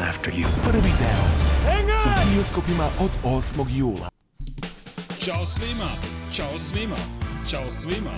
after 0.00 0.32
you. 0.32 0.46
Prvi 0.64 0.92
deo. 0.98 1.24
U 2.06 2.34
bioskopima 2.34 2.88
od 3.00 3.10
8. 3.24 3.66
jula. 3.78 4.08
Ćao 5.24 5.46
svima, 5.46 5.90
čao 6.32 6.58
svima, 6.58 6.96
čao 7.50 7.70
svima, 7.70 8.14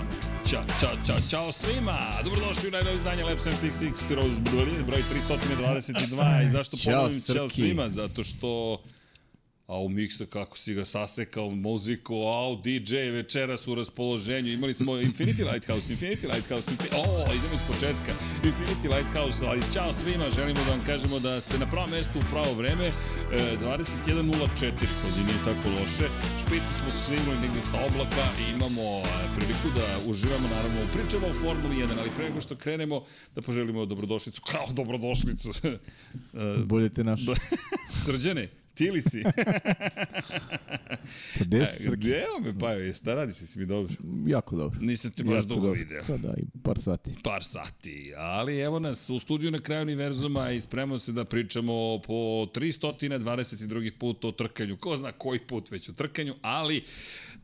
Ćao, 0.49 0.63
čao, 0.79 0.91
čao, 1.07 1.17
čao 1.29 1.51
svima! 1.51 1.99
Dobrodošli 2.23 2.67
u 2.67 2.71
najnovi 2.71 2.95
izdanje 2.95 3.23
Lab 3.23 3.37
76 3.37 4.07
kroz 4.07 4.31
broj 4.85 5.01
322 5.29 6.47
i 6.47 6.49
zašto 6.49 6.77
Ćao, 6.77 6.93
ponovim 6.93 7.21
čao 7.33 7.49
svima? 7.49 7.89
Zato 7.89 8.23
što 8.23 8.81
Au 9.71 9.89
miksa 9.89 10.25
kako 10.25 10.57
si 10.57 10.73
ga 10.73 10.85
sasekao 10.85 11.49
muziku, 11.49 12.13
au 12.13 12.55
DJ 12.55 12.95
večeras 12.95 13.67
u 13.67 13.75
raspoloženju. 13.75 14.51
Imali 14.51 14.73
smo 14.73 14.91
Infinity 14.91 15.51
Lighthouse, 15.51 15.93
Infinity 15.93 16.25
Lighthouse, 16.33 16.71
Infinity... 16.71 16.95
O, 16.95 17.21
idemo 17.37 17.55
iz 17.59 17.63
početka. 17.71 18.11
Infinity 18.49 18.87
Lighthouse, 18.95 19.45
ali 19.47 19.61
čao 19.73 19.93
svima, 19.93 20.29
želimo 20.29 20.59
da 20.67 20.71
vam 20.71 20.85
kažemo 20.85 21.19
da 21.19 21.41
ste 21.41 21.59
na 21.59 21.65
pravom 21.71 21.91
mestu 21.91 22.19
u 22.19 22.27
pravo 22.31 22.53
vreme. 22.53 22.87
E, 22.87 22.91
21.04, 23.63 24.87
koji 25.01 25.23
nije 25.27 25.39
tako 25.49 25.67
loše. 25.77 26.07
Špicu 26.41 26.71
smo 26.79 26.89
skrenuli 26.97 27.41
negde 27.41 27.61
sa 27.61 27.77
oblaka 27.87 28.25
i 28.41 28.43
imamo 28.55 28.85
e, 28.99 29.05
priliku 29.35 29.67
da 29.77 29.87
uživamo, 30.11 30.47
naravno, 30.55 30.79
pričamo 30.95 31.25
o 31.27 31.33
Formuli 31.41 31.75
1, 31.75 31.99
ali 31.99 32.09
pre 32.15 32.25
nego 32.29 32.41
što 32.41 32.55
krenemo, 32.55 33.03
da 33.35 33.41
poželimo 33.41 33.85
dobrodošlicu, 33.85 34.41
kao 34.51 34.67
dobrodošlicu. 34.79 35.49
E, 36.33 36.63
Budete 36.65 37.03
naš. 37.03 37.21
Srđane, 38.05 38.60
ti 38.73 38.91
li 38.91 39.01
si? 39.01 39.23
Pa 41.37 41.45
gde 41.45 41.67
si, 41.67 41.83
Srki? 41.83 41.97
Gde 41.97 42.23
me 42.41 42.59
pa 42.59 42.71
je, 42.71 42.93
šta 42.93 43.13
radiš, 43.13 43.41
jesi 43.41 43.59
mi 43.59 43.65
dobro? 43.65 43.93
Jako 44.27 44.55
dobro. 44.55 44.79
Nisam 44.81 45.11
te 45.11 45.23
baš 45.23 45.35
Jako 45.35 45.45
dugo 45.47 45.61
dobro. 45.61 45.79
video. 45.79 46.01
Pa 46.07 46.17
da, 46.17 46.33
i 46.37 46.59
par 46.63 46.81
sati. 46.81 47.11
Par 47.23 47.43
sati, 47.43 48.13
ali 48.17 48.59
evo 48.59 48.79
nas 48.79 49.09
u 49.09 49.19
studiju 49.19 49.51
na 49.51 49.59
kraju 49.59 49.81
univerzuma 49.81 50.51
i 50.51 50.61
spremamo 50.61 50.99
se 50.99 51.11
da 51.11 51.25
pričamo 51.25 52.01
po 52.07 52.13
322. 52.13 53.91
put 53.99 54.25
o 54.25 54.31
trkanju. 54.31 54.77
Ko 54.77 54.97
zna 54.97 55.11
koji 55.11 55.39
put 55.39 55.71
već 55.71 55.89
o 55.89 55.93
trkanju, 55.93 56.35
ali 56.41 56.83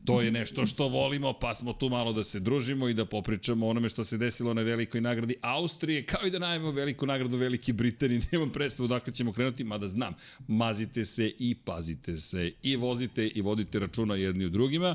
to 0.04 0.20
je 0.20 0.30
nešto 0.30 0.66
što 0.66 0.88
volimo, 0.88 1.32
pa 1.32 1.54
smo 1.54 1.72
tu 1.72 1.88
malo 1.88 2.12
da 2.12 2.24
se 2.24 2.40
družimo 2.40 2.88
i 2.88 2.94
da 2.94 3.04
popričamo 3.04 3.66
o 3.66 3.70
onome 3.70 3.88
što 3.88 4.04
se 4.04 4.16
desilo 4.16 4.54
na 4.54 4.62
velikoj 4.62 5.00
nagradi 5.00 5.36
Austrije, 5.42 6.06
kao 6.06 6.26
i 6.26 6.30
da 6.30 6.38
najavimo 6.38 6.70
veliku 6.70 7.06
nagradu 7.06 7.36
Velike 7.36 7.72
Britanije. 7.72 8.22
Nemam 8.32 8.50
predstavu 8.50 8.88
dakle 8.88 9.12
ćemo 9.12 9.32
krenuti, 9.32 9.64
mada 9.64 9.88
znam, 9.88 10.14
mazite 10.48 11.04
se 11.04 11.32
i 11.38 11.54
pazite 11.54 12.16
se 12.16 12.52
i 12.62 12.76
vozite 12.76 13.26
i 13.26 13.40
vodite 13.40 13.78
računa 13.78 14.14
jedni 14.16 14.44
u 14.44 14.48
drugima. 14.48 14.94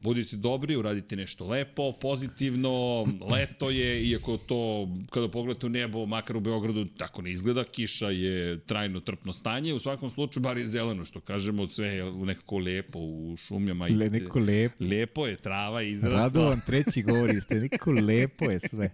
Budite 0.00 0.36
dobri, 0.36 0.76
uradite 0.76 1.16
nešto 1.16 1.46
lepo, 1.46 1.92
pozitivno, 1.92 3.04
leto 3.32 3.70
je, 3.70 4.04
iako 4.04 4.36
to, 4.36 4.88
kada 5.10 5.28
pogledate 5.28 5.66
u 5.66 5.68
nebo, 5.68 6.06
makar 6.06 6.36
u 6.36 6.40
Beogradu, 6.40 6.84
tako 6.84 7.22
ne 7.22 7.32
izgleda, 7.32 7.64
kiša 7.64 8.10
je 8.10 8.60
trajno 8.60 9.00
trpno 9.00 9.32
stanje, 9.32 9.74
u 9.74 9.78
svakom 9.78 10.10
slučaju 10.10 10.42
bar 10.42 10.58
je 10.58 10.66
zeleno, 10.66 11.04
što 11.04 11.20
kažemo, 11.20 11.66
sve 11.66 11.86
je 11.88 12.12
nekako 12.12 12.58
lepo 12.58 12.98
u 12.98 13.36
šumljama. 13.36 13.86
Le, 13.86 14.10
neko 14.10 14.38
lep. 14.38 14.72
Lepo 14.80 15.26
je, 15.26 15.36
trava 15.36 15.80
je 15.80 15.90
izrasla. 15.90 16.18
Radovan 16.18 16.60
treći 16.66 17.02
govori 17.02 17.40
ste, 17.40 17.54
neko 17.54 17.92
lepo 17.92 18.44
je 18.44 18.60
sve. 18.60 18.90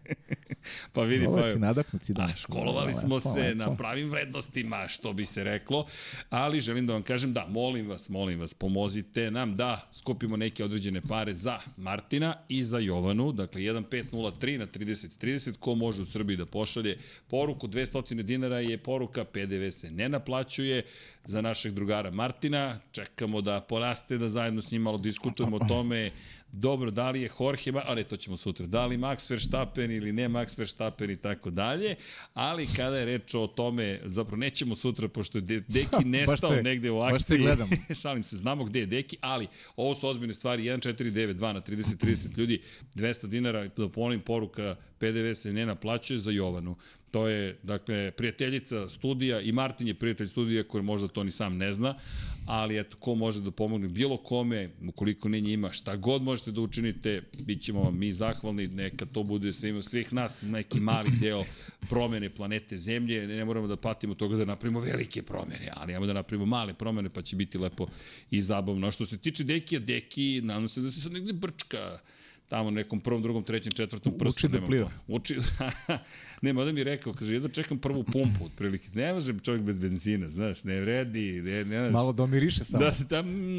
Pa 0.93 1.03
vidi, 1.03 1.27
Ovo 1.27 1.37
pa 1.37 1.53
si 1.53 1.59
nadaknut 1.59 2.03
si 2.03 2.13
danas. 2.15 2.39
školovali 2.41 2.87
Lepo, 2.87 3.01
smo 3.01 3.21
se 3.21 3.29
lepo. 3.41 3.55
na 3.59 3.77
pravim 3.77 4.11
vrednostima, 4.11 4.89
što 4.89 5.13
bi 5.13 5.27
se 5.27 5.45
reklo, 5.45 5.87
ali 6.31 6.61
želim 6.61 6.87
da 6.87 6.93
vam 6.93 7.03
kažem 7.03 7.33
da, 7.33 7.47
molim 7.49 7.89
vas, 7.89 8.09
molim 8.09 8.41
vas, 8.41 8.55
pomozite 8.55 9.31
nam 9.31 9.55
da 9.57 9.91
skupimo 9.93 10.37
neke 10.37 10.65
određene 10.65 10.96
pare 11.01 11.35
za 11.35 11.59
Martina 11.77 12.35
i 12.49 12.65
za 12.65 12.79
Jovanu, 12.79 13.33
dakle 13.33 13.61
1503 13.61 14.59
na 14.59 14.67
3030, 14.67 15.59
ko 15.59 15.75
može 15.75 16.03
u 16.03 16.05
Srbiji 16.05 16.37
da 16.37 16.47
pošalje 16.47 16.99
poruku, 17.29 17.69
200 17.69 18.23
dinara 18.23 18.61
je 18.61 18.79
poruka, 18.79 19.25
PDV 19.25 19.71
se 19.71 19.91
ne 19.91 20.09
naplaćuje. 20.09 20.83
Za 21.25 21.41
našeg 21.41 21.75
drugara 21.75 22.11
Martina, 22.11 22.81
čekamo 22.93 23.41
da 23.41 23.61
poraste, 23.61 24.19
da 24.19 24.29
zajedno 24.29 24.63
s 24.63 24.71
njim 24.71 24.83
malo 24.83 24.99
diskutujemo 24.99 25.57
o 25.57 25.69
tome, 25.69 26.11
dobro, 26.57 26.91
da 26.91 27.11
li 27.11 27.21
je 27.21 27.31
Jorge, 27.41 27.73
Ma- 27.73 27.83
a 27.87 27.95
ne, 27.95 28.05
to 28.05 28.17
ćemo 28.17 28.37
sutra, 28.37 28.67
da 28.67 28.87
li 28.87 28.97
Max 28.99 29.31
Verstappen 29.31 29.91
ili 29.93 30.13
ne 30.13 30.29
Max 30.29 30.59
Verstappen 30.59 31.11
i 31.11 31.17
tako 31.17 31.51
dalje, 31.51 31.95
ali 32.35 32.67
kada 32.67 32.99
je 32.99 33.05
reč 33.05 33.35
o 33.35 33.47
tome, 33.47 34.01
zapravo 34.05 34.37
nećemo 34.37 34.77
sutra, 34.77 35.09
pošto 35.09 35.39
je 35.39 35.43
De- 35.43 35.61
Deki 35.61 36.05
nestao 36.17 36.51
te- 36.51 36.63
negde 36.63 36.91
u 36.91 37.01
akciji. 37.01 37.39
gledam. 37.39 37.71
Šalim 38.03 38.25
se, 38.25 38.37
znamo 38.37 38.65
gde 38.65 38.81
je 38.81 38.87
Deki, 38.87 39.17
ali 39.21 39.47
ovo 39.77 39.95
su 39.95 40.09
ozbiljne 40.09 40.35
stvari, 40.35 40.63
1492 40.63 41.53
na 41.53 41.61
30-30 41.61 42.39
ljudi, 42.39 42.63
200 42.95 43.27
dinara, 43.27 43.69
da 43.69 43.89
ponovim 43.89 44.21
poruka, 44.21 44.77
PDV 44.99 45.33
se 45.33 45.53
ne 45.53 45.67
naplaćuje 45.67 46.19
za 46.19 46.31
Jovanu. 46.31 46.77
To 47.17 47.29
je, 47.29 47.57
dakle, 47.63 48.11
prijateljica 48.11 48.89
studija 48.89 49.41
i 49.41 49.53
Martin 49.53 49.89
je 49.89 49.95
prijatelj 49.95 50.27
studija 50.27 50.65
koji 50.65 50.85
možda 50.85 51.09
to 51.09 51.25
ni 51.25 51.31
sam 51.31 51.57
ne 51.57 51.73
zna, 51.73 51.95
ali 52.47 52.81
eto, 52.81 52.97
ko 52.97 53.15
može 53.15 53.41
da 53.41 53.51
pomogne 53.51 53.89
bilo 53.89 54.17
kome, 54.17 54.71
ukoliko 54.89 55.29
ne 55.29 55.41
njima, 55.41 55.73
šta 55.73 55.97
god 55.97 56.23
možete 56.23 56.53
da 56.53 56.61
učinite, 56.61 57.23
bit 57.39 57.63
ćemo 57.63 57.83
vam 57.83 57.99
mi 57.99 58.13
zahvalni, 58.13 58.67
neka 58.67 59.07
to 59.07 59.23
bude 59.23 59.53
svima, 59.53 59.83
svih 59.83 60.13
nas 60.13 60.43
neki 60.43 60.81
mali 60.81 61.11
deo 61.21 61.45
promene 61.89 62.31
planete 62.31 62.77
Zemlje, 62.77 63.27
ne 63.27 63.45
moramo 63.45 63.67
da 63.67 63.77
patimo 63.77 64.15
toga 64.15 64.37
da 64.37 64.45
napravimo 64.45 64.81
velike 64.81 65.23
promene, 65.23 65.71
ali 65.75 65.93
imamo 65.93 66.07
da 66.07 66.13
napravimo 66.13 66.47
male 66.47 66.75
promene, 66.75 67.09
pa 67.09 67.23
će 67.23 67.37
biti 67.37 67.59
lepo 67.59 67.87
i 68.31 68.43
zabavno. 68.43 68.87
A 68.87 68.91
što 68.91 69.07
se 69.07 69.19
tiče 69.19 69.45
Dekija, 69.45 69.81
Deki, 69.81 70.41
nadam 70.45 70.69
se 70.69 70.81
da 70.81 70.91
se 70.91 71.01
sad 71.01 71.13
negde 71.13 71.33
brčka, 71.33 71.99
tamo 72.49 72.71
nekom 72.71 73.01
prvom, 73.01 73.23
drugom, 73.23 73.45
trećem, 73.45 73.73
četvrtom 73.73 74.19
prstu. 74.19 74.47
Uči 74.47 74.49
da 74.49 74.67
pliva. 74.67 74.91
Uči, 75.09 75.37
nema 76.43 76.65
da 76.65 76.73
mi 76.73 76.81
je 76.81 76.85
rekao, 76.85 77.13
kaže, 77.13 77.35
jedno 77.35 77.49
čekam 77.49 77.79
prvu 77.79 78.05
pumpu, 78.05 78.45
otprilike. 78.45 78.89
Ne 78.95 79.13
može 79.13 79.35
čovjek 79.43 79.63
bez 79.63 79.79
benzina, 79.79 80.31
znaš, 80.31 80.65
ne 80.65 80.81
vredi, 80.81 81.43
ne, 81.43 81.65
ne, 81.65 81.79
znaš. 81.79 81.93
Malo 81.93 82.13
domiriše 82.13 82.65
samo. 82.65 82.85
Da, 82.85 82.95
da, 83.09 83.23
mm, 83.23 83.57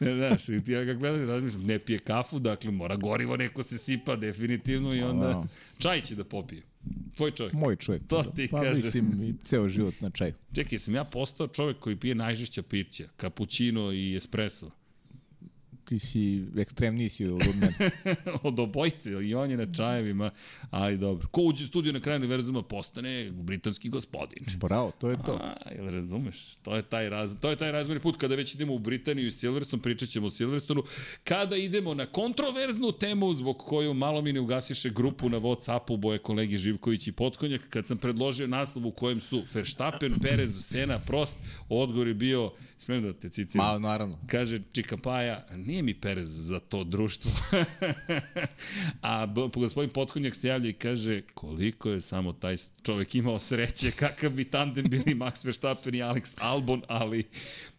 ne, 0.00 0.16
znaš, 0.16 0.48
i 0.48 0.64
ti 0.64 0.72
ja 0.72 0.84
ga 0.84 0.94
gledam 0.94 1.22
i 1.22 1.26
razmišljam, 1.26 1.64
ne 1.64 1.78
pije 1.78 1.98
kafu, 1.98 2.38
dakle 2.38 2.70
mora 2.70 2.96
gorivo 2.96 3.36
neko 3.36 3.62
se 3.62 3.78
sipa 3.78 4.16
definitivno 4.16 4.94
i 4.94 5.02
onda 5.02 5.26
da. 5.26 5.44
čaj 5.78 6.00
će 6.00 6.14
da 6.14 6.24
popije. 6.24 6.62
Tvoj 7.16 7.30
čovjek. 7.30 7.54
Moj 7.54 7.76
čovjek. 7.76 8.02
To 8.08 8.22
da. 8.22 8.30
ti 8.30 8.48
pa, 8.50 8.62
kažem. 8.62 8.84
mislim, 8.84 9.22
i 9.22 9.34
ceo 9.44 9.68
život 9.68 9.94
na 10.00 10.10
čaju. 10.10 10.34
Čekaj, 10.54 10.78
sam 10.78 10.94
ja 10.94 11.04
postao 11.04 11.48
čovjek 11.48 11.78
koji 11.78 11.96
pije 11.96 12.14
najžešća 12.14 12.62
pića, 12.62 13.08
kapućino 13.16 13.92
i 13.92 14.16
espresso. 14.16 14.70
Ti 15.84 15.98
si 15.98 16.44
ekstremniji 16.56 17.08
si 17.08 17.26
od 17.26 17.42
mene. 17.54 17.90
od 18.42 18.60
obojice, 18.60 19.10
i 19.10 19.34
on 19.34 19.50
je 19.50 19.56
na 19.56 19.72
čajevima, 19.72 20.30
ali 20.70 20.98
dobro. 20.98 21.28
Ko 21.28 21.42
uđe 21.42 21.64
u 21.64 21.66
studiju 21.66 21.92
na 21.92 22.00
kraju 22.00 22.16
univerzuma 22.16 22.62
postane 22.62 23.30
britanski 23.30 23.88
gospodin. 23.88 24.44
Bravo, 24.56 24.92
to 24.98 25.10
je 25.10 25.16
to. 25.26 25.32
A, 25.32 25.54
jel 25.76 25.90
razumeš? 25.90 26.54
To 26.62 26.76
je 26.76 26.82
taj 26.82 27.08
raz, 27.08 27.36
to 27.40 27.50
je 27.50 27.56
taj 27.56 27.72
razmeni 27.72 28.00
put 28.00 28.16
kada 28.16 28.34
već 28.34 28.54
idemo 28.54 28.74
u 28.74 28.78
Britaniju 28.78 29.26
i 29.26 29.30
Silverstone, 29.30 29.82
pričat 29.82 30.08
ćemo 30.08 30.26
o 30.26 30.30
Silverstonu. 30.30 30.82
Kada 31.24 31.56
idemo 31.56 31.94
na 31.94 32.06
kontroverznu 32.06 32.92
temu 32.92 33.34
zbog 33.34 33.58
koju 33.58 33.94
malo 33.94 34.22
mi 34.22 34.32
ne 34.32 34.40
ugasiše 34.40 34.90
grupu 34.90 35.28
na 35.28 35.40
Whatsappu 35.40 35.96
boje 35.96 36.18
kolegi 36.18 36.58
Živković 36.58 37.06
i 37.08 37.12
Potkonjak, 37.12 37.68
kad 37.70 37.86
sam 37.86 37.98
predložio 37.98 38.46
naslov 38.46 38.86
u 38.86 38.90
kojem 38.90 39.20
su 39.20 39.42
Verstappen, 39.54 40.14
Perez, 40.22 40.66
Sena, 40.66 40.98
Prost, 40.98 41.36
odgovor 41.68 42.08
je 42.08 42.14
bio, 42.14 42.52
smem 42.84 43.02
da 43.02 43.12
te 43.12 43.28
citiram. 43.28 43.66
Ma, 43.66 43.78
naravno. 43.78 44.18
Kaže 44.26 44.58
Čikapaja, 44.72 45.46
nije 45.56 45.82
mi 45.82 45.94
Perez 45.94 46.28
za 46.28 46.60
to 46.60 46.84
društvo. 46.84 47.32
A 49.02 49.26
gospodin 49.54 49.90
Potkonjak 49.90 50.34
se 50.34 50.48
javlja 50.48 50.68
i 50.68 50.72
kaže 50.72 51.22
koliko 51.34 51.90
je 51.90 52.00
samo 52.00 52.32
taj 52.32 52.56
čovek 52.82 53.14
imao 53.14 53.38
sreće, 53.38 53.90
kakav 53.90 54.30
bi 54.30 54.44
tandem 54.44 54.84
bili 54.88 55.14
Max 55.24 55.46
Verstappen 55.46 55.94
i 55.94 55.98
Alex 55.98 56.34
Albon, 56.40 56.82
ali 56.88 57.24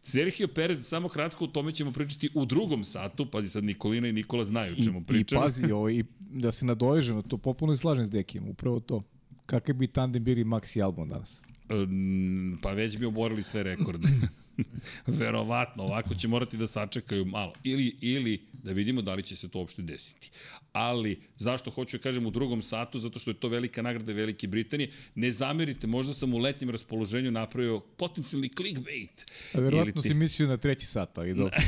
Sergio 0.01 0.47
Perez, 0.47 0.87
samo 0.87 1.09
kratko, 1.09 1.43
o 1.43 1.47
tome 1.47 1.71
ćemo 1.71 1.91
pričati 1.91 2.29
u 2.33 2.45
drugom 2.45 2.83
satu, 2.83 3.25
pazi 3.31 3.49
sad 3.49 3.63
Nikolina 3.63 4.07
i 4.07 4.13
Nikola 4.13 4.43
znaju 4.43 4.73
o 4.73 4.75
I, 4.79 4.83
čemu 4.83 4.99
I 4.99 5.03
pričamo. 5.03 5.41
pazi, 5.41 5.71
ovo, 5.71 5.89
i 5.89 6.03
da 6.19 6.51
se 6.51 6.65
nadoježem, 6.65 7.23
to 7.23 7.37
popuno 7.37 7.75
slažem 7.75 8.05
s 8.05 8.09
Dekijem, 8.09 8.47
upravo 8.47 8.79
to. 8.79 9.03
Kakav 9.45 9.75
bi 9.75 9.87
tandem 9.87 10.23
bili 10.23 10.43
Max 10.43 10.77
i 10.77 10.81
Albon 10.81 11.09
danas? 11.09 11.41
Mm, 11.69 12.57
pa 12.61 12.71
već 12.71 12.97
bi 12.97 13.05
oborili 13.05 13.43
sve 13.43 13.63
rekorde. 13.63 14.07
Verovatno, 15.07 15.83
ovako 15.83 16.15
će 16.15 16.27
morati 16.27 16.57
da 16.57 16.67
sačekaju 16.67 17.25
malo. 17.25 17.53
Ili, 17.63 17.97
ili 18.01 18.47
da 18.53 18.71
vidimo 18.71 19.01
da 19.01 19.13
li 19.13 19.23
će 19.23 19.35
se 19.35 19.49
to 19.49 19.59
uopšte 19.59 19.81
desiti. 19.81 20.31
Ali, 20.73 21.21
zašto 21.37 21.71
hoću 21.71 21.97
da 21.97 22.01
kažem 22.03 22.25
u 22.25 22.31
drugom 22.31 22.61
satu? 22.61 22.99
Zato 22.99 23.19
što 23.19 23.31
je 23.31 23.35
to 23.35 23.47
velika 23.47 23.81
nagrada 23.81 24.13
Velike 24.13 24.47
Britanije. 24.47 24.91
Ne 25.15 25.31
zamerite, 25.31 25.87
možda 25.87 26.13
sam 26.13 26.33
u 26.33 26.37
letnjem 26.37 26.69
raspoloženju 26.69 27.31
napravio 27.31 27.79
potencijalni 27.79 28.49
clickbait. 28.49 29.25
A 29.53 29.59
verovatno 29.59 30.01
ti- 30.01 30.07
si 30.07 30.13
mislio 30.13 30.47
na 30.47 30.57
treći 30.57 30.85
sat, 30.85 31.17
ali 31.17 31.33
dobro. 31.33 31.55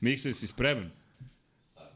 Mikse, 0.00 0.32
si 0.32 0.46
spreman? 0.46 0.90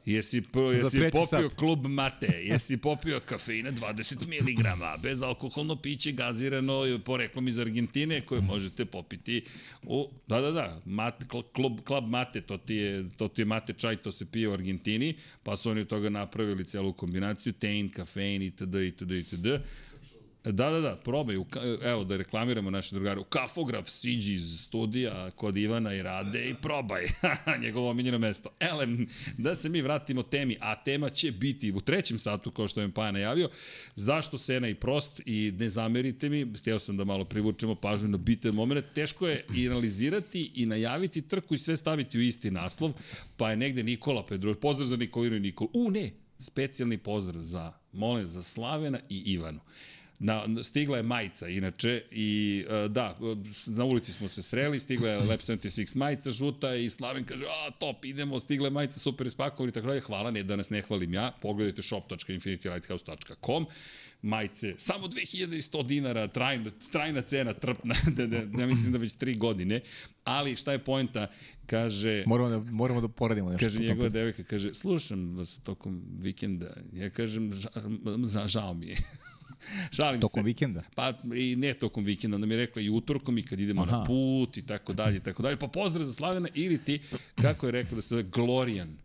Jesi, 0.08 0.42
jesi 0.76 1.10
popio 1.12 1.48
sat. 1.48 1.54
klub 1.56 1.86
mate, 1.98 2.26
jesi 2.26 2.76
popio 2.76 3.20
kafeina 3.20 3.72
20 3.72 4.26
mg, 4.26 5.02
bezalkoholno 5.02 5.76
piće 5.76 6.12
gazirano 6.12 7.00
poreklom 7.04 7.48
iz 7.48 7.58
Argentine 7.58 8.20
koje 8.20 8.40
možete 8.40 8.84
popiti 8.84 9.44
u, 9.82 10.10
da, 10.26 10.40
da, 10.40 10.50
da, 10.50 10.80
mat, 10.84 11.24
kl- 11.24 11.52
klub, 11.52 11.80
klub 11.84 12.08
mate, 12.08 12.40
to 12.40 12.58
ti, 12.58 12.74
je, 12.74 13.04
to 13.16 13.28
ti 13.28 13.40
je 13.40 13.44
mate 13.44 13.72
čaj, 13.72 13.96
to 13.96 14.12
se 14.12 14.30
pije 14.30 14.48
u 14.48 14.52
Argentini, 14.52 15.14
pa 15.42 15.56
su 15.56 15.70
oni 15.70 15.80
od 15.80 15.88
toga 15.88 16.08
napravili 16.08 16.64
celu 16.64 16.92
kombinaciju, 16.92 17.52
tein, 17.52 17.88
kafein 17.92 18.42
itd. 18.42 18.74
itd. 18.74 19.10
itd. 19.10 19.46
Da, 20.44 20.70
da, 20.70 20.80
da, 20.80 20.96
probaj. 20.96 21.36
U, 21.36 21.46
evo 21.82 22.04
da 22.04 22.16
reklamiramo 22.16 22.70
naše 22.70 22.94
drugare. 22.94 23.20
U 23.20 23.24
Kafograf 23.24 23.88
siđi 23.88 24.32
iz 24.32 24.60
studija 24.60 25.30
kod 25.30 25.56
Ivana 25.56 25.94
i 25.94 26.02
Rade 26.02 26.48
i 26.48 26.54
probaj. 26.54 27.06
Njegovo 27.62 27.90
omiljeno 27.90 28.18
mesto. 28.18 28.50
Elem, 28.60 29.08
da 29.38 29.54
se 29.54 29.68
mi 29.68 29.80
vratimo 29.80 30.22
temi, 30.22 30.56
a 30.60 30.82
tema 30.82 31.10
će 31.10 31.32
biti 31.32 31.72
u 31.72 31.80
trećem 31.80 32.18
satu, 32.18 32.50
kao 32.50 32.68
što 32.68 32.80
je 32.80 32.92
Paja 32.92 33.12
najavio, 33.12 33.50
zašto 33.96 34.38
Sena 34.38 34.68
i 34.68 34.74
Prost 34.74 35.20
i 35.26 35.52
ne 35.58 35.68
zamerite 35.68 36.28
mi, 36.28 36.46
htio 36.58 36.78
sam 36.78 36.96
da 36.96 37.04
malo 37.04 37.24
privučemo 37.24 37.74
pažnju 37.74 38.08
na 38.08 38.16
bitan 38.16 38.54
moment. 38.54 38.84
Teško 38.94 39.28
je 39.28 39.44
i 39.54 39.68
analizirati 39.68 40.52
i 40.54 40.66
najaviti 40.66 41.22
trku 41.22 41.54
i 41.54 41.58
sve 41.58 41.76
staviti 41.76 42.18
u 42.18 42.22
isti 42.22 42.50
naslov, 42.50 42.92
pa 43.36 43.50
je 43.50 43.56
negde 43.56 43.82
Nikola 43.82 44.26
Pedro, 44.26 44.54
pozdrav 44.54 44.86
za 44.86 44.96
Nikolinu 44.96 45.36
i 45.36 45.40
Nikolu. 45.40 45.70
U, 45.72 45.90
ne, 45.90 46.10
specijalni 46.38 46.98
pozdrav 46.98 47.42
za, 47.42 47.72
molim, 47.92 48.28
za 48.28 48.42
Slavena 48.42 49.00
i 49.08 49.32
Ivanu. 49.32 49.60
Na, 50.20 50.62
stigla 50.62 50.96
je 50.96 51.02
majica, 51.02 51.48
inače, 51.48 52.02
i 52.10 52.64
uh, 52.68 52.90
da, 52.90 53.18
na 53.66 53.84
ulici 53.84 54.12
smo 54.12 54.28
se 54.28 54.42
sreli, 54.42 54.80
stigla 54.80 55.08
je 55.08 55.18
Lab 55.18 55.40
76 55.40 55.96
majica 55.96 56.30
žuta 56.30 56.74
i 56.74 56.90
Slaven 56.90 57.24
kaže, 57.24 57.44
a 57.44 57.70
top, 57.70 58.04
idemo, 58.04 58.40
stigla 58.40 58.66
je 58.66 58.70
majica, 58.70 59.00
super 59.00 59.26
ispakovani, 59.26 59.72
tako 59.72 59.86
dalje, 59.86 60.00
hvala, 60.00 60.30
ne 60.30 60.42
da 60.42 60.56
nas 60.56 60.70
ne 60.70 60.82
hvalim 60.82 61.14
ja, 61.14 61.32
pogledajte 61.42 61.82
shop.infinitylighthouse.com, 61.82 63.66
majice, 64.22 64.74
samo 64.78 65.06
2100 65.06 65.86
dinara, 65.86 66.28
trajna, 66.28 66.70
trajna 66.92 67.22
cena, 67.22 67.54
trpna, 67.54 67.94
da, 68.16 68.26
da, 68.26 68.60
ja 68.60 68.66
mislim 68.66 68.92
da 68.92 68.98
već 68.98 69.12
tri 69.12 69.34
godine, 69.34 69.80
ali 70.24 70.56
šta 70.56 70.72
je 70.72 70.78
poenta, 70.78 71.26
kaže... 71.66 72.24
Moramo 72.26 72.50
da, 72.50 72.58
moramo 72.58 73.00
da 73.00 73.08
poradimo 73.08 73.50
nešto. 73.50 73.66
Kaže 73.66 73.80
njegova 73.80 74.08
devojka, 74.08 74.42
kaže, 74.42 74.74
slušam 74.74 75.36
vas 75.36 75.60
tokom 75.62 76.02
vikenda. 76.20 76.76
Ja 76.92 77.10
kažem, 77.10 77.52
ža, 77.52 77.68
ža, 78.32 78.46
žao 78.46 78.74
mi 78.74 78.86
je. 78.86 78.96
Šalim 79.92 80.20
Tokom 80.20 80.42
se. 80.42 80.46
vikenda? 80.46 80.82
Pa 80.94 81.12
i 81.34 81.56
ne 81.56 81.74
tokom 81.74 82.04
vikenda, 82.04 82.34
onda 82.34 82.46
mi 82.46 82.54
je 82.54 82.58
rekla 82.58 82.82
i 82.82 82.90
utorkom 82.90 83.38
i 83.38 83.42
kad 83.42 83.60
idemo 83.60 83.82
Aha. 83.82 83.90
na 83.90 84.04
put 84.04 84.56
i 84.56 84.62
tako 84.62 84.92
dalje 84.92 85.16
i 85.16 85.20
tako 85.20 85.42
dalje. 85.42 85.56
Pa 85.56 85.68
pozdrav 85.68 86.04
za 86.04 86.12
Slavena 86.12 86.48
ili 86.54 86.78
ti, 86.78 87.00
kako 87.34 87.66
je 87.66 87.72
rekao 87.72 87.96
da 87.96 88.02
se 88.02 88.08
zove 88.08 88.22
Glorian, 88.22 88.96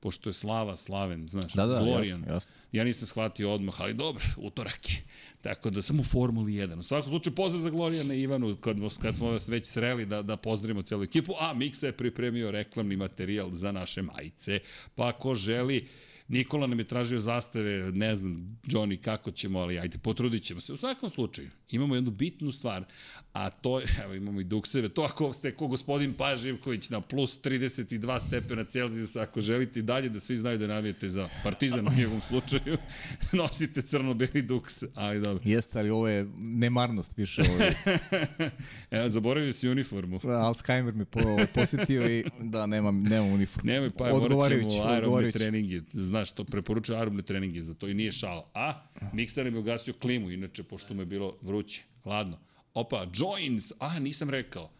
pošto 0.00 0.28
je 0.28 0.34
Slava 0.34 0.76
Slaven, 0.76 1.28
znaš, 1.28 1.52
Da, 1.52 1.66
da, 1.66 1.82
Glorian. 1.82 2.20
jasno, 2.20 2.34
jasno. 2.34 2.50
Ja 2.72 2.84
nisam 2.84 3.06
shvatio 3.06 3.52
odmah, 3.52 3.80
ali 3.80 3.94
dobro, 3.94 4.24
utorak 4.38 4.90
je. 4.90 5.02
Tako 5.40 5.70
da 5.70 5.82
sam 5.82 6.00
u 6.00 6.04
Formuli 6.04 6.52
1. 6.52 6.78
U 6.78 6.82
svakom 6.82 7.10
slučaju 7.10 7.34
pozdrav 7.34 7.62
za 7.62 7.70
Glorijana 7.70 8.14
i 8.14 8.20
Ivanu 8.20 8.56
kad, 8.56 8.76
kad 9.02 9.16
smo 9.16 9.30
vas 9.30 9.48
već 9.48 9.66
sreli 9.66 10.06
da, 10.06 10.22
da 10.22 10.36
pozdravimo 10.36 10.82
celu 10.82 11.02
ekipu. 11.02 11.32
A 11.38 11.54
Miksa 11.54 11.86
je 11.86 11.92
pripremio 11.92 12.50
reklamni 12.50 12.96
materijal 12.96 13.50
za 13.52 13.72
naše 13.72 14.02
majice. 14.02 14.60
Pa 14.94 15.08
ako 15.08 15.34
želi, 15.34 15.88
Nikola 16.30 16.66
nam 16.66 16.78
je 16.78 16.84
tražio 16.84 17.20
zastave, 17.20 17.92
ne 17.92 18.16
znam, 18.16 18.58
Johnny, 18.64 19.00
kako 19.00 19.30
ćemo, 19.30 19.58
ali 19.58 19.78
ajde, 19.78 19.98
potrudit 19.98 20.42
ćemo 20.42 20.60
se. 20.60 20.72
U 20.72 20.76
svakom 20.76 21.10
slučaju, 21.10 21.50
imamo 21.70 21.94
jednu 21.94 22.10
bitnu 22.10 22.52
stvar, 22.52 22.84
a 23.32 23.50
to 23.50 23.80
je, 23.80 23.86
evo 24.04 24.14
imamo 24.14 24.40
i 24.40 24.44
dukseve, 24.44 24.88
to 24.88 25.02
ako 25.02 25.32
ste 25.32 25.54
ko 25.54 25.66
gospodin 25.66 26.14
Paja 26.14 26.36
Živković 26.36 26.90
na 26.90 27.00
plus 27.00 27.42
32 27.42 28.26
stepena 28.26 28.64
Celzijusa, 28.64 29.22
ako 29.22 29.40
želite 29.40 29.78
i 29.78 29.82
dalje 29.82 30.08
da 30.08 30.20
svi 30.20 30.36
znaju 30.36 30.58
da 30.58 30.66
navijete 30.66 31.08
za 31.08 31.28
Partizan 31.44 31.88
u 31.88 31.96
njegovom 31.96 32.20
slučaju, 32.20 32.76
nosite 33.32 33.82
crno-beli 33.82 34.42
duks, 34.42 34.82
ali 34.94 35.20
dobro. 35.20 35.42
Jeste, 35.44 35.78
ali 35.78 35.90
ovo 35.90 36.08
je 36.08 36.28
nemarnost 36.38 37.18
više. 37.18 37.42
Ovo 37.42 37.62
je, 37.62 37.74
Evo, 38.90 39.08
zaboravio 39.08 39.52
si 39.52 39.68
uniformu. 39.68 40.20
Alzheimer 40.24 40.94
me 40.94 41.04
po, 41.04 41.20
posjetio 41.54 42.10
i 42.10 42.24
da, 42.40 42.66
nemam, 42.66 43.02
nemam 43.02 43.32
uniformu. 43.32 43.70
Nemoj 43.72 43.90
pa, 43.90 44.08
morat 44.08 44.50
ćemo 44.50 44.84
aerobne 44.84 45.32
treninge. 45.32 45.80
Znaš, 46.20 46.32
to 46.32 46.44
preporučuje 46.44 46.98
aerobne 46.98 47.22
treninge, 47.22 47.62
za 47.62 47.74
to 47.74 47.88
i 47.88 47.94
nije 47.94 48.12
šal. 48.12 48.44
A, 48.54 48.74
mikser 49.12 49.44
mi 49.50 49.56
je 49.56 49.60
ugasio 49.60 49.94
klimu, 49.94 50.30
inače, 50.30 50.62
pošto 50.62 50.94
mu 50.94 51.02
je 51.02 51.06
bilo 51.06 51.36
vruće, 51.42 51.82
hladno. 52.02 52.38
Opa, 52.74 53.06
joins, 53.14 53.72
a, 53.78 53.98
nisam 53.98 54.30
rekao. 54.30 54.70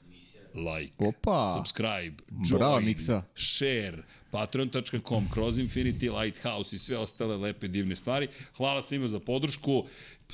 Like, 0.54 0.92
Opa. 0.98 1.54
subscribe, 1.56 2.22
Bravo, 2.28 2.74
join, 2.74 2.84
Miksa. 2.84 3.22
share, 3.34 4.02
patreon.com, 4.30 5.28
kroz 5.30 5.58
Infinity 5.58 6.20
Lighthouse 6.20 6.76
i 6.76 6.78
sve 6.78 6.96
ostale 6.98 7.36
lepe 7.36 7.68
divne 7.68 7.96
stvari. 7.96 8.28
Hvala 8.56 8.82
svima 8.82 9.08
za 9.08 9.20
podršku. 9.20 9.86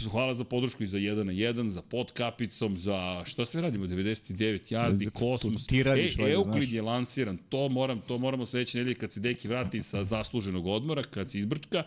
Hvala 0.04 0.34
za 0.34 0.44
podršku 0.44 0.82
i 0.82 0.86
za 0.86 0.98
1 0.98 1.22
na 1.22 1.32
1, 1.32 1.68
za 1.68 1.82
pod 1.82 2.12
kapicom, 2.12 2.76
za 2.76 3.22
šta 3.24 3.44
sve 3.44 3.60
radimo, 3.60 3.86
99 3.86 4.60
yardi, 4.70 5.10
kosmos. 5.10 5.66
ti 5.66 5.82
radiš, 5.82 6.18
e, 6.18 6.22
valjda, 6.22 6.34
Euclid 6.34 6.62
znaš. 6.62 6.72
je 6.72 6.82
lansiran, 6.82 7.38
to 7.48 7.68
moram, 7.68 8.00
to 8.00 8.18
moramo 8.18 8.46
sledeće 8.46 8.78
nedelje 8.78 8.94
kad 8.94 9.12
se 9.12 9.20
Deki 9.20 9.48
vrati 9.48 9.82
sa 9.82 10.04
zasluženog 10.04 10.66
odmora, 10.66 11.02
kad 11.02 11.30
se 11.30 11.38
izbrčka 11.38 11.82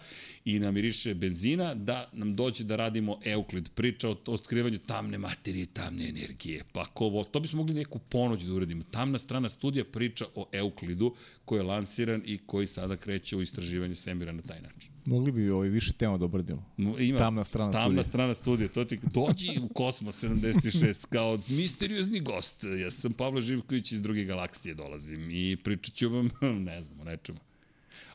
i 0.46 0.60
namiriše 0.60 1.14
benzina, 1.14 1.76
da 1.76 2.10
nam 2.14 2.36
dođe 2.36 2.64
da 2.64 2.76
radimo 2.76 3.20
Euclid, 3.26 3.70
priča 3.76 4.10
o 4.10 4.16
otkrivanju 4.28 4.80
tamne 4.80 5.18
materije, 5.18 5.66
tamne 5.66 6.10
energije. 6.10 6.62
Pa 6.72 6.86
ko 6.86 7.26
to 7.32 7.40
bismo 7.40 7.58
mogli 7.58 7.74
neku 7.74 8.00
ponoć 8.00 8.44
da 8.44 8.54
uradimo. 8.54 8.84
Tamna 8.92 9.20
strana 9.20 9.50
studija 9.50 9.86
priča 9.86 10.26
o 10.36 10.48
Euklidu 10.52 11.16
koji 11.50 11.60
je 11.60 11.64
lansiran 11.64 12.22
i 12.26 12.38
koji 12.38 12.68
sada 12.68 12.96
kreće 12.96 13.36
u 13.36 13.42
istraživanje 13.42 13.96
svemira 13.96 14.32
na 14.32 14.42
taj 14.42 14.62
način. 14.62 14.92
Mogli 15.06 15.32
bi 15.32 15.50
ovaj 15.50 15.70
više 15.70 15.94
tema 15.94 16.18
da 16.18 16.26
obradimo. 16.26 16.66
No, 16.78 17.00
Ima, 17.00 17.18
Tamna 17.18 17.44
strana 17.44 17.72
tamna 17.72 17.86
studija. 17.86 18.04
strana 18.04 18.34
studija. 18.34 18.68
To 18.70 18.86
ti 18.86 19.00
dođi 19.04 19.60
u 19.62 19.68
Kosmos 19.70 20.24
76 20.24 21.08
kao 21.08 21.40
misteriozni 21.50 22.20
gost. 22.20 22.56
Ja 22.80 22.92
sam 22.92 23.14
Pavle 23.14 23.42
Živković 23.42 23.92
iz 23.92 24.02
druge 24.02 24.24
galaksije 24.24 24.76
dolazim 24.76 25.32
i 25.32 25.58
pričat 25.58 25.94
ću 25.94 26.10
vam, 26.10 26.30
ne 26.66 26.82
znam, 26.82 27.00
o 27.00 27.04
nečemu. 27.04 27.40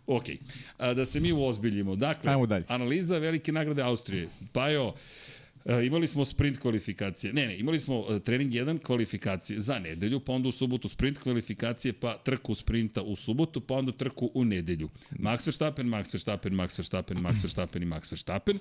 Ok, 0.06 0.24
a, 0.78 0.94
da 0.94 1.04
se 1.04 1.20
mi 1.20 1.32
uozbiljimo. 1.32 1.96
Dakle, 1.96 2.30
Ajmo 2.30 2.46
dalje. 2.46 2.64
analiza 2.68 3.18
velike 3.18 3.52
nagrade 3.52 3.82
Austrije. 3.82 4.28
Pa 4.52 4.68
jo, 4.68 4.88
E, 4.88 4.94
imali 5.64 6.08
smo 6.08 6.24
sprint 6.24 6.58
kvalifikacije. 6.58 7.32
Ne, 7.32 7.46
ne, 7.46 7.58
imali 7.58 7.80
smo 7.80 8.04
e, 8.10 8.20
trening 8.20 8.52
1 8.52 8.78
kvalifikacije 8.78 9.60
za 9.60 9.78
nedelju, 9.78 10.20
pa 10.20 10.32
onda 10.32 10.48
u 10.48 10.52
subotu 10.52 10.88
sprint 10.88 11.18
kvalifikacije, 11.18 11.92
pa 11.92 12.18
trku 12.18 12.54
sprinta 12.54 13.02
u 13.02 13.16
subotu, 13.16 13.60
pa 13.60 13.74
onda 13.74 13.92
trku 13.92 14.30
u 14.34 14.44
nedelju. 14.44 14.88
Max 15.10 15.46
Verstappen, 15.46 15.86
Max 15.86 16.14
Verstappen, 16.14 16.52
Max 16.52 16.78
Verstappen, 16.78 17.18
Max 17.18 17.42
Verstappen 17.42 17.82
i 17.82 17.86
Max 17.86 18.12
Verstappen. 18.12 18.58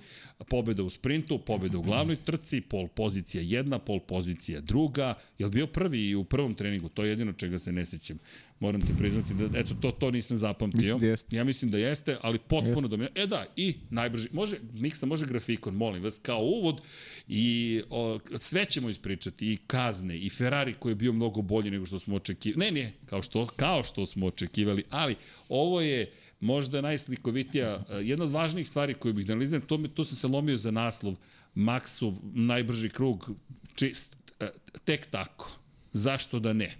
Pobeda 0.50 0.84
u 0.84 0.90
sprintu, 0.90 1.40
pobeda 1.40 1.78
u 1.78 1.82
glavnoj 1.82 2.16
trci, 2.16 2.62
pol 2.62 2.88
pozicija 2.88 3.44
jedna, 3.46 3.80
pol 3.80 4.00
pozicija 4.00 4.62
druga. 4.62 5.14
Je 5.38 5.46
li 5.46 5.52
bio 5.52 5.68
prvi 5.68 6.10
i 6.10 6.16
u 6.16 6.24
prvom 6.24 6.56
treningu? 6.56 6.90
To 6.90 7.04
je 7.04 7.10
jedino 7.10 7.34
čega 7.34 7.60
se 7.60 7.72
ne 7.72 7.86
sećam. 7.86 8.20
Moram 8.60 8.82
ti 8.82 8.94
priznati 8.98 9.34
da, 9.34 9.60
eto, 9.60 9.74
to, 9.82 9.92
to 9.92 10.12
nisam 10.12 10.38
zapamtio. 10.38 10.78
Mislim 10.78 11.00
da 11.00 11.08
jeste. 11.08 11.36
Ja 11.36 11.44
mislim 11.44 11.72
da 11.72 11.78
jeste, 11.78 12.18
ali 12.22 12.40
potpuno 12.40 12.70
Jeste. 12.70 12.88
dominantno. 12.88 13.22
E 13.22 13.28
da, 13.28 13.46
i 13.56 13.76
najbrži, 13.90 14.30
može, 14.32 14.58
Miksa 14.74 15.06
može 15.06 15.26
grafikon, 15.26 15.76
molim 15.76 16.04
vas, 16.04 16.20
kao 16.22 16.40
uvod 16.40 16.82
i 17.28 17.82
o, 17.90 18.20
sve 18.40 18.66
ćemo 18.66 18.90
ispričati, 18.90 19.54
i 19.54 19.58
kazne, 19.68 20.18
i 20.18 20.30
Ferrari 20.30 20.74
koji 20.74 20.92
je 20.92 20.96
bio 20.96 21.14
mnogo 21.14 21.42
bolji 21.42 21.72
nego 21.72 21.86
što 21.86 22.00
smo 22.00 22.16
očekivali. 22.16 22.66
Ne, 22.66 22.72
ne, 22.72 22.94
kao 23.06 23.22
što, 23.22 23.48
kao 23.48 23.84
što 23.84 24.06
smo 24.06 24.26
očekivali, 24.26 24.84
ali 24.90 25.16
ovo 25.50 25.82
je 25.82 26.12
možda 26.40 26.82
najslikovitija, 26.82 27.86
eh, 27.90 27.96
jedna 27.96 28.26
od 28.26 28.32
važnijih 28.32 28.68
stvari 28.68 28.94
koju 28.94 29.14
bih 29.14 29.30
analiziram, 29.30 29.62
to, 29.62 29.78
me, 29.78 29.88
to 29.88 30.04
sam 30.04 30.18
se 30.18 30.28
lomio 30.28 30.58
za 30.58 30.72
naslov, 30.72 31.16
Maxov 31.56 32.14
najbrži 32.34 32.90
krug, 32.90 33.30
čist, 33.76 34.16
eh, 34.40 34.50
tek 34.86 35.06
tako. 35.10 35.52
Zašto 35.94 36.40
da 36.40 36.54
ne? 36.54 36.76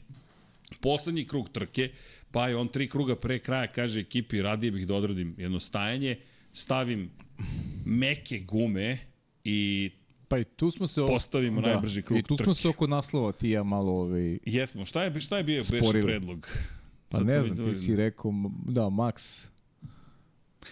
Poslednji 0.74 1.26
krug 1.26 1.50
trke, 1.50 1.90
pa 2.32 2.48
je 2.48 2.56
on 2.56 2.68
tri 2.68 2.88
kruga 2.88 3.16
pre 3.16 3.40
kraja, 3.40 3.68
kaže 3.68 4.00
ekipi, 4.00 4.42
radije 4.42 4.72
bih 4.72 4.88
da 4.88 4.96
odradim 4.96 5.36
jedno 5.38 5.60
stajanje, 5.60 6.18
stavim 6.54 7.10
meke 7.86 8.40
gume 8.40 8.98
i 9.44 9.92
Pa 10.28 10.38
i 10.38 10.44
tu 10.46 10.72
smo 10.72 10.88
se... 10.88 11.02
o- 11.02 11.08
Postavimo 11.08 11.62
najbrži 11.62 12.02
krug 12.02 12.20
I 12.20 12.24
tu 12.24 12.38
smo 12.38 12.46
trke. 12.46 12.54
se 12.54 12.68
oko 12.68 12.88
naslova 12.88 13.32
ti 13.32 13.50
ja 13.50 13.64
malo... 13.64 13.92
Ovaj, 13.92 14.40
jesmo. 14.46 14.86
Šta 14.86 15.04
je, 15.04 15.22
šta 15.22 15.38
je 15.38 15.44
bio 15.44 15.64
Sporili. 15.64 16.02
predlog? 16.04 16.48
pa 17.10 17.18
Sad 17.18 17.28
ne 17.28 17.44
znam, 17.44 17.68
ti 17.68 17.74
si 17.76 17.96
rekao, 17.96 18.32
da, 18.66 18.82
Max 18.84 19.48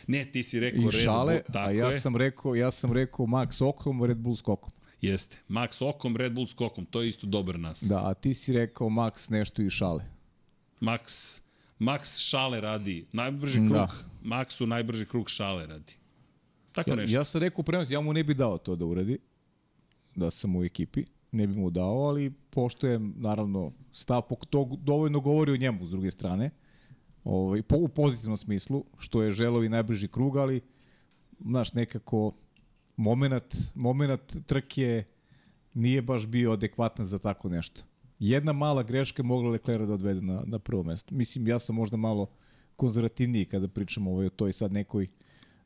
Ne, 0.08 0.26
ti 0.26 0.44
si 0.44 0.60
rekao 0.60 0.82
i 0.82 0.86
Red 0.86 0.94
Šale, 0.94 1.34
Bull, 1.34 1.44
tako 1.44 1.70
a 1.70 1.72
ja 1.72 1.88
je. 1.88 1.94
sam 1.94 2.16
rekao, 2.16 2.56
ja 2.56 2.72
sam 2.72 2.94
rekao 2.94 3.26
Max 3.26 3.62
okom, 3.62 4.04
Red 4.04 4.18
Bull 4.18 4.36
skokom. 4.36 4.72
Jeste. 5.02 5.38
Max 5.48 5.82
okom, 5.82 6.18
Red 6.18 6.34
Bull 6.34 6.48
skokom, 6.48 6.86
to 6.86 7.02
je 7.02 7.08
isto 7.08 7.28
dobar 7.28 7.60
nas. 7.60 7.84
Da, 7.84 8.10
a 8.10 8.14
ti 8.14 8.34
si 8.34 8.54
rekao 8.54 8.90
Max 8.90 9.32
nešto 9.32 9.62
i 9.62 9.70
Šale. 9.70 10.04
Max, 10.82 11.40
Max 11.80 12.18
šale 12.20 12.62
radi, 12.62 13.06
najbrži 13.14 13.58
krug, 13.60 13.72
Da. 13.72 13.88
Maxu 14.24 14.66
najbrži 14.66 15.06
krug 15.06 15.30
šale 15.30 15.66
radi. 15.66 15.94
Tako 16.72 16.90
Ja, 16.90 16.96
nešto. 16.96 17.18
ja 17.18 17.24
sam 17.24 17.42
rekao 17.42 17.64
prenos, 17.64 17.90
ja 17.90 18.02
mu 18.02 18.14
ne 18.14 18.24
bi 18.24 18.34
dao 18.34 18.58
to 18.58 18.76
da 18.76 18.86
uradi, 18.86 19.18
da 20.16 20.32
sam 20.32 20.56
u 20.56 20.64
ekipi, 20.64 21.06
ne 21.32 21.48
bi 21.48 21.56
mu 21.56 21.70
dao, 21.70 22.04
ali 22.08 22.32
poštojem, 22.50 23.14
naravno, 23.18 23.72
stav, 23.92 24.22
to 24.50 24.70
dovoljno 24.82 25.20
govori 25.20 25.52
o 25.52 25.58
njemu 25.58 25.88
s 25.88 25.90
druge 25.90 26.12
strane, 26.12 26.50
ovaj, 27.24 27.62
po, 27.62 27.76
u 27.78 27.88
pozitivnom 27.88 28.38
smislu, 28.38 28.86
što 28.98 29.22
je 29.22 29.32
želeo 29.32 29.64
i 29.64 29.70
najbliži 29.70 30.08
krug, 30.08 30.38
ali 30.38 30.62
znaš, 31.40 31.74
nekako 31.74 32.32
moment, 33.02 33.56
moment 33.76 34.36
trke 34.46 35.04
nije 35.74 36.02
baš 36.02 36.28
bio 36.28 36.52
adekvatan 36.52 37.06
za 37.06 37.20
tako 37.20 37.50
nešto. 37.50 37.82
Jedna 38.20 38.54
mala 38.54 38.84
greška 38.84 39.22
je 39.22 39.28
mogla 39.28 39.50
Leclerc 39.50 39.88
da 39.88 39.94
odvede 39.94 40.22
na, 40.22 40.44
na 40.46 40.60
prvo 40.60 40.84
mesto. 40.84 41.16
Mislim, 41.16 41.48
ja 41.48 41.60
sam 41.60 41.76
možda 41.76 41.98
malo 41.98 42.28
konzervativniji 42.76 43.46
kada 43.46 43.68
pričamo 43.68 44.12
ovaj, 44.12 44.26
o 44.26 44.30
toj 44.30 44.54
sad 44.54 44.74
nekoj 44.74 45.08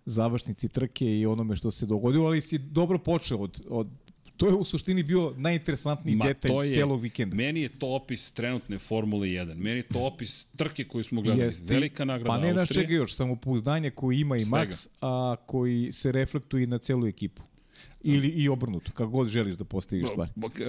završnici 0.06 0.70
trke 0.70 1.20
i 1.20 1.26
onome 1.26 1.56
što 1.56 1.72
se 1.72 1.86
dogodilo, 1.86 2.26
ali 2.26 2.42
si 2.42 2.58
dobro 2.58 2.98
počeo 2.98 3.38
od, 3.38 3.62
od 3.70 3.88
to 4.38 4.48
je 4.48 4.54
u 4.54 4.64
suštini 4.64 5.04
bio 5.04 5.34
najinteresantniji 5.38 6.16
Ma, 6.16 6.26
detalj 6.26 6.66
je- 6.66 6.72
celog 6.72 7.02
vikenda. 7.02 7.36
Meni 7.36 7.62
je 7.62 7.70
to 7.70 7.88
opis 7.88 8.32
trenutne 8.32 8.78
Formule 8.78 9.28
1. 9.28 9.56
Meni 9.56 9.78
je 9.78 9.84
to 9.84 10.00
opis 10.02 10.46
trke 10.48 10.84
koju 10.84 11.04
smo 11.04 11.22
gledali. 11.22 11.44
Jeste. 11.44 11.64
Velika 11.66 12.06
nagrada 12.06 12.30
Pa 12.30 12.38
ne 12.38 12.52
znaš 12.54 12.60
Austrije. 12.62 12.84
čega 12.84 12.94
još, 12.96 13.14
samopouzdanje 13.14 13.90
koji 13.92 14.20
ima 14.20 14.38
i 14.38 14.42
Svega. 14.42 14.66
Max, 14.66 14.88
a 15.02 15.36
koji 15.46 15.92
se 15.92 16.12
reflektuje 16.12 16.64
i 16.64 16.68
na 16.68 16.78
celu 16.78 17.08
ekipu. 17.08 17.42
Ili 18.04 18.28
i 18.28 18.50
obrnuto, 18.50 18.92
kako 18.92 19.10
god 19.10 19.28
želiš 19.28 19.56
da 19.56 19.64
postaviš 19.66 20.06
k- 20.48 20.60
e, 20.60 20.66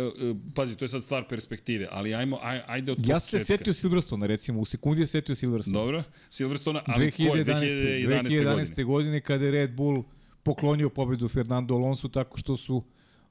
Pazi, 0.54 0.76
to 0.76 0.84
je 0.84 0.88
sad 0.88 1.04
stvar 1.04 1.28
perspektive, 1.28 1.88
ali 1.90 2.14
ajmo, 2.14 2.38
aj, 2.42 2.60
ajde 2.66 2.92
od 2.92 3.06
Ja 3.06 3.20
se 3.20 3.38
setio 3.38 3.72
Silverstona, 3.72 4.26
recimo, 4.26 4.60
u 4.60 4.64
sekundi 4.64 5.00
je 5.00 5.06
setio 5.06 5.34
Silverstona. 5.34 5.74
Dobro, 5.74 6.02
Silverstone, 6.30 6.80
ali 6.86 7.06
2011. 7.06 7.44
2011. 7.44 8.06
2011. 8.06 8.22
2011. 8.22 8.44
godine. 8.74 8.84
godine 8.84 9.20
kada 9.20 9.44
je 9.44 9.50
Red 9.50 9.72
Bull 9.72 10.04
poklonio 10.42 10.88
pobedu 10.88 11.28
Fernando 11.28 11.74
Alonso 11.74 12.08
tako 12.08 12.38
što 12.38 12.56
su 12.56 12.82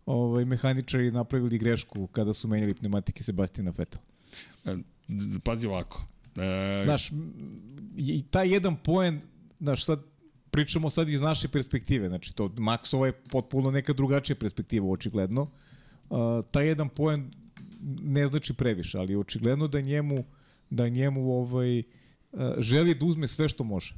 ovaj, 0.05 0.45
mehaničari 0.45 1.11
napravili 1.11 1.57
grešku 1.57 2.07
kada 2.07 2.33
su 2.33 2.47
menjali 2.47 2.73
pneumatike 2.73 3.23
Sebastina 3.23 3.73
Vettel. 3.77 4.01
E, 4.65 4.77
Pazi 5.43 5.67
ovako. 5.67 6.05
E, 6.35 6.81
Znaš, 6.85 7.11
i 7.97 8.23
taj 8.29 8.53
jedan 8.53 8.75
poen, 8.75 9.21
znaš, 9.59 9.85
sad 9.85 9.99
pričamo 10.55 10.89
sad 10.89 11.09
iz 11.09 11.21
naše 11.21 11.47
perspektive, 11.47 12.07
znači 12.09 12.35
to 12.35 12.47
Maxova 12.47 13.05
je 13.05 13.11
potpuno 13.11 13.71
neka 13.71 13.93
drugačija 13.93 14.35
perspektiva, 14.35 14.87
očigledno. 14.87 15.41
Uh, 16.09 16.19
taj 16.51 16.67
jedan 16.67 16.89
poen 16.89 17.31
ne 18.01 18.27
znači 18.27 18.53
previše, 18.53 18.97
ali 18.97 19.15
očigledno 19.15 19.67
da 19.67 19.81
njemu 19.81 20.23
da 20.69 20.89
njemu 20.89 21.31
ovaj 21.33 21.79
uh, 21.79 21.85
želi 22.57 22.95
da 22.95 23.05
uzme 23.05 23.27
sve 23.27 23.49
što 23.49 23.63
može. 23.63 23.95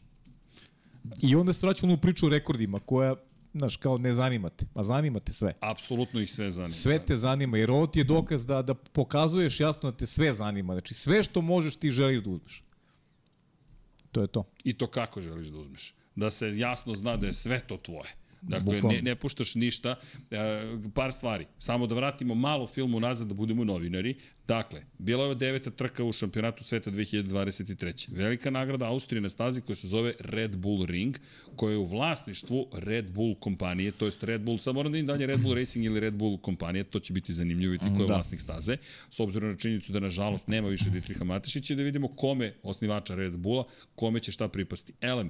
I 1.21 1.35
onda 1.35 1.53
se 1.53 1.65
vraćamo 1.65 1.93
u 1.93 1.97
priču 1.97 2.25
o 2.25 2.29
rekordima, 2.29 2.79
koja, 2.79 3.15
znaš, 3.57 3.75
kao 3.75 3.97
ne 3.97 4.13
zanimate. 4.13 4.65
Ma 4.75 4.83
zanimate 4.83 5.33
sve. 5.33 5.53
apsolutno 5.59 6.21
ih 6.21 6.33
sve 6.33 6.51
zanima. 6.51 6.69
Sve 6.69 7.05
te 7.05 7.15
zanima, 7.15 7.57
jer 7.57 7.71
ovo 7.71 7.87
ti 7.87 7.99
je 7.99 8.03
dokaz 8.03 8.45
da, 8.45 8.61
da 8.61 8.73
pokazuješ 8.73 9.59
jasno 9.59 9.91
da 9.91 9.97
te 9.97 10.05
sve 10.05 10.33
zanima. 10.33 10.73
Znači, 10.73 10.93
sve 10.93 11.23
što 11.23 11.41
možeš 11.41 11.75
ti 11.75 11.91
želiš 11.91 12.23
da 12.23 12.29
uzmeš. 12.29 12.63
To 14.11 14.21
je 14.21 14.27
to. 14.27 14.43
I 14.63 14.77
to 14.77 14.87
kako 14.87 15.21
želiš 15.21 15.47
da 15.47 15.57
uzmeš. 15.57 15.93
Da 16.15 16.31
se 16.31 16.57
jasno 16.57 16.95
zna 16.95 17.17
da 17.17 17.27
je 17.27 17.33
sve 17.33 17.59
to 17.67 17.77
tvoje. 17.77 18.15
Dakle, 18.41 18.75
Bukvalno. 18.75 18.95
ne, 18.95 19.01
ne 19.01 19.15
puštaš 19.15 19.55
ništa. 19.55 19.95
E, 20.31 20.37
par 20.93 21.11
stvari. 21.11 21.45
Samo 21.59 21.87
da 21.87 21.95
vratimo 21.95 22.35
malo 22.35 22.67
filmu 22.67 22.99
nazad 22.99 23.27
da 23.27 23.33
budemo 23.33 23.63
novinari. 23.63 24.15
Dakle, 24.47 24.81
bila 24.97 25.25
je 25.25 25.35
deveta 25.35 25.71
trka 25.71 26.03
u 26.03 26.11
šampionatu 26.13 26.63
sveta 26.63 26.91
2023. 26.91 28.07
Velika 28.11 28.49
nagrada 28.49 28.85
Austrije 28.85 29.21
na 29.21 29.29
stazi 29.29 29.61
koja 29.61 29.75
se 29.75 29.87
zove 29.87 30.13
Red 30.19 30.57
Bull 30.57 30.85
Ring, 30.85 31.17
koja 31.55 31.71
je 31.71 31.77
u 31.77 31.85
vlasništvu 31.85 32.67
Red 32.73 33.11
Bull 33.11 33.35
kompanije, 33.35 33.91
to 33.91 34.05
jest 34.05 34.23
Red 34.23 34.41
Bull, 34.41 34.57
sad 34.59 34.75
moram 34.75 34.91
da 34.91 34.95
vidim 34.95 35.07
dalje 35.07 35.25
Red 35.25 35.39
Bull 35.41 35.55
Racing 35.55 35.85
ili 35.85 35.99
Red 35.99 36.13
Bull 36.13 36.37
kompanije, 36.37 36.83
to 36.83 36.99
će 36.99 37.13
biti 37.13 37.33
zanimljivo 37.33 37.73
i 37.73 37.77
ko 37.77 37.85
je 37.85 37.91
Da. 38.07 38.13
vlasnik 38.13 38.41
staze, 38.41 38.77
s 39.09 39.19
obzirom 39.19 39.49
na 39.49 39.57
činjenicu 39.57 39.91
da 39.91 39.99
nažalost 39.99 40.47
nema 40.47 40.67
više 40.69 40.89
Dietricha 40.89 41.23
Matešića 41.23 41.73
i 41.73 41.77
da 41.77 41.83
vidimo 41.83 42.07
kome, 42.07 42.53
osnivača 42.63 43.15
Red 43.15 43.33
Bulla, 43.37 43.63
kome 43.95 44.19
će 44.19 44.31
šta 44.31 44.47
pripasti. 44.47 44.93
Elem, 45.01 45.29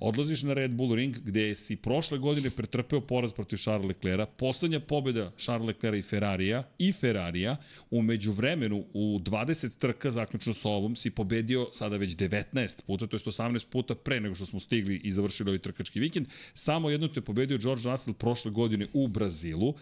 Odlaziš 0.00 0.42
na 0.42 0.54
Red 0.54 0.70
Bull 0.70 0.94
Ring 0.94 1.16
gde 1.24 1.54
si 1.54 1.76
prošle 1.76 2.18
godine 2.18 2.50
pretrpeo 2.50 3.00
poraz 3.00 3.32
protiv 3.32 3.56
Charles 3.56 3.88
Leclerca, 3.88 4.26
poslednja 4.26 4.80
pobjeda 4.80 5.32
Charles 5.36 5.66
Leclerca 5.66 5.98
i 5.98 6.02
Ferrarija 6.02 6.62
i 6.78 6.92
Ferrarija, 6.92 7.56
umeđu 7.90 8.32
vremenu 8.32 8.84
u 8.94 9.18
20 9.18 9.78
trka, 9.78 10.10
zaključno 10.10 10.54
sa 10.54 10.68
ovom, 10.68 10.96
si 10.96 11.10
pobedio 11.10 11.68
sada 11.72 11.96
već 11.96 12.16
19 12.16 12.82
puta, 12.86 13.06
to 13.06 13.16
je 13.16 13.20
18 13.20 13.66
puta 13.66 13.94
pre 13.94 14.20
nego 14.20 14.34
što 14.34 14.46
smo 14.46 14.60
stigli 14.60 15.00
i 15.04 15.12
završili 15.12 15.50
ovaj 15.50 15.58
trkački 15.58 16.00
vikend. 16.00 16.26
Samo 16.54 16.90
jedno 16.90 17.08
te 17.08 17.20
pobedio 17.20 17.58
George 17.58 17.90
Russell 17.90 18.14
prošle 18.14 18.50
godine 18.50 18.86
u 18.92 19.08
Brazilu. 19.08 19.74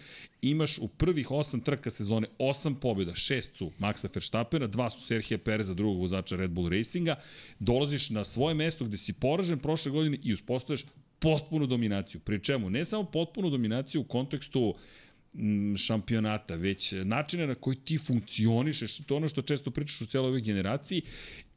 Imaš 0.42 0.78
u 0.78 0.88
prvih 0.88 1.28
8 1.28 1.62
trka 1.62 1.90
sezone 1.90 2.26
8 2.38 2.75
pobjeda, 2.75 3.12
6 3.12 3.56
su 3.56 3.70
Maxa 3.78 4.08
Verstappena, 4.14 4.68
2 4.68 4.90
su 4.90 5.00
Serhija 5.00 5.38
Pereza, 5.38 5.75
drugog 5.75 5.99
vozača 6.00 6.37
Red 6.37 6.50
Bull 6.50 6.68
Racinga. 6.68 7.16
Dolaziš 7.58 8.11
na 8.11 8.25
svoje 8.25 8.54
mesto 8.54 8.85
gde 8.85 8.96
si 8.96 9.12
poražen 9.12 9.58
prošle 9.58 9.90
godine 9.90 10.05
i 10.22 10.32
uspostavljaš 10.32 10.84
potpunu 11.18 11.66
dominaciju. 11.66 12.20
Pri 12.20 12.42
čemu 12.42 12.70
ne 12.70 12.84
samo 12.84 13.04
potpunu 13.04 13.50
dominaciju 13.50 14.00
u 14.00 14.04
kontekstu 14.04 14.75
mm, 15.34 15.76
šampionata, 15.76 16.54
već 16.54 16.92
načina 17.04 17.46
na 17.46 17.54
koji 17.54 17.76
ti 17.76 17.98
funkcionišeš, 17.98 18.96
to 18.96 19.14
je 19.14 19.16
ono 19.16 19.28
što 19.28 19.42
često 19.42 19.70
pričaš 19.70 20.00
u 20.00 20.06
cijeloj 20.06 20.28
ovoj 20.28 20.40
generaciji 20.40 21.02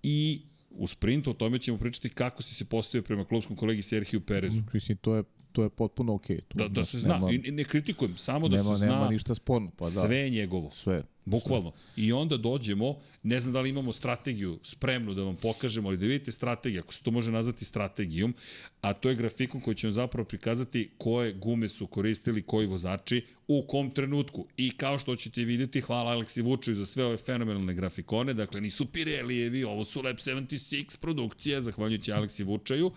i 0.04 0.42
u 0.70 0.88
sprintu 0.88 1.30
o 1.30 1.34
tome 1.34 1.60
ćemo 1.60 1.78
pričati 1.78 2.10
kako 2.10 2.44
si 2.44 2.56
se 2.56 2.66
postavio 2.66 3.04
prema 3.04 3.26
klubskom 3.26 3.56
kolegi 3.56 3.82
Serhiju 3.82 4.22
Perezu. 4.22 4.62
Mislim, 4.74 4.98
to 4.98 5.16
je, 5.16 5.24
to 5.52 5.64
je 5.64 5.70
potpuno 5.70 6.14
okej. 6.14 6.42
Tu, 6.42 6.58
Da, 6.58 6.68
da 6.68 6.86
se 6.86 6.98
zna, 6.98 7.14
Nema, 7.14 7.32
I 7.32 7.52
ne 7.52 7.64
kritikujem, 7.64 8.18
samo 8.18 8.48
da 8.48 8.58
nema, 8.58 8.74
se 8.74 8.78
zna 8.78 8.88
nema 8.88 9.10
ništa 9.10 9.36
sporno. 9.36 9.72
Pa 9.78 9.86
da, 9.86 9.92
sve 9.92 10.18
je 10.18 10.30
njegovo. 10.30 10.72
sve. 10.72 11.04
Bukvalno. 11.26 11.72
I 11.96 12.12
onda 12.14 12.38
dođemo, 12.38 13.00
ne 13.24 13.40
znam 13.40 13.54
da 13.54 13.62
li 13.62 13.70
imamo 13.70 13.94
strategiju 13.94 14.60
spremnu 14.64 15.14
da 15.14 15.24
vam 15.24 15.36
pokažemo, 15.36 15.90
ali 15.90 15.98
da 15.98 16.06
vidite 16.06 16.32
strategiju, 16.32 16.82
ako 16.82 16.94
se 16.94 17.04
to 17.04 17.12
može 17.12 17.32
nazvati 17.32 17.66
strategijom, 17.66 18.34
a 18.82 18.94
to 18.94 19.10
je 19.10 19.16
grafikon 19.16 19.62
koji 19.62 19.76
će 19.76 19.88
vam 19.88 19.94
zapravo 19.94 20.26
prikazati 20.26 20.90
koje 20.98 21.34
gume 21.34 21.70
su 21.70 21.88
koristili 21.88 22.42
koji 22.42 22.68
vozači 22.68 23.26
u 23.48 23.64
kom 23.68 23.92
trenutku. 23.92 24.48
I 24.58 24.72
kao 24.72 25.00
što 25.00 25.16
ćete 25.16 25.44
vidjeti, 25.44 25.82
hvala 25.82 26.12
Aleksi 26.12 26.42
Vučeju 26.42 26.76
za 26.76 26.86
sve 26.86 27.06
ove 27.06 27.18
fenomenalne 27.18 27.74
grafikone, 27.74 28.34
dakle 28.34 28.62
nisu 28.62 28.86
Pirelijevi, 28.86 29.64
ovo 29.64 29.86
su 29.86 30.02
Lab 30.02 30.16
76 30.16 31.00
produkcije, 31.00 31.62
zahvaljujući 31.62 32.12
Aleksi 32.12 32.44
Vučeju. 32.44 32.92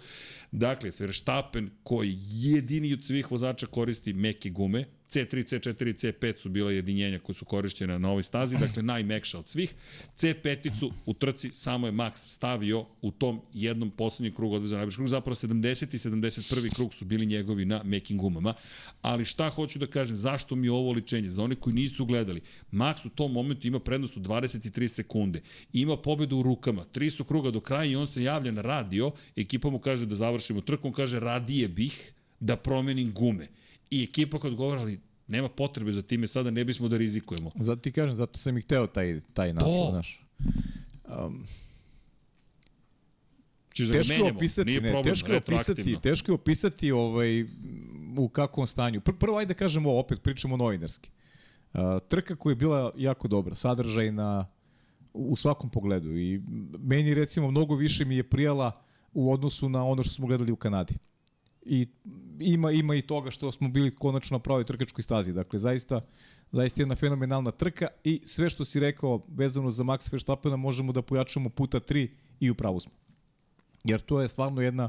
Dakle, 0.53 0.93
Verstappen 0.99 1.71
koji 1.83 2.17
jedini 2.19 2.93
od 2.93 3.05
svih 3.05 3.31
vozača 3.31 3.67
koristi 3.67 4.13
meke 4.13 4.51
gume, 4.51 4.85
C3, 5.13 5.45
C4 5.45 5.89
i 5.89 5.93
C5 5.93 6.39
su 6.39 6.49
bila 6.49 6.73
jedinjenja 6.73 7.19
koje 7.19 7.35
su 7.35 7.45
korišćene 7.45 7.99
na 7.99 8.11
ovoj 8.11 8.23
stazi, 8.23 8.57
dakle 8.57 8.83
najmekša 8.83 9.39
od 9.39 9.49
svih. 9.49 9.75
C5-icu 10.19 10.93
u 11.07 11.15
trci 11.15 11.51
samo 11.55 11.87
je 11.87 11.93
Max 11.93 12.13
stavio 12.17 12.87
u 13.03 13.11
tom 13.11 13.41
jednom 13.55 13.91
poslednjem 13.91 14.35
krugu 14.35 14.55
odveza 14.55 14.77
najbliži 14.77 14.97
krug, 14.97 15.09
zapravo 15.09 15.35
70 15.35 15.95
i 15.95 15.99
71. 15.99 16.75
krug 16.75 16.95
su 16.95 17.05
bili 17.05 17.27
njegovi 17.27 17.65
na 17.65 17.83
mekim 17.85 18.19
gumama. 18.19 18.55
Ali 19.03 19.25
šta 19.25 19.51
hoću 19.51 19.79
da 19.79 19.87
kažem, 19.87 20.17
zašto 20.17 20.55
mi 20.55 20.69
ovo 20.69 20.93
ličenje? 20.93 21.31
Za 21.31 21.43
one 21.43 21.55
koji 21.55 21.75
nisu 21.75 22.05
gledali, 22.05 22.41
Max 22.73 23.07
u 23.07 23.09
tom 23.09 23.33
momentu 23.33 23.67
ima 23.67 23.81
prednost 23.81 24.17
od 24.17 24.23
23 24.23 24.89
sekunde. 24.89 25.43
Ima 25.73 25.97
pobedu 25.97 26.37
u 26.37 26.43
rukama, 26.43 26.85
tri 26.85 27.11
su 27.11 27.25
kruga 27.25 27.51
do 27.51 27.61
kraja 27.61 27.85
i 27.85 27.97
on 27.97 28.07
se 28.07 28.23
javlja 28.23 28.53
na 28.53 28.63
radio, 28.63 29.13
ekipa 29.37 29.71
mu 29.71 29.79
kaže 29.79 30.07
da 30.07 30.15
završimo 30.15 30.61
trku, 30.61 30.89
on 30.89 30.95
kaže 30.95 31.21
radije 31.21 31.69
bih 31.69 32.13
da 32.41 32.57
promenim 32.57 33.13
gume. 33.13 33.49
I 33.93 34.03
ekipa 34.03 34.39
kad 34.41 34.55
govora, 34.55 34.81
ali 34.81 35.01
nema 35.27 35.49
potrebe 35.49 35.93
za 35.93 36.03
time, 36.03 36.27
sada 36.27 36.51
ne 36.51 36.65
bismo 36.65 36.89
da 36.89 36.97
rizikujemo. 36.97 37.51
Zato 37.55 37.81
ti 37.81 37.93
kažem, 37.93 38.15
zato 38.15 38.39
sam 38.39 38.59
i 38.59 38.63
hteo 38.63 38.87
taj, 38.87 39.21
taj 39.33 39.53
naslov, 39.53 39.91
znaš. 39.91 40.25
Um, 41.25 41.47
Čiš 43.73 43.87
da 43.87 43.93
teško 43.93 44.13
je 44.13 44.19
menjamo, 44.19 44.37
opisati, 44.37 44.67
nije 44.71 44.81
ne, 44.81 44.91
problem, 44.91 45.15
teško 45.15 45.33
je 45.33 45.39
opisati, 45.39 45.97
teško 46.03 46.33
je 46.33 46.35
opisati 46.35 46.93
ovaj, 46.93 47.43
u 48.17 48.29
kakvom 48.29 48.67
stanju. 48.67 49.01
Pr 49.01 49.13
prvo, 49.13 49.39
ajde 49.39 49.55
da 49.55 49.59
kažemo 49.59 49.99
opet 49.99 50.23
pričamo 50.23 50.57
novinarski. 50.57 51.11
Uh, 51.75 51.81
trka 52.09 52.37
koja 52.37 52.53
je 52.53 52.57
bila 52.57 52.93
jako 52.97 53.29
dobra, 53.29 53.55
sadržajna 53.55 54.47
u 55.13 55.37
svakom 55.37 55.71
pogledu 55.71 56.17
i 56.17 56.41
meni 56.79 57.15
recimo 57.15 57.51
mnogo 57.51 57.75
više 57.75 58.05
mi 58.05 58.17
je 58.17 58.23
prijala 58.23 58.73
u 59.13 59.33
odnosu 59.33 59.69
na 59.69 59.85
ono 59.85 60.03
što 60.03 60.15
smo 60.15 60.27
gledali 60.27 60.53
u 60.53 60.57
Kanadi. 60.57 60.95
I 61.65 61.87
ima 62.41 62.71
ima 62.71 62.95
i 62.95 63.03
toga 63.03 63.31
što 63.31 63.53
smo 63.53 63.69
bili 63.69 63.95
konačno 63.95 64.35
na 64.35 64.43
pravoj 64.43 64.65
trkačkoj 64.65 65.03
stazi. 65.03 65.33
Dakle, 65.33 65.59
zaista 65.59 66.01
zaista 66.53 66.83
jedna 66.83 66.97
fenomenalna 66.97 67.51
trka 67.51 67.87
i 68.05 68.21
sve 68.25 68.51
što 68.51 68.65
si 68.65 68.81
rekao 68.81 69.27
vezano 69.29 69.71
za 69.71 69.85
Max 69.85 70.13
Verstappena 70.13 70.57
možemo 70.57 70.93
da 70.93 71.03
pojačamo 71.03 71.49
puta 71.49 71.81
3 71.81 72.09
i 72.41 72.51
u 72.51 72.55
pravu 72.55 72.81
smo. 72.81 72.93
Jer 73.85 74.01
to 74.01 74.21
je 74.21 74.29
stvarno 74.29 74.63
jedna 74.63 74.89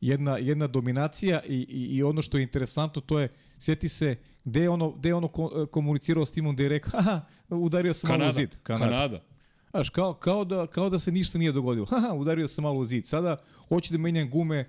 jedna, 0.00 0.38
jedna 0.38 0.66
dominacija 0.66 1.40
i, 1.48 1.56
i, 1.56 1.96
i 1.96 2.02
ono 2.02 2.22
što 2.22 2.36
je 2.36 2.42
interesantno 2.42 3.02
to 3.02 3.20
je, 3.20 3.28
sjeti 3.58 3.88
se 3.88 4.16
gde 4.44 4.60
je 4.60 4.70
ono, 4.70 4.90
gde 4.90 5.08
je 5.08 5.14
ono 5.14 5.28
ko- 5.28 5.66
komunicirao 5.66 6.24
s 6.24 6.30
timom 6.30 6.54
gde 6.54 6.62
je 6.62 6.68
rekao, 6.68 7.00
haha, 7.00 7.20
udario 7.48 7.94
sam 7.94 8.08
malo 8.08 8.18
u 8.18 8.20
Kanada, 8.20 8.40
zid. 8.40 8.50
Kanada. 8.62 8.90
Kanada. 8.90 9.22
Znaš, 9.70 9.90
kao, 9.90 10.14
kao, 10.14 10.44
da, 10.44 10.66
kao 10.66 10.90
da 10.90 10.98
se 10.98 11.12
ništa 11.12 11.38
nije 11.38 11.52
dogodilo. 11.52 11.86
Haha, 11.92 12.14
udario 12.14 12.48
sam 12.48 12.62
malo 12.62 12.78
u 12.78 12.84
zid. 12.84 13.06
Sada 13.06 13.36
hoću 13.68 13.92
da 13.92 13.98
menjam 13.98 14.30
gume 14.30 14.68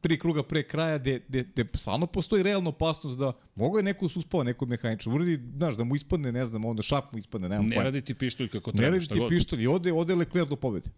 tri 0.00 0.18
kruga 0.18 0.42
pre 0.42 0.62
kraja, 0.62 0.98
gde, 0.98 1.20
gde, 1.28 1.42
gde 1.42 1.64
stvarno 1.74 2.06
postoji 2.06 2.42
realna 2.42 2.68
opasnost 2.68 3.18
da 3.18 3.32
mogo 3.54 3.78
je 3.78 3.82
neko 3.82 4.08
suspao, 4.08 4.42
neko 4.44 4.66
mehaničar. 4.66 5.12
Uradi, 5.12 5.40
znaš, 5.56 5.76
da 5.76 5.84
mu 5.84 5.96
ispadne, 5.96 6.32
ne 6.32 6.44
znam, 6.46 6.64
onda 6.64 6.82
šap 6.82 7.12
mu 7.12 7.18
ispadne, 7.18 7.48
nemam 7.48 7.66
Ne 7.66 7.74
pojma. 7.76 7.84
radi 7.84 8.00
ti 8.02 8.14
pištolj 8.14 8.48
kako 8.48 8.70
Ne 8.70 8.76
treba, 8.76 8.90
radi 8.90 9.04
šta 9.04 9.14
ti 9.14 9.20
god. 9.20 9.28
pištolj 9.28 9.62
i 9.62 9.66
ode, 9.66 9.92
ode 9.92 10.14
Leclerc 10.14 10.48
do 10.48 10.56
pobede. 10.56 10.90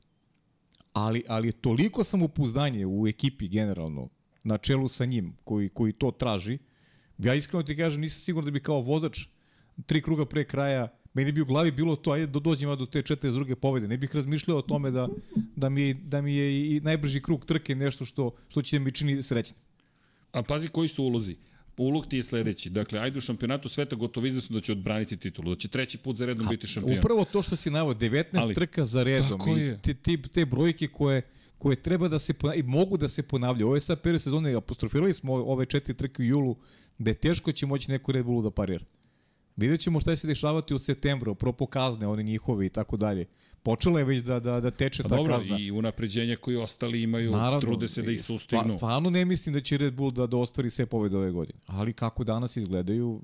ali, 0.93 1.23
ali 1.29 1.49
je 1.49 1.53
toliko 1.53 2.05
samopouzdanje 2.05 2.87
u 2.87 3.07
ekipi 3.09 3.49
generalno, 3.49 4.09
na 4.45 4.59
čelu 4.59 4.89
sa 4.89 5.05
njim, 5.05 5.37
koji, 5.45 5.69
koji 5.69 5.93
to 5.93 6.11
traži, 6.11 6.59
ja 7.19 7.35
iskreno 7.35 7.63
ti 7.63 7.77
kažem, 7.77 8.01
nisam 8.01 8.21
siguran 8.21 8.45
da 8.45 8.51
bi 8.51 8.61
kao 8.61 8.81
vozač 8.81 9.27
tri 9.87 10.03
kruga 10.03 10.25
pre 10.27 10.45
kraja 10.45 10.89
meni 11.17 11.33
bi 11.33 11.41
u 11.41 11.45
glavi 11.45 11.71
bilo 11.71 11.97
to, 11.97 12.13
ajde 12.13 12.27
da 12.27 12.41
dođem 12.41 12.77
do 12.77 12.87
te 12.87 13.03
42. 13.03 13.55
pobede. 13.55 13.89
Ne 13.89 13.97
bih 13.97 14.15
razmišljao 14.15 14.59
o 14.59 14.63
tome 14.63 14.91
da, 14.91 15.09
da, 15.57 15.69
mi, 15.69 15.95
da 15.95 16.21
mi 16.21 16.35
je 16.35 16.77
i 16.77 16.81
najbrži 16.81 17.23
krug 17.23 17.47
trke 17.47 17.75
nešto 17.75 18.05
što, 18.05 18.35
što 18.49 18.63
će 18.63 18.79
mi 18.79 18.93
čini 18.93 19.23
srećnim. 19.23 19.61
A 20.33 20.43
pazi 20.43 20.69
koji 20.69 20.89
su 20.89 21.05
ulozi. 21.05 21.37
Ulog 21.77 22.07
ti 22.07 22.17
je 22.17 22.23
sledeći. 22.23 22.71
Dakle, 22.71 22.99
ajde 22.99 23.19
u 23.19 23.21
šampionatu 23.21 23.69
sveta 23.69 23.97
gotovo 23.97 24.27
izvesno 24.27 24.55
da 24.55 24.61
će 24.61 24.73
odbraniti 24.73 25.17
titulu. 25.17 25.55
Da 25.55 25.61
će 25.61 25.69
treći 25.69 25.99
put 25.99 26.17
za 26.17 26.27
redom 26.27 26.47
biti 26.51 26.67
šampion. 26.67 26.99
Upravo 26.99 27.25
to 27.25 27.43
što 27.43 27.57
si 27.57 27.71
navod, 27.71 27.97
19 27.97 28.25
Ali, 28.33 28.55
trka 28.55 28.85
za 28.85 29.03
redom. 29.03 29.41
I 29.59 29.75
te, 29.83 29.95
te, 29.95 30.17
te 30.33 30.45
brojke 30.45 30.89
koje 30.89 31.23
koje 31.59 31.77
treba 31.77 32.09
da 32.09 32.19
se 32.19 32.35
i 32.55 32.63
mogu 32.63 32.97
da 32.97 33.09
se 33.09 33.23
ponavljaju. 33.23 33.67
Ovo 33.67 33.77
je 33.77 33.81
sad 33.81 34.01
period 34.01 34.23
sezone, 34.23 34.55
apostrofirali 34.55 35.15
smo 35.15 35.35
ove 35.35 35.67
četiri 35.67 35.95
trke 35.95 36.23
u 36.23 36.27
julu, 36.27 36.57
da 36.99 37.11
je 37.11 37.15
teško 37.15 37.53
će 37.53 37.67
moći 37.67 37.91
neko 37.91 38.13
Red 38.13 38.25
Bullu 38.25 38.43
da 38.43 38.51
parira. 38.51 38.85
Vidjet 39.57 39.81
ćemo 39.81 40.01
šta 40.01 40.13
će 40.13 40.17
se 40.17 40.27
dešavati 40.27 40.75
u 40.75 40.79
septembru, 40.79 41.35
propo 41.35 41.67
kazne, 41.67 42.07
one 42.07 42.23
njihove 42.23 42.67
i 42.67 42.69
tako 42.69 42.97
dalje. 42.97 43.27
Počela 43.63 43.99
je 43.99 44.05
već 44.05 44.23
da, 44.23 44.41
da, 44.41 44.61
da 44.61 44.71
teče 44.71 45.03
pa 45.03 45.09
ta 45.09 45.17
dobro, 45.17 45.35
kazna. 45.35 45.59
i 45.59 45.71
unapređenja 45.71 46.37
koji 46.37 46.57
ostali 46.57 47.03
imaju, 47.03 47.31
Naravno, 47.31 47.61
trude 47.61 47.89
se 47.89 48.03
da 48.03 48.13
ih 48.13 48.25
sustignu. 48.25 48.69
Stvarno 48.69 49.11
ne 49.11 49.25
mislim 49.25 49.53
da 49.53 49.61
će 49.61 49.77
Red 49.77 49.95
Bull 49.95 50.11
da, 50.11 50.27
da 50.27 50.37
ostvari 50.37 50.71
sve 50.71 50.87
pobjede 50.87 51.17
ove 51.17 51.31
godine. 51.31 51.59
Ali 51.67 51.93
kako 51.93 52.25
danas 52.25 52.57
izgledaju, 52.57 53.21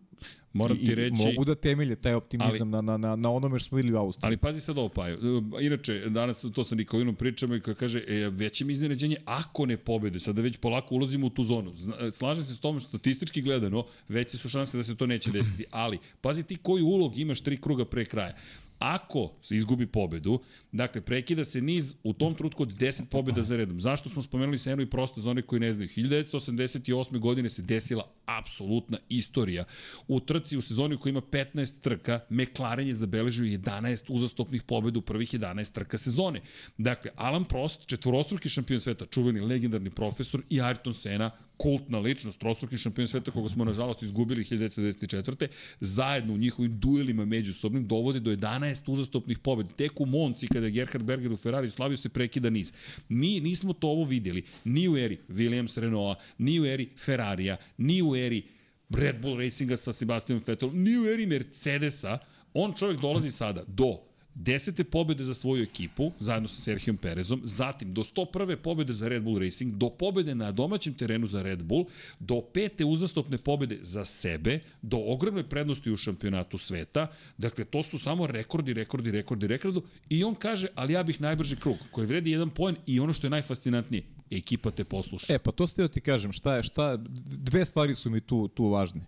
Moram 0.53 0.77
ti 0.77 0.95
reći... 0.95 1.17
Mogu 1.17 1.45
da 1.45 1.55
temelje 1.55 1.97
taj 1.97 2.15
optimizam 2.15 2.75
ali, 2.75 2.83
na, 2.83 2.97
na, 2.99 3.17
na 3.17 3.31
onome 3.31 3.59
što 3.59 3.69
smo 3.69 3.77
videli 3.77 3.95
u 3.95 3.99
Austriji. 3.99 4.27
Ali 4.27 4.37
pazi 4.37 4.61
sad 4.61 4.79
ovo, 4.79 4.89
Paju. 4.89 5.43
Inače, 5.61 5.99
danas 6.09 6.45
to 6.55 6.65
sa 6.65 6.75
Nikolinom 6.75 7.15
pričamo 7.15 7.55
i 7.55 7.61
koja 7.61 7.75
kaže, 7.75 8.05
e, 8.09 8.31
veće 8.31 8.65
mi 8.65 8.73
iznenađenje 8.73 9.17
ako 9.25 9.67
ne 9.67 9.77
pobede. 9.77 10.21
Sada 10.21 10.43
već 10.43 10.57
polako 10.57 10.95
ulazimo 10.95 11.27
u 11.27 11.31
tu 11.31 11.45
zonu. 11.45 11.73
Slažem 12.13 12.45
se 12.45 12.55
s 12.55 12.61
tom 12.61 12.81
što 12.81 12.89
statistički 12.89 13.43
gledano, 13.43 13.85
veće 14.09 14.39
su 14.39 14.49
šanse 14.49 14.77
da 14.77 14.83
se 14.83 14.97
to 14.97 15.07
neće 15.07 15.31
desiti. 15.31 15.65
Ali, 15.71 15.99
pazi 16.21 16.43
ti 16.43 16.57
koji 16.57 16.83
ulog 16.83 17.19
imaš 17.19 17.41
tri 17.41 17.61
kruga 17.61 17.85
pre 17.85 18.05
kraja. 18.05 18.37
Ako 18.83 19.33
se 19.43 19.57
izgubi 19.57 19.87
pobedu, 19.87 20.41
dakle, 20.73 21.01
prekida 21.01 21.45
se 21.45 21.61
niz 21.61 21.95
u 22.03 22.13
tom 22.13 22.35
trutku 22.35 22.63
od 22.63 22.69
10 22.69 23.05
pobeda 23.11 23.43
za 23.43 23.57
redom. 23.57 23.81
Zašto 23.81 24.09
smo 24.09 24.23
spomenuli 24.23 24.59
Senu 24.59 24.83
i 24.83 24.91
prosto 24.91 25.21
za 25.21 25.31
one 25.31 25.43
koji 25.43 25.61
ne 25.61 25.73
znaju? 25.73 25.89
1988. 25.89 27.19
godine 27.19 27.51
se 27.51 27.63
desila 27.63 28.05
apsolutna 28.27 28.99
istorija. 29.09 29.65
U 30.09 30.21
trci 30.21 30.57
u 30.57 30.63
sezoni 30.63 30.97
koja 30.97 31.11
ima 31.11 31.21
15 31.21 31.81
trka, 31.81 32.21
McLaren 32.31 32.89
je 32.89 32.95
zabeležio 32.95 33.45
11 33.45 34.05
uzastopnih 34.09 34.63
pobeda 34.63 34.99
u 34.99 35.03
prvih 35.03 35.35
11 35.35 35.73
trka 35.73 35.99
sezone. 35.99 36.41
Dakle, 36.79 37.11
Alan 37.17 37.45
Prost, 37.45 37.87
četvorostruki 37.87 38.49
šampion 38.49 38.81
sveta, 38.81 39.07
čuveni 39.07 39.41
legendarni 39.41 39.91
profesor 39.91 40.43
i 40.51 40.57
Ayrton 40.57 40.93
Senna, 40.93 41.31
kultna 41.57 41.99
ličnost, 41.99 42.41
trostruki 42.41 42.79
šampion 42.79 43.09
sveta 43.09 43.31
koga 43.31 43.49
smo 43.49 43.65
nažalost 43.65 44.03
izgubili 44.03 44.45
1994. 44.45 45.47
zajedno 45.81 46.35
u 46.35 46.39
njihovim 46.39 46.81
duelima 46.81 47.25
međusobnim 47.25 47.89
dovode 47.89 48.21
do 48.21 48.31
11 48.31 48.93
uzastopnih 48.93 49.39
pobjeda. 49.39 49.71
Tek 49.77 50.01
u 50.01 50.07
Monci 50.07 50.47
kada 50.47 50.67
je 50.67 50.73
Gerhard 50.73 51.05
Berger 51.05 51.33
u 51.33 51.37
Ferrari 51.37 51.71
slavio 51.71 51.97
se 51.97 52.09
prekida 52.09 52.51
niz. 52.51 52.73
Mi 53.09 53.41
nismo 53.41 53.73
to 53.73 53.89
ovo 53.89 54.05
videli 54.05 54.43
ni 54.65 54.89
u 54.89 54.97
eri 54.97 55.19
Williams 55.29 55.81
Renaulta, 55.81 56.21
ni 56.39 56.61
u 56.61 56.67
eri 56.67 56.89
Ferrarija, 56.97 57.57
ni 57.79 58.03
u 58.03 58.17
eri 58.17 58.43
Red 58.91 59.21
Bull 59.21 59.39
Racinga 59.39 59.77
sa 59.77 59.93
Sebastianom 59.93 60.45
Vettelom, 60.47 60.83
ni 60.83 60.99
u 60.99 61.07
eri 61.07 61.27
Mercedesa. 61.27 62.19
On 62.55 62.73
čovjek 62.73 63.01
dolazi 63.01 63.31
sada 63.31 63.65
do 63.67 64.12
desete 64.35 64.85
pobede 64.85 65.25
za 65.25 65.35
svoju 65.35 65.63
ekipu, 65.63 66.13
zajedno 66.21 66.49
sa 66.49 66.63
Serhijom 66.63 66.97
Perezom, 66.97 67.41
zatim 67.45 67.95
do 67.95 68.03
101. 68.03 68.57
pobede 68.57 68.93
za 68.93 69.09
Red 69.09 69.23
Bull 69.23 69.39
Racing, 69.39 69.75
do 69.75 69.91
pobede 69.91 70.35
na 70.35 70.53
domaćem 70.53 70.95
terenu 70.95 71.27
za 71.27 71.43
Red 71.43 71.63
Bull, 71.63 71.85
do 72.19 72.41
pete 72.41 72.85
uzastopne 72.85 73.39
pobede 73.39 73.79
za 73.83 74.05
sebe, 74.05 74.61
do 74.83 74.97
ogromne 75.07 75.49
prednosti 75.49 75.91
u 75.91 75.97
šampionatu 75.97 76.59
sveta. 76.59 77.07
Dakle, 77.39 77.65
to 77.65 77.83
su 77.83 77.99
samo 77.99 78.27
rekordi, 78.27 78.73
rekordi, 78.73 79.11
rekordi, 79.11 79.47
rekordi. 79.47 79.81
I 80.09 80.25
on 80.25 80.35
kaže, 80.35 80.67
ali 80.75 80.93
ja 80.93 81.03
bih 81.03 81.21
najbrži 81.21 81.57
krug, 81.57 81.77
koji 81.91 82.07
vredi 82.07 82.31
jedan 82.31 82.51
poen 82.51 82.77
i 82.87 83.01
ono 83.01 83.13
što 83.13 83.27
je 83.27 83.31
najfascinantnije, 83.31 84.03
ekipa 84.31 84.71
te 84.71 84.85
posluša. 84.85 85.35
E, 85.35 85.39
pa 85.39 85.53
to 85.53 85.67
ste 85.67 85.83
da 85.83 85.89
ti 85.89 86.01
kažem, 86.01 86.33
šta 86.33 86.57
je, 86.57 86.63
šta, 86.63 86.97
dve 87.27 87.65
stvari 87.65 87.95
su 87.95 88.11
mi 88.11 88.21
tu, 88.21 88.49
tu 88.49 88.69
važne. 88.69 89.01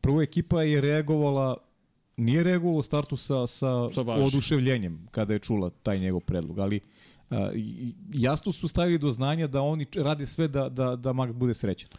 Prvo, 0.00 0.22
ekipa 0.22 0.62
je 0.62 0.80
reagovala 0.80 1.56
nije 2.18 2.42
reagovalo 2.42 2.78
u 2.78 2.82
startu 2.82 3.16
sa, 3.16 3.46
sa, 3.46 3.90
sa 3.94 4.00
oduševljenjem 4.00 5.08
kada 5.10 5.32
je 5.32 5.38
čula 5.38 5.70
taj 5.70 5.98
njegov 5.98 6.20
predlog, 6.20 6.58
ali 6.58 6.80
a, 7.30 7.50
jasno 8.12 8.52
su 8.52 8.68
stavili 8.68 8.98
do 8.98 9.10
znanja 9.10 9.46
da 9.46 9.62
oni 9.62 9.86
rade 9.94 10.26
sve 10.26 10.48
da, 10.48 10.68
da, 10.68 10.96
da 10.96 11.12
Mag 11.12 11.32
bude 11.32 11.54
srećan. 11.54 11.90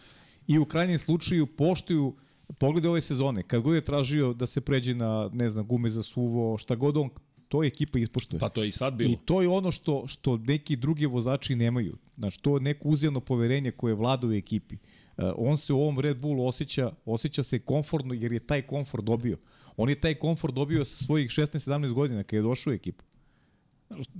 I 0.48 0.58
u 0.58 0.66
krajnjem 0.66 0.98
slučaju 0.98 1.48
poštuju 1.48 2.16
poglede 2.58 2.90
ove 2.90 3.02
sezone, 3.02 3.44
kad 3.44 3.62
god 3.62 3.76
je 3.76 3.86
tražio 3.86 4.34
da 4.34 4.48
se 4.48 4.62
pređe 4.62 4.96
na, 4.96 5.30
ne 5.34 5.50
znam, 5.50 5.68
gume 5.68 5.90
za 5.90 6.04
suvo, 6.04 6.58
šta 6.58 6.76
god 6.76 6.98
on, 6.98 7.10
to 7.48 7.64
je 7.64 7.68
ekipa 7.68 8.00
ispoštuje. 8.00 8.40
Pa 8.40 8.50
to 8.50 8.64
je 8.64 8.70
i 8.70 8.72
sad 8.72 8.94
bilo. 8.94 9.12
I 9.12 9.18
to 9.26 9.42
je 9.42 9.48
ono 9.48 9.72
što, 9.72 10.08
što 10.08 10.38
neki 10.38 10.76
drugi 10.76 11.06
vozači 11.06 11.56
nemaju. 11.56 11.98
Znači, 12.18 12.42
to 12.42 12.56
je 12.56 12.62
neko 12.62 12.88
uzjevno 12.88 13.20
poverenje 13.20 13.72
koje 13.72 13.94
vlada 13.94 14.28
u 14.28 14.34
ekipi. 14.34 14.76
Uh, 14.76 14.82
on 15.36 15.58
se 15.58 15.74
u 15.74 15.82
ovom 15.82 16.00
Red 16.00 16.18
Bullu 16.18 16.46
osjeća, 16.46 16.92
osjeća 17.06 17.44
se 17.44 17.60
komfortno 17.60 18.14
jer 18.14 18.32
je 18.32 18.40
taj 18.40 18.62
komfort 18.62 19.04
dobio. 19.04 19.38
On 19.78 19.90
je 19.90 20.02
taj 20.02 20.16
komfort 20.16 20.54
dobio 20.54 20.86
sa 20.86 21.04
svojih 21.06 21.30
16-17 21.30 21.94
godina 21.94 22.24
kada 22.24 22.38
je 22.38 22.42
došao 22.42 22.72
u 22.72 22.74
ekipu. 22.74 23.04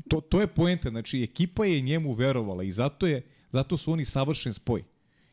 To, 0.08 0.22
to 0.22 0.42
je 0.42 0.48
poenta, 0.48 0.90
znači 0.90 1.24
ekipa 1.24 1.66
je 1.66 1.82
njemu 1.82 2.14
verovala 2.14 2.64
i 2.64 2.72
zato, 2.72 3.08
je, 3.08 3.22
zato 3.52 3.78
su 3.78 3.92
oni 3.92 4.06
savršen 4.06 4.54
spoj. 4.54 4.84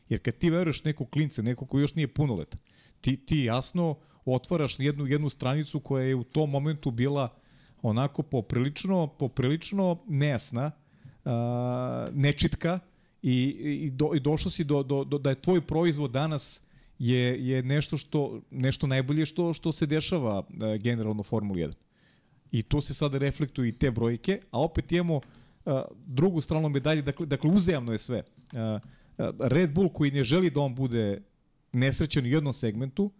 Jer 0.09 0.21
kad 0.21 0.33
ti 0.33 0.49
veruješ 0.49 0.83
neku 0.83 1.05
klince, 1.05 1.43
neko 1.43 1.65
ko 1.65 1.79
još 1.79 1.95
nije 1.95 2.07
punoletan, 2.07 2.59
ti, 3.01 3.17
ti 3.17 3.39
jasno 3.39 3.97
otvaraš 4.25 4.79
jednu, 4.79 5.07
jednu 5.07 5.29
stranicu 5.29 5.79
koja 5.79 6.05
je 6.05 6.15
u 6.15 6.23
tom 6.23 6.49
momentu 6.49 6.91
bila 6.91 7.29
onako 7.81 8.23
poprilično, 8.23 9.07
poprilično 9.07 10.03
nejasna, 10.07 10.71
uh, 11.25 11.31
nečitka 12.13 12.79
i, 13.27 13.57
i, 13.85 13.89
do, 13.89 14.11
i 14.15 14.19
došlo 14.19 14.51
si 14.51 14.63
do, 14.63 14.83
do, 14.83 15.03
do, 15.03 15.17
da 15.17 15.29
je 15.29 15.41
tvoj 15.41 15.61
proizvod 15.61 16.11
danas 16.11 16.61
je, 16.99 17.47
je 17.47 17.63
nešto 17.63 17.97
što 17.97 18.41
nešto 18.51 18.87
najbolje 18.87 19.25
što 19.25 19.53
što 19.53 19.71
se 19.71 19.85
dešava 19.85 20.39
uh, 20.39 20.45
generalno 20.81 21.23
Formuli 21.23 21.61
1. 21.61 21.73
I 22.51 22.63
to 22.63 22.81
se 22.81 22.93
sada 22.93 23.17
reflektuje 23.17 23.69
i 23.69 23.71
te 23.71 23.91
brojke, 23.91 24.41
a 24.51 24.61
opet 24.61 24.91
imamo 24.91 25.15
uh, 25.15 25.81
drugu 26.05 26.41
stranu 26.41 26.69
medalje, 26.69 27.01
dakle, 27.01 27.25
dakle 27.25 27.51
uzajamno 27.51 27.91
je 27.91 27.97
sve. 27.97 28.23
Uh, 28.51 28.81
Red 29.39 29.73
Bull 29.73 29.89
koji 29.89 30.11
ne 30.11 30.23
želi 30.23 30.49
da 30.49 30.59
on 30.59 30.75
bude 30.75 31.21
nesrećan 31.71 32.23
u 32.23 32.27
jednom 32.27 32.53
segmentu 32.53 33.11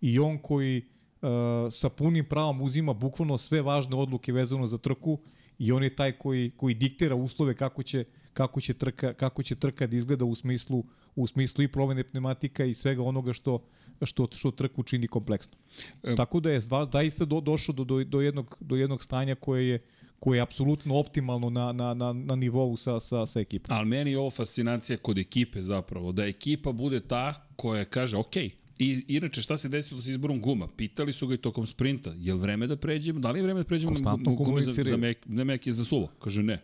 i 0.00 0.18
on 0.18 0.38
koji 0.38 0.82
uh, 0.82 1.28
sa 1.72 1.88
punim 1.88 2.24
pravom 2.24 2.62
uzima 2.62 2.92
bukvalno 2.92 3.38
sve 3.38 3.62
važne 3.62 3.96
odluke 3.96 4.32
vezano 4.32 4.66
za 4.66 4.78
trku 4.78 5.18
i 5.58 5.72
on 5.72 5.82
je 5.82 5.96
taj 5.96 6.12
koji, 6.12 6.50
koji 6.56 6.74
diktira 6.74 7.14
uslove 7.14 7.54
kako 7.54 7.82
će, 7.82 8.04
kako 8.38 8.60
će 8.60 8.74
trka, 8.74 9.12
kako 9.12 9.42
će 9.42 9.54
trka 9.54 9.86
da 9.86 9.96
izgleda 9.96 10.24
u 10.24 10.34
smislu 10.34 10.84
u 11.16 11.26
smislu 11.26 11.64
i 11.64 11.68
promene 11.68 12.04
pneumatika 12.04 12.64
i 12.64 12.74
svega 12.74 13.02
onoga 13.02 13.32
što 13.32 13.58
što 14.02 14.28
što 14.32 14.50
trku 14.50 14.82
čini 14.82 15.08
kompleksno. 15.08 15.58
E, 16.02 16.14
Tako 16.16 16.40
da 16.40 16.50
je 16.50 16.60
zaista 16.92 17.24
do, 17.24 17.40
došao 17.40 17.74
do, 17.74 17.84
do, 17.84 18.04
do 18.04 18.20
jednog 18.20 18.56
do 18.60 18.76
jednog 18.76 19.02
stanja 19.02 19.34
koje 19.34 19.68
je 19.68 19.78
koje 20.20 20.38
je 20.38 20.42
apsolutno 20.42 20.96
optimalno 20.98 21.50
na, 21.50 21.72
na, 21.72 21.94
na, 21.94 22.12
na 22.12 22.36
nivou 22.36 22.76
sa, 22.76 23.00
sa, 23.00 23.26
sa 23.26 23.40
ekipom. 23.40 23.76
Ali 23.76 23.86
meni 23.86 24.10
je 24.10 24.18
ovo 24.18 24.30
fascinacija 24.30 24.96
kod 24.98 25.18
ekipe 25.18 25.62
zapravo, 25.62 26.12
da 26.12 26.26
ekipa 26.26 26.72
bude 26.72 27.00
ta 27.00 27.46
koja 27.56 27.84
kaže, 27.84 28.16
ok, 28.16 28.36
I 28.78 29.04
inače 29.08 29.42
šta 29.42 29.56
se 29.58 29.68
desilo 29.68 30.02
sa 30.02 30.10
izborom 30.10 30.40
guma? 30.40 30.68
Pitali 30.76 31.12
su 31.12 31.26
ga 31.26 31.34
i 31.34 31.40
tokom 31.42 31.66
sprinta, 31.66 32.12
je 32.16 32.34
li 32.34 32.40
vreme 32.40 32.66
da 32.66 32.76
pređemo, 32.76 33.20
da 33.20 33.30
li 33.30 33.38
je 33.38 33.42
vreme 33.42 33.60
da 33.60 33.66
pređemo 33.66 33.92
na, 33.98 34.16
na 34.16 34.34
gume 34.34 34.60
za, 34.60 34.84
za, 34.84 34.96
mek, 34.96 35.26
ne 35.26 35.58
za 35.72 35.84
suvo? 35.84 36.06
Kaže 36.22 36.42
ne. 36.42 36.58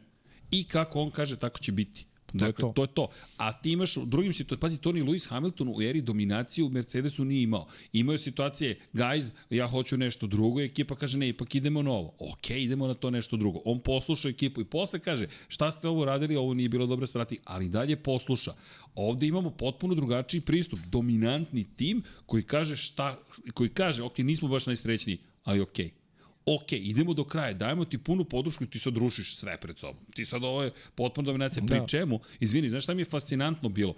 I 0.54 0.64
kako 0.64 1.00
on 1.00 1.10
kaže, 1.10 1.36
tako 1.36 1.58
će 1.58 1.72
biti. 1.72 2.06
Dakle, 2.34 2.52
to 2.52 2.66
je 2.66 2.72
to. 2.72 2.72
to 2.72 2.82
je 2.82 2.94
to. 2.94 3.08
A 3.36 3.52
ti 3.52 3.72
imaš 3.72 3.96
u 3.96 4.04
drugim 4.04 4.32
situacijama, 4.32 4.60
pazi, 4.60 4.78
Toni 4.78 5.02
Lewis 5.02 5.28
Hamilton 5.28 5.68
u 5.68 5.82
eri 5.82 6.00
dominacije 6.02 6.64
u 6.64 6.68
Mercedesu 6.68 7.24
nije 7.24 7.42
imao. 7.42 7.66
Je 7.92 8.18
situacije, 8.18 8.78
guys, 8.92 9.30
ja 9.50 9.66
hoću 9.66 9.96
nešto 9.96 10.26
drugo, 10.26 10.60
i 10.60 10.64
ekipa 10.64 10.96
kaže, 10.96 11.18
ne, 11.18 11.28
ipak 11.28 11.54
idemo 11.54 11.82
na 11.82 11.90
ovo. 11.90 12.14
Ok, 12.18 12.50
idemo 12.50 12.86
na 12.86 12.94
to 12.94 13.10
nešto 13.10 13.36
drugo. 13.36 13.60
On 13.64 13.80
posluša 13.80 14.28
ekipu 14.28 14.60
i 14.60 14.64
posle 14.64 14.98
kaže, 14.98 15.26
šta 15.48 15.70
ste 15.70 15.88
ovo 15.88 16.04
radili, 16.04 16.36
ovo 16.36 16.54
nije 16.54 16.68
bilo 16.68 16.86
dobra 16.86 17.06
strati, 17.06 17.38
ali 17.44 17.68
dalje 17.68 17.96
posluša. 17.96 18.54
Ovde 18.94 19.26
imamo 19.26 19.50
potpuno 19.50 19.94
drugačiji 19.94 20.40
pristup. 20.40 20.78
Dominantni 20.90 21.64
tim 21.76 22.02
koji 22.26 22.42
kaže 22.42 22.76
šta, 22.76 23.18
koji 23.54 23.68
kaže, 23.70 24.02
ok, 24.02 24.18
nismo 24.18 24.48
baš 24.48 24.66
najsrećniji, 24.66 25.18
ali 25.44 25.60
okej. 25.60 25.86
Okay 25.86 26.03
ok, 26.46 26.72
idemo 26.72 27.14
do 27.14 27.24
kraja, 27.24 27.54
dajemo 27.54 27.84
ti 27.84 27.98
punu 27.98 28.24
podršku 28.24 28.64
i 28.64 28.70
ti 28.70 28.78
sad 28.78 28.96
rušiš 28.96 29.36
sve 29.36 29.56
pred 29.60 29.78
sobom. 29.78 30.04
Ti 30.14 30.24
sad 30.24 30.44
ovo 30.44 30.62
je 30.62 30.72
potpuno 30.94 31.26
dominacija. 31.26 31.62
Da. 31.62 31.66
Pri 31.66 31.88
čemu, 31.88 32.20
izvini, 32.40 32.68
znaš 32.68 32.84
šta 32.84 32.94
mi 32.94 33.00
je 33.00 33.04
fascinantno 33.04 33.68
bilo? 33.68 33.94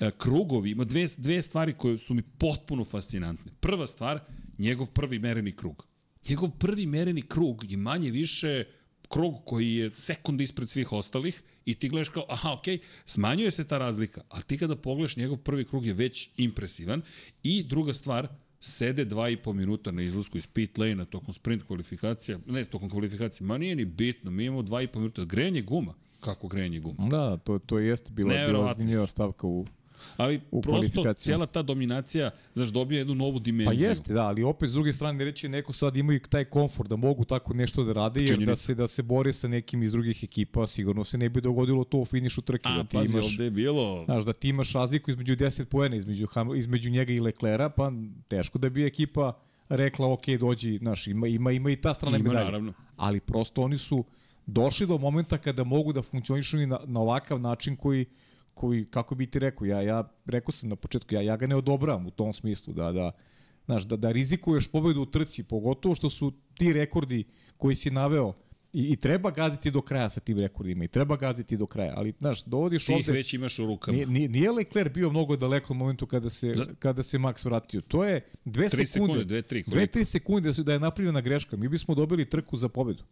E, 0.00 0.10
krugovi, 0.18 0.70
ima 0.70 0.84
dve, 0.84 1.06
dve 1.16 1.42
stvari 1.42 1.74
koje 1.78 1.98
su 1.98 2.14
mi 2.14 2.22
potpuno 2.22 2.84
fascinantne. 2.84 3.52
Prva 3.60 3.86
stvar, 3.86 4.20
njegov 4.58 4.86
prvi 4.86 5.18
mereni 5.18 5.56
krug. 5.56 5.86
Njegov 6.28 6.50
prvi 6.50 6.86
mereni 6.86 7.22
krug 7.22 7.70
je 7.70 7.76
manje 7.76 8.10
više 8.10 8.64
krug 9.08 9.34
koji 9.44 9.74
je 9.74 9.90
sekund 9.94 10.40
ispred 10.40 10.70
svih 10.70 10.92
ostalih 10.92 11.42
i 11.64 11.74
ti 11.74 11.88
gledaš 11.88 12.08
kao, 12.08 12.24
aha, 12.28 12.52
okej, 12.52 12.78
smanjuje 13.04 13.50
se 13.50 13.64
ta 13.68 13.78
razlika, 13.78 14.22
a 14.28 14.40
ti 14.40 14.58
kada 14.58 14.76
pogledaš 14.76 15.16
njegov 15.16 15.36
prvi 15.36 15.64
krug 15.64 15.86
je 15.86 15.92
već 15.92 16.28
impresivan 16.36 17.02
i 17.42 17.62
druga 17.62 17.92
stvar, 17.92 18.28
sede 18.64 19.04
dva 19.04 19.28
i 19.28 19.36
po 19.36 19.52
minuta 19.52 19.90
na 19.90 20.02
izlasku 20.02 20.38
iz 20.38 20.46
pit 20.46 20.78
lane-a 20.78 21.04
tokom 21.04 21.34
sprint 21.34 21.62
kvalifikacija, 21.62 22.38
ne, 22.46 22.64
tokom 22.64 22.90
kvalifikacije, 22.90 23.46
ma 23.46 23.58
nije 23.58 23.76
ni 23.76 23.84
bitno, 23.84 24.30
mi 24.30 24.44
imamo 24.44 24.62
dva 24.62 24.82
i 24.82 24.86
po 24.86 24.98
minuta, 24.98 25.24
grejanje 25.24 25.62
guma, 25.62 25.94
kako 26.20 26.48
grejanje 26.48 26.80
guma. 26.80 27.08
Da, 27.08 27.36
to, 27.36 27.58
to 27.58 27.78
jeste 27.78 28.12
bila, 28.12 28.46
bila 28.46 28.74
zanimljiva 28.74 29.06
stavka 29.06 29.46
u... 29.46 29.66
Ali 30.16 30.40
U 30.50 30.62
prosto 30.62 31.14
cijela 31.14 31.46
ta 31.46 31.62
dominacija, 31.62 32.30
znaš, 32.54 32.68
dobija 32.68 32.98
jednu 32.98 33.14
novu 33.14 33.38
Pa 33.38 33.42
dimenziju. 33.42 33.88
jeste, 33.88 34.12
da, 34.14 34.22
ali 34.22 34.42
opet 34.42 34.70
s 34.70 34.72
druge 34.72 34.92
strane 34.92 35.24
reći 35.24 35.48
neko 35.48 35.72
sad 35.72 35.96
imaju 35.96 36.20
taj 36.20 36.44
komfort 36.44 36.90
da 36.90 36.96
mogu 36.96 37.24
tako 37.24 37.54
nešto 37.54 37.84
da 37.84 37.92
rade, 37.92 38.20
jer 38.20 38.28
da 38.28 38.34
Činjenica. 38.34 38.56
se 38.56 38.74
da 38.74 38.86
se 38.86 39.02
bore 39.02 39.32
sa 39.32 39.48
nekim 39.48 39.82
iz 39.82 39.92
drugih 39.92 40.24
ekipa, 40.24 40.66
sigurno 40.66 41.04
se 41.04 41.18
ne 41.18 41.28
bi 41.28 41.40
dogodilo 41.40 41.84
to 41.84 41.98
u 41.98 42.04
finišu 42.04 42.42
trke. 42.42 42.68
A, 42.68 42.76
da 42.76 42.84
ti 42.84 42.96
pazi, 42.96 43.12
imaš, 43.12 43.24
ovde 43.24 43.44
je 43.44 43.50
bilo... 43.50 44.02
Znaš, 44.04 44.24
da 44.24 44.32
ti 44.32 44.48
imaš 44.48 44.72
razliku 44.72 45.10
između 45.10 45.36
10 45.36 45.64
poena, 45.64 45.96
između, 45.96 46.26
između 46.56 46.90
njega 46.90 47.12
i 47.12 47.20
Leklera, 47.20 47.68
pa 47.68 47.92
teško 48.28 48.58
da 48.58 48.68
bi 48.68 48.84
ekipa 48.86 49.32
rekla, 49.68 50.12
ok, 50.12 50.28
dođi, 50.40 50.78
znaš, 50.78 51.06
ima, 51.06 51.26
ima, 51.28 51.52
ima 51.52 51.70
i 51.70 51.76
ta 51.76 51.94
strana 51.94 52.16
Ima, 52.18 52.28
medalje. 52.28 52.44
naravno. 52.44 52.72
Ali 52.96 53.20
prosto 53.20 53.62
oni 53.62 53.78
su 53.78 54.04
došli 54.46 54.86
do 54.86 54.98
momenta 54.98 55.38
kada 55.38 55.64
mogu 55.64 55.92
da 55.92 56.02
funkcionišu 56.02 56.56
na, 56.56 56.78
na 56.84 57.00
ovakav 57.00 57.40
način 57.40 57.76
koji 57.76 58.04
koji, 58.54 58.84
kako 58.84 59.14
bi 59.14 59.26
ti 59.26 59.38
rekao, 59.38 59.66
ja, 59.66 59.82
ja 59.82 60.08
rekao 60.26 60.52
sam 60.52 60.68
na 60.68 60.76
početku, 60.76 61.14
ja, 61.14 61.20
ja 61.20 61.36
ga 61.36 61.46
ne 61.46 61.56
odobravam 61.56 62.06
u 62.06 62.10
tom 62.10 62.32
smislu, 62.32 62.74
da, 62.74 62.92
da, 62.92 63.12
znaš, 63.64 63.82
da, 63.82 63.96
da 63.96 64.12
rizikuješ 64.12 64.68
pobedu 64.68 65.02
u 65.02 65.06
trci, 65.06 65.42
pogotovo 65.42 65.94
što 65.94 66.10
su 66.10 66.32
ti 66.58 66.72
rekordi 66.72 67.24
koji 67.56 67.74
si 67.74 67.90
naveo 67.90 68.32
i, 68.72 68.92
i 68.92 68.96
treba 68.96 69.30
gaziti 69.30 69.70
do 69.70 69.82
kraja 69.82 70.10
sa 70.10 70.20
tim 70.20 70.38
rekordima 70.38 70.84
i 70.84 70.88
treba 70.88 71.16
gaziti 71.16 71.56
do 71.56 71.66
kraja, 71.66 71.92
ali, 71.96 72.12
znaš, 72.18 72.44
dovodiš 72.44 72.86
Ti 72.86 72.92
ih 72.92 72.96
ovde... 72.96 73.12
već 73.12 73.34
imaš 73.34 73.58
u 73.58 73.66
rukama. 73.66 73.96
Nije, 73.96 74.28
nije, 74.28 74.52
Leclerc 74.52 74.92
bio 74.92 75.10
mnogo 75.10 75.36
daleko 75.36 75.72
u 75.72 75.76
momentu 75.76 76.06
kada 76.06 76.30
se, 76.30 76.54
Za- 76.56 76.74
kada 76.78 77.02
se 77.02 77.18
Max 77.18 77.44
vratio. 77.44 77.80
To 77.80 78.04
je 78.04 78.20
dve 78.44 78.68
sekunde. 78.70 78.86
sekunde, 78.86 79.24
dve, 79.24 79.42
tri, 79.42 79.64
Dve, 79.66 79.86
tri 79.86 80.04
sekunde 80.04 80.48
da, 80.48 80.54
su, 80.54 80.62
da 80.62 80.72
je 80.72 80.80
napravljena 80.80 81.20
greška. 81.20 81.56
Mi 81.56 81.68
bismo 81.68 81.94
dobili 81.94 82.28
trku 82.30 82.56
za 82.56 82.68
pobedu. 82.68 83.04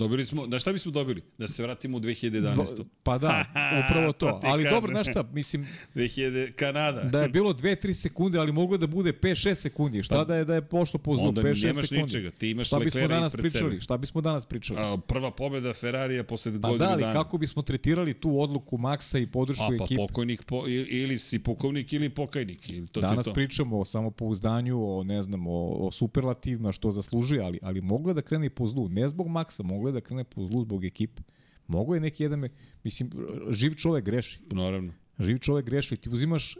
Dobili 0.00 0.26
smo, 0.26 0.46
da 0.46 0.58
šta 0.58 0.72
bismo 0.72 0.92
dobili? 0.92 1.22
Da 1.38 1.48
se 1.48 1.62
vratimo 1.62 1.96
u 1.96 2.00
2011. 2.00 2.84
Pa 3.02 3.18
da, 3.18 3.44
upravo 3.86 4.12
to. 4.12 4.26
Ali 4.44 4.62
kažem. 4.64 4.76
dobro, 4.76 4.90
znaš 4.92 5.06
šta, 5.08 5.24
mislim, 5.24 5.66
2000, 5.94 6.52
Kanada. 6.52 7.00
da 7.02 7.22
je 7.22 7.28
bilo 7.28 7.52
2-3 7.52 7.92
sekunde, 7.94 8.38
ali 8.38 8.52
moglo 8.52 8.76
da 8.76 8.86
bude 8.86 9.12
5-6 9.12 9.54
sekundi. 9.54 10.02
Šta 10.02 10.24
da 10.24 10.36
je 10.36 10.44
da 10.44 10.54
je 10.54 10.62
pošlo 10.62 10.98
po 10.98 11.16
zlu? 11.16 11.28
Onda 11.28 11.42
5-6 11.42 11.64
nemaš 11.64 11.82
sekundi. 11.82 12.02
ničega. 12.04 12.30
Ti 12.30 12.50
imaš 12.50 12.66
Šta 12.66 12.78
bismo 12.78 13.08
danas 13.08 13.32
pričali? 13.32 13.70
sebe. 13.70 13.80
Šta 13.80 13.96
bismo 13.96 14.20
danas 14.20 14.46
pričali? 14.46 14.80
A, 14.80 14.96
prva 14.98 15.30
pobeda 15.30 15.72
Ferrarija 15.72 16.24
posle 16.24 16.52
Pa 16.52 16.58
godinu 16.58 16.78
da, 16.78 16.88
ali 16.88 17.00
dana. 17.02 17.12
kako 17.12 17.38
bismo 17.38 17.62
tretirali 17.62 18.14
tu 18.14 18.40
odluku 18.40 18.78
Maksa 18.78 19.18
i 19.18 19.26
podršku 19.26 19.64
A 19.64 19.68
pa 19.68 19.84
ekipe? 19.84 19.96
pokojnik 19.98 20.42
po, 20.42 20.64
ili, 20.68 21.18
si 21.18 21.38
pukovnik 21.38 21.92
ili 21.92 22.08
pokajnik. 22.08 22.70
Ili 22.70 22.86
to 22.86 23.00
Danas 23.00 23.26
to. 23.26 23.32
pričamo 23.32 23.78
o 23.78 23.84
samopouzdanju, 23.84 24.90
o 24.90 25.04
ne 25.04 25.22
znam, 25.22 25.46
o, 25.46 25.76
o 25.78 25.90
superlativima 25.90 26.72
što 26.72 26.90
zaslužuje, 26.92 27.40
ali 27.42 27.58
ali 27.62 27.80
moglo 27.80 28.10
je 28.10 28.14
da 28.14 28.22
krene 28.22 28.46
i 28.46 28.50
po 28.50 28.66
zlu, 28.66 28.88
ne 28.88 29.08
zbog 29.08 29.28
Maksa, 29.28 29.62
moglo 29.62 29.89
je 29.90 29.94
da 29.94 30.00
krene 30.00 30.24
po 30.24 30.44
zlu 30.44 30.62
zbog 30.62 30.84
ekipe. 30.84 31.22
Mogu 31.66 31.94
je 31.94 32.00
neki 32.00 32.22
jedan, 32.22 32.48
mislim, 32.84 33.10
živ 33.50 33.74
čovek 33.74 34.04
greši. 34.04 34.38
Naravno. 34.52 34.92
Živ 35.18 35.38
čovek 35.38 35.64
greši, 35.66 35.96
ti 35.96 36.08
uzimaš 36.10 36.54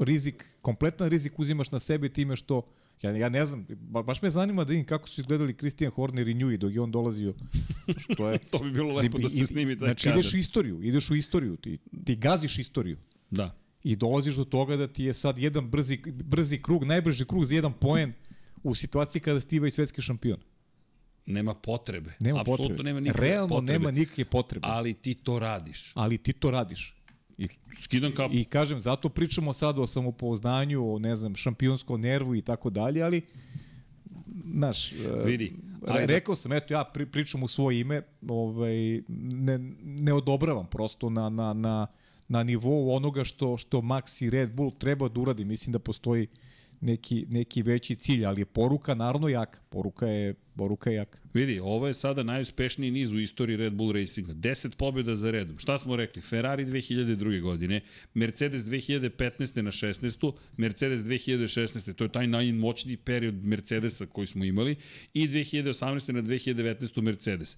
rizik, 0.00 0.44
kompletan 0.62 1.08
rizik 1.08 1.38
uzimaš 1.38 1.70
na 1.70 1.80
sebe 1.80 2.08
time 2.08 2.36
što 2.36 2.62
Ja, 3.02 3.10
ja 3.10 3.28
ne 3.28 3.46
znam, 3.46 3.66
ba, 3.70 4.02
baš 4.02 4.22
me 4.22 4.30
zanima 4.30 4.64
da 4.64 4.70
vidim 4.70 4.84
kako 4.84 5.08
su 5.08 5.20
izgledali 5.20 5.54
Christian 5.54 5.90
Horner 5.90 6.28
i 6.28 6.34
Njui 6.34 6.58
dok 6.58 6.72
je 6.72 6.80
on 6.80 6.90
dolazio. 6.90 7.34
Što 7.98 8.28
je, 8.28 8.38
To 8.50 8.58
bi 8.58 8.70
bilo 8.70 8.94
lepo 8.94 9.18
da 9.18 9.28
se 9.28 9.46
snimi 9.46 9.78
taj 9.78 9.86
Znači 9.86 10.04
kadar. 10.04 10.18
ideš 10.18 10.34
u 10.34 10.36
istoriju, 10.36 10.82
ideš 10.82 11.10
u 11.10 11.14
istoriju, 11.14 11.56
ti, 11.56 11.78
ti 12.04 12.16
gaziš 12.16 12.58
istoriju 12.58 12.98
Da. 13.30 13.56
i 13.84 13.96
dolaziš 13.96 14.34
do 14.34 14.44
toga 14.44 14.76
da 14.76 14.88
ti 14.88 15.04
je 15.04 15.14
sad 15.14 15.38
jedan 15.38 15.70
brzi, 15.70 15.98
brzi 16.06 16.58
krug, 16.58 16.84
najbrži 16.84 17.24
krug 17.24 17.44
za 17.44 17.54
jedan 17.54 17.72
poen 17.72 18.12
u 18.62 18.74
situaciji 18.74 19.22
kada 19.22 19.40
si 19.40 19.48
ti 19.48 19.70
svetski 19.70 20.02
šampion. 20.02 20.38
Nema 21.30 21.54
potrebe. 21.54 22.12
Nema 22.20 22.40
Apsolutno 22.40 22.64
potrebe. 22.64 22.82
nema 22.82 23.00
nikakve 23.00 23.26
Realno 23.26 23.48
potrebe. 23.48 23.72
nema 23.72 23.90
nikakve 23.90 24.24
potrebe. 24.24 24.66
Ali 24.70 24.94
ti 24.94 25.14
to 25.14 25.38
radiš. 25.38 25.92
Ali 25.94 26.18
ti 26.18 26.32
to 26.32 26.50
radiš. 26.50 26.94
I, 27.38 27.48
Skidam 27.80 28.14
kapu. 28.14 28.34
I 28.34 28.44
kažem, 28.44 28.80
zato 28.80 29.08
pričamo 29.08 29.52
sad 29.52 29.78
o 29.78 29.86
samopouzdanju, 29.86 30.94
o 30.94 30.98
ne 30.98 31.16
znam, 31.16 31.34
šampionskom 31.36 32.00
nervu 32.00 32.34
i 32.34 32.42
tako 32.42 32.70
dalje, 32.70 33.02
ali 33.02 33.22
znaš, 34.54 34.92
e, 34.92 34.96
Vidi, 35.24 35.52
ali 35.86 36.00
ajde. 36.00 36.12
rekao 36.14 36.36
sam, 36.36 36.52
eto 36.52 36.74
ja 36.74 36.84
pri, 36.84 37.06
pričam 37.06 37.42
u 37.42 37.48
svoje 37.48 37.80
ime, 37.80 38.02
ovaj, 38.28 39.02
ne, 39.08 39.58
ne 39.84 40.12
odobravam 40.12 40.66
prosto 40.66 41.10
na, 41.10 41.28
na, 41.28 41.52
na, 41.52 41.86
na 42.28 42.42
nivou 42.42 42.90
onoga 42.90 43.24
što, 43.24 43.56
što 43.56 43.78
Max 43.78 44.24
i 44.24 44.30
Red 44.30 44.52
Bull 44.54 44.70
treba 44.78 45.08
da 45.08 45.20
uradi. 45.20 45.44
Mislim 45.44 45.72
da 45.72 45.78
postoji 45.78 46.26
neki, 46.80 47.26
neki 47.28 47.62
veći 47.62 47.96
cilj, 47.96 48.26
ali 48.26 48.40
je 48.40 48.44
poruka 48.44 48.94
naravno 48.94 49.28
jaka. 49.28 49.60
Poruka 49.68 50.06
je, 50.06 50.34
poruka 50.56 50.90
je 50.90 50.96
jaka. 50.96 51.18
Vidi, 51.34 51.60
ovo 51.60 51.86
je 51.86 51.94
sada 51.94 52.22
najuspešniji 52.22 52.90
niz 52.90 53.12
u 53.12 53.18
istoriji 53.18 53.56
Red 53.56 53.72
Bull 53.72 53.92
Racinga. 53.92 54.34
10 54.34 54.76
pobjeda 54.76 55.16
za 55.16 55.30
redom. 55.30 55.58
Šta 55.58 55.78
smo 55.78 55.96
rekli? 55.96 56.22
Ferrari 56.22 56.64
2002. 56.64 57.40
godine, 57.40 57.80
Mercedes 58.14 58.62
2015. 58.62 59.62
na 59.62 59.70
16. 59.70 60.32
Mercedes 60.56 61.00
2016. 61.00 61.92
To 61.92 62.04
je 62.04 62.12
taj 62.12 62.26
najmoćniji 62.26 62.96
period 62.96 63.44
Mercedesa 63.44 64.06
koji 64.06 64.26
smo 64.26 64.44
imali. 64.44 64.76
I 65.14 65.28
2018. 65.28 66.12
na 66.12 66.22
2019. 66.22 67.00
Mercedes. 67.00 67.56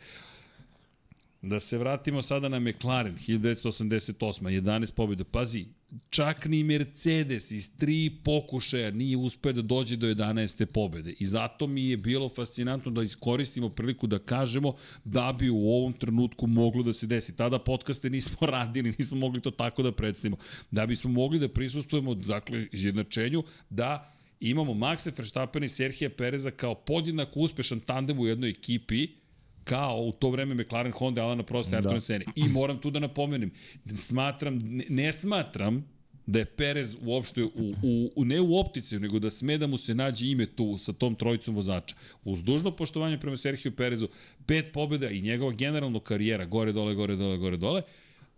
Da 1.43 1.61
se 1.61 1.79
vratimo 1.79 2.23
sada 2.23 2.49
na 2.49 2.61
McLaren, 2.61 3.17
1988. 3.29 4.61
11 4.61 4.95
pobjeda. 4.95 5.25
Pazi, 5.25 5.65
čak 6.11 6.47
ni 6.47 6.65
Mercedes 6.65 7.51
iz 7.51 7.77
tri 7.79 8.11
pokušaja 8.25 8.91
nije 8.91 9.17
uspeo 9.17 9.53
da 9.53 9.63
dođe 9.63 9.97
do 9.97 10.07
11. 10.07 10.65
pobjede. 10.65 11.15
I 11.19 11.27
zato 11.27 11.67
mi 11.67 11.89
je 11.89 11.97
bilo 11.97 12.29
fascinantno 12.29 12.91
da 12.91 13.03
iskoristimo 13.03 13.69
priliku 13.69 14.07
da 14.07 14.19
kažemo 14.19 14.75
da 15.05 15.33
bi 15.39 15.51
u 15.51 15.71
ovom 15.71 15.93
trenutku 15.93 16.47
moglo 16.47 16.83
da 16.83 16.93
se 16.93 17.07
desi. 17.07 17.37
Tada 17.37 17.59
podcaste 17.59 18.11
nismo 18.11 18.47
radili, 18.57 18.95
nismo 18.99 19.17
mogli 19.17 19.41
to 19.41 19.51
tako 19.51 19.83
da 19.83 19.93
predstavimo. 19.93 20.37
Da 20.71 20.87
bismo 20.87 21.11
mogli 21.11 21.39
da 21.39 21.49
prisustujemo, 21.49 22.15
dakle, 22.15 22.69
izjednačenju, 22.73 23.43
da 23.71 24.13
imamo 24.41 24.75
Maxa 24.75 25.19
Verstappena 25.19 25.67
i 25.67 25.69
Serhija 25.69 26.11
Pereza 26.11 26.51
kao 26.51 26.75
podjednako 26.75 27.41
uspešan 27.41 27.81
tandem 27.81 28.19
u 28.19 28.27
jednoj 28.27 28.51
ekipi, 28.51 29.22
kao 29.65 29.97
u 30.01 30.13
to 30.13 30.31
vreme 30.31 30.55
McLaren, 30.55 30.93
Honda, 30.93 31.23
Alana 31.23 31.43
Prost, 31.43 31.71
Ayrton 31.71 31.95
da. 31.95 32.01
Sene. 32.01 32.25
I 32.37 32.49
moram 32.49 32.81
tu 32.81 32.91
da 32.91 32.99
napomenem, 32.99 33.51
smatram, 33.97 34.59
ne, 34.59 34.85
ne 34.89 35.13
smatram 35.13 35.85
da 36.27 36.39
je 36.39 36.45
Perez 36.45 36.97
uopšte, 37.03 37.45
u, 37.45 37.49
u, 37.83 38.11
u, 38.17 38.25
ne 38.25 38.41
u 38.41 38.59
optici, 38.59 38.99
nego 38.99 39.19
da 39.19 39.31
sme 39.31 39.59
da 39.59 39.67
mu 39.67 39.77
se 39.77 39.95
nađe 39.95 40.27
ime 40.27 40.47
tu 40.47 40.79
sa 40.79 40.93
tom 40.93 41.15
trojicom 41.15 41.55
vozača. 41.55 41.97
Uz 42.25 42.43
dužno 42.43 42.71
poštovanje 42.77 43.19
prema 43.19 43.37
Serhiju 43.37 43.77
Perezu, 43.77 44.09
pet 44.47 44.73
pobjeda 44.73 45.11
i 45.11 45.21
njegova 45.21 45.53
generalna 45.53 46.01
karijera, 46.01 46.45
gore, 46.45 46.73
dole, 46.73 46.95
gore, 46.95 47.17
dole, 47.17 47.37
gore, 47.37 47.57
dole, 47.57 47.83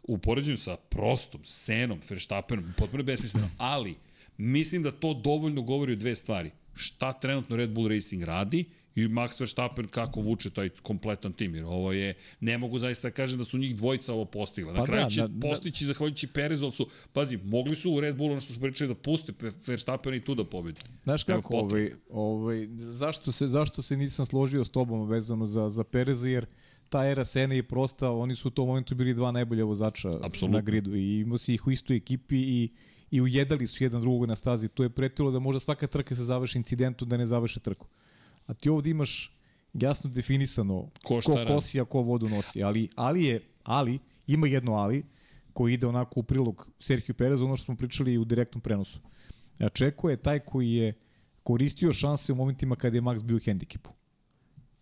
u 0.03 0.19
poređenju 0.19 0.57
sa 0.57 0.77
prostom, 0.77 1.41
Senom, 1.45 2.01
Verstappenom, 2.11 2.73
potpuno 2.77 3.03
besmisleno, 3.03 3.51
ali 3.59 3.95
mislim 4.37 4.83
da 4.83 4.93
to 4.93 5.15
dovoljno 5.15 5.63
govori 5.63 5.93
o 5.93 5.97
dve 5.97 6.17
stvari. 6.17 6.51
Šta 6.75 7.13
trenutno 7.13 7.57
Red 7.57 7.71
Bull 7.71 7.89
Racing 7.89 8.23
radi 8.23 8.65
i 8.95 9.09
Max 9.09 9.41
Verstappen 9.41 9.87
kako 9.89 10.21
vuče 10.21 10.51
taj 10.51 10.69
kompletan 10.69 11.33
tim, 11.33 11.55
jer 11.55 11.65
ovo 11.65 11.93
je, 11.93 12.15
ne 12.41 12.59
mogu 12.59 12.79
zaista 12.79 13.09
da 13.09 13.15
kažem 13.15 13.39
da 13.39 13.45
su 13.45 13.59
njih 13.59 13.77
dvojica 13.77 14.13
ovo 14.13 14.25
postigla. 14.25 14.73
Na 14.73 14.79
Pa 14.79 14.85
kraju 14.87 15.05
da, 15.05 15.11
će 15.11 15.21
da, 15.21 15.29
da. 15.29 15.49
postići 15.49 15.85
zahvaljujući 15.85 16.27
Perezu, 16.27 16.65
ali 16.65 16.73
su, 16.73 16.89
pazi, 17.13 17.39
mogli 17.45 17.75
su 17.75 17.93
u 17.93 18.01
Red 18.01 18.17
Bullu 18.17 18.31
ono 18.31 18.41
što 18.41 18.53
su 18.53 18.61
pričali 18.61 18.89
da 18.89 18.95
puste 18.95 19.33
Verstappen 19.67 20.15
i 20.15 20.25
tu 20.25 20.35
da 20.35 20.45
pobedi. 20.45 20.81
Znaš 21.05 21.25
kako, 21.25 21.57
ovaj, 21.57 21.93
ovaj, 22.11 22.67
zašto, 22.79 23.33
se, 23.33 23.49
zašto 23.49 23.83
se 23.83 23.97
nisam 23.97 24.27
složio 24.27 24.65
s 24.65 24.69
tobom 24.69 25.09
vezano 25.09 25.47
za, 25.47 25.69
za 25.69 25.85
Pereza, 25.85 26.29
jer 26.29 26.47
ta 26.89 27.07
era 27.07 27.25
Sene 27.25 27.59
i 27.59 27.63
Prosta, 27.63 28.11
oni 28.11 28.37
su 28.37 28.49
u 28.49 28.51
tom 28.51 28.69
momentu 28.69 28.95
bili 28.95 29.15
dva 29.15 29.33
najbolja 29.33 29.65
vozača 29.65 30.19
Apsolutno. 30.23 30.59
na 30.59 30.63
gridu 30.63 30.97
i 30.97 31.21
imao 31.21 31.39
si 31.39 31.55
ih 31.55 31.67
u 31.67 31.71
istoj 31.71 31.97
ekipi 31.97 32.37
i 32.37 32.69
i 33.11 33.21
ujedali 33.21 33.67
su 33.67 33.85
jedan 33.85 34.01
drugog 34.01 34.29
na 34.29 34.37
stazi. 34.37 34.69
To 34.69 34.83
je 34.83 34.91
pretilo 34.91 35.31
da 35.31 35.39
možda 35.39 35.61
svaka 35.61 35.87
trka 35.87 36.15
se 36.15 36.25
završi 36.25 36.59
incidentom 36.59 37.09
da 37.09 37.17
ne 37.17 37.27
završe 37.27 37.61
trku. 37.61 37.87
A 38.47 38.55
ti 38.55 38.69
ovde 38.69 38.91
imaš 38.91 39.33
jasno 39.73 40.11
definisano 40.11 40.91
Ko 41.03 41.21
ko 41.25 41.37
kosi, 41.47 41.81
a 41.81 41.85
ko 41.85 42.03
vodu 42.03 42.29
nosi. 42.29 42.63
Ali, 42.63 42.89
ali 42.97 43.25
je, 43.25 43.41
ali, 43.63 43.99
ima 44.27 44.47
jedno 44.47 44.75
ali, 44.75 45.05
koji 45.53 45.75
ide 45.75 45.87
onako 45.87 46.21
u 46.21 46.23
prilog 46.23 46.69
Sergio 46.81 47.15
Perezu, 47.15 47.45
ono 47.45 47.57
što 47.57 47.65
smo 47.65 47.77
pričali 47.77 48.19
u 48.19 48.25
direktnom 48.25 48.61
prenosu. 48.61 49.01
A 49.59 49.69
Čeko 49.69 50.11
je 50.11 50.17
taj 50.17 50.39
koji 50.39 50.73
je 50.73 50.93
koristio 51.43 51.93
šanse 51.93 52.33
u 52.33 52.37
momentima 52.37 52.77
kada 52.77 52.97
je 52.97 53.03
Max 53.03 53.23
bio 53.23 53.37
u 53.37 53.41
hendikepu. 53.41 53.91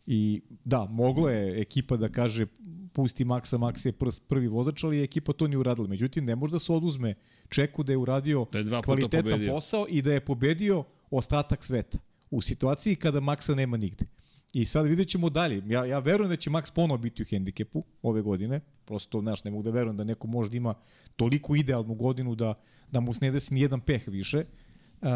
I 0.06 0.42
da, 0.64 0.84
mogla 0.84 1.30
je 1.30 1.60
ekipa 1.60 1.96
da 1.96 2.08
kaže 2.08 2.46
pusti 2.92 3.24
Maxa, 3.24 3.58
Max 3.58 3.86
je 3.86 3.92
prs, 3.92 4.20
prvi 4.20 4.48
vozač, 4.48 4.84
ali 4.84 4.96
je 4.96 5.04
ekipa 5.04 5.32
to 5.32 5.46
nije 5.46 5.58
uradila. 5.58 5.88
Međutim, 5.88 6.24
ne 6.24 6.36
može 6.36 6.52
da 6.52 6.58
se 6.58 6.72
oduzme 6.72 7.14
Čeku 7.48 7.82
da 7.82 7.92
je 7.92 7.96
uradio 7.96 8.46
Da 8.52 8.58
je 8.58 8.82
kvalitetan 8.82 9.22
pobedio. 9.22 9.52
posao 9.52 9.86
i 9.88 10.02
da 10.02 10.12
je 10.12 10.20
pobedio 10.20 10.84
ostatak 11.10 11.64
sveta. 11.64 11.98
U 12.32 12.40
situaciji 12.40 12.96
kada 12.96 13.20
Maxa 13.20 13.54
nema 13.54 13.76
nigde. 13.76 14.04
I 14.52 14.64
sad 14.64 14.86
vidjet 14.86 15.08
ćemo 15.08 15.30
dalje. 15.30 15.62
Ja, 15.66 15.84
ja 15.84 15.98
verujem 15.98 16.28
da 16.30 16.36
će 16.36 16.50
Max 16.50 16.72
ponovo 16.74 16.98
biti 16.98 17.22
u 17.22 17.26
hendikepu 17.26 17.84
ove 18.02 18.22
godine. 18.22 18.60
Prosto, 18.84 19.20
znaš, 19.20 19.44
ne 19.44 19.50
mogu 19.50 19.62
da 19.62 19.70
verujem 19.70 19.96
da 19.96 20.04
neko 20.04 20.26
možda 20.26 20.56
ima 20.56 20.74
toliko 21.16 21.56
idealnu 21.56 21.94
godinu 21.94 22.34
da, 22.34 22.54
da 22.90 23.00
mu 23.00 23.14
se 23.14 23.24
ne 23.24 23.30
desi 23.30 23.54
ni 23.54 23.60
jedan 23.60 23.80
peh 23.80 24.08
više. 24.08 24.38
Uh, 24.38 25.08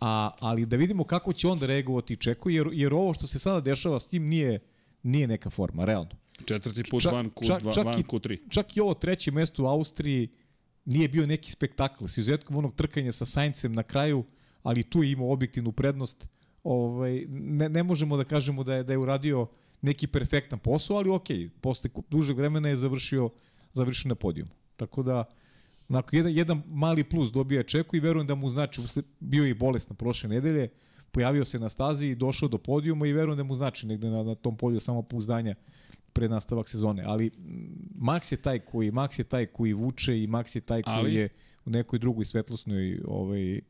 a, 0.00 0.30
ali 0.40 0.66
da 0.66 0.76
vidimo 0.76 1.04
kako 1.04 1.32
će 1.32 1.48
onda 1.48 1.66
reagovati 1.66 2.16
Čeko, 2.16 2.50
jer, 2.50 2.68
jer 2.72 2.94
ovo 2.94 3.14
što 3.14 3.26
se 3.26 3.38
sada 3.38 3.60
dešava 3.60 4.00
s 4.00 4.08
tim 4.08 4.28
nije, 4.28 4.60
nije 5.02 5.26
neka 5.26 5.50
forma, 5.50 5.84
realno. 5.84 6.10
Četvrti 6.44 6.82
put 6.90 7.02
Čak- 7.02 7.12
van 7.12 7.30
Q2, 7.30 7.46
čak- 7.46 7.74
čak 7.74 7.84
van 7.86 8.00
i- 8.00 8.04
Q3. 8.04 8.38
Čak 8.50 8.76
i 8.76 8.80
ovo 8.80 8.94
treće 8.94 9.30
mesto 9.30 9.62
u 9.62 9.66
Austriji 9.66 10.28
nije 10.84 11.08
bio 11.08 11.26
neki 11.26 11.50
spektakl, 11.52 12.06
s 12.06 12.18
izuzetkom 12.18 12.56
onog 12.56 12.74
trkanja 12.74 13.12
sa 13.12 13.24
Saincem 13.24 13.72
na 13.72 13.82
kraju, 13.82 14.24
ali 14.62 14.82
tu 14.82 15.02
je 15.02 15.12
imao 15.12 15.32
objektivnu 15.32 15.72
prednost. 15.72 16.26
Ovaj, 16.64 17.26
ne, 17.28 17.68
ne 17.68 17.82
možemo 17.82 18.16
da 18.16 18.24
kažemo 18.24 18.64
da 18.64 18.74
je, 18.74 18.84
da 18.84 18.92
je 18.92 18.98
uradio 18.98 19.46
neki 19.82 20.06
perfektan 20.06 20.58
posao, 20.58 20.96
ali 20.96 21.10
okej, 21.10 21.48
posle 21.60 21.90
dužeg 22.10 22.36
vremena 22.36 22.68
je 22.68 22.76
završio, 22.76 23.30
završio 23.72 24.08
na 24.08 24.14
podijumu. 24.14 24.50
Tako 24.76 25.02
da, 25.02 25.24
onako, 25.88 26.16
jedan, 26.16 26.32
jedan 26.32 26.62
mali 26.66 27.04
plus 27.04 27.32
dobija 27.32 27.62
Čeku 27.62 27.96
i 27.96 28.00
verujem 28.00 28.26
da 28.26 28.34
mu 28.34 28.48
znači, 28.48 28.80
bio 29.20 29.44
je 29.44 29.50
i 29.50 29.54
bolestan 29.54 29.96
prošle 29.96 30.28
nedelje, 30.28 30.68
pojavio 31.12 31.44
se 31.44 31.58
na 31.58 31.68
stazi 31.68 32.06
i 32.06 32.14
došao 32.14 32.48
do 32.48 32.58
podijuma 32.58 33.06
i 33.06 33.12
verujem 33.12 33.36
da 33.36 33.44
mu 33.44 33.54
znači 33.54 33.86
negde 33.86 34.10
na, 34.10 34.22
na 34.22 34.34
tom 34.34 34.56
polju 34.56 34.80
samopouzdanja 34.80 35.54
pred 36.12 36.30
nastavak 36.30 36.68
sezone, 36.68 37.02
ali 37.06 37.26
mm, 37.26 38.04
Max 38.04 38.32
je 38.32 38.36
taj 38.36 38.58
koji 38.58 38.90
Max 38.90 39.18
je 39.18 39.24
taj 39.24 39.46
koji 39.46 39.72
vuče 39.72 40.22
i 40.22 40.26
Max 40.26 40.56
je 40.56 40.60
taj 40.60 40.82
koji 40.82 40.96
Ali- 40.96 41.14
je 41.14 41.28
u 41.64 41.70
nekoj 41.70 41.98
drugoj 41.98 42.24
svetlosnoj 42.24 43.00
ovaj 43.06 43.60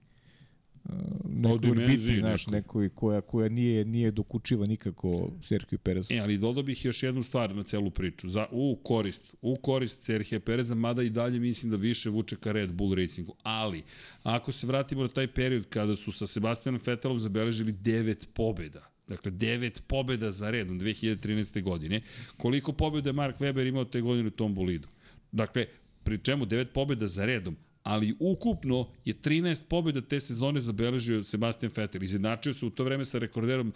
nekoj 1.28 1.58
dimenziji 1.58 2.10
orbiti, 2.10 2.20
znaš, 2.20 2.46
nekoj 2.46 2.88
koja, 2.88 3.20
koja 3.20 3.48
nije, 3.48 3.84
nije 3.84 4.10
dokučiva 4.10 4.66
nikako 4.66 5.30
Sergio 5.42 5.78
Perezu. 5.78 6.14
E, 6.14 6.18
ali 6.18 6.38
dodao 6.38 6.62
bih 6.62 6.84
još 6.84 7.02
jednu 7.02 7.22
stvar 7.22 7.54
na 7.54 7.62
celu 7.62 7.90
priču. 7.90 8.28
Za, 8.28 8.46
u 8.50 8.76
korist, 8.82 9.34
u 9.42 9.56
korist 9.56 10.02
Serhije 10.02 10.40
Pereza, 10.40 10.74
mada 10.74 11.02
i 11.02 11.10
dalje 11.10 11.40
mislim 11.40 11.70
da 11.70 11.76
više 11.76 12.10
vuče 12.10 12.36
ka 12.36 12.52
Red 12.52 12.72
Bull 12.72 12.94
Racingu. 12.94 13.36
Ali, 13.42 13.82
ako 14.22 14.52
se 14.52 14.66
vratimo 14.66 15.02
na 15.02 15.08
taj 15.08 15.26
period 15.26 15.64
kada 15.68 15.96
su 15.96 16.12
sa 16.12 16.26
Sebastianom 16.26 16.80
Vettelom 16.86 17.20
zabeležili 17.20 17.72
devet 17.72 18.28
pobeda, 18.34 18.90
Dakle, 19.08 19.30
devet 19.30 19.82
pobeda 19.86 20.30
za 20.30 20.50
redom 20.50 20.80
2013. 20.80 21.62
godine. 21.62 22.00
Koliko 22.36 22.72
pobeda 22.72 23.12
Mark 23.12 23.38
Webber 23.40 23.68
imao 23.68 23.84
te 23.84 24.00
godine 24.00 24.28
u 24.28 24.30
tom 24.30 24.54
bolidu? 24.54 24.88
Dakle, 25.32 25.66
pri 26.04 26.18
čemu 26.18 26.46
devet 26.46 26.72
pobeda 26.72 27.08
za 27.08 27.24
redom, 27.24 27.56
ali 27.84 28.14
ukupno 28.18 28.88
je 29.04 29.14
13 29.14 29.68
pobjeda 29.68 30.00
te 30.00 30.20
sezone 30.20 30.60
zabeležio 30.60 31.22
Sebastian 31.22 31.72
Vettel. 31.76 32.02
Izjednačio 32.02 32.54
se 32.54 32.66
u 32.66 32.70
to 32.70 32.84
vreme 32.84 33.04
sa 33.04 33.18
rekorderom 33.18 33.72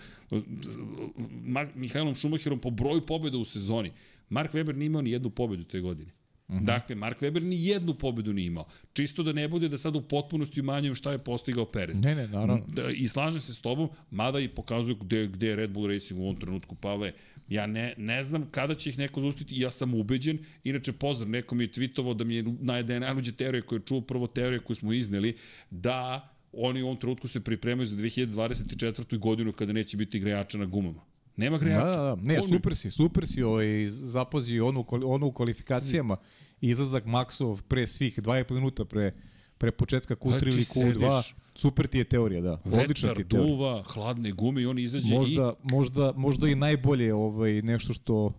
Mihajlom 1.75 2.15
Schumacherom 2.15 2.59
po 2.61 2.71
broju 2.71 3.07
pobjeda 3.07 3.39
u 3.39 3.45
sezoni. 3.45 3.93
Mark 4.29 4.55
Webber 4.55 4.77
nije 4.77 4.87
imao 4.87 5.03
ni 5.03 5.11
jednu 5.11 5.31
pobjedu 5.31 5.65
te 5.65 5.81
godine. 5.81 6.18
-huh. 6.49 6.65
Dakle, 6.65 6.95
Mark 6.95 7.21
Webber 7.21 7.43
ni 7.43 7.67
jednu 7.67 7.95
pobedu 7.95 8.33
nije 8.33 8.47
imao. 8.47 8.67
Čisto 8.93 9.23
da 9.23 9.33
ne 9.33 9.49
bude 9.49 9.69
da 9.69 9.79
sad 9.79 9.97
u 9.97 10.03
potpunosti 10.03 10.61
umanjujem 10.61 10.95
šta 10.95 11.13
je 11.13 11.19
postigao 11.19 11.65
Perez. 11.65 12.01
Ne, 12.01 12.15
ne, 12.15 12.29
naravno. 12.29 12.65
Da, 12.69 12.91
I 12.91 13.09
slažem 13.09 13.41
se 13.41 13.55
s 13.55 13.61
tobom, 13.61 13.89
mada 14.11 14.41
i 14.41 14.49
pokazuju 14.49 14.97
gde, 14.97 15.27
gde 15.27 15.47
je 15.47 15.57
Red 15.57 15.71
Bull 15.71 15.89
Racing 15.89 16.21
u 16.21 16.23
ovom 16.23 16.41
trenutku, 16.41 16.75
Pavle, 16.75 17.13
ja 17.49 17.67
ne, 17.67 17.95
ne 17.97 18.23
znam 18.23 18.49
kada 18.51 18.75
će 18.75 18.91
ih 18.91 18.99
neko 18.99 19.21
zaustaviti, 19.21 19.61
ja 19.61 19.71
sam 19.71 19.95
ubeđen, 19.95 20.39
inače 20.65 20.93
pozdrav, 20.93 21.31
neko 21.31 21.55
mi 21.55 21.65
je 21.65 21.73
tweetovao 21.73 22.15
da 22.15 22.25
mi 22.25 22.35
je 22.35 22.45
najde 22.61 23.01
najluđe 23.01 23.33
teorije 23.33 23.63
koje 23.63 23.79
je 23.79 23.83
čuo, 23.87 24.01
prvo 24.01 24.27
teorije 24.27 24.61
koju 24.61 24.77
smo 24.77 24.93
izneli, 24.93 25.37
da 25.71 26.29
oni 26.53 26.83
u 26.83 26.87
ovom 26.87 26.97
trenutku 26.97 27.29
se 27.29 27.41
pripremaju 27.41 27.87
za 27.87 27.97
2024. 27.97 29.19
godinu 29.19 29.53
kada 29.53 29.73
neće 29.73 29.97
biti 29.97 30.19
grejača 30.19 30.59
na 30.59 30.65
gumama. 30.65 31.01
Nema 31.39 31.59
Da, 31.59 31.65
grejača. 31.65 31.85
da, 31.87 32.03
da. 32.05 32.17
Ne, 32.17 32.39
Oni- 32.39 32.49
super 32.49 32.77
si, 32.77 32.91
super 32.91 33.27
si 33.27 33.43
ovaj, 33.43 33.67
zapazio 33.89 34.67
onu, 34.67 34.85
onu 35.05 35.27
u 35.27 35.33
kvalifikacijama. 35.33 36.17
Izlazak 36.61 37.05
Maxov 37.07 37.63
pre 37.63 37.87
svih, 37.87 38.19
2,5 38.19 38.53
minuta 38.53 38.85
pre, 38.85 39.13
pre 39.59 39.71
početka 39.73 40.17
Pa 40.17 40.21
Q3 40.23 40.41
ti 40.41 40.47
ili 40.47 40.63
Q2. 40.93 41.23
sediš. 41.23 41.35
Super 41.55 41.87
ti 41.87 41.99
je 41.99 42.05
teorija, 42.07 42.41
da. 42.41 42.53
Odlična 42.75 43.15
ti 43.15 43.21
je 43.21 43.29
teorija. 43.29 43.49
duva, 43.49 43.83
hladne 43.85 44.33
gume 44.33 44.63
i 44.63 44.67
on 44.67 44.79
izađe 44.79 45.15
možda, 45.15 45.55
možda, 45.65 46.13
možda 46.17 46.49
i 46.49 46.55
najbolje 46.57 47.15
ovaj, 47.15 47.63
nešto 47.63 47.93
što, 47.93 48.33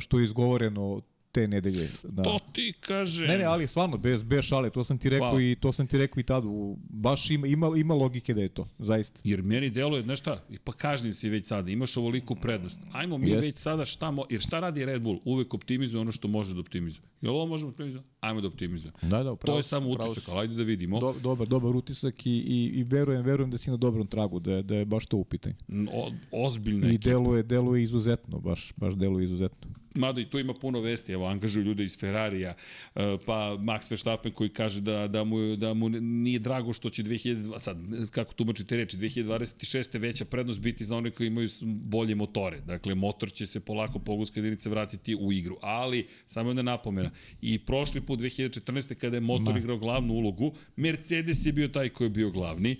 što 0.00 0.18
je 0.18 0.24
izgovoreno 0.24 1.00
te 1.32 1.48
nedelje. 1.48 1.88
Da. 2.02 2.22
i 2.22 2.24
to 2.24 2.38
ti 2.52 2.72
kaže. 2.80 3.26
Ne, 3.26 3.38
ne, 3.38 3.44
ali 3.44 3.66
stvarno, 3.66 3.96
bez, 3.96 4.22
bez 4.22 4.44
šale, 4.44 4.70
to 4.70 4.84
sam 4.84 4.98
ti 4.98 5.08
rekao 5.08 5.28
Hvala. 5.28 5.42
i 5.42 5.56
to 5.56 5.72
sam 5.72 5.86
ti 5.86 5.98
rekao 5.98 6.20
i 6.20 6.24
tad. 6.24 6.44
U, 6.44 6.76
baš 6.80 7.30
ima, 7.30 7.46
ima, 7.46 7.70
ima 7.76 7.94
logike 7.94 8.34
da 8.34 8.40
je 8.40 8.48
to, 8.48 8.68
zaista. 8.78 9.20
Jer 9.24 9.42
meni 9.42 9.70
deluje, 9.70 10.02
znaš 10.02 10.18
šta, 10.18 10.44
i 10.50 10.58
pa 10.58 10.72
kažnjen 10.72 11.14
si 11.14 11.28
već 11.28 11.46
sada, 11.46 11.70
imaš 11.70 11.96
ovoliku 11.96 12.34
prednost. 12.36 12.78
Ajmo 12.92 13.18
mi 13.18 13.30
Jeste. 13.30 13.46
već 13.46 13.56
sada 13.56 13.84
šta, 13.84 14.10
mo, 14.10 14.24
jer 14.30 14.40
šta 14.40 14.60
radi 14.60 14.84
Red 14.84 15.02
Bull? 15.02 15.18
Uvek 15.24 15.54
optimizuje 15.54 16.00
ono 16.00 16.12
što 16.12 16.28
može 16.28 16.54
da 16.54 16.60
optimizuje. 16.60 17.02
Jel 17.20 17.34
ovo 17.34 17.46
možemo 17.46 17.70
da 17.70 17.74
optimizuje? 17.74 18.02
Ajmo 18.20 18.40
da 18.40 18.48
optimizujemo. 18.48 18.96
Da, 19.02 19.22
da, 19.22 19.36
To 19.36 19.56
je 19.56 19.62
samo 19.62 19.90
utisak, 19.90 20.28
ali 20.28 20.40
ajde 20.40 20.54
da 20.54 20.62
vidimo. 20.62 21.00
Do, 21.00 21.14
dobar, 21.14 21.48
dobar 21.48 21.76
utisak 21.76 22.26
i, 22.26 22.30
i, 22.30 22.70
i 22.74 22.82
verujem, 22.82 23.22
verujem 23.22 23.50
da 23.50 23.58
si 23.58 23.70
na 23.70 23.76
dobrom 23.76 24.06
tragu, 24.06 24.40
da, 24.40 24.52
je- 24.52 24.62
da 24.62 24.76
je 24.76 24.84
baš 24.84 25.06
to 25.06 25.16
u 25.16 25.24
pitanju. 25.24 25.54
O, 25.92 26.10
ozbiljna 26.32 26.86
I 26.86 26.90
ekipa. 26.90 27.04
deluje, 27.04 27.42
deluje 27.42 27.82
izuzetno, 27.82 28.38
baš, 28.40 28.72
baš 28.76 28.94
deluje 28.94 29.24
izuzetno. 29.24 29.70
Mada 29.94 30.20
i 30.20 30.30
tu 30.30 30.38
ima 30.38 30.54
puno 30.54 30.80
vesti, 30.80 31.12
evo, 31.12 31.26
angažuju 31.26 31.64
ljude 31.64 31.84
iz 31.84 31.98
Ferrarija, 31.98 32.54
e, 32.94 33.16
pa 33.26 33.56
Max 33.60 33.90
Verstappen 33.90 34.32
koji 34.32 34.50
kaže 34.50 34.80
da, 34.80 35.08
da, 35.08 35.24
mu, 35.24 35.56
da 35.56 35.74
mu 35.74 35.88
nije 35.88 36.38
drago 36.38 36.72
što 36.72 36.90
će 36.90 37.02
2020, 37.02 37.58
sad, 37.58 37.78
kako 38.10 38.34
tumačite 38.34 38.76
reči, 38.76 38.96
2026. 38.96 39.98
veća 39.98 40.24
prednost 40.24 40.60
biti 40.60 40.84
za 40.84 40.96
one 40.96 41.10
koji 41.10 41.26
imaju 41.26 41.48
bolje 41.62 42.14
motore. 42.14 42.60
Dakle, 42.60 42.94
motor 42.94 43.32
će 43.32 43.46
se 43.46 43.60
polako 43.60 43.98
poluska 43.98 44.40
jedinice 44.40 44.70
vratiti 44.70 45.16
u 45.20 45.32
igru. 45.32 45.56
Ali, 45.62 46.06
samo 46.26 46.50
jedna 46.50 46.62
napomena, 46.62 47.10
i 47.42 47.58
prošli 47.58 48.00
put 48.00 48.20
2014. 48.20 48.94
kada 48.94 49.16
je 49.16 49.20
motor 49.20 49.54
Ma. 49.54 49.58
igrao 49.58 49.78
glavnu 49.78 50.14
ulogu, 50.14 50.52
Mercedes 50.76 51.46
je 51.46 51.52
bio 51.52 51.68
taj 51.68 51.88
koji 51.88 52.06
je 52.06 52.10
bio 52.10 52.30
glavni, 52.30 52.76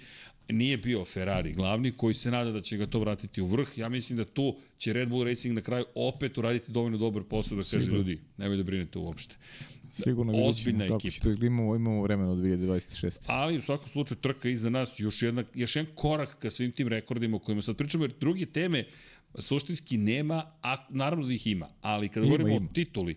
nije 0.49 0.77
bio 0.77 1.05
Ferrari 1.05 1.53
glavni, 1.53 1.93
koji 1.93 2.15
se 2.15 2.31
nada 2.31 2.51
da 2.51 2.61
će 2.61 2.77
ga 2.77 2.87
to 2.87 2.99
vratiti 2.99 3.43
u 3.43 3.47
vrh. 3.47 3.79
Ja 3.79 3.89
mislim 3.89 4.17
da 4.17 4.25
tu 4.25 4.57
će 4.79 4.93
Red 4.93 5.09
Bull 5.09 5.25
Racing 5.25 5.55
na 5.55 5.61
kraju 5.61 5.85
opet 5.95 6.39
uraditi 6.39 6.73
dovoljno 6.73 6.99
dobar 6.99 7.23
posao 7.23 7.59
da 7.59 7.65
kaže 7.65 7.91
ljudi, 7.91 8.19
nemoj 8.37 8.57
da 8.57 8.63
brinete 8.63 8.99
uopšte. 8.99 9.35
Sigurno 9.91 10.33
vidjet 10.33 10.57
ćemo 10.57 10.79
kako 10.79 10.95
ekipa. 10.97 11.11
će 11.11 11.21
to. 11.21 11.47
Imamo, 11.47 11.77
imamo 11.77 12.03
vremena 12.03 12.31
od 12.31 12.39
2026. 12.39 13.23
Ali 13.27 13.59
u 13.59 13.63
svakom 13.63 13.89
slučaju 13.89 14.19
trka 14.19 14.49
iza 14.49 14.71
nas 14.71 15.01
još, 15.01 15.23
jedna, 15.23 15.45
još 15.55 15.77
jedan 15.77 15.93
korak 15.95 16.39
ka 16.39 16.51
svim 16.51 16.73
tim 16.73 16.89
rekordima 16.89 17.37
o 17.37 17.41
kojima 17.41 17.63
sad 17.63 17.77
pričamo, 17.77 18.05
jer 18.05 18.13
druge 18.21 18.47
teme 18.47 18.85
suštinski 19.35 19.97
nema, 19.99 20.51
a 20.63 20.87
naravno 20.91 21.27
da 21.27 21.33
ih 21.33 21.47
ima, 21.47 21.69
ali 21.81 22.09
kada 22.09 22.27
Ima, 22.27 22.31
govorimo 22.31 22.57
ima. 22.57 22.67
o 22.67 22.75
tituli, 22.75 23.17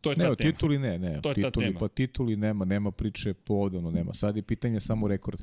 to 0.00 0.10
je 0.10 0.16
Ne, 0.18 0.24
ta 0.24 0.30
o 0.30 0.34
tema. 0.34 0.52
tituli 0.52 0.78
ne, 0.78 0.98
ne. 0.98 1.20
To 1.22 1.28
je 1.28 1.34
ta 1.34 1.40
tituli, 1.42 1.66
tema. 1.66 1.78
Pa 1.80 1.88
tituli 1.88 2.36
nema, 2.36 2.64
nema 2.64 2.90
priče 2.90 3.34
povodano, 3.34 3.90
nema. 3.90 4.12
Sad 4.12 4.36
je 4.36 4.42
pitanje 4.42 4.80
samo 4.80 5.08
rekord. 5.08 5.40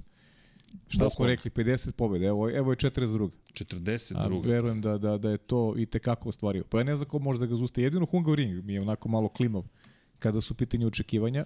Šta 0.87 1.09
smo 1.09 1.25
rekli, 1.25 1.51
50 1.51 1.91
pobjede, 1.91 2.25
evo, 2.25 2.49
evo 2.49 2.71
je 2.71 2.75
42. 2.75 3.29
42. 3.53 4.15
A 4.15 4.47
verujem 4.47 4.81
da, 4.81 4.97
da, 4.97 5.17
da 5.17 5.29
je 5.29 5.37
to 5.37 5.73
i 5.77 5.85
tekako 5.85 6.29
ostvario. 6.29 6.63
Pa 6.63 6.77
ja 6.77 6.83
ne 6.83 6.95
znam 6.95 7.09
ko 7.09 7.19
može 7.19 7.39
da 7.39 7.45
ga 7.45 7.55
zuste. 7.55 7.81
Jedino 7.83 8.05
Hungaroring 8.05 8.65
mi 8.65 8.73
je 8.73 8.81
onako 8.81 9.09
malo 9.09 9.29
klimav 9.29 9.63
kada 10.19 10.41
su 10.41 10.53
u 10.53 10.57
pitanju 10.57 10.87
očekivanja. 10.87 11.45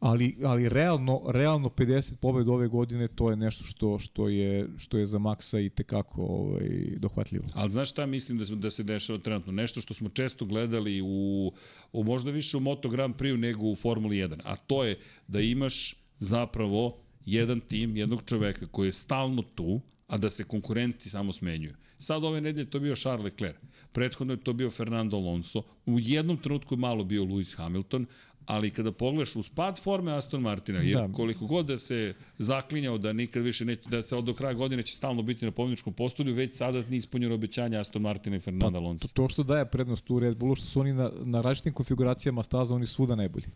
Ali, 0.00 0.36
ali 0.44 0.68
realno, 0.68 1.22
realno 1.28 1.68
50 1.68 2.14
pobjeda 2.14 2.52
ove 2.52 2.68
godine 2.68 3.08
to 3.08 3.30
je 3.30 3.36
nešto 3.36 3.64
što, 3.64 3.98
što, 3.98 4.28
je, 4.28 4.68
što 4.78 4.98
je 4.98 5.06
za 5.06 5.18
Maxa 5.18 5.66
i 5.66 5.70
tekako 5.70 6.22
ovaj, 6.22 6.68
dohvatljivo. 6.96 7.44
Ali 7.54 7.70
znaš 7.70 7.90
šta 7.90 8.06
mislim 8.06 8.38
da, 8.38 8.46
se- 8.46 8.56
da 8.56 8.70
se 8.70 8.82
dešava 8.82 9.18
trenutno? 9.18 9.52
Nešto 9.52 9.80
što 9.80 9.94
smo 9.94 10.08
često 10.08 10.44
gledali 10.44 11.00
u, 11.02 11.52
u 11.92 12.04
možda 12.04 12.30
više 12.30 12.56
u 12.56 12.60
Moto 12.60 12.88
Grand 12.88 13.14
Prix 13.14 13.36
nego 13.36 13.66
u 13.66 13.76
Formuli 13.76 14.16
1, 14.16 14.40
a 14.44 14.56
to 14.56 14.84
je 14.84 14.98
da 15.28 15.40
imaš 15.40 15.94
zapravo 16.18 16.98
jedan 17.26 17.60
tim, 17.60 17.96
jednog 17.96 18.22
čoveka 18.26 18.66
koji 18.66 18.88
je 18.88 18.92
stalno 18.92 19.42
tu, 19.42 19.80
a 20.06 20.18
da 20.18 20.30
se 20.30 20.44
konkurenti 20.44 21.08
samo 21.08 21.32
smenjuju. 21.32 21.74
Sad 21.98 22.24
ove 22.24 22.40
nedelje 22.40 22.70
to 22.70 22.80
bio 22.80 22.96
Charles 22.96 23.24
Leclerc, 23.24 23.56
prethodno 23.92 24.32
je 24.32 24.40
to 24.40 24.52
bio 24.52 24.70
Fernando 24.70 25.16
Alonso, 25.16 25.62
u 25.86 25.98
jednom 26.00 26.36
trenutku 26.36 26.74
je 26.74 26.78
malo 26.78 27.04
bio 27.04 27.24
Lewis 27.24 27.56
Hamilton, 27.56 28.06
ali 28.46 28.70
kada 28.70 28.92
pogledaš 28.92 29.36
u 29.36 29.42
spad 29.42 29.80
forme 29.82 30.12
Aston 30.12 30.40
Martina, 30.40 30.78
jer 30.78 30.96
Da. 30.96 31.12
koliko 31.12 31.46
god 31.46 31.66
da 31.66 31.78
se 31.78 32.14
zaklinjao 32.38 32.98
da 32.98 33.12
nikad 33.12 33.42
više 33.42 33.64
neće, 33.64 33.88
da 33.88 34.02
se 34.02 34.16
od 34.16 34.24
do 34.24 34.34
kraja 34.34 34.54
godine 34.54 34.82
će 34.82 34.92
stalno 34.92 35.22
biti 35.22 35.44
na 35.44 35.50
pobjedičkom 35.50 35.92
postolju, 35.92 36.34
već 36.34 36.54
sada 36.54 36.82
nije 36.88 36.98
ispunjeno 36.98 37.34
obećanja 37.34 37.80
Aston 37.80 38.02
Martina 38.02 38.36
i 38.36 38.40
Fernanda 38.40 38.78
Alonso. 38.78 39.08
To, 39.08 39.12
to 39.14 39.28
što 39.28 39.42
daje 39.42 39.70
prednost 39.70 40.10
u 40.10 40.18
Red 40.18 40.36
Bullu, 40.36 40.54
što 40.56 40.66
su 40.66 40.80
oni 40.80 40.92
na, 40.92 41.10
na 41.24 41.40
različitim 41.40 41.72
konfiguracijama 41.72 42.42
staza, 42.42 42.74
oni 42.74 42.86
su 42.86 42.94
svuda 42.94 43.14
najbolji. 43.14 43.46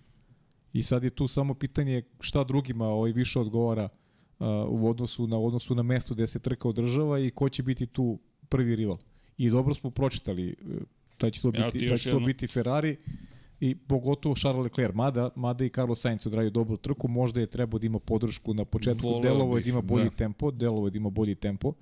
I 0.72 0.83
sad 0.83 1.05
je 1.05 1.11
tu 1.11 1.29
samo 1.29 1.55
pitanje 1.55 2.02
šta 2.20 2.44
drugima 2.44 2.87
ovaj 2.87 3.12
više 3.12 3.40
odgovara 3.40 3.88
uh, 4.38 4.46
u 4.68 4.88
odnosu 4.90 5.26
na 5.26 5.38
odnosu 5.38 5.74
na 5.74 5.83
mesto 5.83 6.14
gde 6.14 6.26
se 6.26 6.38
trka 6.38 6.68
održava 6.68 7.18
i 7.18 7.31
ko 7.31 7.48
će 7.48 7.62
biti 7.62 7.87
tu 7.87 8.18
prvi 8.48 8.76
rival. 8.76 8.98
I 9.38 9.50
dobro 9.50 9.74
smo 9.74 9.90
pročitali 9.90 10.57
da 11.20 11.31
će 11.31 11.42
to 11.42 11.50
biti, 11.50 11.88
da 11.88 11.96
će 11.96 12.11
to 12.11 12.20
biti 12.20 12.46
Ferrari 12.46 12.96
i 13.61 13.74
pogotovo 13.74 14.35
Charles 14.35 14.64
Leclerc, 14.64 14.94
mada, 14.94 15.31
mada 15.37 15.64
i 15.64 15.68
Carlos 15.68 16.00
Sainz 16.00 16.26
odradio 16.26 16.50
dobru 16.50 16.76
trku, 16.76 17.09
možda 17.09 17.40
je 17.40 17.46
trebao 17.46 17.79
da 17.79 17.87
ima 17.87 17.98
podršku 17.98 18.55
na 18.55 18.64
početku, 18.64 19.09
Voleo 19.09 19.22
delovo 19.22 19.57
je 19.57 19.62
da 19.62 19.68
ima 19.68 19.81
bolji 19.81 20.11
da. 20.11 20.16
tempo, 20.16 20.50
delovo 20.50 20.87
je 20.87 20.90
da 20.90 20.98
ima 20.98 21.11
bolji 21.11 21.35
tempo, 21.35 21.72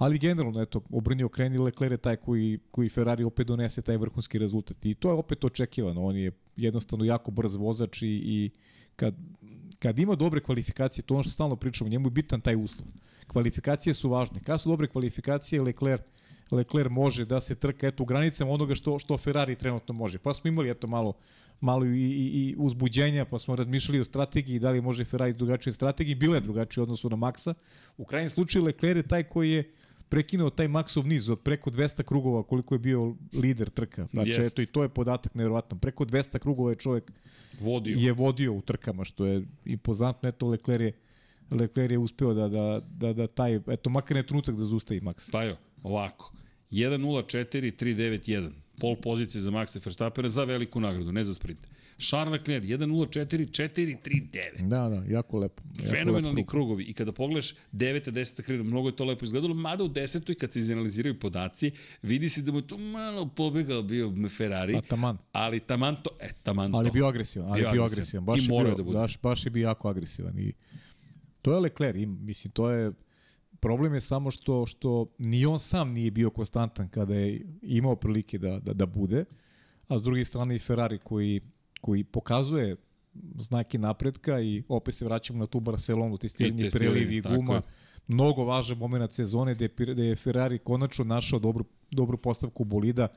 Ali 0.00 0.18
generalno, 0.18 0.62
eto, 0.62 0.80
obrni 0.90 1.24
okreni 1.24 1.58
Leclerc 1.58 1.92
je 1.92 1.96
taj 1.96 2.16
koji, 2.16 2.58
koji 2.70 2.88
Ferrari 2.88 3.24
opet 3.24 3.46
donese 3.46 3.82
taj 3.82 3.96
vrhunski 3.96 4.38
rezultat. 4.38 4.86
I 4.86 4.94
to 4.94 5.08
je 5.08 5.14
opet 5.14 5.44
očekivano. 5.44 6.04
On 6.04 6.16
je 6.16 6.32
jednostavno 6.56 7.04
jako 7.04 7.30
brz 7.30 7.56
vozač 7.56 8.02
i, 8.02 8.06
i 8.08 8.50
kad, 8.96 9.14
kad 9.78 9.98
ima 9.98 10.14
dobre 10.14 10.40
kvalifikacije, 10.40 11.04
to 11.04 11.14
ono 11.14 11.22
što 11.22 11.32
stalno 11.32 11.56
pričamo, 11.56 11.90
njemu 11.90 12.06
je 12.06 12.10
bitan 12.10 12.40
taj 12.40 12.56
uslov. 12.56 12.88
Kvalifikacije 13.26 13.94
su 13.94 14.08
važne. 14.08 14.40
Kada 14.40 14.58
su 14.58 14.68
dobre 14.68 14.86
kvalifikacije, 14.86 15.62
Leclerc 15.62 16.02
Leclerc 16.50 16.90
može 16.90 17.24
da 17.24 17.40
se 17.40 17.54
trka 17.54 17.86
eto 17.86 18.02
u 18.02 18.06
granicama 18.06 18.50
onoga 18.50 18.74
što 18.74 18.98
što 18.98 19.18
Ferrari 19.18 19.56
trenutno 19.56 19.94
može. 19.94 20.18
Pa 20.18 20.34
smo 20.34 20.48
imali 20.48 20.70
eto 20.70 20.86
malo 20.86 21.12
malo 21.60 21.84
i, 21.84 21.88
i, 21.90 22.26
i 22.26 22.54
uzbuđenja, 22.58 23.24
pa 23.24 23.38
smo 23.38 23.56
razmišljali 23.56 24.00
o 24.00 24.04
strategiji, 24.04 24.58
da 24.58 24.70
li 24.70 24.80
može 24.80 25.04
Ferrari 25.04 25.32
drugačije 25.32 25.72
strategiji, 25.72 26.14
bila 26.14 26.34
je 26.34 26.40
drugačije 26.40 26.82
u 26.82 26.84
odnosu 26.84 27.10
na 27.10 27.16
Maxa. 27.16 27.54
U 27.96 28.04
krajnjem 28.04 28.30
slučaju 28.30 28.64
Leclerc 28.64 28.96
je 28.96 29.08
taj 29.08 29.22
koji 29.22 29.50
je 29.50 29.72
prekinuo 30.10 30.50
taj 30.50 30.68
Maxov 30.68 31.06
niz 31.06 31.30
od 31.30 31.40
preko 31.40 31.70
200 31.70 32.02
krugova 32.02 32.42
koliko 32.42 32.74
je 32.74 32.78
bio 32.78 33.14
lider 33.32 33.70
trka. 33.70 34.06
Znači, 34.10 34.30
Jest. 34.30 34.52
eto 34.52 34.62
i 34.62 34.66
to 34.66 34.82
je 34.82 34.88
podatak 34.88 35.34
nevjerovatan. 35.34 35.78
Preko 35.78 36.04
200 36.04 36.38
krugova 36.38 36.70
je 36.70 36.76
čovjek 36.76 37.12
Vodio. 37.60 37.98
je 37.98 38.12
vodio 38.12 38.52
u 38.52 38.60
trkama, 38.60 39.04
što 39.04 39.26
je 39.26 39.42
impozantno. 39.64 40.28
Eto, 40.28 40.46
Leclerc 40.46 40.82
je, 40.82 40.92
Leclerc 41.50 41.90
je 41.92 41.98
uspeo 41.98 42.34
da, 42.34 42.48
da, 42.48 42.80
da, 42.90 43.12
da 43.12 43.26
taj, 43.26 43.60
eto, 43.66 43.90
makar 43.90 44.16
ne 44.16 44.22
trenutak 44.22 44.56
da 44.56 44.64
zustavi 44.64 45.00
Max. 45.00 45.30
Pa 45.32 45.42
jo, 45.42 45.56
ovako. 45.82 46.32
1.04.391. 46.70 48.50
Pol 48.80 48.96
pozicije 48.96 49.42
za 49.42 49.50
Maxa 49.50 49.80
Verstappena 49.84 50.28
za 50.28 50.44
veliku 50.44 50.80
nagradu, 50.80 51.12
ne 51.12 51.24
za 51.24 51.34
sprint. 51.34 51.66
Charles 52.00 52.32
Leclerc 52.32 52.64
1.04.439. 52.64 54.60
Da, 54.60 54.88
da, 54.88 55.02
jako 55.08 55.38
lepo. 55.38 55.62
Jako 55.74 55.90
Fenomenalni 55.90 56.36
lepo. 56.36 56.46
krugovi 56.46 56.84
i 56.84 56.92
kada 56.92 57.12
pogledaš 57.12 57.52
9. 57.72 58.10
10. 58.10 58.42
krivina, 58.42 58.64
mnogo 58.64 58.88
je 58.88 58.96
to 58.96 59.04
lepo 59.04 59.24
izgledalo, 59.24 59.54
mada 59.54 59.84
u 59.84 59.88
10. 59.88 60.34
kad 60.34 60.52
se 60.52 60.58
izanaliziraju 60.58 61.20
podaci, 61.20 61.70
vidi 62.02 62.28
se 62.28 62.42
da 62.42 62.52
mu 62.52 62.58
je 62.58 62.66
tu 62.66 62.78
malo 62.78 63.28
pobegao 63.28 63.82
bio 63.82 64.12
Ferrari, 64.28 64.76
A 64.76 64.80
taman. 64.80 65.18
ali 65.32 65.60
taman 65.60 65.96
to, 65.96 66.10
e, 66.20 66.32
taman 66.34 66.74
Ali 66.74 66.88
to. 66.88 66.92
bio 66.92 67.06
agresivan, 67.06 67.48
ali 67.48 67.60
Bio 67.60 67.72
bio, 67.72 67.84
agresivan. 67.84 68.24
Baš 68.24 68.40
I 68.40 68.48
morao 68.48 68.74
da 68.74 68.82
bude. 68.82 68.98
baš, 68.98 69.20
baš 69.20 69.46
je 69.46 69.50
bio 69.50 69.62
jako 69.62 69.88
agresivan. 69.88 70.38
I 70.38 70.52
to 71.42 71.52
je 71.52 71.60
Leclerc, 71.60 71.96
im, 71.96 72.18
mislim, 72.22 72.50
to 72.50 72.70
je 72.70 72.92
problem 73.60 73.94
je 73.94 74.00
samo 74.00 74.30
što 74.30 74.66
što 74.66 75.06
ni 75.18 75.46
on 75.46 75.60
sam 75.60 75.92
nije 75.92 76.10
bio 76.10 76.30
konstantan 76.30 76.88
kada 76.88 77.14
je 77.14 77.40
imao 77.62 77.96
prilike 77.96 78.38
da, 78.38 78.58
da, 78.58 78.72
da 78.72 78.86
bude, 78.86 79.24
a 79.88 79.98
s 79.98 80.02
druge 80.02 80.24
strane 80.24 80.54
i 80.54 80.58
Ferrari 80.58 80.98
koji, 80.98 81.40
koji 81.80 82.04
pokazuje 82.04 82.76
znaki 83.38 83.78
napretka 83.78 84.40
i 84.40 84.62
opet 84.68 84.94
se 84.94 85.04
vraćamo 85.04 85.38
na 85.38 85.46
tu 85.46 85.60
Barcelonu, 85.60 86.18
testiranje 86.18 86.70
prelivi 86.70 87.22
tako 87.22 87.36
guma, 87.36 87.54
je. 87.54 87.62
mnogo 88.08 88.44
važan 88.44 88.78
moment 88.78 89.12
sezone 89.12 89.54
gde, 89.54 89.68
je 90.04 90.16
Ferrari 90.16 90.58
konačno 90.58 91.04
našao 91.04 91.38
dobru, 91.38 91.64
dobru 91.90 92.16
postavku 92.18 92.64
bolida, 92.64 93.08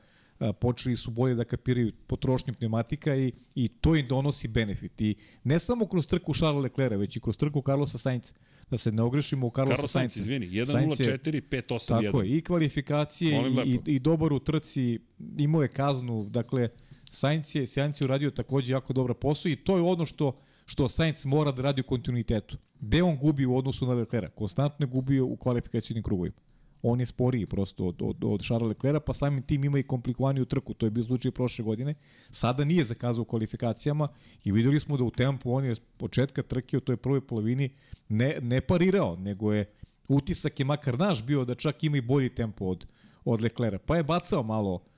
počeli 0.60 0.96
su 0.96 1.10
bolje 1.10 1.34
da 1.34 1.44
kapiraju 1.44 1.92
potrošnju 2.06 2.54
pneumatika 2.54 3.16
i, 3.16 3.32
i 3.54 3.68
to 3.68 3.96
im 3.96 4.06
donosi 4.08 4.48
benefit. 4.48 5.00
I 5.00 5.14
ne 5.44 5.58
samo 5.58 5.86
kroz 5.86 6.06
trku 6.06 6.34
Charles 6.34 6.62
Leclerc, 6.62 6.98
već 6.98 7.16
i 7.16 7.20
kroz 7.20 7.36
trku 7.36 7.62
Carlosa 7.66 7.98
Sainz. 7.98 8.32
Da 8.70 8.78
se 8.78 8.92
ne 8.92 9.02
ogrešimo 9.02 9.46
u 9.46 9.50
Carlosa 9.50 9.74
Carlos 9.76 9.90
Sainz, 9.92 10.12
Sainza. 10.12 10.20
izvini, 10.20 10.66
Sainz 10.66 11.00
je- 11.00 11.06
1.04.581. 11.18 12.04
Tako 12.04 12.22
je, 12.22 12.36
i 12.38 12.40
kvalifikacije 12.40 13.42
i, 13.66 13.70
i, 13.70 13.94
i 13.94 13.98
dobar 13.98 14.32
u 14.32 14.38
trci, 14.38 14.98
imao 15.38 15.62
je 15.62 15.68
kaznu, 15.68 16.24
dakle, 16.24 16.68
Sainz 17.14 17.56
je, 17.56 17.66
Sainz 17.66 18.00
je 18.00 18.04
uradio 18.04 18.30
takođe 18.30 18.72
jako 18.72 18.92
dobra 18.92 19.14
posao 19.14 19.50
i 19.50 19.56
to 19.56 19.76
je 19.76 19.82
ono 19.82 20.06
što 20.06 20.32
što 20.66 20.88
Sainz 20.88 21.26
mora 21.26 21.52
da 21.52 21.62
radi 21.62 21.80
u 21.80 21.84
kontinuitetu. 21.84 22.56
Gde 22.80 23.02
on 23.02 23.16
gubi 23.16 23.46
u 23.46 23.56
odnosu 23.56 23.86
na 23.86 23.94
Leclerc? 23.94 24.32
Konstantno 24.34 24.84
je 24.84 24.90
gubio 24.90 25.26
u 25.26 25.36
kvalifikacijnim 25.36 26.02
krugovima. 26.02 26.36
On 26.82 27.00
je 27.00 27.06
sporiji 27.06 27.46
prosto 27.46 27.86
od, 27.86 28.02
od, 28.02 28.24
od 28.24 28.42
Charles 28.44 28.68
Leclerc, 28.68 29.02
pa 29.06 29.14
samim 29.14 29.42
tim 29.42 29.64
ima 29.64 29.78
i 29.78 29.82
komplikovaniju 29.82 30.44
trku. 30.44 30.74
To 30.74 30.86
je 30.86 30.90
bio 30.90 31.04
slučaj 31.04 31.30
prošle 31.30 31.64
godine. 31.64 31.94
Sada 32.30 32.64
nije 32.64 32.84
zakazao 32.84 33.22
u 33.22 33.24
kvalifikacijama 33.24 34.08
i 34.44 34.52
videli 34.52 34.80
smo 34.80 34.96
da 34.96 35.04
u 35.04 35.10
tempu 35.10 35.52
on 35.52 35.64
je 35.64 35.72
od 35.72 35.80
početka 35.96 36.42
trke 36.42 36.76
u 36.76 36.80
toj 36.80 36.96
prvoj 36.96 37.20
polovini 37.20 37.70
ne, 38.08 38.38
ne 38.42 38.60
parirao, 38.60 39.16
nego 39.16 39.52
je 39.52 39.70
utisak 40.08 40.60
je 40.60 40.64
makar 40.64 40.98
naš 40.98 41.22
bio 41.26 41.44
da 41.44 41.54
čak 41.54 41.84
ima 41.84 41.96
i 41.96 42.00
bolji 42.00 42.34
tempo 42.34 42.64
od, 42.64 42.86
od 43.24 43.42
Leclerc. 43.42 43.82
Pa 43.86 43.96
je 43.96 44.02
bacao 44.02 44.42
malo 44.42 44.74
uh, 44.74 44.93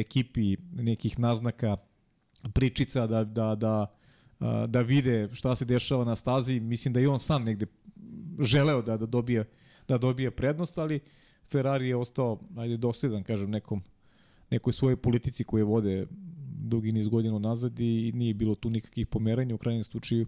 ekipi 0.00 0.56
nekih 0.72 1.18
naznaka 1.18 1.76
pričica 2.52 3.06
da, 3.06 3.24
da, 3.24 3.54
da, 3.54 3.86
da 4.66 4.80
vide 4.80 5.28
šta 5.32 5.54
se 5.56 5.64
dešava 5.64 6.04
na 6.04 6.16
stazi. 6.16 6.60
Mislim 6.60 6.94
da 6.94 7.00
i 7.00 7.06
on 7.06 7.18
sam 7.18 7.44
negde 7.44 7.66
želeo 8.40 8.82
da, 8.82 8.96
da 8.96 9.06
dobije 9.06 9.44
da 9.90 9.98
dobije 9.98 10.30
prednost, 10.30 10.78
ali 10.78 11.00
Ferrari 11.50 11.88
je 11.88 11.96
ostao, 11.96 12.38
ajde, 12.56 12.76
dosledan, 12.76 13.22
kažem, 13.22 13.50
nekom, 13.50 13.82
nekoj 14.50 14.72
svojoj 14.72 14.96
politici 14.96 15.44
koje 15.44 15.64
vode 15.64 16.06
dugi 16.62 16.92
niz 16.92 17.08
godina 17.08 17.38
nazad 17.38 17.80
i 17.80 18.12
nije 18.14 18.34
bilo 18.34 18.54
tu 18.54 18.70
nikakvih 18.70 19.06
pomeranja. 19.06 19.54
U 19.54 19.58
krajnjem 19.58 19.84
slučaju 19.84 20.26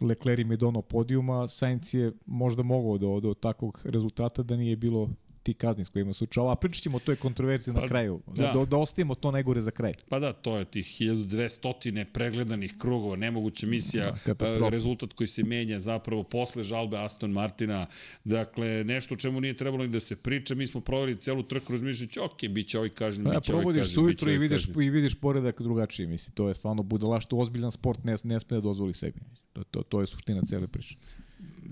Leclerc 0.00 0.40
im 0.40 0.50
je 0.50 0.56
donao 0.56 0.82
podijuma, 0.82 1.48
Sainz 1.48 1.94
je 1.94 2.12
možda 2.26 2.62
mogao 2.62 2.98
do, 2.98 3.20
do 3.20 3.34
takvog 3.34 3.80
rezultata 3.84 4.42
da 4.42 4.56
nije 4.56 4.76
bilo 4.76 5.08
ti 5.42 5.54
kazni 5.54 5.84
s 5.84 5.88
kojima 5.88 6.12
su 6.12 6.26
čao. 6.26 6.48
A 6.48 6.54
pričat 6.54 6.82
ćemo 6.82 6.96
o 6.96 7.00
toj 7.00 7.16
kontroverziji 7.16 7.74
Pa, 7.74 7.80
na 7.80 7.88
kraju. 7.88 8.20
da. 8.26 8.42
Da, 8.42 8.52
da, 8.52 8.64
da 8.64 8.76
ostavimo 8.76 9.14
to 9.14 9.30
najgore 9.30 9.60
za 9.60 9.70
kraj. 9.70 9.94
Pa 10.08 10.18
da, 10.18 10.32
to 10.32 10.56
je 10.56 10.64
tih 10.64 10.86
1200 11.00 12.04
pregledanih 12.04 12.74
krugova, 12.78 13.16
nemoguća 13.16 13.66
misija, 13.66 14.04
Da, 14.04 14.18
katastrofa. 14.24 14.66
e, 14.66 14.70
rezultat 14.70 15.12
koji 15.12 15.26
se 15.28 15.42
menja 15.44 15.78
zapravo 15.78 16.22
posle 16.22 16.62
žalbe 16.62 16.98
Aston 16.98 17.30
Martina. 17.30 17.86
Dakle, 18.24 18.84
nešto 18.84 19.16
čemu 19.16 19.40
nije 19.40 19.56
trebalo 19.56 19.82
ni 19.84 19.90
da 19.90 20.00
se 20.00 20.16
priča, 20.16 20.54
mi 20.54 20.66
smo 20.66 20.80
proveli 20.80 21.16
celu 21.16 21.42
trku 21.42 21.72
razmišljajući, 21.72 22.20
ok, 22.20 22.48
bit 22.50 22.68
će 22.68 22.78
ovaj 22.78 22.88
kažnjen, 22.90 23.26
Ja, 23.26 23.32
bit 23.32 23.44
će 23.44 23.52
ovaj 23.52 23.62
provodiš 23.62 23.80
kažnjen, 23.80 23.88
se 23.88 23.94
će 23.94 24.00
ujutro 24.00 24.30
i 24.30 24.38
vidiš, 24.38 24.66
kažnjen. 24.66 24.82
i 24.82 24.90
vidiš 24.90 25.14
poredak 25.14 25.62
drugačiji, 25.62 26.06
mislim. 26.06 26.34
To 26.34 26.48
je 26.48 26.54
stvarno 26.54 26.82
budalašto, 26.82 27.36
ozbiljan 27.36 27.70
sport 27.70 28.04
ne, 28.04 28.16
ne 28.24 28.40
sme 28.40 28.56
da 28.56 28.60
dozvoli 28.60 28.94
sebi. 28.94 29.20
To, 29.52 29.64
to, 29.64 29.82
to 29.82 30.00
je 30.00 30.06
suština 30.06 30.42
cele 30.42 30.66
priče. 30.66 30.96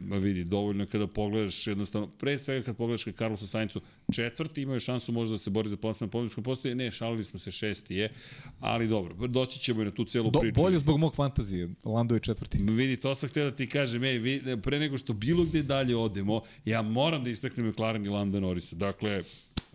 Ma 0.01 0.17
vidi, 0.17 0.45
dovoljno 0.45 0.87
kada 0.87 1.07
pogledaš 1.07 1.67
jednostavno, 1.67 2.09
pre 2.09 2.39
svega 2.39 2.65
kad 2.65 2.77
pogledaš 2.77 3.05
ka 3.05 3.13
Carlosu 3.13 3.47
Saincu, 3.47 3.81
četvrti 4.15 4.63
imaju 4.63 4.81
šansu 4.81 5.13
možda 5.13 5.35
da 5.35 5.39
se 5.39 5.51
bori 5.51 5.69
za 5.69 5.77
plasman 5.77 6.11
pobjedičkom 6.11 6.45
postoje, 6.45 6.75
ne, 6.75 6.91
šalili 6.91 7.25
smo 7.25 7.39
se 7.39 7.51
šesti 7.51 7.95
je, 7.95 8.13
ali 8.61 8.89
dobro, 8.89 9.27
doći 9.27 9.59
ćemo 9.59 9.83
i 9.83 9.85
na 9.85 9.91
tu 9.91 10.05
celu 10.05 10.31
Do, 10.31 10.41
priču. 10.41 10.61
bolje 10.61 10.79
zbog 10.79 10.99
mog 10.99 11.15
fantazije, 11.15 11.69
Lando 11.85 12.15
je 12.15 12.21
četvrti. 12.21 12.59
Vidi, 12.63 12.97
to 12.97 13.15
sam 13.15 13.29
htio 13.29 13.45
da 13.51 13.57
ti 13.57 13.67
kažem, 13.67 14.05
ej, 14.05 14.19
vi, 14.19 14.43
pre 14.63 14.79
nego 14.79 14.99
što 14.99 15.13
bilo 15.13 15.45
gde 15.45 15.63
dalje 15.63 15.97
odemo, 15.97 16.41
ja 16.65 16.83
moram 16.83 17.25
da 17.25 17.31
istaknem 17.31 17.69
McLaren 17.69 18.07
i 18.07 18.09
Lando 18.09 18.41
Norrisu. 18.41 18.77
Dakle, 18.77 19.25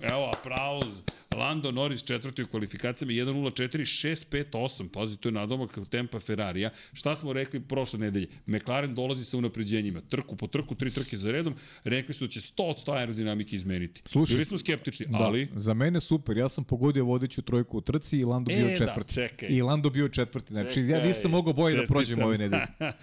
evo, 0.02 0.32
aplauz. 0.34 1.04
Lando 1.34 1.72
Norris 1.72 2.04
četvrti 2.04 2.44
u 2.44 2.48
kvalifikacijama 2.48 3.12
1.04.658. 3.14 4.88
Pazi, 4.90 5.18
to 5.18 5.30
je 5.30 5.34
nadomak 5.34 5.78
tempa 5.90 6.20
Ferrarija. 6.20 6.70
Šta 6.94 7.16
smo 7.16 7.34
rekli 7.34 7.60
prošle 7.60 8.00
nedelje? 8.00 8.28
McLaren 8.46 8.96
dolazi 8.96 9.26
sa 9.26 9.38
unapređenjima. 9.38 10.02
Trku 10.02 10.36
po 10.36 10.48
trku, 10.48 10.76
tri 10.76 10.92
trke 10.92 11.18
za 11.18 11.32
redom. 11.32 11.56
Rekli 11.84 12.14
su 12.14 12.24
da 12.24 12.32
će 12.32 12.40
100 12.40 12.54
od 12.60 12.78
100 12.78 12.94
aerodinamike 12.94 13.56
izmeniti. 13.56 14.02
Slušaj, 14.06 14.34
Bili 14.34 14.46
smo 14.46 14.58
skeptični, 14.58 15.06
Da, 15.06 15.18
ali... 15.18 15.48
za 15.56 15.74
mene 15.74 16.02
super, 16.02 16.38
ja 16.38 16.50
sam 16.50 16.64
pogodio 16.64 17.06
vodeću 17.06 17.42
trojku 17.42 17.78
u 17.78 17.82
trci 17.82 18.18
i 18.18 18.26
Lando 18.26 18.52
E, 18.52 18.56
bio 18.56 18.68
da, 18.68 18.76
četvrti. 18.76 19.14
čekaj. 19.14 19.50
I 19.52 19.62
Lando 19.62 19.90
bio 19.90 20.10
četvrti. 20.10 20.54
Znači, 20.54 20.80
ja 20.80 20.86
Čekaj, 20.88 21.08
nisam 21.08 21.32
mogao 21.32 21.54
bolje 21.54 21.76
da 21.76 21.84
prođem 21.84 22.06
čestitam. 22.06 22.24
ove 22.24 22.38
nedelje. 22.38 22.64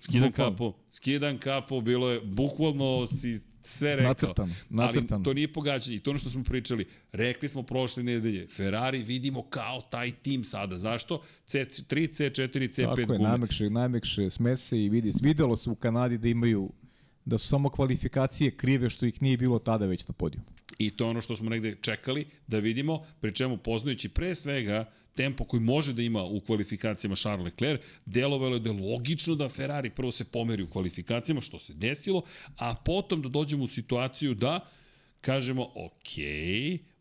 Skidam 0.00 0.28
Bukvalno. 0.28 0.52
kapu, 0.52 0.72
skidam 0.90 1.38
kapu, 1.38 1.80
bilo 1.80 2.10
je, 2.10 2.20
bukvalno 2.20 3.06
si 3.06 3.40
sve 3.62 3.96
rekao. 3.96 4.08
Nacrtano, 4.08 4.54
nacrtano. 4.70 5.14
Ali 5.16 5.24
to 5.24 5.34
nije 5.34 5.52
pogađanje 5.52 5.96
i 5.96 6.00
to 6.00 6.10
ono 6.10 6.18
što 6.18 6.30
smo 6.30 6.44
pričali. 6.44 6.86
Rekli 7.12 7.48
smo 7.48 7.62
prošle 7.62 8.02
nedelje, 8.02 8.46
Ferrari 8.46 9.02
vidimo 9.02 9.42
kao 9.42 9.80
taj 9.80 10.10
tim 10.10 10.44
sada. 10.44 10.78
Zašto? 10.78 11.22
C3, 11.46 11.94
C4, 11.94 12.68
C5 12.68 12.84
Tako 12.84 13.00
je, 13.00 13.06
gume. 13.06 13.18
najmekše, 13.18 13.70
najmekše 13.70 14.30
smese 14.30 14.78
i 14.78 14.88
vidi, 14.88 15.12
videlo 15.22 15.56
se 15.56 15.70
u 15.70 15.74
Kanadi 15.74 16.18
da 16.18 16.28
imaju 16.28 16.72
da 17.24 17.38
su 17.38 17.48
samo 17.48 17.70
kvalifikacije 17.70 18.50
krive 18.50 18.90
što 18.90 19.06
ih 19.06 19.22
nije 19.22 19.36
bilo 19.36 19.58
tada 19.58 19.86
već 19.86 20.08
na 20.08 20.14
podiju. 20.14 20.42
I 20.78 20.90
to 20.90 21.04
je 21.04 21.10
ono 21.10 21.20
što 21.20 21.36
smo 21.36 21.50
negde 21.50 21.76
čekali 21.80 22.26
da 22.46 22.58
vidimo, 22.58 23.04
pri 23.20 23.34
čemu 23.34 23.56
poznajući 23.56 24.08
pre 24.08 24.34
svega 24.34 24.90
tempo 25.14 25.44
koji 25.44 25.60
može 25.60 25.92
da 25.92 26.02
ima 26.02 26.22
u 26.24 26.40
kvalifikacijama 26.40 27.16
Charles 27.16 27.44
Leclerc, 27.44 27.80
delovalo 28.06 28.56
je 28.56 28.60
da 28.60 28.70
je 28.70 28.80
logično 28.92 29.34
da 29.34 29.48
Ferrari 29.48 29.90
prvo 29.90 30.12
se 30.12 30.24
pomeri 30.24 30.62
u 30.62 30.70
kvalifikacijama, 30.70 31.40
što 31.40 31.58
se 31.58 31.74
desilo, 31.74 32.22
a 32.56 32.74
potom 32.74 33.22
da 33.22 33.28
dođemo 33.28 33.64
u 33.64 33.66
situaciju 33.66 34.34
da 34.34 34.60
kažemo, 35.20 35.62
ok, 35.74 36.18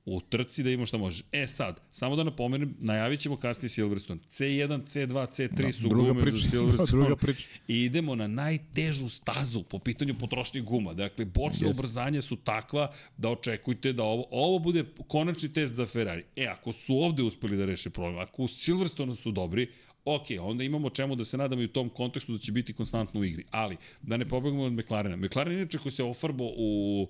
u 0.05 0.21
trci 0.21 0.63
da 0.63 0.69
imamo 0.69 0.85
šta 0.85 0.97
može. 0.97 1.23
E 1.31 1.47
sad, 1.47 1.79
samo 1.91 2.15
da 2.15 2.23
napomenem, 2.23 2.75
najavit 2.79 3.19
ćemo 3.19 3.35
kasnije 3.37 3.69
Silverstone. 3.69 4.19
C1, 4.29 4.67
C2, 4.83 5.07
C3 5.27 5.65
Da, 5.65 5.71
su 5.71 5.89
gume 5.89 6.21
priča. 6.21 6.37
za 6.37 6.47
Silverstone. 6.49 6.87
Druga 6.91 7.15
priča. 7.15 7.47
I 7.67 7.83
idemo 7.83 8.15
na 8.15 8.27
najtežu 8.27 9.09
stazu 9.09 9.63
po 9.63 9.79
pitanju 9.79 10.15
potrošnje 10.19 10.61
guma. 10.61 10.93
Dakle, 10.93 11.25
bočna 11.25 11.67
Jeste. 11.67 11.79
ubrzanja 11.79 12.21
su 12.21 12.35
takva 12.35 12.91
da 13.17 13.29
očekujte 13.29 13.93
da 13.93 14.03
ovo, 14.03 14.25
ovo 14.31 14.59
bude 14.59 14.85
konačni 15.07 15.53
test 15.53 15.73
za 15.73 15.85
Ferrari. 15.85 16.23
E, 16.35 16.45
ako 16.45 16.71
su 16.71 16.95
ovde 16.95 17.23
uspeli 17.23 17.57
da 17.57 17.65
reše 17.65 17.89
problem, 17.89 18.19
ako 18.19 18.43
u 18.43 18.47
Silverstone 18.47 19.15
su 19.15 19.31
dobri, 19.31 19.67
ok, 20.05 20.25
onda 20.39 20.63
imamo 20.63 20.89
čemu 20.89 21.15
da 21.15 21.25
se 21.25 21.37
nadamo 21.37 21.61
i 21.61 21.65
u 21.65 21.73
tom 21.73 21.89
kontekstu 21.89 22.31
da 22.31 22.39
će 22.39 22.51
biti 22.51 22.73
konstantno 22.73 23.19
u 23.19 23.25
igri. 23.25 23.43
Ali, 23.51 23.77
da 24.01 24.17
ne 24.17 24.27
pobegnemo 24.27 24.63
od 24.63 24.73
McLarena. 24.73 25.15
McLaren 25.15 25.53
inače 25.53 25.77
koji 25.77 25.91
se 25.91 26.03
ofarbo 26.03 26.43
u 26.57 27.07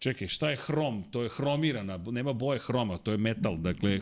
Čekaj, 0.00 0.28
šta 0.28 0.50
je 0.50 0.56
hrom? 0.56 1.02
To 1.10 1.22
je 1.22 1.28
hromirana, 1.28 1.96
nema 1.96 2.32
boje 2.32 2.58
hroma, 2.58 2.98
to 2.98 3.10
je 3.10 3.18
metal. 3.18 3.56
Dakle, 3.56 3.94
e, 3.94 4.00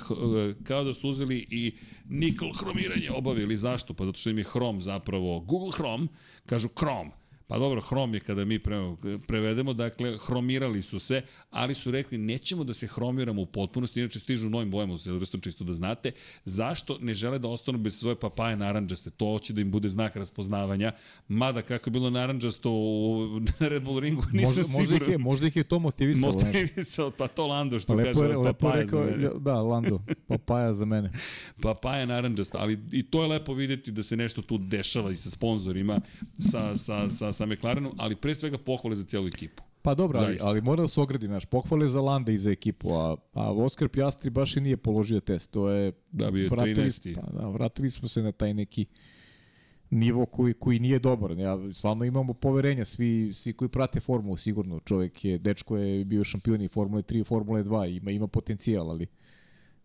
kao 0.65 0.85
da 0.85 0.95
su 0.95 1.09
uzeli 1.09 1.47
i 1.51 1.75
nikl 2.09 2.53
hromiranje 2.59 3.11
obavili. 3.11 3.57
Zašto? 3.57 3.95
Pa 3.95 4.05
zato 4.05 4.19
što 4.19 4.31
im 4.31 4.39
je 4.39 4.45
hrom 4.45 4.81
zapravo, 4.81 5.41
Google 5.41 5.73
Chrome, 5.73 6.07
kažu 6.47 6.69
Chrome. 6.69 7.11
Pa 7.49 7.59
dobro, 7.59 7.81
hrom 7.81 8.15
je 8.15 8.21
kada 8.21 8.45
mi 8.45 8.59
pre, 8.59 8.77
prevedemo, 9.27 9.73
dakle, 9.73 10.19
hromirali 10.27 10.83
su 10.83 10.99
se, 10.99 11.23
ali 11.51 11.75
su 11.75 11.91
rekli 11.91 12.19
nećemo 12.19 12.65
da 12.65 12.75
se 12.75 12.87
hromiramo 12.87 13.43
u 13.43 13.47
potpunosti, 13.47 14.01
inače 14.01 14.21
stižu 14.21 14.47
u 14.47 14.51
novim 14.51 14.71
bojama 14.71 14.95
u 14.95 14.99
Silverstone, 14.99 15.43
čisto 15.43 15.65
da 15.65 15.73
znate. 15.73 16.13
Zašto 16.45 16.99
ne 17.01 17.15
žele 17.15 17.39
da 17.39 17.49
ostanu 17.49 17.79
bez 17.79 17.99
svoje 17.99 18.17
papaje 18.17 18.57
naranđaste? 18.57 19.11
To 19.11 19.39
će 19.39 19.53
da 19.53 19.61
im 19.61 19.71
bude 19.71 19.89
znak 19.89 20.17
raspoznavanja, 20.17 20.93
mada 21.29 21.63
kako 21.63 21.91
je 21.91 21.93
bilo 21.93 22.11
naranđasto 22.11 22.71
u 22.71 23.41
na 23.41 23.69
Red 23.69 23.83
Bull 23.83 23.99
ringu, 24.01 24.23
nisam 24.33 24.55
možda, 24.57 24.73
možda 24.73 24.83
siguran. 24.83 25.03
ih 25.03 25.13
je, 25.13 25.19
možda 25.19 25.47
ih 25.47 25.57
je 25.57 25.65
to 25.65 25.79
motivisalo. 25.79 26.33
znaš. 26.33 26.55
Motivisao, 26.55 27.11
pa 27.11 27.29
to 27.29 27.47
Lando 27.47 27.79
što 27.79 27.95
Lepo 27.95 28.21
kaže, 28.21 28.37
lepo 28.37 28.43
papaja 28.43 28.83
rekao, 28.83 29.05
za 29.05 29.11
mene. 29.11 29.29
da, 29.39 29.63
Lando, 29.63 30.03
papaja 30.29 30.73
za 30.73 30.85
mene. 30.85 31.11
Papaja 31.63 32.07
naranđasta, 32.07 32.59
ali 32.59 32.79
i 32.93 33.03
to 33.03 33.23
je 33.23 33.29
lepo 33.29 33.55
videti 33.55 33.91
da 33.91 34.03
se 34.03 34.17
nešto 34.17 34.43
tu 34.43 34.59
dešava 34.59 35.11
i 35.11 35.17
sa 35.17 35.31
sponzorima, 35.31 36.01
sa, 36.51 36.77
sa, 36.77 37.09
sa, 37.09 37.33
sa 37.39 37.47
McLarenom, 37.47 37.93
ali 37.97 38.17
pre 38.17 38.35
svega 38.35 38.59
pohvale 38.59 38.97
za 38.97 39.05
cijelu 39.05 39.27
ekipu. 39.27 39.63
Pa 39.83 39.95
dobro, 39.95 40.19
ali, 40.19 40.39
ali 40.43 40.61
mora 40.61 40.83
da 40.83 40.89
se 40.89 41.01
ogradi, 41.01 41.27
znaš, 41.27 41.45
pohvale 41.45 41.89
za 41.89 42.01
Landa 42.01 42.33
i 42.33 42.39
za 42.39 42.51
ekipu, 42.51 42.95
a, 42.95 43.17
a 43.33 43.53
Oskar 43.53 43.89
Pjastri 43.89 44.31
baš 44.31 44.57
i 44.57 44.61
nije 44.61 44.77
položio 44.77 45.21
test, 45.21 45.51
to 45.51 45.71
je... 45.71 45.93
Da 46.13 46.31
bi 46.31 46.41
je 46.41 46.49
vratili, 46.49 46.91
13. 46.91 47.15
Pa, 47.15 47.41
da, 47.41 47.49
vratili 47.49 47.91
smo 47.91 48.09
se 48.09 48.23
na 48.23 48.33
taj 48.33 48.55
neki 48.55 48.87
nivo 49.91 50.27
koji, 50.27 50.55
koji 50.55 50.79
nije 50.79 50.99
dobar. 50.99 51.39
Ja, 51.39 51.59
stvarno 51.75 52.05
imamo 52.05 52.35
poverenja, 52.35 52.85
svi, 52.85 53.33
svi 53.35 53.53
koji 53.53 53.69
prate 53.69 54.01
formulu, 54.01 54.37
sigurno. 54.37 54.81
Čovjek 54.81 55.25
je, 55.25 55.39
dečko 55.39 55.77
je 55.77 56.05
bio 56.05 56.25
šampion 56.25 56.63
i 56.63 56.69
Formule 56.69 57.03
3 57.03 57.21
i 57.21 57.25
Formule 57.25 57.65
2, 57.65 57.97
ima, 57.97 58.11
ima 58.11 58.27
potencijal, 58.27 58.91
ali 58.91 59.07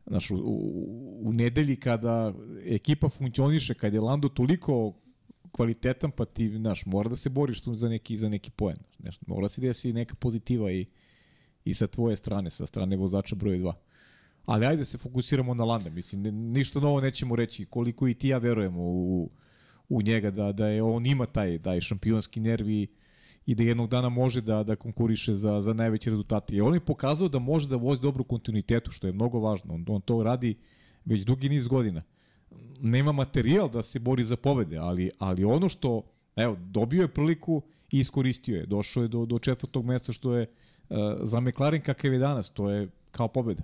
Znaš, 0.07 0.31
u, 0.31 0.35
u, 0.35 1.29
u 1.29 1.33
nedelji 1.33 1.75
kada 1.75 2.33
ekipa 2.65 3.09
funkcioniše, 3.09 3.73
kada 3.73 3.97
je 3.97 4.01
Lando 4.01 4.29
toliko 4.29 4.93
kvalitetan, 5.55 6.11
pa 6.11 6.25
ti, 6.25 6.49
znaš, 6.49 6.85
mora 6.85 7.09
da 7.09 7.15
se 7.15 7.29
boriš 7.29 7.61
tu 7.61 7.75
za 7.75 7.89
neki, 7.89 8.17
za 8.17 8.29
neki 8.29 8.51
poen. 8.51 8.77
Znaš, 8.99 9.19
mora 9.27 9.49
se 9.49 9.61
desi 9.61 9.93
neka 9.93 10.15
pozitiva 10.15 10.71
i, 10.71 10.85
i 11.65 11.73
sa 11.73 11.87
tvoje 11.87 12.15
strane, 12.15 12.49
sa 12.49 12.65
strane 12.65 12.97
vozača 12.97 13.35
broj 13.35 13.57
2. 13.57 13.73
Ali 14.45 14.65
ajde 14.65 14.77
da 14.77 14.85
se 14.85 14.97
fokusiramo 14.97 15.53
na 15.53 15.63
Landa. 15.63 15.89
Mislim, 15.89 16.21
ne, 16.21 16.31
ništa 16.31 16.79
novo 16.79 17.01
nećemo 17.01 17.35
reći. 17.35 17.65
Koliko 17.65 18.07
i 18.07 18.13
ti 18.13 18.27
ja 18.27 18.37
verujemo 18.37 18.81
u, 18.81 19.29
u 19.89 20.01
njega, 20.01 20.31
da, 20.31 20.51
da 20.51 20.67
je 20.67 20.83
on 20.83 21.05
ima 21.05 21.25
taj, 21.25 21.59
taj 21.59 21.81
šampionski 21.81 22.39
nervi 22.39 22.87
i 23.45 23.55
da 23.55 23.63
jednog 23.63 23.89
dana 23.89 24.09
može 24.09 24.41
da, 24.41 24.63
da 24.63 24.75
konkuriše 24.75 25.33
za, 25.33 25.61
za 25.61 25.73
najveće 25.73 26.09
rezultate. 26.09 26.55
I 26.55 26.61
on 26.61 26.73
je 26.73 26.79
pokazao 26.79 27.27
da 27.27 27.39
može 27.39 27.67
da 27.67 27.75
vozi 27.75 28.01
dobru 28.01 28.23
kontinuitetu, 28.23 28.91
što 28.91 29.07
je 29.07 29.13
mnogo 29.13 29.39
važno. 29.39 29.73
On, 29.73 29.85
on 29.87 30.01
to 30.01 30.23
radi 30.23 30.55
već 31.05 31.21
dugi 31.21 31.49
niz 31.49 31.67
godina. 31.67 32.03
Nema 32.81 33.11
materijal 33.11 33.69
da 33.69 33.83
se 33.83 33.99
bori 33.99 34.23
za 34.23 34.35
pobede, 34.35 34.77
ali, 34.77 35.09
ali 35.19 35.43
ono 35.43 35.69
što, 35.69 36.01
evo, 36.35 36.57
dobio 36.59 37.01
je 37.01 37.07
priliku 37.07 37.61
i 37.91 37.99
iskoristio 37.99 38.57
je. 38.57 38.65
Došao 38.65 39.03
je 39.03 39.07
do, 39.07 39.25
do 39.25 39.39
četvrtog 39.39 39.85
mesta, 39.85 40.13
što 40.13 40.35
je 40.35 40.47
uh, 40.89 40.97
za 41.21 41.39
McLaren 41.39 41.81
kakav 41.81 42.13
je 42.13 42.19
danas, 42.19 42.49
to 42.49 42.69
je 42.69 42.89
kao 43.11 43.27
pobeda. 43.27 43.63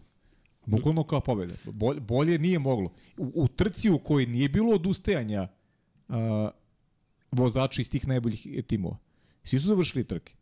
Bukvalno 0.66 1.04
kao 1.04 1.22
pobeda. 1.22 1.54
Bolje, 1.66 2.00
bolje 2.00 2.40
nije 2.40 2.60
moglo. 2.60 2.92
U, 3.18 3.32
u 3.36 3.48
trci 3.48 3.90
u 3.90 4.00
kojoj 4.00 4.26
nije 4.26 4.50
bilo 4.50 4.76
odustajanja 4.76 5.48
uh, 6.08 6.16
vozača 7.32 7.82
iz 7.82 7.90
tih 7.90 8.08
najboljih 8.08 8.48
timova. 8.68 8.98
Svi 9.44 9.60
su 9.60 9.68
završili 9.68 10.04
trke. 10.04 10.34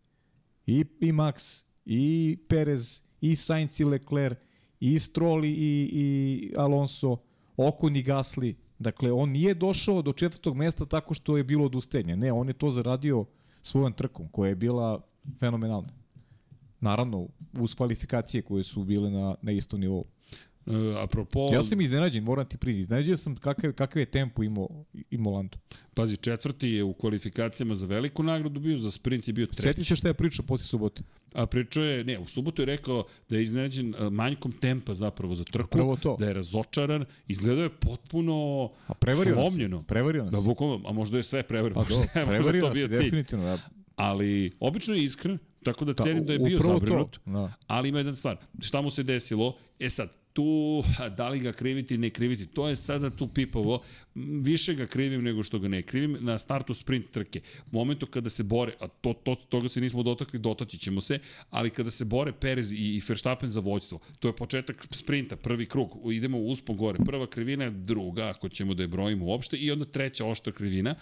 I, 0.65 0.85
i 0.99 1.11
Max, 1.11 1.63
i 1.85 2.37
Perez, 2.47 3.01
i 3.21 3.35
Sainz 3.35 3.79
i 3.79 3.83
Leclerc, 3.83 4.37
i 4.79 4.99
Stroll 4.99 5.45
i, 5.45 5.49
i 5.91 6.53
Alonso, 6.57 7.17
Okon 7.57 7.95
i 7.95 8.03
Gasly. 8.03 8.55
Dakle, 8.79 9.11
on 9.11 9.29
nije 9.29 9.53
došao 9.53 10.01
do 10.01 10.13
četvrtog 10.13 10.55
mesta 10.55 10.85
tako 10.85 11.13
što 11.13 11.37
je 11.37 11.43
bilo 11.43 11.65
odustajanje. 11.65 12.15
Ne, 12.17 12.31
on 12.31 12.47
je 12.47 12.53
to 12.53 12.71
zaradio 12.71 13.25
svojom 13.61 13.93
trkom, 13.93 14.27
koja 14.27 14.49
je 14.49 14.55
bila 14.55 15.01
fenomenalna. 15.39 15.89
Naravno, 16.79 17.27
uz 17.59 17.75
kvalifikacije 17.75 18.41
koje 18.41 18.63
su 18.63 18.83
bile 18.83 19.09
na, 19.09 19.35
na 19.41 19.51
istom 19.51 19.79
nivou. 19.79 20.05
E, 20.67 20.71
apropo, 20.97 21.47
Ja 21.53 21.63
sam 21.63 21.81
iznenađen, 21.81 22.23
moram 22.23 22.45
ti 22.45 22.57
priznati. 22.57 22.81
Iznenađen 22.81 23.17
sam 23.17 23.35
kakav, 23.35 23.73
kakav 23.73 23.99
je 23.99 24.05
tempo 24.05 24.43
imao, 24.43 24.67
imao 25.11 25.33
Lando. 25.33 25.57
pazi, 25.93 26.17
četvrti 26.17 26.69
je 26.69 26.83
u 26.83 26.93
kvalifikacijama 26.93 27.75
za 27.75 27.85
veliku 27.87 28.23
nagradu 28.23 28.59
bio, 28.59 28.77
za 28.77 28.91
sprint 28.91 29.27
je 29.27 29.33
bio 29.33 29.45
treći. 29.45 29.61
Sjeti 29.61 29.83
se 29.83 29.95
šta 29.95 30.07
je 30.07 30.13
pričao 30.13 30.45
posle 30.45 30.65
subote. 30.65 31.01
A 31.33 31.45
pričao 31.45 31.83
je, 31.83 32.03
ne, 32.03 32.19
u 32.19 32.27
subotu 32.27 32.61
je 32.61 32.65
rekao 32.65 33.05
da 33.29 33.37
je 33.37 33.43
iznenađen 33.43 33.95
a, 33.95 34.09
manjkom 34.09 34.51
tempa 34.51 34.93
zapravo 34.93 35.35
za 35.35 35.43
trku, 35.43 35.67
Upravo 35.67 35.95
to. 35.95 36.15
da 36.19 36.25
je 36.25 36.33
razočaran, 36.33 37.05
izgledao 37.27 37.63
je 37.63 37.69
potpuno 37.71 38.69
A 38.87 38.93
prevario 38.93 39.35
nas. 39.35 39.43
slomljeno. 39.43 39.83
Prevario 39.83 40.23
nas. 40.23 40.31
Da, 40.31 40.41
bukvalno, 40.41 40.81
a 40.85 40.93
možda 40.93 41.17
je 41.17 41.23
sve 41.23 41.43
prevario, 41.43 41.75
Pa 41.75 41.83
do, 41.83 41.95
možda, 41.95 42.11
možda 42.15 42.31
prevario 42.31 42.61
nas, 42.61 42.73
bio 42.73 42.87
cilj. 42.87 42.97
definitivno. 42.97 43.45
Da, 43.45 43.57
Ali, 43.95 44.51
obično 44.59 44.95
je 44.95 45.03
iskren, 45.03 45.37
tako 45.63 45.85
da 45.85 45.93
Da, 45.93 46.03
cenim 46.03 46.25
da 46.25 46.33
je 46.33 46.39
bio 46.39 46.59
zabrinut. 46.59 47.19
Da. 47.25 47.53
Ali 47.67 47.89
ima 47.89 47.97
jedna 47.99 48.15
stvar, 48.15 48.37
šta 48.59 48.81
mu 48.81 48.89
se 48.89 49.03
desilo? 49.03 49.57
E 49.79 49.89
sad, 49.89 50.09
tu, 50.37 50.83
da 51.17 51.29
li 51.29 51.39
ga 51.39 51.51
kriviti, 51.51 51.97
ne 51.97 52.09
kriviti, 52.09 52.45
to 52.45 52.67
je 52.67 52.75
sada 52.75 53.09
tu 53.09 53.27
pipovo. 53.27 53.81
Više 54.15 54.73
ga 54.73 54.85
krivim 54.85 55.23
nego 55.23 55.43
što 55.43 55.59
ga 55.59 55.67
ne 55.67 55.81
krivim 55.81 56.17
na 56.19 56.37
startu 56.39 56.73
sprint 56.73 57.11
trke. 57.11 57.41
U 57.65 57.69
momentu 57.71 58.05
kada 58.05 58.29
se 58.29 58.43
bore, 58.43 58.73
a 58.79 58.87
to, 58.87 59.13
to, 59.13 59.35
toga 59.35 59.69
se 59.69 59.81
nismo 59.81 60.03
dotakli, 60.03 60.39
dotaći 60.39 60.77
ćemo 60.77 61.01
se, 61.01 61.19
ali 61.49 61.69
kada 61.69 61.91
se 61.91 62.05
bore 62.05 62.31
Perez 62.31 62.71
i, 62.71 62.75
i 62.75 63.01
Verstappen 63.07 63.49
za 63.49 63.59
vođstvo, 63.59 63.99
to 64.19 64.27
je 64.27 64.35
početak 64.35 64.87
sprinta, 64.91 65.35
prvi 65.35 65.65
krug, 65.65 65.97
idemo 66.13 66.39
uspon 66.39 66.77
gore, 66.77 66.99
prva 67.05 67.27
krivina 67.27 67.69
druga, 67.69 68.29
ako 68.29 68.49
ćemo 68.49 68.73
da 68.73 68.83
je 68.83 68.87
brojimo 68.87 69.25
uopšte, 69.25 69.57
i 69.57 69.71
onda 69.71 69.85
treća 69.85 70.25
oštra 70.25 70.53
krivina, 70.53 70.95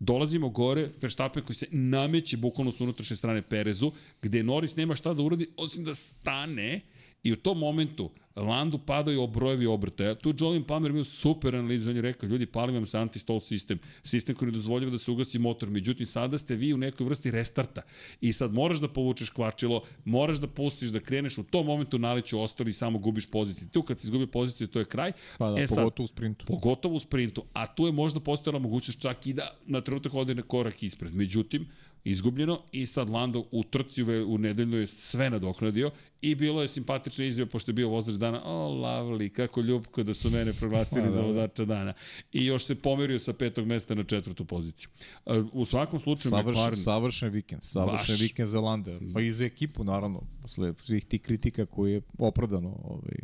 dolazimo 0.00 0.48
gore, 0.48 0.90
Verstappen 1.00 1.42
koji 1.42 1.56
se 1.56 1.66
nameće 1.70 2.36
bukvalno 2.36 2.72
s 2.72 2.80
unutrašnje 2.80 3.16
strane 3.16 3.42
Perezu, 3.42 3.92
gde 4.22 4.42
Norris 4.42 4.76
nema 4.76 4.96
šta 4.96 5.14
da 5.14 5.22
uradi, 5.22 5.48
osim 5.56 5.84
da 5.84 5.94
stane 5.94 6.80
i 7.22 7.32
u 7.32 7.36
tom 7.36 7.58
momentu 7.58 8.10
Landu 8.38 8.78
padaju 8.78 9.22
obrojevi 9.22 9.66
obrtaja. 9.66 10.14
Tu 10.14 10.34
Jolin 10.40 10.64
Palmer 10.64 10.90
imao 10.90 11.04
super 11.04 11.56
analizu, 11.56 11.90
on 11.90 11.96
je 11.96 12.02
rekao, 12.02 12.26
ljudi, 12.26 12.46
pali 12.46 12.72
vam 12.72 12.86
se 12.86 12.98
anti-stall 12.98 13.40
sistem, 13.40 13.78
sistem 14.04 14.36
koji 14.36 14.46
ne 14.46 14.52
dozvoljava 14.52 14.90
da 14.90 14.98
se 14.98 15.10
ugasi 15.10 15.38
motor, 15.38 15.70
međutim, 15.70 16.06
sada 16.06 16.38
ste 16.38 16.54
vi 16.54 16.72
u 16.74 16.76
nekoj 16.76 17.06
vrsti 17.06 17.30
restarta 17.30 17.82
i 18.20 18.32
sad 18.32 18.52
moraš 18.52 18.78
da 18.78 18.88
povučeš 18.88 19.30
kvačilo, 19.30 19.82
moraš 20.04 20.38
da 20.38 20.46
pustiš, 20.46 20.88
da 20.88 21.00
kreneš 21.00 21.38
u 21.38 21.42
tom 21.42 21.66
momentu 21.66 21.98
naliću 21.98 22.40
ostali 22.40 22.70
i 22.70 22.72
samo 22.72 22.98
gubiš 22.98 23.30
poziciju. 23.30 23.68
Tu 23.68 23.82
kad 23.82 24.00
se 24.00 24.06
izgubi 24.06 24.26
poziciju, 24.26 24.66
to 24.66 24.78
je 24.78 24.84
kraj. 24.84 25.12
Pa 25.38 25.50
da, 25.50 25.62
e, 25.62 25.66
sad, 25.66 25.76
pogotovo 25.76 26.04
u 26.04 26.06
sprintu. 26.06 26.46
Pogotovo 26.46 26.94
u 26.94 27.00
sprintu, 27.00 27.44
a 27.52 27.74
tu 27.74 27.86
je 27.86 27.92
možda 27.92 28.20
postojala 28.20 28.58
mogućnost 28.58 29.00
čak 29.00 29.26
i 29.26 29.32
da 29.32 29.56
na 29.66 29.80
trenutak 29.80 30.14
ode 30.14 30.34
na 30.34 30.42
korak 30.42 30.82
ispred. 30.82 31.14
Međutim, 31.14 31.68
izgubljeno 32.04 32.60
i 32.72 32.86
sad 32.86 33.10
Lando 33.10 33.44
u 33.50 33.64
trci 33.64 34.02
u, 34.02 34.38
nedelju 34.38 34.78
je 34.78 34.86
sve 34.86 35.30
nadoknadio 35.30 35.90
i 36.20 36.34
bilo 36.34 36.62
je 36.62 36.68
simpatična 36.68 37.24
izjava 37.24 37.50
pošto 37.50 37.70
je 37.70 37.74
bio 37.74 37.88
vozač 37.88 38.14
dana, 38.14 38.42
o 38.44 38.68
lovely, 38.68 39.28
kako 39.28 39.60
ljubko 39.60 40.02
da 40.02 40.14
su 40.14 40.30
mene 40.30 40.52
proglasili 40.52 41.02
Da, 41.08 41.10
za 41.10 41.16
da, 41.16 41.22
da. 41.22 41.26
vozača 41.26 41.64
dana. 41.64 41.92
I 42.32 42.44
još 42.44 42.64
se 42.64 42.74
pomerio 42.74 43.18
sa 43.18 43.32
petog 43.32 43.66
mesta 43.66 43.94
na 43.94 44.04
četvrtu 44.04 44.44
poziciju. 44.44 44.88
E, 45.26 45.42
U 45.52 45.64
svakom 45.64 46.00
slučaju 46.00 46.30
Savršen, 46.30 46.50
McLaren, 46.50 46.76
savršen 46.76 47.28
vikend. 47.30 47.62
Savršen 47.62 48.14
Baš. 48.14 48.20
vikend 48.20 48.48
za 48.48 48.60
Landa. 48.60 48.98
Pa 49.14 49.20
i 49.20 49.32
za 49.32 49.44
ekipu, 49.44 49.84
naravno. 49.84 50.22
Posle 50.42 50.74
svih 50.82 51.04
tih 51.04 51.22
kritika 51.22 51.66
koje 51.66 51.92
je 51.92 52.02
opravdano 52.18 52.68
ovaj, 52.84 53.18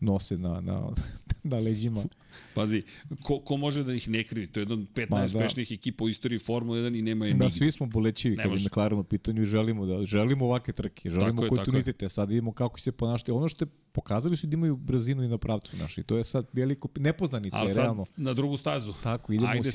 nose 0.00 0.38
na, 0.38 0.60
na, 0.60 0.82
na 1.42 1.58
leđima. 1.58 2.04
pazi, 2.54 2.82
ko, 3.22 3.38
ko 3.40 3.56
može 3.56 3.84
da 3.84 3.92
ih 3.94 4.08
ne 4.08 4.24
krivi? 4.24 4.46
To 4.46 4.60
je 4.60 4.62
jedan 4.62 4.78
od 4.78 4.86
pet 4.94 5.08
da. 5.08 5.16
najuspešnijih 5.16 5.72
ekipa 5.72 6.04
u 6.04 6.08
istoriji 6.08 6.38
Formule 6.38 6.78
1 6.80 6.98
i 6.98 7.02
nema 7.02 7.26
je 7.26 7.32
Da, 7.32 7.44
nigde. 7.44 7.50
svi 7.50 7.72
smo 7.72 7.86
bolećivi 7.86 8.36
Ne 8.36 8.42
kad 8.42 8.52
je. 8.52 8.58
McLaren 8.60 8.98
u 8.98 9.04
pitanju 9.04 9.42
i 9.42 9.46
želimo 9.46 9.86
da 9.86 10.02
želimo 10.02 10.44
ovake 10.44 10.72
trke, 10.72 11.10
želimo 11.10 11.30
Tako 11.32 11.44
je, 11.44 11.48
tako 11.48 11.54
je. 11.54 11.56
kontinuitet, 11.58 12.02
a 12.02 12.08
sad 12.08 12.28
vidimo 12.28 12.52
kako 12.52 12.80
se 12.80 12.92
ponašati. 12.92 13.30
Ono 13.30 13.48
što 13.48 13.64
je 13.64 13.68
pokazali 13.92 14.36
su 14.36 14.46
da 14.46 14.54
imaju 14.54 14.76
brzinu 14.76 15.22
i 15.22 15.28
na 15.28 15.38
pravcu 15.38 15.76
naši. 15.76 16.02
To 16.02 16.16
je 16.16 16.24
sad 16.24 16.46
veliko 16.52 16.88
nepoznanica, 16.96 17.56
sad 17.58 17.76
realno. 17.76 18.04
na 18.16 18.34
drugu 18.34 18.56
stazu. 18.56 18.92
Tako, 19.02 19.32
idemo 19.32 19.48
Ajde 19.48 19.60
u 19.60 19.64
sad. 19.64 19.70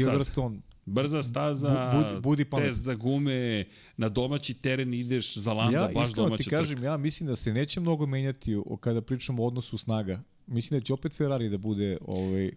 Brza 0.86 1.24
staza, 1.24 1.70
Bu- 1.70 1.98
budi- 1.98 2.22
budi 2.22 2.46
test 2.66 2.80
za 2.80 2.94
gume, 2.94 3.66
na 3.98 4.10
domaći 4.10 4.54
teren 4.54 4.94
ideš 4.94 5.38
za 5.38 5.54
landa, 5.54 5.78
ja 5.80 5.90
baš 5.94 6.14
domaća 6.14 6.44
ti 6.44 6.50
kažem, 6.50 6.84
ja 6.84 6.98
mislim 6.98 7.28
da 7.28 7.36
se 7.36 7.54
neće 7.54 7.80
mnogo 7.80 8.06
menjati 8.06 8.56
o, 8.56 8.78
kada 8.78 9.02
pričamo 9.02 9.44
o 9.44 9.48
odnosu 9.48 9.78
snaga. 9.78 10.22
Mislim 10.48 10.80
da 10.80 10.86
će 10.86 10.94
opet 10.94 11.14
Ferrari 11.18 11.50
da 11.50 11.58
bude 11.58 11.98
ovaj 12.02 12.52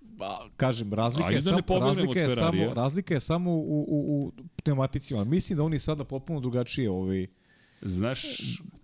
ba, 0.00 0.38
kažem, 0.56 0.94
razlika 0.94 1.26
Ajde 1.26 1.36
je, 1.36 1.40
da 1.40 1.42
sam, 1.42 1.80
razlika, 1.80 2.20
je 2.20 2.36
samo, 2.36 2.74
razlika 2.74 3.14
je 3.14 3.20
samo 3.20 3.50
u, 3.50 3.84
u, 3.88 4.26
u 4.26 4.32
pneumaticima. 4.56 5.24
Mislim 5.24 5.56
da 5.56 5.62
oni 5.62 5.78
sada 5.78 6.04
potpuno 6.04 6.40
drugačije 6.40 6.90
ovaj, 6.90 7.26
Znaš 7.82 8.22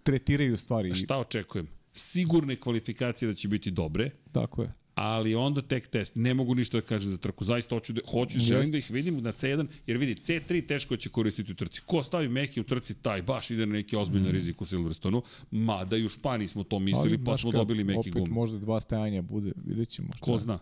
tretiraju 0.03 0.57
stvari. 0.57 0.95
šta 0.95 1.19
očekujem? 1.19 1.69
Sigurne 1.93 2.57
kvalifikacije 2.57 3.29
da 3.29 3.35
će 3.35 3.49
biti 3.49 3.71
dobre, 3.71 4.11
Tako 4.33 4.63
je. 4.63 4.73
Ali 4.97 5.35
onda 5.35 5.63
tek 5.63 5.87
test. 5.87 6.13
Ne 6.15 6.35
mogu 6.35 6.55
ništa 6.55 6.81
da 6.81 6.87
kažem 6.87 7.11
za 7.11 7.19
trku. 7.19 7.45
Zaista 7.45 7.75
hoću 7.75 7.93
da, 7.93 8.01
hoću, 8.11 8.39
želim 8.39 8.71
da 8.71 8.79
ih 8.79 8.91
vidim 8.91 9.23
na 9.23 9.33
C1, 9.33 9.67
jer 9.87 9.97
vidi, 9.99 10.15
C3 10.15 10.67
teško 10.67 10.97
će 10.97 11.09
koristiti 11.09 11.53
u 11.53 11.55
trci. 11.55 11.81
Ko 11.87 12.03
stavi 12.03 12.29
meki 12.29 12.61
u 12.61 12.65
trci, 12.65 12.95
taj 12.95 13.23
baš 13.23 13.51
ide 13.51 13.67
na 13.67 13.73
neki 13.73 13.97
ozbiljni 13.97 14.33
rizik 14.33 14.61
u 14.61 14.65
Silverstonu, 14.65 15.23
mada 15.51 15.97
i 15.97 16.05
u 16.05 16.09
Španiji 16.09 16.49
smo 16.49 16.65
to 16.65 16.79
mislili, 16.79 17.19
pa 17.19 17.25
znaš 17.25 17.41
smo 17.41 17.53
dobili 17.53 17.85
meki 17.85 17.99
opet 17.99 18.13
gumi. 18.13 18.33
možda 18.33 18.59
dva 18.59 18.81
stajanja 18.81 19.23
bude, 19.23 19.53
vidjet 19.67 19.89
ćemo. 19.89 20.09
šta. 20.17 20.25
Ko 20.25 20.39
zna. 20.39 20.59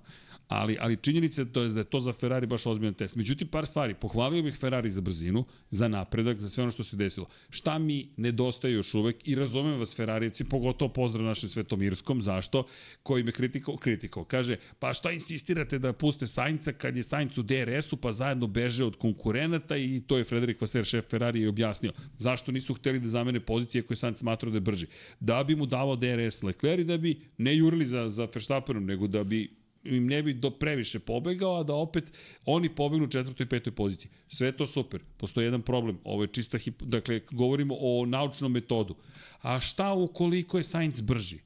Ali, 0.48 0.76
ali 0.80 0.96
činjenica 0.96 1.40
je 1.40 1.52
to 1.52 1.62
je 1.62 1.68
da 1.68 1.80
je 1.80 1.84
to 1.84 2.00
za 2.00 2.12
Ferrari 2.12 2.46
baš 2.46 2.66
ozbiljan 2.66 2.94
test. 2.94 3.16
Međutim, 3.16 3.48
par 3.48 3.66
stvari. 3.66 3.94
Pohvalio 3.94 4.42
bih 4.42 4.56
Ferrari 4.56 4.90
za 4.90 5.00
brzinu, 5.00 5.44
za 5.70 5.88
napredak, 5.88 6.38
za 6.38 6.48
sve 6.48 6.62
ono 6.62 6.70
što 6.70 6.84
se 6.84 6.96
desilo. 6.96 7.26
Šta 7.50 7.78
mi 7.78 8.08
nedostaje 8.16 8.74
još 8.74 8.94
uvek 8.94 9.28
i 9.28 9.34
razumem 9.34 9.78
vas 9.78 9.96
Ferrarijevci, 9.96 10.44
pogotovo 10.44 10.92
pozdrav 10.92 11.24
našem 11.24 11.48
Svetomirskom, 11.48 12.22
zašto? 12.22 12.66
Koji 13.02 13.22
me 13.22 13.32
kritikao, 13.32 13.76
kritikao. 13.76 14.24
Kaže, 14.24 14.56
pa 14.78 14.92
šta 14.92 15.10
insistirate 15.10 15.78
da 15.78 15.92
puste 15.92 16.26
Sainca 16.26 16.72
kad 16.72 16.96
je 16.96 17.02
Sainc 17.02 17.38
u 17.38 17.42
DRS-u, 17.42 17.96
pa 17.96 18.12
zajedno 18.12 18.46
beže 18.46 18.84
od 18.84 18.96
konkurenata 18.96 19.76
i 19.76 20.02
to 20.06 20.18
je 20.18 20.24
Frederik 20.24 20.60
Vaser, 20.60 20.84
šef 20.84 21.04
Ferrari, 21.10 21.40
i 21.40 21.46
objasnio. 21.46 21.92
Zašto 22.18 22.52
nisu 22.52 22.74
hteli 22.74 23.00
da 23.00 23.08
zamene 23.08 23.40
pozicije 23.40 23.82
koje 23.82 23.96
Sainz 23.96 24.18
smatrao 24.18 24.50
da 24.50 24.56
je 24.56 24.60
brži? 24.60 24.86
Da 25.20 25.44
bi 25.44 25.56
mu 25.56 25.66
davao 25.66 25.96
DRS 25.96 26.42
Leclerc 26.42 26.80
i 26.80 26.84
da 26.84 26.96
bi 26.96 27.20
ne 27.38 27.56
jurili 27.56 27.86
za, 27.86 28.10
za 28.10 28.28
Verstappenom, 28.34 28.84
nego 28.84 29.06
da 29.06 29.24
bi 29.24 29.63
im 29.84 30.06
ne 30.06 30.22
bi 30.22 30.34
do 30.34 30.50
previše 30.50 30.98
pobegao, 30.98 31.60
a 31.60 31.62
da 31.62 31.74
opet 31.74 32.12
oni 32.44 32.68
pobegnu 32.68 33.04
u 33.06 33.10
četvrtoj 33.10 33.44
i 33.44 33.48
petoj 33.48 33.72
poziciji. 33.72 34.10
Sve 34.28 34.46
je 34.48 34.56
to 34.56 34.66
super. 34.66 35.00
Postoji 35.16 35.44
jedan 35.44 35.62
problem. 35.62 35.98
Ovo 36.04 36.22
je 36.22 36.28
čista 36.28 36.58
hip... 36.58 36.82
Dakle, 36.82 37.20
govorimo 37.30 37.76
o 37.80 38.06
naučnom 38.06 38.52
metodu. 38.52 38.94
A 39.42 39.60
šta 39.60 39.92
ukoliko 39.92 40.58
je 40.58 40.64
Sainz 40.64 41.00
brži? 41.00 41.38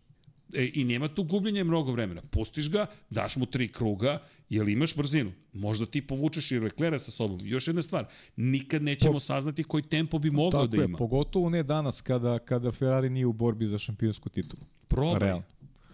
E, 0.55 0.71
I 0.75 0.85
nema 0.85 1.09
tu 1.09 1.23
gubljenja 1.23 1.65
mnogo 1.65 1.93
vremena. 1.93 2.23
Pustiš 2.31 2.71
ga, 2.71 2.87
daš 3.11 3.37
mu 3.37 3.47
tri 3.47 3.69
kruga, 3.69 4.23
jel 4.49 4.69
imaš 4.69 4.97
brzinu? 4.97 5.33
Možda 5.53 5.87
ti 5.87 6.07
povučeš 6.07 6.51
i 6.51 6.59
Leclerc 6.59 7.03
sa 7.03 7.11
sobom. 7.11 7.41
Još 7.43 7.67
jedna 7.69 7.83
stvar, 7.83 8.07
nikad 8.37 8.83
nećemo 8.83 9.21
saznati 9.21 9.65
koji 9.65 9.83
tempo 9.83 10.19
bi 10.19 10.31
mogao 10.31 10.51
Tako 10.51 10.77
da 10.77 10.83
je, 10.83 10.85
ima. 10.85 10.99
pogotovo 10.99 11.51
ne 11.51 11.63
danas 11.63 12.01
kada, 12.01 12.39
kada 12.39 12.73
Ferrari 12.73 13.11
nije 13.11 13.27
u 13.27 13.33
borbi 13.33 13.67
za 13.67 13.79
šampionsku 13.79 14.29
titulu. 14.29 14.63
Probaj. 14.89 15.41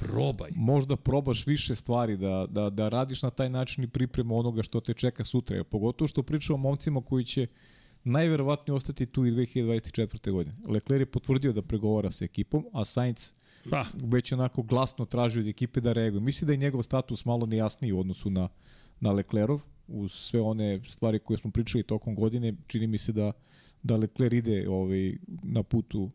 Probaj. 0.09 0.51
Možda 0.55 0.97
probaš 0.97 1.47
više 1.47 1.75
stvari, 1.75 2.17
da, 2.17 2.47
da, 2.51 2.71
da 2.71 2.89
radiš 2.89 3.23
na 3.23 3.31
taj 3.31 3.51
način 3.51 3.85
i 3.85 3.89
pripremu 3.89 4.39
onoga 4.39 4.63
što 4.63 4.81
te 4.81 4.95
čeka 4.95 5.25
sutra. 5.25 5.65
Pogotovo 5.65 6.09
što 6.09 6.23
pričamo 6.23 6.55
o 6.55 6.63
momcima 6.63 7.03
koji 7.03 7.25
će 7.25 7.47
najverovatnije 8.05 8.75
ostati 8.75 9.07
tu 9.07 9.27
i 9.27 9.33
2024. 9.33 10.33
godine. 10.33 10.57
Leclerc 10.69 11.01
je 11.01 11.07
potvrdio 11.07 11.53
da 11.53 11.63
pregovara 11.63 12.11
sa 12.11 12.25
ekipom, 12.25 12.67
a 12.73 12.85
Sainz 12.85 13.33
Pa, 13.71 13.85
već 13.95 14.33
onako 14.33 14.63
glasno 14.63 15.05
traži 15.05 15.41
od 15.41 15.47
ekipe 15.47 15.81
da 15.81 15.93
reaguje. 15.93 16.21
Mislim 16.21 16.47
da 16.47 16.53
je 16.53 16.57
njegov 16.57 16.83
status 16.83 17.25
malo 17.25 17.47
nejasniji 17.47 17.93
u 17.93 18.01
odnosu 18.01 18.31
na, 18.31 18.49
na 19.01 19.13
Leclerov, 19.13 19.61
uz 19.89 20.13
sve 20.13 20.41
one 20.41 20.81
stvari 20.89 21.19
koje 21.19 21.39
smo 21.39 21.51
pričali 21.51 21.85
tokom 21.85 22.15
godine, 22.15 22.55
čini 22.67 22.87
mi 22.87 22.99
se 22.99 23.13
da, 23.13 23.33
da 23.83 23.97
Leclerc 23.97 24.33
ide 24.33 24.69
ovaj, 24.69 25.17
na 25.43 25.63
putu 25.63 26.11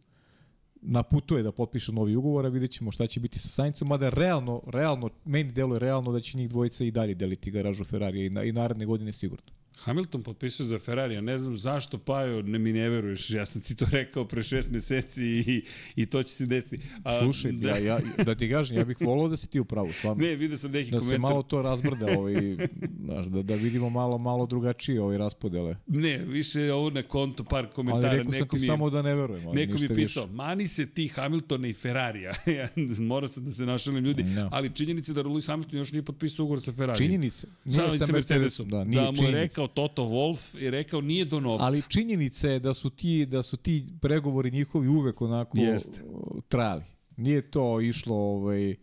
na 0.81 1.03
putu 1.03 1.37
je 1.37 1.43
da 1.43 1.51
potpiše 1.51 1.91
novi 1.91 2.15
ugovor, 2.15 2.45
a 2.45 2.49
vidjet 2.49 2.71
ćemo 2.71 2.91
šta 2.91 3.07
će 3.07 3.19
biti 3.19 3.39
sa 3.39 3.47
Saincom, 3.47 3.87
mada 3.87 4.09
realno, 4.09 4.61
realno, 4.67 5.09
meni 5.25 5.51
deluje 5.51 5.79
realno 5.79 6.11
da 6.11 6.19
će 6.19 6.37
njih 6.37 6.49
dvojica 6.49 6.83
i 6.83 6.91
dalje 6.91 7.15
deliti 7.15 7.51
garažu 7.51 7.83
Ferrarija 7.83 8.25
i, 8.25 8.29
na, 8.29 8.43
i 8.43 8.51
naredne 8.51 8.85
godine 8.85 9.11
sigurno. 9.11 9.58
Hamilton 9.79 10.23
potpisao 10.23 10.65
za 10.65 10.79
Ferrari, 10.79 11.15
ja 11.15 11.21
ne 11.21 11.39
znam 11.39 11.57
zašto 11.57 11.97
Pajo 11.97 12.41
ne 12.41 12.59
mi 12.59 12.73
ne 12.73 12.89
veruješ, 12.89 13.29
ja 13.29 13.45
sam 13.45 13.61
ti 13.61 13.75
to 13.75 13.85
rekao 13.91 14.25
pre 14.25 14.43
šest 14.43 14.71
meseci 14.71 15.23
i, 15.23 15.63
i 15.95 16.05
to 16.05 16.23
će 16.23 16.33
se 16.33 16.45
desiti. 16.45 16.79
A, 17.03 17.19
Slušaj, 17.23 17.51
da, 17.51 17.69
ja, 17.69 17.77
ja, 17.77 17.99
da 18.25 18.35
ti 18.35 18.49
kažem, 18.49 18.77
ja 18.77 18.85
bih 18.85 18.97
volao 19.01 19.27
da 19.27 19.37
si 19.37 19.49
ti 19.49 19.59
u 19.59 19.65
pravu, 19.65 19.91
stvarno. 19.91 20.23
Ne, 20.23 20.35
vidio 20.35 20.57
sam 20.57 20.71
neki 20.71 20.91
da 20.91 20.97
komentar. 20.99 21.15
se 21.15 21.19
malo 21.19 21.43
to 21.43 21.61
razbrda, 21.61 22.05
ovaj, 22.17 22.33
znaš, 23.05 23.25
da, 23.25 23.41
da 23.43 23.55
vidimo 23.55 23.89
malo 23.89 24.17
malo 24.17 24.45
drugačije 24.45 25.01
ovaj 25.01 25.17
raspodele. 25.17 25.75
Ne, 25.87 26.17
više 26.17 26.73
ovo 26.73 26.89
na 26.89 27.03
konto 27.03 27.43
par 27.43 27.67
komentara. 27.67 28.07
Ali 28.09 28.17
rekao 28.17 28.33
sam 28.33 28.47
ti 28.47 28.55
je, 28.55 28.59
samo 28.59 28.89
da 28.89 29.01
ne 29.01 29.15
verujem. 29.15 29.47
Ali 29.47 29.55
Neko 29.55 29.73
mi 29.73 29.81
je 29.81 29.95
pisao, 29.95 30.23
Više. 30.23 30.35
mani 30.35 30.67
se 30.67 30.85
ti 30.85 31.07
Hamiltona 31.07 31.67
i 31.67 31.73
Ferrarija. 31.73 32.33
Ja, 32.59 32.67
Mora 32.99 33.27
sam 33.27 33.45
da 33.45 33.51
se 33.51 33.65
našalim 33.65 34.05
ljudi. 34.05 34.23
Da. 34.23 34.49
Ali 34.51 34.75
činjenica 34.75 35.13
da 35.13 35.23
Lewis 35.23 35.47
Hamilton 35.47 35.79
još 35.79 35.91
nije 35.91 36.03
potpisao 36.03 36.43
ugovor 36.43 36.61
sa 36.61 36.71
Ferrari. 36.71 36.97
Činjenice. 36.97 37.47
Nije 37.65 37.91
Sa, 37.91 38.05
sa 38.05 38.11
Mercedesom. 38.11 38.69
Da, 38.69 38.83
nije 38.83 39.01
da 39.01 39.11
mu 39.11 39.11
je 39.11 39.15
činjenica. 39.17 39.39
rekao 39.39 39.67
Toto 39.73 40.03
Wolff 40.03 40.61
i 40.61 40.69
rekao 40.69 41.01
nije 41.01 41.25
do 41.25 41.39
novca. 41.39 41.63
Ali 41.63 41.81
činjenica 41.87 42.49
je 42.49 42.59
da 42.59 42.73
su 42.73 42.89
ti 42.89 43.25
da 43.25 43.43
su 43.43 43.57
ti 43.57 43.85
pregovori 44.01 44.51
njihovi 44.51 44.87
uvek 44.87 45.21
onako 45.21 45.57
Jeste. 45.57 46.03
o, 46.13 46.41
trajali. 46.47 46.83
Nije 47.17 47.51
to 47.51 47.81
išlo 47.81 48.15
ovaj 48.15 48.75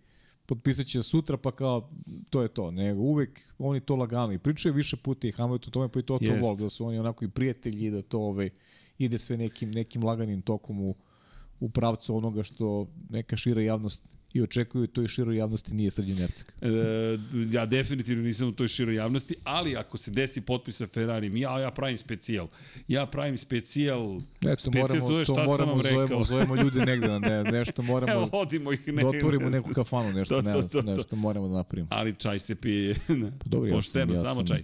potpisat 0.46 0.86
će 0.86 1.02
sutra 1.02 1.36
pa 1.36 1.52
kao 1.52 1.90
to 2.30 2.42
je 2.42 2.48
to, 2.48 2.70
nego 2.70 3.00
uvek 3.00 3.40
oni 3.58 3.80
to 3.80 3.96
lagano 3.96 4.32
i 4.32 4.38
pričaju 4.38 4.74
više 4.74 4.96
puta 4.96 5.28
i 5.28 5.32
Hamilton 5.32 5.68
o 5.68 5.72
tome 5.72 5.88
pa 5.88 5.98
i 5.98 6.02
Toto 6.02 6.24
Jeste. 6.24 6.40
Wolff 6.40 6.60
da 6.60 6.70
su 6.70 6.86
oni 6.86 6.98
onako 6.98 7.24
i 7.24 7.30
prijatelji 7.30 7.90
da 7.90 8.02
to 8.02 8.18
ovaj 8.18 8.50
ide 8.98 9.18
sve 9.18 9.36
nekim 9.36 9.70
nekim 9.70 10.04
laganim 10.04 10.42
tokom 10.42 10.80
u 10.80 10.94
u 11.60 11.68
pravcu 11.68 12.16
onoga 12.16 12.42
što 12.42 12.86
neka 13.10 13.36
šira 13.36 13.62
javnost 13.62 14.15
i 14.36 14.42
očekuju 14.42 14.86
to 14.86 15.02
i 15.02 15.08
široj 15.08 15.36
javnosti 15.36 15.74
nije 15.74 15.90
Srđan 15.90 16.16
Jercek. 16.18 16.52
E, 16.62 16.68
ja 17.50 17.66
definitivno 17.66 18.22
nisam 18.22 18.48
u 18.48 18.52
toj 18.52 18.68
široj 18.68 18.94
javnosti, 18.94 19.34
ali 19.44 19.76
ako 19.76 19.98
se 19.98 20.10
desi 20.10 20.40
potpis 20.40 20.76
sa 20.76 20.86
Ferrarijem, 20.86 21.36
ja, 21.36 21.60
ja 21.60 21.70
pravim 21.70 21.98
specijal. 21.98 22.48
Ja 22.88 23.06
pravim 23.06 23.36
specijal. 23.38 24.20
Eto, 24.42 24.60
specijal 24.60 24.82
moramo, 24.82 25.06
zove 25.06 25.24
šta 25.24 25.34
sam 25.36 25.44
moramo, 25.46 25.72
vam 25.72 25.80
rekao. 25.80 25.96
zovemo, 25.98 26.24
zovemo 26.24 26.56
ljude 26.56 26.80
negde, 26.82 27.08
da 27.08 27.18
ne, 27.20 27.44
nešto 27.58 27.82
moramo, 27.84 28.12
Evo, 28.12 28.28
vodimo 28.32 28.72
ih 28.72 28.80
da 28.82 28.92
negde. 28.92 29.08
otvorimo 29.08 29.50
neku 29.50 29.70
kafanu, 29.70 30.12
nešto, 30.18 30.34
To, 30.34 30.42
ne, 30.42 30.52
to, 30.52 30.62
to, 30.62 30.68
to. 30.74 30.82
nešto 30.84 31.16
moramo 31.16 31.48
da 31.48 31.54
napravimo. 31.54 31.88
Ali 31.90 32.14
čaj 32.14 32.38
se 32.38 32.54
pije. 32.56 32.94
dobro, 33.44 33.68
ja 33.68 33.74
Pošteno, 33.74 34.06
sam- 34.06 34.14
ja 34.16 34.20
samo 34.24 34.34
sam- 34.36 34.46
čaj. 34.48 34.62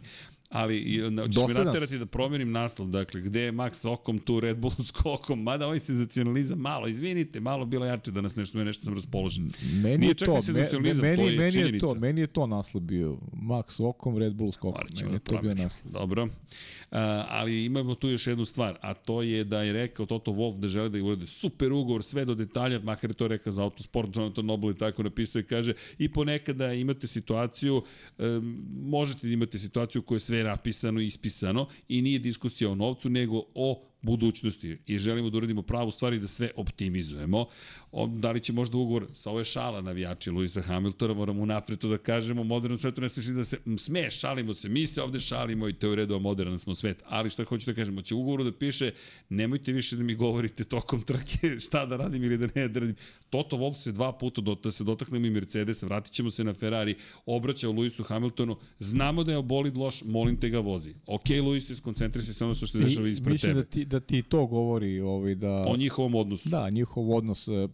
Ali 0.52 1.02
ćeš 1.32 1.42
me 1.48 1.64
naterati 1.64 1.98
da 1.98 2.06
promenim 2.06 2.52
naslov, 2.52 2.88
dakle, 2.88 3.20
gde 3.20 3.40
je 3.40 3.52
Max 3.52 3.88
okom, 3.88 4.18
tu 4.18 4.40
Red 4.40 4.56
Bull 4.56 4.74
skokom, 4.84 5.42
mada 5.42 5.66
ovaj 5.66 5.78
senzacionalizam 5.78 6.58
malo, 6.58 6.88
izvinite, 6.88 7.40
malo 7.40 7.64
bilo 7.64 7.86
jače 7.86 8.10
da 8.10 8.20
nas 8.20 8.36
nešto, 8.36 8.64
nešto 8.64 8.84
sam 8.84 8.94
raspoložen. 8.94 9.50
Meni 9.82 9.98
Nije 9.98 10.10
je 10.10 10.14
čak 10.14 10.28
to, 10.28 10.34
ni 10.34 10.42
senzacionalizam, 10.42 11.02
meni, 11.04 11.16
to 11.16 11.28
je 11.28 11.36
meni 11.36 11.44
je 11.44 11.52
činjenica. 11.52 11.86
to, 11.86 11.94
meni 11.94 12.20
je 12.20 12.26
to 12.26 12.46
naslov 12.46 12.82
bio. 12.82 13.18
Max 13.32 13.84
okom, 13.84 14.18
Red 14.18 14.34
Bull 14.34 14.52
skokom. 14.52 14.84
Meni 15.00 15.12
je 15.12 15.18
da 15.18 15.18
to 15.18 15.42
bio 15.42 15.54
naslov. 15.54 15.92
Dobro. 15.92 16.22
Uh, 16.22 16.98
ali 17.28 17.64
imamo 17.64 17.94
tu 17.94 18.08
još 18.08 18.26
jednu 18.26 18.44
stvar, 18.44 18.78
a 18.80 18.94
to 18.94 19.22
je 19.22 19.44
da 19.44 19.62
je 19.62 19.72
rekao 19.72 20.06
Toto 20.06 20.32
Wolff 20.32 20.58
da 20.58 20.68
žele 20.68 20.88
da 20.88 21.04
urade 21.04 21.26
super 21.26 21.72
ugovor, 21.72 22.02
sve 22.02 22.24
do 22.24 22.34
detalja, 22.34 22.80
makar 22.80 23.10
je 23.10 23.14
to 23.14 23.28
rekao 23.28 23.52
za 23.52 23.62
Autosport, 23.62 24.16
Jonathan 24.16 24.46
Noble 24.46 24.70
je 24.70 24.76
tako 24.76 25.02
napisao 25.02 25.40
i 25.40 25.44
kaže 25.44 25.72
i 25.98 26.12
ponekada 26.12 26.72
imate 26.72 27.06
situaciju, 27.06 27.82
um, 28.18 28.64
možete 28.82 29.30
imate 29.30 29.58
situaciju 29.58 30.00
u 30.00 30.04
kojoj 30.04 30.20
je 30.42 30.48
napisano 30.48 31.00
i 31.00 31.06
ispisano 31.06 31.66
i 31.88 32.02
nije 32.02 32.18
diskusija 32.18 32.70
o 32.70 32.74
novcu, 32.74 33.10
nego 33.10 33.42
o 33.54 33.91
budućnosti 34.02 34.78
i 34.86 34.98
želimo 34.98 35.30
da 35.30 35.36
uradimo 35.36 35.62
pravu 35.62 35.90
stvar 35.90 36.12
i 36.12 36.18
da 36.18 36.28
sve 36.28 36.50
optimizujemo. 36.56 37.46
O, 37.92 38.06
da 38.06 38.30
li 38.30 38.40
će 38.40 38.52
možda 38.52 38.76
ugovor 38.76 39.06
sa 39.12 39.30
ove 39.30 39.44
šala 39.44 39.80
navijači 39.80 40.30
Luisa 40.30 40.62
Hamiltona, 40.62 41.14
moramo 41.14 41.42
unapred 41.42 41.78
to 41.78 41.88
da 41.88 41.98
kažemo, 41.98 42.40
u 42.40 42.44
modernom 42.44 42.78
svetu 42.78 43.00
ne 43.00 43.08
smišli 43.08 43.34
da 43.34 43.44
se 43.44 43.58
sme, 43.78 44.10
šalimo 44.10 44.54
se, 44.54 44.68
mi 44.68 44.86
se 44.86 45.02
ovde 45.02 45.20
šalimo 45.20 45.68
i 45.68 45.72
to 45.72 45.86
je 45.86 45.92
u 45.92 45.94
redu, 45.94 46.14
a 46.14 46.18
moderan 46.18 46.58
smo 46.58 46.74
svet. 46.74 47.02
Ali 47.06 47.30
što 47.30 47.44
hoću 47.44 47.70
da 47.70 47.74
kažem, 47.74 48.02
će 48.02 48.14
u 48.14 48.20
ugovoru 48.20 48.44
da 48.44 48.52
piše, 48.52 48.90
nemojte 49.28 49.72
više 49.72 49.96
da 49.96 50.02
mi 50.02 50.14
govorite 50.14 50.64
tokom 50.64 51.02
trke 51.02 51.56
šta 51.66 51.86
da 51.86 51.96
radim 51.96 52.24
ili 52.24 52.38
da 52.38 52.48
ne 52.54 52.68
da 52.68 52.80
radim. 52.80 52.96
Toto 53.30 53.56
Wolff 53.56 53.76
se 53.76 53.92
dva 53.92 54.12
puta, 54.12 54.40
do, 54.40 54.54
da 54.54 54.70
se 54.70 54.84
dotaknemo 54.84 55.26
i 55.26 55.30
Mercedes, 55.30 55.82
vratit 55.82 56.12
ćemo 56.12 56.30
se 56.30 56.44
na 56.44 56.54
Ferrari, 56.54 56.94
obraća 57.26 57.68
u 57.68 57.72
Luisu 57.72 58.02
Hamiltonu, 58.02 58.56
znamo 58.78 59.24
da 59.24 59.32
je 59.32 59.42
bolid 59.42 59.76
loš, 59.76 60.02
molim 60.04 60.36
te 60.36 60.48
ga 60.48 60.58
vozi. 60.58 60.94
Ok, 61.06 61.30
Luis, 61.42 61.70
skoncentri 61.76 62.22
se 62.22 62.34
sve 62.34 62.44
ono 62.44 62.54
što 62.54 62.66
se 62.66 62.78
dešava 62.78 63.08
ispred 63.08 63.32
mislim 63.32 63.52
tebe. 63.52 63.60
da 63.60 63.66
ti, 63.66 63.84
da 63.92 64.00
ti 64.00 64.22
to 64.22 64.46
govori 64.46 65.00
ovaj, 65.00 65.34
da... 65.34 65.64
O 65.66 65.76
njihovom 65.76 66.14
odnosu. 66.14 66.48
Da, 66.48 66.70
njihov 66.70 67.10
odnos 67.10 67.48
e, 67.48 67.68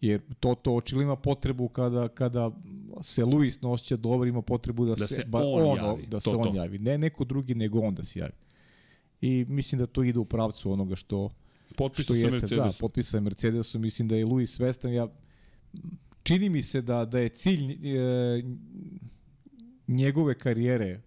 jer 0.00 0.20
to 0.40 0.54
to 0.54 0.74
očigledno 0.74 1.12
ima 1.12 1.16
potrebu 1.16 1.68
kada 1.68 2.08
kada 2.08 2.50
se 3.02 3.24
Luis 3.24 3.62
ne 3.62 3.68
osjeća 3.68 3.96
dobro 3.96 4.28
ima 4.28 4.42
potrebu 4.42 4.84
da, 4.84 4.94
Da 4.94 5.06
se, 5.06 5.14
se 5.14 5.24
ba, 5.24 5.42
on 5.44 5.76
javi, 5.76 6.06
da 6.06 6.20
se 6.20 6.24
to, 6.24 6.38
on 6.38 6.50
to. 6.52 6.56
javi 6.56 6.78
ne 6.78 6.98
neko 6.98 7.24
drugi 7.24 7.54
nego 7.54 7.80
on 7.80 7.94
da 7.94 8.04
se 8.04 8.18
javi 8.18 8.32
i 9.20 9.44
mislim 9.48 9.78
da 9.78 9.86
to 9.86 10.02
ide 10.02 10.18
u 10.18 10.24
pravcu 10.24 10.72
onoga 10.72 10.96
što 10.96 11.30
Potpisu 11.76 12.02
što 12.02 12.14
sa 12.14 12.20
da, 12.20 12.30
Mercedesom. 12.30 12.80
potpisa 12.80 13.16
je 13.16 13.20
Mercedesom, 13.20 13.82
mislim 13.82 14.08
da 14.08 14.16
je 14.16 14.24
Luis 14.26 14.54
svestan, 14.56 14.92
ja 14.92 15.08
čini 16.22 16.48
mi 16.48 16.62
se 16.62 16.82
da 16.82 17.04
da 17.04 17.18
je 17.18 17.28
cilj 17.28 17.72
e, 17.72 18.42
njegove 19.88 20.38
karijere 20.38 21.00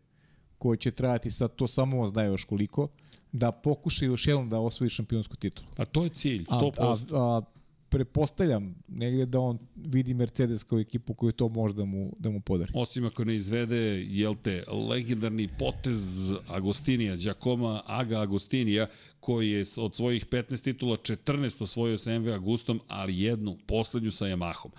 koja 0.58 0.78
će 0.78 0.92
trajati 0.92 1.32
sad, 1.32 1.56
to 1.56 1.68
samo 1.68 2.00
on 2.00 2.08
zna 2.08 2.24
još 2.24 2.44
koliko, 2.44 2.88
da 3.34 3.52
pokuša 3.52 4.06
još 4.06 4.28
jednom 4.28 4.50
da 4.50 4.60
osvoji 4.60 4.90
šampionsku 4.90 5.36
titulu. 5.36 5.68
A 5.78 5.86
to 5.86 6.04
je 6.04 6.10
cilj, 6.10 6.46
A, 6.50 6.60
100%. 6.60 7.14
a, 7.14 7.18
a 7.38 7.42
prepostavljam 7.90 8.76
negde 8.88 9.26
da 9.26 9.40
on 9.40 9.60
vidi 9.76 10.14
Mercedes 10.14 10.64
kao 10.64 10.80
ekipu 10.80 11.14
koju 11.14 11.32
to 11.32 11.50
može 11.50 11.74
da 11.74 11.86
mu, 11.86 12.16
da 12.20 12.30
mu 12.30 12.42
podari. 12.42 12.72
Osim 12.76 13.06
ako 13.06 13.26
ne 13.26 13.36
izvede, 13.36 13.78
jel 14.04 14.36
te, 14.44 14.64
legendarni 14.90 15.50
potez 15.60 16.32
Agostinija, 16.48 17.16
Giacomo 17.16 17.82
Aga 17.86 18.20
Agostinija, 18.22 18.88
koji 19.20 19.50
je 19.52 19.66
od 19.78 19.96
svojih 19.96 20.26
15 20.28 20.64
titula 20.64 20.98
14 20.98 21.64
osvojio 21.64 21.98
sa 21.98 22.20
MV 22.20 22.30
Agustom, 22.34 22.80
ali 22.88 23.20
jednu, 23.22 23.58
poslednju 23.68 24.12
sa 24.12 24.26
Yamahom. 24.26 24.70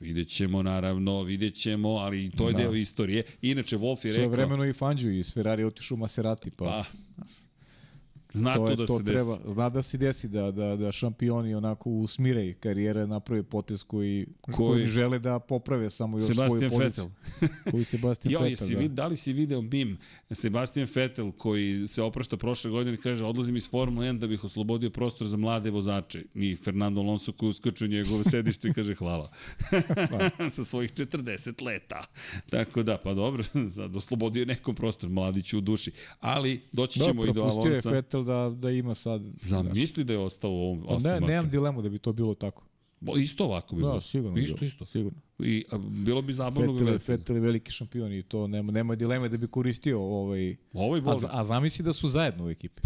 Vidjet 0.00 0.28
ćemo, 0.28 0.62
naravno, 0.62 1.22
vidjet 1.22 1.54
ćemo, 1.54 1.88
ali 1.88 2.30
to 2.30 2.46
je 2.48 2.52
Da. 2.52 2.58
deo 2.58 2.74
istorije. 2.74 3.22
Inače, 3.42 3.76
Wolf 3.78 4.06
je 4.06 4.12
Sve 4.12 4.16
rekao... 4.16 4.28
vremeno 4.28 4.64
i 4.64 4.72
Fangio 4.72 5.10
iz 5.10 5.32
Ferrari 5.34 5.62
je 5.62 5.66
otišao 5.66 5.94
u 5.94 5.98
Maserati, 5.98 6.50
pa, 6.50 6.64
Pa, 6.64 6.84
zna 8.34 8.54
to, 8.54 8.68
je, 8.68 8.76
da 8.76 8.86
to 8.86 8.98
se 8.98 9.04
treba, 9.04 9.36
desi. 9.36 9.52
zna 9.52 9.68
da 9.68 9.82
se 9.82 9.98
desi 9.98 10.28
da, 10.28 10.50
da, 10.50 10.76
da 10.76 10.92
šampioni 10.92 11.54
onako 11.54 11.90
usmire 11.90 12.54
karijere 12.54 13.06
naprave 13.06 13.42
potez 13.42 13.82
koji, 13.82 14.26
Koji? 14.40 14.56
koji 14.56 14.86
žele 14.86 15.18
da 15.18 15.38
poprave 15.38 15.90
samo 15.90 16.18
još 16.18 16.26
Sebastian 16.26 16.70
svoju 16.70 16.70
poziciju. 16.70 17.10
Vettel. 17.40 17.48
Koji 17.70 17.84
Sebastian 17.84 18.32
Jo, 18.32 18.40
Vettel, 18.40 18.68
da. 18.68 18.78
vid, 18.78 18.90
da 18.90 19.06
li 19.06 19.16
si 19.16 19.32
video 19.32 19.62
mim 19.62 19.98
Sebastian 20.30 20.88
Vettel 20.94 21.32
koji 21.32 21.88
se 21.88 22.02
oprašta 22.02 22.36
prošle 22.36 22.70
godine 22.70 22.94
i 22.94 23.00
kaže 23.00 23.24
odlazim 23.24 23.56
iz 23.56 23.70
Formule 23.70 24.06
1 24.06 24.18
da 24.18 24.26
bih 24.26 24.44
oslobodio 24.44 24.90
prostor 24.90 25.26
za 25.26 25.36
mlade 25.36 25.70
vozače. 25.70 26.24
I 26.34 26.56
Fernando 26.56 27.00
Alonso 27.00 27.32
koji 27.32 27.50
uskočio 27.50 27.86
njegove 27.86 28.24
sedište 28.24 28.68
i 28.68 28.72
kaže 28.72 28.94
hvala. 28.94 29.30
Sa 30.54 30.64
svojih 30.64 30.92
40 30.92 31.62
leta. 31.62 32.00
Tako 32.50 32.82
da, 32.82 32.98
pa 32.98 33.14
dobro, 33.14 33.42
sad 33.76 33.96
oslobodio 33.96 34.44
nekom 34.44 34.74
prostor, 34.74 35.10
mladić 35.10 35.52
u 35.52 35.60
duši. 35.60 35.92
Ali 36.20 36.62
doći 36.72 36.98
Da, 36.98 37.04
ćemo 37.04 37.24
i 37.26 37.32
do. 37.32 37.62
Vettel 37.84 38.23
da, 38.24 38.54
da 38.56 38.70
ima 38.70 38.94
sad... 38.94 39.22
Zamisli 39.42 40.04
da 40.04 40.12
je 40.12 40.18
ostao 40.18 40.50
u 40.50 40.54
ovom 40.54 40.84
Pa 40.88 40.98
ne, 40.98 41.20
nemam 41.20 41.50
dilemu 41.50 41.82
da 41.82 41.88
bi 41.88 41.98
to 41.98 42.12
bilo 42.12 42.34
tako. 42.34 42.64
Bo, 43.00 43.16
Isto 43.16 43.44
ovako 43.44 43.76
bi 43.76 43.80
bilo. 43.82 43.94
Da, 43.94 44.00
sigurno. 44.00 44.38
Isto, 44.38 44.54
bilo. 44.54 44.66
isto. 44.66 44.84
Sigurno. 44.84 45.18
I 45.38 45.64
a, 45.70 45.78
bilo 45.78 46.22
bi 46.22 46.32
zabavno 46.32 46.60
Vettel, 46.72 46.86
je, 46.86 46.90
gledati. 46.90 47.12
Vettel 47.12 47.36
je 47.36 47.40
veliki 47.42 47.72
šampion 47.72 48.12
i 48.12 48.22
to 48.22 48.46
nema, 48.46 48.72
nema 48.72 48.94
dileme 48.94 49.28
da 49.28 49.36
bi 49.36 49.46
koristio 49.46 50.00
ovaj... 50.00 50.50
A, 50.50 51.00
bol. 51.00 51.14
za- 51.14 51.28
a 51.32 51.44
zamisli 51.44 51.84
da 51.84 51.92
su 51.92 52.08
zajedno 52.08 52.44
u 52.44 52.50
ekipi. 52.50 52.82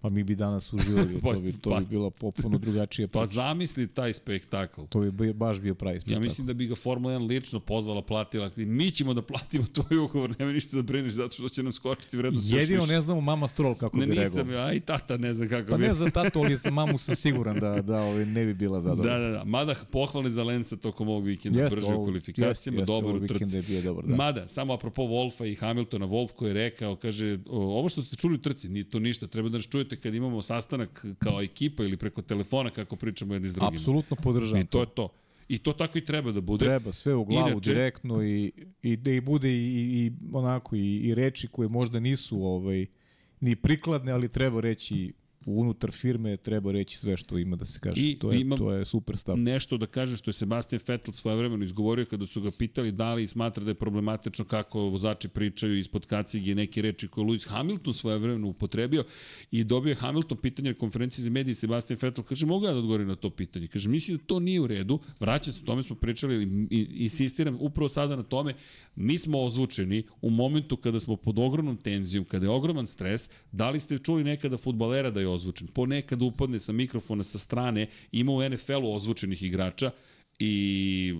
Pa 0.00 0.08
mi 0.08 0.24
bi 0.24 0.34
danas 0.34 0.72
uživali, 0.72 1.20
Pa, 1.20 1.32
to 1.34 1.40
bi, 1.40 1.52
to 1.54 1.70
pa- 1.70 1.80
bi 1.80 1.86
bila 1.86 2.10
potpuno 2.10 2.58
drugačija 2.58 3.08
Pa 3.08 3.20
priča. 3.20 3.32
zamisli 3.32 3.86
taj 3.88 4.12
spektakl. 4.12 4.80
To 4.82 5.00
bi 5.00 5.32
baš 5.32 5.60
bio 5.60 5.74
pravi 5.74 5.96
Ja 5.96 6.00
spektakl. 6.00 6.22
mislim 6.22 6.46
da 6.46 6.52
bi 6.52 6.66
ga 6.66 6.74
Formula 6.74 7.14
1 7.14 7.28
lično 7.28 7.60
pozvala, 7.60 8.02
platila. 8.02 8.50
Mi 8.56 8.90
ćemo 8.90 9.14
da 9.14 9.22
platimo 9.22 9.64
tvoj 9.66 9.98
ugovor, 9.98 10.34
nema 10.38 10.52
ništa 10.52 10.76
da 10.76 10.82
brineš 10.82 11.12
zato 11.12 11.32
što 11.32 11.48
će 11.48 11.62
nam 11.62 11.72
skočiti 11.72 12.16
vrednost. 12.16 12.52
Jedino 12.52 12.86
ne 12.86 13.00
znamo 13.00 13.20
mama 13.22 13.48
Stroll 13.48 13.74
kako 13.76 13.96
Ne, 13.96 14.06
bi 14.06 14.10
nisam, 14.10 14.36
reagovao. 14.36 14.60
ja 14.60 14.72
i 14.72 14.80
tata 14.80 15.16
ne 15.16 15.34
znam 15.34 15.48
kako 15.48 15.70
Pa 15.70 15.76
bi. 15.76 15.82
ne 15.82 15.94
za 15.94 16.10
tato, 16.10 16.40
ali 16.40 16.56
za 16.56 16.70
mamu 16.70 16.98
sam 16.98 17.16
siguran 17.16 17.58
da, 17.58 17.82
da 17.82 18.00
ovaj, 18.00 18.26
ne 18.26 18.44
bi 18.44 18.54
bila 18.54 18.80
zadovoljna. 18.80 19.12
Da, 19.12 19.20
da, 19.20 19.30
da. 19.30 19.44
Mada 19.46 19.74
pohvale 19.84 20.30
za 20.30 20.44
Lensa 20.44 20.76
tokom 20.76 21.08
ovog 21.08 21.24
vikenda, 21.24 21.60
Jeste, 21.60 21.76
brže 21.76 21.86
u 21.88 22.04
kvalifikacijama, 22.04 22.48
jeste, 22.78 22.92
dobar 22.92 23.14
u 23.14 23.26
trci. 23.28 23.56
je 23.56 23.62
bio 23.62 23.82
dobar, 23.82 24.06
da. 24.06 24.16
Mada, 24.16 24.48
samo 24.48 24.72
apropo 24.72 25.02
Wolfa 25.04 25.46
i 25.46 25.54
Hamiltona, 25.54 26.06
Wolf 26.06 26.32
koji 26.32 26.50
je 26.50 26.54
rekao, 26.54 26.96
kaže, 26.96 27.38
ovo 27.48 27.88
što 27.88 28.02
ste 28.02 28.16
čuli 28.16 28.34
u 28.34 28.38
trci, 28.38 28.68
nije 28.68 28.84
to 28.84 28.98
ništa, 28.98 29.26
treba 29.26 29.48
da 29.48 29.56
nas 29.56 29.68
čujete 29.68 29.87
kad 29.96 30.14
imamo 30.14 30.42
sastanak 30.42 31.04
kao 31.18 31.42
ekipa 31.42 31.82
ili 31.82 31.96
preko 31.96 32.22
telefona 32.22 32.70
kako 32.70 32.96
pričamo 32.96 33.34
jedni 33.34 33.48
s 33.48 33.52
drugima. 33.52 33.76
Apsolutno 33.76 34.16
podržavam 34.22 34.62
I 34.62 34.66
to 34.66 34.80
je 34.80 34.86
to. 34.94 35.08
I 35.48 35.58
to 35.58 35.72
tako 35.72 35.98
i 35.98 36.04
treba 36.04 36.32
da 36.32 36.40
bude. 36.40 36.64
Treba 36.64 36.92
sve 36.92 37.14
u 37.14 37.24
glavu 37.24 37.48
Inače- 37.50 37.72
direktno 37.72 38.22
i, 38.22 38.52
i 38.82 38.96
da 38.96 39.10
i 39.10 39.20
bude 39.20 39.50
i, 39.50 40.06
i 40.06 40.12
onako 40.32 40.76
i, 40.76 40.96
i 40.96 41.14
reči 41.14 41.48
koje 41.48 41.68
možda 41.68 42.00
nisu 42.00 42.44
ovaj 42.44 42.86
ni 43.40 43.56
prikladne, 43.56 44.12
ali 44.12 44.28
treba 44.28 44.60
reći 44.60 45.12
unutar 45.46 45.92
firme 45.92 46.36
treba 46.36 46.72
reći 46.72 46.96
sve 46.98 47.16
što 47.16 47.38
ima 47.38 47.56
da 47.56 47.64
se 47.64 47.80
kaže. 47.80 48.02
I 48.02 48.18
to 48.18 48.32
je 48.32 48.40
imam- 48.40 48.58
to 48.58 48.72
je 48.72 48.84
super 48.84 49.16
stav. 49.16 49.38
nešto 49.38 49.76
da 49.76 49.86
kaže 49.86 50.16
što 50.16 50.28
je 50.28 50.32
Sebastian 50.32 50.80
Vettel 50.88 51.14
svojevremeno 51.14 51.64
izgovorio 51.64 52.04
kada 52.04 52.26
su 52.26 52.40
ga 52.40 52.50
pitali 52.50 52.92
da 52.92 53.14
li 53.14 53.28
smatra 53.28 53.64
da 53.64 53.70
je 53.70 53.74
problematično 53.74 54.44
kako 54.44 54.80
vozači 54.80 55.28
pričaju 55.28 55.78
ispod 55.78 56.06
kacige 56.06 56.54
neke 56.54 56.82
reči 56.82 57.08
koje 57.08 57.22
je 57.22 57.28
Lewis 57.28 57.48
Hamilton 57.48 57.92
svojevremeno 57.94 58.48
upotrebio 58.48 59.04
i 59.50 59.64
dobio 59.64 59.90
je 59.90 59.94
Hamilton 59.96 60.38
pitanje 60.38 60.68
na 60.70 60.78
konferenciji 60.78 61.24
za 61.24 61.30
medije 61.30 61.54
Sebastian 61.54 61.98
Vettel 62.02 62.24
kaže 62.24 62.46
mogu 62.46 62.66
ja 62.66 62.72
da 62.72 62.78
odgovorim 62.78 63.08
na 63.08 63.16
to 63.16 63.30
pitanje 63.30 63.66
kaže 63.66 63.88
mislim 63.88 64.16
da 64.16 64.24
to 64.24 64.40
nije 64.40 64.60
u 64.60 64.66
redu 64.66 64.98
vraćam 65.20 65.52
se 65.52 65.60
o 65.62 65.66
tome 65.66 65.82
smo 65.82 65.96
pričali 65.96 66.48
insistiram 66.94 67.56
upravo 67.60 67.88
sada 67.88 68.16
na 68.16 68.22
tome 68.22 68.54
mi 68.96 69.18
smo 69.18 69.42
ozvučeni 69.42 70.02
u 70.22 70.30
momentu 70.30 70.76
kada 70.76 71.00
smo 71.00 71.16
pod 71.16 71.38
ogromnom 71.38 71.76
tenzijom 71.76 72.24
kada 72.24 72.46
je 72.46 72.50
ogroman 72.50 72.86
stres 72.86 73.28
da 73.52 73.70
li 73.70 73.80
ste 73.80 73.98
čuli 73.98 74.24
nekada 74.24 74.56
futbalera 74.56 75.10
da 75.10 75.20
je 75.20 75.27
ozvučen 75.30 75.66
ponekad 75.66 76.22
upadne 76.22 76.60
sa 76.60 76.72
mikrofona 76.72 77.24
sa 77.24 77.38
strane 77.38 77.86
ima 78.12 78.32
u 78.32 78.48
NFL-u 78.48 78.94
ozvučenih 78.94 79.42
igrača 79.42 79.90
i 80.38 81.14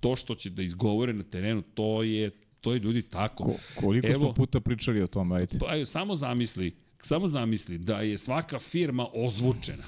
to 0.00 0.16
što 0.16 0.34
će 0.34 0.50
da 0.50 0.62
izgovore 0.62 1.12
na 1.12 1.22
terenu, 1.22 1.62
to 1.62 2.02
je, 2.02 2.30
to 2.60 2.72
je 2.72 2.78
ljudi 2.78 3.02
tako. 3.02 3.44
Ko, 3.44 3.54
koliko 3.74 4.06
Evo. 4.06 4.18
smo 4.18 4.32
puta 4.32 4.60
pričali 4.60 5.02
o 5.02 5.06
tome, 5.06 5.36
ajde. 5.36 5.58
Pa 5.58 5.76
evo, 5.76 5.86
samo 5.86 6.16
zamisli, 6.16 6.76
samo 7.02 7.28
zamisli 7.28 7.78
da 7.78 8.00
je 8.00 8.18
svaka 8.18 8.58
firma 8.58 9.06
ozvučena. 9.14 9.84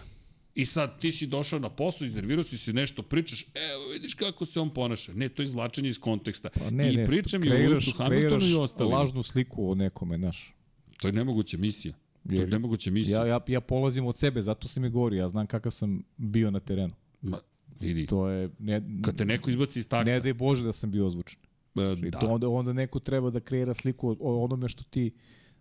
I 0.54 0.66
sad 0.66 1.00
ti 1.00 1.12
si 1.12 1.26
došao 1.26 1.58
na 1.58 1.68
posao, 1.68 2.06
iznervirao 2.06 2.42
si 2.42 2.58
se 2.58 2.72
nešto, 2.72 3.02
pričaš, 3.02 3.42
evo 3.42 3.88
vidiš 3.92 4.14
kako 4.14 4.44
se 4.44 4.60
on 4.60 4.70
ponaša. 4.70 5.12
Ne, 5.12 5.28
to 5.28 5.42
je 5.42 5.44
izvlačenje 5.44 5.88
iz 5.88 5.98
konteksta. 5.98 6.50
Pa 6.50 6.70
ne, 6.70 6.92
I 6.92 6.96
ne, 6.96 7.06
pričam 7.06 7.44
i 7.44 7.48
o 7.48 7.50
kreiraš, 7.50 7.86
Lewisu 7.86 7.96
Hamiltonu 7.96 8.46
i 8.46 8.54
ostalima. 8.54 8.96
lažnu 8.96 9.22
sliku 9.22 9.70
o 9.70 9.74
nekome, 9.74 10.18
znaš. 10.18 10.54
To 11.00 11.08
je 11.08 11.12
nemoguća 11.12 11.58
misija. 11.58 11.94
To 12.26 12.34
je 12.34 12.38
Jer- 12.38 12.50
nemoguća 12.50 12.90
misija. 12.90 13.20
Ja, 13.20 13.26
ja, 13.26 13.40
ja 13.46 13.60
polazim 13.60 14.06
od 14.06 14.16
sebe, 14.16 14.42
zato 14.42 14.68
se 14.68 14.80
mi 14.80 14.90
govori, 14.90 15.16
ja 15.16 15.28
znam 15.28 15.46
kakav 15.46 15.72
sam 15.72 16.02
bio 16.16 16.50
na 16.50 16.60
terenu. 16.60 16.94
Ma, 17.22 17.38
vidi, 17.80 18.06
To 18.06 18.28
je, 18.28 18.50
ne, 18.58 18.82
kad 19.04 19.16
te 19.16 19.24
neko 19.24 19.50
izbaci 19.50 19.78
iz 19.78 19.88
takta, 19.88 20.10
ne 20.10 20.20
daj 20.20 20.32
Bože 20.34 20.64
da 20.64 20.72
sam 20.72 20.90
bio 20.90 21.06
ozvučen. 21.06 21.40
e, 21.76 22.10
da, 22.10 22.18
to 22.18 22.26
onda, 22.26 22.48
onda 22.48 22.72
neko 22.72 22.98
treba 22.98 23.30
da 23.30 23.40
kreira 23.40 23.74
sliku 23.74 24.16
o, 24.20 24.44
onome 24.44 24.68
što 24.68 24.84
ti, 24.84 25.10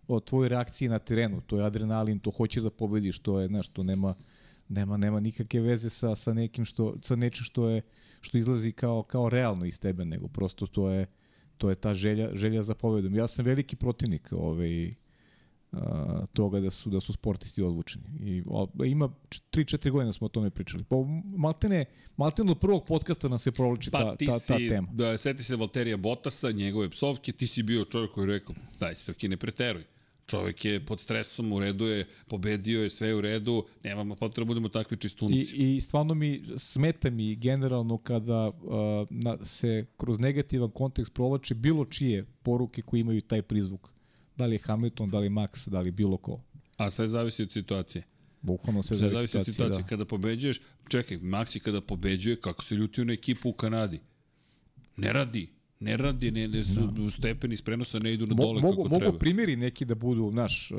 o 0.08 0.20
tvojoj 0.20 0.48
reakciji 0.48 0.88
na 0.88 0.98
terenu. 0.98 1.40
To 1.40 1.58
je 1.58 1.64
adrenalin, 1.64 2.18
to 2.18 2.30
hoćeš 2.30 2.62
da 2.62 2.70
pobediš, 2.70 3.18
to 3.18 3.40
je, 3.40 3.48
znaš, 3.48 3.68
to 3.68 3.82
nema, 3.82 4.14
nema, 4.68 4.96
nema 4.96 5.20
nikakve 5.20 5.60
veze 5.60 5.90
sa, 5.90 6.16
sa 6.16 6.34
nekim 6.34 6.64
što, 6.64 6.96
sa 7.02 7.16
nečim 7.16 7.44
što 7.44 7.68
je, 7.68 7.82
što 8.20 8.38
izlazi 8.38 8.72
kao, 8.72 9.02
kao 9.02 9.28
realno 9.28 9.64
iz 9.64 9.80
tebe, 9.80 10.04
nego 10.04 10.28
prosto 10.28 10.66
to 10.66 10.90
je, 10.90 11.06
to 11.56 11.68
je 11.70 11.74
ta 11.74 11.94
želja, 11.94 12.30
želja 12.34 12.62
za 12.62 12.74
pobedom. 12.74 13.14
Ja 13.14 13.28
sam 13.28 13.44
veliki 13.44 13.76
protivnik 13.76 14.32
ovaj, 14.32 14.94
a, 15.72 16.26
toga 16.32 16.60
da 16.60 16.70
su 16.70 16.90
da 16.90 17.00
su 17.00 17.12
sportisti 17.12 17.62
ozvučeni. 17.62 18.04
I 18.20 18.42
o, 18.46 18.68
ima 18.84 19.08
3-4 19.52 19.90
godine 19.90 20.12
smo 20.12 20.24
o 20.24 20.28
tome 20.28 20.50
pričali. 20.50 20.84
Pa 20.84 20.96
maltene 21.36 21.84
maltene 22.16 22.50
od 22.50 22.58
prvog 22.58 22.86
podcasta 22.86 23.28
nam 23.28 23.38
se 23.38 23.50
provlači 23.52 23.90
Pa 23.90 23.98
ta, 23.98 24.16
ti 24.16 24.26
ta, 24.26 24.38
si, 24.38 24.48
ta 24.48 24.56
tema. 24.56 24.88
da, 24.92 25.18
seti 25.18 25.42
se 25.42 25.56
Valterija 25.56 25.96
Botasa, 25.96 26.50
njegove 26.50 26.90
psovke, 26.90 27.32
ti 27.32 27.46
si 27.46 27.62
bio 27.62 27.84
čovjek 27.84 28.12
koji 28.12 28.24
je 28.24 28.32
rekao, 28.32 28.54
daj 28.80 28.94
Srki, 28.94 29.28
ne 29.28 29.36
preteruj. 29.36 29.84
Čovjek 30.26 30.64
je 30.64 30.86
pod 30.86 31.00
stresom, 31.00 31.52
u 31.52 31.60
redu 31.60 31.86
je, 31.86 32.06
pobedio 32.26 32.82
je, 32.82 32.90
sve 32.90 33.08
je 33.08 33.14
u 33.14 33.20
redu, 33.20 33.64
nemamo 33.84 34.14
potreba 34.14 34.44
da 34.44 34.48
budemo 34.48 34.68
takvi 34.68 34.96
čistunci. 34.96 35.56
I, 35.56 35.76
I 35.76 35.80
stvarno 35.80 36.14
mi 36.14 36.42
smeta 36.56 37.10
mi 37.10 37.36
generalno 37.36 37.98
kada 37.98 38.48
uh, 38.48 39.06
na, 39.10 39.44
se 39.44 39.86
kroz 39.96 40.18
negativan 40.18 40.70
kontekst 40.70 41.14
provlače 41.14 41.54
bilo 41.54 41.84
čije 41.84 42.26
poruke 42.42 42.82
koje 42.82 43.00
imaju 43.00 43.20
taj 43.20 43.42
prizvuk. 43.42 43.97
Da 44.38 44.46
li 44.46 44.54
je 44.54 44.58
Hamilton, 44.58 45.10
da 45.10 45.18
li 45.18 45.26
je 45.26 45.30
Max, 45.30 45.68
da 45.68 45.80
li 45.80 45.90
bilo 45.90 46.16
ko. 46.16 46.40
A 46.76 46.90
sve 46.90 47.06
zavisi 47.06 47.42
od 47.42 47.52
situacije. 47.52 48.02
Bukvalno 48.42 48.82
sve 48.82 48.96
Sve 48.96 49.08
zavisi 49.08 49.32
zavisi 49.32 49.50
od 49.50 49.54
situacije. 49.54 49.82
Da. 49.82 49.88
Kada 49.88 50.04
pobeđuješ, 50.04 50.60
čekaj, 50.88 51.18
Maxi 51.18 51.58
kada 51.58 51.80
pobeđuje, 51.80 52.36
kako 52.40 52.64
se 52.64 52.74
ljutio 52.74 53.04
na 53.04 53.12
ekipu 53.12 53.48
u 53.48 53.52
Kanadi? 53.52 54.00
Ne 54.96 55.12
radi. 55.12 55.48
Ne 55.80 55.96
radi, 55.96 56.30
ne, 56.30 56.48
ne 56.48 56.64
su, 56.64 56.80
no. 56.80 57.10
stepeni 57.10 57.54
iz 57.54 57.62
prenosa 57.62 57.98
ne 57.98 58.12
idu 58.14 58.26
na 58.26 58.34
dole 58.34 58.60
mogu, 58.60 58.82
kako 58.82 58.88
mogu 58.88 59.00
treba. 59.00 59.18
primjeri 59.18 59.56
neki 59.56 59.84
da 59.84 59.94
budu, 59.94 60.30
naš, 60.30 60.70
uh, 60.70 60.78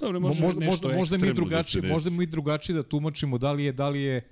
Dobro, 0.00 0.20
Mo- 0.20 0.22
može 0.22 0.42
možda, 0.42 0.64
možda, 0.64 0.88
možda 0.88 1.16
mi 1.16 1.22
ekstremno 1.22 1.34
drugačije, 1.34 1.82
da 1.82 1.88
možda 1.88 2.10
mi 2.10 2.26
drugačije 2.26 2.76
da 2.76 2.82
tumačimo 2.82 3.38
da 3.38 3.52
li 3.52 3.64
je 3.64 3.72
da 3.72 3.88
li 3.88 4.02
je 4.02 4.22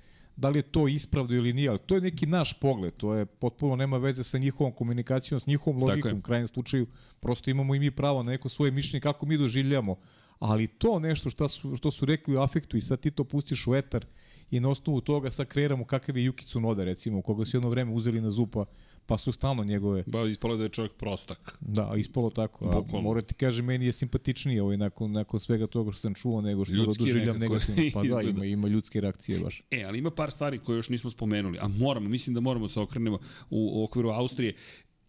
da 0.41 0.49
li 0.49 0.59
je 0.59 0.63
to 0.63 0.89
ispravno 0.89 1.35
ili 1.35 1.53
nije, 1.53 1.69
ali 1.69 1.79
to 1.79 1.95
je 1.95 2.01
neki 2.01 2.27
naš 2.27 2.53
pogled, 2.61 2.95
to 2.97 3.15
je 3.15 3.27
potpuno 3.27 3.77
nema 3.77 3.99
veze 3.99 4.25
sa 4.25 4.39
njihovom 4.39 4.73
komunikacijom, 4.73 5.41
s 5.41 5.47
njihovom 5.47 5.83
logikom, 5.83 6.19
u 6.19 6.23
krajnjem 6.23 6.49
slučaju, 6.49 6.87
prosto 7.21 7.51
imamo 7.51 7.75
i 7.75 7.79
mi 7.79 7.91
pravo 7.91 8.23
na 8.23 8.31
neko 8.31 8.49
svoje 8.49 8.71
mišljenje 8.71 9.01
kako 9.01 9.27
mi 9.27 9.39
doživljamo, 9.39 9.97
ali 10.39 10.67
to 10.67 10.99
nešto 10.99 11.31
što 11.31 11.49
su, 11.49 11.77
što 11.77 11.91
su 11.91 12.05
rekli 12.05 12.37
u 12.37 12.41
afektu 12.41 12.77
i 12.77 12.81
sad 12.81 13.01
ti 13.01 13.11
to 13.11 13.25
pustiš 13.25 13.67
u 13.67 13.75
etar 13.75 14.07
i 14.51 14.61
na 14.61 14.69
osnovu 14.69 15.01
toga 15.01 15.31
sad 15.31 15.49
kreiramo 15.49 15.85
kakav 15.85 16.17
je 16.17 16.31
Yuki 16.31 16.45
Tsunoda 16.45 16.85
recimo, 16.85 17.23
koga 17.23 17.45
su 17.45 17.57
jedno 17.57 17.69
vreme 17.69 17.93
uzeli 17.93 18.21
na 18.21 18.31
zupa, 18.31 18.65
pa 19.07 19.19
su 19.19 19.33
stalno 19.33 19.65
njegove 19.65 20.05
Ba, 20.07 20.29
ispalo 20.29 20.57
da 20.57 20.63
je 20.63 20.69
čovjek 20.69 20.93
prostak. 20.93 21.57
Da, 21.61 21.95
ispalo 21.97 22.31
tako. 22.31 22.69
A 22.69 22.81
Bukvalno. 22.81 23.09
moram 23.09 23.23
ti 23.23 23.35
kažem, 23.35 23.65
meni 23.65 23.87
je 23.87 23.93
simpatičniji 23.93 24.61
ovaj 24.61 24.77
nakon, 24.77 25.13
nakon 25.13 25.41
svega 25.41 25.67
toga 25.67 25.93
što 25.93 26.01
sam 26.01 26.15
čuo 26.15 26.41
nego 26.41 26.65
što 26.65 26.75
ga 26.75 26.79
Ljudski 26.79 27.05
doživljam 27.05 27.39
nekako 27.39 27.55
negativno. 27.55 27.91
Pa 27.95 28.03
da, 28.03 28.29
ima, 28.29 28.45
ima 28.45 28.69
ljudske 28.69 29.01
reakcije 29.01 29.41
baš. 29.41 29.63
E, 29.71 29.83
ali 29.85 29.99
ima 29.99 30.11
par 30.11 30.31
stvari 30.31 30.59
koje 30.59 30.77
još 30.77 30.89
nismo 30.89 31.11
spomenuli, 31.11 31.59
a 31.61 31.69
moramo, 31.69 32.09
mislim 32.09 32.35
da 32.35 32.41
moramo 32.41 32.67
da 32.67 32.73
se 32.73 32.81
okrenemo 32.81 33.19
u, 33.51 33.71
u 33.81 33.85
okviru 33.85 34.09
Austrije. 34.09 34.55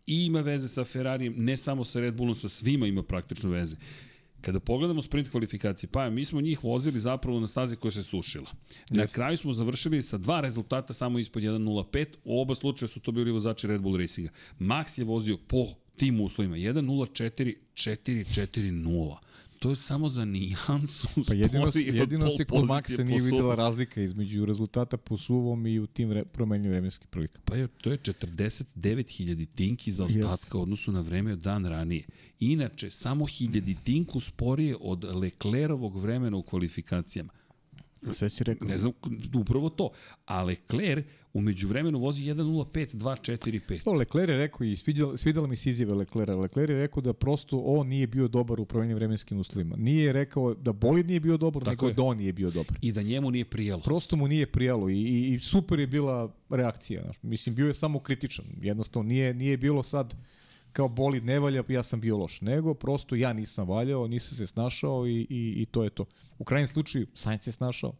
I 0.07 0.25
ima 0.25 0.41
veze 0.41 0.67
sa 0.67 0.83
Ferrarijem, 0.83 1.33
ne 1.37 1.57
samo 1.57 1.83
sa 1.85 1.99
Red 1.99 2.13
Bullom, 2.13 2.35
sa 2.35 2.49
svima 2.49 2.87
ima 2.87 3.03
praktično 3.03 3.49
veze. 3.49 3.75
Kada 4.41 4.59
pogledamo 4.59 5.01
sprint 5.01 5.29
kvalifikacije, 5.29 5.89
pa 5.89 6.09
mi 6.09 6.25
smo 6.25 6.41
njih 6.41 6.63
vozili 6.63 6.99
zapravo 6.99 7.39
na 7.39 7.47
stazi 7.47 7.75
koja 7.75 7.91
se 7.91 8.03
sušila. 8.03 8.49
Na 8.89 9.01
Jeste. 9.01 9.15
kraju 9.15 9.37
smo 9.37 9.53
završili 9.53 10.01
sa 10.01 10.17
dva 10.17 10.41
rezultata 10.41 10.93
samo 10.93 11.19
ispod 11.19 11.43
1.05, 11.43 12.05
u 12.23 12.41
oba 12.41 12.55
slučaja 12.55 12.89
su 12.89 12.99
to 12.99 13.11
bili 13.11 13.31
vozači 13.31 13.67
Red 13.67 13.81
Bull 13.81 13.97
Racinga. 13.97 14.29
Max 14.59 14.99
je 14.99 15.05
vozio 15.05 15.37
po 15.37 15.65
tim 15.97 16.21
uslovima 16.21 16.55
1.04, 16.55 17.55
4.40. 17.73 19.30
to 19.62 19.70
je 19.70 19.76
samo 19.76 20.09
za 20.09 20.26
nijansu 20.26 21.07
Pa 21.28 21.34
jedino, 21.34 21.72
jedino 21.76 22.30
se 22.30 22.45
kod 22.45 22.66
Maxa 22.66 23.03
nije 23.03 23.22
videla 23.22 23.55
razlika 23.55 24.01
između 24.01 24.45
rezultata 24.45 24.97
po 24.97 25.18
suvom 25.18 25.68
i 25.68 25.80
u 25.80 25.88
tim 25.88 26.09
vre, 26.09 26.26
promenljivim 26.26 26.72
vremenskim 26.72 27.07
prilikama. 27.09 27.43
Pa 27.45 27.55
je, 27.55 27.68
to 27.68 27.91
je 27.91 27.97
49.000 27.97 29.47
tinki 29.55 29.91
za 29.91 30.05
ostatka 30.05 30.57
u 30.57 30.62
odnosu 30.62 30.91
na 30.91 31.01
vreme 31.01 31.34
od 31.34 31.39
dan 31.39 31.66
ranije. 31.66 32.05
Inače, 32.39 32.91
samo 32.91 33.26
hiljaditinku 33.26 34.20
sporije 34.20 34.76
od 34.80 35.03
Leclerovog 35.03 35.97
vremena 35.97 36.38
u 36.38 36.43
kvalifikacijama. 36.43 37.34
Sve 38.12 38.30
si 38.30 38.43
rekao. 38.43 38.68
Ne 38.68 38.78
znam, 38.78 38.91
upravo 39.36 39.70
to. 39.70 39.89
A 40.26 40.43
Lecler 40.43 41.03
umeđu 41.34 41.67
vremenu 41.67 41.99
vozi 41.99 42.23
1.05.245. 42.23 43.84
To 43.84 43.93
Lecler 43.93 44.29
je 44.29 44.38
rekao 44.38 44.65
i 44.65 44.75
svidjela, 44.75 45.17
svidjela 45.17 45.47
mi 45.47 45.55
se 45.55 45.69
izjave 45.69 45.93
Leclera. 45.93 46.36
Lecler 46.36 46.69
je 46.69 46.77
rekao 46.77 47.01
da 47.01 47.13
prosto 47.13 47.59
on 47.59 47.88
nije 47.88 48.07
bio 48.07 48.27
dobar 48.27 48.59
u 48.59 48.65
promenjenim 48.65 48.95
vremenskim 48.97 49.39
uslovima. 49.39 49.75
Nije 49.75 50.13
rekao 50.13 50.53
da 50.53 50.73
bolid 50.73 51.07
nije 51.07 51.19
bio 51.19 51.38
dobar, 51.38 51.63
Tako 51.63 51.71
nego 51.71 51.88
je. 51.88 51.93
da 51.93 52.03
on 52.03 52.17
nije 52.17 52.34
bio 52.34 52.51
dobar. 52.51 52.77
I 52.82 52.91
da 52.91 53.01
njemu 53.01 53.32
nije 53.32 53.45
prijelo. 53.45 53.82
Prosto 53.82 54.15
mu 54.15 54.27
nije 54.27 54.51
prijalo 54.51 54.89
i, 54.89 55.01
i, 55.01 55.34
i 55.34 55.39
super 55.39 55.79
je 55.79 55.88
bila 55.88 56.34
reakcija. 56.49 57.01
Znaš. 57.03 57.17
Mislim, 57.21 57.55
bio 57.55 57.67
je 57.67 57.73
samo 57.73 57.99
kritičan. 57.99 58.45
Jednostavno, 58.61 59.09
nije, 59.09 59.34
nije 59.34 59.57
bilo 59.57 59.84
sad 59.84 60.13
kao 60.71 60.88
bolid 60.88 61.25
ne 61.25 61.39
valja, 61.39 61.63
ja 61.67 61.84
sam 61.84 62.01
bio 62.01 62.17
loš. 62.17 62.41
Nego, 62.41 62.73
prosto 62.73 63.15
ja 63.15 63.34
nisam 63.34 63.67
valjao, 63.67 64.07
nisam 64.07 64.38
se 64.38 64.47
snašao 64.47 65.07
i, 65.07 65.27
i, 65.29 65.53
i 65.57 65.65
to 65.65 65.84
je 65.84 65.89
to. 65.89 66.05
U 66.39 66.43
krajnjem 66.43 66.67
slučaju, 66.67 67.07
Sainz 67.13 67.41
se 67.41 67.51
snašao. 67.51 67.93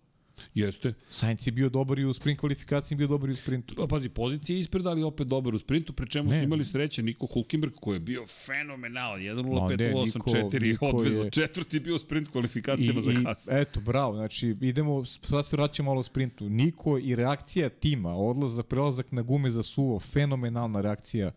Jeste. 0.53 0.93
Sainz 1.09 1.47
je 1.47 1.51
bio 1.51 1.69
dobar 1.69 1.99
i 1.99 2.05
u 2.05 2.13
sprint 2.13 2.39
kvalifikaciji, 2.39 2.95
bio 2.95 3.07
dobar 3.07 3.29
i 3.29 3.33
u 3.33 3.35
sprintu. 3.35 3.75
Pa 3.75 3.87
pazi, 3.87 4.09
pozicija 4.09 4.55
je 4.55 4.59
ispred, 4.59 4.87
ali 4.87 5.03
opet 5.03 5.27
dobar 5.27 5.55
u 5.55 5.59
sprintu, 5.59 5.93
pri 5.93 6.09
čemu 6.09 6.29
Ne. 6.29 6.37
su 6.37 6.43
imali 6.43 6.65
sreće 6.65 7.03
Niko 7.03 7.25
Hulkenberg 7.25 7.73
koji 7.75 7.95
je 7.95 7.99
bio 7.99 8.25
fenomenal, 8.27 9.11
Ma 9.11 9.17
ne, 9.17 9.23
1.05.84 9.25 10.57
i 10.57 10.69
Niko 10.69 10.85
odvezo, 10.87 11.23
je- 11.23 11.31
četvrti 11.31 11.79
bio 11.79 11.95
u 11.95 11.99
sprint 11.99 12.29
kvalifikacijama 12.29 13.01
za 13.01 13.11
Haas. 13.23 13.47
eto, 13.51 13.81
bravo, 13.81 14.15
znači 14.15 14.55
idemo, 14.61 15.05
sad 15.05 15.45
se 15.45 15.55
vraćamo 15.55 15.89
malo 15.89 15.99
u 15.99 16.03
sprintu. 16.03 16.49
Niko 16.49 16.97
i 16.97 17.15
reakcija 17.15 17.69
tima, 17.69 18.09
odlazak, 18.11 18.65
prelazak 18.65 19.11
na 19.11 19.21
gume 19.21 19.51
za 19.51 19.63
suvo, 19.63 19.99
fenomenalna 19.99 20.81
reakcija 20.81 21.31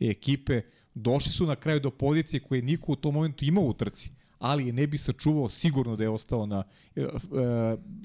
ekipe. 0.00 0.60
Došli 0.94 1.32
su 1.32 1.46
na 1.46 1.56
kraju 1.56 1.80
do 1.80 1.90
pozicije 1.90 2.40
koje 2.40 2.62
Niko 2.62 2.92
u 2.92 2.96
tom 2.96 3.14
momentu 3.14 3.44
imao 3.44 3.64
u 3.64 3.74
trci, 3.74 4.10
ali 4.40 4.66
je 4.66 4.72
ne 4.72 4.86
bi 4.86 4.98
sačuvao 4.98 5.48
sigurno 5.48 5.96
da 5.96 6.04
je 6.04 6.10
ostao 6.10 6.46
na... 6.46 6.62
E, 6.96 7.00
e, 7.00 7.06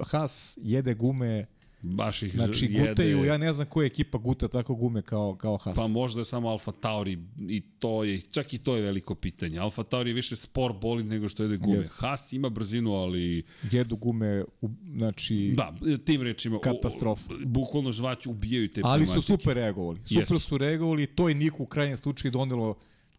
Haas 0.03 0.57
jede 0.61 0.93
gume, 0.93 1.45
Baš 1.81 2.23
ih 2.23 2.35
znači 2.35 2.65
jede. 2.65 2.89
gutaju, 2.89 3.25
ja 3.25 3.37
ne 3.37 3.53
znam 3.53 3.67
koja 3.67 3.85
ekipa 3.85 4.17
guta 4.17 4.47
tako 4.47 4.75
gume 4.75 5.01
kao, 5.01 5.35
kao 5.35 5.57
Haas. 5.57 5.75
Pa 5.75 5.87
možda 5.87 6.21
je 6.21 6.25
samo 6.25 6.49
Alfa 6.49 6.71
Tauri 6.71 7.17
i 7.49 7.61
to 7.79 8.03
je, 8.03 8.21
čak 8.21 8.53
i 8.53 8.57
to 8.57 8.75
je 8.75 8.81
veliko 8.81 9.15
pitanje. 9.15 9.59
Alfa 9.59 9.83
Tauri 9.83 10.09
je 10.09 10.13
više 10.13 10.35
spor 10.35 10.73
bolid 10.73 11.05
nego 11.05 11.29
što 11.29 11.43
jede 11.43 11.57
gume. 11.57 11.77
Jeste. 11.77 11.95
Haas 11.97 12.33
ima 12.33 12.49
brzinu, 12.49 12.93
ali 12.93 13.43
Jedu 13.71 13.95
gume, 13.95 14.43
u, 14.61 14.69
znači... 14.95 15.53
da, 15.57 15.73
tim 16.05 16.21
rečima, 16.21 16.59
Katastrofa. 16.59 17.33
bukvalno 17.45 17.91
žvać 17.91 18.25
ubijaju 18.25 18.71
te 18.71 18.81
Ali 18.83 19.05
su 19.05 19.11
pneumatike. 19.11 19.37
super 19.37 19.55
reagovali. 19.55 19.99
Super 20.05 20.21
Jesu. 20.21 20.39
su 20.39 20.57
reagovali 20.57 21.03
i 21.03 21.07
to 21.07 21.29
je 21.29 21.35
Niku 21.35 21.63
u 21.63 21.65
krajnjem 21.65 21.97
slučaju 21.97 22.31
donelo 22.31 22.75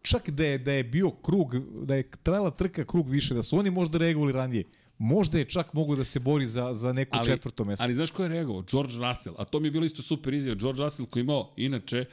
čak 0.07 0.29
da 0.29 0.45
je, 0.45 0.57
da 0.57 0.71
je 0.71 0.83
bio 0.83 1.11
krug, 1.11 1.55
da 1.85 1.95
je 1.95 2.09
trajala 2.23 2.51
trka 2.51 2.85
krug 2.85 3.09
više, 3.09 3.33
da 3.33 3.43
su 3.43 3.57
oni 3.57 3.69
možda 3.71 3.97
reagovali 3.97 4.33
ranije, 4.33 4.63
možda 4.97 5.37
je 5.37 5.45
čak 5.45 5.73
mogu 5.73 5.95
da 5.95 6.05
se 6.05 6.19
bori 6.19 6.47
za, 6.47 6.73
za 6.73 6.93
neko 6.93 7.17
ali, 7.17 7.25
četvrto 7.25 7.65
mesto. 7.65 7.83
Ali 7.83 7.95
znaš 7.95 8.11
ko 8.11 8.23
je 8.23 8.29
reagovao? 8.29 8.63
George 8.71 8.93
Russell. 8.93 9.35
A 9.37 9.45
to 9.45 9.59
mi 9.59 9.67
je 9.67 9.71
bilo 9.71 9.85
isto 9.85 10.01
super 10.01 10.33
izjava. 10.33 10.55
George 10.55 10.83
Russell 10.83 11.07
koji 11.07 11.21
imao, 11.21 11.53
inače, 11.57 12.05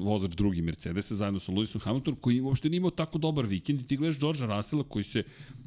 vozač 0.00 0.30
drugi 0.30 0.62
Mercedesa 0.62 1.14
zajedno 1.14 1.40
sa 1.40 1.52
Lewisom 1.52 1.80
Hamilton, 1.80 2.14
koji 2.14 2.40
uopšte 2.40 2.68
nije 2.68 2.76
imao 2.76 2.90
tako 2.90 3.18
dobar 3.18 3.46
vikend 3.46 3.80
i 3.80 3.86
ti 3.86 3.96
gledaš 3.96 4.18
George 4.20 4.46
Russella 4.46 4.84
koji 4.88 5.04
se 5.04 5.22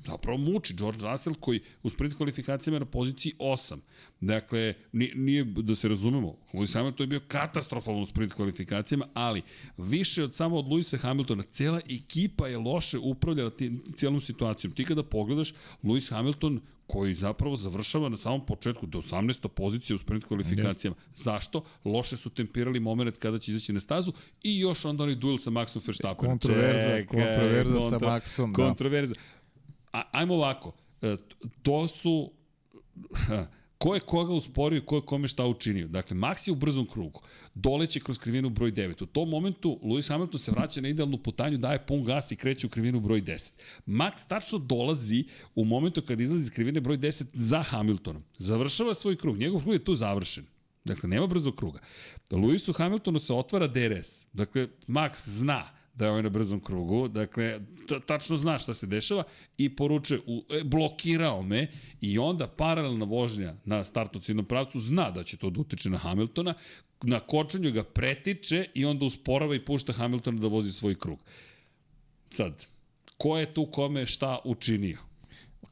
zapravo 0.06 0.38
muči. 0.38 0.74
George 0.74 1.06
Russell 1.12 1.36
koji 1.36 1.62
u 1.84 1.90
sprint 1.90 2.14
kvalifikacijama 2.18 2.76
je 2.76 2.80
na 2.80 2.86
poziciji 2.86 3.34
8. 3.40 3.78
Dakle, 4.22 4.74
nije, 4.92 5.16
nije 5.16 5.44
da 5.44 5.76
se 5.76 5.88
razumemo, 5.88 6.36
Lewis 6.54 6.74
Hamilton 6.74 7.04
je 7.04 7.08
bio 7.08 7.22
katastrofalan 7.28 8.02
u 8.02 8.06
sprint 8.06 8.34
kvalifikacijama, 8.34 9.08
ali 9.14 9.42
više 9.78 10.24
od 10.24 10.36
samo 10.36 10.58
od 10.58 10.66
Lewisa 10.66 10.98
Hamiltona, 10.98 11.44
cela 11.52 11.82
ekipa 11.90 12.48
je 12.48 12.58
loše 12.58 12.98
upravljala 12.98 13.50
ti, 13.50 13.80
cijelom 13.96 14.22
situacijom. 14.22 14.74
Ti 14.74 14.86
kada 14.86 15.04
pogledaš, 15.04 15.54
Lewis 15.84 16.12
Hamilton 16.12 16.62
koji 16.88 17.16
zapravo 17.16 17.56
završava 17.56 18.10
na 18.10 18.18
samom 18.18 18.46
početku 18.46 18.86
do 18.86 18.98
18. 18.98 19.48
pozicije 19.48 19.96
u 19.96 19.98
sprint 19.98 20.26
kvalifikacijama. 20.26 20.96
Zašto? 21.16 21.64
Loše 21.86 22.18
su 22.18 22.30
tempirali 22.30 22.80
moment 22.80 23.18
kada 23.18 23.40
će 23.40 23.52
izaći 23.52 23.74
na 23.74 23.80
stazu 23.80 24.14
i 24.44 24.60
još 24.60 24.86
onda 24.86 25.04
onaj 25.04 25.16
duel 25.16 25.38
sa 25.38 25.50
Maxom 25.50 25.88
Verstappenom. 25.88 26.40
Kontroverza, 26.40 27.06
kontroverza 27.08 27.80
sa 27.80 28.00
Maxom, 28.00 28.52
da. 28.52 28.64
Kontroverza. 28.64 29.16
A, 29.94 30.04
ajmo 30.12 30.34
ovako, 30.34 30.76
e, 31.02 31.16
to 31.62 31.88
su 31.88 32.32
ko 33.78 33.94
je 33.96 34.00
koga 34.00 34.34
usporio 34.34 34.78
i 34.78 34.86
ko 34.86 34.96
je 34.96 35.02
kome 35.02 35.28
šta 35.28 35.46
učinio. 35.46 35.88
Dakle, 35.88 36.18
Max 36.18 36.48
je 36.48 36.52
u 36.52 36.56
brzom 36.56 36.86
krugu, 36.86 37.22
doleće 37.54 38.00
kroz 38.00 38.18
krivinu 38.18 38.50
broj 38.50 38.72
9. 38.72 39.04
U 39.04 39.06
tom 39.06 39.30
momentu 39.30 39.80
Lewis 39.84 40.10
Hamilton 40.10 40.40
se 40.40 40.52
vraća 40.52 40.82
na 40.82 40.90
idealnu 40.90 41.18
putanju, 41.18 41.58
daje 41.58 41.86
pun 41.86 42.04
gas 42.04 42.32
i 42.32 42.36
kreće 42.36 42.68
u 42.68 42.70
krivinu 42.70 43.00
broj 43.00 43.22
10. 43.22 43.52
Max 43.88 44.28
tačno 44.28 44.60
dolazi 44.60 45.24
u 45.56 45.66
momentu 45.66 46.02
kada 46.02 46.24
izlazi 46.24 46.44
iz 46.44 46.52
krivine 46.52 46.82
broj 46.82 46.98
10 46.98 47.26
za 47.34 47.64
Hamiltonom. 47.64 48.24
Završava 48.38 48.94
svoj 48.94 49.16
krug, 49.16 49.38
njegov 49.38 49.62
krug 49.62 49.74
je 49.74 49.84
tu 49.84 49.96
završen. 49.96 50.46
Dakle, 50.86 51.10
nema 51.10 51.28
brzog 51.28 51.56
kruga. 51.56 51.80
Lewisu 52.32 52.78
Hamiltonu 52.78 53.20
se 53.20 53.34
otvara 53.34 53.68
DRS. 53.68 54.26
Dakle, 54.34 54.68
Max 54.88 55.30
zna 55.30 55.77
da 55.98 56.06
je 56.06 56.12
ovaj 56.12 56.24
na 56.24 56.30
brzom 56.30 56.60
krugu, 56.60 57.08
dakle, 57.08 57.60
tačno 58.06 58.38
zna 58.38 58.60
šta 58.60 58.74
se 58.74 58.88
dešava 58.88 59.24
i 59.58 59.76
poručuje, 59.76 60.20
u, 60.28 60.44
e, 60.50 60.64
blokirao 60.64 61.42
me 61.42 61.68
i 62.02 62.20
onda 62.20 62.48
paralelna 62.48 63.06
vožnja 63.06 63.56
na 63.66 63.86
startnu 63.86 64.22
ciljnom 64.22 64.46
pravcu 64.46 64.80
zna 64.80 65.12
da 65.12 65.24
će 65.24 65.38
to 65.38 65.50
da 65.50 65.62
utiče 65.62 65.90
na 65.90 65.98
Hamiltona, 65.98 66.54
na 67.02 67.20
kočenju 67.20 67.72
ga 67.72 67.84
pretiče 67.84 68.66
i 68.74 68.86
onda 68.86 69.06
usporava 69.06 69.56
i 69.56 69.66
pušta 69.66 69.94
Hamiltona 69.94 70.40
da 70.40 70.48
vozi 70.48 70.72
svoj 70.72 70.96
krug. 70.96 71.20
Sad, 72.30 72.66
ko 73.18 73.38
je 73.38 73.54
tu 73.54 73.66
kome 73.66 74.06
šta 74.06 74.40
učinio? 74.44 74.98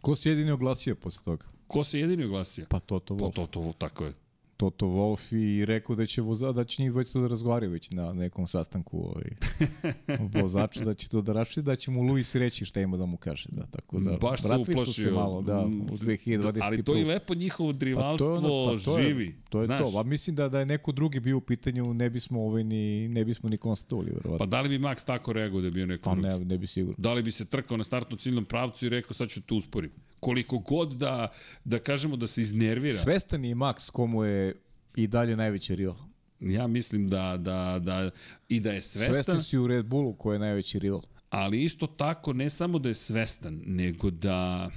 Ko 0.01 0.15
se 0.15 0.29
jedini 0.29 0.51
oglasio 0.51 0.95
posle 0.95 1.23
toga? 1.23 1.45
Ko 1.67 1.83
se 1.83 1.99
jedini 1.99 2.23
oglasio? 2.23 2.65
Pa 2.69 2.79
Toto 2.79 3.17
Pa 3.17 3.23
Wolff. 3.23 3.35
to, 3.35 3.47
to, 3.47 3.73
tako 3.77 4.05
je. 4.05 4.13
Toto 4.57 4.85
Wolff 4.87 5.33
i 5.33 5.65
rekao 5.65 5.95
da 5.95 6.05
će 6.05 6.21
voza, 6.21 6.51
da 6.51 6.63
će 6.63 6.83
njih 6.83 6.91
dvojica 6.91 7.13
to 7.13 7.21
da 7.21 7.27
razgovaraju 7.27 7.71
već 7.71 7.91
na 7.91 8.13
nekom 8.13 8.47
sastanku 8.47 8.99
ovaj, 8.99 9.23
vozača, 10.33 10.83
da 10.83 10.93
će 10.93 11.09
to 11.09 11.21
da 11.21 11.33
raši, 11.33 11.61
da 11.61 11.75
će 11.75 11.91
mu 11.91 12.01
Luis 12.03 12.35
reći 12.35 12.65
šta 12.65 12.81
ima 12.81 12.97
da 12.97 13.05
mu 13.05 13.17
kaže. 13.17 13.49
Da, 13.49 13.63
tako 13.63 13.99
da, 13.99 14.17
Baš 14.19 14.41
se 14.41 14.47
uplašio. 14.57 14.85
Se 14.85 15.11
malo, 15.11 15.41
da, 15.41 15.59
u 15.59 15.67
Mm, 15.67 15.87
2021. 15.91 16.59
Ali 16.63 16.83
to 16.83 16.95
je 16.95 17.05
lepo 17.05 17.33
njihovo 17.35 17.71
drivalstvo 17.73 18.27
Pa 18.29 18.41
to 18.41 18.47
je 18.47 18.51
ono- 18.51 18.77
pa 18.77 18.83
to 18.83 18.99
je- 18.99 19.05
živi. 19.05 19.35
To 19.49 19.59
je 19.59 19.65
znaš. 19.65 19.91
to. 19.91 19.99
A 19.99 20.03
mislim 20.03 20.35
da 20.35 20.49
da 20.49 20.59
je 20.59 20.65
neko 20.67 20.91
drugi 20.91 21.19
bio 21.19 21.37
u 21.37 21.41
pitanju, 21.41 21.93
ne 21.93 22.09
bismo 22.09 22.41
ovaj 22.41 22.63
ni 22.63 23.07
ne 23.09 23.25
bismo 23.25 23.49
ni 23.49 23.57
konstatovali 23.57 24.07
Pa 24.07 24.15
verovatno. 24.15 24.45
da 24.45 24.61
li 24.61 24.69
bi 24.69 24.79
Max 24.79 25.05
tako 25.05 25.33
reagovao 25.33 25.61
da 25.61 25.67
je 25.67 25.71
bio 25.71 25.85
neko 25.85 26.03
Pa, 26.03 26.11
drugi? 26.11 26.27
ne, 26.29 26.39
ne 26.41 26.57
bi 26.57 26.67
sigurno. 26.67 26.95
Da 26.97 27.13
li 27.13 27.23
bi 27.23 27.31
se 27.31 27.45
trkao 27.45 27.77
na 27.77 27.83
startnom 27.83 28.19
ciljnom 28.19 28.45
pravcu 28.45 28.85
i 28.85 28.89
rekao 28.89 29.13
sad 29.13 29.29
ću 29.29 29.41
te 29.41 29.53
usporim? 29.53 29.91
Koliko 30.25 30.57
god 30.59 30.93
da, 30.93 31.27
da 31.63 31.79
kažemo 31.79 32.15
da 32.15 32.27
se 32.27 32.41
iznervira, 32.41 32.97
Svestan 32.97 33.45
je 33.45 33.55
Max 33.55 33.91
komu 33.91 34.23
je 34.23 34.55
i 34.95 35.07
dalje 35.07 35.35
najveći 35.35 35.75
rival. 35.75 35.95
ja 36.39 36.67
mislim 36.67 37.07
da, 37.07 37.37
da, 37.37 37.79
da 37.79 38.09
i 38.49 38.59
da 38.59 38.71
je 38.71 38.81
svestan, 38.81 39.13
Svestan 39.13 39.43
si 39.43 39.57
u 39.57 39.67
Red 39.67 39.85
Bullu 39.85 40.13
ko 40.13 40.33
je 40.33 40.39
najveći 40.39 40.79
rival. 40.79 41.01
ali 41.29 41.63
isto 41.63 41.87
tako 41.87 42.33
ne 42.33 42.49
samo 42.49 42.79
da 42.79 42.89
je 42.89 42.95
svestan, 42.95 43.61
nego 43.65 44.09
da 44.09 44.69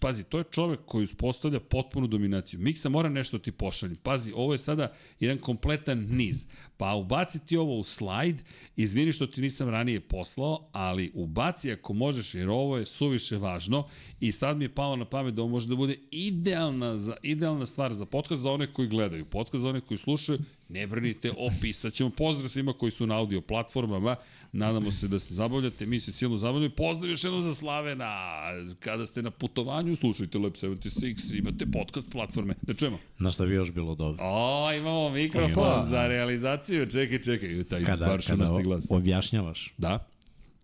pazi, 0.00 0.24
to 0.24 0.38
je 0.38 0.44
čovek 0.50 0.80
koji 0.86 1.04
uspostavlja 1.04 1.60
potpunu 1.60 2.06
dominaciju. 2.06 2.60
Miksa 2.60 2.88
mora 2.88 3.08
nešto 3.08 3.38
ti 3.38 3.52
pošaljem. 3.52 3.96
Pazi, 3.96 4.32
ovo 4.36 4.54
je 4.54 4.58
sada 4.58 4.92
jedan 5.20 5.38
kompletan 5.38 6.06
niz. 6.10 6.44
Pa 6.76 6.94
ubaci 6.94 7.46
ti 7.46 7.56
ovo 7.56 7.78
u 7.78 7.84
slajd, 7.84 8.42
izvini 8.76 9.12
što 9.12 9.26
ti 9.26 9.40
nisam 9.40 9.68
ranije 9.68 10.00
poslao, 10.00 10.68
ali 10.72 11.10
ubaci 11.14 11.72
ako 11.72 11.92
možeš, 11.92 12.34
jer 12.34 12.48
ovo 12.48 12.78
je 12.78 12.86
suviše 12.86 13.36
važno 13.36 13.88
i 14.20 14.32
sad 14.32 14.56
mi 14.56 14.64
je 14.64 14.68
palo 14.68 14.96
na 14.96 15.04
pamet 15.04 15.34
da 15.34 15.42
ovo 15.42 15.50
može 15.50 15.68
da 15.68 15.74
bude 15.76 15.96
idealna, 16.10 16.98
za, 16.98 17.16
idealna 17.22 17.66
stvar 17.66 17.92
za 17.92 18.06
podcast 18.06 18.42
za 18.42 18.50
one 18.50 18.72
koji 18.72 18.88
gledaju. 18.88 19.24
Podcast 19.24 19.62
za 19.62 19.68
one 19.68 19.80
koji 19.80 19.98
slušaju, 19.98 20.38
ne 20.68 20.86
brinite, 20.86 21.32
opisat 21.38 21.92
ćemo. 21.92 22.10
Pozdrav 22.10 22.48
svima 22.48 22.72
koji 22.72 22.90
su 22.90 23.06
na 23.06 23.16
audio 23.16 23.40
platformama, 23.40 24.16
nadamo 24.52 24.92
se 24.92 25.08
da 25.08 25.18
se 25.18 25.34
zabavljate, 25.34 25.86
mi 25.86 26.00
se 26.00 26.12
silno 26.12 26.36
zabavljamo. 26.36 26.74
Pozdrav 26.74 27.10
još 27.10 27.24
jednom 27.24 27.42
za 27.42 27.54
Slavena, 27.54 28.40
kada 28.80 29.06
ste 29.06 29.22
na 29.22 29.30
putovanju, 29.30 29.96
slušajte 29.96 30.38
Lab 30.38 30.52
76, 30.52 31.38
imate 31.38 31.66
podcast 31.66 32.10
platforme. 32.12 32.54
Da 32.62 32.74
čujemo. 32.74 32.98
Na 33.18 33.30
šta 33.30 33.46
bi 33.46 33.54
još 33.54 33.70
bilo 33.72 33.94
dobro? 33.94 34.24
O, 34.24 34.72
imamo 34.72 35.10
mikrofon 35.10 35.72
Ima. 35.74 35.84
za 35.86 36.06
realizaciju. 36.08 36.86
Čekaj, 36.86 37.18
čekaj, 37.18 37.64
taj 37.64 37.84
Kada, 37.84 38.06
bar 38.06 38.22
kada 38.26 38.62
glas. 38.62 38.86
objašnjavaš 38.90 39.74
Da, 39.78 40.06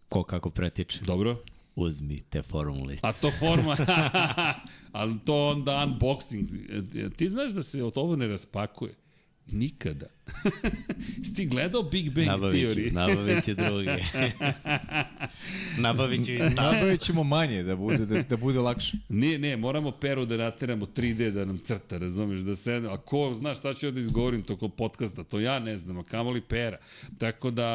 ko 0.09 0.22
kako 0.22 0.50
pretiče, 0.50 0.98
dobro. 1.05 1.36
Uzmite 1.77 2.43
formulice. 2.43 3.01
A 3.07 3.12
to 3.12 3.31
forma, 3.31 3.77
ali 4.93 5.18
to 5.25 5.49
onda 5.49 5.73
unboxing. 5.73 6.47
Ti 7.16 7.31
znaš 7.31 7.53
da 7.53 7.62
se 7.62 7.83
od 7.83 7.93
ovo 7.97 8.16
ne 8.16 8.27
raspakuje? 8.27 8.95
Nikada. 9.47 10.07
Si 11.25 11.35
ti 11.35 11.47
gledao 11.47 11.83
Big 11.83 12.11
Bang 12.14 12.27
Nabavit 12.27 12.61
ću, 12.61 12.75
Theory? 12.75 12.93
nabavit 13.01 13.45
ću 13.45 13.55
druge. 13.55 13.97
nabavit 15.79 16.27
ću. 16.27 16.33
Nabavit 16.57 17.01
ćemo 17.01 17.25
manje 17.25 17.62
da 17.62 17.77
bude, 17.77 18.07
da, 18.07 18.23
da 18.23 18.37
bude 18.37 18.59
lakše. 18.59 18.97
Nije, 19.09 19.39
ne, 19.39 19.57
moramo 19.57 19.91
Peru 19.91 20.27
da 20.27 20.37
nateramo 20.37 20.87
3D 20.87 21.31
da 21.31 21.45
nam 21.45 21.59
crta, 21.59 21.99
razumeš, 21.99 22.43
da 22.43 22.57
se, 22.57 22.83
a 22.91 22.97
ko 22.97 23.35
zna 23.35 23.55
šta 23.55 23.75
ću 23.75 23.87
ja 23.87 23.93
da 23.93 24.01
izgovorim 24.01 24.43
toko 24.43 24.68
podcasta, 24.68 25.25
to 25.25 25.41
ja 25.41 25.59
ne 25.59 25.77
znam, 25.77 25.99
a 25.99 26.03
kamoli 26.03 26.41
Pera. 26.41 26.79
Tako 27.18 27.51
da, 27.51 27.68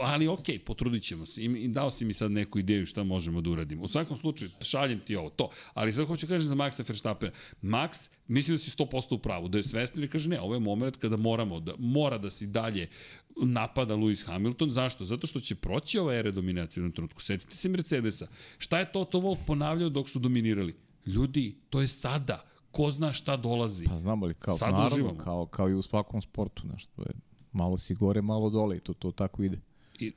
ali 0.00 0.28
okej, 0.28 0.58
okay, 0.58 0.64
potrudit 0.64 1.02
ćemo 1.02 1.26
se. 1.26 1.42
I, 1.42 1.44
I 1.44 1.68
dao 1.68 1.90
si 1.90 2.04
mi 2.04 2.12
sad 2.12 2.30
neku 2.30 2.58
ideju 2.58 2.86
šta 2.86 3.04
možemo 3.04 3.40
da 3.40 3.50
uradimo. 3.50 3.82
U 3.82 3.88
svakom 3.88 4.16
slučaju, 4.16 4.50
šaljem 4.60 5.00
ti 5.00 5.16
ovo, 5.16 5.30
to. 5.30 5.50
Ali 5.74 5.92
sve 5.92 6.04
hoću 6.04 6.26
kažem 6.26 6.48
za 6.48 6.54
Maxa 6.54 6.88
Verstappena. 6.88 7.32
Max, 7.62 8.08
mislim 8.28 8.54
da 8.54 8.58
si 8.58 8.70
100% 8.70 9.14
u 9.14 9.18
pravu, 9.18 9.48
da 9.48 9.58
je 9.58 9.62
svesno 9.62 10.04
i 10.04 10.08
kaže 10.08 10.28
ne, 10.28 10.40
ovo 10.40 10.54
je 10.54 10.60
moment 10.60 10.95
kada 10.96 11.16
moramo, 11.18 11.60
da 11.60 11.72
mora 11.78 12.18
da 12.18 12.30
si 12.30 12.46
dalje 12.46 12.88
napada 13.36 13.94
Lewis 13.94 14.26
Hamilton. 14.26 14.70
Zašto? 14.70 15.04
Zato 15.04 15.26
što 15.26 15.40
će 15.40 15.54
proći 15.54 15.98
ova 15.98 16.14
era 16.14 16.30
dominacije 16.30 16.80
u 16.80 16.82
jednom 16.82 16.92
trenutku. 16.92 17.22
Setite 17.22 17.56
se 17.56 17.68
Mercedesa. 17.68 18.26
Šta 18.58 18.78
je 18.78 18.92
Toto 18.92 19.18
Wolff 19.18 19.38
ponavljao 19.46 19.88
dok 19.88 20.08
su 20.08 20.18
dominirali? 20.18 20.74
Ljudi, 21.06 21.56
to 21.70 21.80
je 21.80 21.88
sada. 21.88 22.44
Ko 22.70 22.90
zna 22.90 23.12
šta 23.12 23.36
dolazi? 23.36 23.84
Pa 23.84 23.98
znamo 23.98 24.26
li, 24.26 24.34
kao, 24.34 24.58
Sad 24.58 24.70
naravno, 24.70 24.86
uživamo. 24.88 25.18
kao, 25.18 25.46
kao 25.46 25.68
i 25.68 25.74
u 25.74 25.82
svakom 25.82 26.22
sportu, 26.22 26.62
znaš, 26.62 26.86
to 26.86 27.02
je 27.02 27.10
malo 27.52 27.78
si 27.78 27.94
gore, 27.94 28.22
malo 28.22 28.50
dole 28.50 28.76
i 28.76 28.80
to, 28.80 28.92
to 28.92 29.10
tako 29.10 29.42
ide. 29.42 29.60
I, 29.98 30.12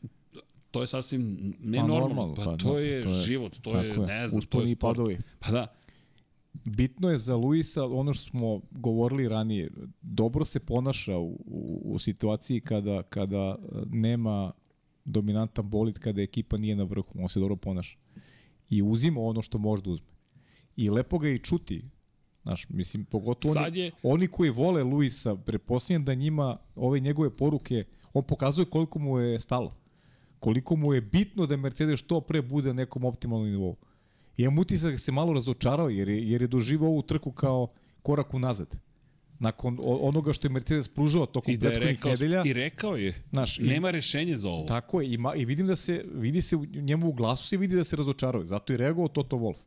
to 0.72 0.82
je 0.82 0.88
sasvim 0.88 1.54
Pa 1.54 1.68
nenormalno. 1.68 2.08
normalno, 2.08 2.36
Pa, 2.36 2.44
pa 2.44 2.58
to, 2.58 2.74
da, 2.74 2.80
je 2.80 3.04
to 3.04 3.10
je- 3.10 3.16
život, 3.18 3.58
to 3.62 3.78
je, 3.78 3.88
je. 3.90 3.98
ne 3.98 4.28
znam, 4.28 4.42
to 4.42 4.62
je 4.62 4.68
sport. 4.68 4.80
padovi. 4.82 5.18
Pa 5.40 5.52
da, 5.52 5.68
Bitno 6.54 7.10
je 7.10 7.18
za 7.18 7.36
Luisa 7.36 7.86
ono 7.86 8.14
što 8.14 8.24
smo 8.24 8.62
govorili 8.72 9.28
ranije, 9.28 9.72
dobro 10.02 10.46
se 10.46 10.60
ponaša 10.60 11.18
u, 11.18 11.28
u, 11.46 11.82
u 11.86 12.00
situaciji 12.00 12.62
kada, 12.62 13.04
kada 13.04 13.56
nema 13.86 14.52
dominantan 15.06 15.70
bolid, 15.70 16.00
kada 16.00 16.22
ekipa 16.22 16.58
nije 16.58 16.76
na 16.76 16.84
vrhu, 16.84 17.14
on 17.16 17.30
se 17.30 17.40
dobro 17.40 17.56
ponaša. 17.56 17.98
I 18.70 18.82
uzima 18.82 19.22
ono 19.22 19.42
što 19.42 19.58
može 19.58 19.84
da 19.84 19.90
uzme. 19.90 20.08
I 20.76 20.90
lepo 20.90 21.18
ga 21.18 21.30
i 21.30 21.40
čuti. 21.40 21.84
Znaš, 22.44 22.70
mislim, 22.70 23.06
pogotovo 23.06 23.54
Sad 23.54 23.64
oni, 23.66 23.80
je- 23.80 23.92
oni 24.04 24.28
koji 24.28 24.50
vole 24.50 24.84
Luisa, 24.84 25.36
prepostavljam 25.36 26.06
da 26.06 26.14
njima 26.14 26.58
ove 26.76 27.00
njegove 27.00 27.30
poruke, 27.30 27.84
on 28.14 28.24
pokazuje 28.24 28.66
koliko 28.66 29.00
mu 29.00 29.20
je 29.20 29.40
stalo. 29.40 29.76
Koliko 30.40 30.76
mu 30.76 30.94
je 30.94 31.02
bitno 31.02 31.46
da 31.46 31.58
Mercedes 31.58 32.00
što 32.00 32.22
pre 32.22 32.42
bude 32.42 32.68
na 32.68 32.74
nekom 32.74 33.06
optimalnom 33.06 33.50
nivou. 33.50 33.76
I 34.40 34.44
imam 34.44 34.60
utisak 34.60 34.92
da 34.92 34.98
se 34.98 35.12
malo 35.12 35.34
razočarao 35.34 35.90
jer 35.90 36.10
je, 36.10 36.30
jer 36.30 36.42
je 36.42 36.48
doživao 36.48 36.90
ovu 36.90 37.02
trku 37.02 37.32
kao 37.32 37.68
korak 38.02 38.34
unazad. 38.34 38.76
Nakon 39.40 39.78
onoga 39.82 40.34
što 40.34 40.48
je 40.48 40.52
Mercedes 40.52 40.88
pružao 40.88 41.26
tokom 41.26 41.54
i 41.54 41.58
da 41.58 41.68
prethodnih 41.68 41.90
rekao, 41.90 42.12
nedelja. 42.12 42.44
i 42.46 42.54
rekao 42.54 42.96
je, 42.96 43.14
Znaš, 43.30 43.60
i- 43.60 43.64
nema 43.64 43.92
rešenja 43.92 44.36
za 44.36 44.50
ovo. 44.50 44.66
Tako 44.68 45.02
je, 45.02 45.14
ima, 45.14 45.36
i 45.36 45.46
vidim 45.46 45.68
da 45.68 45.76
se, 45.76 46.06
vidi 46.08 46.42
se 46.42 46.56
u 46.56 46.66
njemu 46.66 47.10
u 47.10 47.14
glasu 47.14 47.48
se 47.48 47.58
vidi 47.58 47.76
da 47.76 47.84
se 47.84 47.96
razočarao. 47.96 48.44
Zato 48.44 48.74
je 48.74 48.78
reagovao 48.78 49.08
Toto 49.08 49.36
Wolff. 49.36 49.58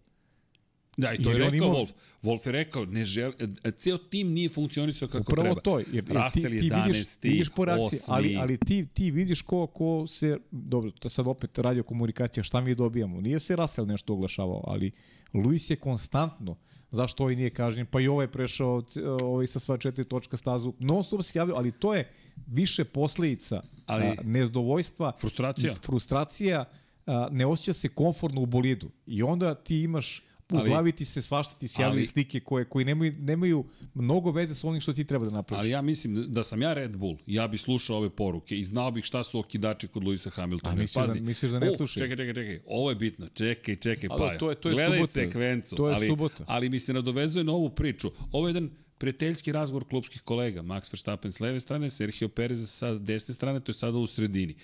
Da, 0.97 1.13
i 1.13 1.23
to 1.23 1.31
Jer 1.31 1.41
je 1.41 1.51
rekao 1.51 1.69
Wolf. 1.69 1.89
Wolf 2.23 2.47
je 2.47 2.53
rekao, 2.53 2.85
ne 2.85 3.05
žel, 3.05 3.33
ceo 3.77 3.99
tim 3.99 4.33
nije 4.33 4.49
funkcionisao 4.49 5.09
kako 5.09 5.19
Upravo 5.23 5.43
treba. 5.43 5.61
to, 5.61 5.79
jer, 5.79 5.87
jer 5.93 6.31
ti, 6.33 6.41
ti 6.41 6.49
vidiš, 6.49 6.97
11., 6.97 7.19
vidiš 7.23 7.49
po 7.49 7.65
reakciji, 7.65 8.01
ali, 8.07 8.29
8.. 8.29 8.41
ali 8.41 8.59
ti, 8.59 8.87
ti 8.95 9.11
vidiš 9.11 9.43
ko, 9.43 9.67
ko 9.67 10.07
se, 10.07 10.39
dobro, 10.51 10.91
to 10.91 11.09
sad 11.09 11.27
opet 11.27 11.59
radio 11.59 11.83
komunikacija, 11.83 12.45
šta 12.45 12.61
mi 12.61 12.75
dobijamo. 12.75 13.21
Nije 13.21 13.39
se 13.39 13.57
Russell 13.57 13.87
nešto 13.87 14.13
oglašavao, 14.13 14.65
ali 14.67 14.91
Luis 15.35 15.71
je 15.71 15.77
konstantno, 15.77 16.57
zašto 16.91 17.23
ovaj 17.23 17.37
nije 17.37 17.51
kažnjen, 17.51 17.87
pa 17.87 18.01
i 18.01 18.09
ovaj 18.09 18.25
je 18.25 18.33
prešao 18.33 18.83
ovaj 19.23 19.47
sa 19.47 19.59
sva 19.59 19.79
četiri 19.79 20.05
točka 20.05 20.37
stazu, 20.37 20.75
non 20.79 21.05
stop 21.05 21.23
se 21.23 21.39
javljaju, 21.39 21.57
ali 21.57 21.73
to 21.73 21.95
je 21.95 22.09
više 22.47 22.85
posledica 22.85 23.63
Ali- 23.87 24.07
a, 24.07 24.15
nezadovoljstva, 24.25 25.13
Frustracija. 25.21 25.75
frustracija, 25.75 26.65
a, 27.07 27.29
ne 27.31 27.47
osjeća 27.47 27.73
se 27.73 27.89
komfortno 27.89 28.41
u 28.41 28.47
bolidu 28.47 28.91
i 29.07 29.23
onda 29.23 29.55
ti 29.55 29.81
imaš 29.81 30.23
u 30.53 30.59
Ali- 30.59 30.69
glavi 30.69 30.93
ti 30.93 31.05
se 31.05 31.23
svašta 31.23 31.55
ti 31.55 31.69
se 31.69 31.83
javljaju 31.83 31.99
ali- 31.99 32.07
slike 32.07 32.41
koje, 32.41 32.65
koji 32.65 32.85
nemaju, 32.85 33.13
nemaju 33.15 33.65
mnogo 33.95 34.31
veze 34.31 34.55
sa 34.55 34.69
onim 34.69 34.81
što 34.81 34.93
ti 34.93 35.05
treba 35.05 35.25
da 35.25 35.31
napraviš. 35.33 35.59
Ali 35.59 35.71
ja 35.71 35.83
mislim 35.83 36.25
da 36.29 36.43
sam 36.43 36.63
ja 36.63 36.73
Red 36.75 36.97
Bull, 36.97 37.17
ja 37.27 37.49
bi 37.49 37.59
slušao 37.59 37.97
ove 37.97 38.11
poruke 38.11 38.59
i 38.59 38.65
znao 38.65 38.91
bih 38.91 39.05
šta 39.05 39.25
su 39.25 39.39
okidači 39.39 39.89
kod 39.89 40.05
Luisa 40.05 40.31
Hamiltona. 40.31 40.73
A 40.73 40.77
misliš 40.77 41.07
da- 41.07 41.15
misliš 41.17 41.51
da 41.51 41.59
ne 41.59 41.71
slušaju? 41.73 42.03
Čekaj, 42.03 42.17
čekaj, 42.19 42.35
čekaj, 42.37 42.61
ovo 42.67 42.91
je 42.91 42.97
bitno. 42.97 43.29
Čekaj, 43.29 43.77
čekaj, 43.77 44.07
A 44.07 44.17
da, 44.17 44.17
Pajo. 44.19 44.39
to 44.39 44.51
je- 44.51 44.57
to 44.57 44.69
je 44.69 44.73
Gledaj 44.73 44.95
subota. 44.95 45.13
sekvencu. 45.13 45.77
To 45.77 45.89
je 45.89 45.95
ali, 45.95 46.07
subota. 46.07 46.45
Ali 46.47 46.69
mi 46.69 46.81
se 46.81 46.93
nadovezuje 46.93 47.45
na 47.45 47.53
ovu 47.53 47.71
priču. 47.71 48.11
Ovo 48.33 48.49
je 48.49 48.51
jedan 48.51 48.71
prijateljski 48.99 49.53
razgovor 49.53 49.85
klubskih 49.85 50.23
kolega. 50.23 50.63
Max 50.63 50.93
Verstappen 50.93 51.33
s 51.33 51.41
leve 51.41 51.61
strane, 51.61 51.91
Sergio 51.91 52.29
Perez 52.29 52.71
sa 52.71 52.95
desne 52.95 53.35
strane, 53.35 53.61
to 53.61 53.71
je 53.71 53.75
sada 53.75 53.99
u 53.99 54.07
sredini. 54.07 54.55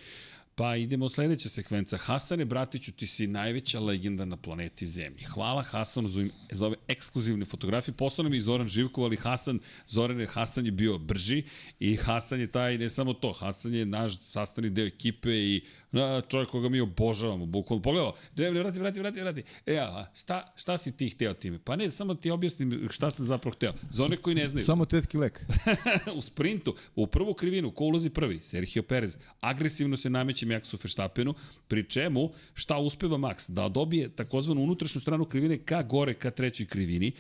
Pa 0.59 0.77
idemo 0.77 1.09
sledeća 1.09 1.49
sekvenca. 1.49 1.97
Hasane 1.97 2.45
Bratiću, 2.45 2.93
ti 2.93 3.07
si 3.07 3.27
najveća 3.27 3.81
legenda 3.81 4.25
na 4.25 4.37
planeti 4.37 4.87
Zemlji. 4.87 5.25
Hvala 5.25 5.63
Hasanu 5.63 6.09
za, 6.09 6.27
za 6.53 6.67
ove 6.67 6.77
ekskluzivne 6.89 7.45
fotografije. 7.45 7.95
Poslao 7.95 8.23
nam 8.23 8.35
je 8.35 8.41
Zoran 8.41 8.69
Živkov, 8.69 9.05
ali 9.05 9.17
Hasan, 9.17 9.59
Zoran 9.89 10.21
je, 10.21 10.27
Hasan 10.27 10.67
je 10.67 10.73
bio 10.73 10.99
brži 10.99 11.43
i 11.81 11.97
Hasan 11.97 12.41
je 12.41 12.47
taj, 12.47 12.79
ne 12.79 12.91
samo 12.91 13.15
to, 13.15 13.33
Hasan 13.33 13.75
je 13.75 13.87
naš 13.87 14.19
sastavni 14.19 14.71
deo 14.71 14.87
ekipe 14.87 15.31
i 15.31 15.63
na, 15.93 16.21
čovjek 16.29 16.51
koga 16.51 16.69
mi 16.69 16.81
obožavamo, 16.81 17.47
bukvalno. 17.47 17.83
Pogledaj, 17.83 18.13
vrati, 18.37 18.59
vrati, 18.59 18.79
vrati, 18.79 19.01
vrati, 19.01 19.21
vrati. 19.21 19.43
E, 19.67 19.77
a, 19.77 20.07
šta, 20.15 20.53
šta 20.57 20.79
si 20.79 20.97
ti 20.97 21.09
hteo 21.09 21.35
time? 21.35 21.59
Pa 21.65 21.77
ne, 21.77 21.91
samo 21.91 22.15
ti 22.15 22.31
objasnim 22.31 22.89
šta 22.91 23.11
sam 23.11 23.27
zapravo 23.27 23.55
hteo. 23.55 23.73
Za 23.91 24.05
one 24.05 24.17
koji 24.17 24.35
ne 24.37 24.49
znaju, 24.49 24.65
Samo 24.65 24.85
tetki 24.85 25.19
lek. 25.19 25.45
u 26.19 26.23
sprintu, 26.23 26.75
u 26.97 27.07
prvu 27.07 27.35
krivinu, 27.35 27.71
ko 27.71 27.85
ulazi 27.85 28.11
prvi? 28.11 28.39
Sergio 28.43 28.83
Perez. 28.83 29.17
Agresivno 29.41 29.97
se 29.97 30.11
nameće 30.11 30.47
Maxu 30.47 30.77
Verstappenu, 30.83 31.35
pri 31.69 31.85
čemu 31.85 32.31
šta 32.55 32.79
uspeva 32.79 33.19
Max? 33.19 33.51
Da 33.51 33.69
dobije 33.69 34.09
takozvanu 34.09 34.63
unutrašnju 34.63 35.01
stranu 35.01 35.25
krivine 35.25 35.59
ka 35.59 35.83
gore, 35.83 36.15
ka 36.15 36.31
trećoj 36.31 36.67
krivini. 36.67 37.13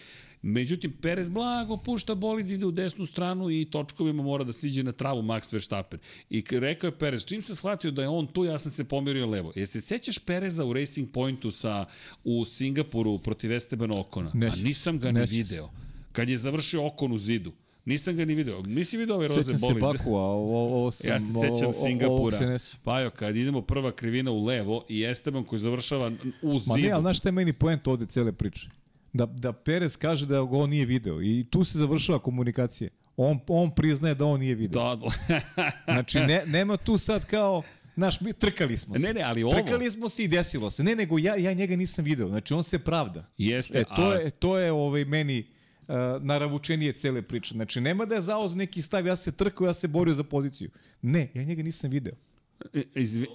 Međutim, 0.43 0.93
Perez 0.93 1.29
blago 1.29 1.77
pušta 1.77 2.15
bolid, 2.15 2.51
ide 2.51 2.67
u 2.67 2.71
desnu 2.71 3.07
stranu 3.07 3.51
i 3.51 3.65
točkovima 3.71 4.23
mora 4.23 4.45
da 4.45 4.53
siđe 4.53 4.83
na 4.83 4.93
travu 4.93 5.23
Max 5.23 5.53
Verstappen. 5.53 6.01
I 6.31 6.45
rekao 6.51 6.89
je 6.89 6.99
Perez, 6.99 7.25
čim 7.25 7.43
se 7.43 7.57
shvatio 7.57 7.91
da 7.91 8.03
je 8.03 8.09
on 8.09 8.27
tu, 8.27 8.45
ja 8.45 8.59
sam 8.59 8.73
se 8.73 8.85
pomerio 8.85 9.27
levo. 9.27 9.53
Jel 9.57 9.67
se 9.67 9.81
sećaš 9.81 10.19
Pereza 10.19 10.65
u 10.65 10.73
Racing 10.73 11.11
Pointu 11.13 11.51
sa, 11.51 11.85
u 12.25 12.45
Singapuru 12.45 13.19
protiv 13.19 13.53
Estebana 13.53 14.01
Okona? 14.01 14.31
Ne 14.35 14.47
A 14.47 14.53
nisam 14.65 14.99
ga 14.99 15.13
Ne 15.13 15.25
video. 15.25 15.71
Kad 16.13 16.29
je 16.29 16.39
završio 16.39 16.87
Okon 16.87 17.13
u 17.13 17.19
zidu. 17.19 17.53
Nisam 17.85 18.17
ga 18.17 18.25
ni 18.25 18.35
video. 18.35 18.63
Nisi 18.63 18.97
video 18.97 19.17
ove 19.17 19.27
roze 19.27 19.43
Sećam 19.43 19.59
se 19.59 19.67
bolide? 19.67 19.81
Baku, 19.81 20.17
a 20.17 20.23
ovo, 20.23 20.65
ovo 20.65 20.91
sam... 20.91 21.11
Ja 21.11 21.21
se 21.21 21.33
sećam 21.33 21.73
Singapura. 21.73 22.59
Se. 22.59 22.77
Pajo, 22.85 23.11
kad 23.11 23.37
idemo 23.37 23.63
prva 23.63 23.93
krivina 23.93 24.31
u 24.31 24.45
levo 24.45 24.85
i 24.89 25.05
Esteban 25.05 25.45
koji 25.45 25.59
završava 25.59 26.13
u 26.43 26.59
zidu. 26.59 26.73
Ma 26.73 26.77
ne, 26.77 26.91
ali 26.91 27.03
znaš 27.03 27.19
šta 27.19 27.29
je 27.29 27.33
meni 27.33 27.53
poenta 27.53 27.91
ovde 27.91 28.07
cele 28.07 28.33
priče? 28.33 28.69
Da, 29.19 29.27
da 29.27 29.53
Perez 29.55 29.97
kaže 29.97 30.27
da 30.27 30.35
ga 30.35 30.57
on 30.57 30.71
nije 30.71 30.87
video 30.87 31.23
i 31.23 31.47
tu 31.51 31.65
se 31.65 31.79
završava 31.79 32.19
komunikacija. 32.19 32.91
On, 33.17 33.39
on 33.49 33.71
priznaje 33.71 34.15
da 34.15 34.25
on 34.25 34.41
nije 34.41 34.55
video. 34.55 34.83
Da, 34.87 34.97
da. 34.97 35.41
Znači, 35.87 36.19
ne, 36.21 36.43
nema 36.47 36.77
tu 36.77 36.99
sad 36.99 37.25
kao, 37.27 37.63
znaš, 37.95 38.21
mi 38.21 38.33
trkali 38.33 38.77
smo 38.77 38.95
se. 38.95 39.01
Ne, 39.01 39.15
ne, 39.15 39.23
ali 39.23 39.43
ovo- 39.43 39.53
Trkali 39.55 39.91
smo 39.91 40.09
se 40.09 40.25
i 40.25 40.29
desilo 40.29 40.71
se. 40.71 40.85
Ne, 40.85 40.97
nego 40.97 41.19
ja, 41.19 41.37
ja 41.37 41.53
njega 41.53 41.77
nisam 41.77 42.05
video. 42.05 42.29
Znači, 42.29 42.55
on 42.55 42.65
se 42.65 42.79
pravda. 42.79 43.27
Jeste, 43.39 43.79
E, 43.79 43.85
to 43.87 44.03
a- 44.03 44.15
je, 44.15 44.31
to 44.31 44.59
je 44.59 44.73
ovaj, 44.73 45.05
meni 45.05 45.47
uh, 45.81 45.95
naravučenije 46.21 46.93
cele 46.93 47.23
priče. 47.23 47.55
Znači, 47.55 47.81
nema 47.81 48.05
da 48.05 48.15
je 48.15 48.21
zaoz 48.23 48.55
neki 48.55 48.83
stav, 48.83 49.07
ja 49.07 49.17
se 49.17 49.33
trkao, 49.33 49.67
ja 49.67 49.75
se 49.75 49.89
borio 49.89 50.15
za 50.15 50.25
poziciju. 50.25 50.71
Ne, 51.03 51.31
ja 51.35 51.45
njega 51.45 51.63
nisam 51.63 51.91
video. 51.91 52.13
E, 52.75 52.83
Izvi... 52.95 53.27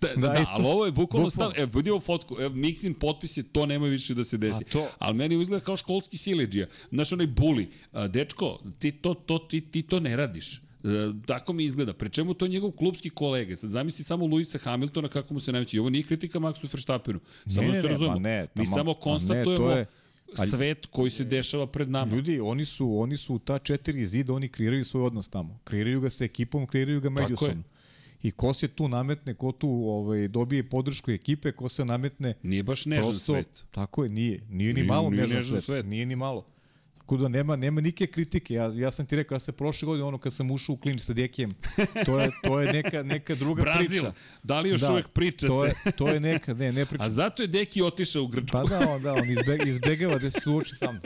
Da, 0.00 0.08
da, 0.16 0.28
Da, 0.28 0.44
ali 0.48 0.64
ovo 0.66 0.86
je 0.86 0.92
bukvalno 0.92 1.30
stav, 1.30 1.48
bukvalno. 1.48 1.64
e, 1.64 1.76
vidimo 1.76 2.00
fotku, 2.00 2.36
e, 2.36 2.44
Mixin 2.44 2.92
potpis 2.94 3.36
je, 3.36 3.42
to 3.44 3.66
nema 3.66 3.86
više 3.86 4.14
da 4.14 4.24
se 4.24 4.36
desi. 4.36 4.56
A 4.60 4.72
to- 4.72 4.88
Ali 4.98 5.14
meni 5.14 5.42
izgleda 5.42 5.64
kao 5.64 5.76
školski 5.76 6.16
sileđija. 6.16 6.66
Znaš, 6.90 7.12
onaj 7.12 7.26
buli, 7.28 7.68
dečko, 8.08 8.48
ti 8.78 8.92
to, 8.92 9.14
to, 9.16 9.38
ti, 9.40 9.60
ti 9.62 9.82
to 9.82 10.00
ne 10.00 10.16
radiš. 10.16 10.56
E, 10.56 10.60
tako 11.26 11.52
mi 11.52 11.64
izgleda. 11.64 11.92
Pre 11.92 12.08
čemu 12.08 12.34
to 12.34 12.44
je 12.44 12.50
njegov 12.50 12.70
klubski 12.70 13.10
kolega. 13.10 13.56
Sad 13.56 13.70
zamisli 13.70 14.04
samo 14.04 14.26
Luisa 14.26 14.58
Hamiltona 14.58 15.08
kako 15.08 15.34
mu 15.34 15.40
se 15.40 15.52
najveći. 15.52 15.78
Ovo 15.78 15.90
nije 15.90 16.02
kritika 16.02 16.38
Maxu 16.38 16.62
Verstappenu. 16.64 17.20
Samo 17.46 17.60
Ne, 17.60 17.66
da 17.66 17.72
ne, 17.72 17.80
se 17.80 17.86
ne, 17.86 17.90
razumemo. 17.90 18.18
ne, 18.18 18.42
Mi 18.44 18.64
tamo- 18.64 18.66
samo 18.68 18.84
ma 18.84 18.90
ne, 18.90 19.00
konstatujemo 19.00 19.56
to 19.58 19.70
je- 19.70 19.86
ali- 20.38 20.48
svet 20.48 20.86
koji 20.86 21.10
se 21.10 21.24
dešava 21.24 21.66
pred 21.66 21.90
nama. 21.90 22.14
Ljudi, 22.14 22.40
oni 22.40 22.64
su, 22.64 22.94
oni 22.94 23.16
su 23.16 23.38
ta 23.38 23.58
četiri 23.58 24.06
zida, 24.06 24.32
oni 24.32 24.48
kreiraju 24.48 24.84
svoj 24.84 25.02
odnos 25.02 25.28
tamo. 25.28 25.58
Kreiraju 25.64 26.00
ga 26.00 26.10
sa 26.10 26.24
ekipom, 26.24 26.66
kreiraju 26.66 27.00
ga 27.00 27.10
međusobno. 27.10 27.62
I 28.22 28.30
ko 28.30 28.52
se 28.52 28.68
tu 28.68 28.88
nametne, 28.88 29.34
ko 29.34 29.52
tu 29.52 29.68
ovaj, 29.68 30.28
dobije 30.28 30.62
podršku 30.62 31.10
ekipe, 31.10 31.52
ko 31.52 31.68
se 31.68 31.84
nametne, 31.84 32.34
Nije 32.42 32.62
baš 32.62 32.86
nežan 32.86 33.04
prosto, 33.04 33.32
svet. 33.32 33.64
Tako 33.70 34.04
je, 34.04 34.10
nije. 34.10 34.40
Nije 34.50 34.74
ni 34.74 34.80
Nije- 34.80 34.86
malo 34.86 35.10
nije 35.10 35.20
nežan, 35.20 35.36
nežan 35.36 35.50
svet. 35.50 35.64
svet. 35.64 35.86
Nije 35.86 36.06
ni 36.06 36.16
malo. 36.16 36.46
Tako 37.10 37.22
da 37.22 37.28
nema, 37.28 37.56
nema 37.56 37.80
nike 37.80 38.06
kritike. 38.06 38.54
Ja, 38.54 38.70
ja 38.74 38.90
sam 38.90 39.06
ti 39.06 39.16
rekao, 39.16 39.34
ja 39.34 39.38
se 39.38 39.52
prošle 39.52 39.86
godine, 39.86 40.04
ono 40.04 40.18
kad 40.18 40.32
sam 40.32 40.50
ušao 40.50 40.72
u 40.72 40.76
klinč 40.76 41.00
sa 41.00 41.12
Dekijem, 41.12 41.50
to 42.06 42.20
je, 42.20 42.30
to 42.42 42.60
je 42.60 42.72
neka, 42.72 43.02
neka 43.02 43.34
druga 43.34 43.62
Brazil, 43.62 43.88
priča. 43.88 44.12
da 44.42 44.60
li 44.60 44.68
još 44.68 44.82
uvek 44.82 45.08
pričate? 45.08 45.46
To 45.46 45.64
je, 45.64 45.74
to 45.96 46.08
je 46.08 46.20
neka, 46.20 46.54
ne, 46.54 46.72
ne 46.72 46.86
pričam. 46.86 47.06
A 47.06 47.10
zato 47.10 47.42
je 47.42 47.46
Deki 47.46 47.82
otišao 47.82 48.22
u 48.22 48.26
Grčku. 48.26 48.52
Pa 48.52 48.62
da, 48.62 48.90
on, 48.90 49.02
da, 49.02 49.14
on 49.14 49.30
izbe, 49.30 49.58
izbegava 49.66 50.18
da 50.18 50.30
se 50.30 50.40
suoči 50.40 50.74
sa 50.74 50.92
mnom. 50.92 51.02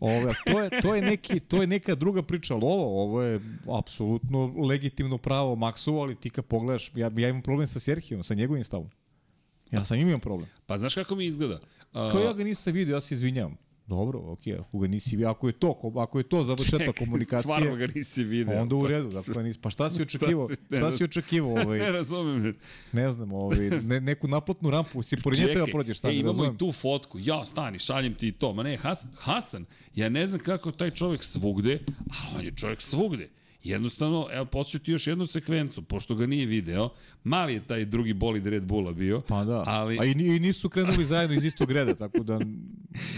Ovo, 0.00 0.34
to, 0.46 0.60
je, 0.62 0.70
to, 0.82 0.94
je 0.94 1.02
neki, 1.02 1.40
to 1.40 1.60
je 1.60 1.66
neka 1.66 1.94
druga 1.94 2.22
priča, 2.22 2.54
ali 2.54 2.64
ovo, 2.64 3.02
ovo 3.02 3.22
je 3.22 3.40
apsolutno 3.78 4.54
legitimno 4.68 5.18
pravo 5.18 5.56
Maksu, 5.56 5.94
ali 5.94 6.14
ti 6.14 6.30
kad 6.30 6.44
pogledaš, 6.44 6.90
ja, 6.94 7.10
ja 7.16 7.28
imam 7.28 7.42
problem 7.42 7.66
sa 7.66 7.80
Serhijom, 7.80 8.24
sa 8.24 8.34
njegovim 8.34 8.64
stavom. 8.64 8.90
Ja 9.70 9.84
sam 9.84 9.98
imam 9.98 10.20
problem. 10.20 10.48
Pa 10.66 10.78
znaš 10.78 10.94
kako 10.94 11.14
mi 11.14 11.26
izgleda? 11.26 11.60
A, 11.92 12.10
Kao 12.12 12.20
ja 12.20 12.32
ga 12.32 12.44
nisam 12.44 12.72
vidio, 12.72 12.94
ja 12.94 13.00
se 13.00 13.14
izvinjavam. 13.14 13.56
Dobro, 13.92 14.20
okej, 14.22 14.54
ako 14.54 14.78
ga 14.78 14.88
nisi 14.88 15.10
vidio, 15.10 15.28
ako 15.28 15.46
je 15.46 15.52
to, 15.54 15.70
ako 15.96 16.18
je 16.18 16.24
to 16.24 16.42
završetak 16.42 16.98
komunikacije, 16.98 17.40
Stvarno 17.42 17.76
ga 17.76 17.86
nisi 17.86 18.24
video. 18.24 18.62
onda 18.62 18.74
u 18.76 18.86
redu, 18.86 19.08
dakle, 19.10 19.42
nis, 19.42 19.58
pa 19.58 19.70
šta 19.70 19.90
si 19.90 20.02
očekivao? 20.08 20.46
Šta 20.46 20.56
si- 20.56 20.76
Šta 20.76 20.90
si 20.90 21.04
očekivao, 21.04 21.50
ovaj, 21.52 21.78
Ne 21.86 21.92
razumem. 21.92 22.54
ne 22.92 23.10
znam, 23.10 23.32
ovaj, 23.32 23.58
ne, 23.70 24.00
neku 24.00 24.28
naplatnu 24.28 24.70
rampu, 24.70 25.02
si 25.02 25.16
pored 25.18 25.38
nje 25.38 25.46
treba 25.46 25.66
prođeš, 25.66 25.98
šta 25.98 26.08
e, 26.08 26.10
ne 26.10 26.16
imamo 26.16 26.32
razumem. 26.32 26.54
i 26.54 26.58
tu 26.58 26.72
fotku. 26.72 27.18
Ja, 27.20 27.44
stani, 27.44 27.78
šaljem 27.78 28.14
ti 28.14 28.32
to. 28.32 28.52
Ma 28.52 28.62
ne, 28.62 28.76
Hasan, 28.76 29.10
Hasan, 29.16 29.64
ja 29.94 30.08
ne 30.08 30.26
znam 30.26 30.40
kako 30.40 30.72
taj 30.72 30.90
čovjek 30.90 31.24
svugde, 31.24 31.78
a 32.08 32.36
on 32.36 32.44
je 32.44 32.52
čovjek 32.52 32.80
svugde. 32.82 33.28
Jednostavno, 33.64 34.28
evo, 34.32 34.44
posjeću 34.44 34.78
ti 34.78 34.92
još 34.92 35.06
jednu 35.06 35.26
sekvencu, 35.26 35.82
pošto 35.82 36.14
ga 36.14 36.26
nije 36.26 36.46
video. 36.46 36.88
Mali 37.24 37.54
je 37.54 37.66
taj 37.66 37.84
drugi 37.84 38.12
bolid 38.12 38.46
Red 38.46 38.62
Bulla 38.62 38.92
bio. 38.92 39.20
Pa 39.20 39.44
da, 39.44 39.64
Ali, 39.66 39.98
a 40.00 40.04
i, 40.04 40.10
i 40.10 40.40
nisu 40.40 40.68
krenuli 40.68 41.06
zajedno 41.06 41.36
iz 41.36 41.44
istog 41.44 41.70
reda, 41.70 41.94
tako 41.94 42.18
da 42.18 42.38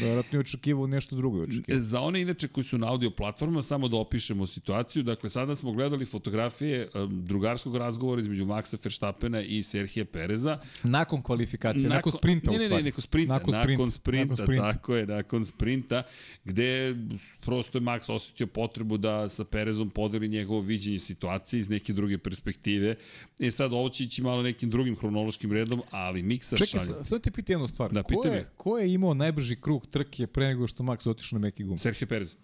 verovatno 0.02 0.36
je 0.36 0.40
očekivao 0.40 0.86
nešto 0.86 1.16
drugo. 1.16 1.42
Očekivao. 1.42 1.80
Za 1.82 2.00
one 2.00 2.20
inače 2.22 2.48
koji 2.48 2.64
su 2.64 2.78
na 2.78 2.90
audio 2.90 3.10
platformama, 3.10 3.62
samo 3.62 3.88
da 3.88 3.96
opišemo 3.96 4.46
situaciju. 4.46 5.02
Dakle, 5.02 5.30
sada 5.30 5.56
smo 5.56 5.72
gledali 5.72 6.06
fotografije 6.06 6.88
drugarskog 7.10 7.76
razgovora 7.76 8.20
između 8.20 8.44
Maxa 8.44 8.78
Verstappena 8.84 9.42
i 9.42 9.62
Serhije 9.62 10.04
Pereza. 10.04 10.58
Nakon 10.82 11.22
kvalifikacije, 11.22 11.88
nakon, 11.88 12.12
sprinta 12.12 12.50
ne, 12.50 12.58
ne, 12.58 12.68
ne, 12.68 12.82
nakon 12.82 13.00
sprinta, 13.00 13.32
nakon, 13.32 13.54
Nakon 13.54 13.70
nakon 13.70 13.90
sprinta, 13.90 14.36
sprinta, 14.36 14.42
nakon 14.42 14.46
sprinta. 14.46 14.72
tako 14.72 14.96
je, 14.96 15.06
nakon 15.06 15.44
sprinta, 15.44 16.02
gde 16.44 16.96
prosto 17.40 17.78
je 17.78 17.82
Max 17.82 18.12
osetio 18.12 18.46
potrebu 18.46 18.96
da 18.96 19.28
sa 19.28 19.44
Perezom 19.44 19.90
podeli 19.90 20.28
njegovo 20.34 20.60
viđenje 20.60 20.98
situacije 20.98 21.58
iz 21.60 21.68
neke 21.68 21.92
druge 21.92 22.18
perspektive. 22.18 22.94
E 23.38 23.50
sad, 23.50 23.72
ovo 23.72 23.88
će 23.88 24.04
ići 24.04 24.22
malo 24.22 24.42
nekim 24.42 24.70
drugim 24.70 24.96
hronološkim 24.96 25.52
redom, 25.52 25.82
ali 25.90 26.22
Miksa 26.22 26.56
Čekaj, 26.56 26.66
šalje. 26.80 26.84
sa- 26.84 27.04
sad 27.04 27.22
te 27.22 27.30
piti 27.30 27.52
jednu 27.52 27.66
stvar. 27.68 27.92
Da, 27.92 28.02
ko, 28.02 28.22
me. 28.24 28.30
je, 28.30 28.50
ko 28.56 28.78
je 28.78 28.92
imao 28.92 29.14
najbrži 29.14 29.56
krug 29.56 29.86
trke 29.86 30.26
pre 30.26 30.46
nego 30.46 30.66
što 30.66 30.82
Max 30.82 31.08
otišao 31.08 31.38
na 31.38 31.46
meki 31.46 31.64
gum? 31.64 31.78
Sergio 31.78 32.06
Perez. 32.06 32.36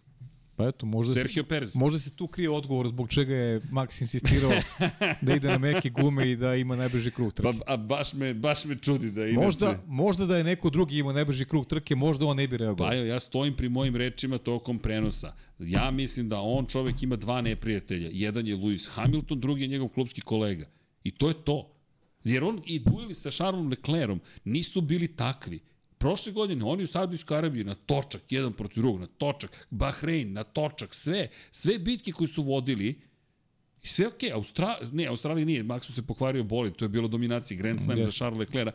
Pa 0.61 0.68
eto, 0.68 0.86
možda 0.86 1.14
Sergio 1.14 1.42
se, 1.42 1.48
Perez. 1.48 1.74
možda 1.74 1.98
se 1.98 2.11
tu 2.11 2.26
krije 2.26 2.50
odgovor 2.50 2.88
zbog 2.88 3.08
čega 3.08 3.34
je 3.34 3.61
Max 3.61 4.00
insistirao 4.00 4.52
da 5.22 5.34
ide 5.34 5.48
na 5.48 5.58
meke 5.58 5.90
gume 5.90 6.30
i 6.30 6.36
da 6.36 6.54
ima 6.54 6.76
najbrži 6.76 7.11
krug 7.11 7.32
trke. 7.32 7.58
Pa, 7.66 7.72
a 7.72 7.76
baš 7.76 8.12
me, 8.12 8.34
baš 8.34 8.64
me 8.64 8.76
čudi 8.76 9.11
da 9.11 9.26
inače... 9.26 9.44
Možda, 9.44 9.82
možda 9.86 10.26
da 10.26 10.36
je 10.36 10.44
neko 10.44 10.70
drugi 10.70 10.98
imao 10.98 11.12
najbrži 11.12 11.44
krug 11.44 11.66
trke, 11.66 11.94
možda 11.94 12.26
on 12.26 12.36
ne 12.36 12.48
bi 12.48 12.56
reagovao. 12.56 12.90
Bajo, 12.90 13.04
ja 13.04 13.20
stojim 13.20 13.56
pri 13.56 13.68
mojim 13.68 13.96
rečima 13.96 14.38
tokom 14.38 14.78
prenosa. 14.78 15.32
Ja 15.58 15.90
mislim 15.90 16.28
da 16.28 16.40
on 16.40 16.66
čovek 16.66 17.02
ima 17.02 17.16
dva 17.16 17.40
neprijatelja. 17.40 18.11
Jedan 18.12 18.46
je 18.46 18.56
Lewis 18.56 18.90
Hamilton, 18.90 19.40
drugi 19.40 19.62
je 19.62 19.68
njegov 19.68 19.88
klubski 19.88 20.20
kolega. 20.20 20.66
I 21.04 21.11
to 21.11 21.28
je 21.28 21.34
to. 21.44 21.72
Jer 22.24 22.44
on 22.44 22.62
i 22.66 22.78
dueli 22.78 23.14
sa 23.14 23.30
Charlesom 23.30 23.68
Leclerom 23.68 24.20
nisu 24.44 24.80
bili 24.80 25.08
takvi. 25.08 25.61
Prošle 26.01 26.32
godine 26.32 26.64
oni 26.64 26.82
u 26.82 26.86
Saudijskoj 26.86 27.38
Arabiji 27.38 27.64
na 27.64 27.74
točak, 27.74 28.22
jedan 28.32 28.53
protiv 28.53 28.80
drugog, 28.80 29.01
na 29.01 29.07
točak, 29.07 29.66
Bahrein, 29.70 30.32
na 30.32 30.44
točak, 30.44 30.94
sve, 30.94 31.28
sve 31.53 31.78
bitke 31.78 32.12
koje 32.12 32.28
su 32.28 32.42
vodili, 32.42 33.01
I 33.82 33.88
sve 33.88 34.07
okej, 34.07 34.28
okay. 34.30 34.34
Austra... 34.34 34.78
ne, 34.92 35.07
Australija 35.07 35.44
nije, 35.44 35.64
Maxu 35.64 35.92
se 35.92 36.03
pokvario 36.03 36.44
boli, 36.44 36.72
to 36.72 36.84
je 36.84 36.88
bilo 36.88 37.09
dominacija, 37.09 37.59
Grand 37.59 37.80
Slam 37.82 38.05
za 38.05 38.11
Charles 38.11 38.38
Leclerc, 38.38 38.74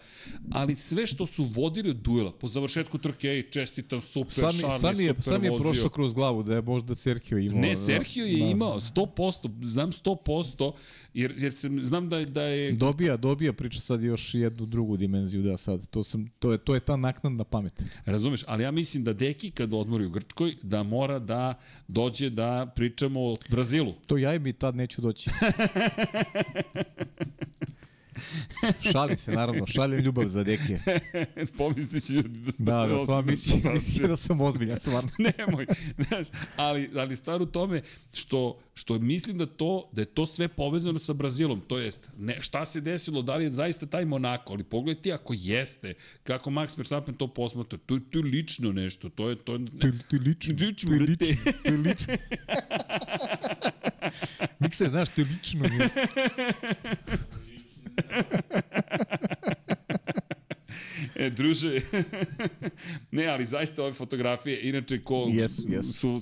ali 0.52 0.76
sve 0.76 1.08
što 1.08 1.26
su 1.26 1.44
vodili 1.44 1.90
od 1.90 1.96
duela, 1.96 2.32
po 2.32 2.48
završetku 2.48 2.98
trke, 2.98 3.28
ej, 3.28 3.50
čestitam, 3.50 4.02
super, 4.02 4.32
Sam, 4.32 4.50
Charles 4.50 4.82
sam, 4.82 5.00
je, 5.00 5.08
super 5.08 5.24
sam 5.24 5.44
je 5.44 5.58
prošao 5.58 5.90
kroz 5.90 6.14
glavu 6.14 6.44
da 6.44 6.56
je 6.56 6.62
možda 6.62 6.96
Sergio 6.96 7.38
imao... 7.38 7.62
Ne, 7.62 7.78
Sergio 7.78 8.26
je 8.26 8.40
da, 8.40 8.46
imao 8.46 8.80
100%, 8.80 9.64
znam 9.64 9.92
100%, 9.92 10.74
jer, 11.16 11.34
jer 11.38 11.54
se, 11.54 11.70
znam 11.82 12.10
da, 12.10 12.18
je- 12.18 12.26
da 12.26 12.42
je... 12.44 12.72
Dobija, 12.72 13.18
dobija 13.18 13.54
priča 13.54 13.80
sad 13.80 14.04
još 14.04 14.34
jednu 14.34 14.66
drugu 14.66 14.98
dimenziju, 14.98 15.44
da 15.44 15.58
sad, 15.58 15.88
to, 15.88 16.04
sam, 16.04 16.28
to, 16.40 16.52
je, 16.52 16.58
to 16.58 16.74
je 16.74 16.80
ta 16.80 16.96
naknadna 16.96 17.44
pamet. 17.44 17.84
Razumeš, 18.06 18.44
ali 18.48 18.64
ja 18.64 18.72
mislim 18.72 19.04
da 19.04 19.14
Deki 19.14 19.52
kad 19.52 19.74
odmori 19.74 20.06
u 20.06 20.10
Grčkoj, 20.10 20.56
da 20.64 20.84
mora 20.84 21.20
da 21.20 21.54
dođe 21.88 22.30
da 22.30 22.72
pričamo 22.76 23.22
o 23.22 23.38
Brazilu. 23.50 23.94
To 24.06 24.18
ja 24.18 24.40
mi 24.40 24.54
tad 24.54 24.76
neću 24.76 25.02
doći. 25.02 25.30
Šalim 28.92 29.18
se, 29.18 29.32
naravno, 29.32 29.68
šaljem 29.68 30.00
ljubav 30.00 30.28
za 30.28 30.44
dekije. 30.44 30.82
Pomislit 31.58 32.04
će 32.04 32.14
ljudi 32.14 32.40
da... 32.40 32.52
Da, 32.58 32.88
da, 32.88 33.00
stvarno 33.00 33.32
misli, 33.32 33.62
misli 33.74 34.08
da 34.08 34.16
sam 34.16 34.42
ozbiljan, 34.42 34.80
stvarno. 34.80 35.10
Nemoj, 35.38 35.66
znaš, 36.00 36.28
ali, 36.56 36.90
ali 36.96 37.16
stvar 37.16 37.42
u 37.42 37.46
tome 37.46 37.82
što, 38.14 38.60
što 38.74 39.00
mislim 39.00 39.38
da 39.38 39.46
to, 39.48 39.90
da 39.92 40.02
je 40.02 40.06
to 40.06 40.26
sve 40.26 40.48
povezano 40.48 41.00
sa 41.00 41.14
Brazilom, 41.14 41.62
to 41.62 41.78
jest, 41.78 42.10
ne, 42.18 42.42
šta 42.42 42.66
se 42.66 42.82
desilo, 42.82 43.22
da 43.22 43.36
li 43.36 43.44
je 43.44 43.52
zaista 43.52 43.86
taj 43.86 44.06
Monako, 44.06 44.54
ali 44.54 44.64
pogledaj 44.64 45.02
ti 45.02 45.12
ako 45.14 45.34
jeste, 45.36 45.94
kako 46.24 46.50
Max 46.50 46.78
Verstappen 46.78 47.16
to 47.16 47.28
posmatra, 47.28 47.78
to, 47.80 48.00
to 48.02 48.20
je 48.20 48.26
lično 48.26 48.72
nešto, 48.72 49.10
to 49.10 49.30
je, 49.30 49.36
to 49.36 49.54
je, 49.54 49.66
To, 49.80 49.88
je- 49.88 49.94
to 50.10 50.16
je 50.16 50.22
lično, 50.22 50.56
Lično, 50.58 50.88
to 50.88 50.94
je 50.94 51.00
lično, 51.02 51.28
to 51.64 51.72
je 51.72 51.78
lično. 51.78 52.14
Mikser, 54.60 54.90
znaš, 54.90 55.10
to 55.10 55.22
je 55.22 55.28
lično. 55.28 55.66
E, 61.16 61.30
druže, 61.30 61.82
ne, 63.12 63.28
ali 63.28 63.46
zaista 63.46 63.84
ove 63.84 63.94
fotografije, 63.94 64.70
inače 64.70 65.04
ko 65.04 65.28
Jesu, 65.32 65.64
jesu. 65.70 66.22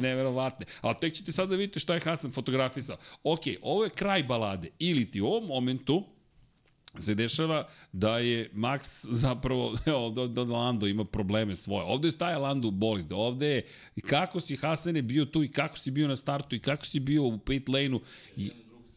neverovatne. 0.00 0.66
Ali 0.80 0.94
tek 1.00 1.14
ćete 1.14 1.32
sad 1.32 1.48
da 1.48 1.56
vidite 1.56 1.80
šta 1.80 1.94
je 1.94 2.00
Hasan 2.00 2.32
fotografisao. 2.32 2.96
Ok, 3.22 3.40
ovo 3.62 3.84
je 3.84 3.90
kraj 3.90 4.22
balade. 4.22 4.68
Ili 4.78 5.10
ti 5.10 5.20
u 5.20 5.26
ovom 5.26 5.48
momentu 5.48 6.04
se 6.98 7.14
dešava 7.14 7.68
da 7.92 8.18
je 8.18 8.50
Max 8.54 9.06
zapravo, 9.10 9.76
evo, 9.86 10.10
da, 10.10 10.26
da 10.26 10.42
Lando 10.42 10.86
ima 10.86 11.04
probleme 11.04 11.56
svoje. 11.56 11.84
Ovde 11.84 12.08
je 12.08 12.12
staje 12.12 12.36
Lando 12.36 12.68
u 12.68 12.70
bolid, 12.70 13.12
ovde 13.12 13.46
je 13.46 13.66
kako 14.06 14.40
si 14.40 14.56
Hasane 14.56 15.02
bio 15.02 15.24
tu 15.24 15.44
i 15.44 15.48
kako 15.48 15.78
si 15.78 15.90
bio 15.90 16.08
na 16.08 16.16
startu 16.16 16.56
i 16.56 16.60
kako 16.60 16.86
si 16.86 17.00
bio 17.00 17.22
u 17.22 17.38
pit 17.38 17.68
lane-u. 17.68 18.00
I, 18.36 18.50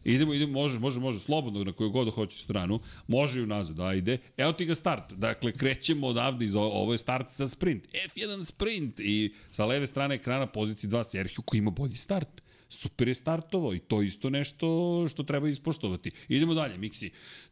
Idemo, 0.08 0.34
idemo, 0.34 0.52
može, 0.52 0.78
može, 0.78 1.00
može, 1.00 1.20
slobodno 1.20 1.64
na 1.64 1.72
koju 1.72 1.90
god 1.90 2.10
hoće 2.14 2.38
stranu. 2.38 2.80
Može 3.06 3.40
i 3.40 3.42
unazad, 3.42 3.80
ajde. 3.80 4.18
Evo 4.36 4.52
ti 4.52 4.64
ga 4.64 4.74
start. 4.74 5.12
Dakle, 5.12 5.52
krećemo 5.52 6.06
odavde 6.06 6.44
iz 6.44 6.56
ovo, 6.56 6.92
je 6.92 6.98
start 6.98 7.30
sa 7.30 7.46
sprint. 7.46 7.84
F1 7.92 8.44
sprint 8.44 9.00
i 9.00 9.34
sa 9.50 9.64
leve 9.66 9.86
strane 9.86 10.14
ekrana 10.14 10.46
poziciji 10.46 10.90
2 10.90 11.04
Sergio 11.04 11.42
koji 11.44 11.58
ima 11.58 11.70
bolji 11.70 11.96
start. 11.96 12.42
Super 12.68 13.08
je 13.08 13.14
startovao 13.14 13.74
i 13.74 13.78
to 13.78 14.02
isto 14.02 14.30
nešto 14.30 14.66
što 15.08 15.22
treba 15.22 15.48
ispoštovati. 15.48 16.10
Idemo 16.28 16.54
dalje, 16.54 16.78
Miksi. 16.78 17.10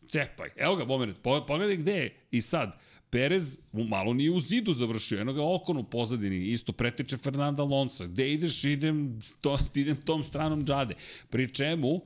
Cepaj. 0.09 0.49
Evo 0.57 0.77
ga, 0.77 0.85
moment. 0.85 1.17
Po- 1.23 1.47
Pogledaj 1.47 1.77
gde 1.77 1.93
je. 1.93 2.15
I 2.31 2.41
sad, 2.41 2.79
Perez 3.11 3.59
malo 3.73 4.15
nije 4.15 4.31
u 4.31 4.41
zidu 4.41 4.73
završio, 4.73 5.21
eno 5.21 5.33
ga 5.33 5.55
okon 5.55 5.77
u 5.77 5.85
pozadini, 5.85 6.47
isto 6.47 6.73
pretiče 6.73 7.17
Fernanda 7.17 7.63
Alonso. 7.63 8.07
Gde 8.07 8.33
ideš, 8.33 8.65
idem, 8.65 9.21
to, 9.41 9.59
idem 9.75 9.97
tom 9.97 10.25
stranom 10.25 10.65
džade. 10.65 10.95
Pri 11.31 11.55
čemu, 11.55 12.01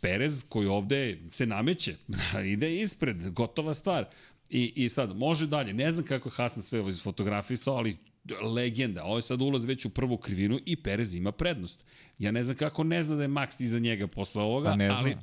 Perez 0.00 0.44
koji 0.48 0.66
ovde 0.66 1.18
se 1.30 1.46
nameće, 1.46 1.96
ide 2.52 2.80
ispred, 2.80 3.30
gotova 3.30 3.74
stvar. 3.74 4.04
I, 4.50 4.72
I 4.76 4.88
sad, 4.88 5.16
može 5.16 5.46
dalje, 5.46 5.72
ne 5.74 5.92
znam 5.92 6.06
kako 6.06 6.28
je 6.28 6.32
Hasan 6.32 6.62
sve 6.62 6.80
ovo 6.80 6.88
izfotografisao, 6.88 7.74
ali 7.74 7.96
legenda, 8.42 9.04
ovo 9.04 9.18
je 9.18 9.22
sad 9.22 9.40
ulaz 9.42 9.64
već 9.64 9.84
u 9.84 9.90
prvu 9.90 10.16
krivinu 10.16 10.58
i 10.66 10.76
Perez 10.76 11.14
ima 11.14 11.32
prednost. 11.32 11.84
Ja 12.18 12.30
ne 12.30 12.44
znam 12.44 12.56
kako 12.56 12.84
ne 12.84 13.02
zna 13.02 13.16
da 13.16 13.22
je 13.22 13.28
Max 13.28 13.62
iza 13.62 13.78
njega 13.78 14.06
posle 14.06 14.42
ovoga, 14.42 14.70
Pa 14.70 14.76
ne 14.76 14.88
ali 14.88 15.16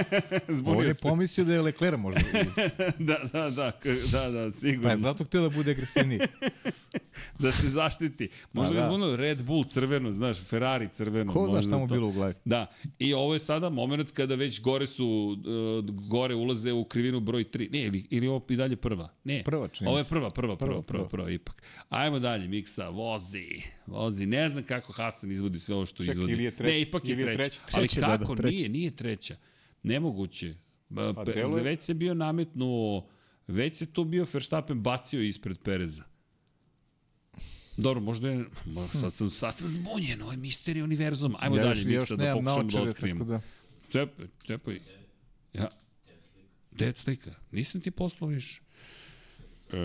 zbunio 0.48 0.82
je 0.82 0.94
se. 0.94 1.00
pomislio 1.02 1.44
da 1.44 1.52
je 1.52 1.60
Leclerc 1.60 1.98
možda. 1.98 2.20
da, 2.98 3.18
da, 3.32 3.50
da, 3.50 3.72
da, 4.12 4.30
da, 4.30 4.44
Pa 4.44 4.50
sigurno. 4.50 4.90
je 4.90 4.96
zato 4.96 5.24
htio 5.24 5.42
da 5.42 5.48
bude 5.48 5.70
agresivniji. 5.70 6.20
da 7.38 7.52
se 7.52 7.68
zaštiti. 7.68 8.28
Možda 8.52 8.68
Pa 8.68 8.74
ga 8.74 8.80
da. 8.80 8.86
zbunilo 8.86 9.16
Red 9.16 9.42
Bull 9.42 9.64
crveno, 9.64 10.12
znaš, 10.12 10.40
Ferrari 10.40 10.88
crveno. 10.88 11.32
Ko 11.32 11.48
zna 11.48 11.62
šta 11.62 11.78
mu 11.78 11.86
bilo 11.86 12.08
u 12.08 12.12
glavi. 12.12 12.34
Da, 12.44 12.66
i 12.98 13.14
ovo 13.14 13.34
je 13.34 13.40
sada 13.40 13.68
moment 13.68 14.10
kada 14.10 14.34
već 14.34 14.60
gore 14.60 14.86
su, 14.86 15.36
uh, 15.86 16.08
gore 16.08 16.34
ulaze 16.34 16.72
u 16.72 16.84
krivinu 16.84 17.20
broj 17.20 17.44
3. 17.44 17.72
Ne, 17.72 17.82
ili, 17.82 18.06
ili 18.10 18.26
ovo 18.28 18.46
i 18.48 18.56
dalje 18.56 18.76
prva? 18.76 19.08
Ne, 19.24 19.42
Prva, 19.44 19.68
čini 19.68 19.90
ovo 19.90 19.98
je 19.98 20.04
prva, 20.04 20.30
prva, 20.30 20.56
prva, 20.56 20.56
prva, 20.56 20.82
Prva, 20.82 20.98
prva, 20.98 21.08
prva, 21.08 21.30
ipak. 21.30 21.62
Ajmo 21.88 22.18
dalje, 22.18 22.48
Miksa, 22.48 22.88
vozi, 22.88 23.46
vozi. 23.86 24.26
Ne 24.26 24.48
znam 24.48 24.64
kako 24.64 24.92
Hasan 24.92 25.30
izvodi 25.30 25.58
sve 25.58 25.74
ovo 25.74 25.86
što 25.86 25.96
Čekaj, 25.96 26.12
izvodi. 26.12 26.32
Ili 26.42 26.46
je 26.46 26.56
treća, 26.56 26.74
ne, 26.74 26.80
ipak 26.80 27.08
je 27.08 27.16
treća. 27.16 27.38
treća, 27.38 27.60
Ali 27.72 27.88
treća, 27.88 28.00
da, 28.00 28.06
da, 28.06 28.18
kako? 28.18 28.36
treća. 28.36 28.56
Nije, 28.56 28.68
nije 28.68 28.96
treća. 28.96 29.36
Nemoguće. 29.82 30.54
Pa, 30.94 31.24
Pe, 31.24 31.32
deluje- 31.32 31.62
već 31.62 31.82
se 31.82 31.94
bio 31.94 32.14
nametnuo, 32.14 33.08
već 33.46 33.76
se 33.76 33.86
tu 33.86 34.04
bio 34.04 34.26
Verstappen 34.32 34.82
bacio 34.82 35.22
ispred 35.22 35.58
Pereza. 35.58 36.02
Dobro, 37.76 38.00
možda 38.00 38.28
je, 38.30 38.44
možda 38.66 38.98
sad 38.98 39.14
sam, 39.14 39.30
sad 39.30 39.58
sam 39.58 39.68
zbunjen, 39.68 40.22
ovo 40.22 40.30
je 40.30 40.36
misterij 40.36 40.82
univerzuma. 40.82 41.38
Ajmo 41.40 41.56
Ja 41.56 41.62
dalje, 41.64 41.84
Miksa, 41.84 42.16
da 42.16 42.34
pokušam 42.34 42.68
da 42.68 42.92
tako 42.92 43.24
da... 43.24 43.40
Čepaj, 43.88 44.26
čepaj. 44.42 44.80
Ja. 45.52 45.68
Je 46.78 46.92
slika? 46.96 47.34
Nisam 47.50 47.80
ti 47.80 47.90
poslao 47.90 48.30
više. 48.30 48.60
E, 49.72 49.76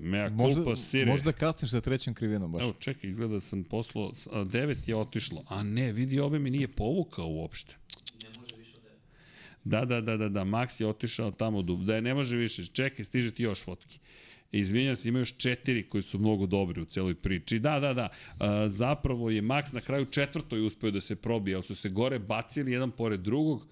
mea 0.00 0.28
Možda, 0.30 0.54
culpa 0.62 0.76
sire. 0.76 1.10
možda 1.10 1.32
kasniš 1.32 1.70
sa 1.70 1.80
trećom 1.80 2.14
krivinom 2.14 2.52
baš. 2.52 2.62
Evo, 2.62 2.72
čekaj, 2.78 3.10
izgleda 3.10 3.34
da 3.34 3.40
sam 3.40 3.64
poslao, 3.64 4.12
a, 4.32 4.44
devet 4.44 4.88
je 4.88 4.96
otišlo. 4.96 5.44
A 5.48 5.62
ne, 5.62 5.92
vidi, 5.92 6.20
ove 6.20 6.38
mi 6.38 6.50
nije 6.50 6.68
povukao 6.68 7.26
uopšte. 7.26 7.74
Da, 9.64 9.84
da, 9.84 10.00
da, 10.00 10.16
da, 10.16 10.28
da, 10.28 10.44
Max 10.44 10.80
je 10.80 10.86
otišao 10.86 11.30
tamo, 11.30 11.62
do, 11.62 11.76
da 11.76 11.94
je 11.94 12.02
ne 12.02 12.14
može 12.14 12.36
više. 12.36 12.64
Čekaj, 12.64 13.04
stiže 13.04 13.30
ti 13.30 13.42
još 13.42 13.62
fotki. 13.62 13.98
Izvinjam 14.52 14.96
se, 14.96 15.08
ima 15.08 15.18
još 15.18 15.36
četiri 15.36 15.82
koji 15.82 16.02
su 16.02 16.18
mnogo 16.18 16.46
dobri 16.46 16.80
u 16.80 16.84
celoj 16.84 17.14
priči. 17.14 17.58
Da, 17.58 17.80
da, 17.80 17.94
da, 17.94 18.08
a, 18.38 18.68
zapravo 18.68 19.30
je 19.30 19.42
Max 19.42 19.74
na 19.74 19.80
kraju 19.80 20.06
četvrtoj 20.06 20.66
uspeo 20.66 20.90
da 20.90 21.00
se 21.00 21.16
probije, 21.16 21.54
ali 21.54 21.64
su 21.64 21.74
se 21.74 21.88
gore 21.88 22.18
bacili 22.18 22.72
jedan 22.72 22.90
pored 22.90 23.20
drugog, 23.20 23.66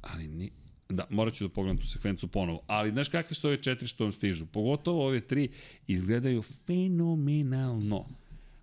ali 0.00 0.28
ni, 0.28 0.50
Da, 0.88 1.06
morat 1.10 1.34
ću 1.34 1.44
da 1.44 1.54
pogledam 1.54 1.78
tu 1.78 1.86
sekvencu 1.86 2.28
ponovo. 2.28 2.60
Ali 2.66 2.90
znaš 2.90 3.08
kakve 3.08 3.34
su 3.34 3.46
ove 3.48 3.62
četiri 3.62 3.86
što 3.86 4.04
vam 4.04 4.12
stižu? 4.12 4.46
Pogotovo 4.46 5.06
ove 5.06 5.20
tri 5.20 5.48
izgledaju 5.86 6.42
fenomenalno. 6.42 8.06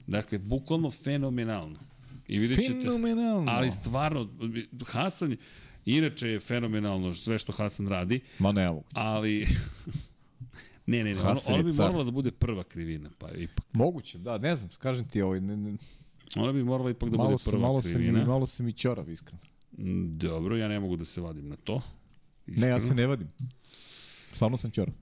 Dakle, 0.07 0.38
bukvalno 0.38 0.91
fenomenalno. 0.91 1.80
I 2.28 2.39
vidjet 2.39 2.59
ćete... 2.59 2.80
Fenomenalno. 2.80 3.51
Ali 3.51 3.72
stvarno, 3.72 4.30
Hasan, 4.86 5.38
inače 5.86 6.28
je 6.28 6.39
fenomenalno 6.39 7.13
sve 7.13 7.39
što 7.39 7.51
Hasan 7.51 7.88
radi, 7.88 8.19
Ma 8.39 8.51
ne 8.51 8.67
mogu. 8.67 8.84
ali... 8.93 9.47
ne, 10.86 11.03
ne, 11.03 11.15
ne, 11.15 11.22
ono, 11.22 11.39
ono 11.47 11.63
bi 11.63 11.74
morala 11.74 12.03
da 12.03 12.11
bude 12.11 12.32
prva 12.32 12.63
krivina, 12.63 13.09
pa 13.17 13.32
ipak. 13.32 13.65
Moguće, 13.74 14.17
da, 14.17 14.38
ne 14.38 14.55
znam, 14.55 14.69
kažem 14.80 15.07
ti 15.07 15.22
ovaj, 15.22 15.41
ne, 15.41 15.57
ne, 15.57 15.78
Ona 16.36 16.51
bi 16.51 16.63
morala 16.63 16.89
ipak 16.89 17.09
da 17.09 17.17
malo, 17.17 17.30
bude 17.30 17.38
sam, 17.38 17.51
prva 17.51 17.61
malo, 17.61 17.82
sam, 17.82 17.93
krivina. 17.93 18.19
mi, 18.19 18.26
malo 18.26 18.45
sam 18.45 18.67
i 18.67 18.74
ćorav, 18.74 19.09
iskreno. 19.09 19.39
Dobro, 20.17 20.57
ja 20.57 20.67
ne 20.67 20.80
mogu 20.80 20.95
da 20.95 21.05
se 21.05 21.22
vadim 21.22 21.49
na 21.49 21.55
to. 21.55 21.82
Ne, 22.48 22.68
ja 22.68 22.80
se 22.80 22.84
Iskreno. 22.84 23.02
ne 23.02 23.08
vadim. 23.08 23.28
Stvarno 24.32 24.58
sam 24.58 24.72
ćorav. 24.72 24.94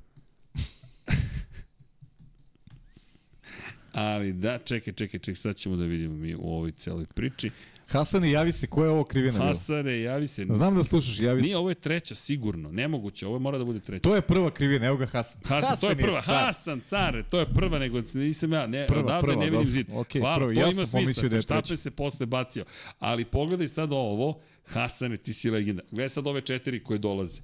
Ali 3.94 4.34
da, 4.34 4.60
čekaj, 4.60 4.94
čekaj, 4.94 5.20
čekaj, 5.20 5.36
sad 5.36 5.56
ćemo 5.56 5.76
da 5.76 5.84
vidimo 5.84 6.16
mi 6.16 6.36
u 6.36 6.42
ovoj 6.42 6.72
celoj 6.72 7.06
priči. 7.16 7.52
Hasane, 7.90 8.32
javi 8.32 8.52
se, 8.52 8.68
ko 8.68 8.84
je 8.84 8.90
ovo 8.90 9.04
krivina 9.04 9.34
bila? 9.34 9.48
Hasare, 9.48 10.02
javi 10.02 10.28
se. 10.28 10.46
Znam 10.46 10.76
da 10.76 10.84
slušaš, 10.84 11.20
javi 11.20 11.42
Nije, 11.42 11.52
se. 11.52 11.58
ovo 11.58 11.70
je 11.70 11.76
treća, 11.76 12.16
sigurno. 12.16 12.72
Nemoguće, 12.72 13.28
ovo 13.28 13.40
mora 13.40 13.58
da 13.58 13.66
bude 13.66 13.80
treća. 13.80 14.02
To 14.02 14.16
je 14.16 14.22
prva 14.22 14.50
krivina, 14.52 14.86
evo 14.86 14.98
ga 14.98 15.06
Hasan. 15.06 15.42
Hasan, 15.46 15.78
to 15.78 15.90
je 15.90 15.96
prva. 15.96 16.22
car. 16.22 16.36
Hasan, 16.38 16.82
care, 16.82 17.24
to 17.24 17.40
je 17.40 17.46
prva, 17.46 17.80
nego 17.80 18.02
nisam 18.14 18.54
ja. 18.54 18.68
Ne, 18.68 18.86
Prva, 18.88 19.04
odavde 19.04 19.28
prva, 19.28 19.36
ne 19.36 19.50
vidim 19.50 19.72
zid. 19.72 19.88
Okej, 19.94 20.22
Hvala, 20.22 20.38
prva. 20.38 20.48
to 20.50 20.54
Ja 20.54 20.64
ima 20.64 20.72
sam 20.72 20.86
smisla. 20.86 21.00
pomislio 21.00 21.30
da 21.30 21.36
je 21.36 21.42
Štape 21.42 21.78
se 21.78 21.92
posle 21.92 22.26
bacio. 22.26 22.66
Ali 23.00 23.26
pogledaj 23.26 23.68
sad 23.68 23.92
ovo, 23.92 24.40
Hasane, 24.66 25.18
ti 25.18 25.34
si 25.34 25.50
legenda. 25.50 25.82
Gledaj 25.92 26.10
sad 26.10 26.28
ove 26.28 26.42
četiri 26.42 26.84
koje 26.84 27.00
dolaze. 27.00 27.42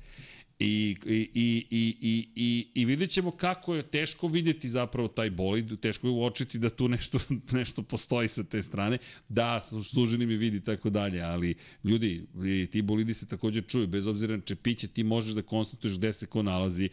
I, 0.60 0.95
i, 1.06 1.30
i, 1.34 1.66
i, 1.72 2.28
i, 2.36 2.68
i, 2.74 2.86
vidjet 2.86 3.10
ćemo 3.10 3.32
kako 3.32 3.76
je 3.76 3.84
teško 3.84 4.28
vidjeti 4.28 4.70
zapravo 4.70 5.08
taj 5.08 5.30
bolid, 5.30 5.80
teško 5.80 6.08
je 6.08 6.12
uočiti 6.12 6.60
da 6.60 6.70
tu 6.70 6.88
nešto, 6.88 7.20
nešto 7.51 7.84
postoji 7.84 8.28
sa 8.28 8.43
te 8.43 8.62
strane. 8.64 8.97
Da, 9.30 9.62
suženi 9.86 10.26
mi 10.26 10.36
vidi 10.36 10.62
tako 10.62 10.89
dalje, 10.89 11.22
ali 11.22 11.56
ljudi, 11.84 12.28
ti 12.72 12.82
bolidi 12.82 13.14
se 13.14 13.26
takođe 13.26 13.62
čuju, 13.62 13.88
bez 13.88 14.08
obzira 14.08 14.36
na 14.36 14.41
čepiće, 14.41 14.88
ti 14.88 15.03
možeš 15.03 15.34
da 15.34 15.41
konstatuješ 15.41 15.97
gde 15.97 16.14
se 16.14 16.26
ko 16.26 16.43
nalazi. 16.43 16.89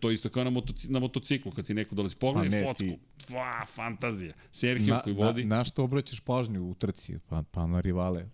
To 0.00 0.10
isto 0.10 0.28
kao 0.28 0.44
na, 0.44 0.50
motoci, 0.50 0.88
na 0.88 0.98
motociklu, 0.98 1.52
kad 1.52 1.66
ti 1.66 1.74
neko 1.74 1.94
dolazi. 1.94 2.16
Pogledaj 2.16 2.50
Pa 2.50 2.56
ne, 2.56 2.62
fotku. 2.64 2.84
ti- 2.84 2.98
Fa, 3.22 3.66
fantazija. 3.66 4.32
Sergio 4.52 4.94
Na, 4.94 5.00
koji 5.00 5.14
na, 5.14 5.26
vodi, 5.26 5.44
na 5.44 5.64
što 5.64 5.84
obraćaš 5.84 6.20
pažnju 6.20 6.62
u 6.62 6.74
trci? 6.74 7.18
Pa, 7.28 7.42
pa 7.42 7.66
na 7.66 7.80
rivale. 7.80 8.26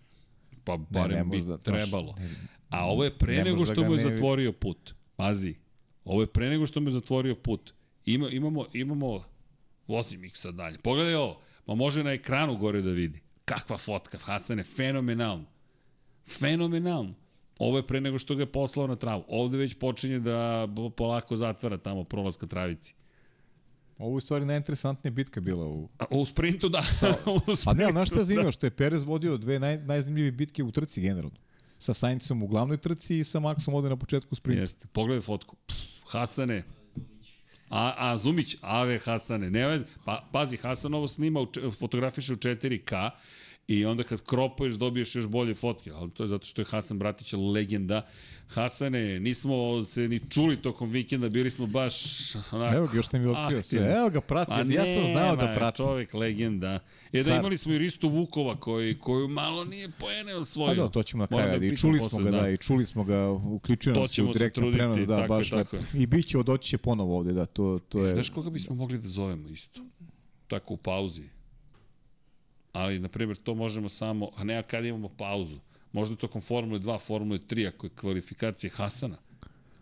Pa 0.67 0.77
barem 0.91 1.17
ne 1.17 1.23
bi 1.23 1.37
možda, 1.37 1.45
znaš, 1.53 1.63
trebalo. 1.63 2.15
ne- 2.19 2.29
A 2.69 2.85
ovo 2.85 3.03
je 3.03 3.17
pre 3.17 3.33
ne 3.33 3.43
nego 3.43 3.57
možda 3.57 3.73
što 3.73 3.81
ga 3.81 3.87
mu 3.87 3.93
je 3.93 3.97
ne- 3.99 4.03
zatvorio 4.05 4.51
put. 4.51 4.93
Pazi. 5.15 5.55
Ovo 6.05 6.21
je 6.21 6.27
pre 6.27 6.49
nego 6.49 6.67
što 6.67 6.79
mu 6.79 6.87
je 6.87 6.91
zatvorio 6.91 7.35
put. 7.35 7.73
Ima, 8.05 8.29
imamo, 8.29 8.65
imamo, 8.73 9.23
vozim 9.87 10.23
ih 10.23 10.37
sad 10.37 10.55
dalje. 10.55 10.77
Pogledaj 10.79 11.15
ovo. 11.15 11.39
Ma 11.67 11.75
može 11.75 12.03
na 12.03 12.11
ekranu 12.11 12.57
gore 12.57 12.81
da 12.81 12.91
vidi. 12.91 13.21
Kakva 13.45 13.77
fotka, 13.77 14.17
Hasane, 14.17 14.63
fenomenalno. 14.63 15.45
Fenomenalno. 16.29 17.13
Ovo 17.59 17.77
je 17.77 17.87
pre 17.87 18.01
nego 18.01 18.19
što 18.19 18.35
ga 18.35 18.41
je 18.41 18.45
poslao 18.47 18.87
na 18.87 18.95
travu. 18.95 19.23
Ovde 19.29 19.57
već 19.57 19.73
počinje 19.73 20.19
da 20.19 20.67
polako 20.97 21.37
zatvara 21.37 21.77
tamo 21.77 22.03
prolaz 22.03 22.37
ka 22.37 22.47
travici. 22.47 22.93
Ovo 23.97 24.13
je 24.13 24.17
u 24.17 24.19
stvari 24.19 24.45
najinteresantnija 24.45 25.11
bitka 25.11 25.41
bila 25.41 25.67
u... 25.67 25.89
A, 25.99 26.05
u 26.09 26.25
sprintu 26.25 26.69
da. 26.69 26.79
u 27.35 27.39
Pa 27.39 27.49
ne, 27.49 27.55
sprintu, 27.55 27.83
ali 27.83 27.91
znaš 27.91 28.07
šta 28.07 28.15
je 28.15 28.19
da. 28.19 28.23
zanimljivo? 28.23 28.51
Što 28.51 28.65
je 28.65 28.71
Perez 28.71 29.03
vodio 29.03 29.37
dve 29.37 29.59
naj, 29.59 29.77
najzanimljivije 29.77 30.31
bitke 30.31 30.63
u 30.63 30.71
trci 30.71 31.01
generalno. 31.01 31.37
Sa 31.79 31.93
Saincom 31.93 32.43
u 32.43 32.47
glavnoj 32.47 32.77
trci 32.77 33.19
i 33.19 33.23
sa 33.23 33.39
Maxom 33.39 33.73
ovde 33.75 33.89
na 33.89 33.95
početku 33.95 34.35
sprinta. 34.35 34.61
Jeste. 34.61 34.87
Pogledaj 34.91 35.21
fotku. 35.21 35.55
Pff, 35.67 36.11
Hasane. 36.11 36.63
A, 37.69 37.93
a 37.97 38.17
Zumić, 38.17 38.55
Ave 38.61 38.99
Hasane. 38.99 39.49
Ne 39.49 39.67
vez, 39.67 39.81
pa, 40.05 40.27
pazi, 40.31 40.57
Hasan 40.57 40.93
ovo 40.93 41.07
snima, 41.07 41.41
u, 41.41 41.47
fotografiše 41.79 42.33
u 42.33 42.35
4K 42.35 43.09
i 43.67 43.85
onda 43.85 44.03
kad 44.03 44.21
kropuješ 44.21 44.73
dobiješ 44.73 45.15
još 45.15 45.27
bolje 45.27 45.55
fotke, 45.55 45.91
ali 45.91 46.11
to 46.11 46.23
je 46.23 46.27
zato 46.27 46.45
što 46.45 46.61
je 46.61 46.65
Hasan 46.65 46.99
Bratić 46.99 47.33
legenda. 47.33 48.01
Hasane, 48.47 49.19
nismo 49.19 49.85
se 49.85 50.07
ni 50.07 50.19
čuli 50.29 50.61
tokom 50.61 50.89
vikenda, 50.89 51.29
bili 51.29 51.51
smo 51.51 51.67
baš 51.67 51.95
onako... 52.51 52.75
Evo 52.75 52.87
ga, 52.87 52.97
još 52.97 53.11
ne 53.11 53.19
mi 53.19 53.27
otkrio 53.27 53.61
sve. 53.61 53.93
Evo 53.97 54.09
ga, 54.09 54.21
prati. 54.21 54.51
Pa 54.51 54.57
ja 54.57 54.85
sam 54.85 55.05
znao 55.05 55.35
da 55.35 55.53
prati. 55.55 55.77
Čovek 55.77 56.13
legenda. 56.13 56.79
Je 57.11 57.23
da 57.23 57.35
imali 57.35 57.57
smo 57.57 57.73
i 57.73 57.77
Ristu 57.77 58.09
Vukova 58.09 58.59
koji, 58.59 58.99
koju 58.99 59.27
malo 59.27 59.65
nije 59.65 59.89
poene 59.99 60.35
osvojio. 60.35 60.75
Pa 60.75 60.87
da, 60.87 60.89
to 60.89 61.03
ćemo 61.03 61.23
na 61.23 61.27
kraju. 61.27 61.59
ga 61.59 61.65
I 61.65 61.77
čuli 61.77 61.99
smo 61.99 62.19
ga, 62.19 62.31
da, 62.31 62.49
i 62.49 62.57
čuli 62.57 62.85
smo 62.85 63.03
ga, 63.03 63.29
uključio 63.29 63.93
nam 63.93 64.07
se 64.07 64.23
u 64.23 64.33
direktno 64.33 64.71
prenos, 64.71 64.97
da, 64.97 65.15
tako 65.15 65.33
baš 65.33 65.49
tako 65.49 65.75
lepo. 65.75 65.87
I 65.97 66.05
bit 66.05 66.27
će, 66.27 66.37
doći 66.43 66.69
će 66.69 66.77
ponovo 66.77 67.17
ovde, 67.17 67.33
da, 67.33 67.45
to, 67.45 67.79
to 67.89 67.99
je... 67.99 68.07
Znaš 68.07 68.29
koga 68.29 68.49
bismo 68.49 68.75
mogli 68.75 68.97
da 68.97 69.07
zovemo 69.07 69.49
isto? 69.49 69.81
Tako 70.47 70.73
u 70.73 70.77
pauzi. 70.77 71.36
Ali, 72.77 72.99
na 72.99 73.07
primjer, 73.07 73.37
to 73.37 73.55
možemo 73.55 73.89
samo, 73.89 74.29
a 74.35 74.43
ne 74.43 74.63
kad 74.63 74.85
imamo 74.85 75.09
pauzu. 75.09 75.59
Možda 75.91 76.15
tokom 76.15 76.41
Formule 76.41 76.79
2, 76.79 76.99
Formule 76.99 77.39
3, 77.39 77.67
ako 77.67 77.85
je 77.85 77.89
kvalifikacije 77.89 78.69
Hasana. 78.69 79.17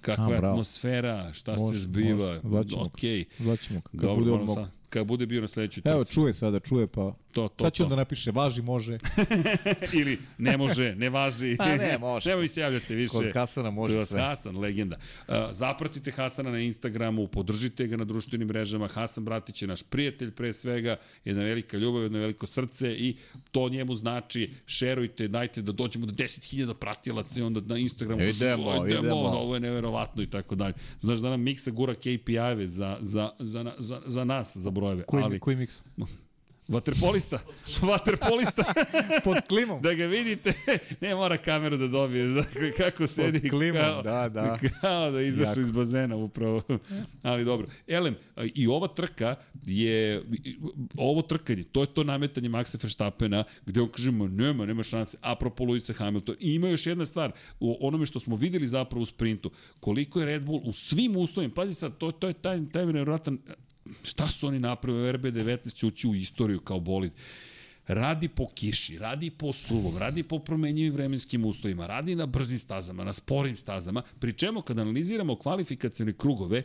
Kakva 0.02 0.26
A, 0.26 0.32
je 0.32 0.38
atmosfera, 0.38 1.34
šta 1.34 1.56
Može, 1.56 1.80
se 1.80 1.84
zbiva. 1.84 2.40
može. 2.44 2.76
Ga. 2.76 2.82
Okej. 2.82 3.26
Zvaćemo, 3.40 3.82
kad 3.82 4.02
Dobro, 4.02 4.16
bude 4.16 4.32
on 4.32 4.46
mogu. 4.46 4.68
Kad 4.90 5.08
bude 5.08 5.26
bio 5.26 5.42
na 5.42 5.48
sledećoj 5.48 5.82
trci. 5.82 5.94
Evo, 5.94 6.06
čuje 6.06 6.34
sada, 6.34 6.60
čuje, 6.60 6.88
pa... 6.88 7.14
to, 7.32 7.48
to, 7.48 7.64
Sad 7.64 7.74
će 7.74 7.78
to. 7.78 7.84
onda 7.84 7.96
napiše, 7.96 8.32
važi, 8.32 8.62
može. 8.62 8.98
Ili 10.00 10.20
ne 10.38 10.58
može, 10.58 10.96
ne 10.96 11.10
važi. 11.10 11.56
Pa 11.58 11.66
ne, 11.66 11.98
može. 11.98 12.30
Nemoj 12.30 12.48
se 12.48 12.62
javljati 12.62 12.96
više. 12.96 13.14
Kod 13.14 13.34
Hasana 13.34 13.72
može 13.72 13.94
To 13.94 14.00
je 14.00 14.06
sve. 14.06 14.22
Hasan, 14.22 14.58
legenda. 14.58 14.98
Uh, 15.28 15.36
zapratite 15.52 16.12
Hasana 16.12 16.52
na 16.52 16.60
Instagramu, 16.60 17.28
podržite 17.28 17.88
ga 17.88 17.98
na 17.98 18.04
društvenim 18.06 18.48
mrežama. 18.48 18.88
Hasan 18.88 19.26
Bratić 19.26 19.62
je 19.62 19.68
naš 19.68 19.84
prijatelj 19.84 20.32
pre 20.32 20.54
svega, 20.54 20.96
jedna 21.26 21.44
velika 21.44 21.78
ljubav, 21.78 22.04
jedno 22.04 22.20
veliko 22.20 22.48
srce 22.48 22.94
i 22.96 23.16
to 23.52 23.70
njemu 23.70 23.96
znači 23.96 24.50
šerujte, 24.66 25.28
dajte 25.28 25.62
da 25.62 25.72
dođemo 25.72 26.06
do 26.06 26.14
10.000 26.14 26.74
pratilaca 26.74 27.40
i 27.40 27.44
onda 27.44 27.62
na 27.66 27.78
Instagramu 27.78 28.22
da 28.22 28.34
se, 28.34 28.46
Idemo, 28.46 28.70
"Oj, 28.70 28.90
idemo." 28.90 29.16
ovo 29.16 29.54
je 29.54 29.60
neverovatno 29.60 30.24
i 30.24 30.28
tako 30.28 30.56
dalje. 30.56 30.74
Znaš 31.02 31.20
da 31.20 31.30
nam 31.30 31.42
Miksa 31.42 31.72
gura 31.72 31.94
KPI-eve 31.94 32.68
za, 32.68 32.98
za, 33.02 33.30
za, 33.40 33.74
za, 33.80 34.02
za 34.06 34.24
nas, 34.24 34.58
za 34.58 34.70
brojeve. 34.76 35.04
Koji, 35.04 35.24
ali, 35.24 35.40
koji 35.40 35.56
miks? 35.56 35.82
vaterpolista, 36.68 37.40
vaterpolista. 37.82 38.74
Pod 39.24 39.38
klimom. 39.48 39.82
da 39.82 39.94
ga 39.94 40.06
vidite, 40.06 40.54
ne 41.02 41.16
mora 41.16 41.38
kameru 41.38 41.78
da 41.78 41.88
dobiješ, 41.88 42.32
dakle 42.32 42.72
kako 42.72 43.08
sedi 43.08 43.50
klimom, 43.50 43.82
kao, 43.82 44.02
da, 44.02 44.30
da. 44.30 44.58
kao 44.82 45.12
da 45.12 45.22
Jako. 45.22 45.60
iz 45.60 45.72
bazena 45.72 46.16
upravo. 46.16 46.62
Ali 47.22 47.46
dobro. 47.46 47.68
Elem, 47.88 48.16
i 48.56 48.68
ova 48.68 48.88
trka 48.88 49.36
je, 49.66 50.24
ovo 50.98 51.22
trkanje, 51.22 51.64
to 51.64 51.82
je 51.82 51.88
to 51.88 52.04
nametanje 52.04 52.50
Maxa 52.50 52.84
Verstappena, 52.84 53.44
gde 53.66 53.82
on 53.82 53.90
kaže, 53.90 54.12
ma 54.12 54.28
nema, 54.28 54.66
nema 54.66 54.84
šanse, 54.84 55.18
apropo 55.22 55.64
Luisa 55.64 55.94
Hamilton. 55.94 56.36
I 56.40 56.54
ima 56.54 56.68
još 56.68 56.86
jedna 56.86 57.06
stvar, 57.06 57.32
u 57.60 57.88
onome 57.88 58.06
što 58.06 58.20
smo 58.20 58.36
videli 58.36 58.68
zapravo 58.68 59.02
u 59.02 59.06
sprintu, 59.06 59.52
koliko 59.80 60.20
je 60.20 60.26
Red 60.26 60.44
Bull 60.44 60.62
u 60.66 60.74
svim 60.74 61.16
uslovima, 61.18 61.54
pazi 61.54 61.74
sad, 61.74 61.98
to, 61.98 62.12
to 62.12 62.28
je 62.28 62.34
taj, 62.34 62.70
taj 62.72 62.86
nevjerojatan, 62.86 63.38
šta 64.04 64.28
su 64.28 64.48
oni 64.48 64.60
napravili, 64.60 65.14
RB19 65.14 65.74
će 65.74 65.86
ući 65.86 66.08
u 66.08 66.16
istoriju 66.16 66.60
kao 66.60 66.80
bolid 66.80 67.12
radi 67.88 68.28
po 68.28 68.48
kiši, 68.56 68.98
radi 69.00 69.30
po 69.30 69.54
suvom, 69.54 69.98
radi 69.98 70.24
po 70.24 70.40
promenjivim 70.40 70.94
vremenskim 70.94 71.46
uslovima, 71.46 71.88
radi 71.88 72.16
na 72.16 72.26
brzim 72.26 72.60
stazama, 72.60 73.04
na 73.04 73.14
sporim 73.14 73.56
stazama, 73.56 74.02
pri 74.20 74.34
čemu 74.34 74.62
kada 74.62 74.82
analiziramo 74.82 75.36
kvalifikacione 75.36 76.14
krugove, 76.14 76.64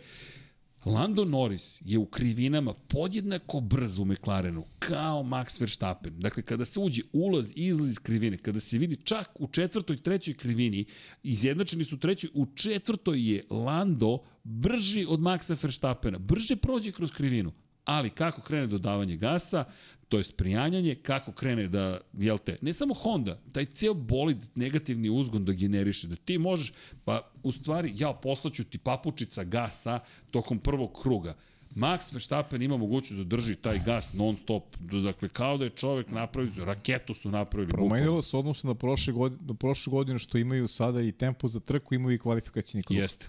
Lando 0.85 1.25
Norris 1.25 1.81
je 1.85 1.99
u 1.99 2.07
krivinama 2.07 2.75
podjednako 2.75 3.61
brz 3.61 3.99
u 3.99 4.05
McLarenu, 4.05 4.65
kao 4.79 5.23
Max 5.23 5.61
Verstappen. 5.61 6.21
Dakle, 6.21 6.43
kada 6.43 6.65
se 6.65 6.81
uđe 6.81 7.03
ulaz 7.13 7.51
i 7.51 7.67
izlaz 7.67 7.91
iz 7.91 7.99
krivine, 7.99 8.37
kada 8.37 8.61
se 8.61 8.79
vidi 8.79 8.97
čak 8.97 9.31
u 9.35 9.49
četvrtoj, 9.49 10.03
trećoj 10.03 10.35
krivini, 10.35 10.85
izjednačeni 11.23 11.85
su 11.85 11.99
trećoj, 11.99 12.31
u 12.35 12.47
četvrtoj 12.55 13.33
je 13.33 13.45
Lando 13.51 14.19
brži 14.45 15.07
od 15.09 15.21
Maxa 15.21 15.62
Verstappena, 15.62 16.19
brže 16.19 16.57
prođe 16.57 16.93
kroz 16.93 17.12
krivinu, 17.12 17.53
Ali 17.85 18.11
kako 18.11 18.43
krene 18.43 18.67
dodavanje 18.67 19.17
gasa, 19.17 19.65
to 20.09 20.19
je 20.19 20.25
prijanjanje, 20.37 20.95
kako 20.95 21.33
krene 21.33 21.69
da, 21.69 22.01
jel 22.12 22.39
te, 22.39 22.57
ne 22.62 22.73
samo 22.73 22.95
Honda, 22.95 23.39
taj 23.53 23.67
ceo 23.67 23.95
bolid 23.95 24.39
negativni 24.55 25.11
uzgon 25.11 25.45
da 25.45 25.53
generiše, 25.53 26.09
da 26.09 26.17
ti 26.17 26.39
možeš, 26.39 26.73
pa 27.05 27.31
u 27.43 27.53
stvari, 27.53 27.93
ja 27.97 28.12
poslaću 28.12 28.65
ti 28.65 28.79
papučica 28.79 29.45
gasa 29.45 30.01
tokom 30.31 30.59
prvog 30.59 31.01
kruga. 31.03 31.35
Max 31.75 32.12
Verstappen 32.12 32.62
ima 32.62 32.77
mogućnost 32.77 33.23
da 33.23 33.37
drži 33.37 33.55
taj 33.55 33.79
gas 33.85 34.12
non 34.12 34.37
stop, 34.37 34.77
dakle 35.05 35.29
kao 35.29 35.59
da 35.59 35.65
je 35.65 35.71
čovek 35.71 36.11
napravio, 36.11 36.65
raketu 36.65 37.15
su 37.15 37.31
napravili. 37.31 37.73
Promenilo 37.73 38.23
se 38.23 38.37
odnosno 38.37 38.71
na 38.71 38.75
prošle 38.75 39.12
godine, 39.12 39.43
na 39.47 39.55
prošle 39.55 39.91
godine 39.91 40.19
što 40.19 40.39
imaju 40.39 40.69
sada 40.69 41.03
i 41.03 41.12
tempo 41.12 41.49
za 41.49 41.61
trku, 41.61 41.95
imaju 41.95 42.15
i 42.15 42.19
kvalifikacijni 42.19 42.83
krug. 42.83 42.99
Jeste. 42.99 43.29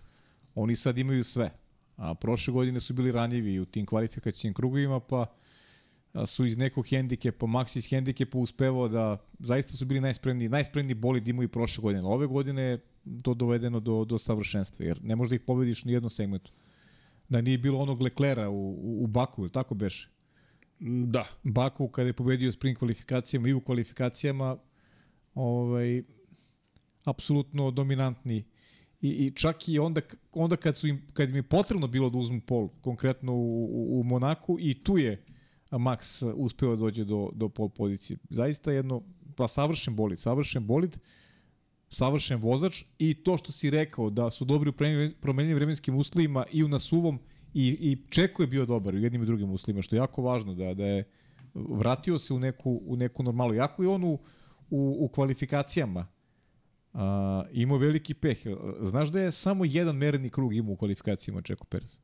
Oni 0.56 0.76
sad 0.76 0.98
imaju 0.98 1.24
sve. 1.24 1.52
A 1.96 2.14
prošle 2.16 2.54
godine 2.54 2.80
su 2.80 2.94
bili 2.94 3.12
ranjivi 3.12 3.60
u 3.60 3.66
tim 3.66 3.86
kvalifikacijnim 3.86 4.54
krugovima, 4.54 5.00
pa 5.00 5.26
su 6.26 6.46
iz 6.46 6.58
nekog 6.58 6.88
hendikepa, 6.88 7.46
Max 7.46 7.78
iz 7.78 7.90
hendikepa 7.90 8.38
uspevao 8.38 8.88
da 8.88 9.18
zaista 9.40 9.74
su 9.74 9.86
bili 9.86 10.02
najspremniji, 10.02 10.50
najspremniji 10.50 10.96
bolid 10.96 11.28
imaju 11.28 11.46
i 11.46 11.52
prošle 11.52 11.82
godine. 11.82 12.08
Ove 12.08 12.28
godine 12.28 12.62
je 12.62 12.80
to 13.22 13.34
dovedeno 13.34 13.80
do, 13.80 14.06
do 14.06 14.18
savršenstva, 14.18 14.86
jer 14.86 15.04
ne 15.04 15.16
možeš 15.16 15.30
da 15.30 15.36
ih 15.36 15.42
pobediš 15.42 15.86
ni 15.86 15.94
jednom 15.94 16.10
segmentu. 16.10 16.52
Da 17.30 17.42
nije 17.42 17.58
bilo 17.58 17.80
onog 17.80 18.02
Leklera 18.02 18.50
u, 18.50 18.72
u, 18.72 19.04
u 19.04 19.08
Baku, 19.08 19.42
ili 19.42 19.52
tako 19.52 19.76
beše? 19.76 20.10
Da, 21.06 21.26
Baku 21.44 21.88
kada 21.88 22.08
je 22.08 22.14
pobedio 22.14 22.52
sprint 22.52 22.78
kvalifikacijama 22.78 23.48
i 23.48 23.54
u 23.54 23.62
kvalifikacijama 23.62 24.58
ovaj 25.36 26.04
apsolutno 27.04 27.72
dominantni 27.72 28.44
i, 29.02 29.10
i 29.10 29.32
čak 29.32 29.70
i 29.70 29.80
onda 29.80 30.02
onda 30.32 30.56
kad 30.56 30.76
su 30.76 30.88
im 30.88 31.02
kad 31.14 31.30
im 31.30 31.36
je 31.36 31.44
potrebno 31.44 31.88
bilo 31.88 32.10
da 32.10 32.18
uzmu 32.18 32.42
pol 32.42 32.70
konkretno 32.82 33.34
u, 33.34 33.66
u, 33.66 34.00
u 34.00 34.04
Monaku 34.04 34.58
i 34.60 34.84
tu 34.84 34.98
je 34.98 35.24
Max 35.72 36.34
uspeo 36.36 36.70
da 36.70 36.76
dođe 36.76 37.06
do 37.06 37.30
do 37.34 37.50
pol 37.50 37.70
pozicije. 37.70 38.18
Zaista 38.30 38.72
jedno 38.72 39.02
pa 39.36 39.48
savršen 39.48 39.96
bolid, 39.96 40.20
savršen 40.20 40.68
bolid, 40.68 40.98
savršen 41.90 42.40
vozač 42.40 42.84
i 43.00 43.14
to 43.14 43.38
što 43.38 43.52
si 43.52 43.70
rekao 43.70 44.10
da 44.10 44.32
su 44.32 44.46
dobri 44.46 44.70
u 44.70 44.74
promenjenim 45.22 45.56
vremenskim 45.56 45.96
uslovima 45.96 46.46
i 46.52 46.64
u 46.64 46.68
nasuvom 46.68 47.20
i, 47.54 47.68
i 47.68 47.98
Čeko 48.10 48.44
je 48.44 48.48
bio 48.48 48.66
dobar 48.66 48.96
u 48.96 48.98
jednim 48.98 49.24
i 49.24 49.26
drugim 49.26 49.52
uslovima, 49.52 49.82
što 49.82 49.96
je 49.96 49.98
jako 49.98 50.22
važno 50.22 50.54
da, 50.54 50.74
da 50.74 50.86
je 50.86 51.04
vratio 51.54 52.20
se 52.20 52.34
u 52.34 52.40
neku, 52.40 52.82
u 52.86 52.96
neku 52.96 53.24
normalu. 53.24 53.54
Jako 53.54 53.84
je 53.84 53.90
on 53.90 54.04
u, 54.04 54.20
u, 54.70 54.98
u 55.00 55.08
kvalifikacijama 55.08 56.08
a, 56.94 57.44
imao 57.52 57.78
veliki 57.78 58.14
peh. 58.14 58.38
Znaš 58.82 59.10
da 59.10 59.22
je 59.22 59.32
samo 59.32 59.66
jedan 59.66 59.96
merni 59.96 60.30
krug 60.30 60.56
imao 60.56 60.74
u 60.74 60.76
kvalifikacijama 60.76 61.42
Čeko 61.42 61.66
Perez? 61.66 61.98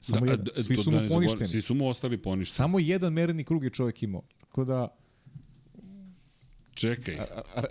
Samo 0.00 0.26
da, 0.26 0.30
jedan. 0.30 0.46
da, 0.56 0.62
Svi 0.62 0.76
to 0.76 0.82
su 0.82 0.90
da 0.90 0.96
mu 0.96 1.02
zaboravim, 1.02 1.28
poništeni. 1.28 1.48
Svi 1.48 1.62
su 1.62 1.74
mu 1.74 1.88
ostali 1.88 2.22
poništeni. 2.22 2.54
Samo 2.54 2.78
jedan 2.78 3.12
merni 3.12 3.44
krug 3.44 3.64
je 3.64 3.70
čovjek 3.70 4.02
imao. 4.02 4.22
Tako 4.40 4.64
da, 4.64 4.88
Čekaj. 6.74 7.18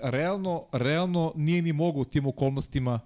realno, 0.02 0.66
realno 0.72 1.34
nije 1.36 1.62
ni 1.62 1.74
mogo 1.74 2.00
u 2.00 2.06
tim 2.06 2.26
okolnostima 2.26 3.00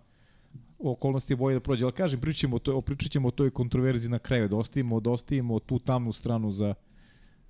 okolnosti 0.80 1.34
je 1.34 1.38
bolje 1.38 1.54
da 1.54 1.60
prođe. 1.60 1.84
Ali 1.84 1.94
kažem, 1.94 2.22
pričat 2.22 2.40
ćemo, 2.40 2.56
o 2.56 2.60
toj, 2.60 2.82
pričat 2.82 3.12
ćemo 3.12 3.28
o 3.28 3.32
toj 3.32 3.50
kontroverziji 3.50 4.12
na 4.12 4.20
kraju, 4.20 4.48
da 4.48 4.58
ostavimo, 4.58 5.00
da 5.00 5.12
ostavimo 5.12 5.60
tu 5.60 5.80
tamnu 5.80 6.14
stranu 6.14 6.52
za, 6.52 6.74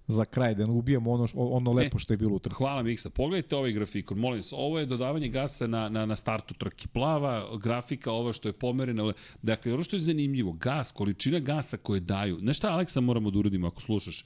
za 0.07 0.25
kraj, 0.25 0.55
da 0.55 0.65
ne 0.65 0.71
ubijamo 0.71 1.11
ono, 1.11 1.27
ono 1.33 1.73
lepo 1.73 1.99
što 1.99 2.13
je 2.13 2.17
bilo 2.17 2.35
u 2.35 2.39
trci. 2.39 2.55
Hvala 2.55 2.83
Miksa. 2.83 3.09
Pogledajte 3.09 3.55
ovaj 3.55 3.71
grafikon, 3.71 4.17
molim 4.17 4.39
vas. 4.39 4.53
Ovo 4.53 4.79
je 4.79 4.85
dodavanje 4.85 5.27
gasa 5.27 5.67
na, 5.67 5.89
na, 5.89 6.05
na 6.05 6.15
startu 6.15 6.53
trke. 6.53 6.87
Plava 6.87 7.57
grafika, 7.57 8.11
ova 8.11 8.33
što 8.33 8.49
je 8.49 8.53
pomerena. 8.53 9.13
Dakle, 9.41 9.73
ono 9.73 9.83
što 9.83 9.95
je 9.95 9.99
zanimljivo, 9.99 10.51
gas, 10.51 10.91
količina 10.91 11.39
gasa 11.39 11.77
koje 11.77 11.99
daju. 11.99 12.37
Znaš 12.39 12.57
šta, 12.57 12.71
Aleksa, 12.71 13.01
moramo 13.01 13.31
da 13.31 13.39
uradimo 13.39 13.67
ako 13.67 13.81
slušaš? 13.81 14.25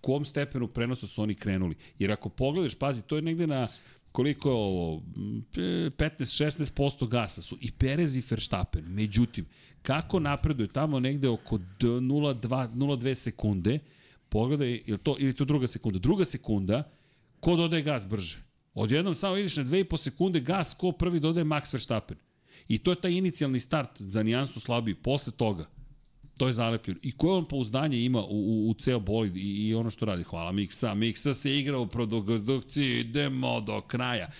Kom 0.00 0.24
stepenu 0.24 0.68
prenosa 0.68 1.06
su 1.06 1.22
oni 1.22 1.34
krenuli? 1.34 1.74
Jer 1.98 2.12
ako 2.12 2.28
pogledaš, 2.28 2.74
pazi, 2.74 3.02
to 3.02 3.16
je 3.16 3.22
negde 3.22 3.46
na 3.46 3.68
koliko 4.12 4.48
je 4.48 4.54
ovo, 4.54 4.96
Mm, 5.16 5.42
15-16% 5.96 7.08
gasa 7.08 7.42
su 7.42 7.58
i 7.60 7.72
Perez 7.72 8.16
i 8.16 8.22
Verstappen. 8.30 8.84
Međutim, 8.84 9.46
kako 9.82 10.20
napreduje 10.20 10.68
tamo 10.68 11.00
negde 11.00 11.28
oko 11.28 11.58
d- 11.58 11.64
0,2 11.86 12.68
0,2 12.74 13.14
sekunde, 13.14 13.78
pogledaj, 14.32 14.80
je 14.86 14.96
to, 14.98 15.16
ili 15.18 15.34
to 15.36 15.44
druga 15.44 15.68
sekunda? 15.68 15.98
Druga 15.98 16.24
sekunda, 16.24 16.82
ko 17.40 17.56
dodaje 17.56 17.82
gas 17.82 18.06
brže? 18.08 18.38
Odjednom 18.74 19.14
samo 19.14 19.34
vidiš 19.34 19.56
na 19.56 19.64
2,5 19.64 19.96
sekunde 19.96 20.40
gas, 20.40 20.74
ko 20.74 20.92
prvi 20.92 21.20
dodaje 21.20 21.44
Max 21.44 21.74
Verstappen. 21.74 22.16
I 22.68 22.78
to 22.78 22.92
je 22.92 23.00
taj 23.00 23.12
inicijalni 23.12 23.60
start 23.60 24.00
za 24.00 24.22
nijansu 24.22 24.60
slabiji. 24.60 24.94
Posle 24.94 25.32
toga, 25.36 25.66
to 26.36 26.46
je 26.46 26.52
zalepljeno. 26.52 27.00
I 27.02 27.12
koje 27.12 27.34
on 27.34 27.48
pouzdanje 27.48 28.04
ima 28.04 28.22
u, 28.22 28.26
u, 28.30 28.70
u 28.70 28.74
ceo 28.74 29.00
bolid 29.00 29.36
i, 29.36 29.40
i 29.40 29.74
ono 29.74 29.90
što 29.90 30.04
radi. 30.04 30.22
Hvala 30.22 30.52
Miksa. 30.52 30.94
Miksa 30.94 31.34
se 31.34 31.58
igra 31.58 31.78
u 31.78 31.86
produkciji, 31.86 33.00
idemo 33.00 33.60
do 33.60 33.80
kraja. 33.80 34.30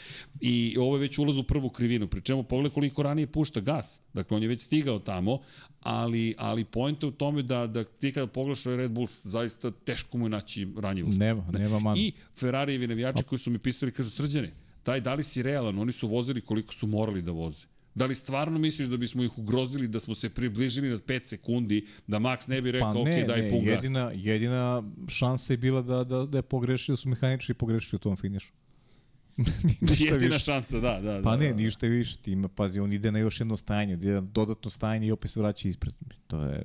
I 0.40 0.76
ovo 0.78 0.96
je 0.96 1.00
već 1.00 1.18
ulaz 1.18 1.38
u 1.38 1.42
prvu 1.42 1.70
krivinu. 1.70 2.06
Pri 2.06 2.20
čemu 2.20 2.42
pogled 2.42 2.72
koliko 2.72 3.02
ranije 3.02 3.26
pušta 3.26 3.60
gas. 3.60 4.00
Dakle, 4.12 4.36
on 4.36 4.42
je 4.42 4.48
već 4.48 4.62
stigao 4.62 4.98
tamo, 4.98 5.38
ali, 5.80 6.34
ali 6.38 6.64
point 6.64 7.02
je 7.02 7.06
u 7.06 7.12
tome 7.12 7.42
da, 7.42 7.66
da 7.66 7.84
ti 7.84 8.12
kada 8.12 8.26
pogledaš 8.26 8.64
Red 8.64 8.90
Bull, 8.90 9.08
zaista 9.24 9.70
teško 9.70 10.18
mu 10.18 10.24
je 10.24 10.30
naći 10.30 10.68
ranjivost. 10.76 11.18
Nema, 11.18 11.46
nema 11.52 11.78
man. 11.78 11.98
I 11.98 12.12
Ferrarijevi 12.36 12.86
navijači 12.86 13.24
koji 13.24 13.38
su 13.38 13.50
mi 13.50 13.58
pisali, 13.58 13.92
kažu, 13.92 14.10
srđane, 14.10 14.52
daj, 14.84 15.00
da 15.00 15.14
li 15.14 15.24
si 15.24 15.42
realan? 15.42 15.78
Oni 15.78 15.92
su 15.92 16.08
vozili 16.08 16.40
koliko 16.40 16.74
su 16.74 16.86
morali 16.86 17.22
da 17.22 17.30
voze. 17.30 17.71
Da 17.94 18.06
li 18.06 18.14
stvarno 18.14 18.58
misliš 18.58 18.88
da 18.88 18.96
bismo 18.96 19.22
ih 19.22 19.38
ugrozili, 19.38 19.88
da 19.88 20.00
smo 20.00 20.14
se 20.14 20.30
približili 20.30 20.88
na 20.88 20.98
5 20.98 21.26
sekundi, 21.26 21.86
da 22.06 22.18
Max 22.18 22.48
ne 22.48 22.60
bi 22.60 22.72
rekao, 22.72 22.92
Pa 22.92 23.00
ok, 23.00 23.06
ne, 23.06 23.24
daj 23.24 23.42
ne, 23.42 23.50
pun 23.50 23.64
gas? 23.64 23.74
jedina, 23.74 24.10
jedina 24.14 24.82
šansa 25.08 25.52
je 25.52 25.56
bila 25.56 25.82
da, 25.82 26.04
da, 26.04 26.26
da 26.26 26.38
je 26.38 26.42
pogrešio, 26.42 26.92
da 26.92 26.96
su 26.96 27.08
mehaničari 27.08 27.54
pogrešili 27.54 27.96
u 27.96 27.98
tom 27.98 28.16
finišu. 28.16 28.52
Jedina 29.98 30.34
više. 30.34 30.38
šansa, 30.38 30.80
da, 30.80 31.00
da. 31.00 31.20
Pa 31.24 31.30
da, 31.30 31.36
ne, 31.36 31.48
da. 31.48 31.56
ništa 31.56 31.86
više. 31.86 32.16
Ti 32.16 32.32
ima, 32.32 32.48
pazi, 32.48 32.80
on 32.80 32.92
ide 32.92 33.12
na 33.12 33.18
još 33.18 33.40
jedno 33.40 33.56
stajanje, 33.56 33.94
ide 33.94 34.12
na 34.12 34.20
dodatno 34.20 34.70
stajanje 34.70 35.06
i 35.06 35.12
opet 35.12 35.30
se 35.30 35.40
vraća 35.40 35.68
ispred. 35.68 35.94
To 36.26 36.42
je 36.42 36.64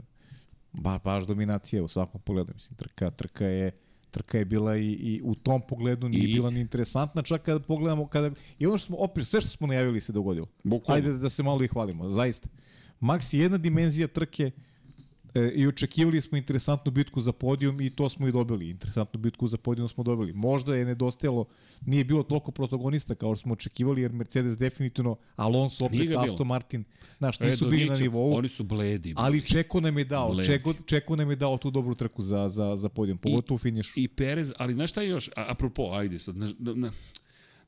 ba, 0.73 0.99
baš 1.03 1.25
dominacija 1.25 1.83
u 1.83 1.87
svakom 1.87 2.21
pogledu. 2.21 2.53
Mislim, 2.55 2.77
trka, 2.77 3.11
trka 3.11 3.45
je 3.45 3.71
trka 4.11 4.37
je 4.37 4.45
bila 4.45 4.77
i, 4.77 4.85
i 4.85 5.21
u 5.23 5.35
tom 5.35 5.61
pogledu 5.61 6.09
nije 6.09 6.29
I- 6.29 6.33
bila 6.33 6.49
ni 6.49 6.59
interesantna, 6.59 7.21
čak 7.21 7.41
kada 7.41 7.59
pogledamo, 7.59 8.07
kada, 8.07 8.31
i 8.59 8.65
ono 8.67 8.77
što 8.77 8.85
smo, 8.85 8.97
opet, 8.97 9.27
sve 9.27 9.41
što 9.41 9.49
smo 9.49 9.67
najavili 9.67 10.01
se 10.01 10.13
dogodilo. 10.13 10.47
Bukvalno. 10.63 10.95
Ajde 11.07 11.17
da 11.17 11.29
se 11.29 11.43
malo 11.43 11.63
i 11.63 11.67
hvalimo, 11.67 12.09
zaista. 12.09 12.47
Max 13.01 13.33
je 13.35 13.41
jedna 13.41 13.57
dimenzija 13.57 14.07
trke 14.07 14.51
e, 15.33 15.51
i 15.55 15.67
očekivali 15.67 16.21
smo 16.21 16.37
interesantnu 16.37 16.91
bitku 16.91 17.21
za 17.21 17.31
podijum 17.31 17.81
i 17.81 17.89
to 17.89 18.09
smo 18.09 18.27
i 18.27 18.31
dobili. 18.31 18.69
Interesantnu 18.69 19.19
bitku 19.19 19.47
za 19.47 19.57
podijum 19.57 19.87
smo 19.87 20.03
dobili. 20.03 20.33
Možda 20.33 20.75
je 20.75 20.85
nedostajalo, 20.85 21.45
nije 21.85 22.03
bilo 22.03 22.23
toliko 22.23 22.51
protagonista 22.51 23.15
kao 23.15 23.35
što 23.35 23.41
smo 23.41 23.53
očekivali, 23.53 24.01
jer 24.01 24.11
Mercedes 24.11 24.57
definitivno, 24.57 25.15
Alonso 25.35 25.85
opet. 25.85 26.09
Aston 26.17 26.47
Martin, 26.47 26.83
znaš, 27.17 27.41
E, 27.41 27.45
nisu 27.45 27.65
do 27.65 27.71
bili 27.71 27.85
na 27.85 27.95
nivou. 27.95 28.33
Oni 28.33 28.49
su 28.49 28.63
bledi. 28.63 29.13
Ali 29.17 29.45
Čeko 29.45 29.81
nam 29.81 29.97
je 29.97 30.05
dao, 30.05 30.31
Bledi. 30.31 30.47
Čeko, 30.47 30.73
Čeko 30.85 31.15
nam 31.15 31.29
je 31.29 31.35
dao 31.35 31.57
tu 31.57 31.71
dobru 31.71 31.95
trku 31.95 32.21
za, 32.21 32.49
za, 32.49 32.75
za 32.75 32.89
podijum, 32.89 33.17
pogotovo 33.17 33.55
u 33.55 33.57
finišu. 33.57 33.99
I 33.99 34.07
Perez, 34.07 34.53
ali 34.57 34.73
znaš 34.73 34.89
šta 34.89 35.01
je 35.01 35.09
još, 35.09 35.27
a, 35.27 35.45
apropo, 35.47 35.89
ajde 35.93 36.19
sad, 36.19 36.37
na, 36.37 36.47
na, 36.59 36.73
na, 36.73 36.91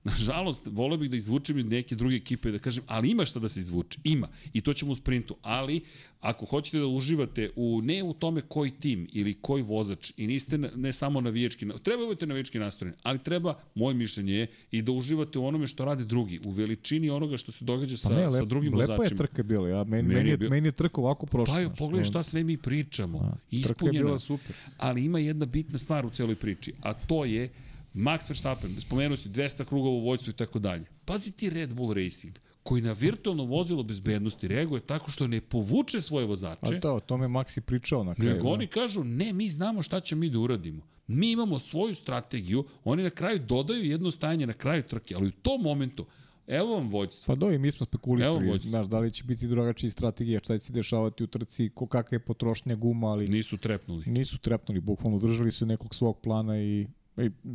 Nažalost, 0.04 0.62
voleo 0.66 0.98
bih 0.98 1.10
da 1.10 1.18
izvučem 1.18 1.58
i 1.58 1.64
neke 1.66 1.96
druge 1.96 2.16
ekipe 2.16 2.52
da 2.52 2.60
kažem, 2.60 2.84
ali 2.88 3.10
ima 3.10 3.26
šta 3.26 3.40
da 3.40 3.50
se 3.50 3.60
izvuče. 3.60 4.00
Ima. 4.06 4.28
I 4.54 4.62
to 4.62 4.74
ćemo 4.74 4.92
u 4.92 4.96
sprintu. 4.96 5.36
Ali, 5.42 5.82
ako 6.22 6.46
hoćete 6.46 6.80
da 6.80 6.86
uživate 6.88 7.50
u, 7.56 7.82
ne 7.84 8.04
u 8.04 8.14
tome 8.14 8.42
koji 8.44 8.72
tim 8.72 9.08
ili 9.14 9.34
koji 9.34 9.64
vozač 9.64 10.12
i 10.18 10.28
niste 10.28 10.58
na, 10.58 10.70
ne 10.76 10.94
samo 10.94 11.22
navijački, 11.22 11.66
na- 11.66 11.74
treba 11.76 12.06
budete 12.06 12.26
navijački 12.26 12.60
nastrojeni, 12.60 12.98
ali 13.04 13.20
treba, 13.20 13.60
moje 13.76 13.94
mišljenje 13.96 14.34
je, 14.34 14.48
i 14.72 14.82
da 14.82 14.92
uživate 14.92 15.40
u 15.40 15.46
onome 15.46 15.68
što 15.68 15.86
rade 15.86 16.04
drugi, 16.06 16.40
u 16.40 16.52
veličini 16.52 17.10
onoga 17.10 17.38
što 17.38 17.52
se 17.52 17.66
događa 17.66 17.98
sa, 17.98 18.10
Pa 18.10 18.16
ne, 18.16 18.24
sa 18.24 18.30
lep, 18.30 18.46
drugim 18.46 18.74
lepa 18.76 18.94
vozačima. 18.94 19.16
je 19.16 19.18
trka 19.20 19.44
bila. 19.44 19.70
Ja, 19.70 19.84
meni, 19.84 20.04
Meni 20.04 20.14
meni, 20.16 20.30
je 20.30 20.38
bio- 20.38 20.50
meni 20.50 20.68
je 20.68 20.72
trka 20.74 21.02
ovako 21.02 21.26
prošla. 21.26 21.56
Pa 21.66 21.74
pogledaj 21.76 22.06
šta 22.06 22.24
sve 22.24 22.44
mi 22.44 22.58
pričamo. 22.58 23.20
A, 23.20 23.32
Trka 23.64 23.86
je 23.86 23.92
bila 23.94 24.20
super. 24.20 24.56
Ali 24.78 25.06
ima 25.06 25.20
jedna 25.20 25.46
bitna 25.46 25.78
stvar 25.78 26.06
u 26.06 26.10
celoj 26.10 26.36
priči, 26.36 26.74
a 26.82 26.94
to 26.96 27.26
je 27.26 27.50
Max 27.94 28.30
Verstappen, 28.30 28.76
spomenuo 28.82 29.18
si 29.18 29.30
200 29.30 29.66
krugova 29.66 29.96
u 29.96 30.00
vojstvu 30.02 30.30
i 30.30 30.34
tako 30.34 30.60
dalje. 30.60 30.86
Pazi 31.06 31.32
ti 31.32 31.50
Red 31.50 31.74
Bull 31.74 31.94
Racing, 31.94 32.34
koji 32.64 32.82
na 32.82 32.92
virtualno 32.92 33.44
vozilo 33.44 33.84
bezbednosti 33.84 34.48
reaguje 34.48 34.82
tako 34.82 35.12
što 35.12 35.28
ne 35.28 35.42
povuče 35.42 36.02
svoje 36.02 36.26
vozače, 36.26 36.76
A 36.76 36.80
to, 36.80 36.96
o 36.96 37.00
tome 37.00 37.28
Maxi 37.28 37.60
pričao 37.62 38.04
na 38.04 38.16
kraju. 38.16 38.32
nego 38.32 38.44
da. 38.44 38.50
oni 38.50 38.68
kažu, 38.68 39.04
ne, 39.04 39.34
mi 39.34 39.50
znamo 39.50 39.82
šta 39.84 40.00
ćemo 40.00 40.20
mi 40.20 40.30
da 40.30 40.40
uradimo. 40.40 40.82
Mi 41.08 41.32
imamo 41.32 41.60
svoju 41.60 41.96
strategiju, 41.96 42.66
oni 42.84 43.04
na 43.04 43.10
kraju 43.10 43.40
dodaju 43.40 43.84
jedno 43.86 44.12
stajanje 44.12 44.48
na 44.48 44.54
kraju 44.54 44.84
trke, 44.84 45.16
ali 45.16 45.28
u 45.28 45.32
tom 45.32 45.62
momentu, 45.62 46.06
evo 46.48 46.74
vam 46.74 46.90
vođstvo. 46.90 47.36
Pa 47.36 47.40
do, 47.40 47.52
i 47.52 47.58
mi 47.58 47.72
smo 47.72 47.86
spekulisali, 47.86 48.60
znaš, 48.64 48.88
da 48.88 49.00
li 49.00 49.12
će 49.12 49.24
biti 49.24 49.48
drugačija 49.48 49.92
strategija, 49.92 50.40
šta 50.44 50.58
će 50.58 50.66
se 50.66 50.74
dešavati 50.74 51.24
u 51.24 51.28
trci, 51.28 51.70
ko 51.76 51.88
kakva 51.88 52.16
je 52.16 52.20
potrošnja 52.20 52.76
guma, 52.76 53.08
ali 53.08 53.28
Nisu 53.28 53.58
trepnuli. 53.58 54.04
nisu 54.08 54.38
trepnuli, 54.38 54.80
bukvalno 54.80 55.20
držali 55.20 55.52
su 55.52 55.66
nekog 55.66 55.96
svog 55.96 56.20
plana 56.22 56.62
i 56.62 56.88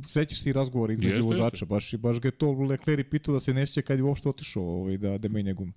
sećaš 0.07 0.43
se 0.43 0.51
i 0.51 0.53
razgovora 0.53 0.93
između 0.93 1.11
Jeste, 1.11 1.23
vozača, 1.23 1.55
jeste. 1.55 1.66
baš, 1.66 1.95
baš 1.95 2.20
ga 2.20 2.28
je 2.28 2.32
to 2.32 2.53
Leclerc 2.53 3.07
pitao 3.11 3.35
da 3.35 3.41
se 3.41 3.55
neće 3.55 3.82
kad 3.82 3.99
je 3.99 4.03
uopšte 4.03 4.28
otišao 4.28 4.62
ovaj, 4.62 4.97
da, 4.97 5.19
da 5.19 5.28
menja 5.28 5.53
gume. 5.53 5.73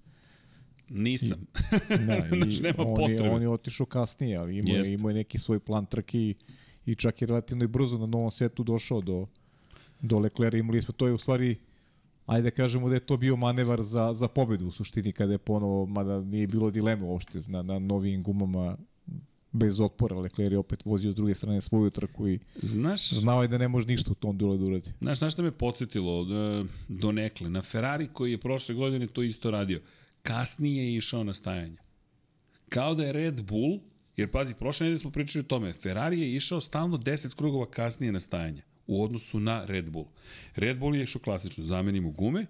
Nisam. 0.90 1.48
Da, 1.90 2.18
i 2.32 2.42
Znaš, 2.42 2.60
nema 2.60 2.84
on, 2.84 2.90
je, 2.90 2.96
potrebe. 2.96 3.30
on 3.30 3.42
je 3.42 3.50
otišao 3.50 3.86
kasnije, 3.86 4.38
ali 4.38 4.58
imao, 4.58 4.76
je, 4.76 4.94
imao 4.94 5.10
je 5.10 5.16
neki 5.16 5.38
svoj 5.38 5.60
plan 5.60 5.86
trke 5.86 6.20
i, 6.20 6.36
i 6.86 6.96
čak 6.96 7.22
je 7.22 7.28
relativno 7.28 7.64
i 7.64 7.68
brzo 7.68 7.98
na 7.98 8.06
novom 8.06 8.32
setu 8.32 8.64
došao 8.64 9.02
do, 9.02 9.28
do 10.02 10.20
Leclerca. 10.20 10.58
Imali 10.58 10.82
smo, 10.82 10.94
to 10.94 11.08
je 11.08 11.14
u 11.14 11.18
stvari, 11.18 11.56
ajde 12.26 12.44
da 12.44 12.56
kažemo 12.56 12.90
da 12.90 12.96
je 12.96 13.00
to 13.00 13.18
bio 13.18 13.36
manevar 13.36 13.84
za, 13.84 14.14
za 14.14 14.28
pobedu 14.28 14.68
u 14.68 14.72
suštini 14.72 15.12
kada 15.12 15.32
je 15.32 15.38
ponovo, 15.38 15.86
mada 15.86 16.22
nije 16.22 16.48
bilo 16.48 16.72
dileme 16.72 17.04
uopšte 17.04 17.42
na, 17.48 17.62
na 17.62 17.80
novim 17.80 18.24
gumama 18.24 18.78
bez 19.58 19.80
otpora. 19.80 20.16
Leclerc 20.16 20.52
je 20.52 20.58
opet 20.58 20.86
vozio 20.86 21.12
s 21.12 21.16
druge 21.16 21.36
strane 21.36 21.62
svoju 21.62 21.90
trku 21.90 22.28
i 22.28 22.40
Znaš, 22.56 23.10
znao 23.10 23.42
je 23.42 23.48
da 23.48 23.58
ne 23.58 23.68
može 23.68 23.88
ništa 23.88 24.12
u 24.12 24.16
tom 24.16 24.38
dole 24.38 24.58
da 24.58 24.66
uradi. 24.66 24.92
Znaš, 25.02 25.18
znaš 25.18 25.34
šta 25.34 25.42
me 25.42 25.52
podsjetilo 25.52 26.22
e, 26.22 26.64
do 26.88 27.12
nekle? 27.12 27.50
Na 27.50 27.62
Ferrari 27.62 28.08
koji 28.14 28.32
je 28.32 28.38
prošle 28.38 28.76
godine 28.76 29.08
to 29.08 29.24
isto 29.24 29.52
radio. 29.52 29.82
Kasnije 30.24 30.84
je 30.86 30.96
išao 30.96 31.24
na 31.24 31.34
stajanje. 31.34 31.78
Kao 32.70 32.96
da 32.96 33.04
je 33.04 33.14
Red 33.14 33.44
Bull, 33.44 33.80
jer 34.18 34.32
pazi, 34.32 34.54
prošle 34.54 34.84
nedelje 34.84 35.00
smo 35.00 35.12
pričali 35.12 35.46
o 35.46 35.48
tome, 35.48 35.74
Ferrari 35.74 36.20
je 36.22 36.36
išao 36.36 36.62
stalno 36.62 36.98
10 36.98 37.36
krugova 37.36 37.66
kasnije 37.66 38.12
na 38.12 38.20
stajanje 38.20 38.62
u 38.88 39.04
odnosu 39.04 39.40
na 39.40 39.66
Red 39.66 39.90
Bull. 39.90 40.06
Red 40.56 40.80
Bull 40.80 40.96
je 40.96 41.04
išao 41.04 41.22
klasično, 41.22 41.66
zamenimo 41.66 42.12
gume, 42.12 42.46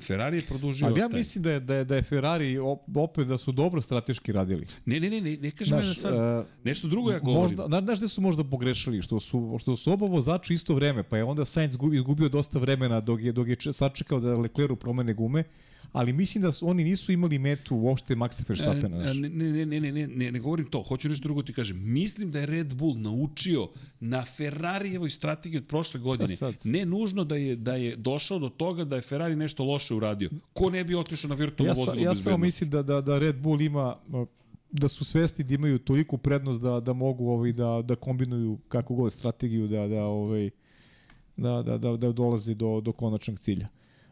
Ferrari 0.00 0.36
je 0.36 0.42
produžio 0.42 0.86
Ali 0.86 0.92
ja 0.92 0.96
ostajanje. 0.96 1.18
mislim 1.18 1.42
da 1.42 1.50
je, 1.50 1.60
da 1.60 1.74
je, 1.74 1.84
da 1.84 1.96
je 1.96 2.02
Ferrari 2.02 2.56
op- 2.56 2.96
opet 2.96 3.26
da 3.26 3.38
su 3.38 3.52
dobro 3.52 3.80
strateški 3.80 4.32
radili. 4.32 4.66
Ne, 4.86 5.00
ne, 5.00 5.10
ne, 5.10 5.20
ne, 5.20 5.36
ne 5.36 5.50
kažem 5.50 5.74
ja 5.74 5.78
da 5.78 5.84
Znaš, 5.84 5.98
sad, 5.98 6.14
e, 6.14 6.44
nešto 6.64 6.88
drugo 6.88 7.10
ja 7.10 7.18
govorim. 7.18 7.42
Možda, 7.42 7.66
zna- 7.66 7.80
znaš 7.80 7.98
gde 7.98 8.08
su 8.08 8.20
možda 8.20 8.44
pogrešili? 8.44 9.02
Što 9.02 9.20
su, 9.20 9.56
što 9.60 9.76
su 9.76 9.92
oba 9.92 10.06
vozača 10.06 10.54
isto 10.54 10.74
vreme, 10.74 11.02
pa 11.02 11.16
je 11.16 11.24
onda 11.24 11.44
Sainz 11.44 11.76
gu- 11.76 11.94
izgubio 11.94 12.28
dosta 12.28 12.58
vremena 12.58 13.00
dok 13.00 13.20
je, 13.20 13.32
dok 13.32 13.48
je 13.48 13.56
če- 13.56 13.72
sačekao 13.72 14.20
da 14.20 14.34
Leclercu 14.34 14.76
promene 14.76 15.14
gume, 15.14 15.44
ali 15.92 16.12
mislim 16.12 16.42
da 16.42 16.52
su, 16.52 16.68
oni 16.68 16.84
nisu 16.84 17.12
imali 17.12 17.38
metu 17.38 17.76
uopšte 17.76 18.14
Maxa 18.14 18.48
Verstappena. 18.48 18.96
E, 18.96 19.00
znaš. 19.00 19.16
Ne, 19.16 19.28
ne, 19.28 19.52
ne, 19.52 19.66
ne, 19.66 19.80
ne, 19.80 19.92
ne, 19.92 20.06
ne, 20.06 20.32
ne 20.32 20.38
govorim 20.38 20.66
to. 20.66 20.82
Hoću 20.82 21.08
nešto 21.08 21.22
drugo 21.22 21.42
ti 21.42 21.52
kažem. 21.52 21.92
Mislim 21.92 22.30
da 22.30 22.40
je 22.40 22.46
Red 22.46 22.74
Bull 22.74 22.98
naučio 22.98 23.68
na 24.00 24.24
Ferrarijevoj 24.24 25.10
strategiji 25.10 25.58
od 25.58 25.66
prošle 25.66 26.00
godine. 26.00 26.36
sad? 26.36 26.54
Ne 26.64 26.86
nužno 26.86 27.24
da 27.24 27.36
je 27.36 27.56
da 27.56 27.74
je 27.74 27.96
došao 27.96 28.38
do 28.38 28.48
toga 28.48 28.84
da 28.84 28.96
je 28.96 29.02
Ferrari 29.02 29.36
nešto 29.36 29.64
loše 29.64 29.94
uradio. 29.94 30.30
Ko 30.52 30.70
ne 30.70 30.84
bi 30.84 30.94
otišao 30.94 31.28
na 31.28 31.34
virtualno 31.34 31.72
Ja, 31.72 31.84
vozilo 31.84 32.04
ja 32.04 32.14
samo 32.14 32.36
mislim 32.36 32.70
da, 32.70 32.82
da, 32.82 33.00
da 33.00 33.18
Red 33.18 33.36
Bull 33.36 33.60
ima 33.60 33.96
da 34.70 34.88
su 34.88 35.04
svesti 35.04 35.44
da 35.44 35.54
imaju 35.54 35.78
toliku 35.78 36.18
prednost 36.18 36.60
da 36.60 36.80
da 36.80 36.92
mogu 36.92 37.28
ovaj 37.30 37.52
da 37.52 37.82
da 37.82 37.94
kombinuju 37.94 38.58
kako 38.68 38.94
god 38.94 39.12
strategiju 39.12 39.66
da 39.68 39.88
da 39.88 40.04
ovaj 40.04 40.50
da 41.36 41.62
da 41.62 41.78
da, 41.78 41.96
da 41.96 42.12
dolazi 42.12 42.54
do 42.54 42.80
do 42.80 42.92
konačnog 42.92 43.38
cilja. 43.38 43.68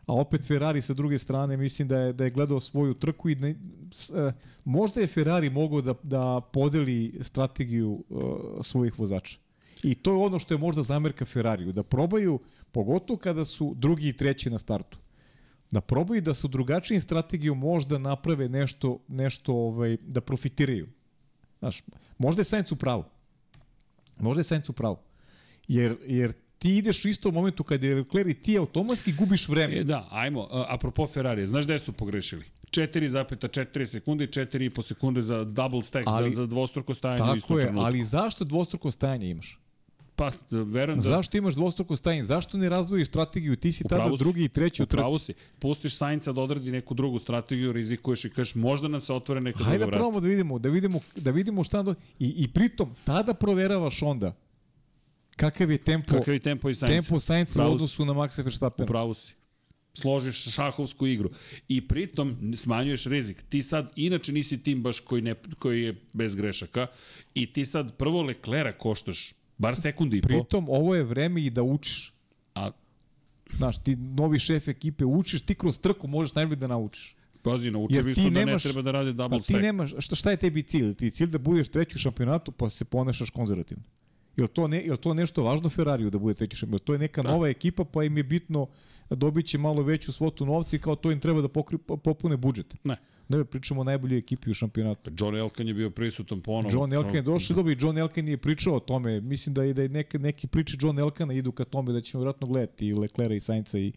A 0.07 0.15
opet 0.15 0.47
Ferrari 0.47 0.83
sa 0.83 0.95
druge 0.95 1.19
strane 1.19 1.57
mislim 1.57 1.89
da 1.89 1.99
je 1.99 2.13
da 2.13 2.25
je 2.25 2.31
gledao 2.31 2.61
svoju 2.61 2.95
trku 2.95 3.31
i 3.31 3.35
ne, 3.35 3.55
s, 3.93 4.11
e, 4.11 4.33
možda 4.65 5.01
je 5.01 5.07
Ferrari 5.07 5.51
mogao 5.51 5.81
da 5.81 5.95
da 6.03 6.41
podeli 6.53 7.19
strategiju 7.21 8.05
e, 8.11 8.15
svojih 8.63 8.99
vozača. 8.99 9.39
I 9.83 9.95
to 9.95 10.11
je 10.11 10.17
ono 10.17 10.39
što 10.39 10.55
je 10.55 10.59
možda 10.59 10.83
zamerka 10.83 11.25
Ferrariju, 11.25 11.73
da 11.73 11.83
probaju, 11.83 12.39
pogotovo 12.73 13.19
kada 13.19 13.45
su 13.45 13.75
drugi 13.77 14.09
i 14.09 14.17
treći 14.17 14.51
na 14.51 14.59
startu, 14.59 14.99
da 15.71 15.81
probaju 15.81 16.21
da 16.21 16.35
su 16.35 16.49
drugačijim 16.49 17.01
strategijom 17.01 17.59
možda 17.59 17.99
naprave 17.99 18.49
nešto, 18.49 18.99
nešto 19.09 19.55
ovaj, 19.55 19.97
da 20.07 20.21
profitiraju. 20.21 20.89
Znaš, 21.59 21.83
možda 22.19 22.41
je 22.41 22.45
Sainz 22.45 22.73
u 22.73 22.77
pravu. 22.77 23.05
Možda 24.21 24.41
je 24.41 24.45
Sainz 24.45 24.71
u 24.71 24.73
pravu. 24.73 24.97
Jer, 25.69 25.97
jer 26.07 26.33
ti 26.67 26.77
ideš 26.77 27.05
u 27.05 27.09
istom 27.09 27.35
momentu 27.35 27.65
kada 27.65 27.87
je 27.87 27.95
Leclerc 27.95 28.31
i 28.31 28.35
ti 28.35 28.59
automatski 28.59 29.13
gubiš 29.13 29.49
vreme. 29.49 29.75
E, 29.75 29.85
da, 29.85 30.09
ajmo, 30.11 30.41
a, 30.43 30.67
apropo 30.69 31.07
Ferrari, 31.07 31.47
znaš 31.47 31.65
gde 31.65 31.79
su 31.79 31.93
pogrešili? 31.93 32.45
4,4 32.71 33.87
sekunde 33.87 34.25
i 34.25 34.29
4,5 34.29 34.83
sekunde 34.83 35.23
za 35.23 35.45
double 35.45 35.83
stack, 35.83 36.05
Ali- 36.07 36.35
za, 36.35 36.43
za 36.43 36.47
dvostruko 36.47 36.95
stajanje 36.95 37.23
u 37.23 37.27
Tako 37.27 37.37
istom 37.37 37.59
je, 37.59 37.65
trenutku. 37.65 37.87
ali 37.87 38.05
zašto 38.05 38.45
dvostruko 38.45 38.91
stajanje 38.91 39.31
imaš? 39.31 39.59
Pa, 40.17 40.31
verujem 40.51 40.99
da... 40.99 41.03
Zašto 41.03 41.37
imaš 41.39 41.55
dvostruko 41.55 41.97
stajanje? 41.97 42.25
Zašto 42.25 42.59
ne 42.59 42.69
razvojiš 42.69 43.09
strategiju? 43.09 43.57
Ti 43.57 43.73
si 43.73 43.85
tada 43.85 44.17
si. 44.17 44.19
drugi 44.19 44.45
i 44.45 44.49
treći 44.49 44.83
u 44.83 44.85
Upravo 44.85 45.19
trci. 45.19 45.25
si. 45.25 45.35
Pustiš 45.59 45.97
Sainca 45.97 46.33
da 46.33 46.41
odradi 46.41 46.71
neku 46.71 46.95
drugu 46.95 47.19
strategiju, 47.19 47.73
rizikuješ 47.73 48.25
i 48.25 48.31
kažeš 48.31 48.55
možda 48.55 48.89
nam 48.89 49.01
se 49.01 49.13
otvore 49.13 49.41
neka 49.41 49.57
druga 49.57 49.69
Hajde 49.71 49.79
da 49.79 49.87
vrata. 49.87 49.99
probamo 49.99 50.21
da 50.21 50.29
vidimo, 50.29 50.59
da 50.59 50.69
vidimo, 50.69 51.01
da 51.17 51.31
vidimo 51.31 51.65
šta 51.65 51.83
do... 51.83 51.95
I, 52.19 52.29
I 52.29 52.49
pritom, 52.49 52.95
tada 53.05 53.35
proveravaš 53.35 54.03
onda 54.03 54.35
kakav 55.37 55.71
je 55.71 55.79
tempo, 55.79 56.11
Kakav 56.11 56.35
je 56.35 56.41
tempo 56.41 56.71
i 56.71 56.75
Sainca? 56.75 56.93
tempo 56.95 57.21
Sainca 57.21 57.65
u 57.65 57.73
odnosu 57.73 58.05
na 58.05 58.13
Maxa 58.15 58.43
Verstappena. 58.43 58.85
Upravo 58.85 59.15
si. 59.15 59.33
Složiš 59.95 60.37
šahovsku 60.45 61.07
igru. 61.07 61.31
I 61.69 61.81
pritom 61.81 62.37
smanjuješ 62.57 63.05
rizik. 63.07 63.43
Ti 63.43 63.63
sad, 63.63 63.93
inače 63.97 64.33
nisi 64.33 64.59
tim 64.59 64.83
baš 64.83 65.01
koji, 65.01 65.23
ne, 65.23 65.35
koji 65.59 65.83
je 65.83 65.95
bez 66.13 66.35
grešaka 66.35 66.87
i 67.35 67.47
ti 67.47 67.67
sad 67.67 67.97
prvo 67.97 68.23
Leklera 68.23 68.73
koštaš 68.73 69.33
bar 69.59 69.77
sekundi 69.77 70.17
i 70.17 70.21
po, 70.21 70.29
Pritom, 70.29 70.69
ovo 70.69 70.95
je 70.95 71.03
vreme 71.05 71.43
i 71.43 71.51
da 71.51 71.63
učiš. 71.63 72.13
a 72.55 72.71
Znaš, 73.51 73.79
ti 73.79 73.97
novi 73.97 74.39
šef 74.39 74.69
ekipe 74.69 75.05
učiš, 75.05 75.43
ti 75.43 75.55
kroz 75.55 75.79
trku 75.79 76.07
možeš 76.09 76.35
najbolje 76.35 76.57
da 76.57 76.67
naučiš. 76.67 77.17
pazi, 77.43 77.71
naučili 77.71 78.15
su 78.15 78.21
ti 78.21 78.31
da 78.31 78.41
nemaš- 78.41 78.53
ne 78.55 78.59
treba 78.61 78.83
da 78.83 78.91
rade 78.91 79.13
double 79.13 79.31
Pa 79.31 79.43
ti 79.43 79.45
stack. 79.45 79.63
nemaš, 79.63 79.91
šta, 79.99 80.15
šta 80.17 80.31
je 80.31 80.37
tebi 80.37 80.63
cilj? 80.63 80.95
Ti 80.95 81.11
cilj 81.11 81.27
da 81.29 81.39
budeš 81.39 81.69
treći 81.69 81.93
u 81.95 82.01
šampionatu 82.01 82.53
pa 82.53 82.71
se 82.71 82.85
ponašaš 82.85 83.31
konzervativno. 83.31 83.83
Jel 84.37 84.49
to, 84.49 84.69
ne, 84.69 84.83
jel 84.85 84.97
to 84.97 85.15
nešto 85.15 85.43
važno 85.43 85.69
Ferrariju 85.69 86.11
da 86.11 86.19
bude 86.19 86.35
treći 86.35 86.57
šampion? 86.57 86.79
To 86.79 86.93
je 86.93 86.99
neka 86.99 87.23
Da. 87.23 87.31
nova 87.31 87.49
ekipa 87.49 87.85
pa 87.85 88.05
im 88.05 88.17
je 88.17 88.23
bitno 88.23 88.67
dobit 89.11 89.47
će 89.47 89.59
malo 89.59 89.83
veću 89.83 90.13
svotu 90.13 90.47
novca 90.47 90.77
i 90.77 90.79
kao 90.79 90.97
to 90.97 91.11
im 91.11 91.21
treba 91.21 91.41
da 91.41 91.49
pokri, 91.49 91.79
popune 91.79 92.37
budžet. 92.37 92.75
Ne. 92.85 92.97
Ne, 93.29 93.45
pričamo 93.45 93.81
o 93.81 93.85
najboljoj 93.85 94.19
ekipi 94.19 94.51
u 94.51 94.55
šampionatu. 94.55 95.11
John 95.19 95.37
Elkan 95.37 95.69
je 95.69 95.75
bio 95.75 95.91
prisutan 95.91 96.41
ponovo. 96.41 96.69
John 96.73 96.93
Elkan 96.93 97.15
je 97.15 97.23
došao 97.23 97.55
dobro 97.55 97.73
i 97.73 97.77
John 97.81 97.99
Elkan 97.99 98.29
je 98.29 98.37
pričao 98.37 98.75
o 98.75 98.81
tome. 98.81 99.21
Mislim 99.21 99.55
da 99.55 99.63
je 99.63 99.75
da 99.75 99.83
je 99.83 99.89
neke 99.89 100.19
neki 100.19 100.47
priče 100.47 100.77
John 100.81 100.99
Elkana 100.99 101.35
idu 101.35 101.53
ka 101.53 101.65
tome 101.65 101.93
da 101.93 102.01
ćemo 102.01 102.21
vjerojatno 102.21 102.47
gledati 102.47 102.87
i 102.87 102.95
Leclerca 102.95 103.35
i 103.35 103.41
Sainca 103.41 103.79
i 103.79 103.93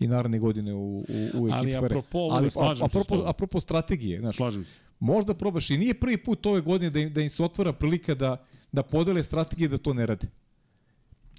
i 0.00 0.06
naredne 0.06 0.38
godine 0.38 0.74
u, 0.74 0.98
u, 0.98 1.04
u 1.34 1.48
ekipi 1.48 1.52
Ali 1.52 1.76
apropo 1.76 2.18
Ali 2.18 2.50
slažem 2.50 2.76
se 2.76 2.80
s 2.80 2.96
apropo, 2.96 3.16
tobom. 3.16 3.28
apropo 3.28 3.60
strategije, 3.60 4.20
znaš, 4.20 4.36
Slažem 4.36 4.64
se. 4.64 4.80
Možda 5.00 5.34
probaš 5.34 5.70
i 5.70 5.78
nije 5.78 5.94
prvi 5.94 6.16
put 6.16 6.46
ove 6.46 6.60
godine 6.60 6.90
da 6.90 7.00
im, 7.00 7.12
da 7.12 7.20
im 7.20 7.30
se 7.30 7.44
otvara 7.44 7.72
prilika 7.72 8.14
da, 8.14 8.44
da 8.72 8.82
podele 8.82 9.22
strategije 9.22 9.68
da 9.68 9.78
to 9.78 9.94
ne 9.94 10.06
rade. 10.06 10.26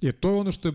Jer 0.00 0.14
to 0.14 0.30
je 0.30 0.34
ono 0.34 0.52
što 0.52 0.68
je 0.68 0.74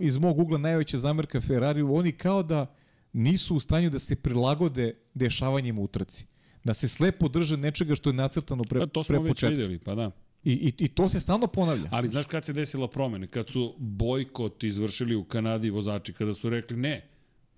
iz 0.00 0.18
mog 0.18 0.38
ugla 0.38 0.58
najveća 0.58 0.98
zamerka 0.98 1.40
Ferrariju, 1.40 1.94
oni 1.94 2.12
kao 2.12 2.42
da 2.42 2.74
nisu 3.12 3.56
u 3.56 3.60
stanju 3.60 3.90
da 3.90 3.98
se 3.98 4.16
prilagode 4.16 4.94
dešavanjima 5.14 5.80
u 5.80 5.86
trci. 5.86 6.26
Da 6.64 6.74
se 6.74 6.88
slepo 6.88 7.28
drže 7.28 7.56
nečega 7.56 7.94
što 7.94 8.10
je 8.10 8.14
nacrtano 8.14 8.64
pre, 8.64 8.80
Pa, 8.80 8.86
to 8.86 9.02
pre 9.02 9.16
smo 9.16 9.22
već 9.22 9.30
početka. 9.30 9.48
videli, 9.48 9.78
pa 9.78 9.94
da. 9.94 10.10
I, 10.44 10.52
i, 10.52 10.84
I 10.84 10.88
to 10.88 11.08
se 11.08 11.20
stalno 11.20 11.46
ponavlja. 11.46 11.88
Ali 11.92 12.08
znaš 12.08 12.26
kad 12.26 12.44
se 12.44 12.52
desila 12.52 12.88
promena? 12.88 13.26
Kad 13.26 13.50
su 13.50 13.74
bojkot 13.78 14.64
izvršili 14.64 15.14
u 15.16 15.24
Kanadi 15.24 15.70
vozači, 15.70 16.12
kada 16.12 16.34
su 16.34 16.50
rekli 16.50 16.76
ne, 16.76 17.08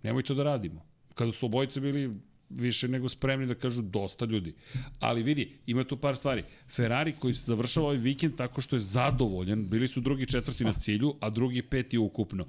nemoj 0.02 0.22
to 0.22 0.34
da 0.34 0.42
radimo. 0.42 0.82
Kada 1.14 1.32
su 1.32 1.46
obojice 1.46 1.80
bili 1.80 2.10
više 2.50 2.88
nego 2.88 3.08
spremni 3.08 3.46
da 3.46 3.54
kažu 3.54 3.82
dosta 3.82 4.24
ljudi. 4.24 4.54
Ali 5.00 5.22
vidi, 5.22 5.52
ima 5.66 5.84
tu 5.84 5.96
par 5.96 6.16
stvari. 6.16 6.44
Ferrari 6.68 7.12
koji 7.12 7.34
se 7.34 7.44
završava 7.46 7.86
ovaj 7.86 7.98
vikend 7.98 8.36
tako 8.36 8.60
što 8.60 8.76
je 8.76 8.80
zadovoljan, 8.80 9.68
bili 9.68 9.88
su 9.88 10.00
drugi 10.00 10.26
četvrti 10.26 10.64
na 10.64 10.72
cilju, 10.72 11.14
a 11.20 11.30
drugi 11.30 11.62
peti 11.62 11.98
ukupno. 11.98 12.46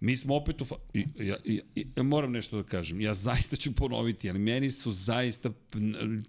Mi 0.00 0.16
smo 0.16 0.36
opet 0.36 0.60
u... 0.60 0.64
Fa... 0.64 0.74
I, 0.94 1.06
ja, 1.18 1.36
i, 1.44 1.60
ja 1.96 2.02
moram 2.02 2.32
nešto 2.32 2.56
da 2.56 2.62
kažem. 2.62 3.00
Ja 3.00 3.14
zaista 3.14 3.56
ću 3.56 3.74
ponoviti, 3.74 4.30
ali 4.30 4.38
meni 4.38 4.70
su 4.70 4.92
zaista... 4.92 5.50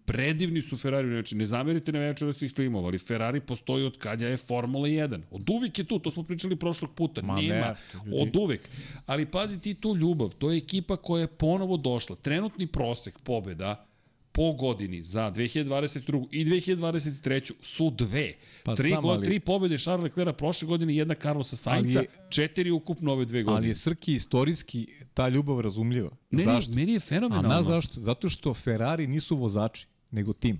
Predivni 0.06 0.62
su 0.62 0.78
Ferrari. 0.78 1.08
Znači, 1.08 1.36
ne 1.36 1.46
zamerite 1.46 1.92
na 1.92 2.00
večerostih 2.00 2.54
timova, 2.54 2.88
ali 2.88 2.98
Ferrari 2.98 3.40
postoji 3.40 3.86
od 3.86 3.98
kad 3.98 4.22
je 4.22 4.38
Formula 4.38 4.88
1. 4.88 5.22
Od 5.32 5.50
uvijek 5.50 5.80
je 5.80 5.86
tu, 5.86 6.00
to 6.00 6.12
smo 6.12 6.24
pričali 6.24 6.56
prošlog 6.56 6.92
puta. 6.96 7.22
Ma 7.22 7.42
Nema. 7.42 7.56
ne, 7.56 7.76
od 8.22 8.36
uvek. 8.36 8.70
Ali 9.06 9.26
pazi 9.26 9.62
ti 9.62 9.74
tu 9.74 9.96
ljubav. 9.96 10.30
To 10.30 10.52
je 10.52 10.58
ekipa 10.58 10.98
koja 10.98 11.22
je 11.22 11.28
ponovo 11.28 11.78
došla. 11.78 12.16
Trenutni 12.16 12.68
prosek 12.68 13.20
pobjeda 13.20 13.91
po 14.34 14.54
godini 14.54 15.04
za 15.04 15.32
2022. 15.32 16.28
i 16.32 16.46
2023. 16.46 17.52
su 17.62 17.90
dve. 17.90 18.34
Pa 18.64 18.76
tri, 18.76 18.90
znam, 18.90 19.02
go, 19.02 19.10
ali- 19.10 19.24
tri 19.24 19.40
pobjede 19.40 19.78
Charles 19.78 20.04
Leclerc 20.06 20.38
prošle 20.38 20.68
godine 20.68 20.94
i 20.94 20.98
jedna 20.98 21.16
Carlosa 21.16 21.56
Sainca, 21.56 22.00
je- 22.00 22.08
četiri 22.30 22.72
ukupno 22.72 23.12
ove 23.12 23.26
dve 23.26 23.44
godine. 23.44 23.58
Ali 23.58 23.68
je 23.68 23.76
Srki 23.76 24.14
istorijski 24.14 24.88
ta 25.14 25.30
ljubav 25.30 25.60
razumljiva. 25.60 26.10
Meni, 26.32 26.44
Zašto? 26.44 26.72
meni 26.72 26.92
je 26.92 26.98
A 26.98 27.00
fenomenalno. 27.00 27.50
na 27.50 27.64
zašto? 27.64 28.00
Zato 28.00 28.30
što 28.30 28.54
Ferrari 28.54 29.08
nisu 29.08 29.38
vozači, 29.38 29.88
nego 30.12 30.34
tim. 30.34 30.60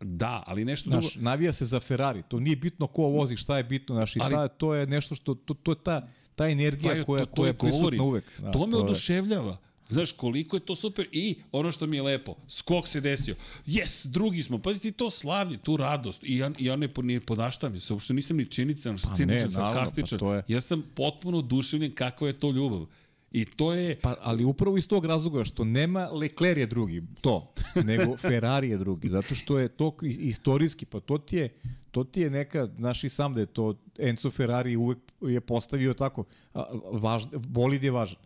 Da, 0.00 0.42
ali 0.46 0.64
nešto 0.64 0.90
Znaš, 0.90 1.04
drugo. 1.06 1.24
navija 1.24 1.52
se 1.52 1.64
za 1.64 1.80
Ferrari. 1.80 2.22
To 2.22 2.40
nije 2.40 2.56
bitno 2.56 2.86
ko 2.86 3.02
vozi, 3.02 3.36
šta 3.36 3.56
je 3.56 3.64
bitno. 3.64 3.94
Znaš, 3.94 4.14
Ali- 4.16 4.30
ta, 4.30 4.48
to 4.48 4.74
je 4.74 4.86
nešto 4.86 5.14
što, 5.14 5.34
to, 5.36 5.54
to 5.54 5.70
je 5.72 5.76
ta, 5.76 6.08
ta 6.34 6.48
energija 6.48 6.94
Pa 6.94 7.04
koja, 7.04 7.20
to- 7.20 7.26
to 7.26 7.32
koja 7.34 7.48
je 7.48 7.54
prisutna 7.54 8.04
uvek. 8.04 8.24
Znaš, 8.38 8.52
to 8.52 8.66
me 8.66 8.76
je- 8.76 8.82
oduševljava. 8.82 9.56
Znaš, 9.88 10.12
koliko 10.12 10.56
je 10.56 10.60
to 10.60 10.74
super. 10.74 11.06
I 11.12 11.36
ono 11.52 11.70
što 11.70 11.86
mi 11.86 11.96
je 11.96 12.02
lepo, 12.02 12.34
skok 12.48 12.88
se 12.88 13.00
desio. 13.00 13.34
Yes, 13.66 14.06
drugi 14.06 14.42
smo. 14.42 14.58
Pazi 14.58 14.80
ti 14.80 14.92
to 14.92 15.10
slavlje, 15.10 15.58
tu 15.58 15.76
radost. 15.76 16.24
I 16.24 16.38
ja, 16.38 16.50
ja 16.58 16.76
ne, 16.76 16.88
ne 16.96 17.20
podaštam 17.20 17.80
se. 17.80 17.92
Uopšte 17.92 18.14
nisam 18.14 18.36
ni 18.36 18.46
činican, 18.46 18.96
Pa 18.98 19.14
ciničan, 19.16 19.50
naravno, 19.50 19.72
sarkastičan. 19.72 20.18
pa 20.18 20.34
je- 20.34 20.42
Ja 20.48 20.60
sam 20.60 20.82
potpuno 20.94 21.38
oduševljen 21.38 21.94
kakva 21.94 22.26
je 22.26 22.38
to 22.38 22.50
ljubav. 22.50 22.86
I 23.32 23.44
to 23.46 23.72
je... 23.72 23.96
Pa, 23.96 24.16
ali 24.20 24.44
upravo 24.44 24.78
iz 24.78 24.88
tog 24.88 25.04
razloga 25.04 25.44
što 25.44 25.64
nema 25.64 26.06
Leclerc 26.06 26.58
je 26.58 26.66
drugi, 26.66 27.02
to, 27.20 27.52
nego 27.84 28.16
Ferrari 28.16 28.68
je 28.68 28.78
drugi, 28.78 29.08
zato 29.08 29.34
što 29.34 29.58
je 29.58 29.68
to 29.68 29.96
istorijski, 30.02 30.86
pa 30.86 31.00
to 31.00 31.18
ti 31.18 31.36
je, 31.36 31.48
to 31.90 32.04
ti 32.04 32.20
je 32.20 32.30
neka, 32.30 32.68
znaš 32.68 33.04
i 33.04 33.08
sam 33.08 33.34
da 33.34 33.40
je 33.40 33.46
to, 33.46 33.74
Enzo 33.98 34.30
Ferrari 34.30 34.76
uvek 34.76 34.98
je 35.22 35.40
postavio 35.40 35.94
tako, 35.94 36.24
važ, 36.92 37.22
bolid 37.32 37.84
je 37.84 37.90
važan, 37.90 38.16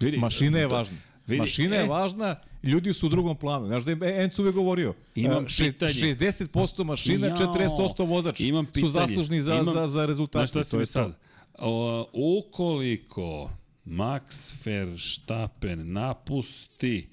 Vidi, 0.00 0.16
mašina 0.18 0.58
je 0.58 0.68
to- 0.68 0.74
važna. 0.74 0.96
vidi, 1.26 1.40
Mašina 1.40 1.76
je 1.76 1.84
e. 1.84 1.88
važna, 1.88 2.30
ljudi 2.62 2.92
su 2.92 3.06
u 3.06 3.10
drugom 3.10 3.36
planu. 3.36 3.66
Znaš 3.66 3.82
da 3.84 4.06
je 4.06 4.24
Enzo 4.24 4.42
uvek 4.42 4.54
govorio, 4.54 4.94
Imam 5.14 5.44
a, 5.44 5.48
še- 5.48 5.64
pitanje. 5.64 5.92
60% 5.92 6.84
mašina, 6.84 7.26
Jao, 7.26 7.36
40% 7.36 8.04
vozač 8.04 8.40
imam 8.40 8.66
su 8.66 8.72
pitanje. 8.72 8.90
zaslužni 8.90 9.42
za, 9.42 9.54
Imam- 9.54 9.72
za, 9.72 9.86
za 9.88 10.06
rezultate. 10.06 10.38
Znaš 10.40 10.50
šta 10.50 10.64
si 10.64 10.76
mi 10.76 10.82
je 10.82 10.86
sad? 10.86 11.18
O, 11.54 12.06
ukoliko 12.14 13.50
Max 13.86 14.22
Verstappen 14.64 15.92
napusti 15.92 17.08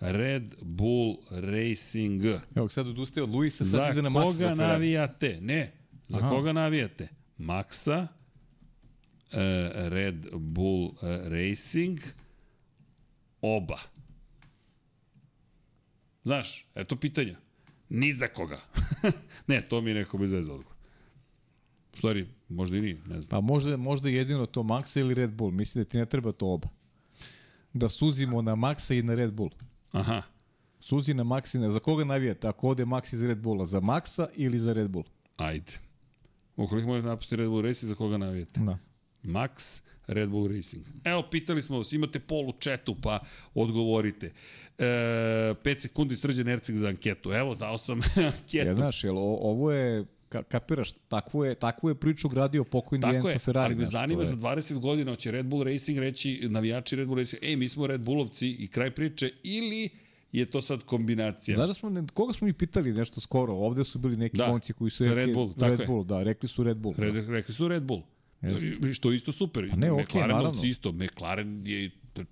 Red 0.00 0.54
Bull 0.62 1.16
Racing, 1.30 2.24
Evo 2.56 2.68
sad 2.68 2.86
odustaje 2.88 3.24
od 3.24 3.30
Luisa, 3.30 3.56
sad 3.58 3.66
za 3.66 3.88
ide 3.88 4.02
na 4.02 4.10
Max 4.10 4.22
koga 4.22 4.32
za 4.32 4.48
Ferrari. 4.48 4.56
navijate? 4.68 5.38
Ne, 5.40 5.72
za 6.08 6.18
Aha. 6.18 6.28
koga 6.30 6.52
navijate? 6.52 7.08
Maxa, 7.38 8.06
e, 9.30 9.38
Red 9.88 10.26
Bull 10.32 10.90
e, 10.92 11.18
Racing, 11.26 11.98
oba. 13.42 13.78
Znaš, 16.24 16.66
eto 16.74 16.96
pitanja. 16.96 17.36
Ni 17.88 18.12
za 18.12 18.28
koga. 18.28 18.60
ne, 19.46 19.68
to 19.68 19.80
mi 19.80 19.90
je 19.90 19.94
neko 19.94 20.18
bez 20.18 20.32
veze 20.32 20.52
odgovor. 20.52 20.76
Stvari, 21.94 22.28
možda 22.48 22.76
i 22.76 22.80
nije, 22.80 22.94
ne 23.06 23.22
znam. 23.22 23.28
Pa 23.28 23.40
možda, 23.40 23.76
možda 23.76 24.08
jedino 24.08 24.46
to 24.46 24.62
Maxa 24.62 25.00
ili 25.00 25.14
Red 25.14 25.30
Bull. 25.30 25.50
Mislim 25.50 25.84
da 25.84 25.90
ti 25.90 25.98
ne 25.98 26.06
treba 26.06 26.32
to 26.32 26.46
oba. 26.46 26.68
Da 27.72 27.88
suzimo 27.88 28.42
na 28.42 28.54
Maxa 28.54 28.94
i 28.94 29.02
na 29.02 29.14
Red 29.14 29.32
Bull. 29.32 29.50
Aha, 29.92 30.22
Suzi 30.80 31.14
na 31.14 31.24
Max 31.24 31.54
i 31.54 31.58
na... 31.58 31.70
Za 31.70 31.78
koga 31.78 32.04
navijate? 32.04 32.48
Ako 32.48 32.68
ode 32.68 32.84
Max 32.84 33.12
iz 33.12 33.22
Red 33.22 33.38
Bulla? 33.38 33.66
Za 33.66 33.80
Maxa 33.80 34.28
ili 34.34 34.58
za 34.58 34.72
Red 34.72 34.90
Bull? 34.90 35.04
ajde. 35.36 35.72
Ukoliko 36.56 36.88
možete 36.88 37.08
napustiti 37.08 37.36
Red 37.36 37.48
Bull 37.48 37.62
Racing, 37.62 37.88
za 37.88 37.94
koga 37.94 38.18
navijete? 38.18 38.60
Da. 38.60 38.78
Max 39.22 39.82
Red 40.10 40.28
Bull 40.28 40.48
Racing. 40.48 40.84
Evo, 41.04 41.22
pitali 41.22 41.62
smo 41.62 41.78
vas, 41.78 41.92
imate 41.92 42.18
pol 42.20 42.48
u 42.48 42.52
četu, 42.52 42.96
pa 43.02 43.18
odgovorite. 43.54 44.32
E, 44.78 44.84
5 44.84 45.78
sekundi 45.78 46.16
srđan 46.16 46.48
Erceg 46.48 46.76
za 46.76 46.88
anketu. 46.88 47.32
Evo, 47.32 47.54
dao 47.54 47.78
sam 47.78 48.00
anketu. 48.32 48.56
Ja, 48.58 48.74
znaš, 48.74 49.04
jel, 49.04 49.18
ovo 49.18 49.72
je... 49.72 50.04
Ka, 50.28 50.42
kapiraš, 50.42 50.92
takvu 51.08 51.44
je, 51.44 51.54
takvu 51.54 51.88
je 51.88 51.94
priču 51.94 52.28
gradio 52.28 52.64
pokojni 52.64 53.02
Tako 53.02 53.16
Enzo 53.16 53.28
je, 53.28 53.38
Ferrari. 53.38 53.64
ali 53.64 53.74
me 53.74 53.86
zanima 53.86 54.24
za 54.24 54.34
je- 54.34 54.38
20 54.38 54.78
godina, 54.78 55.12
hoće 55.12 55.30
Red 55.30 55.46
Bull 55.46 55.62
Racing 55.62 55.98
reći, 55.98 56.40
navijači 56.42 56.96
Red 56.96 57.06
Bull 57.06 57.18
Racing, 57.18 57.42
ej, 57.42 57.56
mi 57.56 57.68
smo 57.68 57.86
Red 57.86 58.00
Bullovci 58.00 58.48
i 58.50 58.68
kraj 58.68 58.90
priče, 58.90 59.30
ili 59.42 59.88
je 60.32 60.46
to 60.46 60.62
sad 60.62 60.82
kombinacija? 60.82 61.54
Znaš 61.54 61.68
da 61.68 61.74
smo, 61.74 61.90
ne- 61.90 62.06
koga 62.14 62.32
smo 62.32 62.46
mi 62.46 62.52
pitali 62.52 62.92
nešto 62.92 63.20
skoro? 63.20 63.52
Ovde 63.54 63.84
su 63.84 63.98
bili 63.98 64.16
neki 64.16 64.36
Da, 64.36 64.46
momci 64.46 64.72
koji 64.72 64.90
su 64.90 65.04
za 65.04 65.10
rekli 65.10 65.26
Red 65.26 65.34
Bull, 65.34 65.48
tako 65.50 65.66
Red 65.66 65.80
je. 65.80 65.86
Bull, 65.86 66.04
da, 66.04 66.22
rekli 66.22 66.48
su 66.48 66.62
Red 66.64 66.76
Bull. 66.76 66.94
Red, 66.98 67.14
da. 67.16 67.20
rekli 67.22 67.54
su 67.54 67.68
Red 67.68 67.82
Bull. 67.82 68.02
Jeste. 68.42 68.94
Što 68.94 69.10
je 69.10 69.16
isto 69.16 69.32
super. 69.32 69.70
Pa 69.70 69.76
ne, 69.76 69.92
okej, 69.92 70.04
McLarenovci 70.04 70.44
naravno. 70.44 70.64
isto. 70.64 70.92
McLaren 70.92 71.62
je 71.66 71.90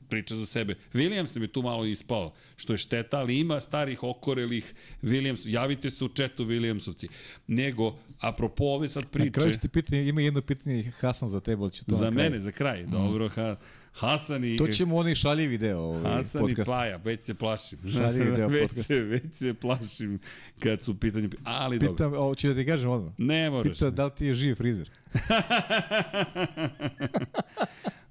priča 0.09 0.37
za 0.37 0.47
sebe. 0.47 0.75
Williams 0.93 1.37
nam 1.37 1.43
je 1.43 1.49
tu 1.49 1.63
malo 1.63 1.85
ispao, 1.85 2.33
što 2.57 2.73
je 2.73 2.77
šteta, 2.77 3.19
ali 3.19 3.39
ima 3.39 3.61
starih 3.61 4.03
okorelih 4.03 4.75
Williams. 5.03 5.43
Javite 5.45 5.91
se 5.91 6.05
u 6.05 6.09
četu 6.09 6.45
Williamsovci. 6.45 7.09
Nego, 7.47 7.99
apropo 8.21 8.65
ove 8.65 8.89
sad 8.89 9.03
Na 9.05 9.11
kraju 9.11 9.33
priče, 9.33 9.61
ti 9.61 9.69
pitanje, 9.69 10.09
ima 10.09 10.21
jedno 10.21 10.41
pitanje 10.41 10.93
Hasan 11.01 11.29
za 11.29 11.41
tebe, 11.41 11.63
ali 11.63 11.71
ću 11.71 11.85
to 11.85 11.97
za 11.97 12.11
mene, 12.11 12.41
za 12.41 12.53
kraj. 12.53 12.83
Dobro, 12.83 13.29
ha, 13.29 13.57
Hasan 13.93 14.45
i... 14.45 14.57
To 14.57 14.67
ćemo 14.67 14.97
onaj 14.97 15.15
šaljivi 15.15 15.59
deo 15.59 15.79
ovaj, 15.79 16.03
Hasan 16.03 16.41
podcasta. 16.41 16.73
i 16.73 16.77
Paja, 16.77 16.97
već 17.05 17.23
se 17.25 17.35
plašim. 17.35 17.79
Šaljivi 17.97 18.37
deo 18.37 18.49
već, 18.59 18.63
podcasta. 18.63 18.83
se, 18.83 19.01
već 19.01 19.35
se 19.35 19.55
plašim 19.55 20.19
kad 20.63 20.83
su 20.83 20.93
u 20.93 20.95
pitanju... 20.95 21.31
Ali 21.45 21.79
dobro. 21.79 21.93
Pitam, 21.95 22.13
o, 22.17 22.35
ću 22.35 22.49
da 22.49 22.55
ti 22.55 22.67
kažem 22.67 22.91
odmah. 22.91 23.13
Ne 23.19 23.51
moraš. 23.51 23.73
Pita 23.73 23.91
da 23.91 24.05
li 24.05 24.11
ti 24.11 24.27
je 24.27 24.35
živ 24.35 24.55
frizer. 24.55 24.91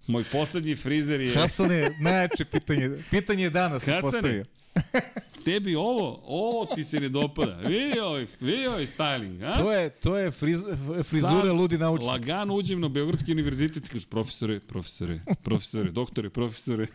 Moj 0.07 0.23
poslednji 0.31 0.75
frizer 0.75 1.21
je... 1.21 1.33
Hasan 1.33 1.71
je 1.71 1.97
najjače 2.01 2.45
pitanje. 2.45 2.91
Pitanje 3.09 3.49
dana 3.49 3.79
se 3.79 3.91
Hasane, 3.91 4.11
postavio. 4.11 4.45
Tebi 5.45 5.75
ovo, 5.75 6.21
ovo 6.25 6.65
ti 6.75 6.83
se 6.83 6.99
ne 6.99 7.09
dopada. 7.09 7.55
Vidi 7.55 7.99
ovaj, 7.99 8.27
vidi 8.39 8.67
ovaj 8.67 8.85
styling, 8.85 9.43
a? 9.43 9.57
To 9.57 9.71
je, 9.73 9.89
to 9.89 10.17
je 10.17 10.31
friz, 10.31 10.61
frizura 11.09 11.45
Sad 11.45 11.55
ludi 11.55 11.77
naučnik. 11.77 12.07
Lagano 12.07 12.55
uđem 12.55 12.79
na 12.79 12.89
Beogradski 12.89 13.31
univerzitet 13.31 13.85
i 13.85 13.89
kažu, 13.89 14.07
profesore, 14.07 14.59
profesore, 14.59 15.19
profesore, 15.43 15.91
doktore, 15.91 16.29
profesore. 16.29 16.87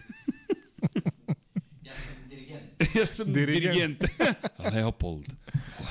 ja 2.95 3.07
sam 3.07 3.33
Dirigent. 3.33 3.99
dirigent. 3.99 4.05
Leopold. 4.75 5.27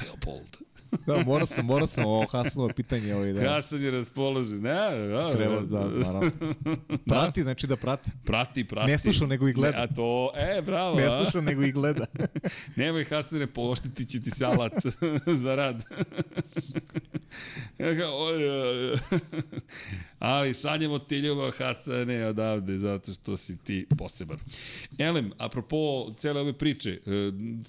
Leopold. 0.01 0.70
Da, 1.07 1.23
morao 1.26 1.47
sam, 1.47 1.65
morao 1.65 1.88
sam 1.88 2.05
ovo 2.05 2.26
Hasanovo 2.26 2.73
pitanje. 2.73 3.15
Ovaj, 3.15 3.34
da, 3.34 3.49
Hasan 3.49 3.84
je 3.84 3.91
raspoložen. 3.91 4.61
Da, 4.61 4.89
da, 4.89 5.31
treba, 5.31 5.59
da, 5.59 5.88
naravno. 5.88 6.31
Prati, 7.07 7.41
znači 7.41 7.68
da 7.68 7.76
prati. 7.76 8.09
Prati, 8.26 8.68
prati. 8.68 8.91
Ne 8.91 8.97
sluša, 8.97 9.26
nego 9.26 9.47
i 9.47 9.53
gleda. 9.53 9.77
Ne, 9.77 9.84
a 9.84 9.88
to, 9.88 10.31
e, 10.35 10.61
bravo. 10.61 10.95
Ne 10.95 11.03
a? 11.03 11.23
sluša, 11.23 11.41
nego 11.41 11.63
i 11.63 11.72
gleda. 11.72 12.05
Nemoj 12.76 13.05
Hasane, 13.05 13.47
pooštiti 13.47 14.05
će 14.05 14.22
ti 14.22 14.30
se 14.30 14.45
alat 14.45 14.73
za 15.43 15.55
rad. 15.55 15.84
Ali 20.22 20.53
šaljemo 20.53 20.99
ti 20.99 21.18
ljubav 21.18 21.52
Hasane 21.52 22.26
odavde, 22.26 22.77
zato 22.77 23.14
što 23.14 23.38
si 23.38 23.57
ti 23.57 23.88
poseban. 23.98 24.38
Elem, 24.98 25.31
apropo 25.38 26.14
cele 26.18 26.41
ove 26.41 26.53
priče, 26.53 26.91
e, 26.91 26.99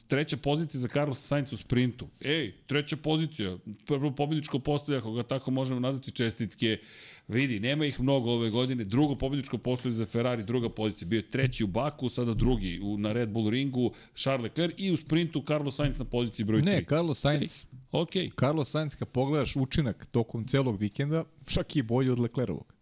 treća 0.08 0.36
pozicija 0.36 0.80
za 0.80 0.88
Carlos 0.88 1.26
Sainz 1.26 1.52
u 1.52 1.56
sprintu. 1.56 2.08
Ej, 2.20 2.52
treća 2.66 2.96
pozicija, 2.96 3.56
prvo 3.86 4.10
pobjedičko 4.10 4.58
postavlja, 4.58 4.98
ako 4.98 5.12
ga 5.12 5.22
tako 5.22 5.50
možemo 5.50 5.80
nazvati, 5.80 6.10
čestitke. 6.10 6.78
Vidi, 7.28 7.60
nema 7.60 7.86
ih 7.86 8.00
mnogo 8.00 8.30
ove 8.30 8.50
godine. 8.50 8.84
Drugo 8.84 9.16
pobjedičko 9.16 9.58
postavlja 9.58 9.96
za 9.96 10.06
Ferrari, 10.06 10.42
druga 10.42 10.68
pozicija. 10.68 11.08
Bio 11.08 11.16
je 11.16 11.30
treći 11.30 11.64
u 11.64 11.66
Baku, 11.66 12.08
sada 12.08 12.34
drugi 12.34 12.80
u, 12.82 12.98
na 12.98 13.12
Red 13.12 13.28
Bull 13.28 13.50
ringu, 13.50 13.92
Charles 14.14 14.42
Leclerc 14.42 14.74
i 14.78 14.92
u 14.92 14.96
sprintu 14.96 15.42
Carlos 15.46 15.76
Sainz 15.76 15.98
na 15.98 16.04
poziciji 16.04 16.46
broj 16.46 16.62
3. 16.62 16.64
Ne, 16.64 16.84
Carlos 16.88 17.20
Sainz, 17.20 17.64
Ok, 17.92 18.10
Carlos 18.40 18.70
Sainz, 18.70 18.94
kad 18.96 19.08
pogledaš 19.08 19.56
učinak 19.56 20.06
tokom 20.06 20.46
celog 20.46 20.78
vikenda, 20.80 21.24
čak 21.44 21.76
i 21.76 21.82
bolji 21.82 22.10
od 22.10 22.18
Leclerovog. 22.18 22.74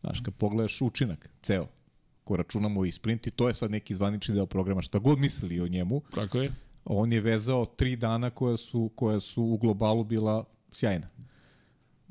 Znaš, 0.00 0.20
kad 0.20 0.34
pogledaš 0.34 0.82
učinak, 0.82 1.30
ceo, 1.42 1.66
ko 2.24 2.36
računamo 2.36 2.84
i 2.84 2.92
sprint 2.92 3.26
i 3.26 3.30
to 3.30 3.48
je 3.48 3.54
sad 3.54 3.70
neki 3.70 3.94
zvanični 3.94 4.34
deo 4.34 4.46
programa, 4.46 4.82
šta 4.82 4.98
god 4.98 5.18
mislili 5.18 5.60
o 5.60 5.68
njemu, 5.68 6.02
tako 6.14 6.38
je. 6.38 6.50
on 6.84 7.12
je 7.12 7.20
vezao 7.20 7.66
tri 7.66 7.96
dana 7.96 8.30
koja 8.30 8.56
su, 8.56 8.90
koja 8.94 9.20
su 9.20 9.42
u 9.42 9.58
globalu 9.58 10.04
bila 10.04 10.44
sjajna. 10.72 11.08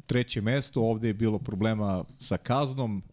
Treće 0.06 0.42
mesto, 0.42 0.82
ovde 0.82 1.08
je 1.08 1.14
bilo 1.14 1.40
problema 1.40 2.04
sa 2.20 2.38
kaznom, 2.38 3.04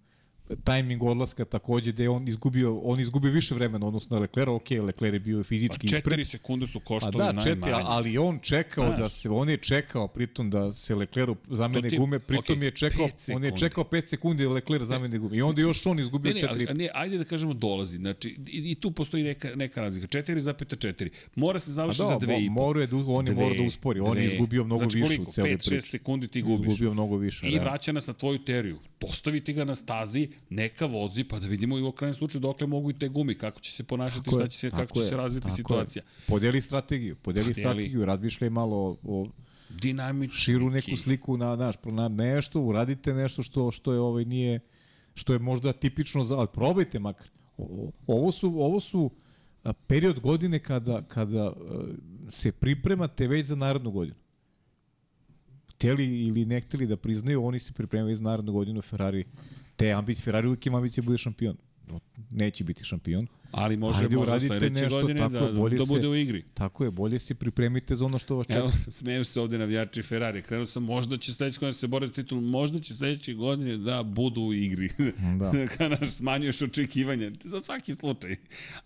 tajming 0.65 1.03
odlaska 1.03 1.45
takođe 1.45 1.93
gde 1.93 2.03
je 2.03 2.11
on 2.11 2.29
izgubio, 2.29 2.79
on 2.79 3.01
izgubio 3.01 3.31
više 3.33 3.55
vremena 3.55 3.87
odnosno 3.87 4.19
Leclerc, 4.19 4.49
ok, 4.49 4.71
Leclerc 4.71 5.15
je 5.15 5.21
bio 5.21 5.39
Pa 5.39 5.45
fizički 5.45 5.89
četiri 5.89 5.99
ispred, 5.99 6.27
sekunde 6.29 6.67
su 6.67 6.81
koštali 6.81 7.17
da, 7.19 7.43
četiri, 7.43 7.61
najmanje. 7.61 7.85
ali 7.87 8.19
on 8.19 8.39
čekao 8.43 8.87
Znaš. 8.87 8.99
da 8.99 9.09
se, 9.09 9.31
on 9.31 9.49
je 9.49 9.57
čekao 9.57 10.09
pritom 10.09 10.51
da 10.51 10.73
se 10.73 10.95
Lecleru 10.95 11.37
zamene 11.49 11.89
ti 11.89 11.99
gume, 11.99 12.19
pritom 12.19 12.57
okej, 12.59 12.67
je 12.67 12.71
čekao, 12.71 13.09
on 13.35 13.45
je 13.45 13.57
čekao 13.57 13.85
5 13.85 14.07
sekundi 14.07 14.43
da 14.43 14.51
Lecler 14.51 14.85
zamene 14.85 15.19
gume. 15.19 15.37
I 15.37 15.43
onda 15.43 15.61
još 15.61 15.87
on 15.87 15.99
izgubio 15.99 16.35
Ne, 16.35 16.41
ne, 16.41 16.49
ali, 16.51 16.67
4 16.67 16.77
ne, 16.77 16.89
ajde 16.95 17.19
da 17.19 17.25
kažemo 17.25 17.55
dolazi. 17.55 17.97
Znači, 17.97 18.29
i, 18.47 18.71
i 18.71 18.75
tu 18.75 18.91
postoji 18.91 19.23
neka, 19.23 19.49
neka 19.55 19.81
razlika. 19.81 20.07
4,4. 20.07 21.09
Mora 21.35 21.61
se 21.61 21.73
završiti 21.73 22.03
da, 22.03 22.09
za 22.09 22.27
2,5. 22.27 22.47
mo- 22.47 22.51
morao 22.51 22.81
je 22.81 22.87
da, 22.87 22.97
on 22.97 23.27
je 23.27 23.35
morao 23.35 23.55
da 23.55 23.63
uspori, 23.63 24.01
on 24.01 24.19
je 24.19 24.27
izgubio 24.27 24.65
mnogo 24.65 24.83
znači, 24.83 24.97
više 24.99 25.07
koliko? 25.07 25.31
u 25.31 25.33
celoj 25.33 25.51
5-6 25.51 25.69
priči. 25.69 25.89
sekundi 25.89 26.29
ti 26.29 26.43
gubiš. 26.43 26.69
Izgubio 26.73 26.93
mnogo 26.93 27.17
više, 27.17 27.47
I 27.47 27.55
da. 27.57 27.61
vraća 27.61 27.93
nas 27.93 28.07
na 28.07 28.13
tvoju 28.13 28.39
teriju. 28.39 28.79
Postaviti 28.99 29.53
ga 29.53 29.65
na 29.65 29.75
stazi, 29.75 30.29
neka 30.51 30.87
vozi, 30.87 31.25
pa 31.25 31.39
da 31.39 31.47
vidimo 31.47 31.79
i 31.79 31.83
u 31.83 31.93
krajnjem 31.93 32.15
slučaju 32.15 32.41
dokle 32.41 32.67
mogu 32.67 32.91
i 32.91 32.99
te 32.99 33.09
gumi, 33.09 33.35
kako 33.35 33.61
će 33.61 33.73
se 33.73 33.85
ponašati, 33.85 34.25
Tako 34.25 34.39
šta 34.41 34.49
će 34.49 34.59
se, 34.59 34.71
kako 34.71 34.95
će 34.95 35.01
je, 35.01 35.09
se 35.09 35.17
razviti 35.17 35.43
tako 35.43 35.53
je. 35.53 35.57
situacija. 35.57 36.03
Podeli 36.27 36.61
strategiju, 36.61 37.17
podeli 37.17 37.47
Podeli. 37.47 37.63
strategiju, 37.63 38.05
razmišljaj 38.05 38.51
malo 38.51 38.97
o, 39.03 39.27
Dinamički. 39.83 40.39
širu 40.39 40.71
neku 40.71 40.97
sliku 40.97 41.37
na 41.37 41.57
naš 41.57 41.75
na 41.85 42.09
nešto, 42.09 42.61
uradite 42.61 43.15
nešto 43.15 43.43
što 43.43 43.71
što 43.71 43.93
je 43.93 44.01
ovaj 44.01 44.25
nije 44.25 44.61
što 45.15 45.33
je 45.33 45.39
možda 45.39 45.73
tipično 45.73 46.25
za, 46.25 46.37
ali 46.39 46.49
probajte 46.55 46.99
makar. 46.99 47.29
Ovo 48.07 48.33
su 48.33 48.47
ovo 48.61 48.81
su 48.81 49.11
period 49.87 50.21
godine 50.21 50.59
kada 50.59 51.03
kada 51.03 51.43
a, 51.43 51.53
se 52.29 52.53
pripremate 52.53 53.27
već 53.27 53.47
za 53.47 53.55
narednu 53.55 53.91
godinu. 53.91 54.17
Hteli 55.75 56.27
ili 56.27 56.45
ne 56.45 56.61
hteli 56.61 56.87
da 56.87 56.97
priznaju, 56.97 57.45
oni 57.45 57.59
se 57.59 57.73
pripremaju 57.73 58.17
za 58.17 58.23
narednu 58.23 58.53
godinu 58.53 58.83
Ferrari. 58.83 59.25
Te 59.81 59.93
ambicije, 59.93 60.25
Ferrari 60.25 60.47
uvijek 60.47 60.67
ima 60.67 60.79
ambicije 60.79 61.03
da 61.03 61.07
bude 61.07 61.19
šampion. 61.19 61.57
Neće 62.31 62.65
biti 62.65 62.85
šampion. 62.85 63.27
Ali 63.51 63.77
može 63.77 64.03
Ajde, 64.03 64.17
možda 64.17 64.41
sledeće 64.41 64.71
nešto, 64.83 64.97
godine 64.97 65.19
tako 65.21 65.33
da, 65.33 65.39
je, 65.39 65.53
bolje 65.53 65.79
da 65.79 65.85
bude 65.85 66.01
se- 66.01 66.09
u 66.09 66.17
igri. 66.17 66.43
Tako 66.55 66.85
je, 66.85 66.91
bolje 66.91 67.19
se 67.19 67.35
pripremite 67.35 67.97
za 67.97 68.05
ono 68.05 68.19
što 68.19 68.37
vas 68.37 68.47
čeka. 68.47 68.59
Evo, 68.59 68.71
smeju 68.89 69.25
se 69.25 69.41
ovde 69.41 69.59
navijači 69.59 70.03
Ferrari. 70.03 70.43
Krenuo 70.43 70.67
sam, 70.67 70.83
možda 70.83 71.17
će 71.17 71.33
sledeće 71.33 71.59
godine 71.59 71.71
da 71.71 71.79
se 71.79 71.87
bore 71.87 72.07
za 72.07 72.13
titul, 72.13 72.41
možda 72.41 72.79
će 72.79 72.95
sledeće 72.95 73.35
godine 73.35 73.77
da 73.77 74.03
budu 74.03 74.41
u 74.41 74.55
igri. 74.55 74.89
Da. 75.39 75.53
Kada 75.77 75.97
naš 75.97 76.11
smanjuješ 76.11 76.63
očekivanja, 76.63 77.31
za 77.45 77.61
svaki 77.61 77.95
slučaj. 77.95 78.37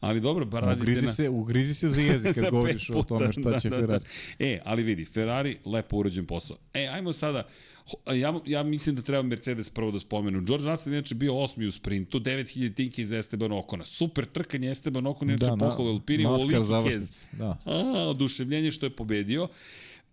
Ali 0.01 0.21
dobro, 0.21 0.45
bar 0.45 0.62
radite 0.62 0.83
Ugrizi 0.83 1.07
na... 1.07 1.12
se, 1.12 1.29
ugrizi 1.29 1.75
se 1.75 1.89
za 1.89 2.01
jezik 2.01 2.35
kad 2.43 2.51
govoriš 2.51 2.91
o 2.91 3.03
tome 3.03 3.33
šta 3.33 3.41
da, 3.41 3.59
će 3.59 3.71
da, 3.71 3.77
da. 3.77 3.83
Ferrari. 3.83 4.05
E, 4.39 4.61
ali 4.65 4.83
vidi, 4.83 5.05
Ferrari, 5.05 5.59
lepo 5.65 5.97
urađen 5.97 6.27
posao. 6.27 6.57
E, 6.75 6.87
ajmo 6.87 7.12
sada, 7.12 7.39
ho- 7.39 7.73
ja, 8.15 8.40
ja 8.47 8.62
mislim 8.62 8.97
da 8.97 9.02
treba 9.02 9.23
Mercedes 9.23 9.70
prvo 9.70 9.90
da 9.90 9.98
spomenu. 9.98 10.40
George 10.40 10.70
Russell 10.70 10.94
je 10.94 10.98
inače 10.98 11.15
bio 11.15 11.36
osmi 11.36 11.66
u 11.66 11.73
sprintu, 11.73 12.20
9000 12.20 12.74
tinke 12.74 13.02
iz 13.02 13.12
Esteban 13.12 13.52
Okona. 13.52 13.85
Super 13.85 14.27
trkanje 14.27 14.70
Esteban 14.70 15.06
Okon, 15.06 15.31
inače 15.31 15.44
da, 15.44 15.56
pohvala 15.56 15.90
Alpini, 15.90 16.27
Oliki 16.27 16.90
Kez. 16.90 17.28
Da. 17.32 17.59
A, 17.65 18.06
oduševljenje 18.09 18.70
što 18.70 18.86
je 18.86 18.90
pobedio. 18.90 19.48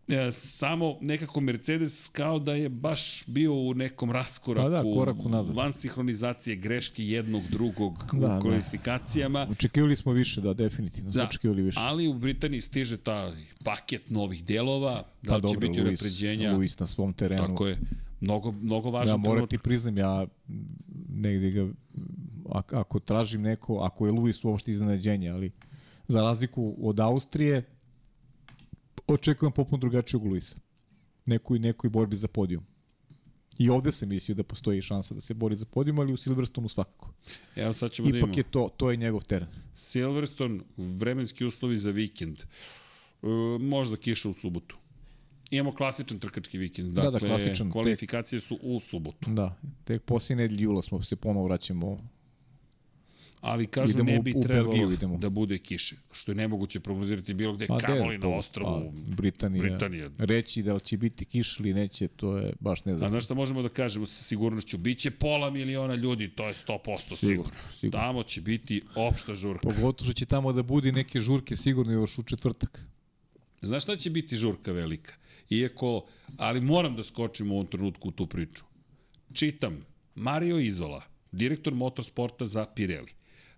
E, 0.08 0.32
samo 0.32 0.98
nekako 1.02 1.42
Mercedes 1.42 2.08
kao 2.08 2.40
da 2.40 2.54
je 2.54 2.70
baš 2.70 3.24
bio 3.28 3.54
u 3.56 3.74
nekom 3.74 4.12
raskoraku, 4.12 4.66
Pa 4.66 4.70
da, 4.72 4.84
korak 4.86 5.16
unazad. 5.18 5.56
van 5.56 5.74
sinhronizacije 5.74 6.56
greške 6.56 7.06
jednog 7.06 7.44
drugog 7.50 8.06
Da, 8.14 8.20
da, 8.20 8.28
da. 8.28 8.38
u 8.38 8.42
kvalifikacijama. 8.42 9.48
Očekivali 9.52 9.96
smo 9.96 10.12
više, 10.12 10.42
da, 10.42 10.54
definitivno. 10.54 11.12
Da, 11.12 11.24
očekivali 11.24 11.62
više. 11.62 11.80
ali 11.82 12.08
u 12.08 12.14
Britaniji 12.14 12.62
stiže 12.62 12.98
ta 12.98 13.34
paket 13.64 14.10
novih 14.10 14.46
delova, 14.46 14.94
da 15.22 15.30
pa 15.30 15.36
li 15.36 15.42
će 15.42 15.48
dobro, 15.48 15.60
biti 15.60 15.82
Luis, 15.82 15.90
unapređenja. 15.92 16.54
Luis 16.54 16.80
na 16.80 16.88
svom 16.88 17.14
terenu. 17.14 17.48
Tako 17.48 17.68
je. 17.68 17.78
Mnogo, 18.22 18.52
mnogo 18.52 18.90
važan 18.90 19.14
Ja 19.14 19.18
moram 19.18 19.48
ti 19.48 19.58
priznam, 19.58 19.98
ja 19.98 20.26
negde 21.10 21.52
ga, 21.52 21.68
ak- 22.46 22.76
ako 22.76 23.00
tražim 23.00 23.42
neko, 23.42 23.78
ako 23.78 24.06
je 24.06 24.12
Luis 24.12 24.44
uopšte 24.44 24.72
iznenađenje, 24.72 25.30
ali 25.30 25.52
za 26.08 26.22
razliku 26.22 26.76
od 26.82 27.00
Austrije, 27.00 27.64
očekujem 29.14 29.52
poput 29.54 29.80
drugačijeg 29.80 30.24
Luisa. 30.26 30.56
Nekoj, 31.26 31.60
nekoj 31.60 31.90
borbi 31.90 32.18
za 32.18 32.28
podijum. 32.28 32.64
I 33.58 33.70
ovde 33.70 33.92
sam 33.92 34.10
mislio 34.10 34.36
da 34.36 34.44
postoji 34.44 34.82
šansa 34.82 35.14
da 35.14 35.22
se 35.22 35.34
bori 35.34 35.56
za 35.56 35.66
podijum, 35.66 36.00
ali 36.00 36.14
u 36.14 36.18
Silverstonu 36.18 36.70
svakako. 36.70 37.14
Evo 37.56 37.74
sad 37.74 37.92
ćemo 37.92 38.12
da 38.12 38.18
Ipak 38.18 38.28
imamo. 38.28 38.40
je 38.40 38.44
to, 38.44 38.70
to 38.78 38.92
je 38.92 38.98
njegov 38.98 39.24
teren. 39.24 39.48
Silverstone, 39.76 40.60
vremenski 40.78 41.46
uslovi 41.46 41.78
za 41.78 41.90
vikend. 41.92 42.40
E, 42.40 43.28
možda 43.60 43.98
kiša 43.98 44.30
u 44.30 44.34
subotu. 44.34 44.78
Imamo 45.52 45.76
klasičan 45.76 46.20
trkački 46.20 46.58
vikend. 46.58 46.94
Da, 46.94 47.02
da, 47.02 47.12
Dakle, 47.12 47.28
klasičan. 47.30 47.72
Kvalifikacije 47.72 48.40
su 48.40 48.60
u 48.62 48.80
subotu. 48.80 49.30
Da, 49.30 49.56
tek 49.84 50.04
poslije 50.04 50.38
nedelje 50.38 50.64
jula 50.64 50.82
smo 50.82 51.04
se 51.04 51.16
ponovo 51.16 51.46
vraćamo. 51.46 52.00
Ali 53.42 53.68
kažu 53.68 53.92
Idemo 53.92 54.12
ne 54.12 54.20
bi 54.20 54.34
u 54.36 54.42
trebalo 54.42 54.68
Belgiju, 54.68 54.92
idemo. 54.92 55.18
da 55.18 55.30
bude 55.30 55.58
kiše. 55.58 55.96
Što 56.12 56.32
je 56.32 56.36
nemoguće 56.36 56.80
prognozirati 56.80 57.34
bilo 57.34 57.54
gde, 57.54 57.68
Pa, 57.68 57.78
kamoli 57.78 58.18
na 58.18 58.28
ostrovu. 58.28 58.92
pa, 59.08 59.16
Britanija. 59.16 59.62
Britanija. 59.64 60.10
Reći 60.18 60.64
da 60.64 60.74
li 60.74 60.80
će 60.80 60.98
biti 60.98 61.26
kiš 61.26 61.60
ili 61.60 61.74
neće, 61.74 62.08
to 62.08 62.38
je 62.38 62.54
baš 62.60 62.80
A 62.80 62.84
nezavisno. 62.86 63.10
znaš 63.10 63.24
šta 63.26 63.34
možemo 63.34 63.62
da 63.62 63.70
kažemo 63.70 64.06
sa 64.06 64.24
sigurnošću? 64.24 64.78
Biće 64.78 65.12
pola 65.12 65.50
miliona 65.50 65.96
ljudi, 65.96 66.30
to 66.30 66.48
je 66.48 66.54
100% 66.54 66.78
sigurno. 67.00 67.18
Sigurno, 67.18 67.52
sigurno. 67.72 68.00
Tamo 68.00 68.24
će 68.24 68.42
biti 68.42 68.82
opšta 68.96 69.36
žurka. 69.36 69.62
Pogotovo 69.64 70.06
što 70.06 70.14
će 70.14 70.26
tamo 70.26 70.54
da 70.54 70.64
budi 70.64 70.92
neke 70.92 71.20
žurke 71.22 71.56
sigurno 71.56 71.94
još 71.94 72.18
u 72.18 72.24
četvrtak. 72.24 72.82
Znaš 73.62 73.84
šta 73.84 73.96
će 73.96 74.10
biti 74.10 74.36
žurka 74.36 74.72
velika? 74.72 75.14
Iako, 75.50 76.06
ali 76.38 76.62
moram 76.62 76.96
da 76.96 77.04
skočim 77.04 77.52
u 77.52 77.56
ovom 77.56 77.68
trenutku 77.68 78.08
u 78.08 78.12
tu 78.12 78.28
priču. 78.28 78.64
Čitam, 79.34 79.86
Mario 80.16 80.60
Izola, 80.60 81.02
direktor 81.32 81.74
motorsporta 81.74 82.46
za 82.46 82.66
Pirelli. 82.66 83.12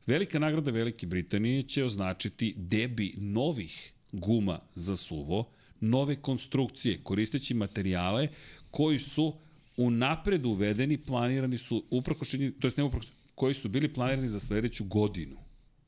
Velika 0.07 0.39
nagrada 0.39 0.71
Velike 0.71 1.07
Britanije 1.07 1.63
će 1.63 1.83
označiti 1.83 2.53
debi 2.57 3.13
novih 3.17 3.93
guma 4.11 4.59
za 4.75 4.97
suvo, 4.97 5.49
nove 5.79 6.15
konstrukcije, 6.15 6.99
koristeći 7.03 7.53
materijale 7.53 8.27
koji 8.71 8.99
su 8.99 9.33
u 9.77 9.91
napred 9.91 10.45
uvedeni, 10.45 10.97
planirani 10.97 11.57
su, 11.57 11.83
uprako 11.89 12.25
to 12.59 12.67
jest 12.67 12.77
ne 12.77 12.83
uprako, 12.83 13.05
koji 13.35 13.53
su 13.53 13.69
bili 13.69 13.93
planirani 13.93 14.29
za 14.29 14.39
sledeću 14.39 14.83
godinu. 14.83 15.37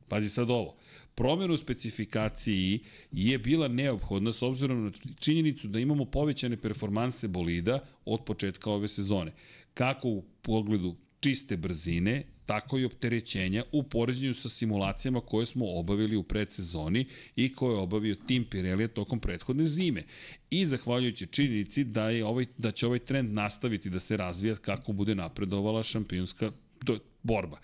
Pazi 0.08 0.30
sad 0.30 0.50
ovo. 0.50 0.76
Promjena 1.16 1.54
u 1.54 1.58
specifikaciji 1.58 2.80
je 3.12 3.38
bila 3.38 3.68
neophodna 3.68 4.34
s 4.34 4.42
obzirom 4.42 4.86
na 4.86 4.92
činjenicu 5.20 5.68
da 5.68 5.80
imamo 5.80 6.06
povećane 6.06 6.58
performanse 6.58 7.28
bolida 7.28 7.80
od 8.06 8.26
početka 8.26 8.72
ove 8.72 8.88
sezone. 8.88 9.34
Kako 9.74 10.08
u 10.08 10.24
pogledu 10.42 10.96
čiste 11.26 11.58
brzine, 11.58 12.24
tako 12.46 12.80
i 12.80 12.86
opterećenja 12.86 13.64
u 13.72 13.84
poređenju 13.84 14.34
sa 14.34 14.50
simulacijama 14.50 15.22
koje 15.22 15.46
smo 15.46 15.66
obavili 15.80 16.16
u 16.16 16.24
predsezoni 16.24 17.06
i 17.36 17.54
koje 17.54 17.74
je 17.74 17.80
obavio 17.80 18.16
tim 18.16 18.46
Pirelli 18.46 18.88
tokom 18.88 19.20
prethodne 19.20 19.66
zime. 19.66 20.04
I 20.50 20.66
zahvaljujući 20.66 21.28
činjenici 21.28 21.84
da, 21.84 22.10
je 22.10 22.26
ovaj, 22.26 22.46
da 22.58 22.72
će 22.72 22.88
ovaj 22.88 23.00
trend 23.00 23.34
nastaviti 23.34 23.90
da 23.90 24.00
se 24.00 24.18
razvija 24.18 24.56
kako 24.56 24.94
bude 24.94 25.16
napredovala 25.16 25.84
šampionska 25.84 26.52
borba. 27.24 27.60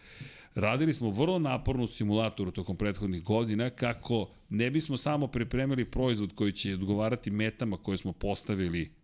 Radili 0.56 0.94
smo 0.94 1.10
vrlo 1.10 1.40
napornu 1.40 1.88
simulatoru 1.88 2.52
tokom 2.52 2.78
prethodnih 2.78 3.24
godina 3.24 3.70
kako 3.70 4.30
ne 4.50 4.72
bismo 4.72 4.98
samo 4.98 5.28
pripremili 5.28 5.86
proizvod 5.86 6.36
koji 6.36 6.52
će 6.52 6.74
odgovarati 6.74 7.32
metama 7.32 7.78
koje 7.78 7.98
smo 7.98 8.14
postavili 8.14 9.01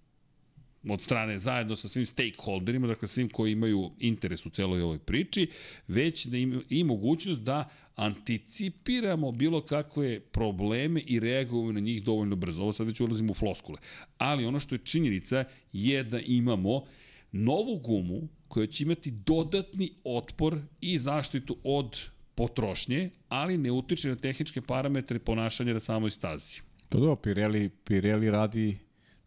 od 0.91 1.01
strane 1.01 1.39
zajedno 1.39 1.75
sa 1.75 1.87
svim 1.87 2.05
stakeholderima, 2.05 2.87
dakle 2.87 3.07
svim 3.07 3.29
koji 3.29 3.51
imaju 3.51 3.91
interes 3.99 4.45
u 4.45 4.49
celoj 4.49 4.81
ovoj 4.81 4.99
priči, 4.99 5.47
već 5.87 6.25
da 6.25 6.37
im, 6.37 6.63
i 6.69 6.83
mogućnost 6.83 7.41
da 7.41 7.69
anticipiramo 7.95 9.31
bilo 9.31 9.61
kakve 9.61 10.19
probleme 10.19 11.01
i 11.01 11.19
reagujemo 11.19 11.71
na 11.71 11.79
njih 11.79 12.03
dovoljno 12.03 12.35
brzo. 12.35 12.61
Ovo 12.61 12.73
sad 12.73 12.87
već 12.87 12.99
ulazimo 12.99 13.31
u 13.31 13.35
floskule. 13.35 13.77
Ali 14.17 14.45
ono 14.45 14.59
što 14.59 14.75
je 14.75 14.79
činjenica 14.83 15.43
je 15.73 16.03
da 16.03 16.19
imamo 16.19 16.83
novu 17.31 17.77
gumu 17.77 18.27
koja 18.47 18.67
će 18.67 18.83
imati 18.83 19.11
dodatni 19.11 19.91
otpor 20.03 20.59
i 20.81 20.99
zaštitu 20.99 21.57
od 21.63 21.99
potrošnje, 22.35 23.09
ali 23.29 23.57
ne 23.57 23.71
utiče 23.71 24.09
na 24.09 24.15
tehničke 24.15 24.61
parametre 24.61 25.19
ponašanja 25.19 25.73
na 25.73 25.79
samoj 25.79 26.11
stazi. 26.11 26.61
Pa 26.89 26.97
dobro, 26.97 27.15
Pirelli, 27.15 27.69
Pirelli 27.69 28.31
radi 28.31 28.77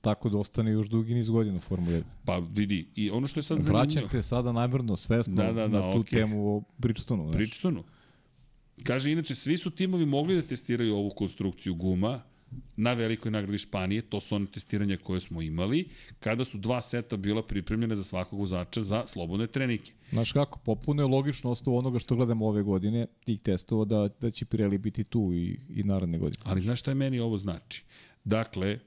tako 0.00 0.28
da 0.28 0.38
ostane 0.38 0.70
još 0.70 0.88
dugi 0.88 1.14
niz 1.14 1.30
godina 1.30 1.56
u 1.56 1.60
Formuli 1.60 1.96
1. 1.96 2.02
Pa 2.24 2.38
vidi, 2.38 2.88
i 2.94 3.10
ono 3.10 3.26
što 3.26 3.40
je 3.40 3.44
sad 3.44 3.58
zanimljivo... 3.58 3.78
Vraćam 3.78 4.08
te 4.08 4.22
sada 4.22 4.52
namjerno, 4.52 4.96
svesno 4.96 5.34
Da, 5.34 5.52
da, 5.52 5.52
da, 5.52 5.68
na 5.68 5.92
tu 5.92 6.00
okej. 6.00 6.18
temu 6.20 6.56
o 6.56 6.62
Bridgestonu. 6.78 7.22
Znaš. 7.24 7.36
Bridgestonu. 7.36 7.84
Kaže, 8.82 9.12
inače, 9.12 9.34
svi 9.34 9.56
su 9.56 9.70
timovi 9.70 10.06
mogli 10.06 10.36
da 10.36 10.42
testiraju 10.42 10.96
ovu 10.96 11.10
konstrukciju 11.10 11.74
guma 11.74 12.22
na 12.76 12.92
velikoj 12.92 13.30
nagradi 13.30 13.58
Španije, 13.58 14.02
to 14.02 14.20
su 14.20 14.34
one 14.34 14.46
testiranja 14.46 14.96
koje 14.96 15.20
smo 15.20 15.42
imali, 15.42 15.88
kada 16.20 16.44
su 16.44 16.58
dva 16.58 16.80
seta 16.80 17.16
bila 17.16 17.42
pripremljena 17.42 17.96
za 17.96 18.04
svakog 18.04 18.38
vozača 18.38 18.82
za 18.82 19.06
slobodne 19.06 19.46
trenike. 19.46 19.92
Znaš 20.10 20.32
kako, 20.32 20.58
popuno 20.58 21.02
je 21.02 21.06
logično 21.06 21.50
ostalo 21.50 21.76
onoga 21.76 21.98
što 21.98 22.16
gledamo 22.16 22.46
ove 22.46 22.62
godine, 22.62 23.06
tih 23.24 23.40
testova, 23.40 23.84
da, 23.84 24.08
da 24.20 24.30
će 24.30 24.44
Pirelli 24.44 24.78
biti 24.78 25.04
tu 25.04 25.30
i, 25.32 25.60
i 25.68 25.82
naredne 25.82 26.18
godine. 26.18 26.42
Ali 26.44 26.60
znaš 26.60 26.80
šta 26.80 26.90
je 26.90 26.94
meni 26.94 27.20
ovo 27.20 27.36
znači? 27.36 27.84
Dakle, 28.24 28.78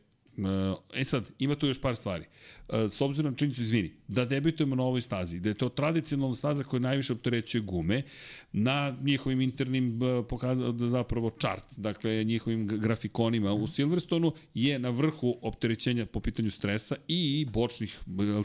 E 0.93 1.03
sad, 1.03 1.31
ima 1.39 1.55
tu 1.55 1.67
još 1.67 1.81
par 1.81 1.95
stvari. 1.95 2.25
E, 2.69 2.87
S 2.91 3.01
obzirom 3.01 3.31
na 3.31 3.37
činjenicu, 3.37 3.61
izvini, 3.61 3.91
da 4.07 4.25
debitujemo 4.25 4.75
na 4.75 4.83
ovoj 4.83 5.01
stazi, 5.01 5.39
da 5.39 5.49
je 5.49 5.55
to 5.55 5.69
tradicionalna 5.69 6.35
staza 6.35 6.63
koja 6.63 6.79
najviše 6.79 7.13
opterećuje 7.13 7.61
gume, 7.61 8.03
na 8.51 8.97
njihovim 9.01 9.41
internim 9.41 10.03
e, 10.03 10.23
pokaza, 10.29 10.73
zapravo 10.77 11.29
chart, 11.29 11.63
dakle 11.77 12.23
njihovim 12.23 12.67
grafikonima 12.67 13.53
u 13.53 13.67
Silverstonu 13.67 14.33
je 14.53 14.79
na 14.79 14.89
vrhu 14.89 15.37
opterećenja 15.41 16.05
po 16.05 16.19
pitanju 16.19 16.51
stresa 16.51 16.95
i 17.07 17.45
bočnih 17.53 17.99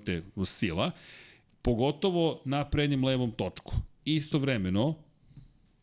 te, 0.05 0.23
sila, 0.45 0.91
pogotovo 1.63 2.43
na 2.45 2.65
prednjem 2.65 3.05
levom 3.05 3.31
točku. 3.31 3.75
Istovremeno, 4.05 4.95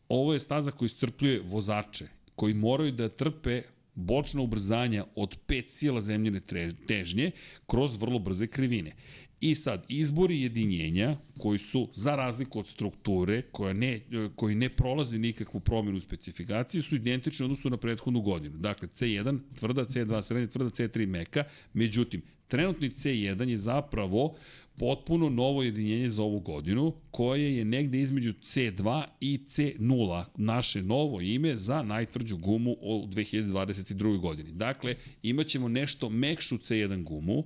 ovo 0.08 0.32
je 0.32 0.40
staza 0.40 0.70
koja 0.70 0.86
iscrpljuje 0.86 1.40
vozače, 1.44 2.06
koji 2.34 2.54
moraju 2.54 2.92
da 2.92 3.08
trpe 3.08 3.62
bočna 3.96 4.42
ubrzanja 4.42 5.04
od 5.14 5.38
5 5.48 5.68
sila 5.68 6.00
zemljene 6.00 6.40
težnje 6.86 7.30
kroz 7.66 7.96
vrlo 7.96 8.18
brze 8.18 8.46
krivine. 8.46 8.92
I 9.40 9.54
sad, 9.54 9.84
izbori 9.88 10.40
jedinjenja 10.42 11.16
koji 11.38 11.58
su, 11.58 11.88
za 11.94 12.16
razliku 12.16 12.58
od 12.58 12.66
strukture, 12.66 13.42
koja 13.42 13.72
ne, 13.72 14.00
koji 14.36 14.54
ne 14.54 14.68
prolazi 14.68 15.18
nikakvu 15.18 15.60
promjenu 15.60 15.96
u 15.96 16.00
specifikaciji, 16.00 16.82
su 16.82 16.96
identični 16.96 17.44
odnosu 17.44 17.70
na 17.70 17.76
prethodnu 17.76 18.20
godinu. 18.20 18.58
Dakle, 18.58 18.88
C1 18.88 19.38
tvrda, 19.58 19.84
C2 19.84 20.22
srednja 20.22 20.46
tvrda, 20.46 20.70
C3 20.70 21.06
meka. 21.06 21.44
Međutim, 21.72 22.22
trenutni 22.48 22.90
C1 22.90 23.48
je 23.48 23.58
zapravo 23.58 24.36
potpuno 24.78 25.28
novo 25.28 25.62
jedinjenje 25.62 26.10
za 26.10 26.22
ovu 26.22 26.40
godinu, 26.40 26.92
koje 27.10 27.56
je 27.56 27.64
negde 27.64 28.00
između 28.00 28.32
C2 28.32 29.04
i 29.20 29.38
C0, 29.38 30.24
naše 30.36 30.82
novo 30.82 31.20
ime 31.20 31.56
za 31.56 31.82
najtvrđu 31.82 32.36
gumu 32.36 32.76
u 32.80 33.06
2022. 33.06 34.20
godini. 34.20 34.52
Dakle, 34.52 34.94
imaćemo 35.22 35.68
nešto 35.68 36.08
mekšu 36.08 36.58
C1 36.58 37.04
gumu, 37.04 37.44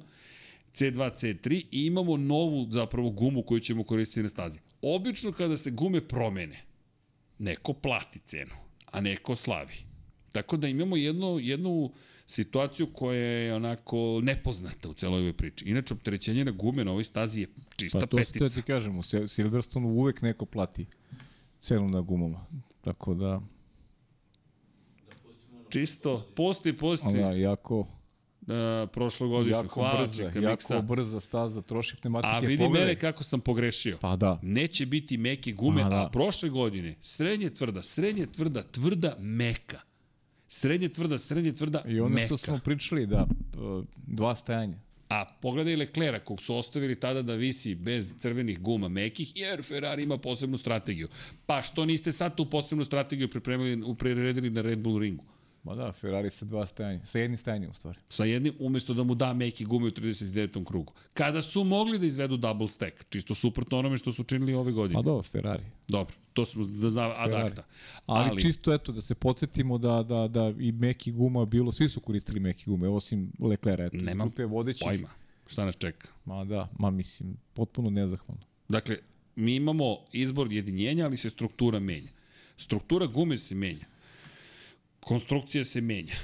C2, 0.74 1.11
C3 1.20 1.65
i 1.70 1.86
imamo 1.86 2.16
novu 2.16 2.69
zapravo 2.70 3.11
gumu 3.11 3.43
koju 3.43 3.61
ćemo 3.61 3.85
koristiti 3.85 4.23
na 4.23 4.28
stazi. 4.28 4.59
Obično 4.82 5.32
kada 5.32 5.57
se 5.57 5.70
gume 5.70 6.01
promene, 6.01 6.62
neko 7.39 7.73
plati 7.73 8.19
cenu, 8.24 8.55
a 8.93 9.01
neko 9.01 9.36
slavi. 9.36 9.74
Tako 10.32 10.57
da 10.57 10.69
imamo 10.69 10.97
jednu, 10.97 11.39
jednu 11.39 11.90
situaciju 12.31 12.86
koja 12.89 13.19
je 13.19 13.55
onako 13.55 13.97
nepoznata 14.23 14.89
u 14.89 14.94
celoj 14.94 15.19
ovoj 15.19 15.32
priči. 15.32 15.65
Inače, 15.65 15.94
opterećenje 15.94 16.44
na 16.44 16.51
gume 16.52 16.85
na 16.85 16.90
ovoj 16.90 17.05
stazi 17.05 17.40
je 17.40 17.47
čista 17.77 18.01
Pa 18.01 18.07
to 18.07 18.16
petica. 18.16 18.39
te 18.40 18.48
ti 18.51 18.62
kažem, 18.62 18.98
u 18.98 19.02
Sil- 19.02 19.28
Silverstonu 19.28 19.89
uvek 19.89 20.23
neko 20.23 20.47
plati 20.47 20.86
cenu 21.61 21.89
na 21.89 22.01
gumama. 22.01 22.47
Tako 22.81 23.15
da, 23.15 23.40
Čisto, 25.70 26.27
postoji, 26.36 26.73
postoji. 26.74 27.19
ona, 27.19 27.32
jako, 27.32 27.86
Da, 28.40 28.86
prošlogodišnju. 28.86 29.59
jako 29.59 29.74
Hvala, 29.74 30.01
brza, 30.01 30.15
čeka, 30.19 30.39
jako 30.40 30.51
Miksa. 30.51 30.81
brza 30.81 31.20
staza, 31.20 31.62
troši 31.62 31.97
pneumatike. 31.97 32.31
A 32.31 32.39
vidi 32.40 32.57
Pogledaj. 32.59 32.86
mene 32.86 32.98
kako 32.98 33.24
sam 33.24 33.40
pogrešio. 33.40 33.98
Pa 33.98 34.16
da, 34.16 34.39
Neće 34.43 34.86
biti 34.86 35.16
meke 35.16 35.52
gume, 35.52 35.82
Pa 35.82 35.89
da. 35.89 35.97
a 35.97 36.11
prošle 36.11 36.48
godine 36.48 36.94
srednje 37.02 37.51
tvrda, 37.51 37.82
srednje 37.82 38.27
tvrda, 38.27 38.62
tvrda, 38.62 39.16
meka. 39.19 39.81
Srednje 40.52 40.89
tvrda, 40.89 41.18
srednje 41.18 41.52
tvrda, 41.52 41.82
i 41.89 42.01
ono 42.01 42.14
meka. 42.14 42.27
što 42.27 42.36
smo 42.36 42.59
pričali, 42.64 43.06
da, 43.06 43.27
dva 43.97 44.36
stajanja. 44.36 44.77
A 45.09 45.24
pogledaj 45.43 45.77
Leclera, 45.77 46.20
kog 46.20 46.43
su 46.43 46.56
ostavili 46.56 47.01
tada 47.01 47.22
da 47.22 47.35
visi 47.35 47.74
bez 47.74 48.14
crvenih 48.18 48.60
guma 48.60 48.89
mekih, 48.89 49.32
jer 49.35 49.62
Ferrari 49.62 50.02
ima 50.02 50.18
posebnu 50.18 50.59
strategiju. 50.59 51.09
Pa 51.47 51.62
što 51.62 51.85
niste 51.85 52.12
sad 52.12 52.36
tu 52.36 52.51
posebnu 52.51 52.85
strategiju 52.85 53.31
pripremili, 53.31 53.94
priredili 53.98 54.51
na 54.51 54.60
Red 54.60 54.78
Bull 54.78 54.98
ringu? 54.98 55.24
Ma 55.62 55.74
da, 55.74 55.92
Ferrari 55.92 56.30
sa 56.30 56.44
dva 56.44 56.66
stajanja, 56.66 57.06
sa 57.06 57.18
jednim 57.18 57.38
stajanjem 57.38 57.70
u 57.70 57.74
stvari. 57.74 57.98
Sa 58.08 58.24
jednim, 58.24 58.54
umesto 58.58 58.94
da 58.94 59.02
mu 59.02 59.14
da 59.14 59.32
meki 59.34 59.64
gume 59.64 59.86
u 59.86 59.90
39. 59.90 60.64
krugu. 60.64 60.92
Kada 61.14 61.42
su 61.42 61.64
mogli 61.64 61.98
da 61.98 62.06
izvedu 62.06 62.36
double 62.36 62.68
stack, 62.68 63.04
čisto 63.08 63.34
suprotno 63.34 63.78
onome 63.78 63.98
što 63.98 64.12
su 64.12 64.24
činili 64.24 64.54
ove 64.54 64.72
godine. 64.72 64.98
Pa 64.98 65.02
dobro, 65.02 65.22
Ferrari. 65.22 65.62
Dobro, 65.88 66.14
to 66.32 66.46
smo 66.46 66.64
da 66.64 66.90
zna 66.90 67.14
ad 67.16 67.32
acta. 67.34 67.62
Ali, 68.06 68.30
Ali, 68.30 68.42
čisto 68.42 68.74
eto 68.74 68.92
da 68.92 69.00
se 69.00 69.14
podsjetimo 69.14 69.78
da, 69.78 70.02
da, 70.02 70.28
da 70.28 70.52
i 70.58 70.72
meki 70.72 71.12
guma 71.12 71.44
bilo, 71.44 71.72
svi 71.72 71.88
su 71.88 72.00
koristili 72.00 72.40
meki 72.40 72.64
gume, 72.66 72.88
osim 72.88 73.32
Leclerc, 73.38 73.80
eto. 73.80 73.96
Nemam 73.96 74.28
grupe 74.28 74.44
vodećih. 74.44 74.86
pojma 74.86 75.08
šta 75.50 75.64
nas 75.64 75.76
čeka. 75.76 76.08
Ma 76.24 76.44
da, 76.44 76.68
ma 76.78 76.90
mislim, 76.90 77.36
potpuno 77.54 77.90
nezahvalno. 77.90 78.42
Dakle, 78.68 78.96
mi 79.36 79.56
imamo 79.56 79.96
izbor 80.12 80.52
jedinjenja, 80.52 81.04
ali 81.04 81.16
se 81.16 81.30
struktura 81.30 81.80
menja. 81.80 82.10
Struktura 82.56 83.06
gume 83.06 83.38
se 83.38 83.54
menja. 83.54 83.86
Konstrukcija 85.01 85.64
se 85.64 85.81
menja. 85.81 86.14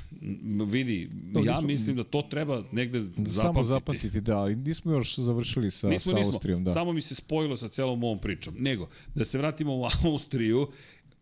Vidi, 0.67 1.09
No, 1.25 1.41
ja 1.41 1.53
nismo- 1.53 1.67
mislim 1.67 1.97
da 1.97 2.05
to 2.05 2.23
treba 2.23 2.65
negde 2.73 3.01
zapamtiti. 3.01 3.31
Samo 3.33 3.63
zapamtiti, 3.65 4.21
da, 4.21 4.39
ali 4.39 4.57
nismo 4.57 4.93
još 4.93 5.17
završili 5.17 5.71
sa, 5.71 5.89
Nismo, 5.89 6.13
sa 6.13 6.19
nismo. 6.19 6.33
Austrijom, 6.33 6.65
da. 6.65 6.71
Samo 6.71 6.93
mi 6.93 7.03
se 7.03 7.15
spojilo 7.15 7.57
sa 7.57 7.69
celom 7.69 8.05
ovom 8.05 8.19
pričom. 8.19 8.55
Nego, 8.59 8.89
da 9.15 9.25
se 9.25 9.39
vratimo 9.39 9.77
u 9.77 9.85
Austriju, 10.05 10.69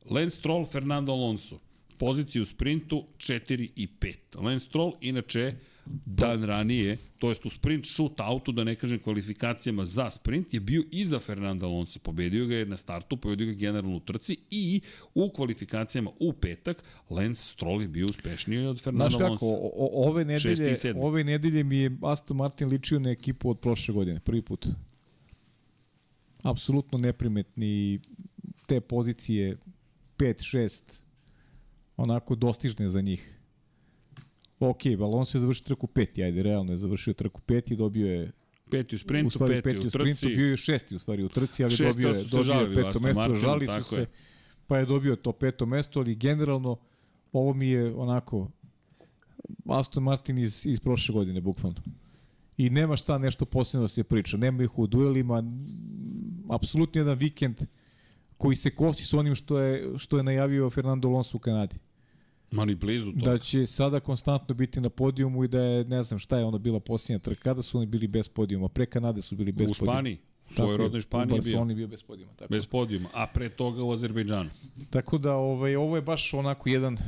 Lance 0.07 0.37
Stroll, 0.37 0.67
Fernando 0.67 1.13
Alonso. 1.13 1.59
Poziciju 1.99 2.43
u 2.43 2.47
sprintu 2.47 3.05
4 3.17 3.69
i 3.77 3.89
5. 3.91 4.15
Lance 4.37 4.67
Stroll, 4.67 4.93
inače, 5.01 5.55
dan 5.87 6.43
ranije, 6.45 6.97
to 7.19 7.29
jest 7.29 7.47
u 7.47 7.51
sprint 7.51 7.87
shootoutu, 7.87 8.53
da 8.53 8.65
ne 8.65 8.75
kažem 8.77 8.99
kvalifikacijama 8.99 9.85
za 9.85 10.11
sprint, 10.11 10.55
je 10.55 10.61
bio 10.61 10.83
iza 10.91 11.19
Fernanda 11.19 11.67
Alonso. 11.67 11.99
Pobedio 11.99 12.47
ga 12.47 12.55
je 12.55 12.67
na 12.67 12.77
startu, 12.77 13.17
pobedio 13.17 13.47
ga 13.47 13.53
generalno 13.53 13.97
u 13.97 14.01
trci 14.01 14.37
i 14.51 14.81
u 15.15 15.31
kvalifikacijama 15.31 16.11
u 16.21 16.33
petak 16.33 16.85
Lance 17.11 17.43
Stroll 17.43 17.83
je 17.83 17.89
bio 17.89 18.07
uspešniji 18.07 18.67
od 18.67 18.83
Fernanda 18.83 19.09
Znaš 19.09 19.23
Alonso. 19.23 19.35
kako, 19.35 19.47
o, 19.47 19.71
o, 19.75 20.09
ove 20.09 20.25
nedelje, 20.25 20.77
ove 20.97 21.25
nedelje 21.25 21.65
mi 21.65 21.77
je 21.77 21.97
Aston 22.03 22.37
Martin 22.37 22.69
ličio 22.69 22.99
na 22.99 23.11
ekipu 23.11 23.51
od 23.51 23.61
prošle 23.61 23.95
godine, 23.95 24.21
prvi 24.21 24.43
put. 24.43 24.67
Apsolutno 26.43 26.99
neprimetni 26.99 28.01
te 28.67 28.81
pozicije 28.81 29.57
5, 30.19 30.57
6, 30.57 30.83
onako 31.97 32.35
dostižne 32.35 32.89
za 32.89 33.01
njih. 33.01 33.35
Ok, 34.61 34.81
Alonso 35.01 35.39
je 35.39 35.41
završio 35.41 35.65
trku 35.65 35.87
peti, 35.87 36.23
ajde, 36.23 36.43
realno 36.43 36.73
je 36.73 36.79
završio 36.79 37.15
trku 37.15 37.41
peti, 37.41 37.77
dobio 37.77 38.13
je 38.13 38.33
Peti 38.71 38.95
u 38.95 38.97
u 38.97 38.99
sprintu, 38.99 39.31
stvari 39.31 39.55
peti, 39.55 39.63
peti 39.63 39.79
u 39.79 39.87
u 39.87 39.91
sprintu, 39.91 40.21
trci. 40.21 40.37
bio 40.37 40.51
je 40.51 40.57
šesti 40.57 40.95
u 40.95 40.99
stvari 40.99 41.23
u 41.23 41.29
trci, 41.29 41.65
ali 41.65 41.71
Šesti, 41.71 41.85
dobio 41.85 42.09
je, 42.09 42.25
dobio 42.31 42.53
je 42.53 42.75
peto 42.75 43.01
mesto, 43.01 43.21
Martinu, 43.21 43.41
žali 43.41 43.67
su 43.67 43.83
se, 43.83 43.97
je. 43.97 44.07
pa 44.67 44.79
je 44.79 44.87
dobio 44.87 45.17
to 45.17 45.33
peto 45.33 45.67
mesto, 45.67 46.01
ali 46.01 46.15
generalno 46.15 46.77
ovo 47.33 47.55
mi 47.55 47.69
je 47.69 47.95
onako 47.95 48.51
Aston 49.67 50.03
Martin 50.03 50.39
iz, 50.39 50.67
iz 50.67 50.81
prošle 50.81 51.13
godine, 51.13 51.41
bukvalno. 51.41 51.81
I 52.57 52.71
nema 52.71 52.97
šta 52.97 53.19
nešto 53.19 53.45
posebno 53.45 53.85
da 53.85 53.89
se 53.89 54.05
priča. 54.05 54.37
Nema 54.37 54.63
ih 54.63 54.79
u 54.79 54.87
duelima. 54.87 55.43
Apsolutno 56.51 57.01
jedan 57.01 57.19
vikend 57.19 57.63
koji 58.37 58.57
se 58.57 58.71
kosi 58.71 59.05
s 59.05 59.15
onim 59.15 59.35
što 59.35 59.59
je, 59.59 59.99
što 59.99 60.17
je 60.17 60.23
najavio 60.23 60.71
Fernando 60.71 61.09
Alonso 61.09 61.37
u 61.37 61.41
Kanadi. 61.41 61.77
Ma 62.55 62.65
ni 62.65 62.75
blizu 62.75 63.13
toga. 63.13 63.31
Da 63.31 63.39
će 63.39 63.67
sada 63.67 64.01
konstantno 64.01 64.55
biti 64.55 64.81
na 64.81 64.89
podijumu 64.89 65.45
i 65.45 65.49
da 65.49 65.61
je, 65.61 65.85
ne 65.85 66.03
znam 66.03 66.19
šta 66.19 66.39
je 66.39 66.45
ono 66.45 66.59
bila 66.59 66.81
posljednja 66.81 67.19
trka. 67.19 67.43
Kada 67.43 67.63
su 67.63 67.79
oni 67.79 67.87
bili 67.87 68.07
bez 68.07 68.29
podijuma? 68.29 68.69
Pre 68.69 68.87
Kanade 68.87 69.23
su 69.23 69.37
bili 69.37 69.53
bez 69.53 69.71
u 69.71 69.75
podijuma. 69.75 69.93
Španiji, 69.93 70.19
u 70.51 70.53
svojoj 70.53 70.77
rodnoj 70.77 71.01
Španiji 71.01 71.33
u 71.33 71.37
je 71.37 71.41
bio. 71.41 71.51
Barceloni 71.51 71.75
bio 71.75 71.89
bez 71.89 72.03
podijuma. 72.03 72.33
Tako. 72.37 72.51
Bez 72.51 72.67
podijuma, 72.67 73.09
a 73.13 73.27
pre 73.27 73.49
toga 73.49 73.83
u 73.83 73.93
Azerbejdžanu. 73.93 74.51
tako 74.91 75.19
da 75.19 75.35
ovaj, 75.35 75.77
ovo 75.77 75.97
je 75.97 76.03
baš 76.03 76.35
onako 76.35 76.69
jedan 76.69 76.99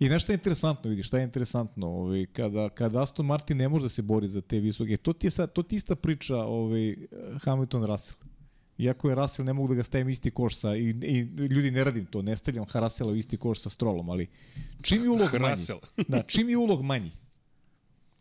I 0.00 0.08
nešto 0.08 0.32
je 0.32 0.34
interesantno, 0.34 0.90
vidi, 0.90 1.02
šta 1.02 1.18
je 1.18 1.24
interesantno, 1.24 1.86
ovaj, 1.86 2.26
kada, 2.32 2.68
kada 2.68 3.02
Aston 3.02 3.26
Martin 3.26 3.56
ne 3.56 3.68
može 3.68 3.82
da 3.82 3.88
se 3.88 4.02
bori 4.02 4.28
za 4.28 4.40
te 4.40 4.60
visoke, 4.60 4.96
to 4.96 5.12
ti 5.12 5.26
je, 5.26 5.30
sad, 5.30 5.52
to 5.52 5.62
ti 5.62 5.76
ista 5.76 5.96
priča 5.96 6.36
ovaj, 6.36 6.96
Hamilton 7.44 7.84
Russell. 7.84 8.29
Iako 8.80 9.08
je 9.08 9.14
Russell, 9.14 9.46
ne 9.46 9.52
mogu 9.52 9.68
da 9.68 9.74
ga 9.74 9.82
stavim 9.82 10.08
isti 10.08 10.30
koš 10.30 10.56
sa, 10.56 10.76
i, 10.76 10.90
i 11.02 11.18
ljudi 11.46 11.70
ne 11.70 11.84
radim 11.84 12.06
to, 12.06 12.22
ne 12.22 12.36
stavljam 12.36 12.64
Russella 12.74 13.12
u 13.12 13.16
isti 13.16 13.36
koš 13.36 13.60
sa 13.60 13.70
Strollom, 13.70 14.10
ali 14.10 14.28
čim 14.82 15.02
je 15.02 15.10
ulog 15.10 15.34
manji, 15.40 15.64
da, 16.08 16.22
čim 16.22 16.48
je 16.48 16.56
ulog 16.56 16.82
manji, 16.82 17.10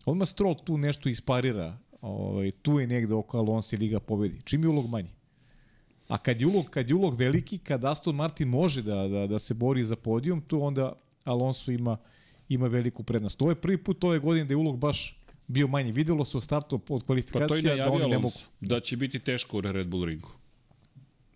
odmah 0.06 0.28
Stroll 0.28 0.56
tu 0.56 0.78
nešto 0.78 1.10
isparira, 1.10 1.78
ovaj, 2.02 2.52
tu 2.52 2.80
je 2.80 2.88
negde 2.88 3.14
oko 3.14 3.38
Alonso 3.38 3.76
ili 3.76 3.88
ga 3.88 4.00
pobedi. 4.00 4.42
Čim 4.44 4.64
je 4.64 4.70
ulog 4.70 4.90
manji? 4.90 5.10
A 6.08 6.18
kad 6.18 6.42
je 6.42 6.48
ulog, 6.48 6.66
kad 6.70 6.90
je 6.90 6.96
ulog 6.96 7.16
veliki, 7.16 7.58
kad 7.58 7.86
Aston 7.86 8.16
Martin 8.16 8.48
može 8.48 8.82
da, 8.82 9.08
da, 9.08 9.28
da 9.28 9.40
se 9.40 9.54
bori 9.54 9.84
za 9.84 9.96
podijum, 9.96 10.42
tu 10.42 10.64
onda 10.64 10.94
Alonso 11.24 11.72
ima, 11.72 11.98
ima 12.50 12.68
veliku 12.68 13.04
prednost. 13.04 13.42
Ovo 13.42 13.52
je 13.52 13.56
prvi 13.56 13.78
put 13.78 14.04
ove 14.04 14.20
godine 14.20 14.46
da 14.46 14.54
je 14.54 14.58
ulog 14.58 14.78
baš 14.78 15.20
bio 15.48 15.68
manji. 15.68 15.92
Videlo 15.92 16.26
se 16.26 16.38
u 16.38 16.42
startu 16.42 16.76
od 16.76 16.82
Pa 16.82 16.88
to 16.88 16.96
i 16.96 17.02
kvalifikacija 17.02 17.62
da 17.62 17.70
najavio 17.70 18.06
oni 18.06 18.12
ne 18.12 18.18
mogu. 18.18 18.36
Da 18.60 18.80
će 18.80 18.98
biti 18.98 19.20
teško 19.20 19.58
u 19.58 19.62
Red 19.62 19.88
Bull 19.88 20.06
ringu. 20.06 20.39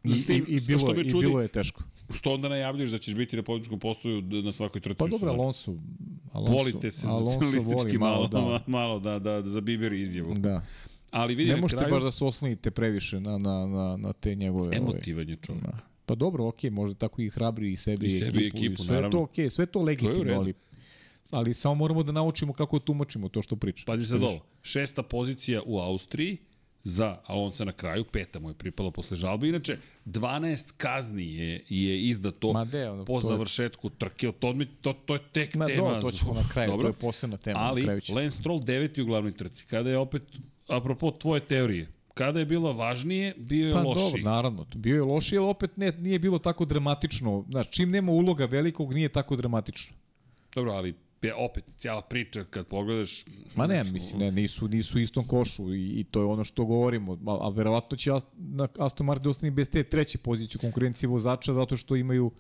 I, 0.04 0.14
S 0.14 0.26
tim- 0.26 0.46
i, 0.48 0.52
i, 0.52 0.60
bilo, 0.60 0.80
što 0.80 0.94
me 0.94 1.02
I 1.02 1.06
čudi- 1.06 1.20
bilo 1.22 1.42
je 1.42 1.48
teško. 1.48 1.84
Što 2.10 2.34
onda 2.34 2.50
najavljuješ 2.50 2.92
da 2.92 2.98
ćeš 2.98 3.16
biti 3.16 3.36
na 3.36 3.44
pobjedičkom 3.44 3.80
postoju 3.80 4.22
na 4.22 4.52
svakoj 4.52 4.82
trci? 4.82 4.98
Pa 4.98 5.08
dobro? 5.08 5.30
Alonso, 5.30 5.76
Alonso, 6.32 6.54
Volite 6.54 6.92
se 6.92 7.08
voli 7.08 7.98
malo, 7.98 8.30
malo, 8.32 8.50
da. 8.50 8.64
malo 8.78 9.00
da, 9.00 9.20
da, 9.20 9.42
da 9.42 9.50
za 9.50 9.62
Biber 9.62 9.94
izjavu. 9.94 10.34
da. 10.34 10.62
Ali 11.12 11.36
vidi 11.36 11.52
Ne 11.52 11.58
možete 11.58 11.80
kraju, 11.80 11.94
baš 11.94 12.04
da 12.04 12.12
se 12.12 12.26
oslonite 12.26 12.72
previše 12.72 13.20
na, 13.20 13.38
na, 13.38 13.66
na, 13.68 13.98
na 13.98 14.14
te 14.14 14.36
njegove... 14.36 14.68
ove- 14.68 14.78
emotivan 14.78 15.30
je 15.30 15.36
čovjek. 15.38 15.64
Da. 15.64 15.78
Pa 16.06 16.16
dobro, 16.16 16.48
okej, 16.48 16.70
možda 16.70 16.96
tako 16.96 17.22
i 17.22 17.30
hrabri 17.30 17.72
i 17.72 17.78
sebi 17.78 18.06
I 18.06 18.10
i, 18.10 18.20
sebi 18.20 18.40
i 18.40 18.48
ekipu, 18.48 18.58
ekipu, 18.58 18.74
i 18.74 18.86
sve 18.86 18.96
naravno. 18.96 19.12
to 19.12 19.24
okej, 19.24 19.50
sve 19.50 19.64
je 19.64 19.68
to 19.68 19.82
legitimno, 19.82 20.34
ali 20.36 20.54
ali 21.32 21.54
samo 21.54 21.76
moramo 21.76 22.04
da 22.04 22.12
naučimo 22.12 22.54
kako 22.54 22.80
tumačimo 22.80 23.30
to 23.30 23.42
što 23.42 23.56
priča. 23.56 23.84
Pazi 23.86 24.06
sad 24.06 24.24
ovo, 24.24 24.40
šesta 24.62 25.04
pozicija 25.04 25.62
u 25.66 25.80
Austriji, 25.80 26.38
za 26.84 27.18
Alonso 27.26 27.66
na 27.66 27.72
kraju, 27.72 28.04
peta 28.06 28.40
mu 28.40 28.50
je 28.50 28.56
pripala 28.56 28.92
posle 28.92 29.18
žalbe. 29.18 29.48
Inače, 29.48 29.78
12 30.06 30.74
kazni 30.78 31.36
je, 31.36 31.64
je 31.70 32.02
izdato 32.02 32.54
Ma 32.54 32.66
de, 32.66 32.90
ono, 32.90 33.06
po 33.06 33.14
to 33.14 33.28
je- 33.28 33.32
završetku 33.32 33.90
trke. 33.90 34.32
To, 34.32 34.54
mi- 34.54 34.66
to, 34.68 34.94
to 34.96 35.14
je 35.14 35.20
tek 35.32 35.56
Ma, 35.56 35.66
tema. 35.66 35.90
do, 35.92 36.02
to 36.02 36.12
ćemo 36.12 36.34
na 36.34 36.50
kraju, 36.50 36.72
to 36.74 36.88
je 36.88 36.94
posebna 36.94 37.38
tema, 37.38 37.60
Ali. 37.60 37.86
Lance 37.86 38.32
Stroll 38.32 38.60
deveti 38.62 39.02
u 39.02 39.06
glavnoj 39.06 39.32
trci. 39.34 39.66
Kada 39.66 39.90
je 39.90 39.98
opet, 39.98 40.22
apropo 40.68 41.12
tvoje 41.12 41.42
teorije, 41.42 41.88
kada 42.14 42.40
je 42.40 42.46
bilo 42.46 42.74
važnije, 42.74 43.34
bio 43.38 43.68
je 43.68 43.74
Pa 43.74 43.82
lošiji. 43.82 44.04
dobro, 44.06 44.22
naravno, 44.26 44.66
bio 44.76 44.96
je 44.96 45.04
loši, 45.04 45.38
ali 45.38 45.48
opet 45.48 45.78
ne, 45.78 45.92
nije 45.92 46.20
bilo 46.20 46.40
tako 46.40 46.66
dramatično. 46.66 47.46
Znaš, 47.50 47.70
čim 47.70 47.90
nema 47.90 48.12
uloga 48.12 48.46
velikog, 48.46 48.94
nije 48.94 49.10
tako 49.10 49.36
dramatično. 49.36 49.96
Dobro, 50.56 50.72
ali 50.72 50.94
je 51.28 51.36
opet 51.36 51.64
cijela 51.78 52.02
priča 52.02 52.44
kad 52.44 52.68
pogledaš 52.68 53.26
Ma 53.56 53.68
ne, 53.68 53.84
mislim, 53.84 54.20
ne, 54.20 54.32
nisu, 54.32 54.68
nisu 54.68 55.00
istom 55.00 55.28
košu 55.28 55.74
i, 55.74 56.00
i 56.00 56.04
to 56.04 56.20
je 56.20 56.26
ono 56.26 56.44
što 56.44 56.66
govorimo. 56.66 57.14
A, 57.14 57.38
a 57.42 57.50
verovatno 57.50 57.98
će 57.98 58.12
Aston 58.80 59.06
Martin 59.06 59.30
ostani 59.30 59.52
bez 59.52 59.70
te 59.70 59.84
treće 59.84 60.18
pozicije 60.18 60.58
u 60.60 60.62
konkurenciji 60.62 61.08
vozača 61.08 61.54
zato 61.54 61.78
što 61.78 61.96
imaju 61.96 62.32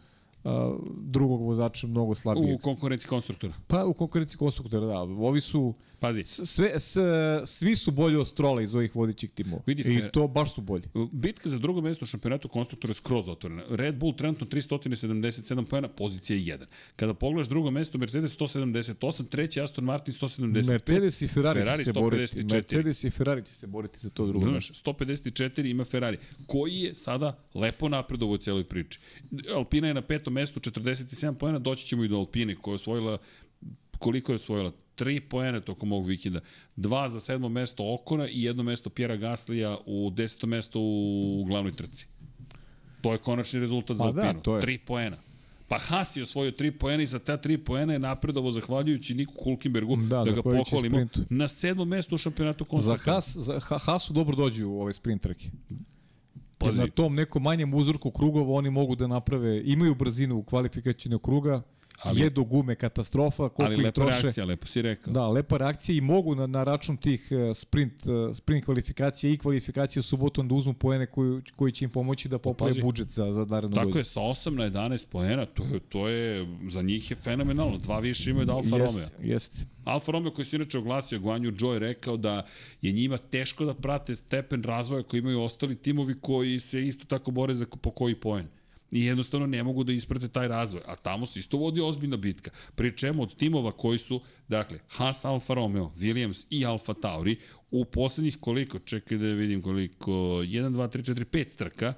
a, 0.44 0.78
drugog 1.02 1.42
vozača 1.42 1.88
mnogo 1.88 2.16
slabijeg. 2.16 2.56
u 2.56 2.62
konkurenciji 2.62 3.10
konstruktora. 3.10 3.54
Pa 3.68 3.86
u 3.86 3.94
konkurenciji 3.94 4.38
konstruktora, 4.38 4.86
da. 4.86 5.00
Ovi 5.00 5.42
su, 5.42 5.74
Pazi, 6.04 6.22
S- 6.24 6.42
Sve, 6.46 6.80
s, 6.80 6.98
svi 7.46 7.76
su 7.76 7.92
bolji 7.92 8.16
od 8.16 8.28
Strola 8.28 8.62
iz 8.62 8.76
ovih 8.76 8.96
vodećih 8.96 9.32
timova. 9.32 9.62
Vidi, 9.66 9.82
I 9.82 10.02
to 10.14 10.28
baš 10.28 10.56
su 10.56 10.62
bolji. 10.62 10.84
Bitka 11.12 11.50
za 11.50 11.60
drugo 11.60 11.82
mesto 11.82 12.06
u 12.06 12.08
šampionatu 12.08 12.48
konstruktora 12.48 12.92
je 12.92 12.96
skroz 12.96 13.30
otvorena. 13.30 13.64
Red 13.70 13.96
Bull 13.96 14.16
trenutno 14.16 14.48
377 14.48 15.66
pojena, 15.66 15.88
pozicija 15.88 16.38
1. 16.38 16.66
Kada 16.96 17.14
pogledaš 17.14 17.48
drugo 17.50 17.72
mesto, 17.72 17.98
Mercedes 17.98 18.38
178, 18.38 19.30
treći 19.30 19.62
Aston 19.62 19.84
Martin 19.84 20.14
170. 20.14 20.68
Mercedes 20.70 21.22
i 21.22 21.28
Ferrari, 21.28 21.60
Ferrari 21.60 21.78
će 21.78 21.84
se 21.84 21.94
boriti. 21.94 22.42
154. 22.42 22.54
Mercedes 22.54 23.04
i 23.04 23.10
Ferrari 23.10 23.46
će 23.46 23.54
se 23.54 23.68
boriti 23.68 24.00
za 24.00 24.10
to 24.10 24.26
drugo 24.28 24.46
Znaš, 24.46 24.70
mesto. 24.70 24.94
154 24.94 25.70
ima 25.70 25.84
Ferrari, 25.84 26.18
koji 26.46 26.76
je 26.76 26.96
sada 26.96 27.38
lepo 27.54 27.90
napredovao 27.90 28.34
u 28.34 28.38
cijeloj 28.38 28.64
priči. 28.64 29.00
Alpina 29.56 29.88
je 29.88 29.94
na 29.94 30.02
petom 30.02 30.34
mestu, 30.34 30.60
47 30.60 31.34
pojena, 31.34 31.60
doći 31.60 31.86
ćemo 31.88 32.04
i 32.04 32.08
do 32.08 32.18
Alpine, 32.18 32.56
koja 32.56 32.72
je 32.72 32.76
osvojila 32.76 33.18
koliko 34.00 34.32
je 34.32 34.36
osvojila? 34.36 34.72
Tri 34.95 35.20
poene 35.22 35.61
tokom 35.61 35.91
ovog 35.91 36.07
vikenda. 36.07 36.40
Dva 36.76 37.10
za 37.10 37.20
sedmo 37.20 37.49
mesto 37.49 37.94
Okona 37.94 38.28
i 38.28 38.44
jedno 38.44 38.64
mesto 38.64 38.90
Pjera 38.90 39.15
Gaslija 39.15 39.78
u 39.86 40.10
desetom 40.10 40.49
mesto 40.49 40.80
u 40.80 41.45
glavnoj 41.48 41.74
trci. 41.74 42.07
To 43.02 43.11
je 43.11 43.18
konačni 43.18 43.60
rezultat 43.60 43.98
za 43.98 44.03
Pa 44.03 44.11
da, 44.11 44.22
Alpinu. 44.22 44.41
to 44.41 44.56
je. 44.56 44.61
Tri 44.61 44.78
poena. 44.78 45.18
Pa 45.68 45.78
Haas 45.80 46.15
je 46.15 46.24
osvojio 46.24 46.52
tri 46.52 46.72
poena 46.72 47.03
i 47.03 47.07
za 47.07 47.20
ta 47.20 47.38
tri 47.38 47.57
poena 47.57 47.94
je 47.94 47.99
napredovo 47.99 48.52
zahvaljujući 48.52 49.14
Niku 49.14 49.34
Hulkenbergu, 49.36 49.95
Da, 49.98 50.24
da, 50.24 50.32
ga 50.32 50.41
pohvalimo, 50.41 50.90
sprintu. 50.98 51.22
na 51.30 51.48
sedmom 51.48 51.88
mestu 51.88 52.15
u 52.15 52.20
šampionatu 52.20 52.64
Za, 52.64 52.70
konstruktora. 52.70 53.14
Haas, 53.14 53.38
za 53.38 53.60
Ha- 53.60 53.78
Haasu 53.78 54.14
dobro 54.14 54.36
dođu 54.36 54.68
u 54.68 54.82
ove 54.82 54.94
sprint 54.94 55.22
trke. 55.22 55.49
Pazi. 56.57 56.82
na 56.82 56.88
tom 56.88 57.15
nekom 57.15 57.44
manjem 57.44 57.74
uzorku 57.74 58.11
krugova 58.11 58.53
oni 58.53 58.70
mogu 58.70 58.95
da 58.95 59.07
naprave, 59.07 59.61
imaju 59.65 59.95
brzinu 59.95 60.38
u 60.38 60.44
kvalifikacijnog 60.44 61.22
kruga, 61.22 61.61
Ali- 62.02 62.22
jedu 62.22 62.44
gume 62.45 62.76
katastrofa, 62.76 63.49
koliko 63.49 63.64
Ali 63.64 63.76
lepa 63.76 63.91
troše. 63.91 64.22
reakcija, 64.22 64.45
lepo 64.45 64.68
si 64.68 64.82
rekao. 64.82 65.14
Da, 65.14 65.28
lepa 65.28 65.57
reakcija 65.57 65.98
i 65.98 66.02
mogu 66.02 66.36
na, 66.36 66.48
na 66.48 66.64
račun 66.64 66.98
tih 66.98 67.28
eh, 67.32 67.53
sprint, 67.53 67.94
eh, 68.07 68.34
sprint 68.34 68.65
kvalifikacija 68.65 69.34
i 69.34 69.38
kvalifikacije 69.38 69.99
u 69.99 70.03
subotom 70.03 70.48
da 70.48 70.56
uzmu 70.56 70.74
poene 70.74 71.06
koji, 71.06 71.41
koji 71.56 71.72
će 71.72 71.86
im 71.86 71.91
pomoći 71.91 72.30
da 72.30 72.38
poprave 72.38 72.70
pazi. 72.70 72.82
budžet 72.82 73.07
za, 73.07 73.34
za 73.34 73.45
narednu 73.45 73.76
Tako 73.76 73.86
godinu. 73.86 73.99
je, 73.99 74.03
sa 74.03 74.20
8 74.20 74.49
na 74.49 74.64
11 74.65 75.06
poena, 75.07 75.45
to 75.45 75.64
je, 75.64 75.80
to 75.80 76.07
je, 76.07 76.48
za 76.70 76.82
njih 76.82 77.11
je 77.11 77.18
fenomenalno. 77.18 77.78
Dva 77.78 77.99
više 77.99 78.30
imaju 78.30 78.44
od 78.44 78.49
Alfa 78.49 78.70
Romeo. 78.70 78.88
Jeste, 78.99 79.15
jeste. 79.22 79.65
Alfa 79.84 80.11
Romeo 80.11 80.32
koji 80.32 80.45
se 80.45 80.56
inače 80.56 80.78
oglasio, 80.78 81.20
Guanju 81.20 81.52
Joy 81.52 81.78
rekao 81.78 82.18
da 82.18 82.45
je 82.82 82.91
njima 82.91 83.18
teško 83.18 83.65
da 83.65 83.74
prate 83.74 84.15
stepen 84.15 84.64
razvoja 84.64 85.03
koji 85.03 85.20
imaju 85.20 85.41
ostali 85.41 85.76
timovi 85.76 86.15
koji 86.22 86.60
se 86.60 86.82
isto 86.82 87.06
tako 87.06 87.32
bore 87.32 87.53
za 87.53 87.65
po 87.82 87.91
koji 87.91 88.15
poen. 88.15 88.48
I 88.94 89.06
jednostavno 89.06 89.48
ne 89.48 89.64
mogu 89.64 89.84
da 89.84 89.91
isprate 89.91 90.28
taj 90.28 90.48
razvoj. 90.48 90.82
A 90.86 90.95
tamo 90.95 91.26
se 91.26 91.40
isto 91.40 91.57
vodi 91.57 91.82
ozbiljna 91.82 92.18
bitka. 92.18 92.52
Pri 92.76 92.98
čemu 92.98 93.24
od 93.24 93.36
timova 93.36 93.72
koji 93.72 93.98
su, 93.98 94.22
dakle, 94.48 94.80
Haas 94.88 95.26
Alfa 95.26 95.53
Romeo, 95.53 95.91
Williams 95.98 96.45
i 96.49 96.65
Alfa 96.65 96.94
Tauri, 96.94 97.38
u 97.72 97.86
poslednjih 97.86 98.38
koliko, 98.40 98.80
čekaj 98.80 99.18
da 99.18 99.26
vidim 99.26 99.61
koliko, 99.61 100.11
1, 100.11 100.70
2, 100.70 100.98
3, 100.98 101.14
4, 101.14 101.26
5 101.26 101.57
trka, 101.57 101.94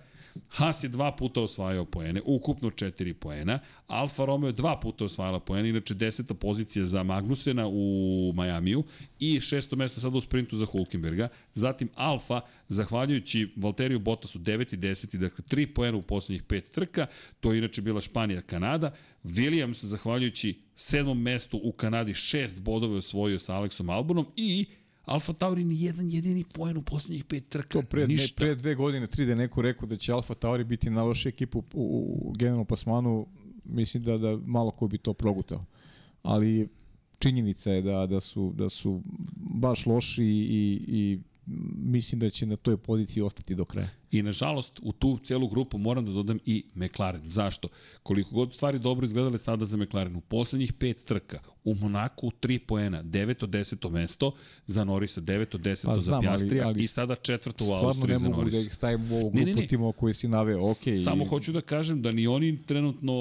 Haas 0.50 0.84
je 0.84 0.90
dva 0.90 1.12
puta 1.12 1.42
osvajao 1.42 1.86
poene, 1.86 2.22
ukupno 2.26 2.72
četiri 2.72 3.14
poena. 3.14 3.60
Alfa 3.88 4.26
Romeo 4.26 4.48
je 4.48 4.54
dva 4.54 4.80
puta 4.80 5.06
osvajala 5.06 5.40
poene, 5.40 5.70
inače 5.70 5.94
deseta 5.94 6.34
pozicija 6.34 6.86
za 6.86 7.04
Magnusena 7.04 7.68
u 7.68 8.32
Majamiju 8.36 8.84
i 9.20 9.40
šesto 9.40 9.76
mesto 9.76 10.02
sada 10.02 10.18
u 10.18 10.22
sprintu 10.22 10.58
za 10.58 10.66
Hulkenberga. 10.66 11.28
Zatim 11.54 11.90
Alfa, 11.96 12.42
zahvaljujući 12.68 13.54
Valteriju 13.56 14.00
Bottasu 14.00 14.40
9 14.40 14.74
i 14.74 14.78
10, 14.78 15.18
dakle 15.18 15.46
3 15.50 15.74
poena 15.74 15.98
u 15.98 16.02
poslednjih 16.02 16.44
pet 16.44 16.72
trka, 16.72 17.08
to 17.40 17.52
je 17.52 17.58
inače 17.58 17.82
bila 17.82 18.02
Španija, 18.02 18.42
Kanada. 18.42 18.94
Williams, 19.24 19.86
zahvaljujući 19.86 20.60
sedmom 20.76 21.22
mestu 21.22 21.60
u 21.64 21.72
Kanadi, 21.72 22.14
šest 22.14 22.62
bodove 22.62 22.98
osvojio 22.98 23.40
sa 23.40 23.54
Aleksom 23.54 23.90
Albonom 23.90 24.26
i 24.36 24.66
Alfa 25.06 25.34
Tauri 25.34 25.64
ni 25.64 25.82
jedan 25.82 26.10
jedini 26.10 26.44
poen 26.54 26.78
u 26.78 26.82
poslednjih 26.82 27.26
pet 27.26 27.50
trka. 27.50 27.82
To 27.82 27.82
pre, 27.82 28.02
ne, 28.02 28.08
Ništa. 28.08 28.42
pre 28.42 28.56
dve 28.56 28.76
godine, 28.76 29.08
tri 29.08 29.26
da 29.26 29.32
je 29.32 29.36
neko 29.36 29.62
rekao 29.62 29.88
da 29.88 29.98
će 29.98 30.14
Alfa 30.14 30.34
Tauri 30.34 30.64
biti 30.64 30.90
najlošija 30.90 31.30
ekipa 31.30 31.58
u, 31.58 31.64
u, 31.74 32.30
u 32.30 32.32
generalnom 32.32 32.66
plasmanu, 32.66 33.28
mislim 33.66 34.04
da, 34.04 34.18
da 34.18 34.38
malo 34.46 34.72
ko 34.72 34.88
bi 34.88 34.98
to 34.98 35.14
progutao. 35.14 35.66
Ali 36.24 36.70
činjenica 37.20 37.72
je 37.72 37.82
da, 37.82 38.06
da, 38.06 38.20
su, 38.20 38.54
da 38.56 38.70
su 38.70 39.02
baš 39.36 39.86
loši 39.86 40.24
i, 40.24 40.82
i 40.88 41.20
mislim 41.78 42.20
da 42.20 42.30
će 42.30 42.46
na 42.46 42.56
toj 42.56 42.78
poziciji 42.78 43.24
ostati 43.24 43.56
do 43.56 43.66
kraja. 43.66 43.90
I 44.12 44.22
nažalost, 44.22 44.80
u 44.82 44.92
tu 44.92 45.18
celu 45.18 45.48
grupu 45.48 45.78
moram 45.78 46.06
da 46.06 46.12
dodam 46.12 46.40
i 46.46 46.64
McLaren. 46.76 47.22
Zašto? 47.26 47.68
Koliko 48.04 48.30
god 48.32 48.54
stvari 48.54 48.80
dobro 48.80 49.06
izgledale 49.06 49.40
sada 49.40 49.66
za 49.66 49.78
McLaren, 49.78 50.16
u 50.16 50.22
poslednjih 50.22 50.74
pet 50.74 51.06
trka, 51.06 51.40
u 51.64 51.74
Monaku 51.76 52.32
3 52.32 52.60
poena, 52.60 53.04
9. 53.04 53.44
od 53.44 53.50
10. 53.50 53.90
mesto, 53.92 54.32
za 54.66 54.84
Norisa 54.84 55.22
9. 55.22 55.56
od 55.56 55.62
10. 55.62 55.86
Pa 55.86 55.94
za 55.94 56.02
znam, 56.02 56.16
ali- 56.16 56.22
Pjastrija 56.28 56.68
ali 56.68 56.80
i 56.80 56.88
sada 56.88 57.16
četvrto 57.16 57.64
u 57.64 57.68
Stvarno 57.68 57.88
Austriji 57.88 58.08
ne 58.08 58.18
za 58.18 58.26
mogu 58.26 58.42
Norisa. 58.42 58.58
da 58.58 58.64
ih 58.64 58.74
stavim 58.74 59.12
u 59.12 59.16
ovu 59.16 59.26
Ne, 59.26 59.30
grupu 59.36 59.46
ne, 59.50 59.62
ne. 59.62 59.68
timova 59.68 59.92
koje 59.92 60.14
si 60.14 60.28
naveo. 60.28 60.60
Okay, 60.60 61.04
Samo 61.04 61.26
hoću 61.26 61.52
da 61.52 61.62
kažem 61.62 62.02
da 62.02 62.12
ni 62.12 62.28
oni 62.28 62.64
trenutno... 62.64 63.14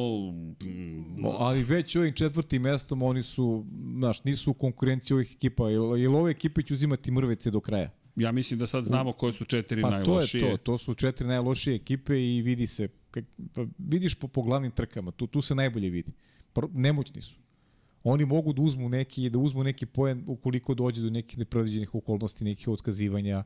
mm, 0.63 1.25
Ali 1.29 1.65
već 1.65 1.97
ovim 1.97 2.13
četvrtim 2.13 2.63
mestom 2.63 3.03
oni 3.03 3.23
su, 3.23 3.65
znaš, 3.95 4.25
nisu 4.25 4.51
u 4.51 4.55
konkurenciji 4.55 5.15
ovih 5.15 5.33
ekipa, 5.33 5.71
jer, 5.71 5.99
jer 5.99 6.09
ove 6.09 6.31
ekipe 6.31 6.63
će 6.63 6.75
uzimati 6.75 7.11
mrvece 7.11 7.51
do 7.51 7.61
kraja. 7.61 7.91
Ja 8.17 8.33
mislim 8.33 8.59
da 8.59 8.67
sad 8.67 8.85
znamo 8.85 9.13
koje 9.13 9.33
su 9.33 9.45
četiri 9.45 9.83
Pa 9.83 9.89
to 9.89 9.95
je 9.95 10.01
najlošije. 10.01 10.51
to, 10.51 10.57
to 10.57 10.79
su 10.79 10.95
četiri 10.95 11.27
najlošije 11.27 11.77
ekipe 11.77 12.25
i 12.25 12.43
vidi 12.43 12.67
se, 12.67 12.89
kak, 13.11 13.25
pa 13.55 13.65
vidiš 13.79 14.15
po, 14.15 14.29
po 14.29 14.43
glavnim 14.43 14.71
trkama, 14.71 15.11
tu, 15.11 15.27
tu 15.27 15.43
se 15.43 15.55
najbolje 15.55 15.91
vidi. 15.91 16.13
Pro, 16.53 16.69
nemoćni 16.73 17.23
su. 17.23 17.39
Oni 18.05 18.25
mogu 18.25 18.53
da 18.53 18.63
uzmu 18.63 18.89
neki 18.89 19.31
da 19.31 19.39
uzmu 19.39 19.65
neki 19.65 19.87
poen 19.87 20.25
ukoliko 20.27 20.75
dođe 20.75 21.03
do 21.03 21.11
nekih 21.11 21.39
nepredviđenih 21.39 21.95
okolnosti, 21.95 22.45
nekih 22.45 22.69
otkazivanja, 22.69 23.45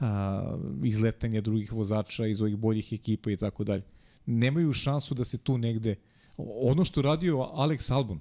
a, 0.00 0.56
izletanja 0.84 1.40
drugih 1.40 1.72
vozača 1.72 2.26
iz 2.26 2.42
ovih 2.42 2.56
boljih 2.56 2.92
ekipa 2.92 3.30
i 3.30 3.36
tako 3.36 3.64
dalje. 3.64 3.82
Nemaju 4.26 4.72
šansu 4.72 5.14
da 5.14 5.24
se 5.24 5.38
tu 5.38 5.58
negde 5.58 5.94
ono 6.36 6.84
što 6.84 7.02
radio 7.02 7.36
Alex 7.36 7.92
Albon 7.94 8.20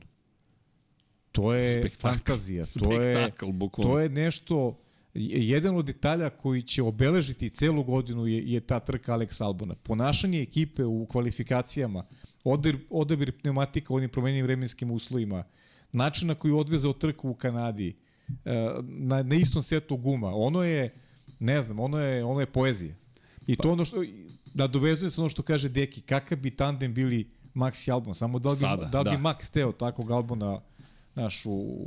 to 1.31 1.53
je 1.53 1.69
Spektakl. 1.69 2.01
fantazija, 2.01 2.65
to 2.79 2.91
je 2.91 3.01
Spektakl, 3.01 3.51
bukvalno. 3.51 3.93
to 3.93 3.99
je 3.99 4.09
nešto 4.09 4.79
jedan 5.19 5.75
od 5.75 5.85
detalja 5.85 6.29
koji 6.29 6.61
će 6.61 6.83
obeležiti 6.83 7.49
celu 7.49 7.83
godinu 7.83 8.27
je, 8.27 8.51
je 8.51 8.59
ta 8.59 8.79
trka 8.79 9.13
Alex 9.13 9.43
Albona. 9.43 9.75
Ponašanje 9.75 10.41
ekipe 10.41 10.85
u 10.85 11.05
kvalifikacijama, 11.05 12.03
odabir, 12.43 12.77
odabir 12.89 13.31
pneumatika 13.41 13.93
u 13.93 13.97
onim 13.97 14.09
promenjenim 14.09 14.45
vremenskim 14.45 14.91
uslovima, 14.91 15.43
način 15.91 16.27
na 16.27 16.35
koji 16.35 16.51
je 16.51 16.55
odvezao 16.55 16.93
trku 16.93 17.29
u 17.29 17.33
Kanadi, 17.33 17.95
e, 18.45 18.69
na, 18.81 19.23
na 19.23 19.35
istom 19.35 19.61
setu 19.61 19.97
guma, 19.97 20.35
ono 20.35 20.63
je, 20.63 20.93
ne 21.39 21.61
znam, 21.61 21.79
ono 21.79 21.99
je, 21.99 22.23
ono 22.23 22.39
je 22.39 22.45
poezija. 22.45 22.95
I 23.47 23.55
to 23.55 23.71
ono 23.71 23.85
što, 23.85 24.03
da 24.53 24.67
dovezuje 24.67 25.09
se 25.09 25.21
ono 25.21 25.29
što 25.29 25.41
kaže 25.41 25.69
Deki, 25.69 26.01
kakav 26.01 26.37
bi 26.37 26.51
tandem 26.51 26.93
bili 26.93 27.29
Max 27.55 27.87
i 27.87 27.91
Albon, 27.91 28.15
samo 28.15 28.39
da 28.39 28.49
li 28.49 28.55
bi, 28.55 28.59
Sada, 28.59 28.85
da 28.85 29.01
li 29.01 29.09
bi 29.09 29.17
da. 29.17 29.21
Max 29.21 29.51
teo 29.51 29.71
takvog 29.71 30.11
Albona 30.11 30.61
naš, 31.15 31.45
u, 31.45 31.77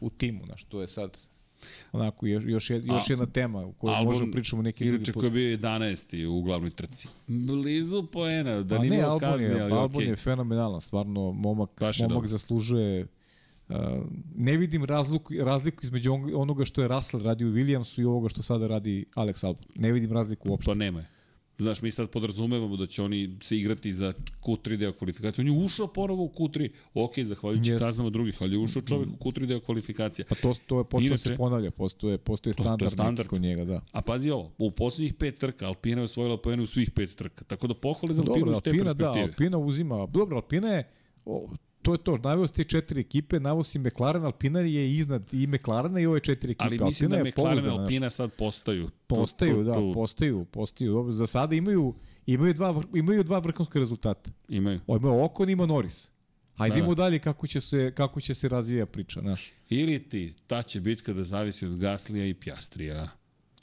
u 0.00 0.10
timu, 0.10 0.46
naš, 0.46 0.64
to 0.64 0.80
je 0.80 0.88
sad 0.88 1.18
onako 1.92 2.26
još, 2.26 2.44
još, 2.46 2.70
još 2.70 2.80
A- 2.88 3.04
jedna 3.08 3.26
tema 3.26 3.60
u 3.60 3.72
kojoj 3.72 3.94
Albon, 3.94 4.12
možemo 4.12 4.32
pričamo 4.32 4.62
neki 4.62 4.84
drugi 4.86 5.04
put. 5.04 5.14
koji 5.14 5.26
je 5.26 5.30
bio 5.30 5.56
11. 5.58 6.26
u 6.26 6.42
glavnoj 6.42 6.70
trci. 6.70 7.08
Blizu 7.26 8.02
poena, 8.04 8.62
da 8.62 8.74
A 8.74 8.78
nije 8.78 8.90
ne, 8.90 8.96
imao 8.96 9.10
Albon 9.10 9.30
kazni, 9.30 9.46
je, 9.46 9.60
ali 9.62 9.72
Albon 9.72 9.96
okej. 9.96 10.08
je 10.08 10.16
fenomenalan, 10.16 10.80
stvarno 10.80 11.32
momak, 11.32 11.70
Baš 11.80 11.98
momak 11.98 12.12
dobar. 12.12 12.28
zaslužuje 12.28 13.06
Uh, 13.68 13.76
ne 14.36 14.56
vidim 14.56 14.84
razliku, 14.84 15.34
razliku 15.34 15.80
između 15.82 16.12
on- 16.12 16.30
onoga 16.34 16.64
što 16.64 16.82
je 16.82 16.88
Russell 16.88 17.22
radio 17.22 17.48
u 17.48 17.52
Williamsu 17.52 18.00
i 18.00 18.04
ovoga 18.04 18.28
što 18.28 18.42
sada 18.42 18.66
radi 18.66 19.04
Alex 19.14 19.46
Albon. 19.46 19.64
Ne 19.74 19.92
vidim 19.92 20.12
razliku 20.12 20.50
uopšte. 20.50 20.70
Pa 20.70 20.74
nema 20.74 21.00
je. 21.00 21.06
Znaš, 21.58 21.82
mi 21.82 21.90
sad 21.90 22.10
podrazumevamo 22.10 22.76
da 22.76 22.86
će 22.86 23.02
oni 23.02 23.36
se 23.42 23.58
igrati 23.58 23.92
za 23.92 24.12
Q3 24.42 24.76
deo 24.76 24.92
kvalifikacije. 24.92 25.42
On 25.42 25.58
je 25.58 25.64
ušao 25.64 25.86
ponovo 25.86 26.22
u 26.24 26.28
Q3. 26.28 26.70
Ok, 26.94 27.18
zahvaljujući 27.18 27.70
Jeste. 27.70 27.86
kaznama 27.86 28.10
drugih, 28.10 28.36
ali 28.40 28.52
je 28.52 28.58
ušao 28.58 28.82
čovek 28.82 29.08
u 29.10 29.24
Q3 29.24 29.46
deo 29.46 29.60
kvalifikacija. 29.60 30.26
Pa 30.28 30.34
to, 30.34 30.54
to 30.66 30.78
je 30.78 30.84
počelo 30.84 31.10
da 31.10 31.16
se 31.16 31.36
ponavlja, 31.36 31.70
postoje, 31.70 32.18
postoje 32.18 32.54
To- 32.54 32.56
to 32.56 32.62
je 32.62 32.66
standard, 32.66 32.92
standard. 32.92 33.28
kod 33.28 33.40
njega, 33.40 33.64
da. 33.64 33.80
A 33.92 34.00
pazi 34.02 34.30
ovo, 34.30 34.50
u 34.58 34.70
poslednjih 34.70 35.14
pet 35.14 35.38
trka 35.38 35.66
Alpina 35.66 36.00
je 36.00 36.04
osvojila 36.04 36.36
poene 36.36 36.62
u 36.62 36.66
svih 36.66 36.90
pet 36.90 37.14
trka. 37.14 37.44
Tako 37.44 37.66
da 37.66 37.74
pohvale 37.74 38.14
za 38.14 38.20
Alpinu 38.22 38.34
Dobro, 38.36 38.52
iz 38.52 38.62
te 38.62 38.70
da, 38.70 38.76
perspektive. 38.76 39.22
Alpina 39.22 39.58
uzima, 39.58 40.06
dobro, 40.06 40.36
Alpina 40.36 40.68
je, 40.68 40.88
o, 41.24 41.48
to 41.84 41.92
je 41.92 41.98
to, 41.98 42.18
naveo 42.18 42.46
ste 42.46 42.64
četiri 42.64 43.00
ekipe, 43.00 43.40
naveo 43.40 43.62
si 43.62 43.78
McLaren, 43.78 44.24
Alpina 44.24 44.60
je 44.60 44.90
iznad 44.90 45.28
i 45.32 45.46
McLarena 45.46 46.00
i 46.00 46.06
ove 46.06 46.20
četiri 46.20 46.50
ekipe. 46.50 46.64
ali 46.64 46.78
mislim 46.78 47.12
Alpina 47.12 47.22
da 47.24 47.28
McLaren. 47.30 47.70
Alpina 47.70 48.10
sad 48.10 48.32
postaju. 48.32 48.86
Tu- 48.86 48.92
Postaju, 49.06 49.54
tu- 49.54 49.62
da, 49.62 49.72
tu 49.74 49.92
postaju, 49.94 50.44
postaju. 50.44 50.92
Dobro, 50.92 51.12
za 51.12 51.26
sada 51.26 51.54
imaju 51.54 51.94
imaju 52.26 52.54
dva 52.54 52.82
imaju 52.94 53.24
dva 53.24 53.38
vrhunska 53.38 53.78
rezultata. 53.78 54.30
Imaju. 54.48 54.80
O, 54.86 54.96
Ima 54.96 55.24
Okon, 55.24 55.50
ima 55.50 55.66
Norris. 55.66 56.10
Hajde 56.54 56.74
Da, 56.74 56.86
da. 56.86 56.94
dalje 56.94 57.18
kako 57.18 57.46
će 57.46 57.60
se 57.60 57.92
kako 57.94 58.20
će 58.20 58.34
se 58.34 58.48
razvija 58.48 58.86
priča, 58.86 59.20
znaš. 59.20 59.52
Ili 59.68 60.08
ti, 60.08 60.34
ta 60.46 60.62
će 60.62 60.80
bitka 60.80 61.12
da 61.12 61.24
zavisi 61.24 61.66
od 61.66 61.76
Gaslija 61.76 62.26
i 62.26 62.34
Pjastrija. 62.34 63.08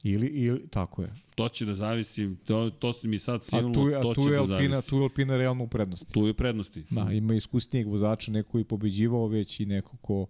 Ili 0.04 0.28
ili 0.28 0.68
tako 0.68 1.02
je. 1.02 1.14
To 1.36 1.50
će 1.50 1.66
da 1.66 1.76
zavisi, 1.76 2.36
to, 2.46 2.70
to 2.70 2.94
si 2.94 3.08
mi 3.08 3.20
sad 3.20 3.44
sinulo, 3.44 3.74
tu 3.74 3.96
a 3.96 4.02
to 4.02 4.14
tu 4.14 4.24
će 4.24 4.30
je 4.30 4.36
da 4.36 4.42
Alpina, 4.42 4.76
zavisi. 4.76 4.90
tu 4.90 4.96
je 4.96 5.02
Alpina 5.02 5.38
realno 5.38 5.64
u 5.64 5.68
prednosti. 5.68 6.14
Tu 6.14 6.28
je 6.28 6.34
prednosti. 6.34 6.84
Da, 6.90 7.12
ima 7.12 7.34
iskusnijeg 7.34 7.88
vozača, 7.88 8.32
neko 8.32 8.58
je 8.58 8.64
pobeđivao 8.64 9.28
već 9.28 9.60
i 9.60 9.66
neko 9.66 9.98
ko 9.98 10.28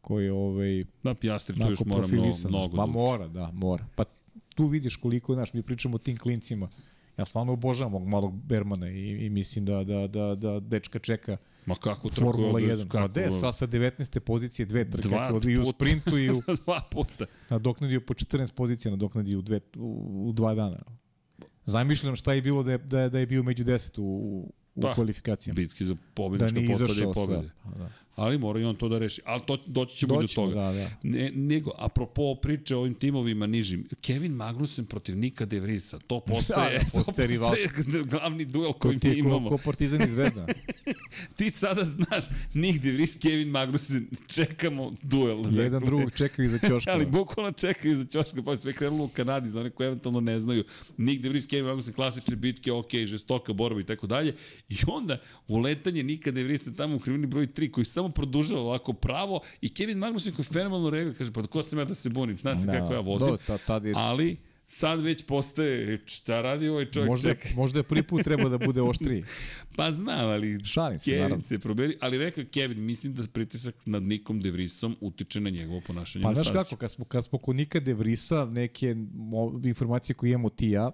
koji 0.00 0.24
je 0.24 0.32
ovaj, 0.32 0.84
Da, 1.02 1.14
Pjastri 1.14 1.58
tu 1.58 1.70
još 1.70 1.84
mora 1.84 2.06
mnogo, 2.06 2.48
mnogo 2.48 2.76
Ma 2.76 2.86
da 2.86 2.92
mora, 2.92 3.28
da, 3.28 3.50
mora. 3.52 3.86
Pa 3.94 4.04
tu 4.54 4.66
vidiš 4.66 4.96
koliko, 4.96 5.34
znaš, 5.34 5.52
mi 5.52 5.62
pričamo 5.62 5.94
o 5.94 5.98
tim 5.98 6.16
klincima. 6.16 6.68
Ja 7.18 7.24
stvarno 7.24 7.52
obožavam 7.52 7.94
ovog 7.94 8.08
malog 8.08 8.42
Bermana 8.42 8.90
i, 8.90 9.26
i 9.26 9.30
mislim 9.30 9.64
da, 9.64 9.84
da, 9.84 10.06
da, 10.06 10.34
da 10.34 10.60
dečka 10.60 10.98
čeka 10.98 11.36
Ma 11.66 11.74
kako 11.74 12.08
trku 12.08 12.20
Formula 12.20 12.48
ovde, 12.48 12.66
1. 12.66 12.84
Ma 12.84 12.88
kako, 12.88 13.08
gde, 13.08 13.30
sa, 13.30 13.52
sa 13.52 13.66
19. 13.66 14.18
pozicije 14.20 14.66
dve 14.66 14.90
trke, 14.90 15.08
Dva 15.08 15.30
Dva 15.30 15.50
i 15.52 15.58
u 15.58 15.64
sprintu 15.64 16.18
i 16.18 16.30
u, 16.30 16.42
Dva 16.64 16.80
puta. 16.90 17.26
nadoknadio 17.50 18.00
po 18.00 18.14
14 18.14 18.52
pozicija, 18.54 18.90
nadoknadio 18.90 19.38
u, 19.38 19.42
dve, 19.42 19.60
u, 19.76 20.26
u 20.28 20.32
dva 20.32 20.54
dana. 20.54 20.82
Zamišljam 21.64 22.16
šta 22.16 22.32
je 22.32 22.42
bilo 22.42 22.62
da 22.62 22.72
je, 22.72 22.78
da 22.78 23.00
je, 23.00 23.10
da 23.10 23.18
je 23.18 23.26
bio 23.26 23.42
među 23.42 23.64
10 23.64 24.00
u, 24.00 24.02
u, 24.04 24.52
u 24.74 24.80
Pa, 24.80 24.94
kvalifikacijama. 24.94 25.56
Bitki 25.56 25.84
za 25.84 25.94
Da 25.94 26.00
pobjedička 26.14 26.60
nije 26.60 26.68
postavlja 26.68 27.10
i 27.10 27.14
pobjede. 27.14 27.42
sve. 27.42 27.72
Pa, 27.72 27.78
da. 27.78 27.88
Ali 28.18 28.38
mora 28.38 28.60
i 28.60 28.64
on 28.64 28.76
to 28.76 28.88
da 28.88 28.98
reši. 28.98 29.20
Ali 29.24 29.42
to, 29.46 29.58
doći 29.66 29.96
ćemo 29.96 30.14
i 30.14 30.16
do 30.16 30.22
Doći 30.22 30.34
ćemo, 30.34 30.46
toga. 30.46 30.60
da, 30.60 30.72
da. 30.72 30.90
Ne, 31.02 31.30
nego, 31.30 31.70
apropo 31.78 32.34
priče 32.34 32.76
o 32.76 32.80
ovim 32.80 32.94
timovima 32.94 33.46
nižim, 33.46 33.88
Kevin 34.00 34.32
Magnussen 34.32 34.86
protiv 34.86 35.16
Nika 35.16 35.44
De 35.44 35.60
Vrisa, 35.60 35.98
to 35.98 36.20
postaje, 36.20 36.78
Da, 36.78 36.84
da, 36.84 36.90
postaje 36.92 37.34
to 37.38 37.40
postaje 37.40 38.02
glavni 38.04 38.44
duel 38.44 38.72
Ko 38.72 38.78
koji 38.78 38.98
ti 38.98 39.08
je 39.08 39.14
ko, 39.14 39.18
imamo. 39.18 39.48
ko 39.48 39.58
Partizan 39.64 40.02
i 40.02 40.08
Zvezda. 40.08 40.46
Ti 41.36 41.50
sada 41.50 41.84
znaš, 41.84 42.24
Nik 42.54 42.80
De 42.80 42.92
Vries, 42.92 43.16
Kevin 43.16 43.48
Magnussen, 43.48 44.06
čekamo 44.26 44.92
duel. 45.02 45.38
Jedan 45.38 45.70
Dakle, 45.70 45.86
drugog 45.86 46.10
čekaju 46.16 46.46
iza 46.46 46.58
ćoška. 46.68 46.90
Ali 46.90 47.06
bukvalno 47.06 47.52
čekaju 47.52 47.96
za 47.96 48.04
ćoška, 48.04 48.42
pa 48.42 48.56
sve 48.56 48.72
krenulo 48.72 49.04
u 49.04 49.08
Kanadi, 49.08 49.48
za 49.48 49.60
one 49.60 49.70
koji 49.70 49.86
eventualno 49.86 50.20
ne 50.20 50.38
znaju. 50.38 50.64
Nick 50.96 51.22
De 51.22 51.28
Vries, 51.28 51.46
Kevin 51.46 51.66
Magnussen, 51.66 51.94
klasične 51.94 52.36
bitke, 52.36 52.72
ok, 52.72 52.94
žestoka 53.04 53.52
borba 53.52 53.80
i 53.80 53.84
tako 53.84 54.06
dalje. 54.06 54.34
I 54.68 54.76
onda 54.86 55.18
uletanje 55.48 56.02
Nika 56.02 56.30
De 56.30 56.42
Vriesa 56.42 56.72
tamo 56.72 56.96
u 56.96 56.98
krivini 56.98 57.26
broj 57.26 57.46
3, 57.46 57.70
koji 57.70 57.84
samo 57.84 58.07
produžava 58.12 58.60
ovako 58.60 58.92
pravo 58.92 59.40
i 59.60 59.74
Kevin 59.74 59.98
Magnussen 59.98 60.32
koji 60.34 60.46
fenomenalno 60.46 60.90
reaguje, 60.90 61.14
kaže, 61.14 61.32
pa 61.32 61.42
ko 61.42 61.62
sam 61.62 61.78
ja 61.78 61.84
da 61.84 61.94
se 61.94 62.08
bunim, 62.08 62.38
zna 62.38 62.56
se 62.56 62.66
kako 62.66 62.92
ja 62.94 63.00
vozim. 63.00 63.26
Dobro, 63.26 63.42
ta- 63.46 63.58
tad 63.58 63.84
je, 63.84 63.92
Ali, 63.96 64.36
sad 64.66 65.00
već 65.00 65.26
postaje, 65.26 66.00
šta 66.06 66.40
radi 66.40 66.68
ovaj 66.68 66.90
čovjek, 66.90 67.10
možda, 67.10 67.34
čekaj. 67.34 67.52
možda 67.56 67.78
je 67.78 67.82
prvi 67.82 68.02
put 68.02 68.22
treba 68.24 68.48
da 68.48 68.58
bude 68.58 68.82
oštriji. 68.82 69.24
Pa 69.76 69.92
znam, 69.92 70.28
ali 70.28 70.64
Šalim 70.64 70.98
se, 70.98 71.04
Kevin 71.04 71.22
naravno. 71.22 71.44
se 71.44 71.58
proberi, 71.58 71.96
ali 72.00 72.18
rekao 72.18 72.44
Kevin, 72.52 72.84
mislim 72.84 73.14
da 73.14 73.22
pritisak 73.32 73.74
nad 73.86 74.02
Nikom 74.02 74.40
De 74.40 74.50
Vriesom 74.50 74.96
utiče 75.00 75.40
na 75.40 75.50
njegovo 75.50 75.80
ponašanje 75.86 76.22
Pa 76.22 76.28
na 76.28 76.34
znaš 76.34 76.50
kako, 76.50 76.76
kad 76.76 76.90
smo, 76.90 77.04
kad 77.04 77.24
smo 77.24 77.38
kod 77.38 77.56
Nika 77.56 77.80
De 77.80 77.94
Vrisa, 77.94 78.44
neke 78.44 78.96
informacije 79.64 80.14
koje 80.14 80.30
imamo 80.30 80.48
ti 80.48 80.68
ja, 80.68 80.90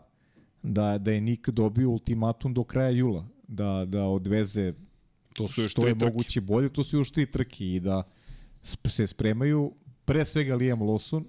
da, 0.62 0.98
da 0.98 1.12
je 1.12 1.20
Nik 1.20 1.48
dobio 1.48 1.90
ultimatum 1.90 2.54
do 2.54 2.64
kraja 2.64 2.90
jula, 2.90 3.26
da, 3.48 3.84
da 3.86 4.02
odveze 4.04 4.72
To 5.34 5.48
su 5.48 5.62
još 5.62 5.70
što 5.72 5.86
je 5.86 5.94
trke. 5.94 6.04
moguće 6.04 6.40
bolje, 6.40 6.68
to 6.68 6.84
su 6.84 6.96
još 6.98 7.10
tri 7.10 7.26
trke 7.30 7.66
i 7.66 7.80
da 7.80 8.02
sp- 8.62 8.88
se 8.90 9.06
spremaju 9.06 9.72
pre 10.04 10.24
svega 10.24 10.54
Liam 10.54 10.80
Lawson, 10.80 11.24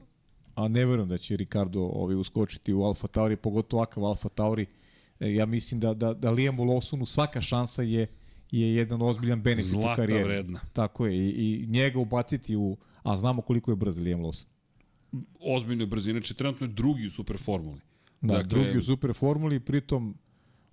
a 0.56 0.68
ne 0.68 0.86
verujem 0.86 1.10
da 1.10 1.18
će 1.18 1.38
Ricardo 1.38 1.82
ovaj, 1.82 2.15
uskočiti 2.15 2.73
u 2.73 2.84
Alfa 2.84 3.07
Tauri, 3.07 3.36
pogotovo 3.36 3.84
akav 3.84 4.06
Alfa 4.06 4.30
Tauri. 4.30 4.65
E, 5.19 5.34
ja 5.34 5.45
mislim 5.45 5.80
da, 5.80 5.94
da, 5.94 6.14
da 6.14 6.32
Liamu 6.32 6.64
Lawsonu 6.64 7.06
svaka 7.06 7.41
šansa 7.41 7.82
je 7.84 8.07
je 8.52 8.76
jedan 8.76 9.02
ozbiljan 9.02 9.41
benefit 9.41 9.72
u 9.72 9.73
Zlata 9.73 9.95
karijeri. 9.95 10.23
vredna. 10.23 10.60
Tako 10.73 11.06
je, 11.06 11.18
i, 11.18 11.30
i 11.64 11.68
njega 11.68 11.99
ubaciti 11.99 12.56
u, 12.56 12.77
a 13.03 13.15
znamo 13.18 13.41
koliko 13.41 13.72
je 13.72 13.76
brz 13.76 13.98
Liam 13.98 14.19
Lawson. 14.22 14.45
ozbiljnoj 15.40 15.88
brzini, 15.88 16.19
znači 16.19 16.34
trenutno 16.34 16.68
je 16.68 16.73
drugi 16.73 17.06
u 17.06 17.10
super 17.10 17.38
formuli. 17.38 17.80
Da, 18.22 18.34
dakle, 18.34 18.44
drugi 18.49 18.77
u 18.77 18.82
super 18.82 19.14
formuli, 19.14 19.60
pritom 19.60 20.18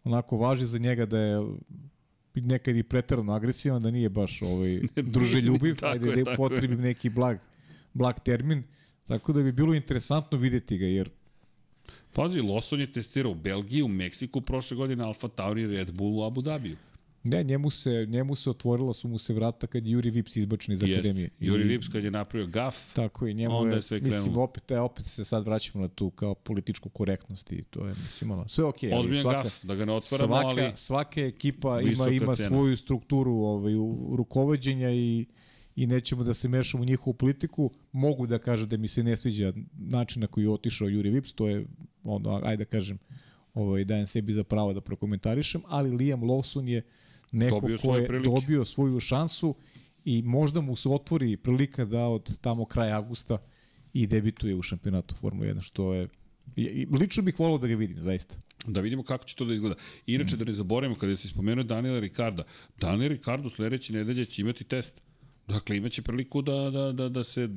onako 0.04 0.36
važi 0.36 0.66
za 0.66 0.78
njega 0.78 1.06
da 1.06 1.18
je 1.18 1.40
nekad 2.34 2.76
i 2.76 2.82
pretarano 2.82 3.32
agresivan, 3.32 3.82
da 3.82 3.90
nije 3.90 4.08
baš 4.08 4.42
ovaj, 4.42 4.80
druželjubiv, 5.14 5.76
ajde 5.82 6.08
je, 6.08 6.16
da 6.16 6.24
tako 6.24 6.30
je. 6.30 6.36
potrebim 6.36 6.80
neki 6.80 7.08
blag, 7.08 7.38
blag 7.94 8.20
termin, 8.24 8.62
tako 9.06 9.32
da 9.32 9.42
bi 9.42 9.52
bilo 9.52 9.74
interesantno 9.74 10.38
videti 10.38 10.78
ga, 10.78 10.86
jer 10.86 11.10
Pazi, 12.12 12.40
Lawson 12.40 12.80
je 12.80 12.92
testirao 12.92 13.32
u 13.32 13.34
Belgiji, 13.34 13.82
u 13.82 13.88
Meksiku 13.88 14.40
prošle 14.40 14.76
godine, 14.76 15.04
Alfa 15.04 15.28
Tauri, 15.28 15.66
Red 15.66 15.92
Bull 15.92 16.18
u 16.18 16.24
Abu 16.24 16.42
Dhabiju. 16.42 16.76
Ne, 17.24 17.44
njemu 17.44 17.70
se, 17.70 18.06
njemu 18.08 18.34
se 18.34 18.50
otvorila 18.50 18.92
su 18.92 19.08
mu 19.08 19.18
se 19.18 19.34
vrata 19.34 19.66
kad 19.66 19.86
je 19.86 19.92
Juri 19.92 20.10
Vips 20.10 20.36
izbačen 20.36 20.74
iz 20.74 20.82
akademije. 20.82 21.22
Jeste. 21.24 21.36
Juri 21.40 21.64
Vips 21.64 21.88
kad 21.88 22.04
je 22.04 22.10
napravio 22.10 22.46
gaf, 22.46 22.94
Tako 22.94 23.26
i 23.26 23.34
njemu 23.34 23.56
Onda 23.56 23.74
je, 23.74 23.82
sve 23.82 24.00
mislim, 24.00 24.22
krenulo. 24.22 24.42
opet, 24.42 24.70
e, 24.70 24.78
opet 24.78 25.06
se 25.06 25.24
sad 25.24 25.44
vraćamo 25.44 25.82
na 25.82 25.88
tu 25.88 26.10
kao 26.10 26.34
političku 26.34 26.88
korektnost 26.88 27.52
i 27.52 27.62
to 27.62 27.86
je, 27.86 27.94
mislim, 27.94 28.30
ono, 28.30 28.48
sve 28.48 28.64
okej. 28.64 28.92
ali 28.92 29.00
ozbiljan 29.00 29.22
svaka- 29.24 29.42
gaf, 29.42 29.64
da 29.64 29.74
ga 29.74 29.84
ne 29.84 29.92
otvaramo, 29.92 30.34
svaka, 30.34 30.46
ali 30.48 30.72
svaka 30.76 31.20
ekipa 31.20 31.80
ima 31.80 32.08
ima 32.08 32.34
cena. 32.34 32.48
svoju 32.48 32.76
strukturu 32.76 33.32
ovaj 33.32 33.74
u 33.76 34.14
rukovođenja 34.16 34.90
i 34.90 35.26
i 35.76 35.86
nećemo 35.86 36.24
da 36.24 36.34
se 36.34 36.48
mešamo 36.48 36.82
u 36.82 36.86
njihovu 36.86 37.14
politiku. 37.14 37.70
Mogu 37.92 38.26
da 38.26 38.38
kažem 38.38 38.68
da 38.68 38.76
mi 38.76 38.88
se 38.88 39.02
ne 39.02 39.16
sviđa 39.16 39.52
način 39.74 40.20
na 40.20 40.26
koji 40.26 40.44
je 40.44 40.50
otišao 40.50 40.88
Juri 40.88 41.10
Vips, 41.10 41.32
to 41.32 41.48
je 41.48 41.66
ono 42.04 42.40
ajde 42.44 42.64
da 42.64 42.70
kažem 42.70 42.98
ovaj 43.54 43.84
dajem 43.84 44.06
sebi 44.06 44.32
za 44.32 44.44
pravo 44.44 44.72
da 44.72 44.80
prokomentarišem, 44.80 45.62
ali 45.66 45.90
Liam 45.90 46.20
Lawson 46.20 46.68
je 46.68 46.82
neko 47.32 47.60
Dobio 47.60 47.78
ko 47.78 47.96
je 47.96 48.06
prilike. 48.06 48.30
dobio 48.30 48.64
svoju 48.64 49.00
šansu 49.00 49.54
i 50.04 50.22
možda 50.22 50.60
mu 50.60 50.76
se 50.76 50.88
otvori 50.88 51.36
prilika 51.36 51.84
da 51.84 52.00
od 52.00 52.38
tamo 52.40 52.64
kraja 52.64 52.96
avgusta 52.96 53.38
i 53.92 54.06
debituje 54.06 54.54
u 54.54 54.62
šampionatu 54.62 55.14
Formule 55.14 55.46
1, 55.46 55.60
što 55.60 55.94
je 55.94 56.08
i- 56.56 56.86
lično 56.92 57.22
bih 57.22 57.40
volao 57.40 57.58
da 57.58 57.66
ga 57.66 57.74
vidim, 57.74 57.96
zaista. 57.98 58.34
da 58.66 58.80
vidimo 58.80 59.02
kako 59.02 59.24
će 59.24 59.36
to 59.36 59.44
da 59.44 59.54
izgleda. 59.54 59.74
Inače, 60.06 60.36
da 60.36 60.44
ne 60.44 60.52
zaboravimo, 60.54 60.98
kada 60.98 61.16
si 61.16 61.28
spomenuo 61.28 61.64
Daniela 61.64 62.00
Ricarda, 62.00 62.44
Daniel 62.78 63.08
Ricardo 63.08 63.50
sledeće 63.50 63.92
nedelje 63.92 64.24
će 64.24 64.42
imati 64.42 64.64
test. 64.64 65.00
Dakle, 65.48 65.76
imaće 65.76 66.02
priliku 66.02 66.42
da, 66.42 66.70
da, 66.70 66.92
da, 66.92 67.08
da, 67.08 67.24
se, 67.24 67.48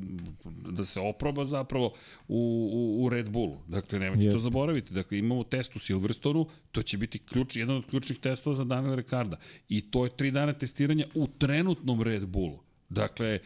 da 0.70 0.86
se 0.86 1.00
oproba 1.00 1.46
zapravo 1.46 1.94
u, 2.28 2.70
u, 2.74 3.06
u 3.06 3.10
Red 3.10 3.30
Bullu. 3.30 3.58
Dakle, 3.68 4.00
nemojte 4.00 4.32
to 4.32 4.38
zaboraviti. 4.38 4.94
Dakle, 4.94 5.18
imamo 5.20 5.44
test 5.44 5.76
u 5.76 5.80
Silverstonu, 5.80 6.48
to 6.72 6.82
će 6.82 6.98
biti 6.98 7.20
ključ, 7.20 7.56
jedan 7.56 7.76
od 7.76 7.86
ključnih 7.86 8.20
testova 8.20 8.56
za 8.56 8.64
Daniela 8.64 8.96
Ricarda. 8.96 9.38
I 9.70 9.82
to 9.82 10.04
je 10.04 10.18
tri 10.18 10.32
dana 10.32 10.54
testiranja 10.54 11.06
u 11.16 11.28
trenutnom 11.28 12.02
Red 12.02 12.26
Bullu. 12.26 12.60
Dakle, 12.90 13.28
e, 13.28 13.40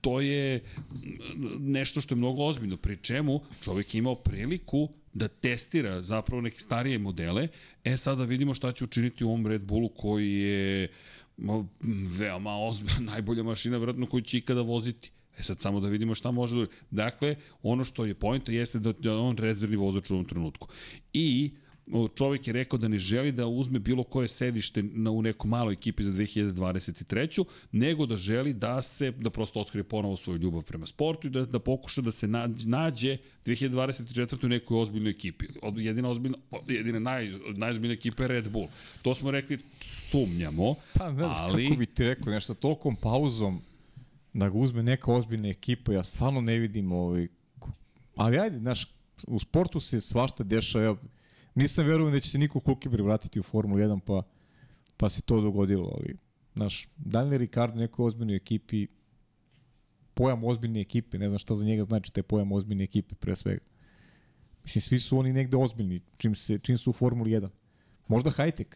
to 0.00 0.20
je 0.20 0.62
nešto 1.58 2.00
što 2.00 2.14
je 2.14 2.18
mnogo 2.18 2.42
ozbiljno, 2.42 2.76
pri 2.76 2.96
čemu 2.96 3.40
čovjek 3.62 3.94
je 3.94 3.98
imao 3.98 4.14
priliku 4.14 4.88
da 5.14 5.28
testira 5.28 6.02
zapravo 6.02 6.42
neke 6.42 6.60
starije 6.60 6.98
modele. 6.98 7.48
E, 7.84 7.96
sada 7.96 8.24
vidimo 8.24 8.54
šta 8.54 8.72
će 8.72 8.84
učiniti 8.84 9.24
u 9.24 9.28
ovom 9.28 9.46
Red 9.46 9.62
Bullu 9.62 9.88
koji 9.88 10.32
je 10.32 10.88
ma, 10.88 10.88
veoma 12.18 12.56
ozbiljna, 12.56 13.00
najbolja 13.12 13.42
mašina 13.42 13.76
vjerojatno 13.76 14.06
koju 14.06 14.22
će 14.22 14.38
ikada 14.38 14.60
voziti. 14.60 15.10
E 15.38 15.42
sad 15.42 15.60
samo 15.60 15.80
da 15.80 15.88
vidimo 15.88 16.14
šta 16.14 16.30
može 16.30 16.56
da... 16.56 16.66
Dakle, 16.90 17.36
ono 17.62 17.84
što 17.84 18.04
je 18.04 18.14
pojenta 18.14 18.52
jeste 18.52 18.78
da 18.78 19.18
on 19.18 19.36
rezervni 19.36 19.76
vozač 19.76 20.10
u 20.10 20.14
ovom 20.14 20.24
trenutku. 20.24 20.68
I 21.12 21.50
o, 21.92 22.08
čovjek 22.08 22.46
je 22.46 22.52
rekao 22.52 22.78
da 22.78 22.88
ne 22.88 22.98
želi 22.98 23.32
da 23.32 23.46
uzme 23.46 23.78
bilo 23.78 24.04
koje 24.04 24.28
sedište 24.28 24.82
na, 24.82 25.10
u 25.10 25.22
nekoj 25.22 25.48
maloj 25.48 25.72
ekipi 25.72 26.04
za 26.04 26.12
2023. 26.12 27.44
nego 27.72 28.06
da 28.06 28.16
želi 28.16 28.52
da 28.52 28.82
se, 28.82 29.10
da 29.10 29.30
prosto 29.30 29.60
otkrije 29.60 29.84
ponovo 29.84 30.16
svoju 30.16 30.38
ljubav 30.38 30.62
prema 30.62 30.86
sportu 30.86 31.26
i 31.26 31.30
da, 31.30 31.44
da 31.44 31.58
pokuša 31.58 32.00
da 32.00 32.12
se 32.12 32.28
nađe, 32.28 32.68
nađe 32.68 33.16
2024. 33.46 34.44
u 34.44 34.48
nekoj 34.48 34.80
ozbiljnoj 34.80 35.10
ekipi. 35.10 35.46
Jedina 35.76 36.08
ozbiljna, 36.08 36.38
jedina 36.68 36.98
naj, 36.98 37.32
najozbiljna 37.56 37.94
ekipa 37.94 38.22
je 38.22 38.28
Red 38.28 38.50
Bull. 38.50 38.68
To 39.02 39.14
smo 39.14 39.30
rekli, 39.30 39.58
sumnjamo, 39.80 40.74
Pa 40.94 41.12
ne 41.12 41.24
ali... 41.24 41.66
kako 41.68 41.78
bi 41.78 41.86
ti 41.86 42.04
rekao, 42.04 42.32
nešto 42.32 42.54
tolkom 42.54 42.96
pauzom 42.96 43.60
da 44.32 44.48
ga 44.48 44.58
uzme 44.58 44.82
neka 44.82 45.12
ozbiljna 45.12 45.48
ekipa, 45.48 45.92
ja 45.92 46.02
stvarno 46.02 46.40
ne 46.40 46.58
vidim 46.58 46.92
ovaj... 46.92 47.28
Ali 48.16 48.38
ajde, 48.38 48.58
znaš, 48.58 48.86
u 49.26 49.38
sportu 49.38 49.80
se 49.80 50.00
svašta 50.00 50.44
dešava, 50.44 50.84
evo, 50.84 50.96
nisam 51.58 51.86
verujem 51.86 52.12
da 52.12 52.20
će 52.20 52.30
se 52.30 52.38
Niko 52.38 52.58
Hulkenberg 52.60 53.04
vratiti 53.04 53.40
u 53.40 53.42
Formulu 53.42 53.80
1, 53.80 54.00
pa, 54.00 54.22
pa 54.96 55.08
se 55.08 55.22
to 55.22 55.40
dogodilo, 55.40 55.90
ali, 55.94 56.16
znaš, 56.54 56.88
Daniel 56.96 57.38
Ricardo 57.38 57.76
u 57.76 57.80
nekoj 57.80 58.06
ozbiljnoj 58.06 58.36
ekipi, 58.36 58.86
pojam 60.14 60.44
ozbiljne 60.44 60.80
ekipe, 60.80 61.18
ne 61.18 61.28
znam 61.28 61.38
šta 61.38 61.54
za 61.54 61.64
njega 61.64 61.84
znači 61.84 62.12
taj 62.12 62.22
pojam 62.22 62.52
ozbiljne 62.52 62.84
ekipe, 62.84 63.14
pre 63.14 63.36
svega. 63.36 63.64
Mislim, 64.64 64.82
svi 64.82 65.00
su 65.00 65.18
oni 65.18 65.32
negde 65.32 65.56
ozbiljni, 65.56 66.00
čim, 66.16 66.34
se, 66.34 66.58
čim 66.58 66.78
su 66.78 66.90
u 66.90 66.92
Formuli 66.92 67.30
1. 67.30 67.48
Možda 68.08 68.30
high-tech, 68.30 68.74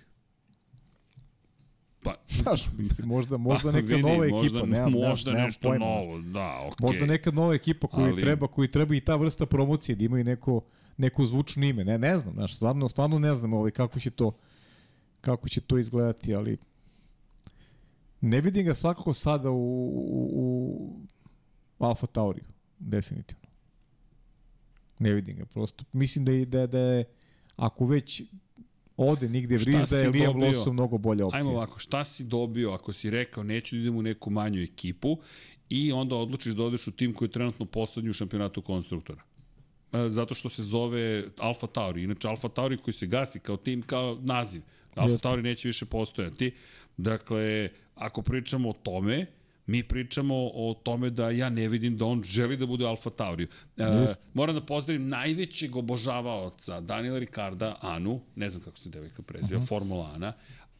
Pa, 2.03 2.15
Znaš, 2.43 2.69
mislim, 2.79 3.09
možda, 3.09 3.37
možda 3.37 3.69
pa, 3.73 3.77
neka 3.77 3.87
vidi, 3.87 4.03
nova 4.03 4.25
ekipa, 4.25 4.37
možda, 4.37 4.67
nemam, 4.67 4.93
možda 4.93 5.33
nemam, 5.33 5.47
nešto 5.47 5.69
pojma. 5.69 5.85
novo, 5.87 6.19
da, 6.19 6.61
okej. 6.67 6.87
Možda 6.87 7.07
neka 7.07 7.31
nova 7.31 7.55
ekipa 7.55 7.87
koju 7.87 8.07
Ali- 8.07 8.21
treba, 8.21 8.47
koji 8.47 8.69
treba 8.71 8.95
i 8.95 9.01
ta 9.01 9.17
vrsta 9.17 9.47
promocije, 9.47 9.97
da 9.97 10.05
imaju 10.05 10.25
neko, 10.25 10.61
neko 10.97 11.25
zvučno 11.25 11.67
ime. 11.67 11.85
Ne, 11.85 11.99
ne 11.99 12.17
znam, 12.17 12.35
znaš, 12.35 12.57
stvarno, 12.57 12.89
stvarno 12.89 13.19
ne 13.19 13.35
znam 13.35 13.53
ovaj, 13.53 13.71
kako 13.71 14.01
će 14.01 14.11
to 14.11 14.33
kako 15.21 15.49
će 15.49 15.61
to 15.61 15.79
izgledati, 15.79 16.35
ali 16.35 16.59
ne 18.21 18.41
vidim 18.41 18.67
ga 18.67 18.75
svakako 18.75 19.13
sada 19.13 19.51
u, 19.51 19.57
u, 19.57 20.29
u 21.79 21.85
Alfa 21.85 22.07
Tauriju, 22.07 22.45
definitivno. 22.79 23.49
Ne 24.99 25.13
vidim 25.13 25.37
ga, 25.37 25.45
prosto. 25.45 25.85
Mislim 25.93 26.25
da 26.25 26.33
je, 26.33 26.45
da, 26.47 26.67
da 26.67 26.79
je 26.79 27.05
ako 27.57 27.87
već 27.87 28.23
Ode 28.97 29.29
nigde 29.29 29.57
vriš 29.57 29.91
da 29.91 29.99
je 29.99 30.09
Liam? 30.09 30.33
Lawson 30.33 30.73
mnogo 30.73 30.99
bolja 30.99 31.27
opcija. 31.27 31.39
Ajmo 31.39 31.51
ovako, 31.51 31.79
šta 31.79 32.05
si 32.05 32.25
dobio 32.25 32.71
ako 32.71 32.93
si 32.93 33.11
rekao 33.11 33.45
neću 33.45 33.77
da 33.77 33.81
idem 33.81 33.97
u 33.97 34.03
neku 34.03 34.31
manju 34.31 34.63
ekipu 34.63 35.19
i 35.69 35.93
onda 35.93 36.17
odlučiš 36.17 36.53
da 36.53 36.65
odeš 36.65 36.87
u 36.87 36.93
tim 36.93 37.15
koji 37.15 37.29
je 37.29 37.33
trenutno 37.33 37.67
poslednji 37.67 38.11
u 38.11 38.13
šampionatu 38.13 38.63
konstruktora? 38.63 39.23
E, 39.93 40.09
Zato 40.11 40.35
što 40.35 40.49
se 40.49 40.63
zove 40.63 41.25
Alfa 41.39 41.67
Tauri. 41.67 42.03
Inače, 42.03 42.29
Alfa 42.29 42.49
Tauri 42.49 42.77
koji 42.77 42.95
se 42.95 43.07
gasi 43.07 43.41
kao 43.41 43.57
tim, 43.57 43.83
kao 43.83 44.19
naziv. 44.23 44.63
Alfa 44.95 45.13
Jeste. 45.13 45.23
Tauri 45.23 45.43
neće 45.43 45.69
više 45.69 45.85
postojati. 45.85 46.55
Dakle, 46.97 47.69
ako 47.95 48.23
pričamo 48.23 48.69
o 48.71 48.73
tome, 48.73 49.27
mi 49.67 49.83
pričamo 49.83 50.35
o 50.55 50.81
tome 50.83 51.11
da 51.11 51.31
ja 51.31 51.49
ne 51.49 51.69
vidim 51.69 51.97
da 51.97 52.05
on 52.05 52.23
želi 52.23 52.57
da 52.57 52.67
bude 52.67 52.87
Alfa 52.87 53.11
Tauri. 53.11 53.47
E, 53.77 54.15
moram 54.35 54.55
da 54.55 54.61
pozdravim 54.61 55.09
najvećeg 55.09 55.77
obožavaoca 55.77 56.81
Daniela 56.81 57.19
Ricarda, 57.19 57.79
Anu, 57.81 58.21
ne 58.37 58.51
znam 58.51 58.63
kako 58.63 58.79
se 58.79 58.89
devojka 58.89 59.23
preziva, 59.23 59.59
uh 59.59 59.65
-huh. 59.65 59.69
Formula 59.69 60.13
Ana, 60.15 60.33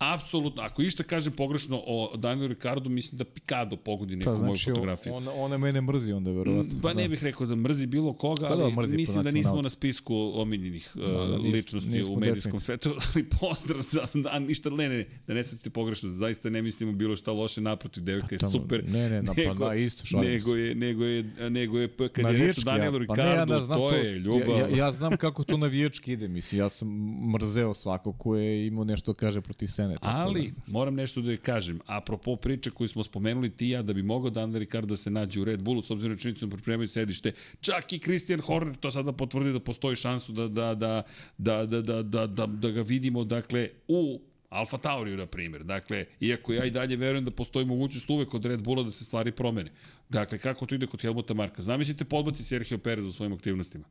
Apsolutno, 0.05 0.63
ako 0.63 0.83
išta 0.83 1.03
kažem 1.05 1.33
pogrešno 1.33 1.77
o 1.79 2.17
Danielu 2.17 2.49
Ricardu, 2.49 2.91
mislim 2.91 3.19
da 3.19 3.25
Picado 3.27 3.77
pogodi 3.77 4.17
neku 4.17 4.25
Pa, 4.27 4.31
moju 4.33 4.47
znači, 4.47 4.65
fotografiju. 4.65 5.15
on, 5.15 5.29
ona 5.31 5.59
mene 5.59 5.81
mrzi 5.81 6.13
onda, 6.13 6.31
verovatno. 6.31 6.73
Pa 6.83 6.93
ne 6.93 7.09
bih 7.09 7.25
rekao 7.25 7.47
da 7.47 7.57
mrzi 7.57 7.87
bilo 7.87 8.13
koga, 8.13 8.49
Pa 8.49 8.57
da, 8.57 8.65
ali 8.65 8.73
mrzi 8.75 8.97
mislim 8.97 9.15
da 9.17 9.31
nismo 9.31 9.39
nacionalnosti. 9.39 9.63
na 9.65 9.71
spisku 9.71 10.15
omiljenih 10.35 10.91
uh, 10.95 11.01
da, 11.03 11.09
nismo- 11.09 11.53
ličnosti 11.53 11.91
nismo 11.91 12.15
u 12.15 12.21
medijskom 12.21 12.61
svetu, 12.61 12.91
ali 13.07 13.25
pozdrav 13.31 13.83
za 13.83 14.01
da, 14.15 14.39
ništa, 14.39 14.71
ne, 14.71 14.89
ne, 14.89 14.97
ne, 14.99 15.07
da 15.27 15.35
ne 15.35 15.45
sad 15.45 15.73
pogrešno, 15.73 16.11
zaista 16.11 16.51
ne 16.51 16.63
mislimo 16.63 16.93
bilo 16.93 17.17
šta 17.17 17.33
loše 17.33 17.61
naprotiv, 17.61 18.03
devojka 18.03 18.35
je 18.35 18.39
tamo- 18.39 18.53
super. 18.53 18.85
ne, 18.89 19.11
ne, 19.11 19.23
na- 19.23 19.35
pa 19.37 19.55
da, 19.57 19.75
isto, 19.75 20.07
šalim 20.07 20.31
nego 20.31 20.57
je, 20.57 20.75
nego 20.75 21.05
je, 21.05 21.23
nego 21.41 21.79
je, 21.79 21.89
kad 22.13 22.25
je 22.27 22.39
reč 22.39 22.59
o 22.59 22.63
Danielu 22.63 23.01
ja- 23.01 23.07
pa 23.07 23.17
ne, 23.17 23.23
ja 23.23 23.31
Ricardu, 23.31 23.53
da 23.53 23.61
znam 23.61 23.79
to 23.79 23.91
je 23.91 24.13
ljubav. 24.15 24.49
Ja, 24.51 24.69
ja, 24.69 24.77
ja 24.77 24.93
znam 24.93 25.17
kako 25.17 25.45
to 25.45 25.57
navijački 25.57 26.13
ide, 26.13 26.29
mislim, 26.29 26.59
ja 26.59 26.69
sam 26.69 26.89
mrzeo 27.29 27.75
svako 27.75 28.13
ko 28.13 28.37
je 28.37 28.67
imao 28.67 28.85
nešto 28.85 29.13
da 29.13 29.17
kaže 29.17 29.41
protiv 29.41 29.67
Sene. 29.69 29.92
Tako 29.95 30.17
Ali, 30.17 30.51
da, 30.51 30.73
moram 30.73 30.95
nešto 30.95 31.21
da 31.21 31.31
joj 31.31 31.37
kažem, 31.37 31.81
apropo 31.87 32.37
priče 32.37 32.71
koju 32.71 32.89
smo 32.89 33.03
spomenuli 33.03 33.51
ti 33.51 33.67
i 33.67 33.71
ja, 33.71 33.83
da 33.83 33.93
bi 33.93 34.03
mogao 34.03 34.31
Daniel 34.31 34.59
Ricardo 34.59 34.87
da 34.87 34.97
se 34.97 35.11
nađe 35.11 35.41
u 35.41 35.45
Red 35.45 35.63
Bullu, 35.63 35.83
s 35.83 35.91
obzirom 35.91 36.13
na 36.13 36.19
činjenicu 36.19 36.47
da 36.47 36.57
pripremaju 36.57 36.89
sedište, 36.89 37.33
čak 37.61 37.93
i 37.93 37.99
Christian 37.99 38.41
Horner 38.41 38.77
to 38.77 38.91
sada 38.91 39.13
potvrdi 39.13 39.53
da 39.53 39.61
postoji 39.61 39.97
šansu 39.97 40.33
da, 40.33 40.49
da, 40.49 40.75
da, 40.75 41.03
da, 41.39 41.67
da, 41.67 41.83
da, 41.83 42.03
da, 42.03 42.27
da, 42.27 42.47
da 42.47 42.71
ga 42.71 42.83
vidimo, 42.83 43.25
dakle, 43.25 43.69
u 43.89 44.21
Alfa 44.53 44.79
Tauriju, 44.79 45.17
na 45.17 45.27
primjer. 45.27 45.65
Dakle, 45.65 46.05
iako 46.21 46.53
ja 46.53 46.65
i 46.65 46.71
dalje 46.71 46.97
verujem 46.97 47.25
da 47.25 47.31
postoji 47.31 47.67
mogućnost 47.67 48.11
uvek 48.11 48.29
kod 48.29 48.45
Red 48.45 48.63
Bulla 48.63 48.83
da 48.83 48.91
se 48.91 49.05
stvari 49.05 49.33
promene. 49.33 49.71
Dakle, 50.09 50.39
kako 50.39 50.67
to 50.67 50.75
ide 50.75 50.87
kod 50.87 51.01
Helmuta 51.01 51.35
Marka? 51.35 51.63
Zamislite 51.63 52.05
podbaci 52.05 52.45
Sergio 52.45 52.79
Perez 52.79 53.07
u 53.07 53.13
svojim 53.13 53.33
aktivnostima. 53.33 53.85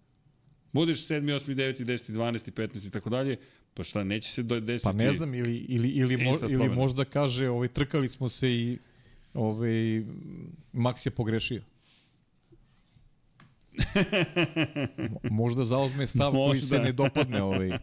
Budeš 0.74 1.08
7, 1.08 1.36
8, 1.36 1.56
9, 1.56 1.84
10, 1.86 2.12
12, 2.12 2.52
15 2.52 2.88
i 2.88 2.90
tako 2.90 3.10
dalje, 3.10 3.38
pa 3.74 3.84
šta, 3.84 4.04
neće 4.04 4.30
se 4.32 4.44
do- 4.44 4.60
desiti... 4.60 4.86
Pa 4.86 4.94
ne 4.94 5.14
znam, 5.14 5.34
ili, 5.34 5.58
ili, 5.58 5.90
ili, 5.90 6.18
mo, 6.18 6.30
Instant 6.30 6.52
ili 6.52 6.70
možda 6.70 7.06
kaže, 7.06 7.50
ovaj, 7.50 7.68
trkali 7.68 8.10
smo 8.10 8.30
se 8.30 8.52
i 8.52 8.78
ovaj, 9.34 9.72
Max 10.74 11.08
je 11.08 11.12
pogrešio. 11.12 11.62
Mo- 14.98 15.20
možda 15.32 15.64
zauzme 15.64 16.08
stav 16.08 16.32
koji 16.32 16.48
Možda. 16.48 16.68
se 16.68 16.80
ne 16.80 16.92
dopadne 16.92 17.44
ovaj. 17.44 17.70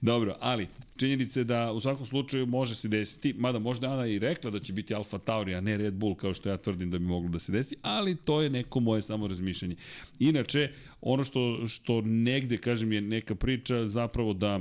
Dobro, 0.00 0.36
ali 0.40 0.68
činjenica 0.96 1.40
je 1.40 1.44
da 1.44 1.72
u 1.72 1.80
svakom 1.80 2.06
slučaju 2.06 2.46
može 2.46 2.74
se 2.74 2.88
desiti, 2.88 3.34
mada 3.38 3.58
možda 3.58 3.92
Ana 3.92 4.06
i 4.06 4.18
rekla 4.18 4.50
da 4.50 4.60
će 4.60 4.72
biti 4.72 4.94
Alfa 4.94 5.18
Tauri, 5.18 5.54
a 5.54 5.60
ne 5.60 5.76
Red 5.76 5.94
Bull, 5.94 6.14
kao 6.14 6.34
što 6.34 6.48
ja 6.48 6.56
tvrdim 6.56 6.90
da 6.90 6.98
bi 6.98 7.04
moglo 7.04 7.28
da 7.28 7.38
se 7.38 7.52
desi, 7.52 7.76
ali 7.82 8.16
to 8.16 8.42
je 8.42 8.50
neko 8.50 8.80
moje 8.80 9.02
samo 9.02 9.26
razmišljanje. 9.26 9.76
Inače, 10.18 10.72
ono 11.00 11.24
što, 11.24 11.68
što 11.68 12.00
negde, 12.00 12.58
kažem, 12.58 12.92
je 12.92 13.00
neka 13.00 13.34
priča 13.34 13.88
zapravo 13.88 14.32
da 14.32 14.60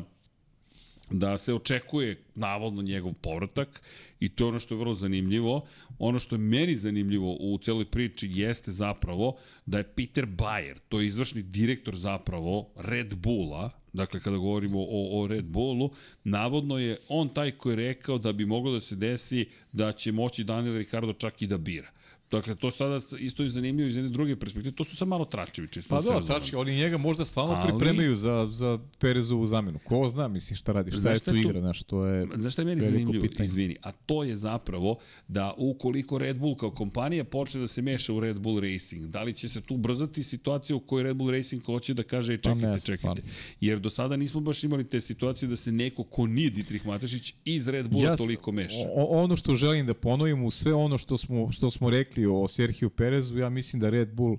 da 1.10 1.38
se 1.38 1.54
očekuje 1.54 2.24
navodno 2.36 2.82
njegov 2.82 3.14
povratak 3.14 3.82
i 4.20 4.30
to 4.30 4.44
je 4.44 4.48
ono 4.48 4.60
što 4.60 4.76
je 4.76 4.80
vrlo 4.80 4.94
zanimljivo. 4.94 5.66
Ono 6.00 6.20
što 6.20 6.36
je 6.36 6.40
meni 6.40 6.78
zanimljivo 6.78 7.38
u 7.40 7.58
celoj 7.58 7.86
priči 7.86 8.30
jeste 8.32 8.72
zapravo 8.72 9.38
da 9.66 9.78
je 9.78 9.94
Peter 9.96 10.26
Bayer, 10.26 10.76
to 10.90 11.02
je 11.02 11.08
izvršni 11.08 11.44
direktor 11.44 11.96
zapravo 11.96 12.70
Red 12.76 13.16
Bulla, 13.16 13.70
dakle 13.96 14.20
kada 14.20 14.38
govorimo 14.38 14.80
o, 14.80 15.22
o 15.22 15.28
Red 15.28 15.46
Bullu, 15.46 15.90
navodno 16.24 16.78
je 16.78 16.98
on 17.10 17.30
taj 17.30 17.52
koji 17.52 17.74
je 17.74 17.88
rekao 17.88 18.18
da 18.18 18.34
bi 18.34 18.46
moglo 18.46 18.72
da 18.72 18.82
se 18.82 18.96
desi 18.96 19.46
da 19.72 19.92
će 19.92 20.12
moći 20.12 20.44
Daniel 20.44 20.78
Ricardo 20.78 21.14
čak 21.14 21.42
i 21.42 21.48
da 21.48 21.58
bira. 21.58 21.95
Dakle, 22.32 22.56
to 22.56 22.72
sada 22.72 23.00
isto 23.20 23.44
je 23.44 23.50
zanimljivo 23.50 23.88
iz 23.90 23.96
jedne 23.96 24.10
druge 24.10 24.36
perspektive. 24.36 24.72
To 24.72 24.84
su 24.84 24.96
sad 24.96 25.08
malo 25.08 25.26
tračevi, 25.26 25.68
čisto. 25.68 25.90
Pa 25.92 26.02
da 26.04 26.10
da, 26.12 26.26
tački, 26.30 26.56
oni 26.56 26.76
njega 26.76 26.98
možda 27.00 27.26
stvarno 27.26 27.54
Ali- 27.54 27.70
pripremaju 27.70 28.16
za, 28.16 28.48
za 28.50 28.80
Perezovu 29.00 29.48
zamenu. 29.48 29.80
Ko 29.80 30.10
zna, 30.10 30.28
mislim, 30.28 30.58
šta 30.58 30.72
radi, 30.72 30.92
šta 30.92 31.00
Znaš 31.00 31.18
je 31.18 31.22
tu 31.24 31.36
igra, 31.36 31.60
znaš, 31.60 31.84
to 31.84 32.06
je... 32.06 32.28
Znaš 32.36 32.54
šta 32.54 32.62
je 32.62 32.66
meni 32.66 32.82
zanimljivo? 32.84 33.22
pitanje. 33.22 33.46
Izvini. 33.46 33.76
A 33.82 33.92
to 33.94 34.24
je 34.24 34.36
zapravo 34.36 34.98
da 35.28 35.54
ukoliko 35.60 36.18
Red 36.18 36.38
Bull 36.38 36.56
kao 36.56 36.72
kompanija 36.72 37.24
počne 37.26 37.62
da 37.62 37.68
se 37.68 37.82
meša 37.82 38.14
u 38.14 38.20
Red 38.20 38.40
Bull 38.40 38.60
Racing, 38.62 39.06
da 39.06 39.24
li 39.24 39.34
će 39.34 39.50
se 39.50 39.62
tu 39.62 39.74
ubrzati 39.76 40.24
situacija 40.24 40.76
u 40.76 40.80
kojoj 40.80 41.04
Red 41.04 41.16
Bull 41.16 41.32
Racing 41.32 41.64
hoće 41.64 41.94
da 41.94 42.04
kaže 42.04 42.34
"E, 42.34 42.38
čekajte, 42.38 42.50
Pa 42.62 42.68
ne 42.68 42.70
znam, 42.70 42.80
čekajte. 42.80 42.98
stvarno. 42.98 43.24
Jer 43.62 43.80
do 43.80 43.90
sada 43.92 44.16
nismo 44.16 44.42
baš 44.42 44.64
imali 44.64 44.84
te 44.86 45.02
situacije 45.02 45.50
da 45.50 45.56
se 45.58 45.72
neko 45.72 46.04
ko 46.04 46.28
nije 46.28 46.50
Dietrich 46.50 46.86
Matešić 46.86 47.34
iz 47.46 47.68
Red 47.68 47.88
Bulla 47.88 48.14
s- 48.14 48.18
toliko 48.18 48.52
meša. 48.54 48.76
o- 48.90 49.08
ono 49.16 49.36
što 49.36 49.56
želim 49.56 49.86
da 49.86 49.94
ponovim 49.96 50.44
u 50.44 50.52
sve 50.52 50.74
ono 50.76 50.98
što 50.98 51.18
smo, 51.18 51.52
što 51.52 51.72
smo 51.72 51.90
rekli 51.90 52.15
o 52.26 52.48
Sergio 52.48 52.90
Perezu, 52.90 53.38
ja 53.40 53.50
mislim 53.50 53.80
da 53.80 53.90
Red 53.90 54.14
Bull 54.14 54.38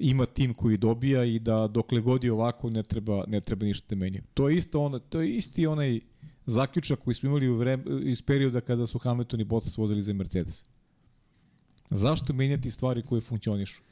ima 0.00 0.26
tim 0.26 0.54
koji 0.54 0.76
dobija 0.76 1.24
i 1.24 1.38
da 1.38 1.66
dokle 1.66 2.00
god 2.00 2.24
je 2.24 2.32
ovako 2.32 2.70
ne 2.70 2.82
treba, 2.82 3.24
ne 3.26 3.40
treba 3.40 3.66
ništa 3.66 3.86
da 3.88 3.96
menja. 3.96 4.22
To 4.34 4.48
je 4.48 4.56
isto 4.56 4.80
ono, 4.80 4.98
to 4.98 5.20
je 5.20 5.36
isti 5.36 5.66
onaj 5.66 6.00
zaključak 6.46 6.98
koji 6.98 7.14
smo 7.14 7.28
imali 7.28 7.48
u 7.48 7.56
vreme, 7.56 7.84
iz 8.02 8.22
perioda 8.22 8.60
kada 8.60 8.86
su 8.86 8.98
Hamilton 8.98 9.40
i 9.40 9.44
Bottas 9.44 9.76
vozili 9.78 10.02
za 10.02 10.12
Mercedes. 10.12 10.64
Zašto 11.90 12.32
menjati 12.32 12.70
stvari 12.70 13.02
koje 13.02 13.20
funkcionišu? 13.20 13.82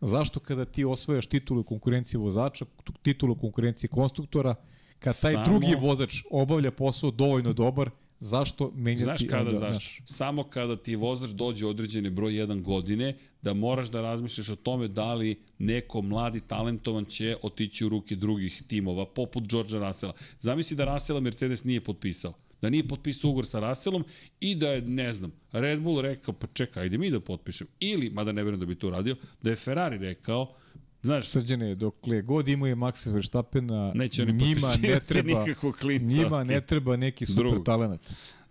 Zašto 0.00 0.40
kada 0.40 0.64
ti 0.64 0.84
osvojaš 0.84 1.26
titulu 1.26 1.62
konkurencije 1.62 2.20
vozača, 2.20 2.64
titulu 3.02 3.34
konkurencije 3.34 3.90
konstruktora, 3.90 4.54
kad 4.98 5.20
taj 5.20 5.32
Samo- 5.32 5.44
drugi 5.44 5.74
vozač 5.80 6.14
obavlja 6.30 6.70
posao 6.70 7.10
dovoljno 7.10 7.52
dobar, 7.52 7.90
zašto 8.20 8.72
menjati... 8.74 9.02
Znaš 9.02 9.20
kada, 9.30 9.50
onda, 9.50 9.58
zašto? 9.58 10.02
Samo 10.06 10.44
kada 10.44 10.76
ti 10.76 10.96
vozač 10.96 11.30
dođe 11.30 11.66
određeni 11.66 12.10
broj 12.10 12.32
1 12.32 12.62
godine, 12.62 13.16
da 13.42 13.54
moraš 13.54 13.90
da 13.90 14.00
razmišljaš 14.00 14.48
o 14.48 14.56
tome 14.56 14.88
da 14.88 15.14
li 15.14 15.40
neko 15.58 16.02
mladi 16.02 16.40
talentovan 16.40 17.04
će 17.04 17.36
otići 17.42 17.84
u 17.84 17.88
ruke 17.88 18.16
drugih 18.16 18.62
timova, 18.66 19.06
poput 19.06 19.44
Georgea 19.48 19.88
Russella. 19.88 20.12
Zamisli 20.40 20.76
da 20.76 20.94
Russella 20.94 21.20
Mercedes 21.20 21.64
nije 21.64 21.80
potpisao. 21.80 22.32
Da 22.62 22.70
nije 22.70 22.88
potpisao 22.88 23.30
ugovor 23.30 23.46
sa 23.46 23.68
Russellom 23.68 24.04
i 24.40 24.54
da 24.54 24.70
je, 24.70 24.82
ne 24.82 25.12
znam, 25.12 25.32
Red 25.52 25.80
Bull 25.80 26.00
rekao, 26.00 26.34
pa 26.34 26.46
čekaj, 26.46 26.82
ajde 26.82 26.98
mi 26.98 27.10
da 27.10 27.20
potpišem. 27.20 27.66
Ili, 27.80 28.10
mada 28.10 28.32
ne 28.32 28.42
verujem 28.42 28.60
da 28.60 28.66
bi 28.66 28.74
to 28.74 28.86
uradio, 28.86 29.16
da 29.42 29.50
je 29.50 29.56
Ferrari 29.56 29.98
rekao, 29.98 30.54
znaš, 31.02 31.28
Srđane, 31.28 31.74
dokle 31.74 32.22
god 32.22 32.48
imaju 32.48 32.76
Maxa 32.76 33.12
Verstappena, 33.12 33.92
Neće 33.94 34.22
oni 34.22 34.32
njima 34.32 34.74
ne 34.82 35.00
treba, 35.00 35.40
nikakvog 35.40 35.74
klinca, 35.74 36.16
njima 36.16 36.38
okej. 36.38 36.54
ne 36.54 36.60
treba 36.60 36.96
neki 36.96 37.26
super 37.26 37.44
Drugog. 37.44 37.64
talent. 37.64 38.00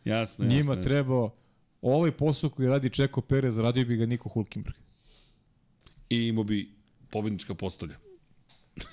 jasno, 0.05 0.45
jasno. 0.45 0.45
Njima 0.45 0.73
jasno. 0.73 0.83
treba 0.83 1.29
ovaj 1.81 2.11
posao 2.11 2.49
koji 2.49 2.67
radi 2.67 2.89
Čeko 2.89 3.21
Perez, 3.21 3.57
radio 3.57 3.85
bi 3.85 3.97
ga 3.97 4.05
Niko 4.05 4.29
Hulkenberg. 4.29 4.75
I 6.09 6.27
imao 6.27 6.43
bi 6.43 6.69
pobednička 7.11 7.53
postolja. 7.53 7.95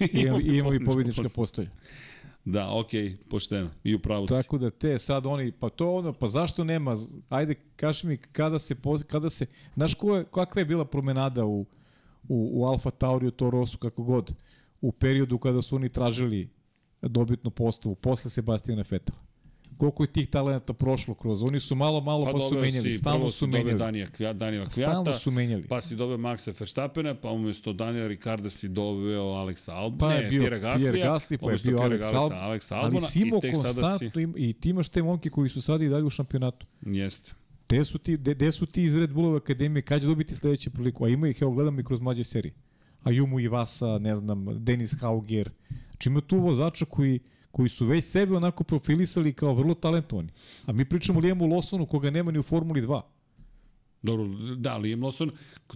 I 0.00 0.20
ima, 0.20 0.38
i 0.40 0.56
ima 0.56 0.74
i 0.74 0.84
pobjednička 0.84 1.28
postolja. 1.34 1.70
Da, 2.44 2.70
okej, 2.72 3.02
okay, 3.02 3.16
pošteno. 3.30 3.70
I 3.84 3.94
upravo 3.94 4.26
si. 4.26 4.34
Tako 4.34 4.58
da 4.58 4.70
te 4.70 4.98
sad 4.98 5.26
oni, 5.26 5.52
pa 5.52 5.68
to 5.68 5.94
ono, 5.94 6.12
pa 6.12 6.28
zašto 6.28 6.64
nema, 6.64 6.96
ajde 7.28 7.54
kaži 7.76 8.06
mi 8.06 8.16
kada 8.16 8.58
se, 8.58 8.76
kada 9.06 9.30
se, 9.30 9.46
znaš 9.74 9.94
ko 9.94 10.16
je, 10.16 10.24
kakva 10.24 10.60
je 10.60 10.64
bila 10.64 10.84
promenada 10.84 11.44
u, 11.44 11.66
u, 12.28 12.50
u 12.52 12.64
Alfa 12.66 12.90
Tauri, 12.90 13.26
u 13.26 13.30
Torosu, 13.30 13.78
kako 13.78 14.02
god, 14.02 14.34
u 14.80 14.92
periodu 14.92 15.38
kada 15.38 15.62
su 15.62 15.76
oni 15.76 15.88
tražili 15.88 16.48
dobitnu 17.02 17.50
postavu, 17.50 17.94
posle 17.94 18.30
Sebastijana 18.30 18.84
Fetela. 18.84 19.18
Koliko 19.76 20.02
je 20.02 20.12
tih 20.12 20.28
talenta 20.30 20.72
prošlo 20.72 21.14
kroz, 21.14 21.42
oni 21.42 21.60
su 21.60 21.74
malo, 21.74 22.00
malo 22.00 22.24
pa, 22.24 22.32
pa 22.32 22.40
su 22.40 22.54
menjali, 22.54 22.92
si- 22.92 22.98
stalno 22.98 23.30
su 23.30 23.38
si 23.38 23.46
menjali. 23.46 23.78
Danija, 23.78 24.06
Kvija, 24.06 24.32
Danila 24.32 24.70
Stalno 24.70 25.02
Kvijata, 25.02 25.18
su 25.18 25.30
menjali. 25.30 25.66
pa 25.68 25.80
si 25.80 25.96
doveo 25.96 26.16
Maxa 26.16 26.60
Verstappena, 26.60 27.14
pa 27.14 27.30
umesto 27.30 27.72
Daniela 27.72 28.08
Ricarda 28.08 28.50
si 28.50 28.68
doveo 28.68 29.22
Alexa 29.22 29.72
Albona, 29.72 29.98
Pa 29.98 30.14
je 30.14 30.28
bio 30.28 30.40
Pierre 30.40 30.60
Gasly, 30.60 31.38
pa 31.38 31.50
je 31.50 31.58
bio 31.64 31.78
Alex. 31.78 32.02
Alex 32.32 32.72
ali 32.74 32.84
Albona 32.84 33.06
si 33.06 33.20
imao 33.20 33.40
si... 33.40 33.52
konstantno 33.52 34.20
im, 34.20 34.34
i 34.36 34.52
ti 34.52 34.68
imaš 34.70 34.88
te 34.88 35.02
momke 35.02 35.30
koji 35.30 35.48
su 35.48 35.62
sad 35.62 35.82
i 35.82 35.88
dalje 35.88 36.04
u 36.04 36.10
šampionatu. 36.10 36.66
Jeste. 36.80 37.32
Gde 37.74 37.84
su 37.84 37.98
ti, 37.98 38.16
gde, 38.16 38.34
gde 38.34 38.52
su 38.52 38.66
ti 38.66 38.82
iz 38.84 38.96
Red 38.96 39.12
Bullove 39.12 39.36
akademije, 39.36 39.82
kad 39.82 40.00
će 40.00 40.06
dobiti 40.06 40.34
sledeću 40.34 40.70
priliku? 40.70 41.04
A 41.04 41.08
ima 41.08 41.28
ih, 41.28 41.38
evo 41.42 41.50
gledam 41.50 41.78
i 41.78 41.84
kroz 41.84 42.00
mlađe 42.00 42.24
serije. 42.24 42.54
Ayumu 43.04 43.40
Ivasa, 43.40 43.98
ne 43.98 44.16
znam, 44.16 44.64
Denis 44.64 44.94
Hauger. 45.00 45.50
Znači 45.90 46.08
ima 46.08 46.20
tu 46.20 46.38
vozača 46.38 46.84
koji, 46.84 47.20
koji 47.50 47.68
su 47.68 47.86
već 47.86 48.04
sebe 48.04 48.36
onako 48.36 48.64
profilisali 48.64 49.32
kao 49.32 49.54
vrlo 49.54 49.74
talentovani. 49.74 50.28
A 50.66 50.72
mi 50.72 50.84
pričamo 50.84 51.18
o 51.18 51.22
Liamu 51.22 51.46
Lawsonu 51.46 51.86
koga 51.86 52.10
nema 52.10 52.30
ni 52.30 52.38
u 52.38 52.42
Formuli 52.42 52.82
2. 52.82 53.00
Dobro, 54.02 54.26
da, 54.56 54.76
Liam 54.76 55.00
Lawson 55.00 55.30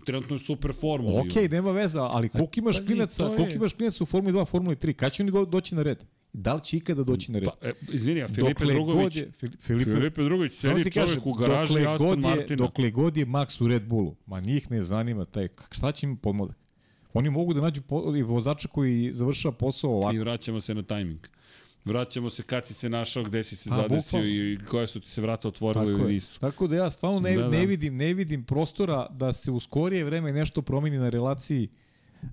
trenutno 0.07 0.35
je 0.35 0.39
super 0.39 0.73
formula. 0.75 1.21
Ok, 1.21 1.51
nema 1.51 1.71
veza, 1.71 2.03
ali 2.03 2.29
koliko 2.29 2.53
imaš 2.57 2.77
klinaca, 2.87 3.25
je- 3.25 3.37
koliko 3.37 3.55
imaš 3.55 3.73
klinaca 3.73 4.05
u 4.05 4.07
Formuli 4.07 4.33
2, 4.33 4.47
Formuli 4.47 4.77
3, 4.77 4.93
kad 4.93 5.13
će 5.13 5.23
oni 5.23 5.33
doći 5.47 5.75
na 5.75 5.83
red? 5.83 6.05
Da 6.33 6.55
li 6.55 6.61
će 6.61 6.77
ikada 6.77 7.03
doći 7.03 7.33
na 7.33 7.39
red? 7.39 7.49
Pa, 7.51 7.69
e, 7.69 7.73
izvini, 7.89 8.23
a 8.23 8.29
Filipe 8.29 8.49
Dokle 8.55 8.75
Drugović, 8.75 9.03
god 9.05 9.17
je- 9.17 9.31
Fili- 9.33 9.57
Filipe, 9.59 9.91
Filipe 9.91 10.23
Drugović 10.23 10.53
sedi 10.53 10.71
čovjek 10.73 10.95
kažem, 10.95 11.21
u 11.25 11.33
garaži 11.33 11.75
dokle 11.75 11.87
Aston 11.87 12.09
god 12.09 12.19
je, 12.21 12.23
Martina. 12.27 12.57
Dokle 12.57 12.91
god 12.91 13.17
je 13.17 13.27
Max 13.27 13.65
u 13.65 13.69
Red 13.69 13.83
Bullu, 13.85 14.15
ma 14.27 14.41
njih 14.41 14.71
ne 14.71 14.83
zanima 14.83 15.25
taj, 15.25 15.49
šta 15.71 15.93
će 15.93 16.07
im 16.07 16.17
podmodak? 16.17 16.57
Oni 17.13 17.31
mogu 17.31 17.55
da 17.55 17.61
nađu 17.61 17.83
po, 17.83 17.97
vozača 18.25 18.69
koji 18.69 19.11
završava 19.13 19.53
posao 19.53 19.91
ovako. 19.93 20.15
I 20.15 20.19
vraćamo 20.19 20.61
se 20.61 20.75
na 20.75 20.83
tajming. 20.83 21.27
Vraćamo 21.85 22.31
se 22.31 22.43
kad 22.43 22.67
si 22.67 22.75
se 22.75 22.89
našao, 22.89 23.25
gde 23.25 23.45
si 23.45 23.57
se 23.57 23.71
A, 23.73 23.77
zadesio 23.77 23.99
bukvalno. 24.11 24.27
i 24.29 24.59
koje 24.61 24.87
su 24.87 25.01
ti 25.01 25.11
se 25.11 25.21
vrata 25.21 25.49
otvorile 25.49 25.85
Tako, 25.87 25.91
ili 25.93 26.03
je. 26.03 26.15
nisu. 26.15 26.41
Tako 26.41 26.67
da 26.67 26.77
ja 26.77 26.91
stvarno 26.91 27.21
ne, 27.21 27.37
Da, 27.37 27.43
da. 27.43 27.49
ne, 27.49 27.67
vidim, 27.67 27.97
ne 27.97 28.15
vidim 28.15 28.45
prostora 28.45 29.09
da 29.11 29.33
se 29.33 29.51
u 29.51 29.61
skorije 29.61 30.05
vreme 30.05 30.33
nešto 30.33 30.63
promeni 30.63 30.99
na 30.99 31.09
relaciji 31.09 31.69
uh, 32.23 32.29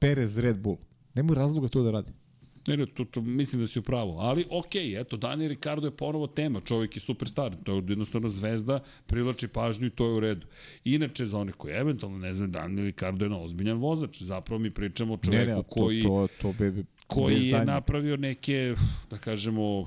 Perez-Red 0.00 0.54
Bull. 0.54 0.76
Nema 1.14 1.34
razloga 1.34 1.68
to 1.68 1.82
da 1.82 1.90
radi. 1.90 2.10
Ne, 2.66 2.76
ne, 2.76 2.86
to, 2.86 3.04
to, 3.04 3.20
mislim 3.20 3.62
da 3.62 3.68
si 3.68 3.78
u 3.78 3.82
pravu. 3.82 4.18
Ali, 4.18 4.46
okej, 4.50 5.00
eto, 5.00 5.16
Dani 5.16 5.48
Ricardo 5.48 5.86
je 5.86 5.96
ponovo 5.96 6.26
tema. 6.26 6.60
Čovjek 6.60 6.96
je 6.96 7.00
superstar. 7.00 7.56
To 7.64 7.74
je 7.74 7.82
jednostavno 7.88 8.28
zvezda, 8.28 8.80
privlači 9.06 9.48
pažnju 9.48 9.86
i 9.86 9.90
to 9.90 10.06
je 10.06 10.12
u 10.12 10.20
redu. 10.20 10.46
Inače, 10.84 11.26
za 11.26 11.38
one 11.38 11.52
koji 11.52 11.74
eventualno 11.74 12.18
ne 12.18 12.34
znaju, 12.34 12.50
Dani 12.50 12.82
Ricardo 12.82 13.24
je 13.24 13.28
na 13.28 13.38
ozbiljan 13.38 13.78
vozač. 13.78 14.22
Zapravo 14.22 14.58
mi 14.58 14.70
pričamo 14.70 15.14
o 15.14 15.16
čoveku 15.16 15.50
ne, 15.50 15.56
ne, 15.56 15.62
koji... 15.68 16.02
to, 16.02 16.28
to, 16.40 16.42
to 16.42 16.54
be, 16.58 16.72
koji 17.06 17.46
je 17.46 17.64
napravio 17.64 18.16
neke, 18.16 18.74
da 19.10 19.18
kažemo, 19.18 19.86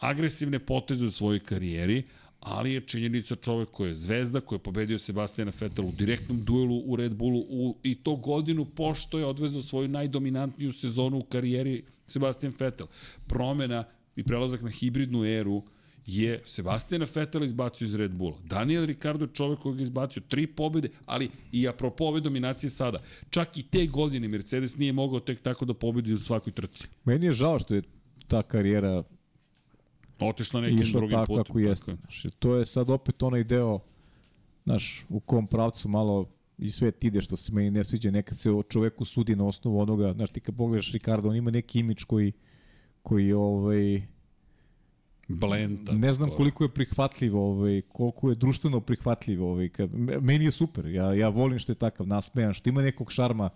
agresivne 0.00 0.58
poteze 0.58 1.06
u 1.06 1.10
svojoj 1.10 1.40
karijeri, 1.40 2.02
ali 2.46 2.72
je 2.72 2.80
činjenica 2.80 3.34
čovek 3.34 3.70
koji 3.70 3.88
je 3.88 3.96
zvezda, 3.96 4.40
koji 4.40 4.56
je 4.56 4.62
pobedio 4.62 4.98
Sebastijana 4.98 5.52
Vettel 5.60 5.84
u 5.84 5.92
direktnom 5.92 6.44
duelu 6.44 6.82
u 6.86 6.96
Red 6.96 7.14
Bullu 7.14 7.40
u, 7.40 7.76
i 7.82 7.94
to 7.94 8.16
godinu 8.16 8.64
pošto 8.64 9.18
je 9.18 9.26
odvezao 9.26 9.62
svoju 9.62 9.88
najdominantniju 9.88 10.72
sezonu 10.72 11.18
u 11.18 11.22
karijeri 11.22 11.82
Sebastian 12.06 12.52
Vettel. 12.58 12.86
Promena 13.26 13.84
i 14.16 14.22
prelazak 14.22 14.62
na 14.62 14.70
hibridnu 14.70 15.24
eru 15.24 15.62
je 16.06 16.42
Sebastijana 16.44 17.06
Vettel 17.14 17.44
izbacio 17.44 17.84
iz 17.84 17.94
Red 17.94 18.10
Bulla. 18.10 18.36
Daniel 18.44 18.86
Ricardo 18.86 19.24
je 19.24 19.34
čovek 19.34 19.58
koji 19.58 19.76
ga 19.76 19.82
izbacio 19.82 20.22
tri 20.28 20.46
pobede, 20.46 20.88
ali 21.06 21.30
i 21.52 21.68
apropo 21.68 22.04
ove 22.04 22.20
dominacije 22.20 22.70
sada. 22.70 22.98
Čak 23.30 23.58
i 23.58 23.62
te 23.62 23.86
godine 23.86 24.28
Mercedes 24.28 24.76
nije 24.76 24.92
mogao 24.92 25.20
tek 25.20 25.42
tako 25.42 25.64
da 25.64 25.74
pobedi 25.74 26.12
u 26.12 26.18
svakoj 26.18 26.52
trci. 26.52 26.86
Meni 27.04 27.26
je 27.26 27.32
žao 27.32 27.58
što 27.58 27.74
je 27.74 27.82
ta 28.28 28.42
karijera 28.42 29.02
Otišla 30.20 30.60
nekim 30.60 30.78
išla 30.80 31.00
drugim 31.00 31.18
tako 31.18 31.26
putem. 31.26 31.44
kako 31.44 31.58
jeste. 31.58 31.90
je. 31.90 31.96
Znaš, 31.96 32.26
to 32.38 32.54
je 32.56 32.66
sad 32.66 32.90
opet 32.90 33.22
onaj 33.22 33.44
deo, 33.44 33.78
znaš, 34.64 35.04
u 35.08 35.20
kom 35.20 35.46
pravcu 35.46 35.88
malo 35.88 36.26
i 36.58 36.70
sve 36.70 36.92
ide 37.00 37.20
što 37.20 37.36
se 37.36 37.52
meni 37.52 37.70
ne 37.70 37.84
sviđa, 37.84 38.10
nekad 38.10 38.38
se 38.38 38.50
o 38.50 38.62
čoveku 38.62 39.04
sudi 39.04 39.36
na 39.36 39.44
osnovu 39.46 39.80
onoga, 39.80 40.12
znaš 40.12 40.30
ti 40.30 40.40
kad 40.40 40.56
pogledaš 40.56 40.92
Ricardo, 40.92 41.28
on 41.28 41.36
ima 41.36 41.50
neki 41.50 41.78
imidž 41.78 42.04
koji 42.04 42.32
koji 43.02 43.32
ovaj 43.32 44.02
Blenta. 45.28 45.92
ne 45.92 46.12
znam 46.12 46.28
skoro. 46.28 46.36
koliko 46.36 46.64
je 46.64 46.68
prihvatljiv, 46.68 47.36
ovaj 47.36 47.82
koliko 47.88 48.28
je 48.30 48.34
društveno 48.34 48.80
prihvatljiv, 48.80 49.44
ovaj 49.44 49.68
kad 49.68 49.94
me- 49.94 50.20
meni 50.20 50.44
je 50.44 50.50
super. 50.50 50.86
Ja 50.86 51.14
ja 51.14 51.28
volim 51.28 51.58
što 51.58 51.72
je 51.72 51.76
takav 51.76 52.06
nasmejan, 52.06 52.52
što 52.54 52.68
ima 52.68 52.82
nekog 52.82 53.12
šarma, 53.12 53.50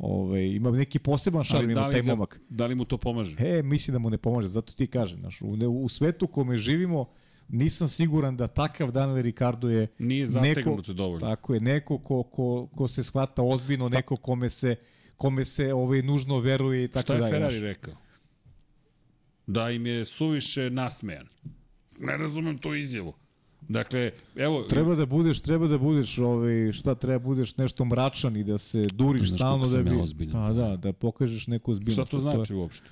ovaj 0.00 0.46
ima 0.46 0.70
neki 0.70 0.98
poseban 0.98 1.44
šarm 1.44 1.70
ima 1.70 1.80
da 1.80 1.90
taj 1.90 2.02
ga, 2.02 2.06
momak. 2.06 2.40
da 2.48 2.66
li 2.66 2.74
mu 2.74 2.84
to 2.84 2.98
pomaže? 2.98 3.36
E, 3.38 3.62
mislim 3.62 3.92
da 3.92 3.98
mu 3.98 4.10
ne 4.10 4.18
pomaže, 4.18 4.48
zato 4.48 4.72
ti 4.72 4.86
kažem, 4.86 5.20
znaš, 5.20 5.42
u, 5.42 5.50
u 5.70 5.88
svetu 5.88 6.24
u 6.24 6.28
kome 6.28 6.56
živimo, 6.56 7.08
nisam 7.48 7.88
siguran 7.88 8.36
da 8.36 8.46
takav 8.46 8.90
Daniel 8.90 9.22
Ricardo 9.22 9.68
je 9.68 9.86
Nije 9.98 10.26
zategnut 10.26 10.88
dovoljno. 10.88 11.20
Tako 11.20 11.54
je, 11.54 11.60
neko 11.60 11.98
ko, 11.98 12.22
ko, 12.22 12.68
ko 12.76 12.88
se 12.88 13.02
shvata 13.02 13.42
ozbiljno, 13.42 13.88
neko 13.88 14.16
kome 14.16 14.50
se 14.50 14.76
kome 15.20 15.44
se 15.44 15.74
ovaj 15.74 16.02
nužno 16.02 16.38
veruje 16.38 16.84
i 16.84 16.88
tako 16.88 17.02
Šta 17.02 17.14
je 17.14 17.20
dalje. 17.20 17.32
Ferrari 17.32 17.58
znaš. 17.58 17.62
rekao? 17.62 17.94
Da 19.46 19.70
im 19.70 19.86
je 19.86 20.04
suviše 20.04 20.70
nasmejan. 20.70 21.26
Ne 21.98 22.16
razumem 22.16 22.58
tu 22.58 22.74
izjavu. 22.74 23.14
Dakle, 23.70 24.10
evo... 24.36 24.62
Treba 24.62 24.94
da 24.94 25.06
budeš, 25.06 25.40
treba 25.40 25.66
da 25.66 25.78
budeš, 25.78 26.18
ovaj, 26.18 26.72
šta 26.72 26.94
treba 26.94 27.18
budeš 27.20 27.56
nešto 27.56 27.84
mračan 27.84 28.36
i 28.36 28.44
da 28.44 28.58
se 28.58 28.82
duriš 28.84 29.28
Znaš 29.28 29.38
stalno 29.38 29.66
da 29.66 29.82
bi... 29.82 29.90
ja 29.90 29.98
ozbiljan, 29.98 30.36
A 30.36 30.48
pa. 30.48 30.52
da, 30.52 30.76
da 30.76 30.92
pokažeš 30.92 31.46
neku 31.46 31.64
Šta 31.64 31.72
ozbiljnost. 31.72 32.10
to 32.10 32.16
a 32.16 32.20
znači 32.20 32.54
uopšte? 32.54 32.88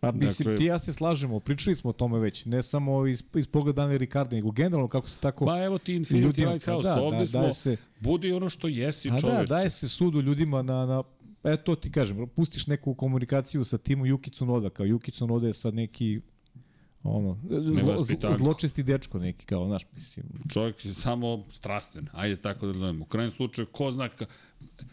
Pa 0.00 0.12
mislim, 0.12 0.44
Dakle- 0.44 0.56
ti 0.56 0.64
ja 0.64 0.78
se 0.78 0.92
slažemo, 0.92 1.40
pričali 1.40 1.76
smo 1.76 1.90
o 1.90 1.92
tome 1.92 2.18
već, 2.18 2.44
ne 2.44 2.62
samo 2.62 3.06
iz, 3.06 3.22
iz 3.34 3.46
pogleda 3.46 3.76
Daniela 3.76 3.98
Ricarda, 3.98 4.36
nego 4.36 4.50
generalno 4.50 4.88
kako 4.88 5.08
se 5.08 5.20
tako... 5.20 5.44
Pa 5.44 5.64
evo 5.64 5.78
ti 5.78 5.94
Infinity 5.94 6.48
Lighthouse, 6.48 6.88
da, 6.88 7.02
ovde 7.02 7.18
da, 7.18 7.26
smo, 7.26 7.40
daje 7.40 7.52
se- 7.52 7.76
budi 8.00 8.32
ono 8.32 8.48
što 8.48 8.68
jesi 8.68 9.08
A 9.10 9.18
čoveče. 9.18 9.38
da, 9.38 9.44
daje 9.46 9.70
se 9.70 9.88
sudu 9.88 10.20
ljudima 10.20 10.62
na, 10.62 10.86
na 10.86 11.02
e 11.44 11.56
to 11.56 11.74
ti 11.74 11.90
kažem, 11.90 12.28
pustiš 12.28 12.66
neku 12.66 12.94
komunikaciju 12.94 13.64
sa 13.64 13.78
timu 13.78 14.06
Juki 14.06 14.30
Tsunoda, 14.30 14.70
kao 14.70 14.86
Juki 14.86 15.12
Tsunoda 15.12 15.46
je 15.46 15.52
sad 15.52 15.74
neki 15.74 16.20
ono, 17.08 17.38
zlo, 18.04 18.34
zločesti 18.38 18.82
dečko 18.82 19.18
neki, 19.18 19.46
kao, 19.46 19.66
znaš, 19.66 19.82
mislim, 19.92 20.26
Čovjek 20.52 20.84
je 20.84 20.94
samo 20.94 21.44
strastven. 21.50 22.08
Ajde 22.12 22.36
tako 22.36 22.66
da 22.66 22.72
razumemo. 22.72 23.04
U 23.04 23.08
krajnjem 23.08 23.30
slučaju, 23.30 23.66
ko 23.66 23.90
zna 23.90 24.08
ka... 24.08 24.26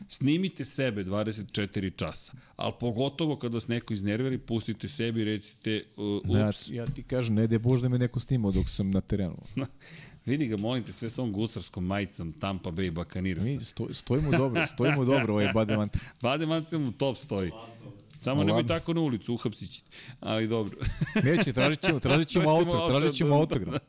Snimite 0.08 0.66
sebe 0.66 1.04
24 1.04 1.96
časa, 1.96 2.34
ali 2.56 2.74
pogotovo 2.80 3.36
kad 3.36 3.54
vas 3.54 3.68
neko 3.68 3.94
iznerviri, 3.94 4.38
pustite 4.38 4.88
sebi 4.88 5.22
i 5.22 5.26
recite 5.26 5.84
uh, 5.98 6.38
ja, 6.38 6.50
ups, 6.50 6.70
ja 6.70 6.86
ti 6.86 7.04
kažem, 7.04 7.36
ne 7.36 7.48
da 7.48 7.56
je 7.56 7.60
Bož 7.60 7.82
da 7.82 7.90
me 7.90 7.98
neko 7.98 8.20
snimao 8.20 8.52
dok 8.52 8.70
sam 8.70 8.92
na 8.92 9.02
terenu. 9.02 9.38
vidi 10.26 10.48
ga, 10.48 10.58
molim 10.58 10.84
te, 10.84 10.94
sve 10.94 11.10
sa 11.10 11.22
ovom 11.22 11.34
gusarskom 11.34 11.86
majicom 11.86 12.34
Tampa 12.34 12.72
Bay 12.72 12.92
Buccaneers. 12.92 13.44
Mi 13.44 13.60
sto, 13.60 13.94
stojimo 13.94 14.32
dobro, 14.32 14.68
stojimo 14.68 15.06
dobro 15.06 15.34
ovaj 15.34 15.52
Bademant. 15.54 15.98
Bade 16.22 16.46
Mancel 16.46 16.88
u 16.88 16.92
top 16.92 17.18
stoji. 17.18 17.52
Samo 18.24 18.44
nemoj 18.44 18.54
Ladno. 18.58 18.68
tako 18.68 18.94
na 18.94 19.02
ulicu, 19.02 19.34
uhapsit 19.34 19.72
će. 19.72 19.82
Ali 20.20 20.48
dobro. 20.48 20.78
Neće, 21.24 21.54
tražit 21.60 21.82
ćemo, 21.82 22.00
tražit 22.00 22.28
ćemo 22.28 22.50
auto, 22.50 22.88
tražit 22.88 23.16
ćemo 23.16 23.36
autograf. 23.36 23.82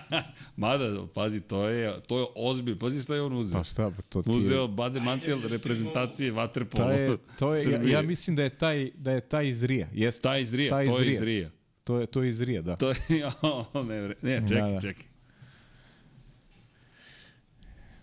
Mada, 0.56 1.06
pazi, 1.14 1.40
to 1.40 1.68
je, 1.68 2.00
to 2.00 2.18
je 2.18 2.26
ozbilj. 2.36 2.78
Pazi 2.78 3.02
šta 3.02 3.14
je 3.14 3.22
on 3.22 3.32
uzeo. 3.32 3.58
Pa 3.58 3.64
šta, 3.64 3.90
pa 3.96 4.02
to 4.02 4.22
ti 4.22 4.30
je... 4.30 4.36
Uzeo 4.36 4.66
Bade 4.68 5.00
Mantel 5.00 5.40
reprezentacije 5.48 6.32
Waterpolo. 6.32 6.76
To 6.76 6.90
je, 6.90 7.16
to 7.38 7.54
je, 7.54 7.72
ja, 7.72 7.98
ja 7.98 8.02
mislim 8.02 8.36
da 8.36 8.42
je 8.42 8.50
taj, 8.50 8.90
da 8.94 9.12
je 9.12 9.20
taj 9.20 9.48
iz 9.48 9.64
Rija. 9.64 9.88
Jeste. 9.92 10.22
Taj 10.22 10.40
iz 10.40 10.54
Rija, 10.54 10.70
taj 10.70 10.86
to 10.86 11.00
iz 11.00 11.06
je 11.06 11.12
iz 11.12 11.20
Rija. 11.20 11.50
To 11.84 12.00
je, 12.00 12.06
to 12.06 12.22
je 12.22 12.28
iz 12.28 12.40
Rija, 12.40 12.62
da. 12.62 12.76
To 12.76 12.88
je, 12.88 12.96
o, 13.42 13.82
ne, 13.82 14.14
ne, 14.22 14.42
čekaj, 14.48 14.62
Da, 14.62 14.72
da. 14.72 14.80
čekaj. 14.80 15.04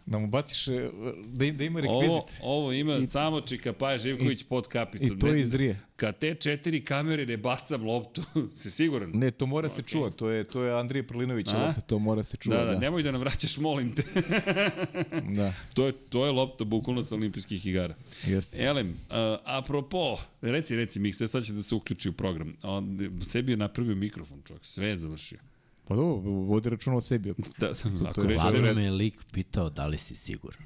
Da 0.07 0.17
mu 0.17 0.27
baciš, 0.27 0.67
e, 0.67 0.89
da, 1.25 1.45
da 1.47 1.63
ima 1.63 1.79
rekvizit. 1.79 2.09
Ovo, 2.09 2.25
ovo 2.41 2.71
ima 2.71 2.95
I- 2.95 3.07
samo 3.07 3.41
Čika 3.41 3.73
Paja 3.73 3.97
Živković 3.97 4.43
pod 4.43 4.67
kapicom. 4.67 5.07
I 5.07 5.19
to 5.19 5.27
Ne- 5.27 5.33
je 5.33 5.39
iz 5.39 5.53
Rije. 5.53 5.79
Kad 5.95 6.19
te 6.19 6.35
četiri 6.35 6.81
kamere 6.81 7.25
ne 7.25 7.37
bacam 7.37 7.83
loptu, 7.83 8.21
si 8.55 8.71
siguran? 8.71 9.11
Ne, 9.13 9.31
to 9.31 9.45
mora 9.45 9.69
se 9.69 9.81
čuva, 9.81 10.09
to 10.09 10.29
je 10.29 10.43
to 10.43 10.63
je 10.63 10.73
Andrije 10.73 11.03
Prlinović, 11.03 11.47
A? 11.47 11.57
lopta, 11.57 11.81
to 11.81 11.99
mora 11.99 12.23
se 12.23 12.37
čuva, 12.37 12.57
Da, 12.57 12.65
da. 12.65 12.71
da, 12.71 12.79
nemoj 12.79 13.03
da 13.03 13.11
nam 13.11 13.21
vraćaš, 13.21 13.57
molim 13.57 13.95
te. 13.95 14.03
da. 15.37 15.53
to, 15.73 15.85
je, 15.85 15.91
to 15.93 16.25
je 16.25 16.31
lopta 16.31 16.63
bukvalno 16.63 17.03
sa 17.03 17.15
olimpijskih 17.15 17.65
igara. 17.65 17.95
Jeste. 18.25 18.63
Elem, 18.63 18.89
uh, 18.89 18.95
apropo, 19.45 20.17
reci, 20.41 20.75
reci, 20.75 20.99
Mikse, 20.99 21.27
sad 21.27 21.43
će 21.43 21.53
da 21.53 21.63
se 21.63 21.75
uključi 21.75 22.09
u 22.09 22.13
program. 22.13 22.55
On 22.63 22.99
sebi 23.27 23.51
je 23.51 23.57
napravio 23.57 23.95
mikrofon, 23.95 24.41
čovjek, 24.41 24.65
sve 24.65 24.87
je 24.87 24.97
završio. 24.97 25.39
Pa 25.87 25.95
dobro, 25.95 26.31
vodi 26.31 26.69
računa 26.69 26.97
o 26.97 27.01
sebi. 27.01 27.33
Da, 27.57 27.71
ako 28.09 28.21
je 28.21 28.27
reći 28.27 28.37
važno. 28.37 28.43
Ladno 28.43 28.61
red, 28.61 28.75
me 28.75 28.83
je 28.83 28.91
lik 28.91 29.23
pitao 29.31 29.69
da 29.69 29.87
li 29.87 29.97
si 29.97 30.15
siguran. 30.15 30.61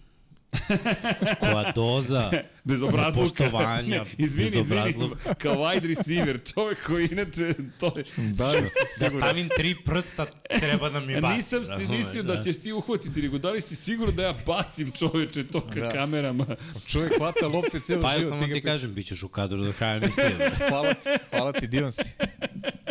Koja 1.39 1.71
doza 1.71 2.31
bez 2.63 2.81
obrazluka. 2.81 3.27
Poštovanja, 3.29 4.05
izvini, 4.17 4.49
bez 4.49 4.59
izvini, 4.61 5.09
kao 5.37 5.55
wide 5.55 5.87
receiver, 5.87 6.39
čovjek 6.45 6.83
koji 6.83 7.07
inače, 7.07 7.49
to 7.79 7.93
je, 7.97 8.03
Da, 8.17 8.51
da 8.99 9.09
stavim 9.09 9.49
tri 9.49 9.75
prsta, 9.77 10.25
treba 10.49 10.89
da 10.89 10.99
mi 10.99 11.15
A 11.15 11.21
baci. 11.21 11.35
nisam 11.35 11.65
si 11.65 11.71
razumeš, 11.71 11.97
mislio 11.97 12.23
da 12.23 12.41
ćeš 12.41 12.57
ti 12.57 12.71
uhvatiti, 12.71 13.21
nego 13.21 13.37
da 13.37 13.51
li 13.51 13.61
si 13.61 13.75
sigurno 13.75 14.11
da 14.13 14.23
ja 14.23 14.35
bacim 14.45 14.91
čoveče 14.91 15.43
to 15.45 15.61
ka 15.63 15.79
Da. 15.79 15.89
kamerama? 15.89 16.45
čovjek 16.87 17.17
hvata 17.17 17.47
lopte 17.47 17.79
ceo 17.87 18.01
Pa 18.01 18.09
ja 18.09 18.17
život. 18.17 18.29
samo 18.29 18.41
ga 18.41 18.47
ti 18.47 18.53
pre- 18.53 18.63
kažem, 18.63 18.93
bit 18.93 19.07
ćeš 19.07 19.23
u 19.23 19.29
kadru 19.29 19.57
do 19.59 19.73
kraja 19.73 19.95
emisije. 19.95 20.29
bre. 20.29 20.51
Hvala 20.69 20.93
ti, 20.93 21.09
hvala 21.29 21.51
ti, 21.53 21.67
divan 21.67 21.91
si. 21.91 22.03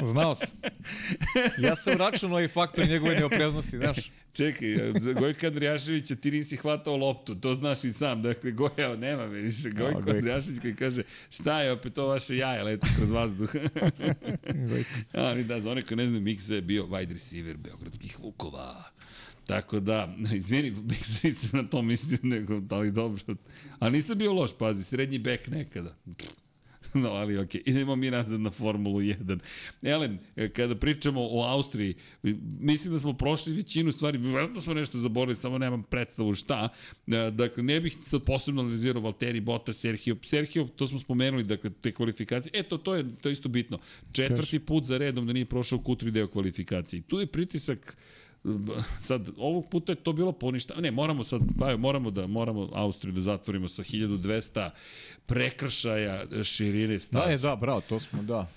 Znao 0.02 0.35
sam. 0.35 0.48
Ja 1.59 1.76
sam 1.76 1.93
računao 1.94 2.35
ovaj 2.35 2.48
faktor 2.48 2.89
njegove 2.89 3.14
neopreznosti, 3.14 3.76
znaš. 3.76 3.97
Čekaj, 4.32 4.68
Gojka 5.14 5.47
Andrijaševića 5.47 6.14
ti 6.16 6.30
nisi 6.30 6.56
hvatao 6.56 6.97
loptu, 6.97 7.35
to 7.35 7.47
znaš 7.54 7.84
i 7.84 7.92
sam. 7.92 8.22
Dakle, 8.22 8.50
Goja, 8.50 8.96
nema 8.96 9.26
me 9.26 9.40
više. 9.40 9.70
Gojko 9.70 9.92
Gojko. 9.92 10.10
Andrijašević 10.10 10.60
koji 10.60 10.74
kaže, 10.74 11.02
šta 11.30 11.60
je 11.62 11.72
opet 11.72 11.94
to 11.94 12.06
vaše 12.06 12.36
jaje 12.36 12.62
leti 12.62 12.86
kroz 12.96 13.10
vazduh. 13.10 13.50
Ali 15.12 15.44
da, 15.44 15.60
za 15.60 15.70
one 15.70 15.82
koji 15.82 15.96
ne 15.96 16.06
znaju, 16.06 16.22
Miksa 16.22 16.54
je 16.54 16.62
bio 16.62 16.84
wide 16.84 17.12
receiver 17.12 17.56
Beogradskih 17.56 18.20
Vukova. 18.20 18.84
Tako 19.46 19.80
da, 19.80 20.14
izvini, 20.34 20.70
Miksa 20.70 21.14
nisam 21.22 21.50
na 21.52 21.68
to 21.68 21.82
mislio, 21.82 22.18
nego, 22.22 22.60
ali 22.70 22.90
dobro. 22.90 23.22
A 23.78 23.88
nisam 23.88 24.18
bio 24.18 24.32
loš, 24.32 24.50
pazi, 24.58 24.84
srednji 24.84 25.18
bek 25.18 25.48
nekada. 25.48 25.96
Pff, 26.18 26.47
no, 27.00 27.08
ali 27.08 27.38
okej, 27.38 27.60
okay. 27.60 27.68
idemo 27.70 27.96
mi 27.96 28.10
nazad 28.10 28.40
na 28.40 28.50
Formulu 28.50 29.00
1. 29.00 29.38
Elen, 29.82 30.18
kada 30.52 30.74
pričamo 30.74 31.20
o 31.22 31.42
Austriji, 31.42 31.94
mislim 32.60 32.92
da 32.92 32.98
smo 32.98 33.12
prošli 33.12 33.52
većinu 33.52 33.92
stvari, 33.92 34.18
vjerojatno 34.18 34.60
smo 34.60 34.74
nešto 34.74 34.98
zaboravili, 34.98 35.36
samo 35.36 35.58
nemam 35.58 35.82
predstavu 35.82 36.34
šta. 36.34 36.68
E, 37.06 37.30
dakle, 37.30 37.62
ne 37.62 37.80
bih 37.80 37.96
sad 38.02 38.22
posebno 38.24 38.62
analizirao 38.62 39.02
Valtteri, 39.02 39.40
Bottas, 39.40 39.76
Sergio. 39.76 40.16
Sergio, 40.24 40.64
to 40.64 40.86
smo 40.86 40.98
spomenuli, 40.98 41.44
dakle, 41.44 41.70
te 41.70 41.92
kvalifikacije. 41.92 42.50
Eto, 42.54 42.78
to 42.78 42.94
je, 42.94 43.04
to 43.20 43.28
je 43.28 43.32
isto 43.32 43.48
bitno. 43.48 43.78
Četvrti 44.12 44.58
put 44.58 44.84
za 44.84 44.98
redom 44.98 45.26
da 45.26 45.32
nije 45.32 45.44
prošao 45.44 45.78
Q3 45.78 46.10
deo 46.10 46.26
kvalifikacije. 46.26 47.02
Tu 47.02 47.20
je 47.20 47.26
pritisak 47.26 47.96
sad 49.00 49.28
ovog 49.36 49.68
puta 49.70 49.92
je 49.92 49.96
to 49.96 50.12
bilo 50.12 50.32
poništa. 50.32 50.80
Ne, 50.80 50.90
moramo 50.90 51.24
sad 51.24 51.40
bajo, 51.56 51.78
moramo 51.78 52.10
da 52.10 52.26
moramo 52.26 52.68
Austriju 52.72 53.14
da 53.14 53.20
zatvorimo 53.20 53.68
sa 53.68 53.82
1200 53.82 54.70
prekršaja 55.26 56.44
širine 56.44 57.00
staze. 57.00 57.24
Da, 57.24 57.30
je, 57.30 57.38
da, 57.38 57.56
bravo, 57.56 57.80
to 57.80 58.00
smo, 58.00 58.22
da. 58.22 58.48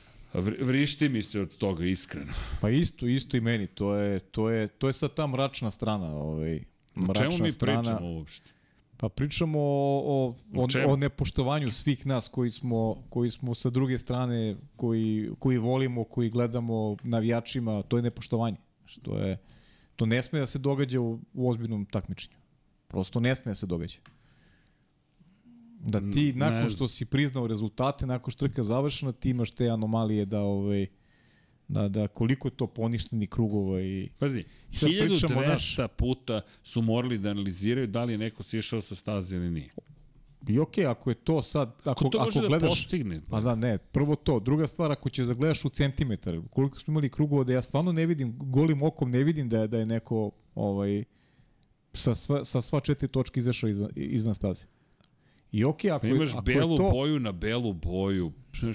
Vrišti 0.59 1.09
mi 1.09 1.23
se 1.23 1.41
od 1.41 1.57
toga 1.57 1.85
iskreno. 1.85 2.33
Pa 2.61 2.69
isto, 2.69 3.07
isto 3.07 3.37
i 3.37 3.41
meni, 3.41 3.67
to 3.67 3.95
je 3.95 4.19
to 4.19 4.49
je 4.49 4.67
to 4.67 4.87
je 4.87 4.93
sad 4.93 5.13
ta 5.13 5.27
mračna 5.27 5.71
strana, 5.71 6.15
ovaj 6.15 6.63
mračna 6.95 7.27
o 7.27 7.31
čemu 7.31 7.43
mi 7.43 7.51
strana. 7.51 7.81
pričamo 7.81 8.11
uopšte? 8.11 8.51
Pa 8.97 9.09
pričamo 9.09 9.59
o, 9.59 10.35
o, 10.55 10.67
o, 10.87 10.93
o 10.93 10.95
nepoštovanju 10.95 11.71
svih 11.71 12.05
nas 12.05 12.27
koji 12.27 12.51
smo, 12.51 13.03
koji 13.09 13.29
smo 13.29 13.55
sa 13.55 13.69
druge 13.69 13.97
strane, 13.97 14.55
koji, 14.75 15.29
koji 15.39 15.57
volimo, 15.57 16.03
koji 16.03 16.29
gledamo 16.29 16.97
navijačima, 17.03 17.81
to 17.81 17.97
je 17.97 18.03
nepoštovanje. 18.03 18.57
Što 18.85 19.17
je, 19.17 19.37
To 20.01 20.05
ne 20.05 20.17
sme 20.23 20.39
da 20.39 20.45
se 20.45 20.59
događa 20.59 20.99
u, 20.99 21.19
u 21.33 21.49
ozbiljnom 21.49 21.85
takmičenju. 21.85 22.37
Prosto 22.87 23.19
ne 23.19 23.35
sme 23.35 23.51
da 23.51 23.55
se 23.55 23.65
događa. 23.65 23.99
Da 25.79 25.99
ti, 26.13 26.33
nakon 26.33 26.69
što 26.69 26.87
si 26.87 27.05
priznao 27.05 27.47
rezultate, 27.47 28.05
nakon 28.05 28.31
što 28.31 28.47
trka 28.47 28.63
završena, 28.63 29.11
ti 29.11 29.29
imaš 29.29 29.51
te 29.51 29.69
anomalije 29.69 30.25
da, 30.25 30.41
ovaj, 30.41 30.87
da, 31.67 31.87
da 31.89 32.07
koliko 32.07 32.47
je 32.47 32.51
to 32.51 32.67
poništeni 32.67 33.27
krugova 33.27 33.81
i... 33.81 34.09
Pazi, 34.19 34.43
1200 34.71 35.47
naš... 35.47 35.77
puta 35.97 36.41
su 36.63 36.81
morali 36.81 37.17
da 37.17 37.29
analiziraju 37.29 37.87
da 37.87 38.03
li 38.03 38.13
je 38.13 38.17
neko 38.17 38.43
sišao 38.43 38.81
sa 38.81 38.95
staze 38.95 39.35
ili 39.35 39.51
nije. 39.51 39.69
I 40.47 40.59
okej, 40.59 40.85
okay, 40.85 40.91
ako 40.91 41.09
je 41.09 41.15
to 41.15 41.41
sad, 41.41 41.81
ako, 41.83 42.09
to 42.09 42.17
ako 42.17 42.41
da 42.41 42.47
gledaš... 42.47 42.69
postigne? 42.69 43.21
Pa 43.29 43.41
da, 43.41 43.55
ne, 43.55 43.77
prvo 43.77 44.15
to. 44.15 44.39
Druga 44.39 44.67
stvar, 44.67 44.91
ako 44.91 45.09
ćeš 45.09 45.25
da 45.25 45.33
gledaš 45.33 45.65
u 45.65 45.69
centimetar, 45.69 46.39
koliko 46.49 46.79
smo 46.79 46.91
imali 46.91 47.09
krugova 47.09 47.43
da 47.43 47.53
ja 47.53 47.61
stvarno 47.61 47.91
ne 47.91 48.05
vidim, 48.05 48.33
golim 48.37 48.83
okom 48.83 49.11
ne 49.11 49.23
vidim 49.23 49.49
da 49.49 49.61
je, 49.61 49.67
da 49.67 49.77
je 49.77 49.85
neko 49.85 50.31
ovaj, 50.55 51.03
sa, 51.93 52.15
sva, 52.15 52.45
sa 52.45 52.61
sva 52.61 52.79
četiri 52.79 53.07
točke 53.07 53.39
izašao 53.39 53.69
izvan, 53.69 53.89
izvan 53.95 54.35
staze. 54.35 54.65
I 55.51 55.63
okej, 55.63 55.91
okay, 55.91 55.95
ako, 55.95 56.07
imaš 56.07 56.29
je, 56.29 56.37
ako 56.37 56.45
belu 56.45 56.73
je 56.73 56.77
to, 56.77 56.89
boju 56.89 57.19
na 57.19 57.31
belu 57.31 57.73
boju. 57.73 58.31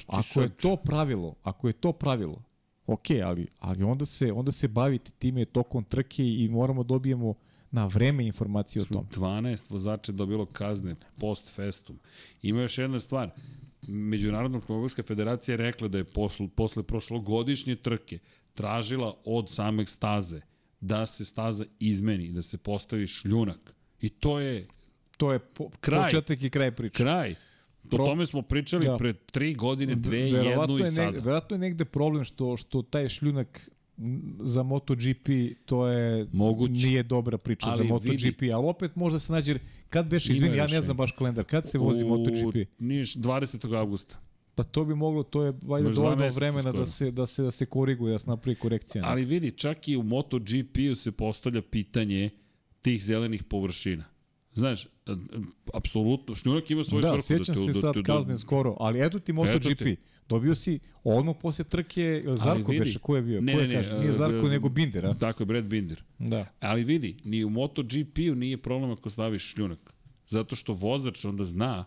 Ako 0.06 0.22
sad... 0.22 0.43
je 0.43 0.48
to 0.48 0.76
pravilo, 0.76 1.34
ako 1.43 1.66
je 1.66 1.72
to 1.72 1.93
pravilo, 1.93 2.43
okej, 2.86 3.16
okay, 3.16 3.26
ali, 3.26 3.47
ali 3.59 3.82
onda 3.82 4.06
se, 4.06 4.32
onda 4.32 4.52
se 4.52 4.68
baviti 4.68 5.10
time 5.10 5.44
tokom 5.44 5.84
trke 5.84 6.24
i 6.24 6.48
moramo 6.48 6.82
da 6.82 6.86
dobijemo 6.86 7.34
na 7.77 7.86
vreme 7.86 8.27
informacije 8.27 8.82
o 8.82 8.85
tom. 8.85 9.07
12 9.16 9.70
vozača 9.70 10.12
dobilo 10.12 10.47
kazne 10.47 10.97
post 11.19 11.55
festum. 11.55 11.98
Ima 12.43 12.62
još 12.62 12.78
jedna 12.78 13.01
stvar. 13.01 13.31
Međunarodna 13.89 14.59
automobilska 14.59 15.03
federacija 15.03 15.53
je 15.53 15.57
rekla 15.57 15.89
da 15.89 15.98
je 15.98 16.05
pošlo, 16.05 16.48
posle 16.48 16.82
prošlogodišnje 16.82 17.77
trke 17.77 18.19
tražila 18.55 19.15
od 19.24 19.51
sameg 19.51 19.89
staze 19.89 20.40
da 20.81 21.07
se 21.07 21.24
staza 21.24 21.65
izmeni, 21.78 22.32
da 22.32 22.43
se 22.43 22.59
postavi 22.59 23.07
šljunak. 23.07 23.74
I 24.01 24.09
to 24.09 24.40
je 24.40 24.66
to 25.16 25.32
je 25.32 25.39
po, 25.39 25.70
kraj. 25.81 26.03
početak 26.03 26.43
i 26.43 26.51
kraj 26.51 26.70
priče. 26.70 26.97
Kraj. 27.05 27.35
O 27.93 27.97
tome 27.97 28.27
smo 28.27 28.43
pričali 28.43 28.86
da. 28.86 28.97
pre 28.97 29.12
tri 29.12 29.55
godine, 29.55 29.94
dve, 29.94 30.19
jednu 30.19 30.78
i 30.78 30.86
sada. 30.86 31.11
verovatno 31.11 31.55
je 31.55 31.59
negde 31.59 31.85
problem 31.85 32.24
što, 32.24 32.57
što 32.57 32.82
taj 32.82 33.09
šljunak 33.09 33.70
za 34.39 34.62
MotoGP 34.62 35.28
to 35.64 35.86
je 35.86 36.27
Moguće. 36.32 36.73
nije 36.73 37.02
dobra 37.02 37.39
priča 37.39 37.66
ali 37.68 37.78
za 37.78 37.85
MotoGP, 37.85 38.40
vidi, 38.40 38.52
ali 38.52 38.66
opet 38.66 38.97
možda 38.97 39.18
se 39.18 39.32
nađe 39.32 39.59
kad 39.89 40.06
beš 40.06 40.28
izvini, 40.28 40.56
ja 40.56 40.66
ne 40.66 40.81
znam 40.81 40.97
baš 40.97 41.12
kalendar, 41.12 41.44
kad 41.44 41.68
se 41.68 41.78
vozi 41.78 42.05
u, 42.05 42.09
MotoGP? 42.09 42.68
Niš 42.78 43.16
20. 43.16 43.77
avgusta. 43.77 44.18
Pa 44.55 44.62
to 44.62 44.85
bi 44.85 44.94
moglo, 44.94 45.23
to 45.23 45.43
je 45.43 45.52
valjda 45.62 45.90
dovoljno 45.90 46.28
vremena 46.28 46.62
skoro. 46.62 46.78
da 46.78 46.86
se, 46.86 47.10
da 47.10 47.27
se, 47.27 47.43
da 47.43 47.51
se 47.51 47.66
koriguje, 47.66 48.12
da 48.12 48.18
se 48.18 48.31
napravi 48.31 48.56
korekcija. 48.56 49.05
Ali 49.06 49.24
vidi, 49.24 49.51
čak 49.51 49.89
i 49.89 49.97
u 49.97 50.02
MotoGP-u 50.02 50.94
se 50.94 51.12
postavlja 51.12 51.62
pitanje 51.62 52.31
tih 52.82 53.05
zelenih 53.05 53.44
površina. 53.44 54.05
Znaš, 54.55 54.86
apsolutno, 55.74 56.35
Šnjurak 56.35 56.70
ima 56.70 56.85
svoju 56.85 57.01
da, 57.01 57.09
svrhu. 57.09 57.39
Da, 57.39 57.44
sjećam 57.44 57.55
da 57.55 57.66
te, 57.66 57.73
se 57.73 57.81
sad 57.81 57.94
da, 57.94 58.02
kazne 58.02 58.39
skoro, 58.39 58.77
ali 58.81 59.06
eto 59.06 59.18
ti 59.18 59.32
MotoGP. 59.32 59.82
Dobio 60.28 60.55
si 60.55 60.78
odmah 61.05 61.36
posle 61.43 61.65
trke 61.65 62.23
Zarko 62.27 62.73
vidi, 62.73 62.85
beše, 62.85 62.98
ko 62.98 63.16
je 63.16 63.23
bio? 63.23 63.40
Ne, 63.40 63.55
ko 63.55 63.61
je, 63.61 63.69
ne, 63.69 63.74
kaže? 63.74 63.98
Nije 63.98 64.12
Zarko, 64.12 64.48
nego 64.48 64.69
Binder, 64.69 65.07
a? 65.07 65.15
Tako 65.15 65.43
je, 65.43 65.47
Brad 65.47 65.65
Binder. 65.65 66.03
Da. 66.19 66.47
Ali 66.61 66.85
vidi, 66.85 67.16
ni 67.24 67.44
u 67.44 67.51
MotoGP-u 67.51 68.35
nije 68.35 68.57
problem 68.57 68.90
ako 68.90 69.11
staviš 69.11 69.53
šljunak. 69.53 69.94
Zato 70.28 70.57
što 70.57 70.73
vozač 70.73 71.24
onda 71.24 71.44
zna, 71.44 71.85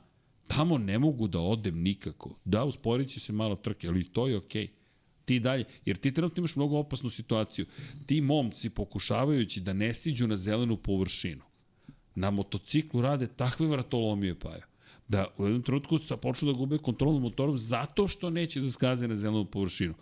tamo 0.47 0.77
ne 0.77 0.99
mogu 0.99 1.27
da 1.27 1.39
odem 1.39 1.81
nikako. 1.81 2.35
Da, 2.45 2.63
usporit 2.63 3.09
će 3.09 3.19
se 3.19 3.33
malo 3.33 3.55
trke, 3.55 3.87
ali 3.87 4.03
to 4.03 4.27
je 4.27 4.37
okej. 4.37 4.67
Okay 4.67 4.79
ti 5.29 5.39
dalje, 5.39 5.65
jer 5.85 5.97
ti 5.97 6.11
trenutno 6.13 6.41
imaš 6.41 6.55
mnogo 6.55 6.77
opasnu 6.77 7.09
situaciju. 7.09 7.65
Ti 8.05 8.21
momci 8.21 8.69
pokušavajući 8.69 9.61
da 9.61 9.73
ne 9.73 9.93
siđu 9.93 10.27
na 10.27 10.37
zelenu 10.37 10.77
površinu, 10.77 11.41
na 12.15 12.31
motociklu 12.31 13.01
rade 13.01 13.27
takve 13.27 13.67
vratolomije 13.67 14.39
paja 14.39 14.68
da 15.09 15.27
u 15.37 15.45
jednom 15.45 15.61
trenutku 15.63 15.97
sa 15.97 16.17
počnu 16.17 16.51
da 16.51 16.57
gube 16.57 16.77
kontrolu 16.77 17.19
motorom 17.19 17.57
zato 17.57 18.07
što 18.07 18.29
neće 18.29 18.61
da 18.61 18.71
skaze 18.71 19.07
na 19.07 19.15
zelenu 19.15 19.45
površinu. 19.45 19.93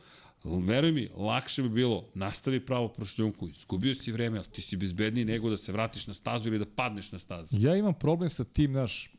Veruj 0.43 0.91
mi, 0.91 1.09
lakše 1.15 1.61
bi 1.63 1.69
bilo, 1.69 2.05
nastavi 2.13 2.59
pravo 2.65 2.87
prošljunku, 2.87 3.49
izgubio 3.49 3.95
si 3.95 4.11
vreme, 4.11 4.37
ali 4.37 4.47
ti 4.47 4.61
si 4.61 4.77
bezbedniji 4.77 5.25
nego 5.25 5.49
da 5.49 5.57
se 5.57 5.71
vratiš 5.71 6.07
na 6.07 6.13
stazu 6.13 6.49
ili 6.49 6.59
da 6.59 6.65
padneš 6.65 7.11
na 7.11 7.19
stazu. 7.19 7.57
Ja 7.59 7.75
imam 7.75 7.93
problem 7.93 8.29
sa 8.29 8.43
tim, 8.43 8.71
naš, 8.71 9.15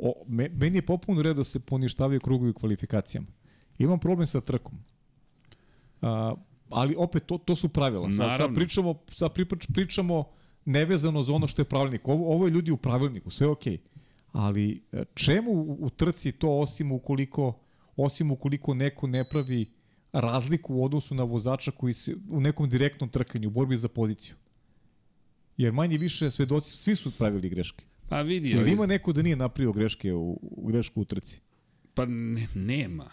o, 0.00 0.24
me, 0.28 0.48
meni 0.48 0.78
je 0.78 0.82
popuno 0.82 1.22
red 1.22 1.36
da 1.36 1.44
se 1.44 1.60
poništavaju 1.60 2.20
krugovi 2.20 2.50
u 2.50 2.54
kvalifikacijama. 2.54 3.26
Imam 3.78 3.98
problem 3.98 4.26
sa 4.26 4.40
trkom. 4.40 4.78
A, 6.02 6.34
ali 6.68 6.94
opet, 6.98 7.26
to, 7.26 7.38
to 7.38 7.56
su 7.56 7.68
pravila. 7.68 8.10
Sad, 8.10 8.36
sad 8.36 8.54
pričamo, 8.54 8.94
sad 9.12 9.32
pričamo 9.74 10.24
nevezano 10.64 11.22
za 11.22 11.34
ono 11.34 11.46
što 11.46 11.62
je 11.62 11.66
pravilnik. 11.66 12.08
Ovo, 12.08 12.34
ovo 12.34 12.46
je 12.46 12.50
ljudi 12.50 12.70
u 12.70 12.76
pravilniku, 12.76 13.30
sve 13.30 13.46
je 13.46 13.50
okej. 13.50 13.76
Okay. 13.76 13.99
Ali 14.32 14.82
e, 14.92 15.04
čemu 15.14 15.52
u, 15.78 15.90
trci 15.90 16.32
to 16.32 16.58
osim 16.58 16.92
ukoliko 16.92 17.60
osim 17.96 18.30
ukoliko 18.30 18.74
neko 18.74 19.06
ne 19.06 19.24
pravi 19.28 19.66
razliku 20.12 20.74
u 20.74 20.84
odnosu 20.84 21.14
na 21.14 21.22
vozača 21.22 21.70
koji 21.70 21.92
se 21.92 22.16
u 22.30 22.40
nekom 22.40 22.68
direktnom 22.70 23.10
trkanju, 23.10 23.48
u 23.48 23.50
borbi 23.50 23.76
za 23.76 23.88
poziciju. 23.88 24.34
Jer 25.56 25.72
manje 25.72 25.98
više 25.98 26.30
svedoci, 26.30 26.76
svi 26.76 26.96
su 26.96 27.12
pravili 27.18 27.48
greške. 27.48 27.84
Pa 28.08 28.22
vidi. 28.22 28.50
Jer 28.50 28.68
ima 28.68 28.86
neko 28.86 29.12
da 29.12 29.22
nije 29.22 29.36
napravio 29.36 29.72
greške 29.72 30.14
u, 30.14 30.38
u 30.42 30.66
grešku 30.66 31.00
u 31.00 31.04
trci? 31.04 31.40
Pa 31.94 32.06
ne, 32.06 32.48
nema. 32.54 33.10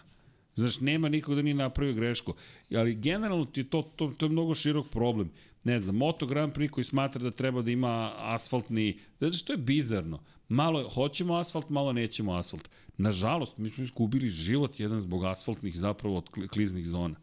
Znaš, 0.55 0.79
nema 0.79 1.09
nikog 1.09 1.35
da 1.35 1.41
nije 1.41 1.53
napravio 1.53 1.93
grešku. 1.93 2.33
Ali 2.75 2.95
generalno 2.95 3.45
ti 3.45 3.63
to, 3.63 3.81
to, 3.81 4.13
to 4.17 4.25
je 4.25 4.29
mnogo 4.29 4.55
širok 4.55 4.89
problem. 4.89 5.31
Ne 5.63 5.79
znam, 5.79 5.95
Moto 5.95 6.25
Grand 6.25 6.53
Prix 6.53 6.69
koji 6.69 6.83
smatra 6.83 7.23
da 7.23 7.31
treba 7.31 7.61
da 7.61 7.71
ima 7.71 8.13
asfaltni... 8.17 8.99
Zato 9.19 9.33
što 9.33 9.53
je 9.53 9.57
bizarno. 9.57 10.23
Malo 10.49 10.89
hoćemo 10.89 11.35
asfalt, 11.35 11.69
malo 11.69 11.93
nećemo 11.93 12.33
asfalt. 12.33 12.69
Nažalost, 12.97 13.57
mi 13.57 13.69
smo 13.69 13.83
izgubili 13.83 14.29
život 14.29 14.79
jedan 14.79 15.01
zbog 15.01 15.25
asfaltnih 15.25 15.77
zapravo 15.77 16.17
od 16.17 16.29
kliznih 16.49 16.87
zona. 16.87 17.15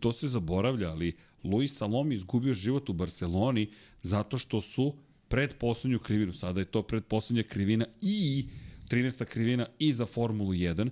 To 0.00 0.12
se 0.12 0.28
zaboravlja, 0.28 0.90
ali 0.90 1.16
Luis 1.44 1.76
Salomi 1.76 2.14
izgubio 2.14 2.54
život 2.54 2.88
u 2.88 2.92
Barceloni 2.92 3.70
zato 4.02 4.38
što 4.38 4.60
su 4.60 4.94
pred 5.28 5.54
poslednju 5.58 5.98
krivinu, 5.98 6.32
sada 6.32 6.60
je 6.60 6.64
to 6.64 6.82
pred 6.82 7.04
poslednja 7.04 7.42
krivina 7.42 7.86
i 8.00 8.48
13. 8.88 9.24
krivina 9.24 9.66
i 9.78 9.92
za 9.92 10.06
Formulu 10.06 10.52
1, 10.52 10.90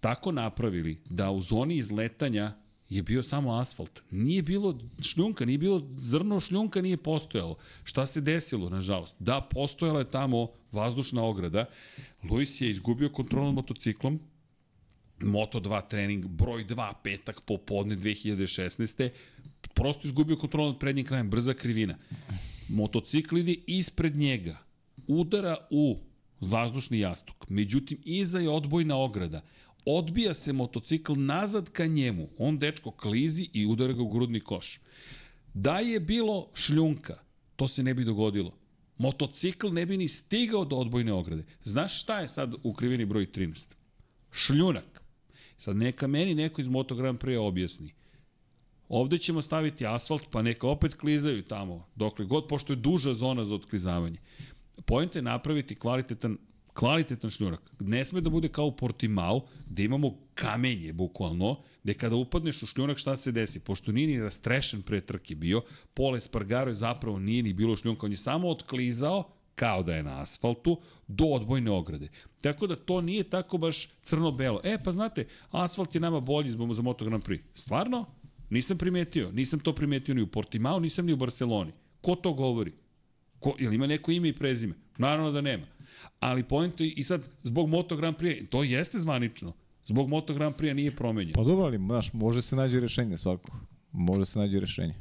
tako 0.00 0.32
napravili 0.32 0.98
da 1.10 1.30
u 1.30 1.40
zoni 1.40 1.76
izletanja 1.76 2.52
je 2.90 3.02
bio 3.02 3.22
samo 3.22 3.54
asfalt. 3.54 4.00
Nije 4.10 4.42
bilo 4.42 4.78
šljunka, 5.02 5.44
nije 5.44 5.58
bilo 5.58 5.86
zrno 5.98 6.40
šljunka, 6.40 6.82
nije 6.82 6.96
postojalo. 6.96 7.56
Šta 7.84 8.06
se 8.06 8.20
desilo, 8.20 8.70
nažalost? 8.70 9.14
Da, 9.18 9.40
postojala 9.40 9.98
je 9.98 10.10
tamo 10.10 10.48
vazdušna 10.72 11.24
ograda. 11.24 11.64
Luis 12.30 12.60
je 12.60 12.70
izgubio 12.70 13.08
kontrol 13.08 13.44
nad 13.44 13.54
motociklom, 13.54 14.20
Moto2 15.20 15.88
trening, 15.88 16.26
broj 16.26 16.64
2, 16.64 16.92
petak 17.02 17.40
popodne 17.40 17.96
2016. 17.96 19.10
Prosto 19.74 20.08
izgubio 20.08 20.36
kontrol 20.36 20.66
nad 20.66 20.78
prednjim 20.78 21.06
krajem, 21.06 21.30
brza 21.30 21.54
krivina. 21.54 21.96
Motocikl 22.68 23.38
ide 23.38 23.54
ispred 23.66 24.16
njega, 24.16 24.58
udara 25.06 25.56
u 25.70 25.98
vazdušni 26.40 26.98
jastuk. 26.98 27.48
Međutim, 27.48 27.98
iza 28.04 28.38
je 28.38 28.50
odbojna 28.50 28.96
ograda 28.96 29.42
odbija 29.84 30.34
se 30.34 30.52
motocikl 30.52 31.12
nazad 31.16 31.70
ka 31.70 31.86
njemu. 31.86 32.28
On 32.38 32.58
dečko 32.58 32.90
klizi 32.90 33.48
i 33.52 33.66
udara 33.66 33.92
ga 33.92 34.02
u 34.02 34.08
grudni 34.08 34.40
koš. 34.40 34.80
Da 35.54 35.78
je 35.78 36.00
bilo 36.00 36.48
šljunka, 36.54 37.18
to 37.56 37.68
se 37.68 37.82
ne 37.82 37.94
bi 37.94 38.04
dogodilo. 38.04 38.52
Motocikl 38.98 39.68
ne 39.68 39.86
bi 39.86 39.96
ni 39.96 40.08
stigao 40.08 40.64
do 40.64 40.76
odbojne 40.76 41.12
ograde. 41.12 41.44
Znaš 41.64 42.00
šta 42.00 42.20
je 42.20 42.28
sad 42.28 42.54
u 42.62 42.72
krivini 42.72 43.04
broj 43.04 43.26
13? 43.26 43.74
Šljunak. 44.32 45.02
Sad 45.58 45.76
neka 45.76 46.06
meni 46.06 46.34
neko 46.34 46.60
iz 46.60 46.68
Moto 46.68 46.94
Grand 46.94 47.18
Prix 47.18 47.38
objasni. 47.38 47.92
Ovde 48.88 49.18
ćemo 49.18 49.42
staviti 49.42 49.86
asfalt, 49.86 50.22
pa 50.30 50.42
neka 50.42 50.66
opet 50.66 50.94
klizaju 50.94 51.42
tamo, 51.42 51.86
dokle 51.96 52.24
god, 52.24 52.46
pošto 52.48 52.72
je 52.72 52.76
duža 52.76 53.14
zona 53.14 53.44
za 53.44 53.54
otklizavanje. 53.54 54.18
Pojent 54.86 55.16
je 55.16 55.22
napraviti 55.22 55.74
kvalitetan 55.74 56.38
kvalitetan 56.74 57.30
šljunak. 57.30 57.72
Ne 57.80 58.04
sme 58.04 58.20
da 58.20 58.30
bude 58.30 58.48
kao 58.48 58.66
u 58.66 58.76
Portimao, 58.76 59.46
gde 59.66 59.84
imamo 59.84 60.14
kamenje, 60.34 60.92
bukvalno, 60.92 61.56
gde 61.82 61.94
kada 61.94 62.16
upadneš 62.16 62.62
u 62.62 62.66
šljunak 62.66 62.98
šta 62.98 63.16
se 63.16 63.32
desi? 63.32 63.60
Pošto 63.60 63.92
nije 63.92 64.06
ni 64.06 64.22
rastrešen 64.22 64.82
pre 64.82 65.00
trke 65.00 65.34
bio, 65.34 65.62
Pole 65.94 66.20
Spargaro 66.20 66.70
je 66.70 66.74
zapravo 66.74 67.18
nije 67.18 67.42
ni 67.42 67.52
bilo 67.52 67.76
šljunka, 67.76 68.06
on 68.06 68.12
je 68.12 68.16
samo 68.16 68.48
otklizao, 68.48 69.30
kao 69.54 69.82
da 69.82 69.94
je 69.94 70.02
na 70.02 70.20
asfaltu, 70.22 70.80
do 71.08 71.24
odbojne 71.24 71.70
ograde. 71.70 72.08
Tako 72.40 72.66
da 72.66 72.76
to 72.76 73.00
nije 73.00 73.24
tako 73.24 73.58
baš 73.58 73.88
crno-belo. 74.02 74.60
E, 74.64 74.78
pa 74.84 74.92
znate, 74.92 75.26
asfalt 75.50 75.94
je 75.94 76.00
nama 76.00 76.20
bolji 76.20 76.50
zbog 76.50 76.74
za 76.74 76.82
Moto 76.82 77.04
Grand 77.04 77.24
Prix. 77.24 77.40
Stvarno? 77.54 78.06
Nisam 78.50 78.78
primetio. 78.78 79.32
Nisam 79.32 79.60
to 79.60 79.74
primetio 79.74 80.14
ni 80.14 80.22
u 80.22 80.26
Portimao, 80.26 80.80
nisam 80.80 81.06
ni 81.06 81.12
u 81.12 81.16
Barceloni. 81.16 81.72
Ko 82.00 82.14
to 82.14 82.32
govori? 82.32 82.72
Ko, 83.40 83.56
jel 83.58 83.72
ima 83.72 83.86
neko 83.86 84.10
ime 84.10 84.28
i 84.28 84.32
prezime? 84.32 84.74
Naravno 84.98 85.30
da 85.30 85.40
nema. 85.40 85.66
Ali 86.20 86.42
point 86.42 86.80
je 86.80 86.92
i 86.92 87.04
sad, 87.04 87.22
zbog 87.42 87.68
Moto 87.68 87.96
Grand 87.96 88.16
Prix, 88.16 88.48
to 88.48 88.62
jeste 88.62 88.98
zvanično. 88.98 89.52
Zbog 89.86 90.08
Moto 90.08 90.34
Grand 90.34 90.54
Prix 90.54 90.74
nije 90.74 90.96
promenjeno. 90.96 91.34
Pa 91.34 91.44
dobro, 91.44 91.64
ali, 91.64 91.78
znaš, 91.78 92.12
može 92.12 92.42
se 92.42 92.56
nađe 92.56 92.80
rešenje 92.80 93.16
svako. 93.16 93.50
Može 93.92 94.24
se 94.24 94.38
nađe 94.38 94.60
rešenje. 94.60 94.94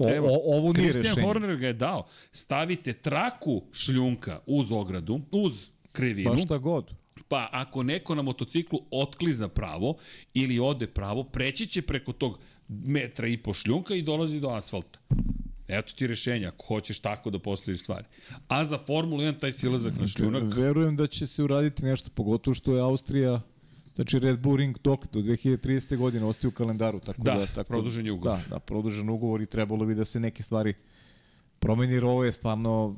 O, 0.00 0.14
Evo, 0.14 0.28
o, 0.28 0.58
ovo 0.58 0.72
nije 0.72 0.92
Christian 0.92 1.14
rešenje. 1.14 1.26
Horner 1.26 1.56
ga 1.56 1.66
je 1.66 1.72
dao. 1.72 2.06
Stavite 2.32 2.92
traku 2.92 3.62
šljunka 3.72 4.40
uz 4.46 4.72
ogradu, 4.72 5.20
uz 5.32 5.68
krivinu. 5.92 6.30
Pa 6.30 6.36
šta 6.36 6.58
god. 6.58 6.94
Pa 7.28 7.48
ako 7.52 7.82
neko 7.82 8.14
na 8.14 8.22
motociklu 8.22 8.80
otkliza 8.90 9.48
pravo 9.48 9.96
ili 10.34 10.58
ode 10.58 10.86
pravo, 10.86 11.24
preći 11.24 11.66
će 11.66 11.82
preko 11.82 12.12
tog 12.12 12.38
metra 12.68 13.26
i 13.26 13.36
po 13.36 13.54
šljunka 13.54 13.94
i 13.94 14.02
dolazi 14.02 14.40
do 14.40 14.48
asfalta. 14.48 14.98
Eto 15.68 15.92
ti 15.92 16.06
rešenja, 16.06 16.48
ako 16.48 16.66
hoćeš 16.66 16.98
tako 16.98 17.30
da 17.30 17.38
postaviš 17.38 17.80
stvari. 17.80 18.04
A 18.48 18.64
za 18.64 18.78
Formulu 18.78 19.22
1 19.22 19.38
taj 19.38 19.52
silazak 19.52 19.94
na 20.00 20.06
šljunak, 20.06 20.54
Verujem 20.56 20.96
da 20.96 21.06
će 21.06 21.26
se 21.26 21.42
uraditi 21.42 21.84
nešto, 21.84 22.10
pogotovo 22.10 22.54
što 22.54 22.74
je 22.74 22.80
Austrija 22.80 23.40
Znači 23.94 24.18
Red 24.18 24.38
Bull 24.38 24.56
Ring 24.56 24.76
dok 24.84 25.06
do 25.06 25.20
2030. 25.20 25.96
godine 25.96 26.24
ostaje 26.24 26.48
u 26.48 26.52
kalendaru. 26.52 27.00
Tako 27.00 27.22
Da, 27.22 27.34
da, 27.34 27.46
tako, 27.46 27.68
produžen 27.68 28.06
je 28.06 28.12
ugovor. 28.12 28.38
Da, 28.38 28.44
da, 28.50 28.58
produžen 28.58 29.08
ugovor 29.08 29.42
i 29.42 29.46
trebalo 29.46 29.86
bi 29.86 29.94
da 29.94 30.04
se 30.04 30.20
neke 30.20 30.42
stvari 30.42 30.74
promeni, 31.58 31.92
jer 31.92 32.04
ovo 32.04 32.24
je 32.24 32.32
stvarno 32.32 32.96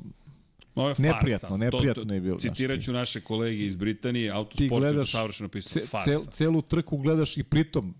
ovo 0.74 0.88
je 0.88 0.94
farsa. 0.94 1.02
Neprijatno, 1.08 1.56
neprijatno 1.56 2.14
je 2.14 2.20
bilo, 2.20 2.38
Citirat 2.38 2.78
ti- 2.78 2.84
ću 2.84 2.92
naše 2.92 3.20
kolege 3.20 3.66
iz 3.66 3.76
Britanije, 3.76 4.30
Autosport 4.30 4.84
je 4.96 5.06
savršeno 5.06 5.48
pisao. 5.48 5.70
ce, 5.72 5.86
Farsa. 5.86 6.10
cel, 6.10 6.20
celu 6.22 6.62
trku 6.62 6.96
gledaš 6.96 7.36
i 7.36 7.42
pritom 7.42 7.94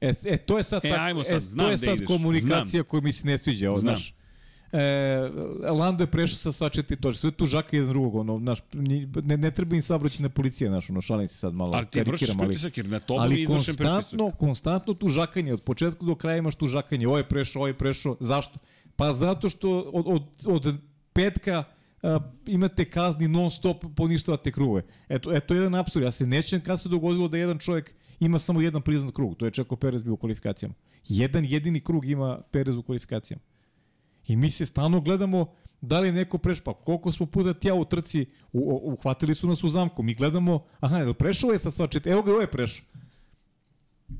E, 0.00 0.12
e 0.24 0.36
to 0.36 0.58
je 0.58 0.62
sad, 0.64 0.84
E, 0.84 0.90
ajmo 0.90 1.24
sad, 1.24 1.36
e, 1.36 1.40
znam 1.40 1.66
to 1.66 1.70
je 1.72 1.78
sad 1.78 1.94
ideš, 1.94 2.06
komunikacija 2.06 2.82
koja 2.82 3.00
mi 3.00 3.12
se 3.12 3.26
ne 3.26 3.38
sviđa, 3.38 3.68
ovo, 3.70 3.78
Znam. 3.78 3.94
znaš. 3.94 4.14
E, 4.72 4.80
Lando 5.70 6.02
je 6.02 6.06
prešao 6.06 6.36
sa 6.36 6.52
sva 6.52 6.68
četiri 6.68 6.96
točke, 6.96 7.20
sve 7.20 7.30
tu 7.30 7.46
žaka 7.46 7.76
jedan 7.76 7.88
drugog, 7.88 8.14
ono, 8.14 8.38
znaš, 8.38 8.58
nji- 8.72 9.22
ne, 9.24 9.36
ne 9.36 9.50
treba 9.50 9.76
im 9.76 9.82
saobraćena 9.82 10.28
policija, 10.28 10.70
znaš, 10.70 10.90
ono, 10.90 11.00
šalim 11.00 11.28
se 11.28 11.34
sad 11.34 11.54
malo, 11.54 11.72
Ali 11.74 11.86
ti 11.86 12.00
vršiš 12.00 12.28
pritisak 12.38 12.76
jer 12.76 12.88
na 12.88 13.00
tobom 13.00 13.22
je 13.22 13.26
ali 13.26 13.42
izvršen 13.42 13.76
pritisak. 13.76 13.94
konstantno, 13.94 14.30
konstantno 14.30 14.94
tu 14.94 15.08
žakanje, 15.08 15.52
od 15.54 15.62
početka 15.62 16.04
do 16.04 16.14
kraja 16.14 16.36
imaš 16.36 16.54
tu 16.54 16.66
žakanje, 16.66 17.06
ovo 17.08 17.18
je 17.18 17.28
prešao, 17.28 17.60
ovo 17.60 17.66
je 17.66 17.74
prešao, 17.74 18.16
zašto? 18.20 18.58
Pa 18.96 19.12
zato 19.12 19.48
što 19.48 19.80
od, 19.80 20.04
od, 20.06 20.22
od 20.64 20.74
petka 21.12 21.64
a, 22.02 22.18
imate 22.46 22.84
kazni 22.84 23.28
non 23.28 23.50
stop 23.50 23.84
poništavate 23.96 24.52
krugove. 24.52 24.82
Eto, 25.08 25.32
eto 25.36 25.54
jedan 25.54 25.74
apsurd. 25.74 26.04
Ja 26.04 26.10
se 26.12 26.26
nećem 26.26 26.60
kad 26.60 26.80
se 26.80 26.88
dogodilo 26.88 27.28
da 27.28 27.36
jedan 27.38 27.58
čovjek 27.58 27.94
ima 28.20 28.38
samo 28.38 28.60
jedan 28.60 28.82
priznat 28.82 29.14
krug. 29.14 29.36
To 29.36 29.44
je 29.44 29.50
Čeko 29.50 29.76
Perez 29.76 30.02
bio 30.02 30.12
u 30.12 30.16
kvalifikacijama. 30.16 30.74
Jedan 31.08 31.44
jedini 31.44 31.80
krug 31.80 32.08
ima 32.08 32.42
Perez 32.50 32.76
u 32.76 32.82
kvalifikacijama. 32.82 33.42
I 34.26 34.36
mi 34.36 34.50
se 34.50 34.66
stalno 34.66 35.00
gledamo 35.00 35.46
da 35.80 36.00
li 36.00 36.08
je 36.08 36.12
neko 36.12 36.38
prešao. 36.38 36.64
Pa 36.64 36.74
koliko 36.74 37.12
smo 37.12 37.26
puta 37.26 37.54
tja 37.54 37.74
u 37.74 37.84
trci, 37.84 38.26
uhvatili 38.52 39.34
su 39.34 39.48
nas 39.48 39.64
u 39.64 39.68
zamku. 39.68 40.02
Mi 40.02 40.14
gledamo, 40.14 40.64
aha, 40.80 40.98
je 40.98 41.14
prešao 41.14 41.50
je 41.50 41.58
sa 41.58 41.70
sva 41.70 41.86
četiri? 41.86 42.12
Evo 42.12 42.22
ga, 42.22 42.32
ovo 42.32 42.40
je 42.40 42.50
prešao. 42.50 42.86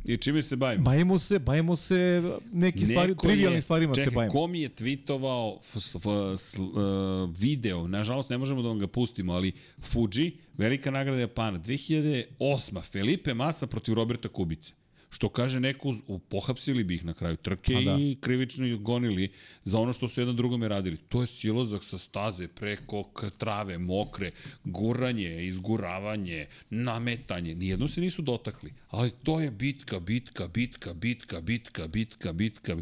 I 0.04 0.16
čime 0.16 0.42
se 0.42 0.56
bavimo? 0.56 0.84
Bavimo 0.84 1.18
se, 1.18 1.38
bavimo 1.38 1.76
se 1.76 2.22
neki 2.52 2.86
stvari, 2.86 3.14
trivialnim 3.22 3.62
stvarima 3.62 3.94
čekaj, 3.94 4.04
se 4.04 4.14
bavimo. 4.14 4.32
ko 4.32 4.46
mi 4.46 4.60
je 4.60 4.68
tweetovao 4.68 5.58
f, 5.60 5.76
f, 5.76 6.06
s, 6.38 6.58
uh, 6.58 7.30
video, 7.38 7.88
nažalost 7.88 8.30
ne 8.30 8.38
možemo 8.38 8.62
da 8.62 8.68
vam 8.68 8.78
ga 8.78 8.86
pustimo, 8.86 9.32
ali 9.32 9.52
Fuji, 9.80 10.36
velika 10.58 10.90
nagrada 10.90 11.20
Japana, 11.20 11.58
2008. 11.58 12.82
Felipe 12.92 13.34
Massa 13.34 13.66
protiv 13.66 13.94
Roberta 13.94 14.28
Kubice. 14.28 14.72
Što 15.10 15.28
kaže 15.28 15.60
neko, 15.60 15.94
u- 16.06 16.18
pohapsili 16.18 16.84
bi 16.84 16.94
ih 16.94 17.04
na 17.04 17.14
kraju 17.14 17.36
trke 17.36 17.74
A 17.74 17.80
da. 17.80 17.96
i 18.00 18.16
krivično 18.20 18.66
ih 18.66 18.76
gonili 18.76 19.32
za 19.64 19.78
ono 19.78 19.92
što 19.92 20.08
su 20.08 20.20
jedan 20.20 20.36
drugome 20.36 20.68
radili. 20.68 20.96
To 20.98 21.20
je 21.20 21.26
silozak 21.26 21.84
sa 21.84 21.98
staze 21.98 22.48
preko 22.48 23.04
trave, 23.38 23.78
mokre, 23.78 24.30
guranje, 24.64 25.46
izguravanje, 25.46 26.46
nametanje. 26.70 27.54
Nijedno 27.54 27.88
se 27.88 28.00
nisu 28.00 28.22
dotakli. 28.22 28.72
Ali 28.88 29.10
to 29.10 29.40
je 29.40 29.50
bitka, 29.50 30.00
bitka, 30.00 30.48
bitka, 30.48 30.94
bitka, 30.94 31.40
bitka, 31.40 31.86
bitka, 31.86 32.32
bitka. 32.32 32.76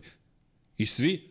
I 0.79 0.87
svi 0.87 1.23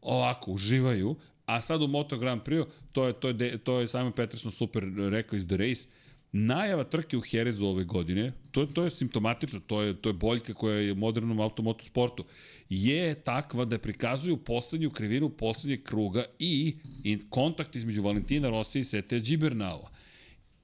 ovako 0.00 0.50
uživaju, 0.50 1.16
a 1.46 1.60
sad 1.60 1.82
u 1.82 1.86
Moto 1.86 2.18
Grand 2.18 2.42
Prix, 2.42 2.66
to 2.92 3.06
je, 3.06 3.12
to 3.12 3.28
je, 3.28 3.58
to 3.58 3.80
je 3.80 3.88
Simon 3.88 4.12
Peterson 4.12 4.50
super 4.50 4.84
rekao 5.10 5.36
iz 5.36 5.46
The 5.46 5.56
Race, 5.56 5.86
Najava 6.32 6.84
trke 6.84 7.16
u 7.16 7.22
Jerezu 7.32 7.66
ove 7.66 7.84
godine, 7.84 8.32
to, 8.50 8.66
to 8.66 8.84
je 8.84 8.90
simptomatično, 8.90 9.60
to 9.66 9.82
je, 9.82 9.94
to 9.96 10.08
je 10.08 10.12
boljka 10.12 10.54
koja 10.54 10.76
je 10.76 10.92
u 10.92 10.96
modernom 10.96 11.40
automotosportu, 11.40 12.24
je 12.68 13.14
takva 13.14 13.64
da 13.64 13.78
prikazuju 13.78 14.36
poslednju 14.36 14.90
krivinu 14.90 15.28
poslednjeg 15.28 15.82
kruga 15.82 16.24
i, 16.38 16.76
i 17.04 17.18
kontakt 17.30 17.76
između 17.76 18.02
Valentina 18.02 18.50
Rossi 18.50 18.78
i 18.78 18.84
Seteja 18.84 19.20
Gibernala. 19.20 19.90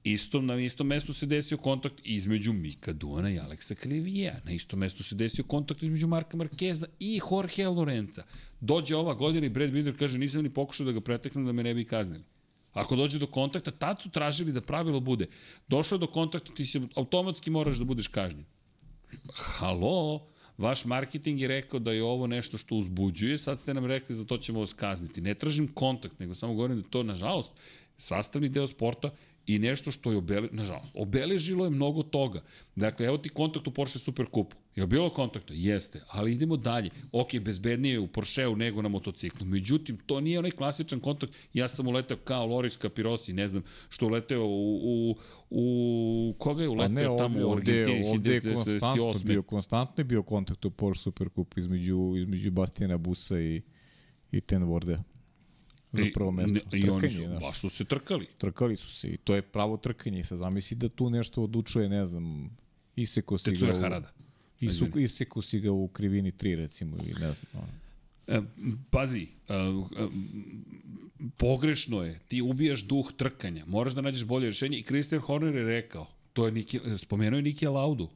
Istom, 0.03 0.45
na 0.45 0.59
istom 0.59 0.87
mestu 0.87 1.13
se 1.13 1.25
desio 1.25 1.57
kontakt 1.57 1.95
između 2.03 2.53
Mika 2.53 2.93
Duana 2.93 3.31
i 3.31 3.39
Aleksa 3.39 3.75
Krivija. 3.75 4.41
Na 4.43 4.51
istom 4.51 4.79
mestu 4.79 5.03
se 5.03 5.15
desio 5.15 5.43
kontakt 5.43 5.83
između 5.83 6.07
Marka 6.07 6.37
Markeza 6.37 6.85
i 6.99 7.19
Jorge 7.31 7.67
Lorenza. 7.67 8.23
Dođe 8.61 8.95
ova 8.95 9.13
godina 9.13 9.45
i 9.45 9.49
Brad 9.49 9.71
Binder 9.71 9.97
kaže 9.97 10.17
nisam 10.17 10.43
ni 10.43 10.49
pokušao 10.49 10.85
da 10.85 10.91
ga 10.91 11.01
preteknem 11.01 11.45
da 11.45 11.51
me 11.51 11.63
ne 11.63 11.73
bi 11.73 11.85
kaznili. 11.85 12.23
Ako 12.75 12.95
dođe 12.95 13.19
do 13.19 13.27
kontakta, 13.27 13.71
tad 13.71 14.01
su 14.01 14.09
tražili 14.11 14.51
da 14.51 14.61
pravilo 14.61 14.99
bude. 14.99 15.27
Došlo 15.67 15.97
do 15.97 16.07
kontakta, 16.07 16.53
ti 16.53 16.65
se 16.65 16.81
automatski 16.95 17.49
moraš 17.49 17.77
da 17.77 17.85
budeš 17.87 18.07
kažnjen. 18.07 18.45
Halo, 19.33 20.27
vaš 20.57 20.85
marketing 20.85 21.39
je 21.41 21.47
rekao 21.47 21.79
da 21.79 21.91
je 21.91 22.03
ovo 22.03 22.27
nešto 22.27 22.57
što 22.57 22.75
uzbuđuje, 22.75 23.37
sad 23.37 23.61
ste 23.61 23.73
nam 23.73 23.85
rekli 23.85 24.15
za 24.15 24.25
to 24.25 24.37
ćemo 24.37 24.59
vas 24.59 24.73
kazniti. 24.73 25.21
Ne 25.21 25.33
tražim 25.33 25.67
kontakt, 25.67 26.19
nego 26.19 26.35
samo 26.35 26.53
govorim 26.53 26.81
da 26.81 26.89
to, 26.89 27.03
nažalost, 27.03 27.51
sastavni 27.97 28.49
deo 28.49 28.67
sporta 28.67 29.11
i 29.47 29.59
nešto 29.59 29.91
što 29.91 30.11
je 30.11 30.17
obele, 30.17 30.49
nažalost, 30.51 30.91
obeležilo 30.93 31.65
je 31.65 31.69
mnogo 31.69 32.03
toga. 32.03 32.41
Dakle, 32.75 33.05
evo 33.05 33.17
ti 33.17 33.29
kontakt 33.29 33.67
u 33.67 33.71
Porsche 33.71 33.99
Superkupu. 33.99 34.55
Je 34.75 34.83
li 34.83 34.87
bilo 34.87 35.09
kontakta? 35.09 35.53
Jeste, 35.53 36.01
ali 36.07 36.33
idemo 36.33 36.57
dalje. 36.57 36.89
Ok, 37.11 37.39
bezbednije 37.39 37.93
je 37.93 37.99
u 37.99 38.07
Porscheu 38.07 38.55
nego 38.55 38.81
na 38.81 38.89
motociklu. 38.89 39.45
Međutim, 39.45 39.97
to 40.05 40.19
nije 40.19 40.39
onaj 40.39 40.51
klasičan 40.51 40.99
kontakt. 40.99 41.33
Ja 41.53 41.67
sam 41.67 41.87
uleteo 41.87 42.17
kao 42.17 42.45
Loris 42.45 42.77
Capirosi, 42.77 43.33
ne 43.33 43.47
znam, 43.47 43.63
što 43.89 44.07
uleteo 44.07 44.45
u, 44.45 44.79
u, 44.83 45.15
u 45.49 46.35
koga 46.39 46.63
je 46.63 46.67
Pa 46.67 46.73
uleteo 46.73 47.11
ne, 47.11 47.17
tamo 47.17 47.25
ovde, 47.25 47.45
u 47.45 47.49
ovde, 47.49 47.71
Argentini 47.71 48.09
ovde 48.09 48.33
je 48.33 48.41
konstantno 48.41 49.03
1978. 49.03 49.23
bio, 49.23 49.43
konstantno 49.43 50.01
je 50.01 50.05
bio 50.05 50.23
kontakt 50.23 50.65
u 50.65 50.71
Porsche 50.71 51.03
Supercup 51.03 51.57
između, 51.57 52.13
između 52.17 52.51
Bastijana 52.51 52.97
Busa 52.97 53.39
i, 53.39 53.61
i 54.31 54.41
Ten 54.41 54.63
Wardea. 54.63 55.14
Za 56.03 56.09
prvo 56.13 56.31
mesto. 56.31 56.53
Ne, 56.53 56.79
I 56.79 56.89
oni 56.89 57.11
su, 57.11 57.21
znaš. 57.25 57.41
baš 57.41 57.59
su 57.59 57.69
se 57.69 57.85
trkali. 57.85 58.27
Trkali 58.37 58.77
su 58.77 58.91
se 58.93 59.07
i 59.07 59.17
to 59.17 59.35
je 59.35 59.41
pravo 59.41 59.77
trkanje. 59.77 60.19
I 60.19 60.23
sad 60.23 60.37
zamisli 60.37 60.77
da 60.77 60.89
tu 60.89 61.09
nešto 61.09 61.43
odlučuje, 61.43 61.89
ne 61.89 62.05
znam, 62.05 62.57
iseko 62.95 63.37
si 63.37 63.51
Tetsuya 63.51 63.71
ga 63.71 63.77
u, 63.77 63.81
Harada. 63.81 64.11
isu, 64.59 64.87
iseko 64.99 65.41
si 65.41 65.59
ga 65.59 65.71
u 65.71 65.87
krivini 65.87 66.31
3 66.31 66.55
recimo 66.55 66.97
ili 66.97 67.13
ne 67.19 67.33
znam. 67.33 67.51
Ono. 67.53 67.85
E, 68.27 68.41
pazi, 68.89 69.27
e, 69.49 69.53
e, 69.53 70.07
pogrešno 71.37 72.03
je, 72.03 72.19
ti 72.27 72.41
ubijaš 72.41 72.83
duh 72.83 73.11
trkanja, 73.17 73.65
moraš 73.67 73.93
da 73.93 74.01
nađeš 74.01 74.23
bolje 74.25 74.45
rešenje 74.45 74.77
i 74.77 74.83
Christian 74.83 75.21
Horner 75.21 75.55
je 75.55 75.63
rekao, 75.63 76.07
to 76.33 76.45
je 76.45 76.51
Niki, 76.51 76.79
spomenuo 76.97 77.37
je 77.37 77.41
Nikija 77.41 77.71
Laudu, 77.71 78.09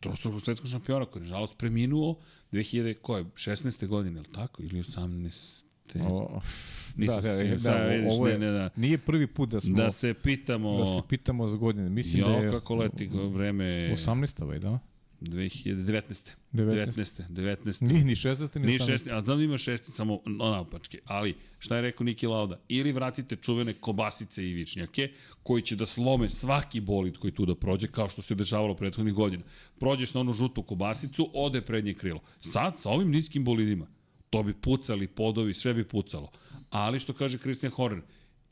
trostrukog 0.00 0.40
svetskog 0.42 0.70
šampiona 0.70 1.06
koji 1.06 1.20
je 1.20 1.24
nažalost 1.24 1.58
preminuo 1.58 2.16
2000, 2.52 2.94
koje, 2.94 3.24
16. 3.24 3.86
godine, 3.86 4.16
ili 4.16 4.32
tako, 4.32 4.62
ili 4.62 4.82
18. 4.82 5.63
O, 6.00 6.40
Nisam 6.96 7.22
da, 7.22 7.36
da, 7.36 7.44
da, 7.44 7.58
sad 7.58 7.90
vidiš, 7.90 8.12
ovo 8.12 8.28
je, 8.28 8.38
ne, 8.38 8.46
ne, 8.46 8.52
da. 8.52 8.70
nije 8.76 8.98
prvi 8.98 9.26
put 9.26 9.48
da 9.48 9.60
smo 9.60 9.76
Da 9.76 9.90
se 9.90 10.14
pitamo, 10.14 10.78
da 10.78 10.86
se 10.86 11.00
pitamo 11.08 11.48
za 11.48 11.56
godine. 11.56 11.88
Mislim 11.88 12.20
jo, 12.20 12.28
da 12.28 12.34
je 12.34 12.50
kako 12.50 12.74
leti 12.74 13.10
vreme, 13.12 13.64
18. 13.64 14.42
ovaj, 14.42 14.58
da? 14.58 14.78
2019. 15.20 16.30
19. 16.52 16.92
19. 16.92 17.22
19. 17.28 17.82
Nije 17.82 18.04
ni 18.04 18.14
16. 18.14 18.58
ni 18.58 18.66
Nije 18.66 18.78
18. 18.78 18.86
šesti, 18.86 19.10
a 19.12 19.22
znam 19.22 19.38
da 19.38 19.44
ima 19.44 19.58
šesti, 19.58 19.92
samo 19.92 20.20
naopačke. 20.26 20.98
Ali, 21.04 21.34
šta 21.58 21.76
je 21.76 21.82
rekao 21.82 22.04
Niki 22.04 22.26
Lauda? 22.26 22.60
Ili 22.68 22.92
vratite 22.92 23.36
čuvene 23.36 23.72
kobasice 23.72 24.48
i 24.50 24.54
vičnjake, 24.54 25.10
koji 25.42 25.62
će 25.62 25.76
da 25.76 25.86
slome 25.86 26.30
svaki 26.30 26.80
bolid 26.80 27.18
koji 27.18 27.32
tu 27.32 27.46
da 27.46 27.54
prođe, 27.54 27.86
kao 27.86 28.08
što 28.08 28.22
se 28.22 28.34
dešavalo 28.34 28.74
prethodnih 28.74 29.14
godina. 29.14 29.42
Prođeš 29.78 30.14
na 30.14 30.20
onu 30.20 30.32
žutu 30.32 30.62
kobasicu, 30.62 31.30
ode 31.34 31.60
prednje 31.60 31.94
krilo. 31.94 32.20
Sad, 32.40 32.80
sa 32.80 32.90
ovim 32.90 33.10
niskim 33.10 33.44
bolidima, 33.44 33.86
to 34.34 34.42
bi 34.42 34.54
pucali 34.54 35.06
podovi, 35.06 35.54
sve 35.54 35.74
bi 35.74 35.84
pucalo. 35.84 36.30
Ali, 36.70 37.00
što 37.00 37.12
kaže 37.12 37.38
Christian 37.38 37.72
Horner, 37.72 38.02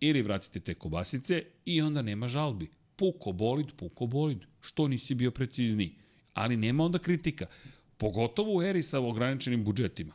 ili 0.00 0.22
vratite 0.22 0.60
te 0.60 0.74
kobasice 0.74 1.42
i 1.64 1.82
onda 1.82 2.02
nema 2.02 2.28
žalbi. 2.28 2.70
Puko 2.96 3.32
bolid, 3.32 3.66
puko 3.76 4.06
bolid. 4.06 4.38
Što 4.60 4.88
nisi 4.88 5.14
bio 5.14 5.30
precizniji? 5.30 5.94
Ali 6.34 6.56
nema 6.56 6.84
onda 6.84 6.98
kritika. 6.98 7.46
Pogotovo 7.96 8.56
u 8.56 8.62
eri 8.62 8.82
sa 8.82 9.00
ograničenim 9.00 9.64
budžetima. 9.64 10.14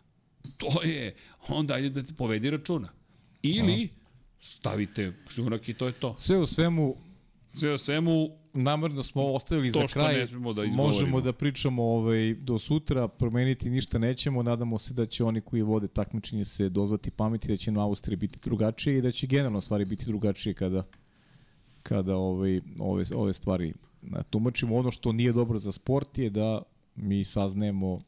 To 0.57 0.83
je, 0.83 1.15
onda 1.47 1.73
ajde 1.73 1.89
da 1.89 2.03
te 2.03 2.13
povedi 2.13 2.49
računa. 2.49 2.89
Ili 3.41 3.89
stavite 4.39 5.13
šljunak 5.29 5.69
i 5.69 5.73
to 5.73 5.87
je 5.87 5.93
to. 5.93 6.15
Sve 6.17 6.37
u 6.37 6.45
svemu, 6.45 6.95
Sve 7.53 7.71
o 7.73 7.77
svemu, 7.77 8.29
namerno 8.57 9.03
smo 9.03 9.21
ovo 9.21 9.35
ostavili 9.35 9.71
To 9.71 9.79
za 9.79 9.87
što 9.87 9.99
kraj. 9.99 10.17
ne 10.17 10.27
smemo 10.27 10.53
da 10.53 10.65
izgovorimo. 10.65 10.93
Možemo 10.93 11.21
da 11.21 11.33
pričamo 11.33 11.83
ovaj, 11.83 12.33
do 12.33 12.59
sutra, 12.59 13.07
promeniti 13.07 13.69
ništa 13.69 13.99
nećemo. 13.99 14.43
Nadamo 14.43 14.77
se 14.77 14.93
da 14.93 15.05
će 15.05 15.23
oni 15.23 15.41
koji 15.41 15.61
vode 15.61 15.87
takmičenje 15.87 16.45
se 16.45 16.69
dozvati 16.69 17.11
pameti, 17.11 17.47
da 17.47 17.57
će 17.57 17.71
na 17.71 17.83
Austriji 17.83 18.17
biti 18.17 18.39
drugačije 18.43 18.97
i 18.97 19.01
da 19.01 19.11
će 19.11 19.27
generalno 19.27 19.61
stvari 19.61 19.85
biti 19.85 20.05
drugačije 20.05 20.53
kada 20.53 20.83
kada 21.83 22.15
ovaj, 22.15 22.61
ove, 22.79 23.03
ove 23.15 23.33
stvari 23.33 23.73
tumačimo. 24.29 24.75
Ono 24.75 24.91
što 24.91 25.11
nije 25.11 25.33
dobro 25.33 25.59
za 25.59 25.71
sport 25.71 26.17
je 26.17 26.29
da 26.29 26.61
mi 26.95 27.23
saznajemo 27.23 27.99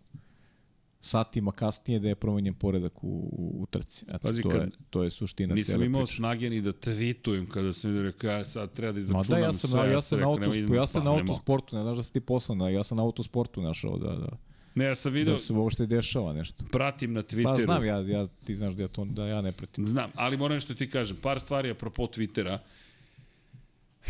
satima 1.02 1.52
kasnije 1.52 2.00
da 2.00 2.08
je 2.08 2.16
promenjen 2.16 2.54
poredak 2.54 3.04
u, 3.04 3.08
u, 3.08 3.62
u 3.62 3.66
trci. 3.66 4.06
Eto, 4.08 4.20
Pazi, 4.20 4.42
to, 4.42 4.52
je, 4.52 4.70
to 4.90 5.04
je 5.04 5.10
suština 5.10 5.56
nisam 5.56 5.74
cele 5.74 5.86
imao 5.86 6.02
priče. 6.02 6.16
snage 6.16 6.50
ni 6.50 6.62
da 6.62 6.70
tweetujem 6.72 7.48
kada 7.48 7.74
sam 7.74 8.02
rekao, 8.02 8.30
ja 8.30 8.46
sad 8.46 8.74
treba 8.74 8.92
da 8.92 9.00
izračunam 9.00 9.26
Ma 9.30 9.36
da, 9.36 9.46
ja 9.46 9.54
sam, 9.54 9.70
sve. 9.70 9.80
na, 9.80 9.86
ja 9.86 10.02
sam, 10.02 10.18
na, 10.18 10.20
rekao, 10.20 10.32
auto, 10.32 10.42
nemoj, 10.42 10.58
idem 10.58 10.74
ja 10.74 10.82
da 10.82 10.88
sam 10.88 11.04
na 11.04 11.10
mogu. 11.10 11.22
autosportu, 11.22 11.76
ne 11.76 11.82
znaš 11.82 11.98
da 11.98 12.04
si 12.04 12.14
ti 12.14 12.20
posao, 12.20 12.56
na, 12.56 12.70
ja 12.70 12.84
sam 12.84 12.98
na 12.98 13.04
autosportu 13.04 13.62
našao 13.62 13.98
da, 13.98 14.16
da, 14.16 14.38
Ne, 14.76 14.86
ja 14.86 14.96
sam 14.96 15.14
video, 15.14 15.34
da 15.34 15.38
se 15.38 15.54
uopšte 15.54 15.86
dešava 15.86 16.34
nešto. 16.34 16.66
pratim 16.72 17.14
na 17.14 17.22
Pa 17.22 17.28
Twitteru. 17.28 17.64
znam 17.64 17.86
ja, 17.86 18.00
ja, 18.00 18.28
ti 18.44 18.56
znaš 18.56 18.74
da 18.74 18.84
ja, 18.84 18.88
to, 18.88 19.06
da 19.06 19.26
ja 19.26 19.42
ne 19.42 19.52
pratim. 19.52 19.88
Znam, 19.88 20.12
ali 20.16 20.38
moram 20.38 20.56
nešto 20.56 20.74
ti 20.74 20.90
kažem. 20.90 21.18
Par 21.22 21.40
stvari 21.40 21.70
apropo 21.70 22.04
Twittera. 22.04 22.58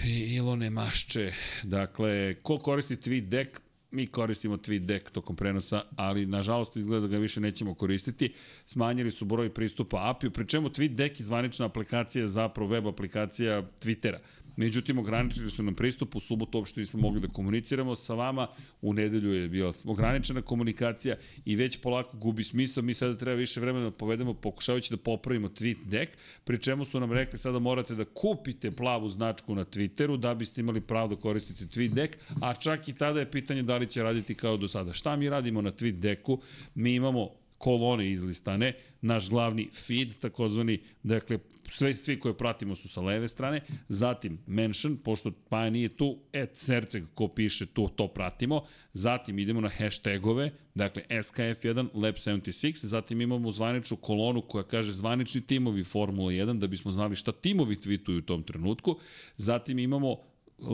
Ilone 0.05 0.69
Mašče. 0.69 1.31
Dakle, 1.63 2.35
ko 2.35 2.57
koristi 2.57 2.95
TweetDeck? 2.95 3.47
Mi 3.91 4.07
koristimo 4.07 4.57
TweetDeck 4.57 5.11
tokom 5.11 5.35
prenosa, 5.35 5.81
ali 5.95 6.25
nažalost 6.25 6.75
izgleda 6.75 7.07
da 7.07 7.11
ga 7.11 7.17
više 7.17 7.41
nećemo 7.41 7.73
koristiti. 7.73 8.33
Smanjili 8.65 9.11
su 9.11 9.25
broj 9.25 9.53
pristupa 9.53 10.09
API-u, 10.09 10.31
pri 10.31 10.47
čemu 10.47 10.69
TweetDeck 10.69 11.19
je 11.19 11.25
zvanična 11.25 11.65
aplikacija, 11.65 12.27
zapravo 12.27 12.69
web 12.69 12.87
aplikacija 12.87 13.63
Twittera. 13.81 14.17
Međutim, 14.59 14.97
ograničili 14.97 15.49
su 15.49 15.63
nam 15.63 15.75
pristup, 15.75 16.15
u 16.15 16.19
subotu 16.19 16.57
uopšte 16.57 16.79
nismo 16.79 16.99
mogli 16.99 17.21
da 17.21 17.27
komuniciramo 17.27 17.95
sa 17.95 18.13
vama, 18.13 18.47
u 18.81 18.93
nedelju 18.93 19.33
je 19.33 19.47
bila 19.47 19.73
ograničena 19.85 20.41
komunikacija 20.41 21.15
i 21.45 21.55
već 21.55 21.77
polako 21.81 22.17
gubi 22.17 22.43
smisao, 22.43 22.83
mi 22.83 22.93
sada 22.93 23.17
treba 23.17 23.35
više 23.35 23.59
vremena 23.59 23.85
da 23.85 23.91
povedemo 23.91 24.33
pokušavajući 24.33 24.93
da 24.93 24.97
popravimo 24.97 25.47
tweet 25.47 25.85
deck, 25.85 26.11
pri 26.43 26.59
čemu 26.61 26.85
su 26.85 26.99
nam 26.99 27.11
rekli 27.11 27.39
sada 27.39 27.59
morate 27.59 27.95
da 27.95 28.05
kupite 28.05 28.71
plavu 28.71 29.09
značku 29.09 29.55
na 29.55 29.65
Twitteru 29.65 30.17
da 30.17 30.35
biste 30.35 30.61
imali 30.61 30.81
pravo 30.81 31.07
da 31.07 31.15
koristite 31.15 31.65
tweet 31.65 31.93
deck, 31.93 32.17
a 32.41 32.53
čak 32.53 32.87
i 32.87 32.93
tada 32.93 33.19
je 33.19 33.31
pitanje 33.31 33.63
da 33.63 33.77
li 33.77 33.87
će 33.87 34.03
raditi 34.03 34.35
kao 34.35 34.57
do 34.57 34.67
sada. 34.67 34.93
Šta 34.93 35.15
mi 35.15 35.29
radimo 35.29 35.61
na 35.61 35.71
tweet 35.71 35.99
decku? 35.99 36.41
Mi 36.75 36.95
imamo 36.95 37.29
kolone 37.57 38.11
izlistane, 38.11 38.73
naš 39.01 39.29
glavni 39.29 39.69
feed, 39.73 40.19
takozvani, 40.19 40.79
dakle, 41.03 41.39
sve, 41.69 41.95
svi 41.95 42.19
koje 42.19 42.37
pratimo 42.37 42.75
su 42.75 42.89
sa 42.89 43.01
leve 43.01 43.27
strane, 43.27 43.61
zatim 43.89 44.39
mention, 44.47 44.97
pošto 44.97 45.31
Paja 45.49 45.69
nije 45.69 45.89
tu, 45.89 46.17
et 46.33 46.49
Serceg 46.53 47.03
ko 47.13 47.27
piše 47.27 47.65
tu, 47.65 47.89
to 47.95 48.07
pratimo, 48.07 48.63
zatim 48.93 49.39
idemo 49.39 49.61
na 49.61 49.69
hashtagove, 49.69 50.51
dakle 50.75 51.03
SKF1, 51.09 51.87
Lab76, 51.93 52.85
zatim 52.85 53.21
imamo 53.21 53.51
zvaničnu 53.51 53.97
kolonu 53.97 54.41
koja 54.41 54.63
kaže 54.63 54.91
zvanični 54.91 55.41
timovi 55.41 55.83
Formula 55.83 56.31
1, 56.31 56.59
da 56.59 56.67
bismo 56.67 56.91
znali 56.91 57.15
šta 57.15 57.31
timovi 57.31 57.75
tweetuju 57.75 58.17
u 58.17 58.21
tom 58.25 58.43
trenutku, 58.43 58.99
zatim 59.37 59.79
imamo 59.79 60.17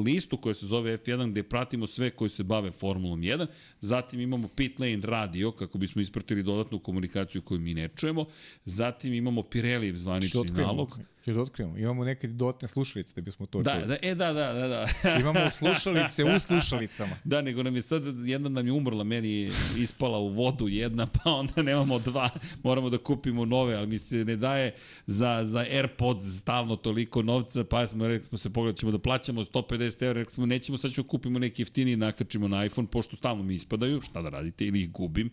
listu 0.05 0.37
koja 0.37 0.53
se 0.53 0.67
zove 0.67 0.97
F1 0.97 1.31
gde 1.31 1.43
pratimo 1.43 1.87
sve 1.87 2.09
koji 2.09 2.29
se 2.29 2.43
bave 2.43 2.71
Formulom 2.71 3.21
1, 3.21 3.47
zatim 3.81 4.21
imamo 4.21 4.47
Pit 4.47 4.79
Lane 4.79 5.01
radio 5.03 5.51
kako 5.51 5.77
bismo 5.77 6.01
ispratili 6.01 6.43
dodatnu 6.43 6.79
komunikaciju 6.79 7.41
koju 7.41 7.59
mi 7.59 7.73
ne 7.73 7.89
čujemo, 7.95 8.25
zatim 8.65 9.13
imamo 9.13 9.43
Pirelli 9.43 9.97
zvanični 9.97 10.41
nalog. 10.53 10.99
Ćeš 11.25 11.35
da 11.35 11.41
otkrijemo. 11.41 11.77
Imamo 11.77 12.03
neke 12.03 12.27
dodatne 12.27 12.67
slušalice 12.67 13.13
da 13.15 13.21
bismo 13.21 13.45
to 13.45 13.61
Da, 13.61 13.73
čuli. 13.73 13.87
da, 13.87 13.97
e 14.01 14.15
da, 14.15 14.33
da, 14.33 14.53
da, 14.53 14.67
da. 14.67 14.87
Imamo 15.21 15.49
slušalice 15.49 16.23
u 16.23 16.39
slušalicama. 16.39 17.15
Da, 17.23 17.41
nego 17.41 17.63
nam 17.63 17.75
je 17.75 17.81
sad, 17.81 18.03
jedna 18.25 18.49
nam 18.49 18.67
je 18.67 18.73
umrla, 18.73 19.03
meni 19.03 19.31
je 19.31 19.51
ispala 19.77 20.17
u 20.17 20.27
vodu 20.27 20.67
jedna, 20.67 21.07
pa 21.23 21.31
onda 21.31 21.61
nemamo 21.61 21.99
dva, 21.99 22.29
moramo 22.63 22.89
da 22.89 22.97
kupimo 22.97 23.45
nove, 23.45 23.75
ali 23.75 23.87
mi 23.87 23.97
se 23.97 24.15
ne 24.15 24.35
daje 24.35 24.73
za, 25.07 25.41
za 25.45 25.59
AirPods 25.59 26.39
stalno 26.39 26.75
toliko 26.75 27.21
novca, 27.21 27.63
pa 27.63 27.87
smo 27.87 28.07
rekli 28.07 28.27
smo 28.27 28.37
se 28.37 28.49
pogledat 28.49 28.79
ćemo 28.79 28.91
da 28.91 28.99
plaćamo 28.99 29.43
150 29.43 29.74
evra, 29.75 30.13
rekli 30.13 30.33
smo 30.33 30.45
nećemo, 30.45 30.77
sad 30.77 30.91
ćemo 30.91 31.07
kupimo 31.07 31.39
neki 31.39 31.61
jeftini 31.61 31.91
i 31.91 31.95
nakačimo 31.95 32.47
na 32.47 32.65
iPhone, 32.65 32.87
pošto 32.91 33.15
stalno 33.15 33.43
mi 33.43 33.55
ispadaju, 33.55 34.01
šta 34.01 34.21
da 34.21 34.29
radite, 34.29 34.65
ili 34.65 34.81
ih 34.81 34.91
gubim. 34.91 35.29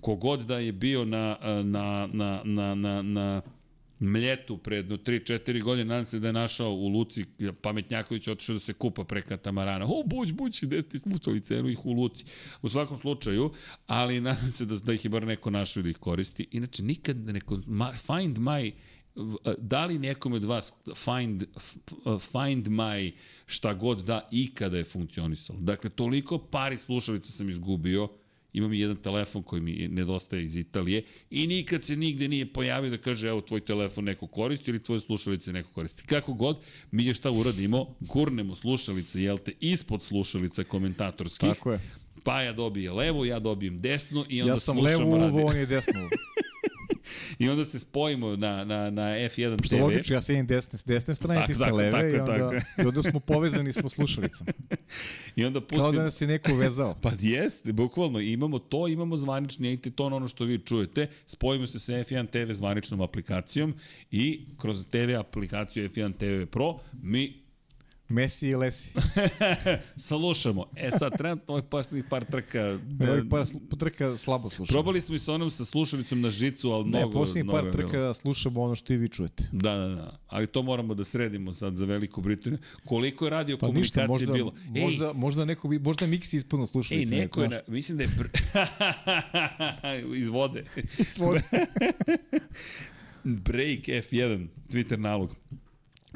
Kogod 0.00 0.40
da 0.40 0.58
je 0.58 0.72
bio 0.72 1.04
na, 1.04 1.38
na, 1.64 2.08
na, 2.12 2.40
na, 2.44 2.74
na, 2.74 3.02
na 3.02 3.42
mljetu 3.98 4.58
predno 4.58 4.96
3-4 4.96 5.62
godine, 5.62 5.84
nadam 5.84 6.04
se 6.04 6.18
da 6.18 6.26
je 6.26 6.32
našao 6.32 6.72
u 6.72 6.88
Luci, 6.88 7.24
Pametnjaković 7.62 8.28
otišao 8.28 8.52
da 8.52 8.58
se 8.58 8.72
kupa 8.72 9.04
pre 9.04 9.22
katamarana. 9.22 9.84
O, 9.84 10.02
buć, 10.06 10.32
buć, 10.32 10.62
gde 10.62 10.82
ste 10.82 10.98
smucali 10.98 11.40
cenu 11.40 11.68
ih 11.68 11.86
u 11.86 11.92
Luci. 11.92 12.24
U 12.62 12.68
svakom 12.68 12.98
slučaju, 12.98 13.52
ali 13.86 14.20
nadam 14.20 14.50
se 14.50 14.64
da, 14.64 14.76
da 14.76 14.92
ih 14.92 15.04
je 15.04 15.08
bar 15.08 15.26
neko 15.26 15.50
našao 15.50 15.82
da 15.82 15.88
ih 15.88 15.96
koristi. 15.96 16.48
Inače, 16.50 16.82
nikad 16.82 17.16
neko, 17.16 17.60
find 18.06 18.38
my 18.38 18.72
da 19.58 19.86
li 19.86 19.98
nekom 19.98 20.32
od 20.32 20.44
vas 20.44 20.72
find, 20.94 21.44
find 22.20 22.66
my 22.66 23.12
šta 23.46 23.74
god 23.74 24.04
da 24.04 24.28
ikada 24.30 24.76
je 24.76 24.84
funkcionisalo. 24.84 25.58
Dakle, 25.60 25.90
toliko 25.90 26.38
pari 26.38 26.78
slušalica 26.78 27.32
sam 27.32 27.50
izgubio, 27.50 28.08
imam 28.52 28.72
i 28.72 28.80
jedan 28.80 28.96
telefon 28.96 29.42
koji 29.42 29.62
mi 29.62 29.88
nedostaje 29.88 30.44
iz 30.44 30.56
Italije 30.56 31.02
i 31.30 31.46
nikad 31.46 31.84
se 31.84 31.96
nigde 31.96 32.28
nije 32.28 32.52
pojavio 32.52 32.90
da 32.90 32.98
kaže 32.98 33.28
evo 33.28 33.40
tvoj 33.40 33.60
telefon 33.60 34.04
neko 34.04 34.26
koristi 34.26 34.70
ili 34.70 34.82
tvoje 34.82 35.00
slušalice 35.00 35.52
neko 35.52 35.70
koristi. 35.72 36.02
Kako 36.06 36.32
god, 36.32 36.58
mi 36.90 37.04
je 37.04 37.14
šta 37.14 37.30
uradimo, 37.30 37.94
gurnemo 38.00 38.56
slušalice, 38.56 39.22
jel 39.22 39.38
te, 39.38 39.52
ispod 39.60 40.02
slušalica 40.02 40.64
komentatorskih. 40.64 41.48
Tako 41.48 41.72
je. 41.72 41.80
Pa 42.24 42.42
ja 42.42 42.52
dobijem 42.52 42.94
levo, 42.94 43.24
ja 43.24 43.38
dobijem 43.38 43.80
desno 43.80 44.26
i 44.28 44.42
onda 44.42 44.52
Ja 44.52 44.56
sam 44.56 44.80
levo 44.80 45.28
uvo, 45.28 45.46
on 45.46 45.56
je 45.56 45.66
desno 45.66 46.00
uvo. 46.00 46.10
I 47.38 47.48
onda 47.48 47.64
se 47.64 47.78
spojimo 47.78 48.36
na, 48.36 48.64
na, 48.64 48.90
na 48.90 49.02
F1 49.02 49.66
Što 49.66 49.76
TV. 49.76 49.82
logično, 49.82 50.16
ja 50.16 50.20
sedim 50.20 50.46
desne, 50.46 50.78
s 50.78 50.84
desne 50.84 51.14
strane, 51.14 51.34
Tako, 51.34 51.46
ti 51.46 51.54
sa 51.54 51.72
leve 51.72 51.90
tako, 51.90 52.06
i, 52.06 52.18
onda, 52.18 52.50
tako. 52.50 52.82
i 52.82 52.86
onda 52.86 53.02
smo 53.02 53.20
povezani 53.20 53.72
smo 53.72 53.88
slušalicama. 53.88 54.52
I 55.36 55.44
onda 55.44 55.60
Kao 55.60 55.68
pustimo... 55.68 55.92
da 55.92 56.02
nas 56.02 56.20
je 56.20 56.26
neko 56.26 56.52
uvezao. 56.52 56.94
Pa 57.02 57.10
jeste, 57.20 57.72
bukvalno, 57.72 58.20
imamo 58.20 58.58
to, 58.58 58.88
imamo 58.88 59.16
zvanični 59.16 59.72
Etiton, 59.72 60.12
ono 60.12 60.28
što 60.28 60.44
vi 60.44 60.58
čujete, 60.58 61.06
spojimo 61.26 61.66
se 61.66 61.78
sa 61.78 61.92
F1 61.92 62.30
TV 62.30 62.52
zvaničnom 62.52 63.00
aplikacijom 63.00 63.74
i 64.10 64.46
kroz 64.58 64.86
TV 64.86 65.18
aplikaciju 65.18 65.88
F1 65.88 66.12
TV 66.18 66.50
Pro 66.50 66.78
mi 66.92 67.45
Messi 68.08 68.48
i 68.48 68.54
Lesi. 68.54 68.90
salušamo. 69.98 70.66
E 70.76 70.90
sad, 70.90 71.18
trenutno 71.18 71.54
ovih 71.54 71.64
posljednjih 71.64 72.04
par 72.04 72.24
trka... 72.24 72.60
Ovih 73.02 73.24
par 73.30 73.40
sl- 73.40 73.78
trka 73.78 74.16
slabo 74.16 74.50
slušamo. 74.50 74.66
Probali 74.68 75.00
smo 75.00 75.14
i 75.14 75.18
sa 75.18 75.32
onom 75.32 75.50
sa 75.50 75.64
slušalicom 75.64 76.20
na 76.20 76.30
žicu, 76.30 76.70
ali 76.70 76.84
Ne, 76.84 76.98
mnogo... 76.98 77.12
posljednjih 77.14 77.52
par 77.52 77.64
je 77.64 77.70
bilo. 77.72 77.88
trka 77.88 78.14
slušamo 78.14 78.62
ono 78.62 78.74
što 78.74 78.92
i 78.92 78.96
vi 78.96 79.08
čujete. 79.08 79.44
Da, 79.52 79.72
da, 79.72 79.88
da. 79.88 80.18
Ali 80.26 80.46
to 80.46 80.62
moramo 80.62 80.94
da 80.94 81.04
sredimo 81.04 81.54
sad 81.54 81.76
za 81.76 81.84
Veliku 81.84 82.20
Britaniju. 82.20 82.58
Koliko 82.84 83.24
je 83.24 83.30
radio 83.30 83.58
Pa 83.58 83.68
ništa, 83.68 84.00
komunikacije 84.00 84.28
možda, 84.28 84.32
bilo? 84.34 84.52
možda, 84.82 85.12
možda, 85.14 85.44
neko, 85.44 85.68
bi- 85.68 85.78
možda 85.80 86.06
Miksi 86.06 86.36
ispuno 86.36 86.62
Ej, 86.62 86.66
slušalice. 86.66 87.14
ej, 87.14 87.20
neko 87.20 87.42
je, 87.42 87.48
na, 87.48 87.60
mislim 87.68 87.98
da 87.98 88.04
je... 88.04 88.10
Br... 88.10 88.26
Iz 90.16 90.28
vode. 90.28 90.64
Svoj- 90.98 91.42
Break 93.24 93.80
F1, 93.80 94.46
Twitter 94.68 94.96
nalog. 94.96 95.36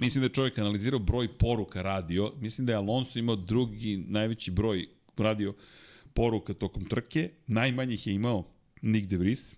Mislim 0.00 0.20
da 0.22 0.26
je 0.26 0.32
čovjek 0.32 0.58
analizirao 0.58 0.98
broj 0.98 1.28
poruka 1.28 1.82
radio. 1.82 2.32
Mislim 2.40 2.66
da 2.66 2.72
je 2.72 2.76
Alonso 2.76 3.18
imao 3.18 3.36
drugi 3.36 4.04
najveći 4.08 4.50
broj 4.50 4.86
radio 5.16 5.54
poruka 6.14 6.54
tokom 6.54 6.84
trke. 6.84 7.30
Najmanjih 7.46 8.06
je 8.06 8.14
imao 8.14 8.44
Nick 8.82 9.06
De 9.06 9.16
Vries. 9.16 9.54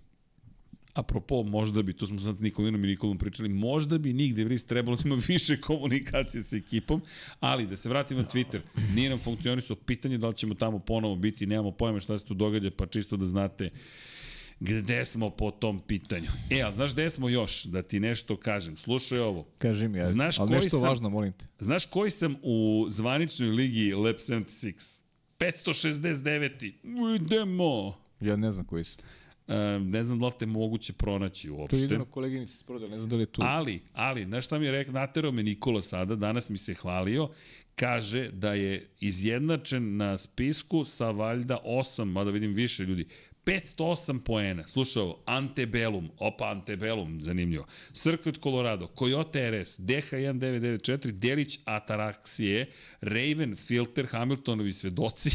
Apropo, 0.95 1.43
možda 1.43 1.83
bi, 1.83 1.93
tu 1.93 2.07
smo 2.07 2.19
sad 2.21 2.41
Nikolinom 2.41 2.85
i 2.85 2.87
Nikolom 2.87 3.19
pričali, 3.19 3.49
možda 3.49 3.99
bi 3.99 4.13
Nick 4.13 4.37
De 4.37 4.45
Vries 4.45 4.65
trebalo 4.65 4.97
da 4.97 5.03
ima 5.07 5.19
više 5.29 5.61
komunikacije 5.61 6.43
sa 6.43 6.57
ekipom, 6.57 7.03
ali 7.41 7.67
da 7.67 7.77
se 7.77 7.89
vratim 7.89 8.17
na 8.17 8.25
Twitter, 8.25 8.61
nije 8.95 9.11
nam 9.11 9.19
funkcionisao 9.19 9.77
pitanje 9.77 10.19
da 10.19 10.29
li 10.29 10.35
ćemo 10.35 10.55
tamo 10.55 10.79
ponovo 10.79 11.17
biti, 11.17 11.47
nemamo 11.47 11.71
pojma 11.71 12.01
šta 12.01 12.19
se 12.19 12.25
tu 12.25 12.35
događa, 12.35 12.71
pa 12.77 12.87
čisto 12.87 13.17
da 13.17 13.27
znate 13.27 13.71
gde 14.63 15.05
smo 15.05 15.31
po 15.31 15.51
tom 15.51 15.79
pitanju. 15.79 16.29
E, 16.51 16.61
ali 16.61 16.75
znaš 16.75 16.93
gde 16.93 17.11
smo 17.11 17.29
još? 17.29 17.65
Da 17.65 17.83
ti 17.83 18.01
nešto 18.01 18.37
kažem. 18.37 18.77
Slušaj 18.77 19.19
ovo. 19.19 19.47
Kaži 19.59 19.89
mi, 19.89 19.99
ajde. 19.99 20.11
Znaš 20.11 20.39
ali 20.39 20.49
koji 20.49 20.57
nešto 20.57 20.71
sam- 20.71 20.89
važno, 20.89 21.11
molim 21.11 21.33
te. 21.33 21.47
Znaš 21.59 21.87
koji 21.87 22.11
sam 22.11 22.37
u 22.43 22.87
zvaničnoj 22.89 23.49
ligi 23.49 23.93
Lab 23.95 24.17
76? 24.19 25.03
569. 25.39 26.73
Idemo. 27.17 27.99
Ja 28.21 28.37
ne 28.37 28.53
znam 28.53 28.65
koji 28.67 28.85
sam. 28.85 29.05
E, 29.49 29.57
ne 29.79 30.05
znam 30.05 30.19
da 30.19 30.27
li 30.27 30.33
te 30.39 30.47
moguće 30.47 30.93
pronaći 30.93 31.49
To 31.49 31.55
je 31.55 31.59
uopšte. 31.59 31.77
jedino 31.77 32.05
koleginica 32.05 32.57
s 32.57 32.63
prodala, 32.63 32.91
ne 32.91 32.99
znam 32.99 33.11
da 33.11 33.17
li 33.17 33.23
je 33.23 33.27
tu. 33.27 33.43
Ali, 33.45 33.81
ali, 33.93 34.25
znaš 34.25 34.45
šta 34.47 34.59
mi 34.59 34.67
je 34.67 34.73
rekao, 34.73 34.93
naterao 34.95 35.33
me 35.33 35.43
Nikola 35.43 35.83
sada, 35.83 36.17
danas 36.17 36.49
mi 36.49 36.59
se 36.59 36.75
hvalio, 36.75 37.29
kaže 37.75 38.31
da 38.31 38.55
je 38.55 38.89
izjednačen 39.01 39.97
na 39.97 40.19
spisku 40.19 40.85
sa 40.85 41.11
valjda 41.11 41.59
8, 41.65 42.05
mada 42.05 42.31
vidim 42.31 42.53
više 42.53 42.83
ljudi, 42.85 43.07
508 43.45 44.21
poena. 44.25 44.67
Slušaj 44.69 45.13
Antebellum, 45.27 46.11
opa 46.19 46.51
Antebellum, 46.51 47.23
zanimljivo. 47.23 47.67
Circuit 47.93 48.39
Colorado, 48.43 48.87
Coyote 48.99 49.51
RS, 49.51 49.79
DH1994, 49.79 51.11
Delić 51.11 51.59
Ataraksije, 51.65 52.71
Raven 53.01 53.57
Filter, 53.57 54.07
Hamiltonovi 54.07 54.73
svedoci, 54.73 55.31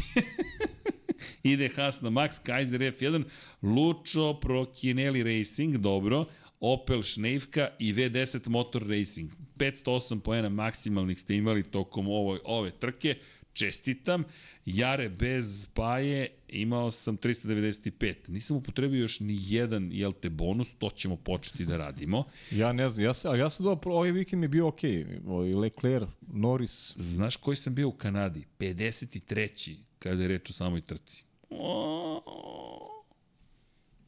ide 1.44 1.70
Haas 1.76 2.02
na 2.02 2.10
Max, 2.10 2.40
Kaiser 2.40 2.82
F1, 2.82 3.24
Lucio 3.62 4.34
Prochinelli 4.34 5.24
Racing, 5.24 5.78
dobro, 5.78 6.26
Opel 6.60 7.04
Šneivka 7.04 7.70
i 7.80 7.94
V10 7.94 8.50
Motor 8.50 8.88
Racing. 8.88 9.32
508 9.58 10.20
poena 10.20 10.50
maksimalnih 10.50 11.20
ste 11.20 11.36
imali 11.36 11.64
tokom 11.64 12.08
ovoj, 12.08 12.40
ove 12.46 12.72
trke. 12.72 13.16
Čestitam. 13.58 14.24
Jare 14.66 15.10
bez 15.10 15.68
paje 15.74 16.28
imao 16.48 16.92
sam 16.92 17.18
395. 17.18 18.14
Nisam 18.28 18.58
upotrebio 18.58 19.02
još 19.02 19.20
ni 19.20 19.38
jedan, 19.42 19.90
jel 19.92 20.12
te, 20.12 20.30
bonus, 20.30 20.76
to 20.76 20.90
ćemo 20.90 21.16
početi 21.16 21.66
da 21.66 21.78
radimo. 21.78 22.24
Ja 22.52 22.74
ne 22.74 22.90
znam, 22.90 23.06
ja 23.06 23.14
sam, 23.14 23.40
ja 23.40 23.50
sam 23.50 23.64
dobro, 23.64 23.94
ovaj 23.94 24.12
vikend 24.12 24.40
mi 24.40 24.44
je 24.44 24.50
bio 24.50 24.68
okej. 24.68 25.06
Okay. 25.06 25.56
Leclerc, 25.60 26.10
Norris, 26.22 26.94
Znaš 26.98 27.36
koji 27.36 27.58
sam 27.58 27.76
bio 27.76 27.88
u 27.88 27.92
Kanadi? 27.92 28.46
53. 28.60 29.78
kada 30.00 30.22
je 30.22 30.28
reč 30.28 30.50
o 30.50 30.54
samoj 30.54 30.82
trci. 30.82 31.24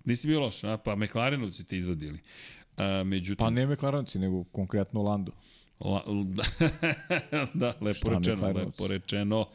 Nisi 0.05 0.27
bio 0.27 0.39
loš, 0.39 0.63
a? 0.63 0.77
pa 0.77 0.95
McLarenovci 0.95 1.63
te 1.63 1.77
izvadili. 1.77 2.19
A, 2.77 3.03
međutim, 3.03 3.45
pa 3.45 3.49
ne 3.49 3.67
McLarenci, 3.67 4.19
nego 4.19 4.43
konkretno 4.43 5.01
Lando. 5.01 5.31
La, 5.79 6.03
da, 6.25 6.43
da, 7.53 7.73
lepo 7.81 7.97
Šta 7.97 8.17
rečeno, 8.17 8.47
lepo 8.47 8.87
rečeno, 8.87 9.45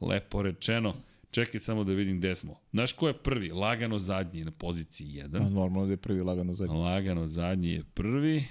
lepo 0.00 0.42
rečeno. 0.42 0.94
Čekaj 1.30 1.60
samo 1.60 1.84
da 1.84 1.92
vidim 1.92 2.18
gde 2.18 2.34
smo. 2.34 2.54
Znaš 2.72 2.92
ko 2.92 3.08
je 3.08 3.14
prvi? 3.14 3.50
Lagano 3.50 3.98
zadnji 3.98 4.44
na 4.44 4.50
poziciji 4.50 5.06
1. 5.06 5.32
Pa 5.32 5.38
normalno 5.38 5.86
da 5.86 5.92
je 5.92 5.96
prvi 5.96 6.22
lagano 6.22 6.54
zadnji. 6.54 6.76
Lagano 6.76 7.26
zadnji 7.26 7.70
je 7.70 7.84
prvi. 7.94 8.44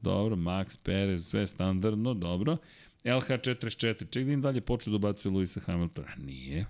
Dobro, 0.00 0.36
Max 0.36 0.78
Perez, 0.82 1.26
sve 1.28 1.46
standardno, 1.46 2.14
dobro. 2.14 2.56
LH44, 3.04 4.10
ček 4.10 4.26
da 4.26 4.32
im 4.32 4.42
dalje 4.42 4.60
počnu 4.60 4.90
da 4.90 4.96
ubacuje 4.96 5.32
Luisa 5.32 5.60
Hamiltona. 5.60 6.08
Nije, 6.18 6.66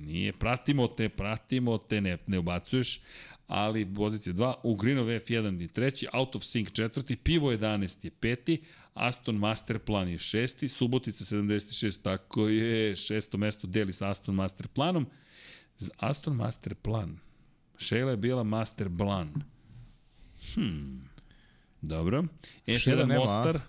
nije. 0.00 0.32
Pratimo 0.32 0.86
te, 0.88 1.08
pratimo 1.08 1.78
te, 1.78 2.00
ne, 2.00 2.18
ne 2.26 2.38
ubacuješ, 2.38 3.00
ali 3.46 3.94
pozicija 3.94 4.32
2, 4.32 4.54
Ugrinov 4.62 5.06
F1 5.06 5.60
je 5.60 5.68
treći, 5.68 6.06
Out 6.12 6.36
of 6.36 6.42
Sync 6.42 6.72
četvrti, 6.72 7.16
Pivo 7.16 7.52
11 7.52 8.04
je 8.04 8.10
peti, 8.10 8.62
Aston 8.94 9.36
Masterplan 9.36 10.08
je 10.08 10.18
šesti, 10.18 10.68
Subotica 10.68 11.24
76, 11.24 12.02
tako 12.02 12.48
je, 12.48 12.96
šesto 12.96 13.38
mesto 13.38 13.66
deli 13.66 13.92
sa 13.92 14.10
Aston 14.10 14.34
Masterplanom. 14.34 15.06
Z- 15.78 15.90
Aston 15.96 16.36
Masterplan. 16.36 17.18
Šejla 17.78 18.10
je 18.10 18.16
bila 18.16 18.44
Master 18.44 18.88
Blan. 18.88 19.34
Hmm. 20.54 21.08
Dobro. 21.82 22.24
Šejla 22.78 23.02
F1 23.04 23.08
nema, 23.08 23.22
a? 23.22 23.26
Mostar, 23.26 23.60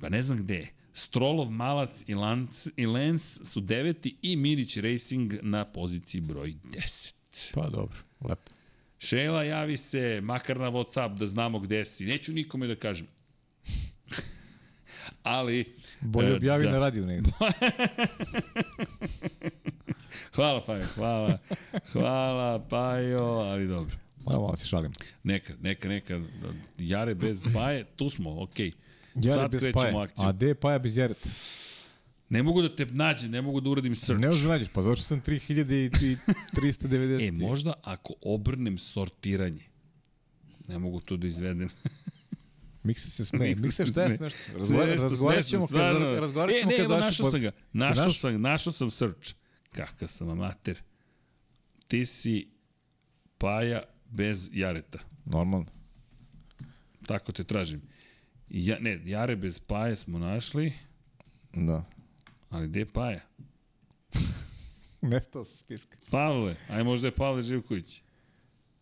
pa 0.00 0.08
ne 0.08 0.22
znam 0.22 0.38
gde 0.38 0.54
je. 0.54 0.68
Strolov, 0.94 1.50
Malac 1.50 2.02
i 2.06 2.14
Lance, 2.14 2.70
i 2.76 2.86
Lens 2.86 3.40
su 3.44 3.60
deveti 3.60 4.16
i 4.22 4.36
Minić 4.36 4.76
Racing 4.76 5.32
na 5.42 5.64
poziciji 5.64 6.20
broj 6.20 6.54
10. 6.64 7.14
Pa 7.54 7.68
dobro, 7.68 7.98
lepo. 8.20 8.52
Šejla, 8.98 9.42
javi 9.42 9.76
se, 9.76 10.20
makar 10.22 10.60
na 10.60 10.70
Whatsapp 10.70 11.18
da 11.18 11.26
znamo 11.26 11.58
gde 11.58 11.84
si. 11.84 12.04
Neću 12.04 12.32
nikome 12.32 12.66
da 12.66 12.74
kažem. 12.74 13.06
Ali... 15.22 15.74
Bolje 16.00 16.30
e, 16.30 16.34
objavi 16.34 16.64
da. 16.64 16.70
na 16.70 16.78
radiju 16.78 17.06
negde. 17.06 17.30
Hvala, 20.34 20.64
Pajo, 20.64 20.84
hvala. 20.94 21.38
Hvala, 21.92 22.66
Pajo, 22.68 23.24
ali 23.24 23.66
dobro. 23.66 23.96
Malo, 24.26 24.42
malo 24.42 24.56
se 24.56 24.66
šalim. 24.66 24.92
Neka, 25.22 25.54
neka, 25.60 25.88
neka. 25.88 26.20
Jare 26.78 27.14
bez 27.14 27.44
paje, 27.54 27.84
tu 27.84 28.10
smo, 28.10 28.42
okej. 28.42 28.70
Okay. 28.70 28.74
Jare 29.14 29.42
Sad 29.42 29.50
bez 29.50 29.60
krećemo 29.60 29.82
paje. 29.82 30.04
akciju. 30.04 30.26
A 30.26 30.32
gde 30.32 30.46
je 30.46 30.54
paja 30.54 30.78
bez 30.78 30.96
jareta? 30.96 31.28
Ne 32.28 32.42
mogu 32.42 32.62
da 32.62 32.76
te 32.76 32.86
nađem, 32.86 33.30
ne 33.30 33.42
mogu 33.42 33.60
da 33.60 33.70
uradim 33.70 33.96
search. 33.96 34.20
Ne 34.20 34.26
možeš 34.26 34.42
da 34.42 34.48
nađeš, 34.48 34.68
pa 34.68 34.82
zato 34.82 34.96
što 34.96 35.04
sam 35.04 35.22
3390. 35.22 37.22
E, 37.28 37.32
možda 37.32 37.72
ako 37.82 38.14
obrnem 38.22 38.78
sortiranje, 38.78 39.62
ne 40.68 40.78
mogu 40.78 41.00
to 41.00 41.16
da 41.16 41.26
izvedem. 41.26 41.68
Miksa 42.84 43.10
se 43.10 43.24
smeje. 43.24 43.54
Miksa 43.54 43.86
šta 43.86 44.02
je 44.02 44.16
smešno? 44.16 44.38
Razgovarat 44.56 45.44
ćemo 45.44 45.66
kad, 45.66 46.02
razgovarat 46.02 46.56
ćemo 46.56 46.72
e, 46.72 46.74
ne, 46.74 46.76
kad 46.76 46.84
evo, 46.90 46.98
našao 46.98 47.30
sam 47.30 47.40
ga. 47.40 47.50
podcast. 47.50 47.72
Našao? 47.72 48.12
sam, 48.12 48.40
našao 48.40 48.72
sam 48.72 48.90
search. 48.90 49.34
Kakav 49.72 50.08
sam 50.08 50.28
amater. 50.28 50.82
Ti 51.88 52.06
si 52.06 52.48
Paja 53.38 53.82
bez 54.10 54.48
Jareta. 54.52 54.98
Normalno. 55.24 55.66
Tako 57.06 57.32
te 57.32 57.44
tražim. 57.44 57.82
Ja, 58.48 58.78
ne, 58.80 59.00
Jare 59.04 59.36
bez 59.36 59.58
Paje 59.58 59.96
smo 59.96 60.18
našli, 60.18 60.72
Da. 61.52 61.84
ali 62.50 62.68
gde 62.68 62.80
je 62.80 62.86
Paja? 62.86 63.20
Nestao 65.00 65.44
sa 65.44 65.56
spiska. 65.56 65.96
Pavle, 66.10 66.56
aj 66.68 66.84
možda 66.84 67.06
je 67.06 67.14
Pavle 67.14 67.42
Živković. 67.42 68.02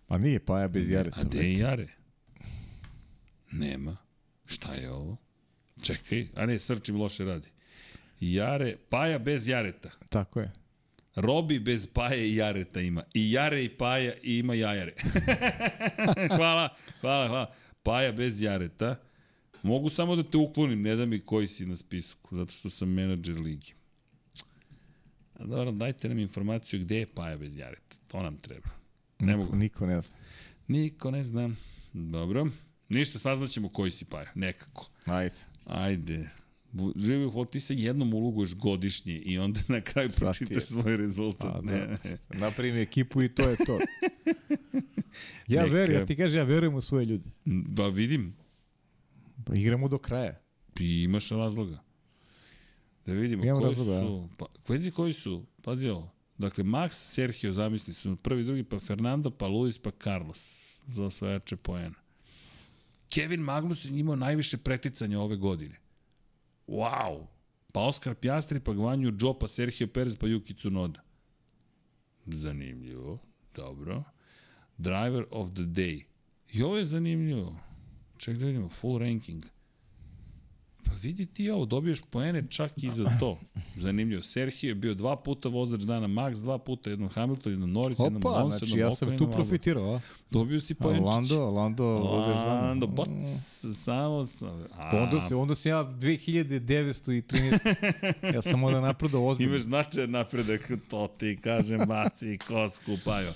Pa 0.07 0.19
nije 0.19 0.41
paja 0.41 0.69
bez 0.69 0.91
jareta. 0.91 1.21
A 1.21 1.25
gde 1.25 1.39
je 1.39 1.59
Jare? 1.59 1.89
Nema. 3.53 3.97
Šta 4.47 4.75
je 4.75 4.91
ovo? 4.91 5.17
Čekaj, 5.83 6.29
a 6.37 6.47
ne, 6.47 6.59
srčim 6.59 6.97
loše 6.97 7.25
radi. 7.25 7.49
Jare, 8.21 8.77
Paja 8.89 9.19
bez 9.19 9.49
Jareta. 9.49 9.91
Tako 10.09 10.41
je. 10.41 10.53
Robi 11.15 11.59
bez 11.59 11.87
Paje 11.87 12.29
i 12.29 12.37
Jareta 12.37 12.81
ima. 12.81 13.03
I 13.15 13.33
Jare 13.33 13.65
i 13.65 13.69
Paja 13.69 14.15
i 14.23 14.39
ima 14.39 14.55
Jajare. 14.55 14.95
hvala, 16.37 16.69
hvala, 17.01 17.29
hvala. 17.29 17.55
Paja 17.83 18.13
bez 18.13 18.43
Jareta. 18.43 18.97
Mogu 19.63 19.89
samo 19.89 20.17
da 20.17 20.23
te 20.23 20.39
uklonim, 20.39 20.83
ne 20.83 20.97
da 20.97 21.07
mi 21.07 21.21
koji 21.21 21.49
si 21.49 21.67
na 21.67 21.77
spisku, 21.77 22.37
zato 22.37 22.53
što 22.53 22.71
sam 22.71 22.89
menadžer 22.89 23.39
ligi. 23.39 23.75
A 25.35 25.45
dobro, 25.45 25.73
dajte 25.73 26.09
nam 26.09 26.19
informaciju 26.19 26.81
gde 26.81 26.99
je 26.99 27.07
Paja 27.07 27.37
bez 27.37 27.57
Jareta. 27.57 27.97
To 28.09 28.23
nam 28.23 28.37
treba. 28.37 28.69
Ne 29.19 29.37
niko, 29.37 29.45
mogu. 29.45 29.57
Niko 29.57 29.87
ne 29.87 30.01
zna. 30.01 30.17
Niko 30.69 31.11
ne 31.11 31.25
znam. 31.25 31.57
Dobro. 31.93 32.47
Ništa, 32.93 33.19
saznaćemo 33.19 33.69
koji 33.69 33.91
si 33.91 34.05
Paja. 34.05 34.31
Nekako. 34.35 34.91
Ajde. 35.05 35.35
Ajde. 35.65 36.29
Živi 36.97 37.25
u 37.25 37.45
ti 37.45 37.61
se 37.61 37.75
jednom 37.75 38.15
uloguješ 38.15 38.55
godišnje 38.55 39.19
i 39.19 39.39
onda 39.39 39.61
na 39.69 39.81
kraju 39.81 40.11
pročitaš 40.17 40.63
svoj 40.63 40.97
rezultat. 40.97 41.53
Pa, 41.53 41.61
ne, 41.61 41.79
da, 41.79 41.87
ne. 41.87 42.19
napravim 42.41 42.77
ekipu 42.77 43.23
i 43.23 43.29
to 43.29 43.49
je 43.49 43.57
to. 43.57 43.79
Ja 45.49 45.63
Neka- 45.67 45.73
verujem, 45.73 46.01
ja 46.01 46.07
ti 46.07 46.17
kažem, 46.17 46.39
ja 46.39 46.45
verujem 46.45 46.75
u 46.75 46.81
svoje 46.81 47.05
ljude. 47.05 47.31
Ba 47.45 47.89
vidim, 47.89 48.37
Pa 49.47 49.55
igramo 49.55 49.89
do 49.89 49.99
kraja. 49.99 50.41
i 50.81 51.03
imaš 51.03 51.29
razloga. 51.29 51.83
Da 53.07 53.13
vidimo 53.13 53.45
Imam 53.45 53.61
koji 53.61 53.71
razloga, 53.75 54.01
su. 54.01 54.29
Pa, 54.39 54.47
pazi 54.67 54.91
koji 54.91 55.13
su. 55.13 55.47
Pazi 55.63 55.89
ovo. 55.89 56.11
Dakle, 56.39 56.65
Max, 56.65 56.89
Sergio, 56.93 57.53
zamisli 57.53 57.95
su 57.95 58.17
prvi, 58.17 58.45
drugi, 58.45 58.65
pa 58.65 58.79
Fernando, 58.79 59.31
pa 59.31 59.47
Luis, 59.47 59.79
pa 59.79 59.91
Carlos 59.91 60.73
za 60.87 61.05
osvajače 61.05 61.57
poena. 61.57 61.95
Kevin 63.15 63.41
Magnussen 63.41 63.99
imao 63.99 64.17
najviše 64.17 64.57
preticanja 64.57 65.21
ove 65.21 65.37
godine. 65.37 65.77
Wow! 66.67 67.27
Pa 67.73 67.81
Oscar 67.81 68.15
Piastri, 68.15 68.61
pa 68.61 68.73
Gvanju 68.73 69.13
Joe, 69.21 69.35
pa 69.41 69.49
Sergio 69.49 69.87
Perez, 69.87 70.17
pa 70.17 70.27
Yuki 70.27 70.57
Tsunoda. 70.57 71.01
Zanimljivo. 72.27 73.19
Dobro. 73.55 74.05
Driver 74.79 75.25
of 75.31 75.51
the 75.51 75.63
day. 75.63 76.05
I 76.53 76.63
ovo 76.63 76.77
je 76.77 76.85
zanimljivo. 76.85 77.57
Ček 78.19 78.37
da 78.37 78.47
vidimo, 78.47 78.69
full 78.69 78.99
ranking. 78.99 79.45
Pa 79.45 79.62
Pa 80.93 80.99
vidi 80.99 81.27
ti 81.27 81.51
ovo, 81.51 81.67
dobiješ 81.67 82.01
poene 82.03 82.49
čak 82.49 82.73
i 82.77 82.91
za 82.91 83.17
to. 83.21 83.39
Zanimljivo. 83.77 84.23
Sergio 84.23 84.69
je 84.69 84.75
bio 84.75 84.95
dva 84.95 85.17
puta 85.17 85.49
vozač 85.49 85.81
dana 85.81 86.09
Max, 86.09 86.35
dva 86.35 86.59
puta 86.59 86.91
jednom 86.91 87.09
Hamilton, 87.09 87.53
jednom 87.53 87.73
Norris, 87.73 87.99
jednom 87.99 88.17
Opa, 88.17 88.29
Alonso, 88.31 88.59
znači 88.59 88.71
jednom 88.71 88.81
ja 88.81 88.91
sam 88.91 89.09
tu 89.09 89.15
jednom 89.15 89.33
profitirao? 89.33 90.01
Dobio 90.31 90.61
si 90.61 90.75
poenčić. 90.75 91.05
Lando, 91.05 91.51
Lando, 91.51 91.85
vozač 91.85 92.37
dana. 92.37 92.61
Lando, 92.61 92.87
boc, 92.87 93.09
samo... 93.75 94.27
sam- 94.27 94.67
A, 94.73 94.91
Pa 94.91 94.97
onda, 94.99 95.21
se, 95.21 95.35
onda 95.35 95.55
sam 95.55 95.71
ja 95.71 95.79
2913. 95.79 97.59
ja 98.35 98.43
sam 98.43 98.65
onda 98.65 98.81
napredao 98.81 99.27
ozbiljno. 99.27 99.53
Imaš 99.53 99.63
značajan 99.63 100.11
napredak, 100.11 100.71
to 100.89 101.09
ti 101.09 101.37
kažem, 101.37 101.81
baci 101.89 102.39
kosku, 102.39 102.97
Pajo. 103.05 103.33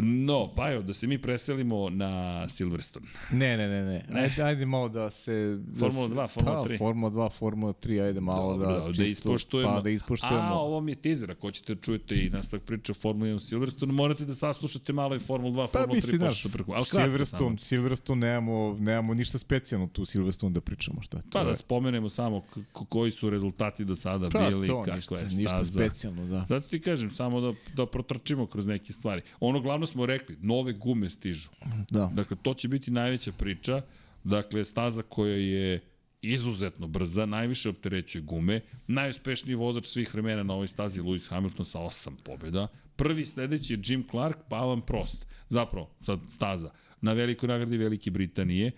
No, 0.00 0.54
Pajo, 0.56 0.82
da 0.82 0.94
se 0.94 1.06
mi 1.06 1.18
preselimo 1.18 1.90
na 1.90 2.10
Silverstone. 2.48 3.06
Ne, 3.32 3.56
ne, 3.56 3.68
ne, 3.68 3.82
ne. 4.08 4.20
Ajde, 4.20 4.42
ajde 4.42 4.66
malo 4.66 4.88
da 4.88 5.10
se... 5.10 5.58
Da 5.58 5.78
Formula 5.80 6.08
se, 6.08 6.14
2, 6.14 6.28
Formula 6.28 6.62
pa, 6.62 6.68
3. 6.68 6.78
Formula 6.78 7.10
2, 7.10 7.30
Formula 7.30 7.72
3, 7.72 8.02
ajde 8.02 8.20
malo 8.20 8.52
Dobro, 8.52 8.72
da, 8.72 8.78
da, 8.78 8.86
čisto, 8.86 9.02
ispoštujemo. 9.04 9.72
Pa, 9.72 9.80
da 9.80 9.90
ispoštujemo. 9.90 10.38
A, 10.38 10.52
ovo 10.52 10.80
mi 10.80 10.92
je 10.92 10.96
teaser, 10.96 11.30
ako 11.30 11.40
hoćete 11.40 11.74
da 11.74 11.80
čujete 11.80 12.14
i 12.16 12.30
nastavak 12.30 12.62
priče 12.64 12.92
o 12.92 12.94
Formula 12.94 13.26
1 13.26 13.34
u 13.34 13.40
Silverstone, 13.40 13.92
morate 13.92 14.24
da 14.24 14.34
saslušate 14.34 14.92
malo 14.92 15.16
i 15.16 15.20
Formula 15.20 15.52
2, 15.54 15.56
Pa 15.62 15.78
Formula 15.78 15.92
3, 15.92 15.94
mislim, 15.94 16.20
Porsche 16.20 16.32
znaš, 16.32 16.42
Supercup. 16.42 16.74
Ali 16.74 16.84
kratko 16.84 17.08
Silverstone. 17.10 17.58
Silverstone 17.58 18.20
nemamo, 18.20 18.76
nemamo 18.78 19.14
ništa 19.14 19.38
specijalno 19.38 19.86
tu 19.86 20.04
Silverstone 20.04 20.52
da 20.52 20.60
pričamo, 20.60 21.02
šta? 21.02 21.18
To 21.18 21.28
Pa 21.32 21.44
da 21.44 21.50
je- 21.50 21.56
spomenemo 21.56 22.08
samo 22.08 22.42
koji 22.88 23.10
su 23.10 23.30
rezultati 23.30 23.84
do 23.84 23.96
sada 23.96 24.28
Pa, 24.28 24.48
bili, 24.48 24.66
to, 24.66 24.82
kakva 24.82 24.96
ništa, 24.96 25.16
je 25.16 25.24
ništa 25.24 25.56
staza. 25.56 25.72
specijalno, 25.72 26.26
da. 26.26 26.46
Zato 26.48 26.68
ti 26.68 26.80
kažem, 26.80 27.10
samo 27.10 27.40
da, 27.40 27.52
da 27.74 27.86
protrčimo 27.86 28.46
kroz 28.46 28.66
neke 28.66 28.92
stvari. 28.92 29.22
Ono 29.40 29.59
glavno 29.60 29.86
smo 29.86 30.06
rekli, 30.06 30.36
nove 30.40 30.72
gume 30.72 31.10
stižu. 31.10 31.50
Da. 31.90 32.10
Dakle, 32.14 32.36
to 32.42 32.54
će 32.54 32.68
biti 32.68 32.90
najveća 32.90 33.32
priča. 33.32 33.82
Dakle, 34.24 34.64
staza 34.64 35.02
koja 35.02 35.36
je 35.36 35.80
izuzetno 36.22 36.86
brza, 36.86 37.26
najviše 37.26 37.68
opterećuje 37.68 38.22
gume, 38.22 38.60
najuspešniji 38.86 39.54
vozač 39.54 39.86
svih 39.86 40.14
vremena 40.14 40.42
na 40.42 40.54
ovoj 40.54 40.68
stazi 40.68 41.00
Lewis 41.00 41.30
Hamilton 41.30 41.64
sa 41.64 41.80
osam 41.80 42.16
pobjeda. 42.24 42.68
Prvi 42.96 43.24
sledeći 43.24 43.72
je 43.72 43.80
Jim 43.84 44.04
Clark, 44.10 44.38
pa 44.48 44.56
Alan 44.56 44.80
Prost. 44.80 45.26
Zapravo, 45.48 45.90
sad 46.00 46.20
staza. 46.28 46.70
Na 47.00 47.12
velikoj 47.12 47.48
nagradi 47.48 47.76
Velike 47.76 48.10
Britanije. 48.10 48.72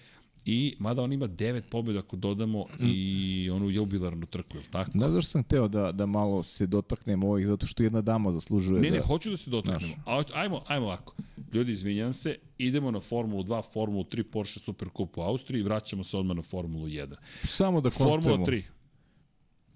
I, 0.44 0.76
mada 0.78 1.02
on 1.02 1.12
ima 1.12 1.26
devet 1.26 1.64
pobjeda 1.70 1.98
ako 1.98 2.16
dodamo 2.16 2.66
i 2.80 3.50
onu 3.52 3.70
jubilarnu 3.70 4.26
trku, 4.26 4.56
je 4.56 4.60
li 4.60 4.66
tako? 4.70 4.90
Znaš 4.90 5.10
zašto 5.10 5.30
sam 5.30 5.44
teo 5.44 5.68
da, 5.68 5.92
da 5.92 6.06
malo 6.06 6.42
se 6.42 6.66
dotaknem 6.66 7.24
ovih, 7.24 7.46
zato 7.46 7.66
što 7.66 7.82
jedna 7.82 8.00
dama 8.00 8.32
zaslužuje 8.32 8.80
Ne, 8.80 8.90
da... 8.90 8.96
ne, 8.96 9.02
hoću 9.02 9.30
da 9.30 9.36
se 9.36 9.50
dotaknemo. 9.50 9.94
A, 10.06 10.22
ajmo, 10.34 10.60
ajmo 10.66 10.86
ovako. 10.86 11.14
Ljudi, 11.52 11.72
izvinjam 11.72 12.12
se, 12.12 12.38
idemo 12.58 12.90
na 12.90 13.00
Formulu 13.00 13.42
2, 13.42 13.62
Formulu 13.72 14.04
3, 14.04 14.22
Porsche 14.22 14.60
Supercup 14.60 15.18
u 15.18 15.20
Austriji 15.20 15.60
i 15.60 15.62
vraćamo 15.62 16.04
se 16.04 16.16
odmah 16.16 16.36
na 16.36 16.42
Formulu 16.42 16.86
1. 16.86 17.14
Samo 17.44 17.80
da 17.80 17.90
Formula 17.90 18.14
konstatujemo. 18.14 18.46
3, 18.46 18.62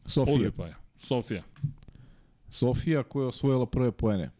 Sofija. 0.06 0.51
pa 0.56 0.66
je. 0.66 0.74
Sofija. 0.98 1.43
Sofija 2.51 3.02
koja 3.02 3.22
je 3.22 3.28
osvojila 3.28 3.66
prve 3.66 3.93
poene 3.93 4.30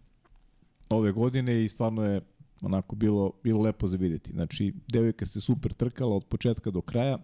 ove 0.89 1.12
godine 1.12 1.65
i 1.65 1.69
stvarno 1.69 2.05
je 2.05 2.20
onako 2.66 2.97
bilo, 2.97 3.32
bilo 3.43 3.60
lepo 3.60 3.86
za 3.86 3.97
videti. 3.97 4.32
Znači, 4.32 4.72
devojka 4.88 5.26
se 5.26 5.40
super 5.40 5.72
trkala 5.72 6.16
od 6.16 6.24
početka 6.24 6.70
do 6.70 6.80
kraja 6.80 7.18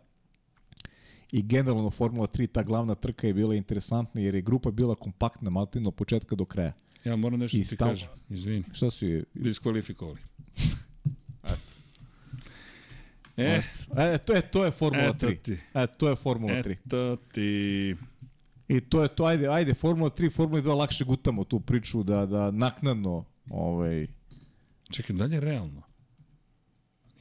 i 1.33 1.43
generalno 1.43 1.91
Formula 1.91 2.27
3, 2.27 2.47
ta 2.47 2.63
glavna 2.63 2.95
trka 2.95 3.27
je 3.27 3.35
bila 3.35 3.55
interesantna 3.55 4.21
jer 4.21 4.35
je 4.35 4.43
grupa 4.43 4.71
bila 4.71 4.95
kompaktna 4.95 5.51
maltino 5.51 5.89
od 5.89 5.95
početka 5.95 6.37
do 6.37 6.45
kraja. 6.45 6.73
Ja 7.05 7.17
moram 7.17 7.39
nešto 7.41 7.57
I 7.57 7.61
ti 7.61 7.67
stav- 7.69 7.89
kažem. 7.89 8.09
Izvini. 8.29 8.65
Šta 8.73 8.91
su 8.91 9.07
je? 9.07 9.25
Diskvalifikovali. 9.35 10.19
E, 13.37 13.63
E, 13.97 14.19
to 14.19 14.33
je, 14.33 14.43
to 14.43 14.65
je 14.65 14.71
Formula 14.71 15.05
eto 15.07 15.27
3. 15.27 15.37
ti. 15.37 15.59
E, 15.75 15.87
to 15.89 16.09
je 16.09 16.17
Formula 16.17 16.53
3. 16.55 16.73
Eto 16.77 17.17
ti. 17.17 17.97
I 18.69 18.81
to 18.81 19.03
je 19.03 19.09
to, 19.09 19.25
ajde, 19.25 19.49
ajde, 19.49 19.75
Formula 19.75 20.11
3, 20.11 20.31
Formula 20.31 20.63
2 20.63 20.75
lakše 20.75 21.05
gutamo 21.05 21.45
tu 21.45 21.61
priču 21.61 22.03
da, 22.03 22.27
da 22.27 22.51
naknadno 22.51 23.25
ovaj, 23.51 24.07
Čekaj, 24.93 25.17
dalje 25.17 25.41
realno. 25.41 25.83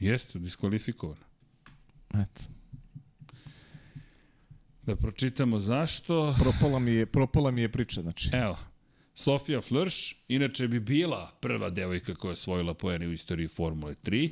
Jeste, 0.00 0.38
diskvalifikovan. 0.38 1.16
eto, 2.14 2.40
Da 4.82 4.96
pročitamo 4.96 5.60
zašto. 5.60 6.34
propala 6.38 6.78
mi 6.78 6.90
je, 6.90 7.06
propala 7.06 7.50
mi 7.50 7.60
je 7.60 7.72
priča, 7.72 8.02
znači. 8.02 8.30
Evo, 8.32 8.58
Sofia 9.14 9.60
Flörš, 9.60 10.14
inače 10.28 10.68
bi 10.68 10.80
bila 10.80 11.30
prva 11.40 11.70
devojka 11.70 12.14
koja 12.14 12.30
je 12.30 12.32
osvojila 12.32 12.74
poene 12.74 13.06
u 13.06 13.12
istoriji 13.12 13.48
Formule 13.48 13.94
3, 13.94 14.30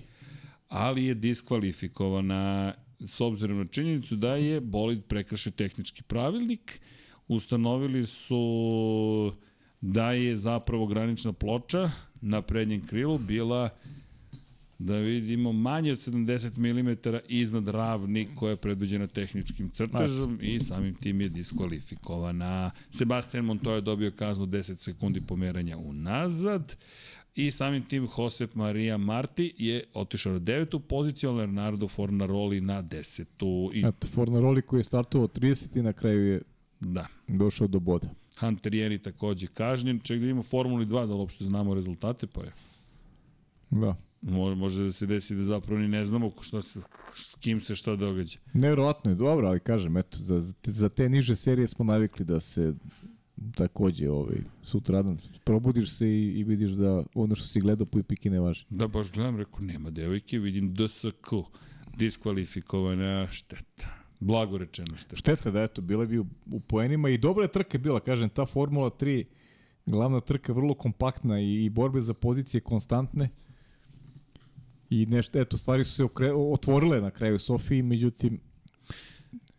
ali 0.68 1.04
je 1.04 1.14
diskvalifikovana 1.14 2.74
s 3.08 3.20
obzirom 3.20 3.58
na 3.58 3.64
činjenicu 3.64 4.16
da 4.16 4.34
je 4.34 4.60
bolid 4.60 5.04
prekršio 5.04 5.52
tehnički 5.52 6.02
pravilnik. 6.02 6.80
Ustanovili 7.28 8.06
su 8.06 9.32
da 9.80 10.12
je 10.12 10.36
zapravo 10.36 10.86
granična 10.86 11.32
ploča 11.32 11.90
na 12.20 12.42
prednjem 12.42 12.86
krilu 12.86 13.18
bila 13.18 13.70
da 14.78 14.97
vidimo 14.97 15.53
manje 15.53 15.93
od 15.93 15.98
70 15.98 16.59
mm 16.59 17.19
iznad 17.28 17.69
ravni 17.69 18.28
koja 18.35 18.51
je 18.51 18.56
predviđena 18.56 19.06
tehničkim 19.06 19.70
crtežom 19.70 20.38
i 20.43 20.61
samim 20.61 20.95
tim 20.95 21.20
je 21.20 21.28
diskvalifikovana. 21.28 22.70
Sebastian 22.90 23.45
Montoya 23.45 23.74
je 23.74 23.80
dobio 23.80 24.11
kaznu 24.11 24.46
10 24.46 24.77
sekundi 24.77 25.20
pomeranja 25.20 25.77
unazad 25.78 26.77
i 27.35 27.51
samim 27.51 27.82
tim 27.82 28.09
Josep 28.19 28.54
Maria 28.54 28.96
Marti 28.96 29.54
je 29.59 29.85
otišao 29.95 30.32
na 30.32 30.38
devetu 30.38 30.80
poziciju, 30.80 31.30
a 31.30 31.32
Leonardo 31.32 31.88
Fornaroli 31.88 32.61
na 32.61 32.82
desetu. 32.82 33.70
I, 33.74 33.82
Eto, 33.86 34.09
Fornaroli 34.09 34.62
koji 34.62 34.80
je 34.80 34.85
startovao 34.85 35.28
30 35.28 35.78
i 35.78 35.82
na 35.82 35.93
kraju 35.93 36.27
je 36.27 36.43
da, 36.80 37.06
došao 37.28 37.66
do 37.66 37.80
boda. 37.80 38.09
Hunter 38.40 38.74
Jeni 38.74 38.98
takođe 38.98 39.46
kažnjen. 39.46 40.01
Ček 40.01 40.20
da 40.20 40.27
imamo 40.27 40.43
Formuli 40.43 40.86
2 40.86 41.06
da 41.06 41.14
uopšte 41.14 41.44
znamo 41.44 41.74
rezultate, 41.74 42.27
pa 42.27 42.40
je. 42.40 42.52
Da. 43.70 43.96
Mo- 44.22 44.54
Može 44.54 44.85
da 44.85 44.93
se 44.93 45.06
desi 45.06 45.35
da 45.35 45.44
zapravo 45.44 45.80
ni 45.80 45.88
ne 45.88 46.04
znamo 46.04 46.32
šta 46.40 46.62
se, 46.62 46.80
s 47.14 47.35
kim 47.35 47.60
se 47.60 47.77
šta 47.77 47.96
događa. 47.96 48.38
Nevjerovatno 48.54 49.10
je 49.10 49.14
dobro, 49.14 49.48
ali 49.48 49.60
kažem, 49.60 49.96
eto, 49.96 50.19
za, 50.19 50.40
za 50.40 50.52
te- 50.52 50.72
za 50.72 50.88
te 50.88 51.09
niže 51.09 51.36
serije 51.36 51.69
smo 51.69 51.85
navikli 51.85 52.24
da 52.24 52.40
se 52.40 52.74
takođe 53.54 54.10
ovaj, 54.10 54.36
sutradan 54.62 55.19
probudiš 55.44 55.90
se 55.90 56.09
i, 56.09 56.30
i 56.30 56.44
vidiš 56.44 56.70
da 56.70 57.02
ono 57.14 57.35
što 57.35 57.46
si 57.46 57.60
gledao 57.60 57.86
po 57.86 57.98
ipiki 57.98 58.30
ne 58.30 58.40
važi. 58.40 58.64
Da, 58.70 58.88
baš 58.88 59.12
gledam, 59.12 59.36
rekao, 59.36 59.60
nema 59.60 59.90
devojke, 59.90 60.38
vidim 60.38 60.74
DSK, 60.74 61.30
diskvalifikovana 61.96 63.28
šteta. 63.30 63.99
Blago 64.21 64.59
rečeno 64.59 64.97
šteta. 64.97 65.16
Šteta 65.16 65.51
da 65.51 65.63
eto, 65.63 65.81
bile 65.81 66.07
bi 66.07 66.19
u, 66.19 66.27
u 66.51 66.61
poenima 66.61 67.09
i 67.09 67.19
dobra 67.19 67.45
je 67.45 67.53
trka 67.53 67.79
bila, 67.79 68.01
kažem, 68.01 68.29
ta 68.29 68.47
Formula 68.47 68.90
3 68.90 69.24
glavna 69.87 70.21
trka 70.21 70.53
vrlo 70.53 70.74
kompaktna 70.74 71.40
i, 71.40 71.65
i 71.65 71.71
borbe 71.71 72.01
za 72.01 72.15
pozicije 72.15 72.61
konstantne. 72.61 73.29
I 74.90 75.07
nešto, 75.07 75.40
eto, 75.40 75.57
stvari 75.57 75.85
su 75.85 75.93
se 75.93 76.05
okre, 76.05 76.32
otvorile 76.32 77.01
na 77.01 77.11
kraju 77.11 77.39
Sofiji, 77.39 77.82
međutim, 77.82 78.40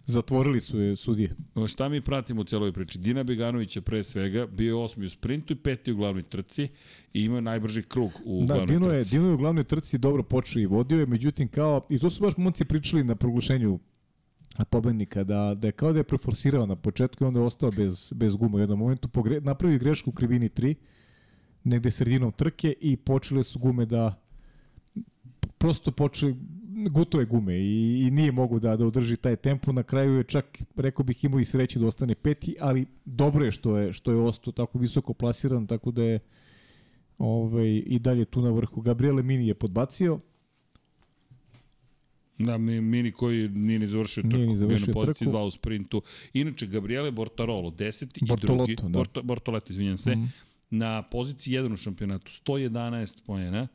zatvorili 0.05 0.59
su 0.59 0.79
je 0.79 0.95
sudije. 0.95 1.35
Šta 1.67 1.89
mi 1.89 2.01
pratimo 2.01 2.41
u 2.41 2.43
celoj 2.43 2.71
priči? 2.71 2.99
Dina 2.99 3.23
Beganović 3.23 3.75
je 3.75 3.81
pre 3.81 4.03
svega 4.03 4.45
bio 4.45 4.81
osmi 4.81 5.05
u 5.05 5.09
sprintu 5.09 5.53
i 5.53 5.55
peti 5.55 5.91
u 5.91 5.95
glavnoj 5.95 6.23
trci 6.23 6.67
i 7.13 7.23
imao 7.23 7.37
je 7.37 7.41
najbrži 7.41 7.83
krug 7.83 8.11
u 8.25 8.45
Da, 8.45 8.53
glavnoj 8.53 8.65
Dino 8.65 8.91
je, 8.91 9.01
trci. 9.01 9.15
Dino 9.15 9.27
je 9.27 9.33
u 9.33 9.37
glavnoj 9.37 9.63
trci 9.63 9.97
dobro 9.97 10.23
počeo 10.23 10.61
i 10.61 10.65
vodio 10.65 10.99
je, 10.99 11.05
međutim 11.05 11.47
kao, 11.47 11.87
i 11.89 11.99
to 11.99 12.09
su 12.09 12.23
baš 12.23 12.37
momci 12.37 12.65
pričali 12.65 13.03
na 13.03 13.15
proglašenju 13.15 13.79
pobednika, 14.69 15.23
da, 15.23 15.53
da 15.55 15.67
je 15.67 15.71
kao 15.71 15.93
da 15.93 15.99
je 15.99 16.03
preforsirao 16.03 16.65
na 16.65 16.75
početku 16.75 17.23
i 17.23 17.27
onda 17.27 17.39
je 17.39 17.45
ostao 17.45 17.71
bez, 17.71 18.13
bez 18.15 18.35
guma 18.35 18.57
u 18.57 18.59
jednom 18.59 18.79
momentu, 18.79 19.07
pogre, 19.07 19.41
napravio 19.41 19.79
grešku 19.79 20.09
u 20.09 20.13
krivini 20.13 20.49
3, 20.49 20.75
negde 21.63 21.91
sredinom 21.91 22.31
trke 22.31 22.73
i 22.81 22.97
počele 22.97 23.43
su 23.43 23.59
gume 23.59 23.85
da 23.85 24.21
prosto 25.57 25.91
počeli 25.91 26.35
gutove 26.89 27.25
gume 27.25 27.55
i, 27.55 28.03
i 28.07 28.11
nije 28.11 28.31
mogu 28.31 28.59
da 28.59 28.75
da 28.75 28.85
održi 28.85 29.17
taj 29.17 29.35
tempo. 29.35 29.71
Na 29.71 29.83
kraju 29.83 30.13
je 30.13 30.23
čak, 30.23 30.61
rekao 30.75 31.03
bih, 31.03 31.23
imao 31.23 31.39
i 31.39 31.45
sreće 31.45 31.79
da 31.79 31.87
ostane 31.87 32.15
peti, 32.15 32.55
ali 32.59 32.85
dobro 33.05 33.45
je 33.45 33.51
što 33.51 33.77
je, 33.77 33.93
što 33.93 34.11
je 34.11 34.17
ostao 34.17 34.53
tako 34.53 34.79
visoko 34.79 35.13
plasiran, 35.13 35.67
tako 35.67 35.91
da 35.91 36.03
je 36.03 36.19
ovaj, 37.17 37.83
i 37.85 37.99
dalje 37.99 38.25
tu 38.25 38.41
na 38.41 38.49
vrhu. 38.49 38.81
Gabriele 38.81 39.23
Mini 39.23 39.47
je 39.47 39.53
podbacio, 39.53 40.19
Da, 42.41 42.57
mi- 42.57 42.81
Mini 42.81 43.11
koji 43.11 43.49
nije 43.49 43.79
ni 43.79 43.87
završio 43.87 44.23
trku, 44.23 44.27
Nije 44.29 44.39
ni 44.39 44.47
bio 44.47 44.55
završio 44.57 44.87
na 44.87 44.93
poziciji 44.93 45.15
trku. 45.17 45.31
2 45.31 45.39
u 45.39 45.51
sprintu. 45.51 46.01
Inače, 46.33 46.67
Gabriele 46.67 47.11
Bortarolo, 47.11 47.69
10. 47.71 48.17
i 48.17 48.25
Bortolotto, 48.25 48.55
drugi, 48.57 48.75
da. 48.83 48.87
Borto, 48.89 49.21
Bortoleto, 49.23 49.65
izvinjam 49.69 49.97
se, 49.97 50.11
Mhm. 50.11 50.23
na 50.71 51.01
poziciji 51.03 51.53
1 51.53 51.73
u 51.73 51.77
šampionatu, 51.77 52.31
111 52.31 53.21
poena 53.23 53.67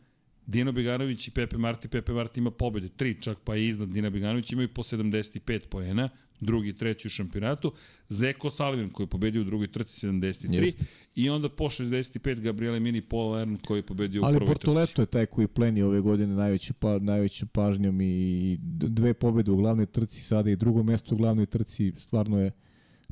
Dino 0.47 0.73
Beganović 0.73 1.29
i 1.29 1.31
Pepe 1.31 1.59
Marti. 1.59 1.89
Pepe 1.89 2.13
Marti 2.13 2.41
ima 2.41 2.51
pobede, 2.51 2.89
tri 2.89 3.23
čak 3.23 3.39
pa 3.45 3.55
je 3.55 3.69
iznad 3.69 3.89
Dina 3.89 4.11
Beganović, 4.11 4.53
imaju 4.53 4.69
po 4.69 4.83
75 4.83 5.69
poena, 5.69 6.09
drugi 6.41 6.69
i 6.69 6.73
treći 6.73 7.09
u 7.09 7.11
šampionatu. 7.11 7.73
Zeko 8.09 8.51
Sullivan 8.51 8.91
koji 8.91 9.05
je 9.05 9.09
pobedio 9.09 9.43
u 9.43 9.45
drugoj 9.45 9.73
trci 9.73 10.07
73 10.07 10.55
Jeste. 10.55 10.85
i 11.15 11.31
onda 11.31 11.49
po 11.49 11.65
65 11.65 12.41
Gabriele 12.41 12.81
Mini 12.81 13.03
Paul 13.03 13.57
koji 13.67 13.79
je 13.79 13.83
pobedio 13.83 14.23
u 14.23 14.25
Ali 14.25 14.39
prvoj 14.39 14.55
trci. 14.55 14.67
Bortoleto 14.67 15.03
je 15.03 15.07
taj 15.07 15.27
koji 15.27 15.49
pleni 15.49 15.83
ove 15.83 16.01
godine 16.01 16.35
najveću, 16.35 16.75
pa, 16.75 16.99
najveću 16.99 17.47
pažnjom 17.47 18.01
i 18.01 18.57
dve 18.63 19.15
pobede 19.15 19.51
u 19.51 19.57
glavnoj 19.57 19.87
trci 19.87 20.23
sada 20.23 20.51
i 20.51 20.57
drugo 20.57 20.83
mesto 20.83 21.15
u 21.15 21.19
glavnoj 21.19 21.47
trci 21.47 21.93
stvarno 21.99 22.41
je 22.41 22.51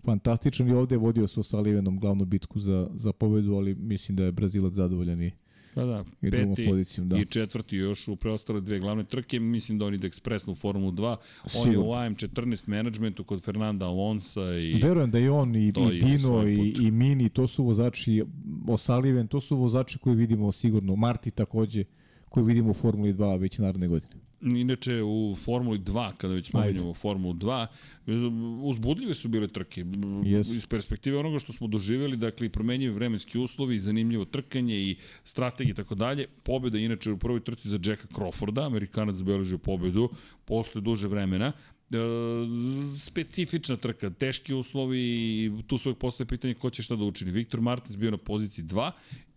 fantastičan 0.04 0.68
i 0.68 0.72
ovde 0.72 0.94
je 0.94 0.98
vodio 0.98 1.26
sa 1.26 1.42
Salivenom 1.42 2.00
glavnu 2.00 2.24
bitku 2.24 2.60
za, 2.60 2.88
za 2.94 3.12
pobedu, 3.12 3.54
ali 3.54 3.74
mislim 3.74 4.16
da 4.16 4.24
je 4.24 4.32
Brazilac 4.32 4.72
zadovoljan 4.72 5.22
i, 5.22 5.30
Da, 5.74 5.84
da, 5.84 6.04
i 6.22 6.30
peti 6.30 6.66
pozicijom. 6.68 7.08
Da. 7.08 7.16
i 7.16 7.24
četvrti 7.24 7.76
još 7.76 8.08
u 8.08 8.16
preostale 8.16 8.60
dve 8.60 8.78
glavne 8.78 9.04
trke. 9.04 9.40
Mislim 9.40 9.78
da 9.78 9.86
on 9.86 9.94
ide 9.94 10.06
ekspresno 10.06 10.52
u 10.52 10.56
Formulu 10.56 10.92
2. 10.92 11.16
On 11.64 11.72
je 11.72 11.78
u 11.78 11.82
AM14 11.82 12.68
managementu 12.68 13.24
kod 13.24 13.42
Fernanda 13.42 13.86
Alonsa 13.86 14.54
i... 14.54 14.80
Verujem 14.82 15.10
da 15.10 15.18
i 15.18 15.28
on 15.28 15.56
i, 15.56 15.66
i 15.66 15.72
Dino 15.72 16.48
i, 16.48 16.74
i 16.80 16.90
Mini, 16.90 17.28
to 17.28 17.46
su 17.46 17.64
vozači, 17.64 18.24
Osaliven, 18.68 19.26
to 19.26 19.40
su 19.40 19.56
vozači 19.56 19.98
koji 19.98 20.16
vidimo 20.16 20.52
sigurno, 20.52 20.96
Marti 20.96 21.30
takođe, 21.30 21.84
koji 22.28 22.46
vidimo 22.46 22.70
u 22.70 22.74
Formuli 22.74 23.12
2 23.12 23.40
već 23.40 23.58
naredne 23.58 23.88
godine. 23.88 24.23
Inače, 24.44 25.02
u 25.02 25.36
Formuli 25.44 25.78
2, 25.78 26.12
kada 26.16 26.34
već 26.34 26.48
spomenjamo 26.48 26.94
Formulu 26.94 27.34
2, 27.34 27.66
uzbudljive 28.62 29.14
su 29.14 29.28
bile 29.28 29.48
trke. 29.48 29.84
Jesu. 30.24 30.54
Iz 30.54 30.66
perspektive 30.66 31.18
onoga 31.18 31.38
što 31.38 31.52
smo 31.52 31.66
doživjeli, 31.66 32.16
dakle, 32.16 32.46
i 32.46 32.50
promenjivi 32.50 32.94
vremenski 32.94 33.38
uslovi, 33.38 33.78
zanimljivo 33.78 34.24
trkanje 34.24 34.76
i 34.76 34.96
strategije 35.24 35.72
i 35.72 35.76
tako 35.76 35.94
dalje. 35.94 36.26
Pobjeda 36.42 36.78
inače 36.78 37.12
u 37.12 37.18
prvoj 37.18 37.40
trci 37.40 37.68
za 37.68 37.78
Jacka 37.84 38.08
Crawforda, 38.08 38.66
Amerikanac 38.66 39.16
zabeležio 39.16 39.58
pobedu 39.58 40.08
posle 40.44 40.80
duže 40.80 41.08
vremena. 41.08 41.52
E, 41.90 41.96
specifična 43.00 43.76
trka, 43.76 44.10
teški 44.10 44.54
uslovi 44.54 45.00
i 45.00 45.52
tu 45.66 45.78
uvek 45.86 45.98
postoje 45.98 46.26
pitanje 46.26 46.54
ko 46.54 46.70
će 46.70 46.82
šta 46.82 46.96
da 46.96 47.04
učini. 47.04 47.30
Viktor 47.30 47.60
Martins 47.60 47.96
bio 47.96 48.10
na 48.10 48.16
poziciji 48.16 48.64
2 48.64 48.90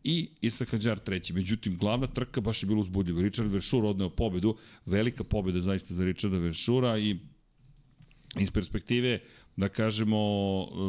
i 0.08 0.30
Isak 0.42 0.70
Hadjar 0.72 1.00
treći. 1.00 1.34
Međutim, 1.34 1.78
glavna 1.78 2.08
trka 2.08 2.42
baš 2.42 2.64
je 2.64 2.68
bila 2.68 2.80
uzbudljiva. 2.80 3.22
Richard 3.22 3.52
Veršur 3.52 3.86
odneo 3.86 4.10
pobedu, 4.10 4.56
velika 4.86 5.24
pobeda 5.24 5.62
zaista 5.62 5.94
za 5.94 6.06
Richarda 6.06 6.38
Veršura 6.38 6.98
i 6.98 7.18
iz 8.40 8.52
perspektive 8.52 9.20
da 9.56 9.70
kažemo 9.70 10.20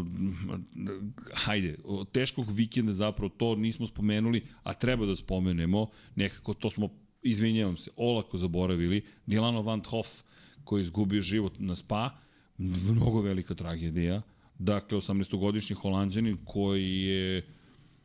mm, 0.05 1.12
hajde, 1.34 1.76
teškog 2.12 2.50
vikenda 2.50 2.92
zapravo 2.92 3.28
to 3.28 3.55
nismo 3.56 3.86
spomenuli, 3.86 4.44
a 4.62 4.74
treba 4.74 5.06
da 5.06 5.16
spomenemo, 5.16 5.86
nekako 6.14 6.55
to 6.55 6.70
smo 6.70 6.88
izvinjavam 7.22 7.76
se, 7.76 7.90
olako 7.97 8.38
zaboravili, 8.38 9.02
Dilano 9.26 9.62
Van 9.62 9.82
Hoff 9.84 10.22
koji 10.64 10.80
je 10.80 10.82
izgubio 10.82 11.20
život 11.20 11.58
na 11.58 11.76
spa, 11.76 12.10
mnogo 12.58 13.20
velika 13.20 13.55
tragedija, 13.55 14.22
dakle 14.58 14.98
18-godišnji 14.98 15.74
holandjanin 15.74 16.36
koji 16.44 17.02
je 17.02 17.57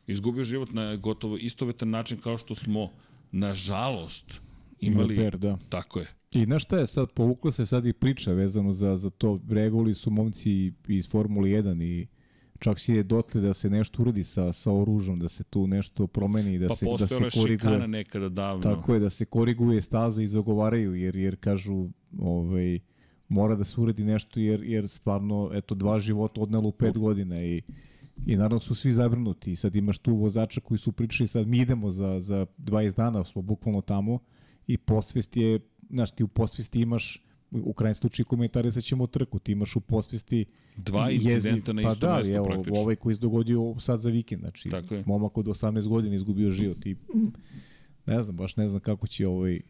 izgubio 0.06 0.44
život 0.44 0.72
na 0.72 0.96
gotovo 0.96 1.36
istovetan 1.36 1.90
način 1.90 2.18
kao 2.18 2.38
što 2.38 2.54
smo 2.54 2.90
nažalost 3.32 4.40
imali, 4.80 5.16
Per, 5.16 5.38
da. 5.38 5.58
tako 5.68 5.98
je, 6.00 6.06
I 6.34 6.44
znaš 6.44 6.64
šta 6.64 6.78
je 6.78 6.86
sad, 6.86 7.12
povukla 7.12 7.52
se 7.52 7.66
sad 7.66 7.86
i 7.86 7.92
priča 7.92 8.32
vezano 8.32 8.72
za, 8.72 8.96
za 8.96 9.10
to, 9.10 9.40
reagovali 9.50 9.94
su 9.94 10.10
momci 10.10 10.72
iz 10.88 11.08
Formule 11.08 11.48
1 11.48 11.82
i 11.82 12.06
čak 12.58 12.78
si 12.80 12.92
je 12.92 13.02
dotle 13.02 13.40
da 13.40 13.54
se 13.54 13.70
nešto 13.70 14.02
uradi 14.02 14.24
sa, 14.24 14.52
sa 14.52 14.72
oružom, 14.72 15.18
da 15.18 15.28
se 15.28 15.44
tu 15.44 15.66
nešto 15.66 16.06
promeni, 16.06 16.58
da 16.58 16.68
pa 16.68 16.74
se, 16.74 16.86
da 16.98 17.08
se 17.08 17.14
je 17.14 17.30
koriguje. 17.30 17.58
šikana 17.58 17.86
nekada 17.86 18.28
davno. 18.28 18.62
Tako 18.62 18.94
je, 18.94 19.00
da 19.00 19.10
se 19.10 19.24
koriguje 19.24 19.80
staza 19.80 20.22
i 20.22 20.28
zagovaraju, 20.28 20.94
jer, 20.94 21.16
jer 21.16 21.36
kažu, 21.36 21.88
ovaj, 22.18 22.78
mora 23.28 23.54
da 23.54 23.64
se 23.64 23.80
uredi 23.80 24.04
nešto, 24.04 24.40
jer, 24.40 24.62
jer 24.62 24.88
stvarno, 24.88 25.50
eto, 25.52 25.74
dva 25.74 26.00
života 26.00 26.40
odnelo 26.40 26.68
u 26.68 26.72
pet 26.72 26.98
godina 26.98 27.42
i 27.44 27.62
I 28.26 28.36
naravno 28.36 28.60
su 28.60 28.74
svi 28.74 28.92
zabrinuti. 28.92 29.52
I 29.52 29.56
sad 29.56 29.76
imaš 29.76 29.98
tu 29.98 30.14
vozača 30.14 30.60
koji 30.60 30.78
su 30.78 30.92
pričali 30.92 31.26
sad 31.28 31.46
mi 31.46 31.58
idemo 31.58 31.90
za, 31.90 32.20
za 32.20 32.46
20 32.58 32.96
dana, 32.96 33.24
smo 33.24 33.42
bukvalno 33.42 33.80
tamo 33.80 34.18
i 34.66 34.76
posvest 34.76 35.36
je, 35.36 35.60
znaš, 35.90 36.10
ti 36.10 36.24
u 36.24 36.28
posvesti 36.28 36.80
imaš 36.80 37.20
u 37.52 37.72
krajnjem 37.72 37.94
slučaju 37.94 38.26
komentarisat 38.26 38.84
ćemo 38.84 39.06
trku, 39.06 39.38
ti 39.38 39.52
imaš 39.52 39.76
u 39.76 39.80
posvesti 39.80 40.44
Dva 40.76 41.10
jezi- 41.10 41.14
incidenta 41.24 41.72
na 41.72 41.82
pa 41.82 41.88
isto 41.88 42.06
da, 42.06 42.16
mesto 42.16 42.34
evo, 42.34 42.44
praktično. 42.44 42.80
ovaj 42.80 42.96
koji 42.96 43.14
se 43.14 43.20
dogodio 43.20 43.74
sad 43.78 44.00
za 44.00 44.10
vikend, 44.10 44.40
znači 44.40 44.70
Tako 44.70 44.94
je. 44.94 45.02
momak 45.06 45.38
od 45.38 45.46
18 45.46 45.88
godina 45.88 46.14
izgubio 46.14 46.50
život 46.50 46.86
i 46.86 46.96
ne 48.06 48.22
znam, 48.22 48.36
baš 48.36 48.56
ne 48.56 48.68
znam 48.68 48.80
kako 48.80 49.06
će 49.06 49.26
ovaj 49.26 49.60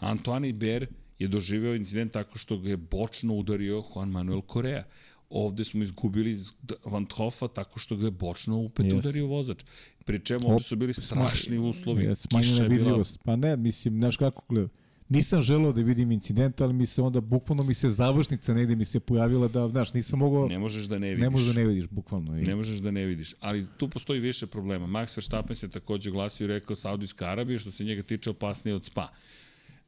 Antoine 0.00 0.48
Iber 0.48 0.86
je 1.18 1.28
doživeo 1.28 1.74
incident 1.74 2.12
tako 2.12 2.38
što 2.38 2.58
ga 2.58 2.68
je 2.70 2.76
bočno 2.76 3.34
udario 3.34 3.82
Juan 3.86 4.08
Manuel 4.08 4.40
Correa. 4.42 4.82
Ovde 5.30 5.64
smo 5.64 5.82
izgubili 5.82 6.38
Van 6.84 7.06
Hoffa 7.14 7.48
tako 7.48 7.78
što 7.78 7.96
ga 7.96 8.04
je 8.04 8.10
bočno 8.10 8.64
opet 8.64 8.84
Jeste. 8.86 8.98
udario 8.98 9.26
vozač. 9.26 9.64
Pri 10.04 10.20
čemu 10.20 10.50
ovde 10.50 10.64
su 10.64 10.76
bili 10.76 10.94
strašni 10.94 11.58
uslovi. 11.58 12.14
Smanjena 12.14 12.62
je 12.62 12.68
bila 12.68 12.78
vidljivost. 12.78 13.18
Pa 13.24 13.36
ne, 13.36 13.56
mislim, 13.56 13.94
znaš 13.94 14.16
kako 14.16 14.42
gleda. 14.48 14.68
Nisam 15.08 15.42
želeo 15.42 15.72
da 15.72 15.80
vidim 15.82 16.12
incident, 16.12 16.60
ali 16.60 16.72
mi 16.72 16.86
se 16.86 17.02
onda, 17.02 17.20
bukvalno 17.20 17.64
mi 17.64 17.74
se 17.74 17.88
završnica 17.88 18.54
negde 18.54 18.76
mi 18.76 18.84
se 18.84 19.00
pojavila 19.00 19.48
da, 19.48 19.68
znaš, 19.68 19.94
nisam 19.94 20.18
mogao, 20.18 20.48
Ne 20.48 20.58
možeš 20.58 20.84
da 20.84 20.98
ne 20.98 21.08
vidiš. 21.08 21.22
ne 21.22 21.30
možeš 21.30 21.54
da 21.54 21.60
ne 21.60 21.66
vidiš, 21.66 21.88
bukvalno. 21.90 22.38
I, 22.38 22.42
Ne 22.42 22.54
možeš 22.56 22.78
da 22.78 22.90
ne 22.90 23.04
vidiš, 23.04 23.34
ali 23.40 23.66
tu 23.76 23.88
postoji 23.88 24.20
više 24.20 24.46
problema. 24.46 24.86
Max 24.86 25.16
Verstappen 25.16 25.56
se 25.56 25.68
takođe 25.68 26.10
glasio 26.10 26.44
i 26.44 26.48
rekao 26.48 26.76
Saudijska 26.76 27.26
Arabija, 27.26 27.58
što 27.58 27.70
se 27.70 27.84
njega 27.84 28.02
tiče 28.02 28.30
opasnije 28.30 28.74
od 28.74 28.84
Spa. 28.84 29.08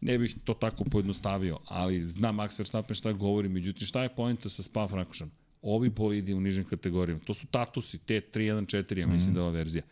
Ne 0.01 0.19
bih 0.19 0.37
to 0.45 0.55
tako 0.55 0.85
pojednostavio, 0.85 1.59
ali 1.65 2.09
zna 2.09 2.33
Max 2.33 2.59
Verstappen 2.59 2.95
šta 2.95 3.13
govori, 3.13 3.49
međutim 3.49 3.87
šta 3.87 4.03
je 4.03 4.09
poenta 4.09 4.49
sa 4.49 4.63
Spa 4.63 4.89
Frankošan? 4.89 5.31
Ovi 5.63 5.89
bolidi 5.89 6.35
u 6.35 6.41
nižim 6.41 6.65
kategorijama, 6.65 7.21
to 7.25 7.35
su 7.35 7.47
tatusi, 7.47 7.99
T314, 7.99 8.99
ja 8.99 9.07
mislim 9.07 9.35
da 9.35 9.41
je 9.41 9.45
ova 9.45 9.53
verzija. 9.53 9.83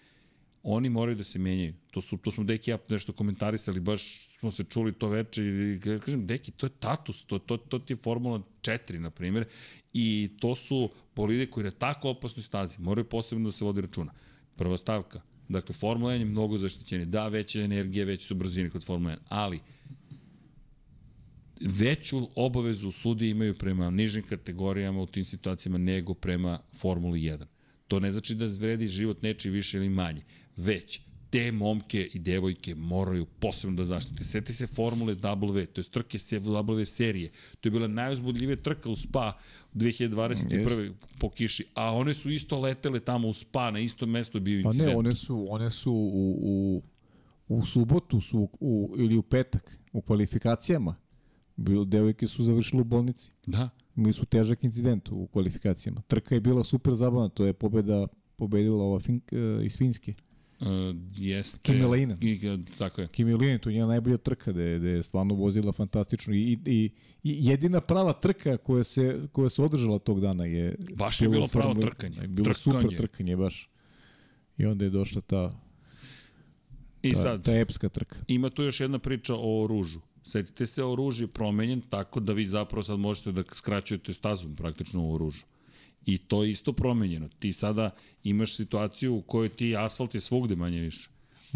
Oni 0.63 0.89
moraju 0.89 1.17
da 1.17 1.25
se 1.25 1.39
menjaju. 1.39 1.75
To, 1.91 2.01
su, 2.01 2.17
to 2.17 2.31
smo 2.31 2.45
Deki 2.45 2.71
ja 2.71 2.79
nešto 2.89 3.13
komentarisali, 3.13 3.81
baš 3.81 4.29
smo 4.39 4.51
se 4.51 4.65
čuli 4.65 4.93
to 4.93 5.09
veče 5.09 5.43
i 5.45 5.81
kažem, 6.05 6.27
Deki, 6.27 6.51
to 6.51 6.67
je 6.67 6.71
tatus, 6.81 7.25
to, 7.25 7.39
to, 7.39 7.57
to 7.57 7.79
ti 7.79 7.93
je 7.93 7.97
Formula 7.97 8.43
4, 8.63 8.99
na 8.99 9.11
primjer, 9.11 9.45
i 9.93 10.31
to 10.41 10.55
su 10.55 10.91
bolide 11.17 11.47
koji 11.47 11.65
na 11.65 11.71
tako 11.71 12.11
opasnoj 12.11 12.43
stazi 12.43 12.81
moraju 12.81 13.05
posebno 13.05 13.49
da 13.49 13.53
se 13.53 13.65
vodi 13.65 13.81
računa. 13.81 14.13
Prva 14.57 14.79
stavka, 14.79 15.21
dakle, 15.49 15.75
Formula 15.75 16.13
1 16.13 16.19
je 16.19 16.25
mnogo 16.25 16.59
zaštićeni, 16.59 17.07
da, 17.07 17.29
veće 17.29 17.61
energije, 17.61 18.05
veće 18.05 18.27
su 18.27 18.35
brzine 18.35 18.71
kod 18.71 18.85
Formula 18.85 19.13
1, 19.13 19.19
ali 19.29 19.61
veću 21.61 22.29
obavezu 22.35 22.91
sudi 22.91 23.29
imaju 23.29 23.59
prema 23.59 23.91
nižim 23.91 24.23
kategorijama 24.23 25.01
u 25.01 25.07
tim 25.07 25.25
situacijama 25.25 25.79
nego 25.79 26.15
prema 26.15 26.61
Formuli 26.75 27.21
1. 27.21 27.45
To 27.89 28.01
ne 28.01 28.13
znači 28.13 28.35
da 28.35 28.47
vredi 28.47 28.89
život 28.89 29.23
nečiji 29.23 29.53
više 29.53 29.77
ili 29.77 29.89
manje, 29.89 30.23
već 30.57 31.01
te 31.31 31.53
momke 31.53 32.09
i 32.13 32.19
devojke 32.19 32.75
moraju 32.75 33.27
posebno 33.27 33.77
da 33.77 33.85
zaštite. 33.85 34.25
Seti 34.25 34.53
se 34.53 34.67
Formule 34.67 35.15
W, 35.15 35.67
to 35.67 35.81
je 35.81 35.85
trke 35.85 36.19
se 36.19 36.41
W 36.41 36.85
serije. 36.85 37.31
To 37.61 37.67
je 37.67 37.71
bila 37.71 37.89
najuzbudljivija 37.89 38.57
trka 38.57 38.91
u 38.91 38.97
Spa 38.97 39.33
2021. 39.75 40.93
po 41.19 41.31
kiši, 41.31 41.67
a 41.75 41.93
one 41.93 42.15
su 42.15 42.31
isto 42.31 42.61
letele 42.61 43.01
tamo 43.01 43.29
u 43.29 43.33
Spa, 43.33 43.71
na 43.71 43.79
istom 43.79 44.11
mestu 44.11 44.41
bio 44.41 44.63
pa 44.63 44.69
incident. 44.69 44.91
ne, 44.91 44.97
one 44.97 45.15
su, 45.15 45.47
one 45.51 45.71
su 45.71 45.93
u, 45.93 46.39
u, 46.43 46.83
u 47.49 47.67
subotu 47.67 48.21
su, 48.21 48.49
u, 48.61 48.95
ili 48.99 49.17
u 49.17 49.23
petak 49.23 49.79
u 49.93 50.01
kvalifikacijama. 50.03 50.97
Bilo, 51.57 51.85
devojke 51.85 52.27
su 52.29 52.45
završile 52.45 52.81
u 52.81 52.85
bolnici. 52.85 53.31
Da, 53.47 53.69
Imali 53.97 54.13
su 54.13 54.27
težak 54.27 54.65
incident 54.65 55.09
u 55.09 55.27
kvalifikacijama. 55.27 56.03
Trka 56.03 56.35
je 56.35 56.41
bila 56.41 56.65
super 56.65 56.95
zabavna, 56.95 57.29
to 57.29 57.45
je 57.45 57.53
pobeda 57.53 58.07
pobedila 58.37 58.85
ova 58.85 59.01
fin, 59.01 59.21
uh, 59.33 59.65
iz 59.65 59.77
Finske. 59.79 60.15
uh, 60.61 60.67
jeste. 61.15 61.59
Kimi 61.63 61.85
Leinen. 61.85 62.19
I, 62.21 62.41
tako 62.79 63.01
je. 63.01 63.09
Kimi 63.09 63.35
Linen, 63.35 63.59
to 63.59 63.69
je 63.71 63.75
njena 63.75 63.87
najbolja 63.87 64.17
trka, 64.17 64.53
da 64.53 64.63
je, 64.63 64.79
da 64.79 64.89
je 64.89 65.03
stvarno 65.03 65.35
vozila 65.35 65.73
fantastično 65.73 66.35
i, 66.35 66.59
i, 66.67 66.91
i 67.23 67.47
jedina 67.47 67.81
prava 67.81 68.13
trka 68.13 68.57
koja 68.57 68.85
se, 68.85 69.21
koja 69.33 69.51
se 69.51 69.63
održala 69.63 69.99
tog 69.99 70.21
dana 70.21 70.45
je... 70.45 70.77
Baš 70.97 71.21
je 71.21 71.29
bilo 71.29 71.49
pravo 71.49 71.75
Formula- 71.75 71.81
trkanje. 71.81 72.17
Je 72.21 72.29
bilo 72.29 72.45
Trkanje. 72.45 72.83
super 72.83 72.97
trkanje, 72.97 73.37
baš. 73.37 73.71
I 74.59 74.67
onda 74.67 74.85
je 74.85 74.91
došla 74.91 75.21
ta, 75.21 75.61
I 77.03 77.13
ta, 77.13 77.17
sad, 77.19 77.45
ta 77.45 77.53
epska 77.53 77.89
trka. 77.89 78.17
ima 78.29 78.51
tu 78.51 78.63
još 78.63 78.81
jedna 78.81 78.99
priča 78.99 79.35
o 79.37 79.67
ružu. 79.69 80.01
Setite 80.27 80.67
se, 80.67 80.85
oruž 80.85 81.21
je 81.21 81.27
promenjen 81.27 81.81
tako 81.81 82.21
da 82.21 82.33
vi 82.33 82.47
zapravo 82.47 82.83
sad 82.83 82.99
možete 82.99 83.33
da 83.33 83.45
skraćujete 83.53 84.13
stazu 84.13 84.49
praktično 84.57 85.05
u 85.05 85.15
oružu. 85.15 85.45
I 86.07 86.19
to 86.19 86.45
je 86.45 86.51
isto 86.51 86.73
promenjeno. 86.73 87.29
Ti 87.39 87.53
sada 87.53 87.91
imaš 88.25 88.57
situaciju 88.57 89.15
u 89.15 89.23
kojoj 89.23 89.49
ti 89.49 89.77
asfalt 89.77 90.15
je 90.15 90.21
svugde 90.21 90.57
manje 90.57 90.81
više. 90.81 91.09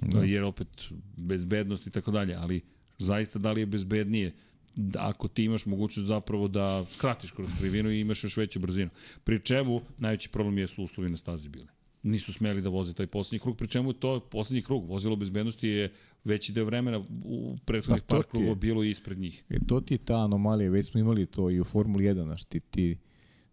Da. 0.03 0.21
Jer 0.21 0.45
opet 0.45 0.69
bezbednost 1.17 1.87
i 1.87 1.91
tako 1.91 2.11
dalje, 2.11 2.35
ali 2.35 2.61
zaista 2.99 3.39
da 3.39 3.53
li 3.53 3.61
je 3.61 3.67
bezbednije 3.67 4.33
da 4.77 5.09
ako 5.09 5.29
ti 5.29 5.45
imaš 5.45 5.67
mogućnost 5.67 6.07
zapravo 6.07 6.49
da 6.49 6.85
skratiš 6.91 7.31
kroz 7.31 7.51
krivinu 7.59 7.91
i 7.91 8.01
imaš 8.01 8.25
još 8.25 8.37
veću 8.37 8.61
brzinu. 8.61 8.91
Pri 9.25 9.41
čemu 9.41 9.81
najveći 9.99 10.29
problem 10.29 10.59
jesu 10.59 10.83
uslovi 10.83 11.11
na 11.11 11.17
stazi 11.17 11.49
bili. 11.49 11.69
Nisu 12.03 12.33
smeli 12.33 12.63
da 12.63 12.69
voze 12.69 12.95
taj 12.95 13.07
poslednji 13.07 13.39
krug, 13.39 13.57
pri 13.57 13.69
čemu 13.69 13.91
je 13.91 14.01
to 14.01 14.21
poslednji 14.21 14.63
krug. 14.63 14.89
Vozilo 14.89 15.17
bezbednosti 15.17 15.69
je 15.69 15.93
veći 16.25 16.53
deo 16.53 16.65
vremena 16.65 17.05
u 17.25 17.57
prethodnih 17.65 18.03
Pa 18.03 18.15
par 18.17 18.25
krugova 18.25 18.55
bilo 18.55 18.83
ispred 18.83 19.19
njih. 19.19 19.45
E, 19.49 19.59
to 19.67 19.81
ti 19.81 19.95
je 19.95 19.99
ta 19.99 20.25
anomalija, 20.25 20.71
već 20.71 20.91
smo 20.91 21.01
imali 21.01 21.27
to 21.27 21.51
i 21.51 21.61
u 21.61 21.65
Formuli 21.65 22.05
1, 22.05 22.25
znaš, 22.25 22.45
ti, 22.45 22.61
ti 22.61 22.99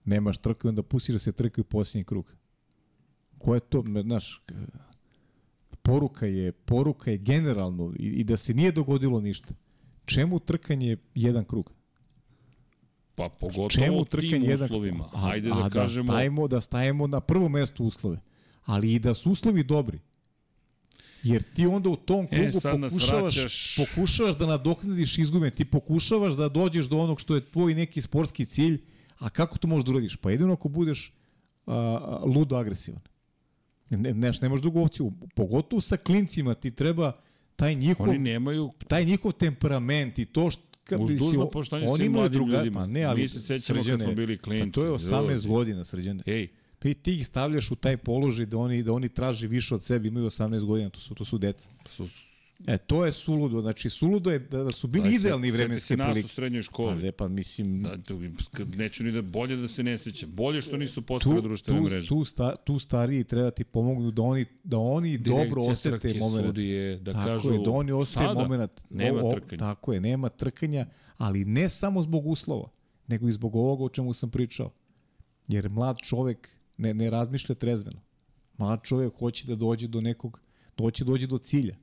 nemaš 0.06 0.38
trku 0.38 0.68
i 0.68 0.70
onda 0.70 0.84
pustiš 0.84 1.14
da 1.14 1.20
se 1.20 1.32
trkaju 1.32 1.66
posljednji 1.66 2.04
krug. 2.04 2.36
Ko 3.38 3.54
je 3.54 3.60
to, 3.60 3.84
znaš, 4.04 4.44
poruka 5.82 6.26
je, 6.26 6.52
poruka 6.52 7.12
je 7.12 7.18
generalno 7.18 7.94
i, 8.00 8.06
i 8.06 8.24
da 8.24 8.38
se 8.38 8.54
nije 8.54 8.72
dogodilo 8.72 9.22
ništa. 9.22 9.54
Čemu 10.06 10.40
trkanje 10.40 10.98
jedan 11.16 11.46
krug? 11.46 11.74
Pa 13.16 13.30
pogotovo 13.30 13.70
Čemu 13.70 14.00
u 14.00 14.06
tim 14.06 14.44
jedan 14.44 14.66
uslovima. 14.66 15.10
A, 15.14 15.18
Hajde 15.18 15.50
a 15.52 15.64
da 15.64 15.70
kažemo... 15.70 16.08
Da 16.08 16.14
stavimo, 16.14 16.48
da 16.48 16.62
stavimo 16.62 17.08
na 17.08 17.20
prvo 17.20 17.50
mesto 17.50 17.84
uslove. 17.84 18.20
Ali 18.68 18.94
i 18.94 19.00
da 19.00 19.14
su 19.14 19.32
uslovi 19.32 19.64
dobri. 19.64 20.00
Jer 21.24 21.44
ti 21.46 21.66
onda 21.66 21.90
u 21.90 21.96
tom 21.96 22.28
krugu 22.28 22.44
E, 22.48 22.52
sad 22.52 22.80
nas 22.80 22.94
pokušavaš, 22.94 23.36
pokušavaš 23.78 24.38
da 24.38 24.46
nadoknadiš 24.46 25.18
izgube, 25.18 25.50
ti 25.50 25.66
pokušavaš 25.66 26.34
da 26.34 26.50
dođeš 26.50 26.86
do 26.86 26.98
onog 26.98 27.22
što 27.22 27.36
je 27.36 27.42
tvoj 27.42 27.74
neki 27.74 28.02
sportski 28.02 28.46
cilj, 28.46 28.82
a 29.18 29.30
kako 29.30 29.58
to 29.58 29.68
možeš 29.68 29.86
da 29.86 29.92
uradiš? 29.92 30.16
Pa 30.16 30.32
jedino 30.32 30.54
ako 30.54 30.70
budeš 30.70 31.14
a, 31.66 31.74
ludo 32.26 32.56
agresivan. 32.56 33.02
Ne, 33.90 34.14
neš, 34.14 34.42
nemaš 34.42 34.62
drugu 34.62 34.82
opciju. 34.82 35.12
Pogotovo 35.36 35.82
sa 35.82 35.98
klincima 35.98 36.54
ti 36.54 36.72
treba 36.72 37.12
taj 37.56 37.76
njihov, 37.76 38.10
Oni 38.10 38.20
nemaju 38.20 38.72
taj 38.88 39.06
njihov 39.06 39.32
temperament 39.32 40.20
i 40.20 40.26
to 40.26 40.52
što 40.52 40.62
kad 40.84 41.02
Uz 41.02 41.12
dužno 41.12 41.50
poštovanje 41.50 41.88
svim 41.98 42.12
mladim 42.12 42.32
druga- 42.34 42.58
ljudima. 42.58 42.80
Pa 42.80 42.88
ne, 42.88 43.04
ali 43.04 43.22
Mi 43.22 43.28
se 43.28 43.40
sećamo 43.40 43.84
kad 43.84 44.02
smo 44.02 44.14
bili 44.14 44.38
klinci, 44.38 44.72
Pa 44.72 44.82
to 44.82 44.86
je 44.86 44.92
18 44.92 45.30
ljudi. 45.30 45.48
godina, 45.48 45.86
srđane. 45.86 46.24
Ej, 46.26 46.48
Pa 46.80 46.90
i 46.90 46.94
ti 46.94 47.14
ih 47.14 47.26
stavljaš 47.26 47.72
u 47.72 47.76
taj 47.76 47.98
položaj 47.98 48.46
da 48.46 48.58
oni, 48.58 48.84
da 48.84 48.94
oni 48.94 49.10
traže 49.10 49.48
više 49.48 49.76
od 49.76 49.84
sebe, 49.84 50.08
imaju 50.08 50.26
18 50.26 50.66
godina, 50.66 50.90
to 50.90 51.00
su, 51.00 51.16
to 51.16 51.26
su 51.26 51.38
deca. 51.38 51.70
su, 51.90 52.08
E, 52.68 52.78
to 52.80 53.06
je 53.06 53.14
suludo. 53.14 53.62
Znači, 53.62 53.90
suludo 53.90 54.32
je 54.32 54.40
da, 54.40 54.64
da 54.64 54.72
su 54.72 54.88
bili 54.88 55.08
Aj, 55.08 55.16
idealni 55.16 55.48
seti- 55.48 55.52
vremenske 55.54 55.80
seti 55.80 55.88
se 55.90 55.98
nas 55.98 56.08
u 56.08 56.12
prilike. 56.12 56.30
srednjoj 56.30 56.60
Pa, 56.60 56.64
školi. 56.64 57.04
ne, 57.04 57.12
pa 57.12 57.28
mislim, 57.28 57.82
Da, 57.82 57.98
neću 58.76 59.04
ni 59.04 59.12
da 59.12 59.22
bolje 59.22 59.56
da 59.56 59.68
se 59.68 59.84
ne 59.84 59.98
sećam. 59.98 60.30
Bolje 60.32 60.62
što 60.62 60.78
nisu 60.78 60.96
tu, 60.96 61.02
postale 61.04 61.42
društvene 61.42 61.80
tu, 61.80 61.86
mreže. 61.86 62.08
tu, 62.08 62.24
sta, 62.24 62.56
tu 62.56 62.80
stariji 62.80 63.24
treba 63.24 63.52
ti 63.52 63.64
pomognu 63.64 64.12
da 64.12 64.22
oni, 64.22 64.46
da 64.64 64.78
oni 64.78 65.18
dobro 65.18 65.36
Direkcija 65.36 65.72
osete 65.72 66.00
trke, 66.00 66.20
moment. 66.20 66.46
sudije, 66.46 66.98
da 66.98 67.14
tako 67.14 67.26
kažu, 67.26 67.54
je, 67.54 67.60
da 67.60 67.72
oni 67.72 67.92
osete 67.94 68.26
moment. 68.26 68.72
nema 68.90 69.20
o, 69.20 69.28
o, 69.28 69.32
trkanja. 69.32 69.60
Tako 69.60 69.94
je, 69.94 70.00
nema 70.02 70.30
trkanja, 70.30 70.86
ali 71.18 71.46
ne 71.46 71.70
samo 71.70 72.02
zbog 72.02 72.28
uslova, 72.28 72.70
nego 73.08 73.30
i 73.30 73.34
zbog 73.34 73.56
ovoga 73.56 73.84
o 73.84 73.90
čemu 73.90 74.14
sam 74.14 74.30
pričao. 74.30 74.72
Jer 75.48 75.70
mlad 75.70 75.98
čovek 76.00 76.50
ne, 76.78 76.94
ne 76.94 77.10
razmišlja 77.10 77.56
trezveno. 77.56 78.00
Mlad 78.58 78.80
čovek 78.84 79.14
hoće 79.20 79.48
da 79.48 79.56
dođe 79.56 79.88
do 79.88 80.02
nekog, 80.02 80.42
da 80.78 80.84
hoće 80.84 81.04
da 81.04 81.12
dođe 81.12 81.28
do 81.28 81.38
cilja. 81.38 81.76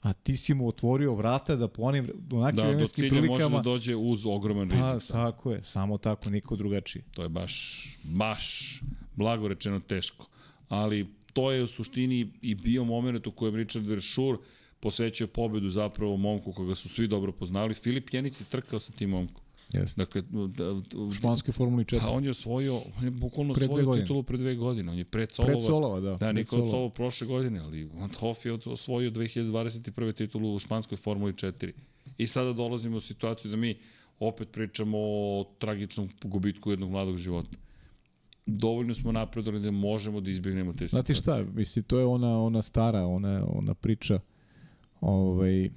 A 0.00 0.12
ti 0.12 0.36
si 0.36 0.54
mu 0.54 0.68
otvorio 0.68 1.14
vrata 1.14 1.56
da 1.56 1.68
po 1.68 1.82
onim 1.82 2.10
onakim 2.32 2.56
Da, 2.56 2.62
do 2.62 2.68
vremenskim 2.68 3.02
cilja 3.02 3.14
može 3.14 3.26
prilikama... 3.28 3.56
da 3.56 3.62
dođe 3.62 3.96
uz 3.96 4.26
ogroman 4.26 4.68
Pa, 4.68 4.76
rizik. 4.76 5.06
sam. 5.06 5.16
tako 5.16 5.52
je, 5.52 5.64
samo 5.64 5.98
tako, 5.98 6.30
niko 6.30 6.56
drugačiji. 6.56 7.02
To 7.14 7.22
je 7.22 7.28
baš, 7.28 7.84
baš, 8.04 8.80
blago 9.16 9.48
rečeno 9.48 9.80
teško. 9.80 10.26
Ali 10.68 11.06
to 11.32 11.52
je 11.52 11.62
u 11.62 11.66
suštini 11.66 12.30
i 12.42 12.54
bio 12.54 12.84
moment 12.84 13.26
u 13.26 13.32
kojem 13.32 13.54
Richard 13.56 13.86
Veršur 13.86 14.38
posvećuje 14.80 15.26
pobedu 15.28 15.70
zapravo 15.70 16.16
momku 16.16 16.52
koga 16.52 16.74
su 16.74 16.88
svi 16.88 17.08
dobro 17.08 17.32
poznali. 17.32 17.74
Filip 17.74 18.14
Jenic 18.14 18.40
je 18.40 18.44
trkao 18.44 18.80
sa 18.80 18.92
tim 18.92 19.10
momkom. 19.10 19.44
Jeste. 19.72 20.00
Dakle, 20.00 20.22
da, 20.56 20.72
U 20.98 21.12
španskoj 21.12 21.52
Formuli 21.52 21.84
4. 21.84 22.00
Pa 22.00 22.08
on 22.10 22.24
je 22.24 22.30
osvojio, 22.30 22.80
on 22.98 23.04
je 23.04 23.10
bukvalno 23.10 23.54
Pre 23.54 23.66
dve 23.66 23.72
osvojio 23.72 23.86
godine. 23.86 24.04
titulu 24.04 24.22
pre 24.22 24.36
dve 24.38 24.54
godine. 24.54 24.92
On 24.92 24.98
je 24.98 25.04
pred 25.04 25.32
Solova. 25.32 25.52
Pred 25.52 25.66
Solova, 25.66 26.00
da. 26.00 26.10
Da, 26.10 26.16
pred 26.18 26.34
Nikola 26.34 26.60
Solova. 26.60 26.70
Solov 26.70 26.90
prošle 26.90 27.26
godine, 27.26 27.60
ali 27.60 27.84
Van 27.84 28.10
Hoff 28.20 28.46
je 28.46 28.52
osvojio 28.52 29.10
2021. 29.10 30.14
titulu 30.14 30.54
u 30.54 30.58
španskoj 30.58 30.96
Formuli 30.96 31.32
4. 31.32 31.72
I 32.18 32.26
sada 32.26 32.52
dolazimo 32.52 32.96
u 32.96 33.00
situaciju 33.00 33.50
da 33.50 33.56
mi 33.56 33.78
opet 34.20 34.48
pričamo 34.52 34.98
o 35.00 35.44
tragičnom 35.58 36.08
gubitku 36.24 36.70
jednog 36.70 36.90
mladog 36.90 37.16
života. 37.16 37.56
Dovoljno 38.46 38.94
smo 38.94 39.12
napredovali 39.12 39.62
da 39.64 39.70
možemo 39.70 40.20
da 40.20 40.30
izbjegnemo 40.30 40.72
te 40.72 40.88
situacije. 40.88 41.14
Znate 41.14 41.14
šta, 41.14 41.52
mislim, 41.54 41.82
to 41.82 41.98
je 41.98 42.04
ona, 42.04 42.42
ona 42.42 42.62
stara, 42.62 43.06
ona, 43.06 43.44
ona 43.48 43.74
priča, 43.74 44.20
ovaj, 45.00 45.70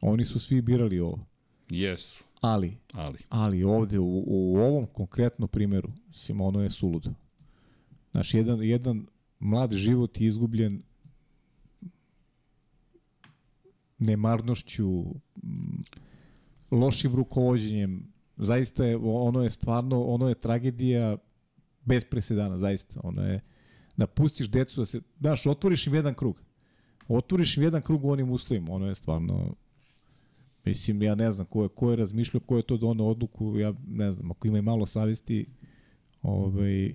oni 0.00 0.24
su 0.24 0.40
svi 0.40 0.60
birali 0.62 1.00
ovo. 1.00 1.18
Jesu, 1.70 2.24
Ali, 2.42 2.78
ali. 2.92 3.18
ali 3.28 3.64
ovde, 3.64 3.98
u, 3.98 4.24
u 4.26 4.56
ovom 4.56 4.86
konkretnom 4.86 5.48
primeru, 5.48 5.88
mislim, 6.08 6.40
ono 6.40 6.62
je 6.62 6.70
suludo. 6.70 7.10
Znaš, 8.10 8.34
jedan, 8.34 8.62
jedan 8.62 9.06
mlad 9.38 9.72
život 9.72 10.20
je 10.20 10.26
izgubljen 10.26 10.82
nemarnošću, 13.98 15.04
m, 15.42 15.84
lošim 16.70 17.14
rukovođenjem. 17.14 18.12
Zaista 18.36 18.84
je, 18.84 18.96
ono 19.02 19.42
je 19.42 19.50
stvarno, 19.50 20.04
ono 20.04 20.28
je 20.28 20.34
tragedija 20.34 21.16
bez 21.84 22.04
presedana, 22.04 22.58
zaista. 22.58 23.00
Ono 23.04 23.22
je, 23.22 23.40
da 23.96 24.06
pustiš 24.06 24.50
decu 24.50 24.80
da 24.80 24.86
se, 24.86 25.00
znaš, 25.20 25.46
otvoriš 25.46 25.86
im 25.86 25.94
jedan 25.94 26.14
krug. 26.14 26.42
Otvoriš 27.08 27.56
im 27.56 27.62
jedan 27.62 27.82
krug 27.82 28.04
u 28.04 28.10
onim 28.10 28.30
uslovima, 28.30 28.72
ono 28.72 28.86
je 28.86 28.94
stvarno 28.94 29.54
Mislim, 30.64 31.02
ja 31.02 31.14
ne 31.14 31.32
znam 31.32 31.46
ko 31.46 31.62
je, 31.62 31.68
ko 31.68 31.90
je 31.90 31.96
razmišljao, 31.96 32.40
ko 32.40 32.56
je 32.56 32.62
to 32.62 32.76
donao 32.76 33.08
odluku, 33.08 33.58
ja 33.58 33.74
ne 33.86 34.12
znam, 34.12 34.30
ako 34.30 34.48
ima 34.48 34.58
i 34.58 34.62
malo 34.62 34.86
savesti, 34.86 35.46
ovaj, 36.22 36.94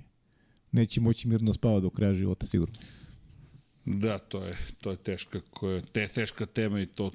neće 0.72 1.02
moći 1.02 1.28
mirno 1.28 1.54
spava 1.54 1.80
do 1.80 1.90
kraja 1.90 2.14
života, 2.14 2.46
sigurno. 2.46 2.76
Da, 3.86 4.18
to 4.18 4.46
je, 4.46 4.58
to 4.82 4.92
je 4.92 4.98
teška, 4.98 5.42
koja, 5.50 5.82
te, 5.82 6.08
teška 6.08 6.46
tema 6.46 6.82
i 6.82 6.86
to 6.86 7.12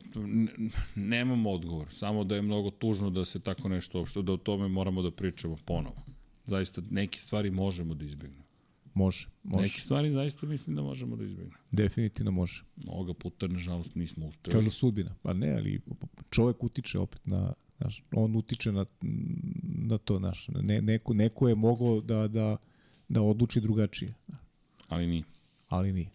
nemamo 0.94 1.50
odgovor. 1.50 1.86
Samo 1.90 2.24
da 2.24 2.34
je 2.34 2.42
mnogo 2.42 2.70
tužno 2.70 3.10
da 3.10 3.24
se 3.24 3.40
tako 3.40 3.68
nešto 3.68 3.98
uopšte, 3.98 4.22
da 4.22 4.32
o 4.32 4.36
tome 4.36 4.68
moramo 4.68 5.02
da 5.02 5.10
pričamo 5.10 5.56
ponovo. 5.64 6.02
Zaista, 6.44 6.82
neke 6.90 7.20
stvari 7.20 7.50
možemo 7.50 7.94
da 7.94 8.04
izbjegnemo. 8.04 8.44
Može, 8.94 9.28
može. 9.42 9.62
Neke 9.62 9.80
stvari 9.80 10.12
zaista 10.12 10.46
mislim 10.46 10.76
da 10.76 10.82
možemo 10.82 11.16
da 11.16 11.24
izbjegnemo. 11.24 11.58
Definitivno 11.70 12.30
može. 12.30 12.64
Ovoga 12.86 13.14
puta, 13.14 13.46
nažalost, 13.46 13.94
nismo 13.94 14.26
uspeli. 14.26 14.54
Kažu 14.54 14.70
sudbina. 14.70 15.14
Pa 15.22 15.32
ne, 15.32 15.52
ali 15.52 15.80
čovek 16.30 16.64
utiče 16.64 16.98
opet 16.98 17.20
na, 17.26 17.52
znaš, 17.78 18.02
on 18.12 18.36
utiče 18.36 18.72
na, 18.72 18.86
na 19.62 19.98
to, 19.98 20.18
znaš, 20.18 20.48
ne, 20.48 20.82
neko, 20.82 21.14
neko 21.14 21.48
je 21.48 21.54
mogao 21.54 22.00
da, 22.00 22.28
da, 22.28 22.56
da 23.08 23.22
odluči 23.22 23.60
drugačije, 23.60 24.14
Ali 24.88 25.06
nije. 25.06 25.22
ali 25.68 25.92
nije. 25.92 26.10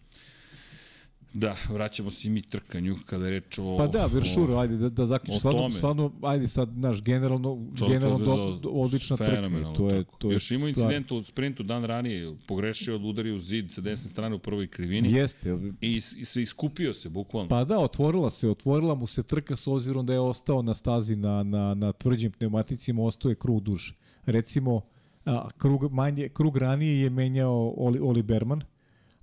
Da, 1.34 1.56
vraćamo 1.72 2.10
se 2.10 2.28
i 2.28 2.30
mi 2.30 2.42
trkanju 2.42 2.96
kada 3.06 3.24
je 3.24 3.30
reč 3.30 3.58
o... 3.58 3.76
Pa 3.78 3.86
da, 3.86 4.06
Veršur, 4.06 4.50
o- 4.50 4.58
ajde 4.58 4.76
da, 4.76 4.88
da 4.88 5.06
zaključim. 5.06 5.38
Stvarno, 5.38 5.70
stvarno, 5.70 6.12
ajde 6.22 6.48
sad, 6.48 6.78
naš, 6.78 7.02
generalno, 7.02 7.66
Čovjek 7.78 7.92
generalno 7.92 8.24
do, 8.24 8.58
do, 8.62 8.68
odlična 8.68 9.16
trka. 9.16 9.72
To 9.76 9.90
je, 9.90 10.04
to 10.18 10.30
je 10.30 10.34
Još 10.34 10.50
imao 10.50 10.68
stvar. 10.68 10.84
incident 10.84 11.12
u 11.12 11.22
sprintu 11.22 11.62
dan 11.62 11.84
ranije, 11.84 12.36
pogrešio 12.46 12.94
od 12.94 13.04
udario 13.04 13.34
u 13.36 13.38
zid 13.38 13.70
sa 13.72 13.80
desne 13.80 14.10
strane 14.10 14.34
u 14.34 14.38
prvoj 14.38 14.66
krivini 14.66 15.12
Jeste. 15.12 15.58
i, 15.80 15.90
i 16.16 16.24
se 16.24 16.42
iskupio 16.42 16.94
se, 16.94 17.08
bukvalno. 17.08 17.48
Pa 17.48 17.64
da, 17.64 17.78
otvorila 17.78 18.30
se, 18.30 18.48
otvorila 18.48 18.94
mu 18.94 19.06
se 19.06 19.22
trka 19.22 19.56
s 19.56 19.66
obzirom 19.66 20.06
da 20.06 20.12
je 20.12 20.20
ostao 20.20 20.62
na 20.62 20.74
stazi 20.74 21.16
na, 21.16 21.42
na, 21.42 21.74
na 21.74 21.92
tvrđim 21.92 22.32
pneumaticima, 22.32 23.02
ostao 23.02 23.28
je 23.28 23.34
krug 23.34 23.60
duže. 23.62 23.94
Recimo, 24.26 24.80
a, 25.24 25.48
krug, 25.58 25.92
manje, 25.92 26.28
krug 26.28 26.56
ranije 26.56 27.00
je 27.00 27.10
menjao 27.10 27.74
Oli, 27.76 27.98
Oli 28.02 28.22
Berman, 28.22 28.60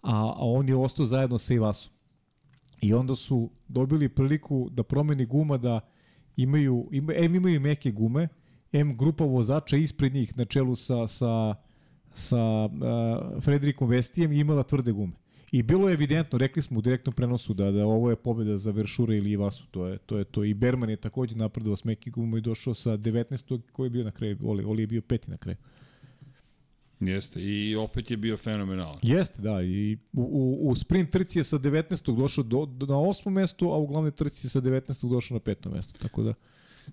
a, 0.01 0.15
a 0.17 0.35
on 0.39 0.69
je 0.69 0.75
ostao 0.75 1.05
zajedno 1.05 1.37
sa 1.37 1.53
Ivasom. 1.53 1.94
I 2.85 2.93
onda 2.93 3.15
su 3.15 3.49
dobili 3.67 4.09
priliku 4.09 4.69
da 4.71 4.83
promeni 4.83 5.25
guma 5.25 5.57
da 5.57 5.79
imaju, 6.37 6.87
ima, 6.91 7.13
M 7.15 7.35
imaju 7.35 7.61
meke 7.61 7.91
gume, 7.91 8.27
M 8.71 8.97
grupa 8.97 9.23
vozača 9.23 9.77
ispred 9.77 10.13
njih 10.13 10.37
na 10.37 10.45
čelu 10.45 10.75
sa, 10.75 11.07
sa, 11.07 11.55
sa 12.13 12.65
uh, 12.65 13.43
Frederikom 13.43 13.89
Vestijem 13.89 14.31
je 14.31 14.39
imala 14.39 14.63
tvrde 14.63 14.91
gume. 14.91 15.13
I 15.51 15.63
bilo 15.63 15.89
je 15.89 15.93
evidentno, 15.93 16.37
rekli 16.37 16.61
smo 16.61 16.79
u 16.79 16.81
direktnom 16.81 17.13
prenosu 17.13 17.53
da 17.53 17.71
da 17.71 17.85
ovo 17.85 18.09
je 18.09 18.15
pobeda 18.15 18.57
za 18.57 18.71
Veršura 18.71 19.15
ili 19.15 19.31
Ivasu, 19.31 19.67
to 19.71 19.87
je 19.87 19.97
to 19.97 20.17
je 20.17 20.23
to 20.23 20.43
i 20.43 20.53
Berman 20.53 20.89
je 20.89 20.95
takođe 20.95 21.35
napredovao 21.35 21.77
s 21.77 21.83
meki 21.83 22.11
gumom 22.11 22.37
i 22.37 22.41
došao 22.41 22.73
sa 22.73 22.97
19. 22.97 23.61
koji 23.71 23.85
je 23.85 23.89
bio 23.89 24.03
na 24.03 24.11
kraju, 24.11 24.37
Oli, 24.43 24.63
Oli 24.63 24.83
je 24.83 24.87
bio 24.87 25.01
peti 25.01 25.31
na 25.31 25.37
kraju. 25.37 25.57
Jeste, 26.99 27.41
i 27.41 27.75
opet 27.75 28.11
je 28.11 28.17
bio 28.17 28.37
fenomenalan. 28.37 28.99
Jeste, 29.01 29.41
da, 29.41 29.63
i 29.63 29.97
u, 30.13 30.59
u, 30.61 30.75
sprint 30.75 31.11
trci 31.11 31.39
je 31.39 31.43
sa 31.43 31.59
19. 31.59 32.17
došao 32.17 32.43
do, 32.43 32.65
do, 32.65 32.85
na 32.85 32.99
osmo 32.99 33.31
mesto, 33.31 33.65
a 33.65 33.77
u 33.77 33.87
glavnoj 33.87 34.11
trci 34.11 34.45
je 34.47 34.49
sa 34.49 34.61
19. 34.61 35.09
došao 35.09 35.35
na 35.35 35.39
peto 35.39 35.69
mesto, 35.69 35.99
tako 35.99 36.23
da 36.23 36.33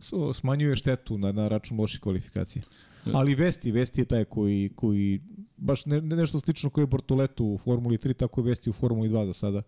so, 0.01 0.33
smanjuje 0.33 0.77
štetu 0.77 1.19
na, 1.19 1.33
na 1.33 1.49
račun 1.49 1.79
loših 1.79 2.01
kvalifikacija. 2.01 2.63
Ali 3.13 3.35
Vesti, 3.35 3.73
Vesti 3.73 4.01
je 4.01 4.05
taj 4.05 4.25
koji, 4.25 4.71
koji 4.77 5.21
baš 5.57 5.87
ne, 5.87 6.01
ne 6.01 6.17
nešto 6.17 6.41
slično 6.41 6.71
koji 6.71 6.83
je 6.83 6.87
Bortoleto 6.87 7.45
u 7.45 7.59
Formuli 7.59 7.99
3, 7.99 8.17
tako 8.17 8.41
je 8.41 8.45
Vesti 8.45 8.71
u 8.71 8.73
Formuli 8.73 9.09
2 9.09 9.27
za 9.27 9.33
sada. 9.33 9.63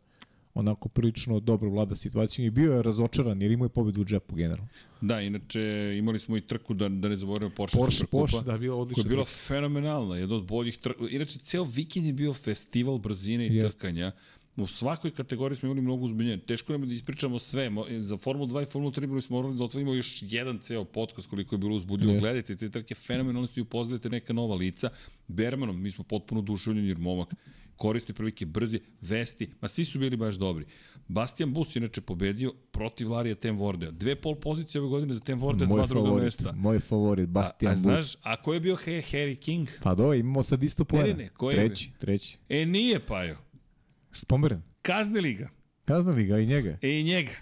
Onako 0.55 0.89
prilično 0.89 1.41
dobro 1.41 1.71
vlada 1.71 1.95
situacijom 1.95 2.47
i 2.47 2.51
bio 2.51 2.75
je 2.75 2.83
razočaran 2.83 3.43
jer 3.43 3.51
imao 3.51 3.65
je 3.65 3.69
pobedu 3.69 4.01
u 4.01 4.05
džepu 4.05 4.35
generalno. 4.35 4.69
Da, 5.01 5.21
inače 5.21 5.95
imali 5.99 6.21
smo 6.21 6.37
i 6.37 6.41
trku 6.41 6.75
da, 6.75 6.89
da 6.89 7.09
ne 7.09 7.17
zaboravimo 7.17 7.55
Porsche, 7.57 7.79
Porsche, 7.79 7.99
Superkupa. 7.99 8.21
Porsche, 8.21 8.53
da, 8.53 8.59
bila 8.59 8.75
koja 8.75 8.83
odlična. 8.83 9.03
je 9.03 9.09
bila 9.09 9.25
trka. 9.25 9.37
fenomenalna, 9.37 10.17
jedna 10.17 10.35
od 10.37 10.47
boljih 10.47 10.79
trka. 10.79 11.05
Inače, 11.11 11.39
ceo 11.39 11.65
vikend 11.65 12.07
je 12.07 12.13
bio 12.13 12.35
festival 12.35 12.99
brzine 12.99 13.47
i 13.47 13.55
Jeste. 13.55 13.69
trkanja. 13.69 14.13
U 14.57 14.67
svakoj 14.67 15.11
kategoriji 15.11 15.57
smo 15.57 15.67
imali 15.67 15.81
mnogo 15.81 16.05
uzbiljenja. 16.05 16.39
Teško 16.39 16.73
nam 16.73 16.83
je 16.83 16.87
da 16.87 16.95
ispričamo 16.95 17.39
sve. 17.39 17.71
Za 18.01 18.17
Formulu 18.17 18.47
2 18.49 18.63
i 18.63 18.67
Formulu 18.67 18.93
3 18.93 19.07
bili 19.07 19.23
smo 19.23 19.37
morali 19.37 19.57
da 19.57 19.65
otvorimo 19.65 19.95
još 19.95 20.19
jedan 20.23 20.59
ceo 20.59 20.85
podcast 20.85 21.29
koliko 21.29 21.55
je 21.55 21.59
bilo 21.59 21.77
uzbudljivo. 21.77 22.13
Jeste. 22.13 22.21
Gledajte, 22.23 22.57
te 22.57 22.71
trke 22.71 22.95
fenomenalne 22.95 23.49
su 23.49 23.61
i 23.61 23.63
upoznajete 23.63 24.09
neka 24.11 24.33
nova 24.33 24.55
lica. 24.55 24.91
Bermanom, 25.29 25.83
mi 25.83 25.91
smo 25.91 26.05
potpuno 26.05 26.43
duševljeni 26.43 26.89
jer 26.89 26.99
momak 26.99 27.35
koristi 27.77 28.13
prilike 28.13 28.47
brzi, 28.47 28.81
vesti, 29.01 29.51
ma 29.61 29.69
svi 29.69 29.85
su 29.85 29.99
bili 29.99 30.17
baš 30.17 30.35
dobri. 30.35 30.65
Bastian 31.09 31.53
Bus 31.53 31.77
je 31.77 31.81
inače 31.81 32.01
pobedio 32.01 32.53
protiv 32.71 33.11
Larija 33.11 33.35
Tem 33.35 33.57
Vordea. 33.57 33.91
Dve 33.91 34.17
pol 34.17 34.35
pozicije 34.35 34.81
ove 34.81 34.91
godine 34.91 35.15
za 35.15 35.21
Tem 35.21 35.39
Vordea, 35.39 35.67
dva 35.67 35.87
druga 35.87 36.07
favorit, 36.07 36.25
mesta. 36.25 36.53
moj 36.53 36.81
favorit, 36.81 37.25
A, 37.25 37.27
Bastian 37.27 37.73
a 37.73 37.75
Bus. 37.75 37.83
znaš, 37.83 38.17
a 38.23 38.37
ko 38.37 38.55
je 38.55 38.61
bio 38.61 38.77
Harry 38.77 39.35
King? 39.37 39.69
Pa 39.83 39.95
do, 39.95 40.15
imamo 40.15 40.43
sad 40.43 40.63
isto 40.63 40.83
Ne, 40.83 40.87
poena. 40.87 41.07
ne, 41.07 41.15
ne, 41.15 41.29
ko 41.29 41.51
je? 41.51 41.57
treći, 41.57 41.91
treći. 41.99 42.39
E, 42.49 42.67
nije 42.67 43.01
Pajo. 43.01 43.37
Pomeren. 44.29 44.63
Kaznili 44.83 45.35
ga. 45.35 45.49
Kaznali 45.85 46.25
ga 46.25 46.39
i 46.39 46.47
njega. 46.47 46.79
E, 46.83 47.01
i 47.01 47.03
njega. 47.05 47.33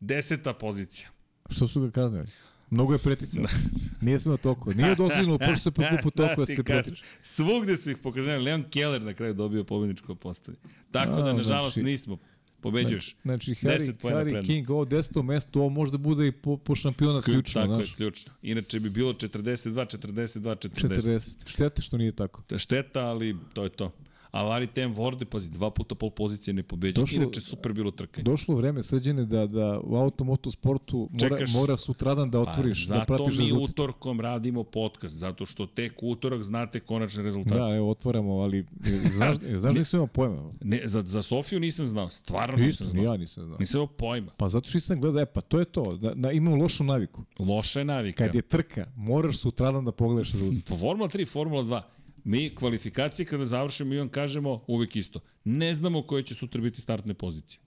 Deseta 0.00 0.54
pozicija. 0.54 1.08
Što 1.50 1.68
su 1.68 1.80
ga 1.80 1.90
kaznili? 1.90 2.26
Mnogo 2.70 2.92
je 2.92 2.98
preticao. 2.98 3.44
Nije 4.00 4.20
smeo 4.20 4.36
toliko. 4.36 4.72
Nije 4.72 4.94
dozvoljeno 4.94 5.38
pošto 5.38 5.56
se 5.56 5.70
prekupu 5.70 6.10
toliko 6.10 6.40
da 6.40 6.46
ti 6.46 6.54
se 6.54 6.64
pretiče. 6.64 7.02
Svugde 7.22 7.76
su 7.76 7.90
ih 7.90 7.98
pokazali. 7.98 8.44
Leon 8.44 8.62
Keller 8.70 9.02
na 9.02 9.14
kraju 9.14 9.34
dobio 9.34 9.64
pobedničko 9.64 10.14
postavlje. 10.14 10.58
Tako 10.90 11.22
da, 11.22 11.30
A, 11.30 11.32
nažalost, 11.32 11.74
znači- 11.74 11.90
nismo. 11.90 12.18
Pobeđuješ. 12.60 13.16
Znači, 13.22 13.50
10 13.54 13.94
Harry, 14.02 14.32
Harry. 14.32 14.46
King, 14.46 14.70
ovo 14.70 14.84
deseto 14.84 15.22
mesto, 15.22 15.60
ovo 15.60 15.68
možda 15.68 15.98
bude 15.98 16.26
i 16.26 16.32
po, 16.32 16.56
po 16.56 16.74
šampionat 16.74 17.24
ključno, 17.24 17.60
Tako 17.62 17.72
je, 17.72 17.76
znaš. 17.76 17.94
ključno. 17.96 18.32
Inače 18.42 18.80
bi 18.80 18.90
bilo 18.90 19.12
42, 19.12 19.98
42, 19.98 20.56
40. 20.68 20.68
40. 20.88 21.48
Štete 21.48 21.82
što 21.82 21.96
nije 21.98 22.12
tako. 22.12 22.42
Je 22.50 22.58
šteta, 22.58 23.00
ali 23.00 23.36
to 23.54 23.64
je 23.64 23.68
to. 23.70 23.92
A 24.36 24.42
Larry 24.42 24.68
Tem 24.68 24.92
Vorde, 24.92 25.24
pazi, 25.24 25.50
dva 25.50 25.70
puta 25.70 25.94
pol 25.94 26.10
pozicije 26.10 26.54
ne 26.54 26.62
pobeđa. 26.62 27.00
Došlo- 27.00 27.16
Inače, 27.16 27.40
super 27.40 27.72
bilo 27.72 27.90
trkanje. 27.90 28.22
Došlo 28.24 28.54
vreme 28.54 28.82
srđene 28.82 29.24
da, 29.24 29.46
da 29.46 29.80
u 29.80 29.96
automoto 29.96 30.50
sportu 30.50 31.08
mora, 31.12 31.28
Čekaš. 31.28 31.52
mora 31.52 31.76
sutradan 31.76 32.30
da 32.30 32.40
otvoriš, 32.40 32.88
pa, 32.88 32.94
da 32.94 32.98
zato 32.98 33.16
pratiš 33.16 33.38
mi 33.38 33.44
rezultat. 33.44 33.70
utorkom 33.70 34.20
radimo 34.20 34.64
podcast, 34.64 35.14
zato 35.14 35.46
što 35.46 35.66
tek 35.66 35.92
utorak 36.02 36.42
znate 36.42 36.80
konačne 36.80 37.22
rezultate. 37.22 37.60
Da, 37.60 37.74
evo, 37.76 37.90
otvaramo, 37.90 38.32
ali 38.32 38.58
e, 38.58 38.64
znaš, 39.12 39.36
znaš 39.60 39.74
nisam 39.76 39.98
imao 39.98 40.06
pojma. 40.06 40.42
Ne, 40.60 40.82
za, 40.84 41.02
za 41.02 41.22
Sofiju 41.22 41.60
nisam 41.60 41.86
znao, 41.86 42.10
stvarno 42.10 42.56
nisam 42.56 42.68
Isto, 42.68 42.84
ni 42.86 42.90
znao. 42.90 43.04
ja 43.04 43.16
nisam 43.16 43.44
znao. 43.44 43.56
Nisam 43.58 43.78
imao 43.78 43.86
pojma. 43.88 44.30
Pa 44.36 44.48
zato 44.48 44.68
što 44.68 44.76
nisam 44.76 45.00
gledao, 45.00 45.22
e 45.22 45.26
pa 45.26 45.40
to 45.40 45.58
je 45.58 45.64
to, 45.64 45.96
da, 45.96 46.14
da 46.14 46.32
imam 46.32 46.54
lošu 46.54 46.84
naviku. 46.84 47.22
Loša 47.38 47.78
je 47.78 47.84
navika. 47.84 48.24
Kad 48.24 48.34
je 48.34 48.42
trka, 48.42 48.86
moraš 48.96 49.38
sutradan 49.38 49.84
da 49.84 49.92
pogledaš 49.92 50.32
rezultat. 50.32 50.78
Formula 50.78 51.08
3, 51.08 51.26
Formula 51.26 51.62
2. 51.62 51.80
Mi 52.26 52.54
kvalifikacije 52.54 53.26
kada 53.26 53.46
završimo 53.46 53.94
i 53.94 53.98
on 53.98 54.08
kažemo 54.08 54.64
uvek 54.66 54.96
isto. 54.96 55.20
Ne 55.44 55.74
znamo 55.74 56.02
koje 56.02 56.22
će 56.22 56.34
sutra 56.34 56.60
biti 56.60 56.80
startne 56.80 57.14
pozicije. 57.14 57.60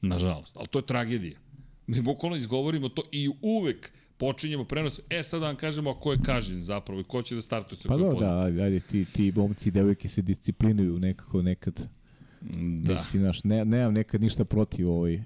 Nažalost. 0.00 0.56
Ali 0.56 0.66
to 0.68 0.78
je 0.78 0.86
tragedija. 0.86 1.38
Mi 1.86 2.00
bukvalno 2.00 2.36
izgovorimo 2.36 2.88
to 2.88 3.02
i 3.12 3.30
uvek 3.42 3.92
počinjemo 4.16 4.64
prenos. 4.64 5.00
E, 5.10 5.22
sad 5.22 5.40
da 5.40 5.46
vam 5.46 5.56
kažemo 5.56 5.90
a 5.90 6.00
ko 6.00 6.12
je 6.12 6.18
kažnjen 6.24 6.62
zapravo 6.62 7.00
i 7.00 7.04
ko 7.04 7.22
će 7.22 7.34
da 7.34 7.40
startuje 7.40 7.78
sa 7.78 7.88
Pa 7.88 7.94
koje 7.94 8.04
da, 8.04 8.10
pozicije. 8.10 8.52
da, 8.52 8.64
ajde, 8.64 8.80
ti, 8.80 9.04
ti 9.04 9.32
momci 9.36 9.68
i 9.68 9.72
devojke 9.72 10.08
se 10.08 10.22
disciplinuju 10.22 10.98
nekako 10.98 11.42
nekad. 11.42 11.80
Da, 12.40 12.92
Mislim, 12.92 13.22
znaš, 13.22 13.44
ne, 13.44 13.64
nemam 13.64 13.94
nekad 13.94 14.20
ništa 14.20 14.44
protiv 14.44 14.90
ovaj, 14.90 15.22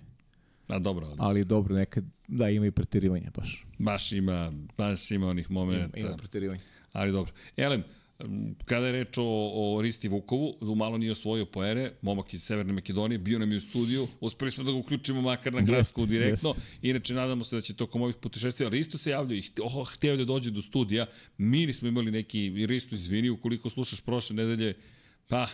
a 0.69 0.79
dobro, 0.79 1.07
ali 1.07 1.17
ali 1.19 1.45
dobro, 1.45 1.75
nekad, 1.75 2.05
da, 2.29 2.49
ima 2.49 2.67
i 2.67 2.71
preterivanja 2.71 3.31
baš. 3.37 3.67
baš 3.79 4.13
ima, 4.13 4.53
baš 4.79 5.11
ima 5.11 5.27
onih 5.29 5.47
Ima, 5.51 5.61
momenta. 5.61 5.99
ima 5.99 6.17
preterivanja. 6.17 6.61
Ali 6.93 7.13
dobro. 7.13 7.33
Elem, 7.57 7.83
kada 8.65 8.87
je 8.87 8.93
reč 8.93 9.19
o, 9.19 9.25
o 9.55 9.83
Risti 9.83 10.09
Vukovu, 10.09 10.75
malo 10.77 10.99
nije 10.99 11.13
osvojio 11.13 11.47
poere, 11.47 11.93
momak 12.03 12.35
iz 12.35 12.43
Severne 12.43 12.73
Makedonije, 12.73 13.19
bio 13.19 13.39
nam 13.39 13.51
je 13.51 13.57
u 13.57 13.61
studiju, 13.61 14.09
uspeli 14.21 14.51
smo 14.51 14.65
da 14.65 14.73
ga 14.73 14.79
uključimo 14.79 15.21
makar 15.21 15.53
na 15.53 15.61
Grasku 15.61 16.01
Jest, 16.01 16.11
direktno, 16.11 16.49
jest. 16.49 16.61
inače 16.83 17.15
nadamo 17.15 17.45
se 17.45 17.57
da 17.57 17.63
će 17.63 17.75
tokom 17.75 18.03
ovih 18.03 18.17
putešestvija, 18.17 18.69
ali 18.69 18.79
isto 18.79 18.99
se 18.99 19.11
javljaju 19.11 19.39
i 19.39 19.51
oh, 19.63 19.89
hteo 19.89 20.17
da 20.17 20.25
dođe 20.25 20.51
do 20.51 20.63
studija, 20.63 21.07
mi 21.39 21.67
nismo 21.67 21.89
imali 21.89 22.11
neki, 22.11 22.67
Risto 22.67 22.95
izvini, 22.95 23.31
ukoliko 23.31 23.71
slušaš 23.71 24.01
prošle 24.01 24.37
nedelje, 24.37 24.75
pa, 25.29 25.49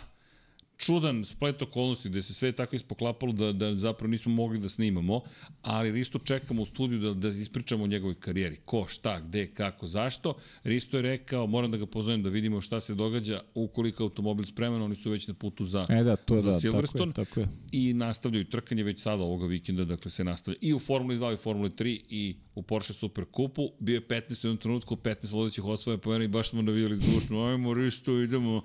čudan 0.78 1.24
splet 1.24 1.62
okolnosti 1.62 2.08
gde 2.08 2.22
se 2.22 2.34
sve 2.34 2.52
tako 2.52 2.76
ispoklapalo 2.76 3.32
da, 3.32 3.52
da 3.52 3.74
zapravo 3.74 4.10
nismo 4.10 4.32
mogli 4.32 4.58
da 4.58 4.68
snimamo, 4.68 5.20
ali 5.62 5.92
Risto 5.92 6.18
čekamo 6.18 6.62
u 6.62 6.66
studiju 6.66 7.00
da, 7.00 7.14
da 7.14 7.28
ispričamo 7.28 7.84
o 7.84 7.86
njegovoj 7.86 8.14
karijeri. 8.14 8.56
Ko, 8.64 8.86
šta, 8.88 9.20
gde, 9.20 9.46
kako, 9.46 9.86
zašto. 9.86 10.34
Risto 10.64 10.96
je 10.96 11.02
rekao, 11.02 11.46
moram 11.46 11.70
da 11.70 11.76
ga 11.76 11.86
pozovem 11.86 12.22
da 12.22 12.28
vidimo 12.28 12.60
šta 12.60 12.80
se 12.80 12.94
događa 12.94 13.40
ukoliko 13.54 14.02
je 14.02 14.04
automobil 14.04 14.44
spreman, 14.46 14.82
oni 14.82 14.94
su 14.94 15.10
već 15.10 15.28
na 15.28 15.34
putu 15.34 15.64
za, 15.64 15.86
E 15.88 16.02
da, 16.04 16.16
to 16.16 16.40
za 16.40 16.50
da, 16.50 16.50
tako 16.50 16.60
Silverstone 16.60 17.10
je, 17.10 17.12
tako 17.12 17.40
je. 17.40 17.48
i 17.72 17.92
nastavljaju 17.92 18.44
trkanje 18.44 18.82
već 18.82 19.02
sada 19.02 19.22
ovoga 19.22 19.46
vikenda, 19.46 19.84
dakle 19.84 20.10
se 20.10 20.24
nastavlja 20.24 20.58
i 20.60 20.74
u 20.74 20.78
Formuli 20.78 21.18
2 21.18 21.30
i 21.30 21.34
u 21.34 21.36
Formuli 21.36 21.70
3 21.70 22.00
i 22.08 22.36
u 22.54 22.62
Porsche 22.62 22.92
Super 22.92 23.24
Kupu. 23.24 23.70
Bio 23.78 23.94
je 23.94 24.00
15 24.00 24.30
u 24.30 24.48
jednom 24.48 24.56
trenutku, 24.56 24.96
15 24.96 25.32
vodećih 25.32 25.64
osvoja 25.64 25.98
pojena 25.98 26.24
i 26.24 26.28
baš 26.28 26.50
smo 26.50 26.62
navijali 26.62 26.96
zdušno, 26.96 27.44
ajmo 27.44 27.74
Risto, 27.74 28.20
idemo, 28.20 28.62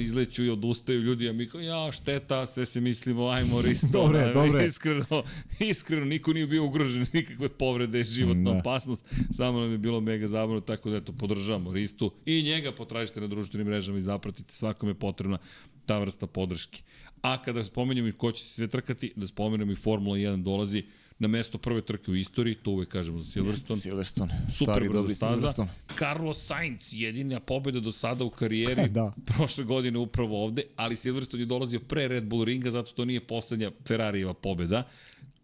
izleću 0.00 0.44
i 0.44 0.50
odustaju 0.50 1.00
ljudi, 1.00 1.28
a 1.28 1.32
mi 1.32 1.43
kao, 1.48 1.60
ja, 1.60 1.92
šteta, 1.92 2.46
sve 2.46 2.66
se 2.66 2.80
mislimo, 2.80 3.26
ajmo 3.28 3.62
Risto. 3.62 3.86
Dobre, 3.92 4.20
Da, 4.26 4.32
dobre. 4.32 4.66
Iskreno, 4.66 5.22
iskreno, 5.70 6.04
niko 6.04 6.32
nije 6.32 6.46
bio 6.46 6.64
ugrožen, 6.64 7.06
nikakve 7.12 7.48
povrede, 7.48 8.04
životna 8.04 8.52
Da. 8.52 8.58
opasnost, 8.58 9.04
samo 9.32 9.60
nam 9.60 9.72
je 9.72 9.78
bilo 9.78 10.00
mega 10.00 10.28
zabavno, 10.28 10.60
tako 10.60 10.90
da 10.90 10.96
eto, 10.96 11.12
podržavamo 11.12 11.72
Ristu 11.72 12.12
i 12.26 12.42
njega 12.42 12.72
potražite 12.72 13.20
na 13.20 13.26
društvenim 13.26 13.66
mrežama 13.66 13.98
i 13.98 14.02
zapratite, 14.02 14.54
svakome 14.54 14.90
je 14.90 14.94
potrebna 14.94 15.38
ta 15.86 15.98
vrsta 15.98 16.26
podrške. 16.26 16.82
A 17.22 17.42
kada 17.42 17.64
spomenemo 17.64 18.08
i 18.08 18.12
ko 18.12 18.32
će 18.32 18.44
se 18.44 18.54
sve 18.54 18.68
trkati, 18.68 19.12
da 19.16 19.26
spomenemo 19.26 19.72
i 19.72 19.76
Formula 19.76 20.16
1 20.16 20.42
dolazi 20.42 20.82
na 21.18 21.28
mesto 21.28 21.58
prve 21.58 21.82
trke 21.82 22.10
u 22.10 22.16
istoriji, 22.16 22.54
to 22.54 22.70
uvek 22.70 22.88
kažemo 22.88 23.18
za 23.18 23.30
Silverstone. 23.30 23.80
Silverstone. 23.80 24.40
Super 24.50 24.88
brzo 24.88 25.08
staza. 25.08 25.68
Carlos 25.98 26.46
Sainz, 26.46 26.88
jedina 26.92 27.40
pobjeda 27.40 27.80
do 27.80 27.92
sada 27.92 28.24
u 28.24 28.30
karijeri. 28.30 28.88
Da. 28.94 29.12
Prošle 29.26 29.64
godine 29.64 29.98
upravo 29.98 30.44
ovde, 30.44 30.62
ali 30.76 30.96
Silverstone 30.96 31.42
je 31.42 31.46
dolazio 31.46 31.80
pre 31.80 32.08
Red 32.08 32.24
Bull 32.24 32.44
ringa, 32.44 32.70
zato 32.70 32.92
to 32.92 33.04
nije 33.04 33.20
poslednja 33.20 33.70
Ferrarijeva 33.86 34.34
pobjeda. 34.34 34.88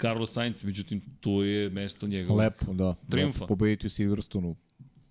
Carlos 0.00 0.32
Sainz, 0.32 0.65
međutim, 0.65 1.00
tu 1.20 1.31
je 1.31 1.70
mesto 1.70 2.07
njegovog. 2.07 2.39
Lepo, 2.39 2.73
da. 2.73 2.94
Triumfa. 3.10 3.44
Lepo 3.44 3.47
pobediti 3.47 3.86
u 3.86 3.90
Silverstonu. 3.90 4.57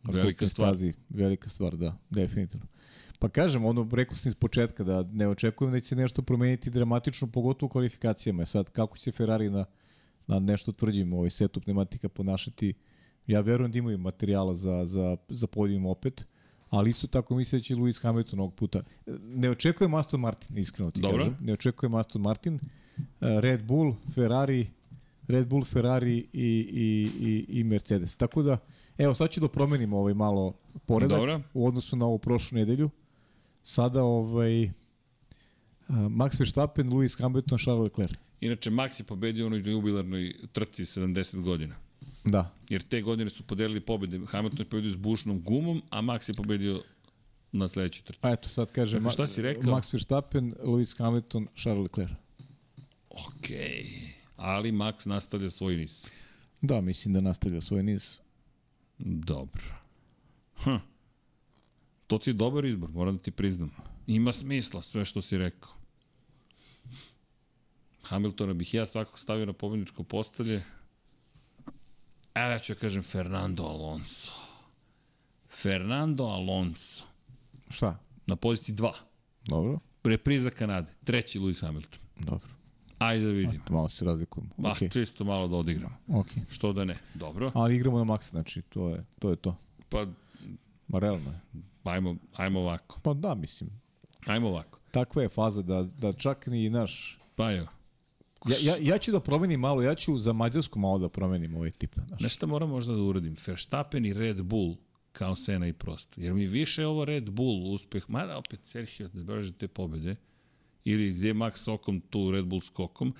Velika 0.03 0.47
stvar. 0.47 0.75
Stazi. 0.75 0.93
Velika 1.09 1.49
stvar, 1.49 1.77
da, 1.77 1.97
definitivno. 2.09 2.65
Pa 3.19 3.29
kažem, 3.29 3.65
ono, 3.65 3.89
rekao 3.91 4.15
sam 4.15 4.29
iz 4.29 4.35
početka 4.35 4.83
da 4.83 5.03
ne 5.03 5.27
očekujem 5.27 5.73
da 5.73 5.79
će 5.79 5.87
se 5.87 5.95
nešto 5.95 6.21
promeniti 6.21 6.69
dramatično, 6.69 7.27
pogotovo 7.27 7.67
u 7.67 7.69
kvalifikacijama. 7.69 8.45
Sad, 8.45 8.69
kako 8.69 8.97
će 8.97 9.11
Ferrari 9.11 9.49
na, 9.49 9.65
na 10.29 10.39
nešto 10.39 10.71
tvrđim 10.71 11.13
ovaj 11.13 11.29
setup 11.29 11.63
pneumatika 11.63 12.09
ponašati, 12.09 12.73
ja 13.27 13.41
verujem 13.41 13.71
da 13.71 13.77
imaju 13.77 13.97
materijala 13.97 14.55
za, 14.55 14.85
za, 14.85 15.17
za 15.29 15.47
podijum 15.47 15.85
opet, 15.85 16.25
ali 16.69 16.89
isto 16.89 17.07
tako 17.07 17.35
mislim 17.35 17.59
da 17.59 17.63
će 17.63 17.75
Lewis 17.75 18.01
Hamilton 18.01 18.39
ovog 18.39 18.55
puta. 18.55 18.81
Ne 19.21 19.49
očekujem 19.49 19.93
Aston 19.93 20.19
Martin, 20.19 20.57
iskreno 20.57 20.91
ti 20.91 21.01
Dobro. 21.01 21.17
kažem. 21.17 21.37
Ne 21.41 21.53
očekujem 21.53 21.95
Aston 21.95 22.21
Martin. 22.21 22.55
Eh, 22.55 22.59
Red 23.19 23.63
Bull, 23.63 23.95
Ferrari, 24.15 24.67
Red 25.27 25.47
Bull, 25.47 25.63
Ferrari 25.63 26.17
i, 26.17 26.27
i, 26.33 27.11
i, 27.19 27.59
i 27.59 27.63
Mercedes. 27.63 28.17
Tako 28.17 28.43
da, 28.43 28.57
evo, 28.97 29.13
sad 29.13 29.29
ću 29.29 29.39
da 29.39 29.47
promenimo 29.47 29.97
ovaj 29.97 30.13
malo 30.13 30.53
poredak 30.85 31.17
Dobro. 31.17 31.41
u 31.53 31.67
odnosu 31.67 31.95
na 31.95 32.05
ovu 32.05 32.19
prošlu 32.19 32.55
nedelju. 32.57 32.89
Sada 33.63 34.03
ovaj 34.03 34.71
Max 35.89 36.39
Verstappen, 36.39 36.89
Lewis 36.89 37.21
Hamilton, 37.21 37.57
Charles 37.57 37.83
Leclerc. 37.83 38.13
Inače, 38.41 38.71
Max 38.71 38.99
je 38.99 39.03
pobedio 39.03 39.45
u 39.45 39.47
onoj 39.47 39.71
jubilarnoj 39.71 40.33
trci 40.53 40.83
70 40.83 41.41
godina. 41.41 41.75
Da. 42.25 42.51
Jer 42.69 42.81
te 42.81 43.01
godine 43.01 43.29
su 43.29 43.43
podelili 43.43 43.79
pobede. 43.79 44.19
Hamilton 44.27 44.59
je 44.59 44.65
pobedio 44.65 44.91
s 44.91 44.95
bušnom 44.95 45.41
gumom, 45.41 45.81
a 45.89 46.01
Max 46.01 46.29
je 46.29 46.33
pobedio 46.33 46.83
na 47.51 47.67
sledećoj 47.67 48.03
trci. 48.03 48.19
Pa 48.21 48.31
eto, 48.31 48.49
sad 48.49 48.71
kaže 48.71 48.97
Dakle, 48.97 49.11
šta 49.11 49.27
si 49.27 49.41
rekao? 49.41 49.73
Max 49.73 49.93
Verstappen, 49.93 50.53
Lewis 50.63 50.97
Hamilton, 50.97 51.47
Charles 51.55 51.83
Leclerc. 51.83 52.11
Okej. 53.09 53.85
Ali 54.35 54.71
Max 54.71 55.05
nastavlja 55.05 55.49
svoj 55.49 55.77
niz. 55.77 56.05
Da, 56.61 56.81
mislim 56.81 57.13
da 57.13 57.21
nastavlja 57.21 57.61
svoj 57.61 57.83
niz. 57.83 58.17
Dobro. 58.99 59.63
Hm. 60.63 60.75
To 62.07 62.17
ti 62.17 62.29
je 62.29 62.33
dobar 62.33 62.65
izbor, 62.65 62.89
moram 62.89 63.17
da 63.17 63.23
ti 63.23 63.31
priznam. 63.31 63.71
Ima 64.07 64.33
smisla 64.33 64.81
sve 64.81 65.05
što 65.05 65.21
si 65.21 65.37
rekao. 65.37 65.78
Hamiltona 68.09 68.53
bih 68.53 68.73
ja 68.73 68.85
svakako 68.85 69.17
stavio 69.19 69.45
na 69.45 69.53
pobjedničko 69.53 70.03
postalje. 70.03 70.63
Evo 72.35 72.51
ja 72.51 72.59
ću 72.59 72.73
da 72.73 72.79
kažem 72.79 73.03
Fernando 73.03 73.63
Alonso. 73.63 74.31
Fernando 75.51 76.23
Alonso. 76.23 77.03
Šta? 77.69 77.99
Na 78.27 78.35
poziciji 78.35 78.75
2. 78.75 78.91
Dobro. 79.45 79.79
Repriza 80.03 80.49
Kanade. 80.49 80.91
Treći 81.03 81.39
Lewis 81.39 81.61
Hamilton. 81.61 81.99
Dobro. 82.19 82.49
Ajde 82.99 83.25
da 83.25 83.31
vidimo. 83.31 83.63
Malo 83.69 83.89
se 83.89 84.05
razlikujemo. 84.05 84.49
Ma, 84.57 84.69
Okay. 84.69 84.93
čisto 84.93 85.23
malo 85.23 85.47
da 85.47 85.55
odigramo. 85.55 85.95
Okay. 86.07 86.41
Što 86.49 86.73
da 86.73 86.85
ne. 86.85 86.97
Dobro. 87.13 87.51
Ali 87.55 87.75
igramo 87.75 87.97
na 87.97 88.03
maksa, 88.03 88.29
znači 88.29 88.61
to 88.61 88.89
je 88.89 89.05
to. 89.19 89.29
Je 89.29 89.35
to. 89.35 89.55
Pa, 89.89 90.05
Ma 90.87 90.99
realno 90.99 91.31
je. 91.31 91.39
ajmo, 91.83 92.15
ajmo 92.35 92.59
ovako. 92.59 92.99
Pa 93.03 93.13
da, 93.13 93.35
mislim. 93.35 93.69
Ajmo 94.25 94.47
ovako. 94.47 94.79
Takva 94.91 95.21
je 95.21 95.29
faza 95.29 95.61
da, 95.61 95.83
da 95.83 96.13
čak 96.13 96.47
ni 96.47 96.69
naš... 96.69 97.19
Pa 97.35 97.51
evo. 97.53 97.67
Ja, 98.47 98.55
ja, 98.63 98.77
ja 98.83 98.97
ću 98.97 99.11
da 99.11 99.19
promenim 99.19 99.59
malo, 99.59 99.81
ja 99.81 99.95
ću 99.95 100.17
za 100.17 100.33
Mađarsku 100.33 100.79
malo 100.79 100.97
da 100.97 101.09
promenim 101.09 101.55
ovaj 101.55 101.71
tip. 101.71 101.95
Znaš. 102.07 102.21
Nešto 102.21 102.47
moram 102.47 102.69
možda 102.69 102.93
da 102.93 103.01
uradim. 103.01 103.35
Verstappen 103.47 104.05
i 104.05 104.13
Red 104.13 104.43
Bull 104.43 104.75
kao 105.11 105.35
Sena 105.35 105.67
i 105.67 105.73
Prost. 105.73 106.17
Jer 106.17 106.33
mi 106.33 106.45
više 106.45 106.85
ovo 106.85 107.05
Red 107.05 107.29
Bull 107.29 107.73
uspeh, 107.73 108.03
mada 108.07 108.37
opet 108.37 108.59
Sergio 108.63 109.07
da 109.07 109.23
brže 109.23 109.51
te 109.53 109.67
pobede, 109.67 110.15
ili 110.83 111.13
gdje 111.13 111.27
je 111.27 111.33
Max 111.33 111.71
Okom 111.71 112.01
tu 112.01 112.31
Red 112.31 112.45
Bull 112.45 112.61
skokom, 112.61 113.13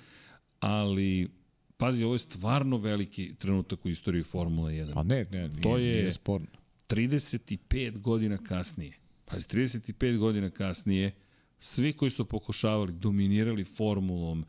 ali 0.60 1.28
pazi, 1.76 2.04
ovo 2.04 2.14
je 2.14 2.18
stvarno 2.18 2.76
veliki 2.76 3.34
trenutak 3.34 3.84
u 3.84 3.88
istoriji 3.88 4.22
Formule 4.22 4.72
1. 4.74 4.94
Pa 4.94 5.02
ne, 5.02 5.24
ne, 5.24 5.48
nije, 5.48 5.62
To 5.62 5.76
je- 5.78 5.92
nije 5.92 6.12
sporno. 6.12 6.46
35 6.88 7.98
godina 7.98 8.38
kasnije. 8.38 8.92
Pazi, 9.24 9.46
35 9.46 10.18
godina 10.18 10.50
kasnije, 10.50 11.12
svi 11.60 11.92
koji 11.92 12.10
su 12.10 12.24
pokušavali, 12.24 12.92
dominirali 12.92 13.64
formulom, 13.64 14.44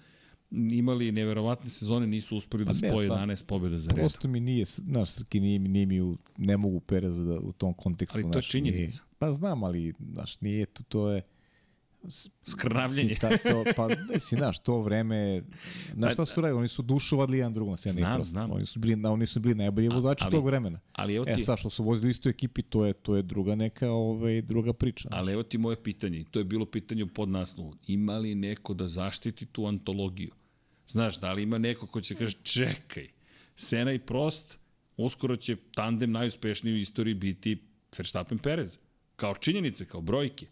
imali 0.52 1.12
neverovatne 1.12 1.70
sezone, 1.70 2.08
nisu 2.08 2.38
uspeli 2.38 2.66
da 2.66 2.72
Pa 2.72 2.78
ne, 2.82 2.90
spoje 2.90 3.08
sad- 3.08 3.18
11 3.20 3.46
pobjeda 3.46 3.78
za 3.78 3.90
redom. 3.90 4.00
Prosto 4.02 4.28
mi 4.28 4.40
nije, 4.40 4.66
znaš, 4.66 5.10
Srki, 5.10 5.40
nije, 5.40 5.60
nije 5.60 5.86
mi, 5.86 6.02
u, 6.02 6.18
ne 6.38 6.58
mogu 6.58 6.80
Pereza 6.80 7.24
da 7.24 7.40
u 7.40 7.52
tom 7.52 7.74
kontekstu. 7.74 8.18
Ali 8.18 8.24
to 8.24 8.28
je 8.28 8.32
znaš, 8.34 8.54
nije- 8.54 8.72
činjenica. 8.72 9.02
Pa 9.20 9.32
znam, 9.32 9.64
ali, 9.64 9.94
znaš, 10.14 10.42
nije 10.42 10.66
to, 10.66 10.84
to 10.84 11.10
je... 11.10 11.22
Skrnavljenje. 12.46 13.16
Ta, 13.16 13.38
to, 13.38 13.64
pa, 13.76 13.88
si, 14.20 14.36
znaš, 14.36 14.60
to 14.60 14.82
vreme, 14.82 15.44
znaš 15.94 16.10
Pa, 16.10 16.14
šta 16.14 16.26
su 16.26 16.42
radili, 16.42 16.60
oni 16.60 16.68
su 16.68 16.82
dušovali 16.82 17.38
jedan 17.38 17.68
na 17.68 17.78
sceni. 17.78 17.94
Znam, 17.94 18.16
prosto. 18.16 18.30
znam. 18.30 18.52
Oni 18.52 18.66
su 18.66 18.80
bili, 18.80 19.06
oni 19.06 19.26
su 19.28 19.40
bili 19.40 19.56
najbolji 19.56 19.88
vozači 19.90 20.26
tog 20.32 20.46
vremena. 20.46 20.80
Ali 20.94 21.16
evo 21.16 21.26
E, 21.28 21.34
ti, 21.34 21.42
sad 21.42 21.58
što 21.60 21.70
su 21.70 21.84
vozili 21.84 22.08
u 22.08 22.12
istoj 22.12 22.30
ekipi, 22.30 22.62
to 22.62 22.86
je, 22.86 22.94
to 22.94 23.16
je 23.16 23.22
druga 23.22 23.56
neka, 23.56 23.92
ovaj, 23.92 24.42
druga 24.42 24.74
priča. 24.74 25.08
znaš. 25.08 25.20
ali 25.20 25.34
evo 25.34 25.44
ti 25.44 25.58
moje 25.58 25.84
pitanje, 25.84 26.24
to 26.32 26.40
je 26.40 26.46
bilo 26.46 26.66
pitanje 26.66 27.04
u 27.04 27.08
podnaslovu. 27.08 27.74
Ima 27.88 28.18
li 28.18 28.36
neko 28.36 28.74
da 28.74 28.88
zaštiti 28.88 29.46
tu 29.46 29.66
antologiju? 29.66 30.32
Znaš, 30.92 31.20
da 31.20 31.34
li 31.34 31.44
ima 31.44 31.58
neko 31.58 31.88
ko 31.88 32.02
će 32.02 32.16
kaže, 32.16 32.38
čekaj, 32.44 33.08
Sena 33.56 33.94
i 33.94 34.00
Prost, 34.00 34.60
uskoro 34.98 35.36
će 35.36 35.56
tandem 35.76 36.12
najuspešniji 36.12 36.74
u 36.74 36.78
istoriji 36.78 37.14
biti 37.14 37.58
Verstappen 37.98 38.38
Perez. 38.38 38.78
Kao 39.16 39.36
činjenice, 39.36 39.86
kao 39.86 40.02
brojke. 40.02 40.46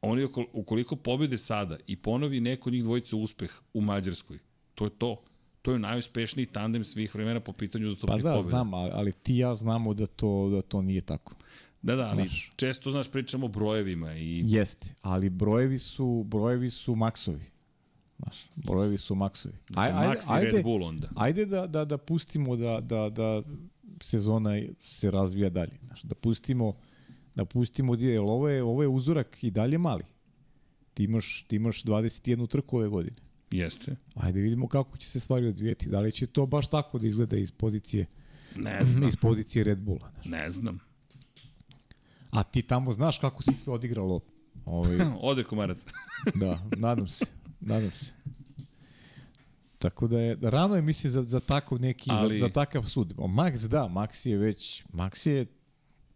Oni 0.00 0.28
ukoliko 0.52 0.96
pobede 0.96 1.38
sada 1.38 1.78
i 1.86 1.96
ponovi 1.96 2.40
neko 2.40 2.70
njih 2.70 2.84
dvojica 2.84 3.16
uspeh 3.16 3.50
u 3.74 3.80
Mađarskoj, 3.80 4.38
to 4.74 4.84
je 4.84 4.90
to. 4.90 5.22
To 5.62 5.72
je 5.72 5.78
najuspešniji 5.78 6.46
tandem 6.46 6.84
svih 6.84 7.14
vremena 7.14 7.40
po 7.40 7.52
pitanju 7.52 7.84
Pa 7.84 7.86
uzastopnih 7.86 8.24
da, 8.24 8.34
pobjeda. 8.34 8.50
znam, 8.50 8.74
ali, 8.74 9.12
ti 9.12 9.36
ja 9.36 9.54
znamo 9.54 9.94
da 9.94 10.06
to, 10.06 10.48
da 10.50 10.62
to 10.62 10.82
nije 10.82 11.00
tako. 11.00 11.34
Da, 11.82 11.96
da, 11.96 12.02
ali 12.08 12.16
Znaš. 12.22 12.52
često, 12.56 12.90
znaš, 12.90 13.10
pričamo 13.10 13.46
o 13.46 13.48
brojevima 13.48 14.14
i 14.14 14.42
Jeste, 14.46 14.94
ali 15.02 15.30
brojevi 15.30 15.78
su, 15.78 16.24
brojevi 16.26 16.70
su 16.70 16.94
maksovi. 16.94 17.44
Znaš, 18.18 18.36
brojevi 18.54 18.98
su 18.98 19.14
maksovi. 19.14 19.54
Aj, 19.74 19.92
Max 19.92 20.42
i 20.42 20.44
Red 20.44 20.62
Bull 20.64 20.84
onda. 20.84 21.08
Ajde 21.16 21.46
da, 21.46 21.66
da, 21.66 21.84
da 21.84 21.98
pustimo 21.98 22.56
da, 22.56 22.80
da, 22.80 23.10
da 23.10 23.42
sezona 24.00 24.60
se 24.82 25.10
razvija 25.10 25.50
dalje. 25.50 25.78
Znaš, 25.86 26.02
da 26.02 26.14
pustimo 26.14 26.74
da 27.36 27.44
pustimo 27.44 27.96
dio, 27.96 28.10
jer 28.10 28.20
ovo 28.20 28.48
je, 28.48 28.62
ovo 28.62 28.82
je 28.82 28.88
uzorak 28.88 29.44
i 29.44 29.50
dalje 29.50 29.78
mali. 29.78 30.04
Ti 30.94 31.04
imaš, 31.04 31.44
ti 31.48 31.56
imaš 31.56 31.82
21 31.82 32.48
trku 32.48 32.76
ove 32.76 32.88
godine. 32.88 33.16
Jeste. 33.50 33.96
Ajde 34.14 34.40
vidimo 34.40 34.68
kako 34.68 34.96
će 34.98 35.08
se 35.08 35.20
stvari 35.20 35.46
odvijeti. 35.46 35.88
Da 35.88 36.00
li 36.00 36.12
će 36.12 36.26
to 36.26 36.46
baš 36.46 36.66
tako 36.66 36.98
da 36.98 37.06
izgleda 37.06 37.36
iz 37.36 37.50
pozicije 37.50 38.06
Ne 38.56 38.84
znam, 38.84 39.08
iz 39.08 39.16
pozicije 39.16 39.64
Red 39.64 39.78
Bulla. 39.78 40.10
Znaš. 40.10 40.26
ne 40.26 40.50
znam. 40.50 40.78
A 42.30 42.42
ti 42.42 42.62
tamo 42.62 42.92
znaš 42.92 43.18
kako 43.18 43.42
si 43.42 43.52
sve 43.52 43.72
odigralo. 43.72 44.20
Ovaj, 44.64 44.96
Ode 45.20 45.44
komarac. 45.44 45.84
Da, 46.34 46.60
nadam 46.76 47.08
se. 47.08 47.26
Nadam 47.60 47.90
se. 47.90 48.12
Tako 49.78 50.08
da 50.08 50.20
je, 50.20 50.38
rano 50.42 50.76
je 50.76 50.82
mislim 50.82 51.10
za, 51.10 51.22
za 51.22 51.40
takav 51.40 51.80
neki, 51.80 52.10
Ali... 52.12 52.38
Za, 52.38 52.46
za 52.46 52.52
takav 52.52 52.84
sud. 52.84 53.14
O, 53.16 53.28
Max 53.28 53.68
da, 53.68 53.82
Max 53.82 54.28
je 54.28 54.36
već, 54.38 54.84
Max 54.92 55.28
je 55.28 55.46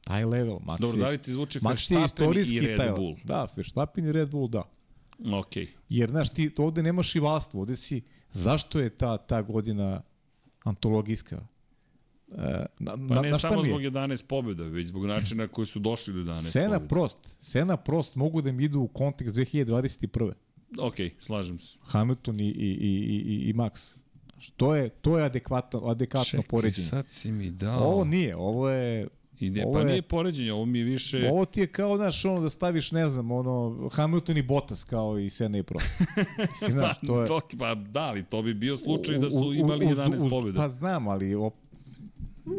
taj 0.05 0.25
level. 0.25 0.59
Max 0.59 0.81
Dobro, 0.81 1.01
je, 1.01 1.05
da 1.05 1.09
li 1.09 1.19
ti 1.19 1.33
zvuči 1.33 1.59
Verstappen 1.69 2.33
i 2.53 2.61
Red 2.61 2.77
taj, 2.77 2.93
Bull? 2.93 3.17
Da, 3.25 3.47
Verstappen 3.57 4.07
i 4.07 4.13
Red 4.13 4.31
Bull, 4.31 4.49
da. 4.49 4.63
Ok. 5.33 5.57
Jer, 5.89 6.11
znaš, 6.11 6.31
ti 6.31 6.51
ovde 6.59 6.83
nemaš 6.83 7.13
rivalstvo, 7.13 7.61
ovde 7.61 7.77
si, 7.77 8.03
zašto 8.33 8.81
je 8.81 8.91
ta, 8.91 9.19
ta 9.19 9.43
godina 9.43 10.03
antologijska? 10.65 11.47
E, 12.39 12.67
na, 12.79 12.93
Pa 13.09 13.15
na, 13.15 13.21
ne 13.21 13.31
na 13.31 13.39
samo 13.39 13.63
zbog 13.63 13.81
11 13.81 14.27
pobjeda, 14.27 14.65
već 14.65 14.87
zbog 14.87 15.07
načina 15.07 15.49
koji 15.49 15.67
su 15.67 15.79
došli 15.79 16.15
do 16.15 16.21
11 16.21 16.41
Sena 16.41 16.67
pobjeda. 16.67 16.89
Prost, 16.89 17.19
Sena 17.41 17.77
Prost 17.77 18.15
mogu 18.15 18.43
da 18.43 18.53
mi 18.53 18.65
idu 18.65 18.81
u 18.81 18.89
kontekst 18.89 19.37
2021. 19.37 20.33
Ok, 20.79 20.95
slažem 21.19 21.59
se. 21.59 21.79
Hamilton 21.83 22.41
i, 22.41 22.45
i, 22.45 22.49
i, 22.49 22.91
i, 23.27 23.51
i 23.51 23.53
Max. 23.53 23.97
To 24.57 24.75
je, 24.75 24.89
to 24.89 25.19
je 25.19 25.25
adekvatno, 25.25 25.81
adekvatno 25.81 26.43
poređenje. 26.43 26.87
sad 26.87 27.07
si 27.09 27.33
mi 27.33 27.51
dao. 27.51 27.85
Ovo 27.85 28.05
nije, 28.05 28.37
ovo 28.37 28.69
je... 28.69 29.09
Ide, 29.41 29.65
ovo 29.65 29.73
pa 29.73 29.79
je- 29.79 29.85
nije 29.85 30.03
poređenje, 30.03 30.53
ovo 30.53 30.65
mi 30.65 30.79
je 30.79 30.85
više... 30.85 31.29
Ovo 31.33 31.45
ti 31.45 31.61
je 31.61 31.67
kao, 31.67 31.97
znaš, 31.97 32.25
ono 32.25 32.41
da 32.41 32.51
staviš, 32.51 32.93
ne 32.93 33.09
znam, 33.09 33.31
ono, 33.31 33.89
Hamilton 33.89 34.37
i 34.37 34.43
Bottas 34.43 34.85
kao 34.85 35.19
i 35.19 35.31
Senna 35.31 35.59
i 35.59 35.63
Prost. 35.63 35.87
Mislim, 36.53 36.73
znaš, 36.73 37.01
to 37.01 37.21
je... 37.23 37.29
to, 37.29 37.41
pa 37.59 37.75
da, 37.75 38.01
ali 38.01 38.25
to 38.25 38.43
bi 38.43 38.55
bio 38.55 38.77
slučaj 38.77 39.19
da 39.19 39.31
su 39.31 39.53
imali 39.55 39.87
uz- 39.87 39.99
11 39.99 40.25
uz- 40.25 40.31
pobjeda. 40.31 40.57
Pa 40.57 40.69
znam, 40.69 41.09
ali 41.09 41.35
op, 41.35 41.55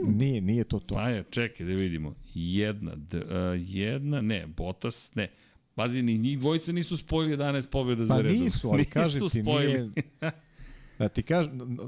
nije, 0.07 0.41
nije 0.41 0.63
to 0.63 0.79
to. 0.79 0.95
Pa 0.95 1.09
je, 1.09 1.23
čekaj 1.29 1.65
da 1.65 1.73
vidimo. 1.73 2.13
Jedna, 2.33 2.91
d, 2.95 3.17
uh, 3.17 3.23
jedna, 3.57 4.21
ne, 4.21 4.47
Botas, 4.47 5.15
ne. 5.15 5.27
Pazi, 5.75 6.01
ni 6.01 6.17
njih 6.17 6.39
dvojica 6.39 6.71
nisu 6.71 6.97
spojili 6.97 7.37
11 7.37 7.69
pobjeda 7.69 8.05
za 8.05 8.13
Pa 8.13 8.21
redom. 8.21 8.37
nisu, 8.37 8.69
ali 8.69 8.85
kažem 8.97 9.21
ti, 9.21 9.41
spojili. 9.41 9.73
nije... 9.73 9.91
Da 10.99 11.09
ti 11.09 11.23
kažem, 11.23 11.61
uh, 11.71 11.87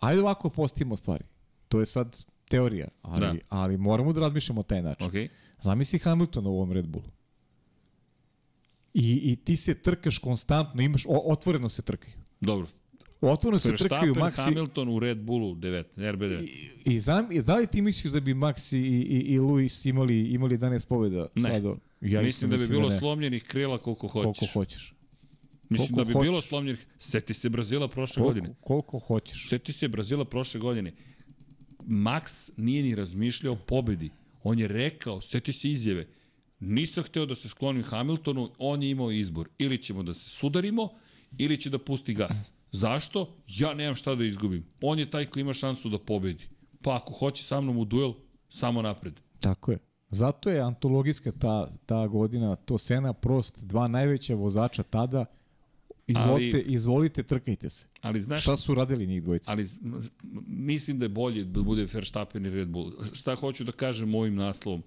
ajde 0.00 0.20
ovako 0.20 0.50
postimo 0.50 0.96
stvari. 0.96 1.24
To 1.68 1.80
je 1.80 1.86
sad 1.86 2.18
teorija, 2.48 2.88
ali, 3.02 3.20
Da. 3.20 3.34
ali 3.48 3.76
moramo 3.78 4.12
da 4.12 4.20
razmišljamo 4.20 4.62
taj 4.62 4.82
način. 4.82 5.06
Ok, 5.06 5.12
Zamisli 5.60 5.98
Hamiltona 5.98 6.48
u 6.48 6.54
ovom 6.54 6.72
Red 6.72 6.86
Bullu. 6.86 7.10
I, 8.94 9.20
I 9.24 9.36
ti 9.36 9.56
se 9.56 9.74
trkaš 9.74 10.18
konstantno, 10.18 10.82
imaš, 10.82 11.06
o, 11.06 11.22
otvoreno 11.26 11.68
se 11.68 11.82
trkaju. 11.82 12.14
dobro. 12.40 12.66
Otvoreno 13.22 13.58
se 13.58 13.76
trkaju 13.76 14.14
Maxi 14.14 14.44
Hamilton 14.44 14.88
u 14.88 14.98
Red 14.98 15.18
Bullu 15.18 15.54
9, 15.54 15.84
RB9. 15.96 16.42
i, 16.42 16.70
i, 16.86 16.98
znam, 16.98 17.32
i 17.32 17.42
da 17.42 17.56
li 17.56 17.66
ti 17.66 17.82
misliš 17.82 18.12
da 18.12 18.20
bi 18.20 18.34
Maxi 18.34 18.76
i, 18.76 18.80
i, 18.80 19.20
i 19.24 19.38
Luis 19.38 19.84
imali, 19.84 20.20
imali 20.22 20.58
11 20.58 20.88
pobjeda 20.88 21.26
Ne. 21.34 21.42
sada? 21.42 21.74
Ja 22.04 22.22
mislim 22.22 22.50
da 22.50 22.56
bi 22.56 22.68
bilo 22.68 22.88
ne. 22.88 22.98
slomljenih 22.98 23.44
krila 23.44 23.78
koliko 23.78 24.08
hoćeš. 24.08 24.38
Koliko 24.38 24.58
hoćeš. 24.58 24.94
Mislim 25.68 25.94
koliko 25.94 26.00
da 26.00 26.04
bi 26.04 26.12
hoćeš. 26.12 26.28
bilo 26.28 26.42
slomljenih. 26.42 26.86
Seti 26.98 27.34
se 27.34 27.48
Brazila 27.48 27.88
prošle 27.88 28.22
godine. 28.22 28.46
Koliko, 28.46 28.82
koliko 28.82 28.98
hoćeš. 28.98 29.48
Seti 29.48 29.72
se 29.72 29.88
Brazila 29.88 30.24
prošle 30.24 30.60
godine. 30.60 30.92
Max 31.78 32.50
nije 32.56 32.82
ni 32.82 32.94
razmišljao 32.94 33.52
o 33.52 33.56
pobedi. 33.66 34.10
On 34.42 34.58
je 34.58 34.68
rekao, 34.68 35.20
seti 35.20 35.52
se 35.52 35.70
izjave, 35.70 36.06
nisam 36.60 37.04
hteo 37.04 37.26
da 37.26 37.34
se 37.34 37.48
sklonim 37.48 37.82
Hamiltonu, 37.82 38.50
on 38.58 38.82
je 38.82 38.90
imao 38.90 39.10
izbor. 39.10 39.48
Ili 39.58 39.82
ćemo 39.82 40.02
da 40.02 40.14
se 40.14 40.30
sudarimo, 40.30 40.88
ili 41.38 41.60
će 41.60 41.70
da 41.70 41.78
pusti 41.78 42.14
gas. 42.14 42.52
Zašto? 42.72 43.36
Ja 43.46 43.74
nemam 43.74 43.94
šta 43.94 44.14
da 44.14 44.24
izgubim. 44.24 44.66
On 44.80 44.98
je 44.98 45.10
taj 45.10 45.26
koji 45.26 45.40
ima 45.40 45.52
šansu 45.52 45.88
da 45.88 45.98
pobedi. 45.98 46.48
Pa 46.82 46.96
ako 46.96 47.12
hoće 47.12 47.42
sa 47.42 47.60
mnom 47.60 47.78
u 47.78 47.84
duel, 47.84 48.12
samo 48.48 48.82
napred. 48.82 49.20
Tako 49.40 49.72
je. 49.72 49.78
Zato 50.14 50.50
je 50.50 50.60
antologijska 50.60 51.32
ta, 51.32 51.70
ta 51.86 52.06
godina, 52.06 52.56
to 52.56 52.78
Sena 52.78 53.12
Prost, 53.12 53.64
dva 53.64 53.88
najveća 53.88 54.34
vozača 54.34 54.82
tada, 54.82 55.24
izvolite, 56.06 56.56
Ali- 56.56 56.74
izvolite, 56.74 57.22
trkajte 57.22 57.70
se. 57.70 57.86
Ali 58.00 58.20
znaš, 58.20 58.42
Šta 58.42 58.56
su 58.56 58.74
radili 58.74 59.06
njih 59.06 59.22
dvojica? 59.22 59.50
ali 59.50 59.68
mislim 60.46 60.98
da 60.98 61.04
je 61.04 61.08
bolje 61.08 61.44
da 61.44 61.62
bude 61.62 61.86
Verstappen 61.94 62.46
i 62.46 62.50
Red 62.50 62.68
Bull. 62.68 62.92
Šta 63.12 63.34
hoću 63.34 63.64
da 63.64 63.72
kažem 63.72 64.14
ovim 64.14 64.34
naslovom? 64.34 64.82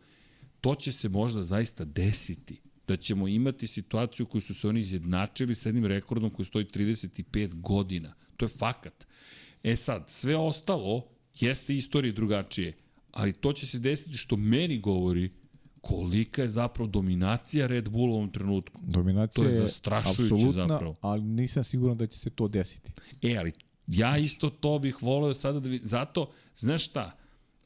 To 0.61 0.75
će 0.75 0.91
se 0.91 1.09
možda 1.09 1.41
zaista 1.41 1.85
desiti. 1.85 2.61
Da 2.88 2.97
ćemo 2.97 3.27
imati 3.27 3.67
situaciju 3.67 4.25
koju 4.25 4.41
su 4.41 4.53
se 4.53 4.67
oni 4.67 4.80
izjednačili 4.80 5.56
sa 5.56 5.69
jednim 5.69 5.85
rekordom 5.85 6.30
koji 6.30 6.45
stoji 6.45 6.65
35 6.65 7.61
godina. 7.61 8.14
To 8.38 8.45
je 8.45 8.49
fakat. 8.49 9.07
E 9.64 9.75
sad, 9.75 10.03
sve 10.07 10.35
ostalo 10.38 11.07
jeste 11.39 11.75
istorije 11.75 12.11
drugačije, 12.14 12.73
ali 13.11 13.34
to 13.34 13.53
će 13.53 13.68
se 13.68 13.80
desiti 13.80 14.18
što 14.18 14.36
meni 14.36 14.80
govori 14.80 15.32
kolika 15.82 16.42
je 16.42 16.50
zapravo 16.50 16.90
dominacija 16.90 17.68
Red 17.68 17.90
Bulla 17.90 18.14
u 18.14 18.16
ovom 18.16 18.32
trenutku. 18.32 18.82
Dominacija 18.84 19.44
To 19.44 19.50
je 19.50 19.61
zastrašujuće 19.61 20.52
zapravo. 20.52 20.95
ali 21.02 21.22
nisam 21.22 21.64
siguran 21.64 21.98
da 21.98 22.08
će 22.08 22.19
se 22.19 22.30
to 22.30 22.48
desiti. 22.48 22.92
E, 23.22 23.38
ali 23.38 23.52
ja 23.88 24.18
isto 24.18 24.50
to 24.50 24.80
bih 24.80 25.03
voleo 25.03 25.34
sada 25.34 25.60
da 25.60 25.69
vidim. 25.69 25.88
Zato, 25.88 26.32
znaš 26.58 26.86
šta, 26.86 27.18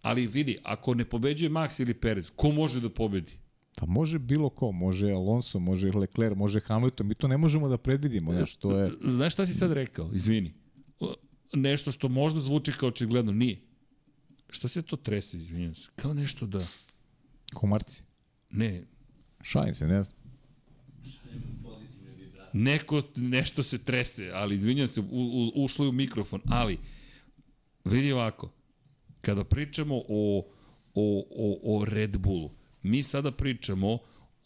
ali 0.02 0.28
vidi, 0.28 0.58
ako 0.64 0.94
ne 0.94 1.06
pobeđuje 1.06 1.50
Max 1.50 1.82
ili 1.82 1.94
Perez, 1.94 2.32
ko 2.36 2.52
može 2.52 2.82
da 2.82 2.90
pobedi? 2.90 3.32
Pa 3.76 3.86
može 3.86 4.20
bilo 4.20 4.50
ko, 4.50 4.72
može 4.72 5.12
Alonso, 5.12 5.60
može 5.60 5.92
Leclerc, 5.92 6.38
može 6.38 6.60
Hamilton, 6.60 7.08
mi 7.08 7.16
to 7.16 7.28
ne 7.28 7.38
možemo 7.38 7.70
da 7.70 7.78
predvidimo, 7.78 8.34
znaš, 8.34 8.56
to 8.56 8.78
je... 8.78 8.92
Znaš 9.04 9.34
šta 9.34 9.46
si 9.46 9.54
sad 9.54 9.72
rekao? 9.72 10.10
Izvini. 10.14 10.54
Nešto 11.54 11.92
što 11.92 12.08
možda 12.08 12.40
zvuči 12.40 12.72
kao 12.72 12.90
očigledno, 12.90 13.32
nije. 13.32 13.60
Što 14.52 14.68
se 14.68 14.82
to 14.82 14.96
trese, 14.96 15.38
izvinjam 15.38 15.76
se? 15.76 15.90
Kao 15.96 16.14
nešto 16.14 16.46
da... 16.46 16.68
Komarci. 17.54 18.04
Ne, 18.50 18.84
Šalim 19.44 19.76
se, 19.76 19.88
ne 19.88 20.04
znam. 20.04 20.18
neko, 22.54 23.04
nešto 23.16 23.64
se 23.64 23.78
trese, 23.78 24.32
ali 24.34 24.56
izvinjam 24.56 24.88
se, 24.88 25.02
u, 25.02 25.06
u, 25.12 25.64
ušlo 25.64 25.86
je 25.86 25.90
u 25.90 25.92
mikrofon, 25.92 26.42
ali 26.46 26.78
vidi 27.86 28.12
ovako, 28.12 28.52
kada 29.22 29.44
pričamo 29.44 29.96
o, 30.10 30.46
o, 30.94 31.26
o, 31.36 31.60
o 31.64 31.86
Red 31.86 32.18
Bullu, 32.18 32.52
mi 32.84 33.04
sada 33.04 33.32
pričamo 33.32 33.98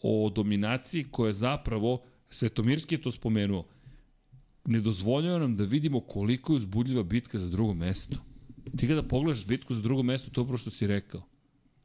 o 0.02 0.30
dominaciji 0.34 1.04
koja 1.10 1.28
je 1.28 1.34
zapravo, 1.34 2.02
Svetomirski 2.30 2.94
je 2.94 3.02
to 3.02 3.12
spomenuo, 3.12 3.66
ne 4.64 4.80
dozvoljava 4.80 5.38
nam 5.38 5.56
da 5.56 5.64
vidimo 5.64 6.00
koliko 6.00 6.52
je 6.52 6.56
uzbudljiva 6.56 7.02
bitka 7.02 7.38
za 7.38 7.50
drugo 7.50 7.74
mesto. 7.74 8.16
Ti 8.76 8.88
kada 8.88 9.02
pogledaš 9.02 9.46
bitku 9.46 9.74
za 9.74 9.82
drugo 9.82 10.02
mesto, 10.02 10.30
to 10.30 10.40
je 10.40 10.42
upravo 10.42 10.58
što 10.58 10.70
si 10.70 10.86
rekao. 10.86 11.22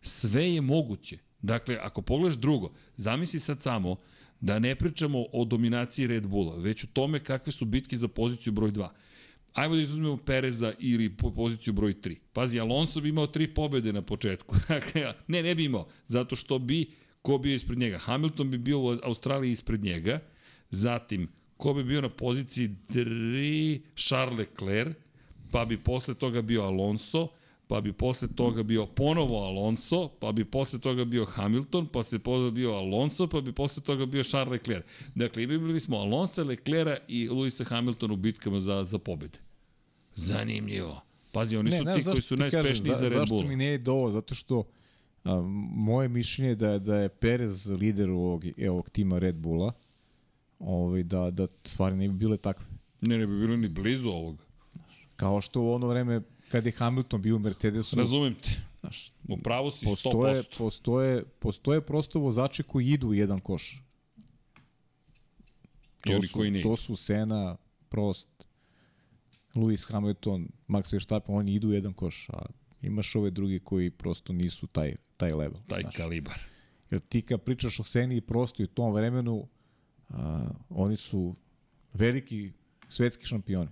Sve 0.02 0.54
je 0.54 0.62
moguće. 0.62 1.18
Dakle, 1.42 1.78
ako 1.82 2.02
pogledaš 2.02 2.36
drugo, 2.36 2.72
zamisli 2.98 3.40
sad 3.40 3.62
samo 3.62 3.96
da 4.42 4.60
ne 4.60 4.76
pričamo 4.76 5.26
o 5.34 5.46
dominaciji 5.46 6.08
Red 6.08 6.28
Bulla, 6.28 6.56
već 6.56 6.84
o 6.84 6.88
tome 6.94 7.24
kakve 7.24 7.54
su 7.54 7.66
bitke 7.66 7.98
za 7.98 8.08
poziciju 8.08 8.54
broj 8.54 8.72
2. 8.72 8.90
Ajmo 9.54 9.76
da 9.76 9.82
izuzmemo 9.82 10.18
Pereza 10.18 10.74
ili 10.80 11.18
po 11.18 11.32
poziciju 11.32 11.74
broj 11.74 11.94
3. 11.94 12.16
Pazi, 12.34 12.60
Alonso 12.60 13.02
bi 13.02 13.10
imao 13.10 13.28
tri 13.28 13.54
pobede 13.54 13.94
na 13.94 14.02
početku. 14.02 14.56
Dakle, 14.70 15.14
ne, 15.28 15.44
ne 15.44 15.56
bi 15.56 15.64
imao, 15.64 15.88
zato 16.08 16.36
što 16.36 16.60
bi 16.60 16.92
ko 17.22 17.38
bio 17.38 17.56
ispred 17.56 17.80
njega. 17.80 17.98
Hamilton 17.98 18.52
bi 18.52 18.58
bio 18.58 18.80
u 18.80 18.98
Australiji 19.04 19.52
ispred 19.52 19.84
njega, 19.84 20.20
zatim 20.70 21.28
ko 21.58 21.74
bi 21.74 21.84
bio 21.84 22.02
na 22.02 22.10
poziciji 22.10 22.70
3, 22.90 23.82
Charles 23.96 24.38
Leclerc, 24.40 24.98
pa 25.52 25.66
bi 25.66 25.78
posle 25.78 26.14
toga 26.14 26.42
bio 26.42 26.62
Alonso, 26.64 27.28
pa 27.68 27.82
bi 27.82 27.94
posle 27.94 28.28
toga 28.30 28.64
bio 28.64 28.86
ponovo 28.86 29.38
Alonso, 29.40 30.10
pa 30.10 30.32
bi 30.32 30.46
posle 30.46 30.80
toga 30.80 31.06
bio 31.06 31.26
Hamilton, 31.26 31.88
pa 31.88 32.04
se 32.04 32.20
posle 32.20 32.52
bio 32.52 32.72
Alonso, 32.72 33.28
pa 33.28 33.42
bi 33.42 33.52
posle 33.54 33.84
toga 33.84 34.06
bio 34.06 34.24
Charles 34.24 34.52
Leclerc. 34.52 34.86
Dakle, 35.16 35.44
imali 35.44 35.80
smo 35.80 35.98
Alonso, 35.98 36.44
Leclerca 36.44 37.04
i 37.08 37.30
Luisa 37.30 37.64
Hamiltona 37.66 38.14
u 38.14 38.18
bitkama 38.18 38.60
za, 38.60 38.84
za 38.84 38.98
pobede. 39.00 39.40
Zanimljivo. 40.16 41.02
Pazi, 41.32 41.58
oni 41.58 41.70
ne, 41.70 41.78
su 41.78 41.84
ne, 41.84 41.96
ti 41.96 42.04
koji 42.06 42.22
su 42.22 42.36
najspešniji 42.36 42.96
za 42.96 43.02
Red 43.02 43.12
Zašto 43.12 43.26
Bull. 43.28 43.48
mi 43.48 43.56
ne 43.56 43.74
ide 43.74 43.92
ovo? 43.92 44.12
Zato 44.12 44.36
što 44.36 44.64
a, 45.24 45.42
moje 45.70 46.08
mišljenje 46.10 46.50
je 46.50 46.56
da, 46.56 46.70
je- 46.70 46.80
da 46.80 46.96
je 46.96 47.10
Perez 47.10 47.68
lider 47.70 48.10
ovog, 48.10 48.46
ovog 48.70 48.90
tima 48.90 49.20
Red 49.20 49.36
Bulla, 49.36 49.74
ovaj, 50.60 51.04
da, 51.04 51.32
da 51.32 51.48
stvari 51.64 51.96
ne 51.96 52.08
bi 52.08 52.14
bile 52.16 52.38
takve. 52.38 52.66
Ne, 53.02 53.18
ne 53.18 53.28
bi 53.28 53.38
bilo 53.38 53.58
ni 53.58 53.68
blizu 53.70 54.10
ovog. 54.10 54.38
Kao 55.22 55.42
što 55.42 55.62
u 55.62 55.72
ono 55.72 55.88
vreme 55.88 56.22
kad 56.52 56.66
je 56.66 56.72
Hamilton 56.72 57.22
bio 57.22 57.36
u 57.36 57.40
Mercedesu, 57.40 57.96
Razumem 57.96 58.36
te. 58.36 58.50
znaš, 58.80 59.12
U 59.30 59.38
pravu 59.38 59.72
si 59.72 59.86
postoje, 59.86 60.36
100%. 60.36 60.58
postoje, 60.58 61.24
postoje 61.40 61.82
prosto 61.82 62.20
vozači 62.20 62.64
koji 62.64 62.88
idu 62.88 63.08
u 63.08 63.14
jedan 63.14 63.40
koš. 63.40 63.84
I 66.06 66.14
oni 66.14 66.28
su, 66.28 66.34
koji 66.34 66.52
nije. 66.52 66.64
To 66.64 66.76
su 66.76 66.96
Sena, 66.96 67.58
Prost, 67.90 68.30
Lewis 69.56 69.92
Hamilton, 69.92 70.48
Max 70.68 70.94
Verstappen, 70.94 71.36
oni 71.36 71.54
idu 71.54 71.68
u 71.68 71.74
jedan 71.74 71.94
koš, 71.94 72.30
a 72.30 72.46
imaš 72.82 73.16
ove 73.16 73.30
drugi 73.32 73.60
koji 73.60 73.90
prosto 73.90 74.34
nisu 74.34 74.68
taj, 74.68 74.96
taj 75.18 75.32
level. 75.32 75.60
Taj 75.68 75.82
znaš. 75.82 75.96
kalibar. 75.96 76.40
Jer 76.92 77.00
ti 77.00 77.22
kad 77.22 77.42
pričaš 77.42 77.80
o 77.80 77.84
Seni 77.84 78.18
i 78.18 78.22
Prostu 78.22 78.62
i 78.62 78.66
u 78.66 78.68
tom 78.68 78.94
vremenu, 78.94 79.48
a, 80.10 80.48
oni 80.70 80.98
su 80.98 81.36
veliki 81.94 82.52
svetski 82.90 83.26
šampioni. 83.26 83.70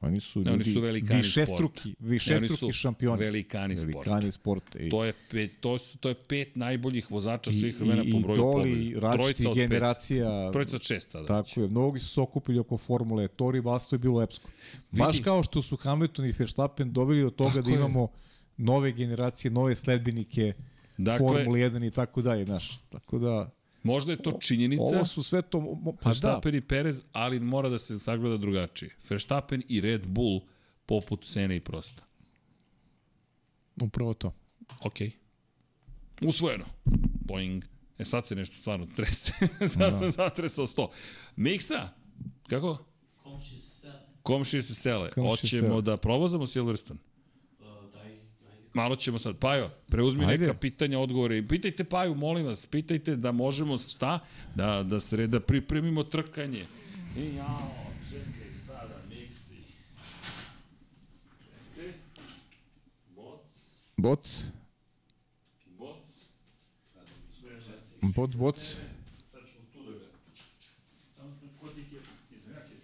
Oni 0.00 0.20
su 0.20 0.38
Ne, 0.38 0.44
ljudi 0.44 0.54
oni 0.54 0.64
su 0.66 0.80
velikani 0.80 1.20
višestruki, 1.20 1.80
sporta. 1.82 1.98
višestruki 2.00 2.66
Ne, 2.66 2.72
šampioni. 2.72 3.18
velikani 3.18 3.76
sporta. 3.76 3.96
Velikani 4.00 4.32
sporta. 4.32 4.78
I, 4.78 4.90
To 4.90 5.04
je 5.04 5.12
pet, 5.30 5.50
to 5.60 5.78
su 5.78 5.98
to 5.98 6.08
je 6.08 6.14
pet 6.16 6.56
najboljih 6.56 7.10
vozača 7.10 7.50
i, 7.50 7.54
svih 7.54 7.76
vremena 7.76 8.02
i, 8.02 8.12
po 8.12 8.18
broju 8.18 8.34
idoli 8.34 8.70
pobjeda. 8.74 9.00
različitih 9.00 9.10
Trojica 9.36 9.50
od 9.50 9.56
pet. 9.56 9.68
generacija. 9.68 10.52
Trojica 10.52 10.76
od 10.76 10.82
šest 10.82 11.10
sada. 11.10 11.26
Tako 11.26 11.60
je, 11.60 11.68
mnogi 11.68 12.00
su 12.00 12.06
se 12.06 12.20
okupili 12.20 12.58
oko 12.58 12.78
formule, 12.78 13.28
to 13.28 13.50
rivalstvo 13.50 13.94
je 13.94 14.00
bilo 14.00 14.22
epsko. 14.22 14.50
Baš 14.92 15.20
kao 15.20 15.42
što 15.42 15.62
su 15.62 15.76
Hamilton 15.76 16.26
i 16.26 16.32
Verstappen 16.32 16.92
dobili 16.92 17.22
do 17.22 17.30
toga 17.30 17.50
Tako 17.50 17.62
da 17.62 17.70
je. 17.70 17.76
imamo 17.76 18.08
nove 18.56 18.92
generacije, 18.92 19.50
nove 19.50 19.74
sledbenike, 19.76 20.52
Dakle- 20.98 21.18
Formule 21.20 21.60
1 21.60 21.84
i 21.84 21.90
tako 21.90 22.22
dalje, 22.22 22.44
znaš. 22.44 22.80
Tako 22.82 23.18
da, 23.18 23.50
Možda 23.84 24.12
je 24.12 24.18
to 24.22 24.32
činjenica. 24.40 24.82
ovo 24.82 25.04
su 25.04 25.22
sve 25.22 25.42
to... 25.42 25.76
Pa 25.84 25.90
da, 25.90 26.08
Verstappen 26.08 26.54
i 26.54 26.60
Perez, 26.60 27.00
ali 27.12 27.40
mora 27.40 27.68
da 27.68 27.78
se 27.78 27.98
sagleda 27.98 28.36
drugačije. 28.36 28.96
Verstappen 29.10 29.62
i 29.68 29.80
Red 29.80 30.06
Bull 30.06 30.40
poput 30.86 31.24
Sene 31.24 31.56
i 31.56 31.60
Prosta. 31.60 32.02
upravo 33.82 34.14
to. 34.14 34.34
Ok. 34.80 34.94
Usvojeno. 36.22 36.64
Boing. 37.24 37.64
E 37.98 38.04
sad 38.04 38.26
se 38.26 38.34
nešto 38.34 38.56
stvarno 38.56 38.86
trese. 38.96 39.32
sad 39.78 39.98
sam 39.98 40.10
zatresao 40.10 40.66
sto. 40.66 40.90
Miksa? 41.36 41.88
Kako? 42.48 42.78
Komši 43.22 43.58
se 43.60 43.70
sele. 43.80 44.00
Komšije 44.22 44.62
se 44.62 44.74
sele. 44.74 45.10
Komšije 45.10 45.30
Hoćemo 45.60 45.66
sele. 45.66 45.82
da 45.82 45.96
provozamo 45.96 46.46
Silverstone? 46.46 47.00
Malo 48.74 48.96
ćemo 48.96 49.18
sad. 49.18 49.36
Pajo, 49.36 49.70
preuzmi 49.86 50.24
Ajde. 50.24 50.46
neka 50.46 50.58
pitanja, 50.58 50.98
odgovore. 50.98 51.42
Pitajte 51.48 51.84
Paju, 51.84 52.14
molim 52.14 52.46
vas, 52.46 52.66
pitajte 52.66 53.16
da 53.16 53.32
možemo 53.32 53.78
šta? 53.78 54.18
Da, 54.54 54.82
da, 54.82 55.00
se, 55.00 55.26
da 55.26 55.40
pripremimo 55.40 56.04
trkanje. 56.04 56.66
I 57.16 57.34
jao, 57.34 57.70
čekaj 58.10 58.50
sada, 58.66 58.96
miksi. 59.08 59.56
Čekaj. 61.74 61.92
Boc, 63.16 63.40
Boc, 63.96 64.42
boc. 65.78 65.96
boc, 68.02 68.34
boc. 68.34 68.58
Sad 69.32 69.42
ćemo 69.52 69.64
tu 69.72 69.84
da 69.84 69.98
ga... 69.98 70.06
Tamo 71.16 71.30
tu 71.40 71.46
kod 71.60 71.74
ti 71.74 71.80
je, 71.80 72.00
izvinjake. 72.36 72.74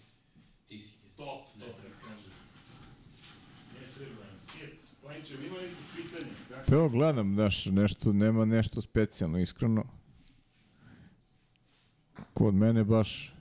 Ti 0.69 0.79
si 0.79 0.95
je. 0.95 1.11
Top, 1.17 1.47
dobro, 1.59 1.91
kažem. 2.01 2.33
Ne 3.75 3.87
treba, 3.97 4.25
Pajiće, 5.31 5.47
ima 5.47 5.57
nekih 5.57 5.77
pitanja? 5.97 6.33
Kako? 6.49 6.67
Pa 6.67 6.75
evo 6.75 6.89
gledam, 6.89 7.35
znaš, 7.35 7.67
nešto, 7.67 8.13
nema 8.13 8.45
nešto 8.45 8.81
specijalno, 8.81 9.39
iskreno. 9.39 9.85
Kod 12.35 12.55
mene 12.55 12.85
baš... 12.85 13.35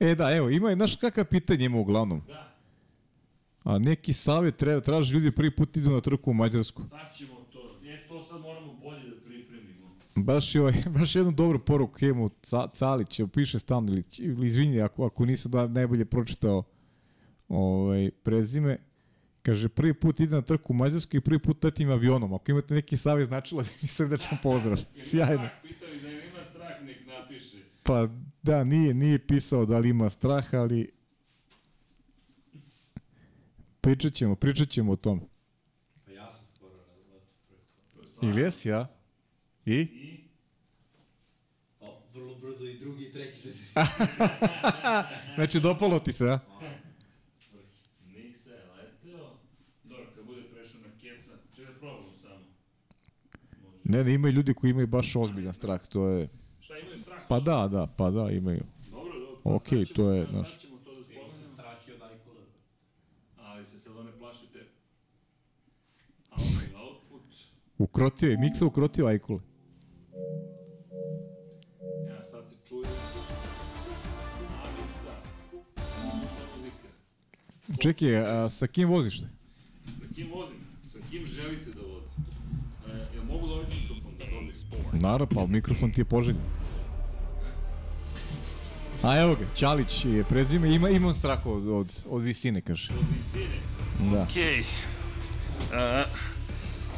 E 0.00 0.14
da, 0.14 0.30
evo, 0.30 0.50
ima, 0.50 0.74
znaš 0.74 0.96
kakav 0.96 1.24
pitanje 1.24 1.64
ima 1.64 1.78
uglavnom? 1.78 2.22
Da. 2.26 2.52
A 3.64 3.78
neki 3.78 4.12
savjet 4.12 4.56
treba, 4.56 4.80
traži 4.80 5.14
ljudi 5.14 5.30
prvi 5.30 5.50
put 5.50 5.76
idu 5.76 5.90
na 5.90 6.00
trku 6.00 6.30
u 6.30 6.34
Mađarsku. 6.34 6.82
Sad 6.88 7.16
ćemo 7.16 7.34
to, 7.52 7.78
je 7.82 8.08
to 8.08 8.24
sad 8.24 8.40
moramo. 8.40 8.75
Baš, 10.16 10.54
je, 10.54 10.60
ovaj, 10.60 10.74
baš 10.98 11.16
jednu 11.16 11.32
dobru 11.32 11.58
poruku 11.58 12.04
imamo 12.04 12.28
Ca, 12.42 12.68
Calić, 12.74 13.20
piše 13.32 13.58
stalno, 13.58 13.92
ili, 13.92 14.04
ili 14.18 14.46
izvini 14.46 14.80
ako, 14.80 15.06
ako 15.06 15.24
nisam 15.24 15.52
da 15.52 15.66
najbolje 15.66 16.04
pročitao 16.04 16.62
ovaj, 17.48 18.10
prezime. 18.22 18.76
Kaže, 19.42 19.68
prvi 19.68 19.94
put 19.94 20.20
ide 20.20 20.36
na 20.36 20.42
trku 20.42 20.72
u 20.72 20.76
Mađarsku 20.76 21.16
i 21.16 21.20
prvi 21.20 21.38
put 21.38 21.64
letim 21.64 21.90
avionom. 21.90 22.34
Ako 22.34 22.50
imate 22.50 22.74
neki 22.74 22.96
savjet 22.96 23.28
značilo 23.28 23.62
da 23.62 23.68
mi 23.82 23.88
srdečan 23.88 24.38
pozdrav. 24.42 24.78
Sjajno. 24.94 25.48
Pitali 25.62 26.00
da 26.00 26.08
ima 26.08 26.44
strah, 26.44 26.82
nek 26.82 27.06
napiše. 27.06 27.56
Pa 27.82 28.08
da, 28.42 28.64
nije, 28.64 28.94
nije 28.94 29.26
pisao 29.26 29.66
da 29.66 29.78
li 29.78 29.88
ima 29.88 30.10
strah, 30.10 30.54
ali 30.54 30.90
pričat 33.80 34.12
ćemo, 34.12 34.34
pričat 34.34 34.68
ćemo 34.68 34.92
o 34.92 34.96
tom. 34.96 35.20
Pa 36.04 36.10
ja 36.12 36.30
sam 36.30 36.46
skoro 36.46 36.72
razletao. 36.72 38.30
Ili 38.30 38.42
jesi 38.42 38.68
ja? 38.68 38.95
I? 39.66 39.86
Pa, 41.80 41.86
vrlo 42.14 42.34
brzo 42.34 42.64
i 42.64 42.78
drugi 42.78 43.04
i 43.04 43.12
treći 43.12 43.42
četvrti. 43.42 43.72
Znači, 45.34 45.60
dopalo 45.60 45.98
ti 45.98 46.12
se, 46.12 46.28
a? 46.30 46.38
Nik 48.06 48.36
se 48.38 48.50
je 48.50 48.56
leteo. 48.76 49.30
Dobro, 49.84 50.06
kad 50.14 50.24
bude 50.26 50.42
prešao 50.42 50.80
na 50.80 50.88
keca, 51.00 51.32
će 51.56 51.64
da 51.64 51.72
probamo 51.72 52.12
samo. 52.22 52.44
Ne, 53.84 54.04
ne, 54.04 54.14
ima 54.14 54.28
i 54.28 54.32
ljudi 54.32 54.54
koji 54.54 54.70
imaju 54.70 54.86
baš 54.86 55.16
ozbiljan 55.16 55.52
strah, 55.54 55.86
to 55.88 56.08
je... 56.08 56.28
Šta 56.60 56.78
imaju 56.78 56.98
strah? 56.98 57.20
Pa 57.28 57.40
da, 57.40 57.68
da, 57.68 57.86
pa 57.86 58.10
da, 58.10 58.30
imaju. 58.30 58.64
Dobro, 58.90 59.18
dobro. 59.18 59.56
Okej, 59.56 59.84
sad 59.84 59.94
ćemo 59.94 60.06
to 60.06 60.12
je, 60.12 60.24
sad 60.24 60.30
znaš. 60.34 60.58
ćemo 60.58 60.76
to 60.84 60.94
da 60.94 61.02
spomenemo. 61.04 61.52
Strah 61.54 61.88
je 61.88 61.94
od 61.94 62.02
Ajkula. 62.02 62.40
Ali 63.36 63.66
se 63.66 63.80
sad 63.80 63.92
ne 64.04 64.12
plašite. 64.18 64.58
Output, 66.30 66.74
output. 66.74 67.22
Ukrotio 67.78 68.30
je, 68.30 68.36
Miksa 68.36 68.66
ukrotio 68.66 69.06
Ajkule. 69.06 69.40
Čekaj, 77.78 78.16
a 78.16 78.50
sa 78.50 78.66
kim 78.66 78.88
voziš? 78.88 79.20
Sa 79.20 80.14
kim 80.14 80.30
vozim? 80.32 80.56
Sa 80.92 80.98
kim 81.10 81.26
želite 81.26 81.70
da 81.70 81.80
vozim? 81.80 82.10
E, 82.88 83.14
jel 83.14 83.24
mogu 83.24 83.46
da 83.46 83.52
ovaj 83.52 83.66
mikrofon 83.70 84.12
da 84.18 84.24
dobijem? 84.24 85.02
Naravno, 85.02 85.26
pa 85.26 85.46
mikrofon 85.46 85.92
ti 85.92 86.00
je 86.00 86.04
poželjen. 86.04 86.42
A 89.02 89.20
evo 89.20 89.34
ga, 89.34 89.44
Ćalić 89.54 90.04
je 90.04 90.24
prezime, 90.24 90.74
ima, 90.74 90.90
imam 90.90 91.14
strah 91.14 91.46
od, 91.46 91.68
od, 91.68 92.04
od 92.08 92.22
visine, 92.22 92.60
kaže. 92.60 92.92
Od 92.92 93.04
visine. 93.08 93.56
Da. 94.12 94.22
Okej. 94.22 94.64
Okay. 95.72 96.04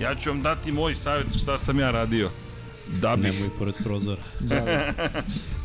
ja 0.00 0.14
ću 0.14 0.30
vam 0.30 0.42
dati 0.42 0.72
moj 0.72 0.94
savjet 0.94 1.26
šta 1.38 1.58
sam 1.58 1.78
ja 1.78 1.90
radio. 1.90 2.30
Da 3.00 3.16
bih... 3.16 3.34
Nemoj 3.34 3.50
pored 3.58 3.74
prozora. 3.84 4.22
Da, 4.40 4.54
da. 4.54 4.64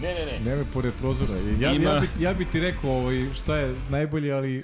Ne, 0.02 0.14
ne, 0.14 0.26
ne. 0.26 0.40
Nemoj 0.46 0.66
pored 0.74 0.94
prozora. 1.02 1.34
Ja, 1.60 1.74
Ima- 1.74 1.90
ja, 1.90 2.00
bi, 2.00 2.24
ja 2.24 2.34
bi 2.34 2.46
ti 2.46 2.60
rekao 2.60 2.92
ovaj, 2.92 3.26
šta 3.44 3.58
je 3.58 3.76
najbolje, 3.90 4.32
ali... 4.32 4.64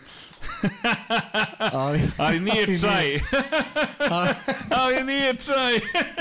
ali, 1.71 2.01
Ali 2.17 2.39
nije 2.39 2.63
ali 2.63 2.79
čaj. 2.81 3.15
A, 4.11 4.27
Ali 4.81 5.03
nije 5.03 5.33
čaj. 5.35 5.79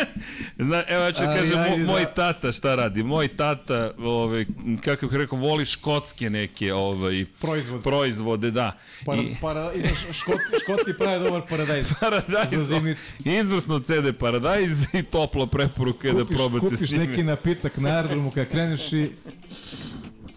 Zna, 0.66 0.84
evo 0.88 1.04
ja 1.04 1.12
ću 1.12 1.22
Ali 1.24 1.38
kažem, 1.38 1.58
ajde, 1.58 1.76
mo, 1.76 1.92
moj 1.92 2.04
da. 2.04 2.14
tata 2.14 2.52
šta 2.52 2.74
radi? 2.74 3.02
Moj 3.02 3.28
tata, 3.28 3.90
ovaj, 3.98 4.46
kako 4.84 5.06
bih 5.06 5.16
rekao, 5.16 5.38
voli 5.38 5.66
škotske 5.66 6.30
neke 6.30 6.74
ovaj, 6.74 7.24
proizvod. 7.40 7.82
proizvode, 7.82 8.50
da. 8.50 8.78
Para, 9.04 9.22
I, 9.22 9.36
para, 9.40 9.70
škot, 10.12 10.36
škoti 10.62 10.92
pravi 10.98 11.24
dobar 11.24 11.42
paradajz. 11.48 11.86
Za 11.88 11.94
Paradajz, 12.00 12.66
zimnicu. 12.68 13.02
izvrsno 13.24 13.78
CD 13.80 14.18
Paradajz 14.18 14.94
i 14.94 15.02
topla 15.02 15.46
preporuka 15.46 16.08
je 16.08 16.14
da 16.14 16.20
Kupiš, 16.20 16.36
probate 16.36 16.60
kupiš 16.60 16.88
s 16.88 16.92
njime. 16.92 17.06
neki 17.06 17.22
napitak 17.22 17.76
na 17.76 17.88
aerodromu 17.88 18.30
kad 18.30 18.48
kreneš 18.48 18.92
i, 18.92 19.10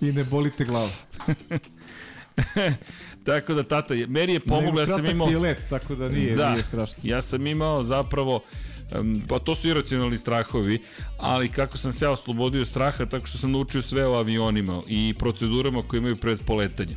i 0.02 0.12
ne 0.12 0.24
boli 0.24 0.52
te 0.52 0.66
glava. 0.66 0.90
Tako 3.24 3.54
da, 3.54 3.64
tata, 3.64 3.94
meni 4.08 4.34
je 4.34 4.40
pomoglo, 4.40 4.82
ja 4.82 4.88
sam 4.88 5.06
imao... 5.06 5.28
let, 5.28 5.58
tako 5.70 5.96
da 5.96 6.10
nije, 6.10 6.36
da, 6.36 6.52
nije 6.52 6.64
strašno. 6.64 6.96
ja 7.04 7.22
sam 7.22 7.48
imao 7.48 7.84
zapravo 7.84 8.42
pa 9.28 9.40
to 9.40 9.56
su 9.56 9.68
iracionalni 9.68 10.18
strahovi, 10.18 10.82
ali 11.18 11.50
kako 11.50 11.78
sam 11.78 11.94
se 11.94 12.06
ja 12.06 12.12
oslobodio 12.12 12.66
straha, 12.66 13.06
tako 13.06 13.26
što 13.26 13.38
sam 13.38 13.52
naučio 13.52 13.82
sve 13.82 14.08
o 14.08 14.14
avionima 14.14 14.82
i 14.88 15.14
procedurama 15.20 15.84
koje 15.88 15.98
imaju 15.98 16.16
pred 16.16 16.40
poletanje. 16.46 16.96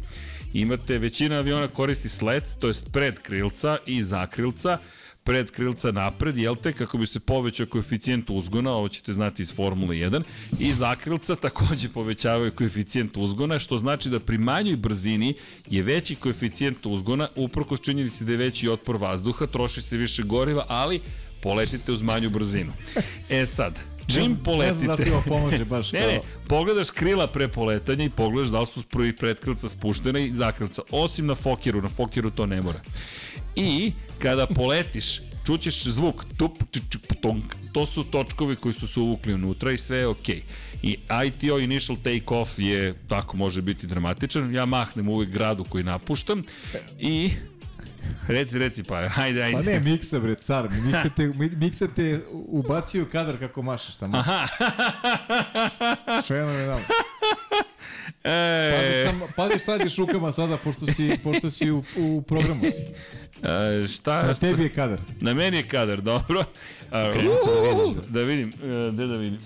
Imate, 0.52 0.98
većina 0.98 1.36
aviona 1.36 1.68
koristi 1.68 2.08
slec, 2.08 2.54
to 2.58 2.66
jest 2.66 2.92
pred 2.92 3.18
krilca 3.18 3.78
i 3.86 4.02
za 4.02 4.26
krilca, 4.26 4.78
pred 5.24 5.50
krilca 5.50 5.90
napred, 5.92 6.38
jel 6.38 6.56
te, 6.56 6.72
kako 6.72 6.98
bi 6.98 7.06
se 7.06 7.20
povećao 7.20 7.66
koeficijent 7.66 8.30
uzgona, 8.30 8.72
ovo 8.72 8.88
ćete 8.88 9.12
znati 9.12 9.42
iz 9.42 9.54
Formule 9.54 9.96
1, 9.96 10.22
i 10.58 10.72
zakrilca 10.74 11.34
takođe 11.34 11.88
povećavaju 11.88 12.52
koeficijent 12.52 13.16
uzgona, 13.16 13.58
što 13.58 13.78
znači 13.78 14.10
da 14.10 14.20
pri 14.20 14.38
manjoj 14.38 14.76
brzini 14.76 15.34
je 15.66 15.82
veći 15.82 16.14
koeficijent 16.14 16.86
uzgona, 16.86 17.28
uprkos 17.36 17.80
činjenici 17.80 18.24
da 18.24 18.32
je 18.32 18.38
veći 18.38 18.68
otpor 18.68 18.96
vazduha, 18.96 19.46
troši 19.46 19.82
se 19.82 19.96
više 19.96 20.22
goriva, 20.22 20.64
ali 20.68 21.00
poletite 21.42 21.92
uz 21.92 22.02
manju 22.02 22.30
brzinu. 22.30 22.72
E 23.30 23.46
sad, 23.46 23.78
čim 24.14 24.32
Ne 24.32 24.44
poletite... 24.44 24.84
znam 24.84 24.96
da 24.96 25.04
ti 25.04 25.10
ovo 25.10 25.22
pomože 25.26 25.64
baš 25.64 25.92
Ne, 25.92 26.00
kao... 26.00 26.08
ne, 26.08 26.20
pogledaš 26.48 26.90
krila 26.90 27.26
pre 27.26 27.48
poletanja 27.48 28.04
i 28.04 28.10
pogledaš 28.10 28.48
da 28.50 28.60
li 28.60 28.66
su 28.66 28.82
prvi 28.82 29.16
predkrilca 29.16 29.68
spuštena 29.68 30.18
i 30.18 30.34
zakrilca, 30.34 30.82
osim 30.90 31.26
na 31.26 31.34
Fokiru, 31.34 31.82
na 31.82 31.88
Fokiru 31.88 32.30
to 32.30 32.46
ne 32.46 32.62
mora. 32.62 32.80
I 33.56 33.92
kada 34.18 34.46
poletiš, 34.46 35.20
čućeš 35.46 35.82
zvuk 35.84 36.24
tup, 36.36 36.62
č, 36.70 36.80
č, 36.90 36.98
tonk, 37.22 37.54
to 37.72 37.86
su 37.86 38.04
točkovi 38.04 38.56
koji 38.56 38.74
su 38.74 38.86
se 38.86 39.00
uvukli 39.00 39.34
unutra 39.34 39.72
i 39.72 39.78
sve 39.78 39.98
je 39.98 40.06
okej. 40.06 40.42
I 40.82 40.96
ITO 41.26 41.58
initial 41.58 41.96
take 41.96 42.34
off 42.34 42.58
je, 42.58 42.94
tako 43.08 43.36
može 43.36 43.62
biti 43.62 43.86
dramatičan, 43.86 44.54
ja 44.54 44.66
mahnem 44.66 45.08
uvek 45.08 45.28
gradu 45.28 45.64
koji 45.64 45.84
napuštam. 45.84 46.42
I 46.98 47.30
Reci, 48.28 48.58
reci 48.58 48.82
pa, 48.82 49.08
hajde, 49.08 49.42
ajde. 49.42 49.56
Pa 49.56 49.62
ne, 49.62 49.80
miksa 49.80 50.18
bre, 50.18 50.34
car, 50.36 50.68
miksa 50.72 51.08
te, 51.08 51.26
mi- 51.26 51.50
miksa 51.50 51.88
te 51.88 52.20
ubacio 52.32 53.02
u 53.02 53.06
kadar 53.06 53.38
kako 53.38 53.62
mašeš 53.62 53.96
tamo. 53.96 54.18
Aha. 54.18 54.46
Fenomenalno. 56.22 56.84
Pazi, 58.22 58.24
E, 58.24 59.06
sam, 59.06 59.20
pazi 59.36 59.58
šta 59.58 59.72
radiš 59.72 59.96
rukama 59.96 60.32
sada, 60.32 60.56
pošto 60.56 60.86
si, 60.86 61.18
pošto 61.24 61.50
si 61.50 61.70
u, 61.70 61.84
u 61.96 62.22
programu 62.22 62.62
si. 62.62 62.82
e, 63.42 63.86
šta, 63.88 64.22
Na 64.22 64.34
tebi 64.34 64.62
je 64.62 64.68
kadar. 64.68 64.98
Na 65.20 65.34
meni 65.34 65.56
je 65.56 65.68
kadar, 65.68 66.00
dobro. 66.02 66.44
A, 66.90 67.00
da 67.02 67.10
vidim. 67.10 68.02
Da 68.08 68.20
vidim, 68.20 68.48
e, 68.48 68.90
gde 68.92 69.06
da 69.06 69.16
vidim. 69.16 69.38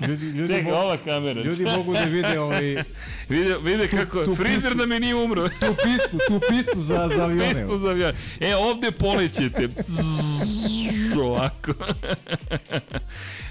Ljudi, 0.00 0.24
ljudi, 0.26 0.48
Čekaj, 0.48 0.62
mogu, 0.62 0.76
ova 0.76 0.96
kamera. 0.96 1.42
ljudi 1.42 1.64
mogu 1.64 1.92
da 1.92 2.00
vide 2.00 2.40
ovaj, 2.40 2.62
Vide, 3.28 3.56
vide 3.58 3.88
kako, 3.88 4.24
tu 4.24 4.34
frizer 4.34 4.54
pistu. 4.54 4.74
da 4.74 4.86
mi 4.86 5.00
nije 5.00 5.14
umro. 5.14 5.48
tu 5.50 5.74
pistu, 5.84 6.18
tu 6.28 6.40
pistu 6.50 6.80
za, 6.80 7.08
za 7.08 7.24
avione. 7.24 7.48
Pisto 7.50 7.78
za 7.78 7.88
avion. 7.88 8.12
E, 8.40 8.56
ovde 8.56 8.90
polećete. 8.90 9.68
Zzz, 9.68 11.16
Ovako. 11.18 11.72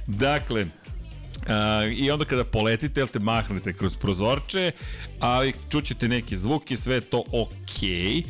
dakle, 0.07 0.65
A, 1.47 1.83
I 1.93 2.11
onda 2.11 2.25
kada 2.25 2.43
poletite, 2.43 2.99
jel 2.99 3.07
te 3.07 3.19
mahnete 3.19 3.73
kroz 3.73 3.97
prozorče, 3.97 4.71
ali 5.19 5.53
čućete 5.69 6.07
neke 6.07 6.37
zvuke, 6.37 6.77
sve 6.77 7.01
to 7.01 7.23
okej. 7.31 8.23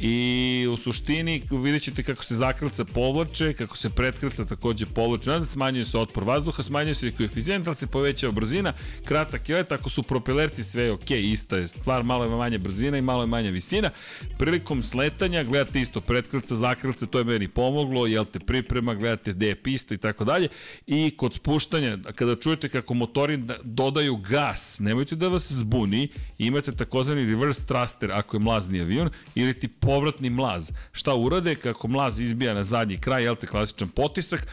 I 0.00 0.66
u 0.72 0.76
suštini 0.76 1.42
vidjet 1.50 1.82
ćete 1.82 2.02
kako 2.02 2.24
se 2.24 2.36
zakrlca 2.36 2.84
povlače, 2.84 3.52
kako 3.52 3.76
se 3.76 3.90
pretkrlca 3.90 4.44
takođe 4.44 4.86
povlače. 4.86 5.24
Znači, 5.24 5.46
smanjuje 5.46 5.84
se 5.84 5.98
otpor 5.98 6.24
vazduha, 6.24 6.62
smanjuje 6.62 6.94
se 6.94 7.12
koeficijent, 7.12 7.66
ali 7.66 7.76
se 7.76 7.86
povećava 7.86 8.32
brzina, 8.32 8.72
kratak 9.04 9.48
je 9.48 9.56
let, 9.56 9.72
ako 9.72 9.90
su 9.90 10.02
propelerci 10.02 10.64
sve 10.64 10.92
okej, 10.92 11.32
ista 11.32 11.56
je 11.56 11.68
stvar, 11.68 12.02
malo 12.02 12.24
je 12.24 12.30
manje 12.30 12.58
brzina 12.58 12.98
i 12.98 13.02
malo 13.02 13.22
je 13.22 13.26
manja 13.26 13.50
visina. 13.50 13.90
Prilikom 14.38 14.82
sletanja 14.82 15.44
gledate 15.44 15.80
isto 15.80 16.00
pretkrlca, 16.00 16.54
zakrlca, 16.54 17.06
to 17.06 17.18
je 17.18 17.24
meni 17.24 17.48
pomoglo, 17.48 18.06
jel 18.06 18.24
te 18.24 18.38
priprema, 18.38 18.94
gledate 18.94 19.32
gde 19.32 19.46
je 19.48 19.62
pista 19.62 19.94
i 19.94 19.98
tako 19.98 20.24
dalje. 20.24 20.48
I 20.86 21.10
kod 21.16 21.34
spuštanja, 21.34 21.98
kada 22.14 22.36
čujete 22.36 22.68
kako 22.68 22.94
motori 22.94 23.36
da- 23.36 23.58
dodaju 23.62 24.16
gas, 24.16 24.78
nemojte 24.78 25.16
da 25.16 25.28
vas 25.28 25.52
zbuni, 25.52 26.08
imate 26.38 26.72
takozvani 26.72 27.24
reverse 27.24 27.66
thruster 27.66 28.12
ako 28.12 28.36
je 28.36 28.40
mlazni 28.40 28.80
avion, 28.80 29.10
ili 29.34 29.54
ti 29.54 29.68
povratni 29.84 30.30
mlaz. 30.30 30.70
Šta 30.92 31.14
urade 31.14 31.54
kako 31.54 31.88
mlaz 31.88 32.20
izbija 32.20 32.54
na 32.54 32.64
zadnji 32.64 32.96
kraj, 32.96 33.22
jel 33.22 33.36
te 33.36 33.46
klasičan 33.46 33.88
potisak, 33.88 34.46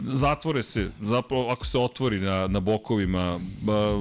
zatvore 0.00 0.62
se, 0.62 0.90
zapravo 1.00 1.48
ako 1.48 1.66
se 1.66 1.78
otvori 1.78 2.20
na, 2.20 2.46
na 2.46 2.60
bokovima 2.60 3.38
ba, 3.62 3.98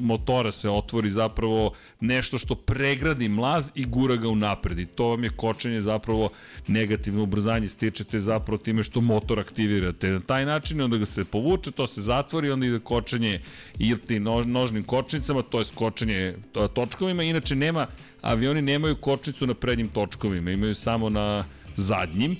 motora 0.00 0.52
se 0.52 0.70
otvori 0.70 1.10
zapravo 1.10 1.72
nešto 2.00 2.38
što 2.38 2.54
pregradi 2.54 3.28
mlaz 3.28 3.70
i 3.74 3.84
gura 3.84 4.16
ga 4.16 4.28
u 4.28 4.36
napred 4.36 4.78
i 4.78 4.86
to 4.86 5.08
vam 5.08 5.24
je 5.24 5.30
kočenje 5.30 5.80
zapravo 5.80 6.28
negativno 6.66 7.22
ubrzanje 7.22 7.68
stičete 7.68 8.20
zapravo 8.20 8.58
time 8.58 8.82
što 8.82 9.00
motor 9.00 9.40
aktivirate. 9.40 10.10
Na 10.10 10.20
taj 10.20 10.44
način 10.44 10.80
onda 10.80 10.96
ga 10.96 11.06
se 11.06 11.24
povuče, 11.24 11.70
to 11.70 11.86
se 11.86 12.02
zatvori 12.02 12.50
onda 12.50 12.66
ide 12.66 12.78
kočenje 12.78 13.40
ili 13.78 14.00
ti 14.00 14.20
nož, 14.20 14.46
nožnim 14.46 14.82
kočnicama, 14.82 15.42
to 15.42 15.58
je 15.58 15.64
kočenje 15.74 16.34
to- 16.52 16.68
točkovima, 16.68 17.22
inače 17.22 17.56
nema 17.56 17.86
avioni 18.26 18.62
nemaju 18.62 18.96
kočnicu 18.96 19.46
na 19.46 19.54
prednjim 19.54 19.88
točkovima, 19.88 20.50
imaju 20.50 20.74
samo 20.74 21.08
na 21.08 21.44
zadnjim 21.76 22.36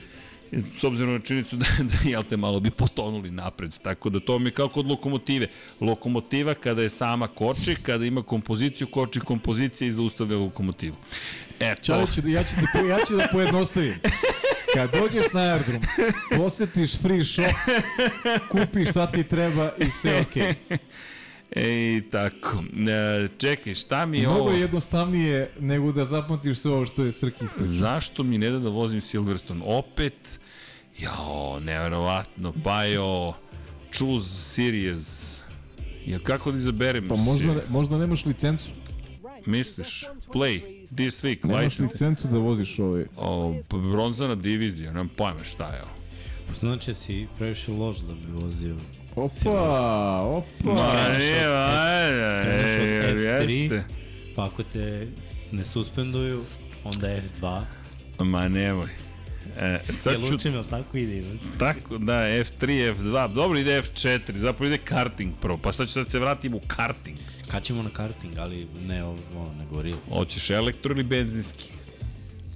s 0.79 0.85
obzirom 0.85 1.13
na 1.13 1.21
činjenicu 1.21 1.57
da, 1.57 1.67
da 1.91 2.09
jel 2.11 2.23
te 2.23 2.37
malo 2.37 2.61
bi 2.61 2.71
potonuli 2.71 3.31
napred, 3.31 3.73
tako 3.83 4.11
da 4.11 4.21
to 4.21 4.33
vam 4.33 4.47
je 4.47 4.53
kao 4.53 4.69
kod 4.69 4.87
lokomotive. 4.87 5.47
Lokomotiva 5.81 6.55
kada 6.55 6.83
je 6.83 6.91
sama 6.91 7.29
koči, 7.29 7.77
kada 7.83 8.05
ima 8.05 8.23
kompoziciju, 8.23 8.87
koči 8.87 9.21
kompozicija 9.21 9.89
i 9.89 9.93
zaustavlja 9.93 10.37
lokomotivu. 10.37 10.97
Eto, 11.61 11.83
Čale 11.83 12.07
ću, 12.15 12.21
da- 12.21 12.29
ja, 12.29 12.45
ću 12.45 12.55
da, 12.75 12.89
ja 12.89 12.99
ću 13.07 13.17
da 13.17 13.29
pojednostavim. 13.33 13.95
Kad 14.75 14.93
dođeš 14.93 15.33
na 15.33 15.41
aerodrom, 15.41 15.83
posetiš 16.37 16.99
free 16.99 17.25
shop, 17.25 17.47
kupiš 18.51 18.91
šta 18.91 19.13
ti 19.13 19.25
treba 19.25 19.73
i 19.79 19.91
sve 19.91 20.21
okej. 20.21 20.55
e, 21.51 22.01
tako. 22.11 22.63
E, 22.89 23.29
čekaj, 23.39 23.75
šta 23.75 24.07
mi 24.07 24.19
je 24.19 24.27
Mnogo 24.27 24.41
ovo? 24.41 24.51
je 24.51 24.61
jednostavnije 24.61 25.51
nego 25.61 25.93
da 25.93 26.05
zapamtiš 26.05 26.59
sve 26.59 26.71
ovo 26.71 26.87
što 26.87 27.05
je 27.05 27.13
Srki 27.13 27.45
ispred. 27.45 27.67
Zašto 27.67 28.23
mi 28.23 28.39
ne 28.39 28.51
da 28.51 28.59
da 28.59 28.69
vozim 28.69 29.01
Silverstone? 29.01 29.61
Opet, 29.65 30.41
jao, 30.99 31.61
nevjerovatno, 31.61 32.53
pa 32.65 32.85
jo, 32.85 33.33
choose 33.93 34.29
series. 34.29 35.37
Jel 36.07 36.21
kako 36.21 36.53
da 36.53 36.59
izaberem? 36.59 37.09
Pa 37.09 37.17
možda, 37.17 37.55
možda 37.69 37.99
nemaš 37.99 38.25
licencu. 38.25 38.69
Misliš? 39.47 40.05
Play, 40.33 40.61
this 40.87 41.25
week, 41.25 41.45
Nemaš 41.47 41.63
license. 41.65 41.83
licencu 41.83 42.29
da 42.29 42.39
voziš 42.39 42.79
ovaj. 42.79 43.05
O, 43.17 43.55
pa 43.69 43.77
bronzana 43.77 44.35
divizija, 44.35 44.93
nemam 44.93 45.09
pojma 45.09 45.45
šta 45.45 45.75
je 45.75 45.83
ovo. 45.83 45.91
Znači 46.61 46.95
si 46.95 47.27
previše 47.39 47.73
lož 47.73 47.97
da 48.01 48.15
bi 48.15 48.33
vozio. 48.33 48.77
Opa, 49.17 50.21
opa. 50.21 50.73
Ma 50.73 51.19
nije, 51.19 51.47
ajde, 51.47 52.23
e, 52.51 53.15
F3. 53.15 53.51
jeste. 53.51 53.85
Pa 54.37 54.45
ako 54.45 54.63
te 54.63 55.09
ne 55.53 55.65
suspenduju, 55.65 56.45
onda 56.85 57.09
F2. 57.09 57.63
Ma 58.19 58.49
nemoj. 58.49 58.89
E, 59.61 59.81
sad 59.93 60.13
Jel 60.13 60.29
ću, 60.29 60.35
učim, 60.35 60.65
tako 60.71 60.97
ide? 60.97 61.23
tako, 61.59 61.99
da, 61.99 62.13
F3, 62.13 62.95
F2, 62.95 63.33
dobro 63.33 63.59
ide 63.59 63.83
F4, 63.83 64.37
zapravo 64.37 64.67
ide 64.67 64.79
karting 64.79 65.33
prvo, 65.41 65.59
pa 65.63 65.73
sad 65.73 65.87
ću 65.87 65.93
sad 65.93 66.11
se 66.11 66.19
vratim 66.19 66.55
u 66.55 66.61
karting. 66.67 67.19
Kad 67.51 67.63
ćemo 67.63 67.83
na 67.83 67.91
karting, 67.91 68.39
ali 68.39 68.67
ne 68.87 69.05
ovo, 69.05 69.55
ne 69.59 69.67
goril. 69.71 69.97
Hoćeš 70.13 70.51
elektro 70.51 70.93
ili 70.93 71.03
benzinski? 71.03 71.76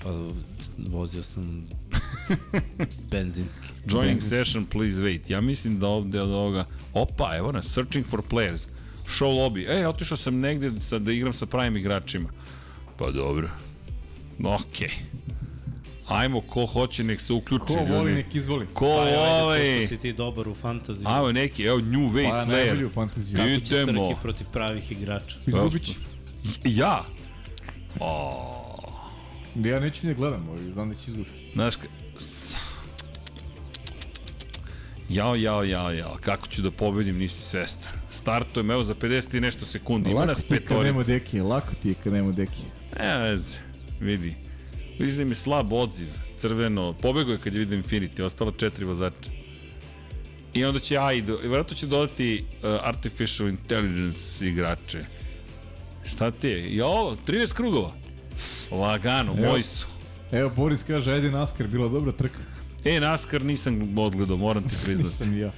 Pa 0.02 0.08
vozio 0.88 1.22
sam 1.22 1.68
benzinski. 3.10 3.66
Joining 3.86 4.22
session, 4.22 4.66
please 4.66 5.02
wait. 5.02 5.30
Ja 5.30 5.40
mislim 5.40 5.78
da 5.78 5.88
ovde 5.88 6.20
od 6.20 6.30
ovoga... 6.30 6.64
Opa, 6.94 7.36
evo 7.36 7.52
nas, 7.52 7.66
searching 7.66 8.06
for 8.06 8.22
players. 8.30 8.66
Show 9.06 9.26
lobby. 9.26 9.80
E, 9.80 9.88
otišao 9.88 10.16
sam 10.16 10.38
negde 10.38 10.80
sad 10.80 11.02
da 11.02 11.12
igram 11.12 11.32
sa 11.32 11.46
pravim 11.46 11.76
igračima. 11.76 12.28
Pa 12.98 13.10
dobro. 13.10 13.50
Okej. 14.38 14.88
Okay. 14.88 14.90
Ajmo, 16.08 16.40
ko 16.40 16.66
hoće, 16.66 17.04
nek 17.04 17.20
se 17.20 17.32
uključi. 17.32 17.64
Ko 17.66 17.74
voli, 17.74 18.10
ljudi. 18.10 18.14
nek 18.14 18.34
izvoli. 18.34 18.66
Ko 18.74 18.84
Pa 18.84 19.10
evo, 19.10 19.22
ajde, 19.22 19.44
voli? 19.44 19.80
pošto 19.80 19.88
si 19.88 20.00
ti 20.00 20.12
dobar 20.12 20.48
u 20.48 20.54
fantaziji. 20.54 21.06
Ajmo 21.08 21.32
neki, 21.32 21.62
evo, 21.62 21.78
New 21.78 22.10
Way 22.10 22.30
Pa 22.30 22.44
najbolji 22.44 22.84
u 22.84 22.88
Slayer. 22.88 22.94
fantaziju. 22.94 23.36
Kako 23.36 23.60
će. 23.60 23.74
Srki 23.74 24.22
protiv 24.22 24.46
pravih 24.52 24.92
igrača? 24.92 25.36
Izgubit 25.46 25.82
će. 25.82 25.92
Ja? 26.64 27.04
Ja 29.64 29.80
neću 29.80 30.06
ne 30.06 30.14
gledam, 30.14 30.48
ali 30.50 30.72
znam 30.72 30.88
da 30.88 30.94
će 30.94 31.10
izgubiti. 31.10 31.50
Znaš, 31.54 31.76
ka... 31.76 31.86
Jao, 35.08 35.34
jao, 35.36 35.64
jao, 35.64 35.92
jao, 35.92 36.16
kako 36.20 36.48
ću 36.48 36.62
da 36.62 36.70
pobedim, 36.70 37.18
nisi 37.18 37.42
svestan. 37.42 37.92
Startujem, 38.10 38.70
evo, 38.70 38.84
za 38.84 38.94
50 38.94 39.36
i 39.36 39.40
nešto 39.40 39.66
sekundi, 39.66 40.10
ima 40.10 40.20
Lako 40.20 40.28
nas 40.28 40.44
ti 40.44 40.54
je 40.54 40.60
kad 40.60 40.76
nema 40.76 40.98
petorica. 40.98 41.12
deki, 41.12 41.40
lako 41.40 41.74
ti 41.82 41.88
je 41.88 41.94
kad 41.94 42.12
nema 42.12 42.32
deki. 42.32 42.62
Ne 42.98 43.18
veze, 43.18 43.58
vidi. 44.00 44.34
Vidiš 44.98 45.14
da 45.14 45.24
mi 45.24 45.34
slab 45.34 45.72
odziv, 45.72 46.06
crveno, 46.38 46.92
pobegao 46.92 47.32
je 47.32 47.38
kad 47.38 47.52
je 47.54 47.58
vidio 47.58 47.78
Infinity, 47.82 48.22
ostalo 48.22 48.52
četiri 48.52 48.84
vozača. 48.84 49.30
I 50.54 50.64
onda 50.64 50.80
će 50.80 50.98
AI, 50.98 51.22
do, 51.22 51.32
i 51.34 51.48
vjerojatno 51.48 51.76
će 51.76 51.86
dodati 51.86 52.44
uh, 52.62 52.68
Artificial 52.82 53.48
Intelligence 53.48 54.48
igrače. 54.48 55.04
Šta 56.06 56.30
ti 56.30 56.48
je? 56.48 56.84
Ovo, 56.84 57.16
13 57.26 57.54
krugova. 57.54 57.92
Lagano, 58.70 59.32
Evo. 59.32 59.46
moji 59.46 59.62
su. 59.62 59.86
Evo, 60.32 60.50
Boris 60.50 60.82
kaže, 60.82 61.12
ajde 61.12 61.30
NASCAR, 61.30 61.66
bila 61.66 61.88
dobra 61.88 62.12
trka. 62.12 62.38
E, 62.84 63.00
NASCAR 63.00 63.44
nisam 63.44 63.98
odgledao, 63.98 64.36
moram 64.36 64.62
ti 64.62 64.74
priznati. 64.84 65.08
Nisam 65.10 65.38
ja. 65.38 65.52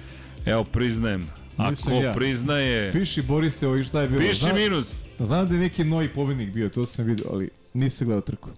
Evo, 0.46 0.64
priznajem. 0.64 1.28
Nisam 1.60 1.92
Ako 1.92 2.02
ja. 2.02 2.12
priznaje, 2.12 2.92
Piši 2.92 3.22
Borise, 3.22 3.66
ovo 3.66 3.76
i 3.76 3.84
šta 3.84 4.02
je 4.02 4.08
bilo. 4.08 4.20
piši 4.20 4.34
Znam- 4.34 4.54
minus. 4.56 5.02
Znam 5.18 5.48
da 5.48 5.54
je 5.54 5.60
neki 5.60 5.84
novi 5.84 6.08
pobednik 6.08 6.50
bio, 6.50 6.68
to 6.68 6.86
sam 6.86 7.04
vidio, 7.04 7.26
ali 7.30 7.48
nisam 7.74 8.06
gledao 8.06 8.20
trku. 8.22 8.48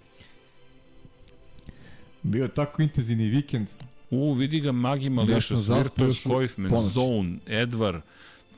Bio 2.22 2.42
je 2.42 2.48
tako 2.48 2.82
intenzivni 2.82 3.24
vikend. 3.24 3.66
U, 4.10 4.32
vidi 4.32 4.60
ga 4.60 4.72
Magi 4.72 5.10
Mališa, 5.10 5.54
Ja 5.54 5.60
Svirpa, 5.60 6.10
Skojfman. 6.12 6.82
Zone, 6.82 7.36
Edvar, 7.48 8.00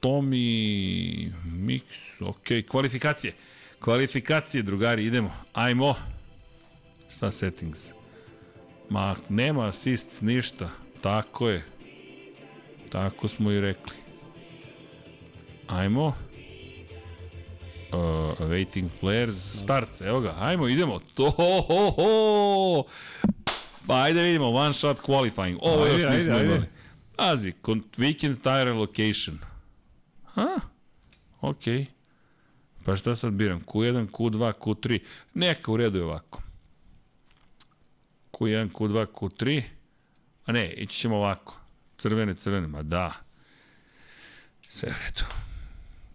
Tomi, 0.01 1.33
Mix, 1.47 1.83
ok, 2.21 2.39
kvalifikacije. 2.69 3.33
Kvalifikacije, 3.81 4.63
drugari, 4.63 5.05
idemo. 5.05 5.31
Ajmo. 5.53 5.95
Šta 7.11 7.33
settings? 7.33 7.81
Ma, 8.91 9.17
nema 9.29 9.69
assist, 9.69 10.23
ništa. 10.23 10.71
Tako 11.01 11.49
je. 11.49 11.65
Tako 12.91 13.29
smo 13.29 13.51
i 13.51 13.61
rekli. 13.61 13.97
Ajmo. 15.67 16.07
Uh, 17.93 18.03
waiting 18.41 18.89
players, 19.03 19.63
start, 19.63 20.01
evo 20.01 20.21
ga, 20.21 20.35
ajmo, 20.41 20.69
idemo. 20.69 21.01
To, 21.15 21.31
ho, 21.31 21.61
ho, 21.61 21.91
ho. 21.91 22.85
Pa 23.87 24.03
ajde 24.03 24.23
vidimo, 24.23 24.51
one 24.51 24.73
shot 24.75 25.01
qualifying. 25.01 25.59
Ovo 25.61 25.83
Ajde, 25.83 25.95
još 25.95 26.05
ajde, 26.05 26.17
nismo 26.17 26.35
ajde. 26.35 26.47
imali. 26.47 26.67
Pazi, 27.17 27.53
weekend 27.97 28.43
tire 28.43 28.71
allocation. 28.71 29.39
Ha? 30.25 30.61
Okej. 31.41 31.75
Okay. 31.75 31.96
Pa 32.87 32.97
šta 32.97 33.17
sad 33.17 33.33
biram? 33.33 33.61
Q1, 33.67 34.11
Q2, 34.11 34.53
Q3. 34.61 34.99
Neka 35.35 35.73
u 35.73 35.77
redu 35.77 35.99
je 35.99 36.05
ovako. 36.05 36.43
Q1, 38.33 38.71
Q2, 38.73 39.07
Q3. 39.07 39.63
A 40.45 40.53
ne, 40.53 40.73
ići 40.73 40.99
ćemo 40.99 41.17
ovako. 41.17 41.61
Crvene, 41.99 42.35
crvene, 42.35 42.67
ma 42.67 42.83
da. 42.83 43.13
Sve 44.69 44.89
u 44.89 44.93
redu. 45.05 45.25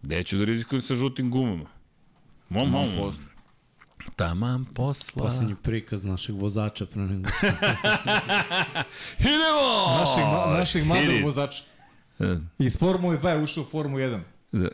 Gde 0.01 0.23
ću 0.23 0.37
da 0.37 0.45
rizikujem 0.45 0.81
sa 0.81 0.95
žutim 0.95 1.31
gumama? 1.31 1.69
Mom, 2.49 2.69
mom, 2.69 2.85
posla. 2.97 3.23
Taman 4.15 4.65
posla. 4.65 5.23
Poslednji 5.23 5.55
prikaz 5.55 6.03
našeg 6.03 6.35
vozača 6.35 6.85
pre 6.85 7.01
nego 7.01 7.29
Idemo! 9.19 9.97
Našeg, 9.99 10.23
našeg 10.59 10.85
mladog 10.85 11.23
vozača. 11.23 11.63
E, 12.19 12.37
Iz 12.59 12.77
Formule 12.79 13.17
2 13.17 13.27
je 13.29 13.43
ušao 13.43 13.63
u 13.63 13.67
Formulu 13.71 13.99
1. 13.99 14.21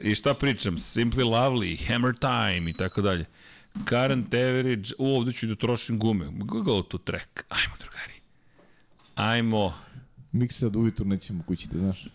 I 0.02 0.16
šta 0.16 0.34
pričam? 0.34 0.78
Simply 0.78 1.24
Lovely, 1.24 1.88
Hammer 1.88 2.16
Time 2.18 2.70
i 2.70 2.74
tako 2.74 3.02
dalje. 3.02 3.26
Current 3.90 4.34
average, 4.34 4.90
u, 4.98 5.16
ovde 5.16 5.34
ću 5.34 5.48
da 5.48 5.56
trošim 5.56 6.00
gume. 6.00 6.26
Go 6.40 6.82
to 6.82 6.98
track. 6.98 7.44
Ajmo, 7.50 7.76
drugari. 7.80 8.14
Ajmo. 9.16 9.74
Miksa 10.32 10.70
da 10.70 10.80
ujutru 10.80 11.06
nećemo 11.06 11.44
kućiti, 11.44 11.80
znaš. 11.80 12.08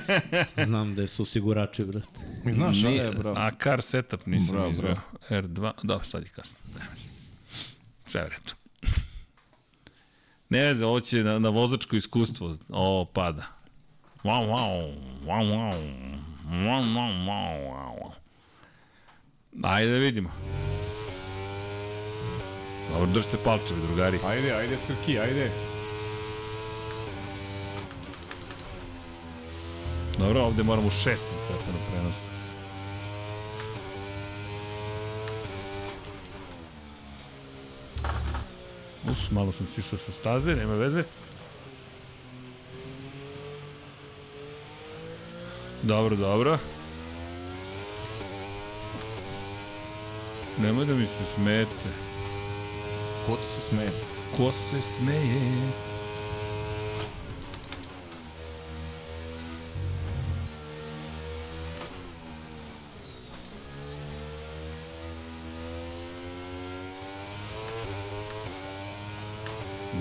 znam 0.66 0.94
da 0.94 1.06
su 1.06 1.22
osigurači, 1.22 1.84
brate. 1.84 2.20
Znaš, 2.54 2.84
ali 2.84 2.94
je, 2.94 3.10
bravo. 3.10 3.36
A 3.38 3.50
car 3.62 3.82
setup 3.82 4.26
nisam 4.26 4.54
Bravo, 4.54 4.70
izveo. 4.70 4.96
R2, 5.30 5.72
da, 5.82 6.04
sad 6.04 6.22
je 6.22 6.28
kasno. 6.28 6.58
Sve 8.04 8.24
u 8.24 8.28
redu. 8.28 8.54
Ne 10.48 10.62
veze, 10.62 10.86
ovo 10.86 11.00
će 11.00 11.24
na, 11.24 11.38
na 11.38 11.48
vozačko 11.48 11.96
iskustvo. 11.96 12.56
Ovo 12.68 13.04
pada. 13.04 13.46
Wow, 14.24 14.48
wow, 14.48 14.94
wow, 15.26 15.44
wow. 15.44 16.29
Ajde 19.62 19.92
da 19.92 19.98
vidimo. 19.98 20.30
Dobro, 22.92 23.06
držite 23.06 23.36
palčevi, 23.44 23.80
drugari. 23.86 24.18
Ajde, 24.26 24.52
ajde, 24.52 24.76
Srki, 24.86 25.18
ajde. 25.18 25.50
Dobro, 30.18 30.40
ovde 30.40 30.62
moramo 30.62 30.88
u 30.88 30.90
šestom 30.90 31.36
stepenu 31.44 31.78
prenosa. 31.90 32.30
Uf, 39.10 39.30
malo 39.30 39.52
sam 39.52 39.66
sišao 39.66 39.98
sa 39.98 40.12
staze, 40.12 40.56
nema 40.56 40.74
veze. 40.74 41.04
Dobro, 45.82 46.16
dobro. 46.16 46.58
Nemoj 50.58 50.84
da 50.84 50.94
mi 50.94 51.06
se 51.06 51.34
smete. 51.34 51.90
Ko 53.26 53.36
ti 53.36 53.42
se 53.56 53.68
smeje? 53.68 53.90
Ko 54.36 54.52
se 54.52 54.80
smeje? 54.80 55.72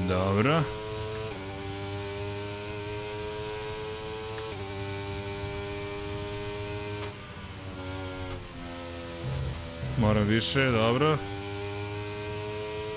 Dobro. 0.09 0.78
Moram 10.09 10.27
više, 10.27 10.71
dobro. 10.71 11.17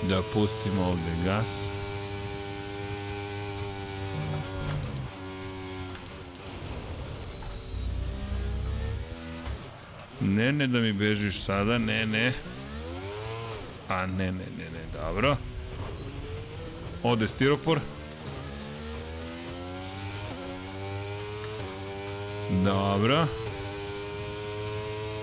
Da 0.09 0.21
pustimo 0.33 0.85
ovde 0.85 1.11
gas. 1.25 1.45
Ne, 10.21 10.51
ne 10.51 10.67
da 10.67 10.79
mi 10.79 10.93
bežiš 10.93 11.43
sada, 11.43 11.77
ne, 11.77 12.05
ne. 12.05 12.33
A 13.89 14.05
ne, 14.05 14.31
ne, 14.31 14.31
ne, 14.31 14.69
ne, 14.73 15.01
dobro. 15.01 15.37
Ode 17.03 17.27
stiropor. 17.27 17.79
Dobro. 22.63 23.27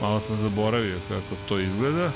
Malo 0.00 0.20
sam 0.20 0.36
zaboravio 0.36 0.98
kako 1.08 1.36
to 1.48 1.58
izgleda. 1.58 2.10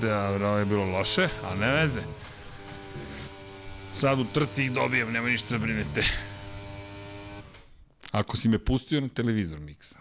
Da, 0.00 0.28
ovo 0.28 0.58
je 0.58 0.64
bilo 0.64 0.84
loše, 0.84 1.28
ali 1.44 1.60
ne 1.60 1.72
veze. 1.72 2.13
Sad 4.04 4.20
u 4.20 4.24
trci 4.34 4.64
ih 4.64 4.72
dobijem, 4.72 5.12
nema 5.12 5.28
ništa 5.28 5.58
da 5.58 5.58
brinete. 5.58 6.04
Ako 8.10 8.36
si 8.36 8.48
me 8.48 8.58
pustio 8.58 9.00
na 9.00 9.08
televizor, 9.08 9.60
Miksa. 9.60 9.98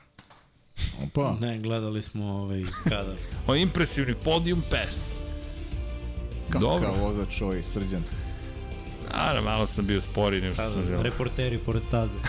Opa. 1.04 1.38
Ne, 1.42 1.60
gledali 1.60 2.04
smo 2.04 2.26
ovaj, 2.26 2.64
kada. 2.84 3.16
O 3.48 3.56
impresivni 3.66 4.16
podium 4.24 4.64
pass. 4.70 5.20
Kakav 6.50 6.62
Dobro. 6.62 6.92
vozač 6.92 7.42
ovaj 7.42 7.64
srđan. 7.64 8.04
Naravno, 9.14 9.50
malo 9.50 9.66
sam 9.66 9.88
bio 9.88 10.02
sporiji 10.02 10.42
nego 10.42 10.54
što 10.54 10.72
sam 10.72 10.86
želeo. 10.86 11.04
reporteri 11.04 11.58
pored 11.58 11.84
staze. 11.84 12.18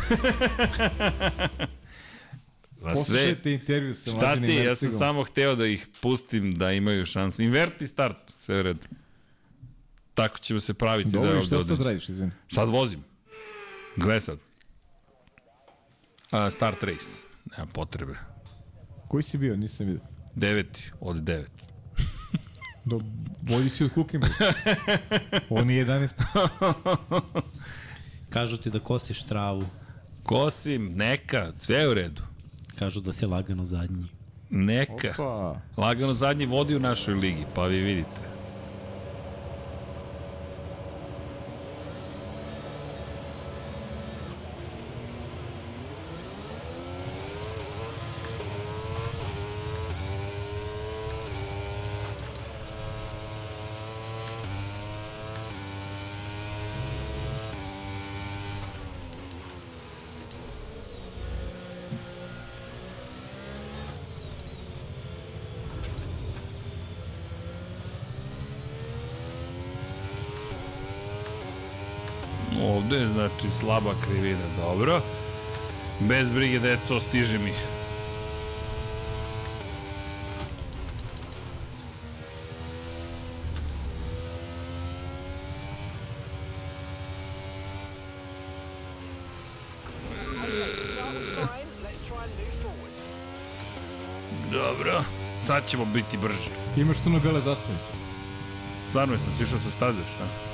Pa 2.83 2.95
sve, 2.95 2.95
Poslušajte 2.95 3.53
intervju 3.53 3.95
sa 3.95 4.11
šta 4.11 4.37
ti, 4.37 4.55
ja 4.55 4.75
sam 4.75 4.91
samo 4.91 5.25
hteo 5.25 5.55
da 5.55 5.67
ih 5.67 5.87
pustim 6.03 6.55
da 6.55 6.73
imaju 6.73 7.07
šansu. 7.07 7.43
Inverti 7.43 7.87
start, 7.87 8.17
sve 8.41 8.61
u 8.61 8.63
redu. 8.63 8.87
Tako 10.15 10.39
ćemo 10.39 10.61
se 10.61 10.75
praviti 10.75 11.11
da 11.11 11.19
Dobro, 11.19 11.31
je 11.31 11.37
ovde 11.37 11.47
šta 11.47 11.77
sad 11.77 11.87
radiš, 11.87 12.09
izvini? 12.09 12.31
Sad 12.49 12.69
vozim. 12.69 13.05
Gle 13.97 14.21
sad. 14.21 14.39
A, 16.31 16.51
start 16.51 16.83
race. 16.83 17.07
Nema 17.57 17.67
potrebe. 17.73 18.15
Koji 19.09 19.23
si 19.23 19.39
bio, 19.39 19.57
nisam 19.57 19.87
vidio. 19.87 20.03
Deveti 20.35 20.91
od 21.01 21.23
devet. 21.23 21.51
Do, 22.85 23.01
bolji 23.41 23.69
si 23.69 23.85
od 23.85 23.93
Kukima. 23.93 24.27
On 25.51 25.71
je 25.71 25.87
11. 25.87 26.13
Kažu 28.31 28.57
ti 28.57 28.71
da 28.71 28.79
kosiš 28.79 29.23
travu. 29.23 29.65
Kosim, 30.23 30.93
neka, 30.95 31.53
sve 31.59 31.77
je 31.77 31.89
u 31.89 31.95
redu. 31.95 32.23
Kažu 32.79 33.01
da 33.01 33.13
si 33.13 33.27
lagano 33.27 33.65
zadnji. 33.65 34.07
Neka. 34.51 35.11
Opa. 35.11 35.61
Lagano 35.77 36.15
zadnji 36.15 36.47
vodi 36.47 36.77
u 36.77 36.81
našoj 36.81 37.15
ligi, 37.15 37.45
pa 37.55 37.67
vi 37.67 37.81
vidite. 37.81 38.35
Ovde 72.63 72.97
je, 72.97 73.09
znači, 73.41 73.57
slaba 73.57 73.95
krivina, 74.07 74.45
dobro. 74.57 75.01
Bez 76.01 76.31
brige, 76.31 76.59
deco, 76.59 77.01
stiže 77.01 77.39
mi. 77.39 77.53
Dobro, 94.53 95.05
sad 95.47 95.67
ćemo 95.69 95.85
biti 95.85 96.17
brži. 96.17 96.51
Imaš 96.77 96.97
crno-bele 97.03 97.41
zastave. 97.41 97.79
Stvarno 98.89 99.17
sam 99.19 99.33
sišao 99.39 99.59
sa 99.59 99.71
staze, 99.71 100.01
šta? 100.15 100.54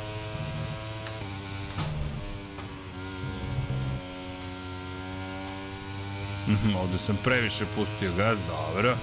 Mhm, 6.48 6.74
ovde 6.76 6.98
sam 6.98 7.18
previše 7.24 7.64
pustio 7.76 8.12
gaz, 8.16 8.38
dobro. 8.48 8.96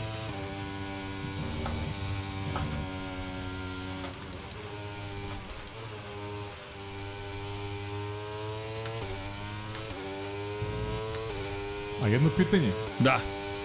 A 12.04 12.08
jedno 12.08 12.30
pitanje. 12.38 12.72
Da, 13.00 13.20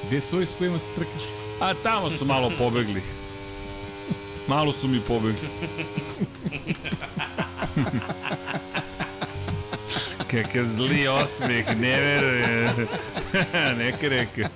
Gde 0.07 0.21
su 0.21 0.37
ovi 0.37 0.47
s 0.47 0.59
kojima 0.59 0.79
se 0.79 0.85
trkaš? 0.95 1.23
a 1.61 1.75
tamo 1.83 2.11
su 2.11 2.25
malo 2.25 2.51
pobegli. 2.59 3.03
Malo 4.49 4.73
su 4.73 4.89
mi 4.89 5.01
pobegli. 5.01 5.49
Kakav 10.33 10.67
zli 10.67 11.09
osmeh, 11.09 11.67
ne 11.81 12.01
verujem. 12.01 12.87
Neka 13.79 14.09
reka. 14.09 14.49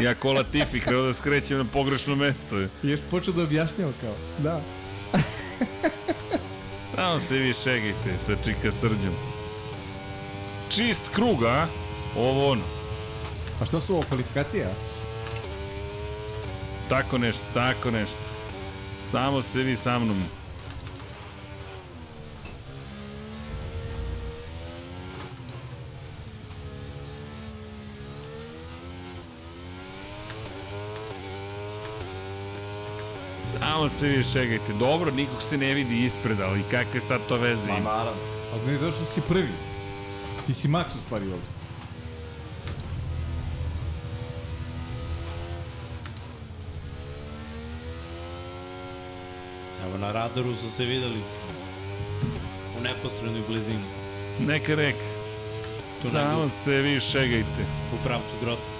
Ja 0.00 0.14
ko 0.14 0.32
Latifi, 0.32 0.80
kreo 0.80 1.02
da 1.02 1.14
skrećem 1.14 1.58
na 1.58 1.64
pogrešno 1.64 2.16
mesto. 2.16 2.58
Ješ 2.82 3.00
počeo 3.10 3.34
da 3.34 3.42
objašnjava 3.42 3.92
kao. 4.00 4.14
Da. 4.38 4.60
Samo 6.94 7.20
se 7.20 7.34
vi 7.34 7.54
šegajte 7.54 8.18
sa 8.18 8.32
čika 8.44 8.72
srđom. 8.72 9.14
Čist 10.70 11.08
krug, 11.14 11.44
a? 11.44 11.66
Ovo 12.16 12.50
ono. 12.50 12.62
A 13.62 13.66
šta 13.66 13.80
su 13.80 13.94
ovo, 13.94 14.02
kvalifikacija? 14.08 14.68
Tako 16.88 17.18
nešto, 17.18 17.42
tako 17.54 17.90
nešto. 17.90 18.18
Samo 19.10 19.42
se 19.42 19.58
vi 19.58 19.76
sa 19.76 19.98
mnom. 19.98 20.41
Samo 33.82 33.94
se 34.00 34.08
vi 34.08 34.24
šegajte. 34.24 34.72
Dobro, 34.78 35.10
nikog 35.10 35.42
se 35.42 35.56
ne 35.56 35.74
vidi 35.74 36.04
ispred, 36.04 36.40
ali 36.40 36.62
kakve 36.70 37.00
sad 37.00 37.20
to 37.28 37.36
veze 37.36 37.70
ima? 37.70 37.78
naravno. 37.78 38.20
A 38.54 38.66
ne 38.66 38.78
zato 38.78 38.92
što 38.92 39.04
si 39.04 39.20
prvi. 39.28 39.48
Ti 40.46 40.54
si 40.54 40.68
Max 40.68 40.86
u 40.86 41.00
stvari 41.06 41.24
ovde. 41.24 41.46
Evo 49.86 49.98
na 49.98 50.12
radaru 50.12 50.54
su 50.54 50.76
se 50.76 50.84
videli 50.84 51.20
u 52.78 52.82
neposrednoj 52.82 53.42
blizini. 53.48 53.84
Neka 54.40 54.74
reka. 54.74 55.04
Samo 56.12 56.48
se 56.64 56.70
vi 56.70 57.00
šegajte. 57.00 57.64
u 57.92 58.04
pravcu 58.04 58.34
Grocka. 58.42 58.72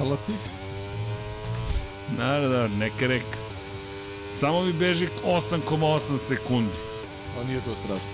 A 0.00 0.04
Latif? 0.04 0.40
Da, 2.16 2.40
da, 2.40 2.68
reka. 3.02 3.38
Samo 4.32 4.62
mi 4.62 4.72
beži 4.72 5.08
8,8 5.26 6.00
sekundi. 6.18 6.72
A 7.40 7.44
nije 7.44 7.60
to 7.60 7.74
strašno. 7.84 8.08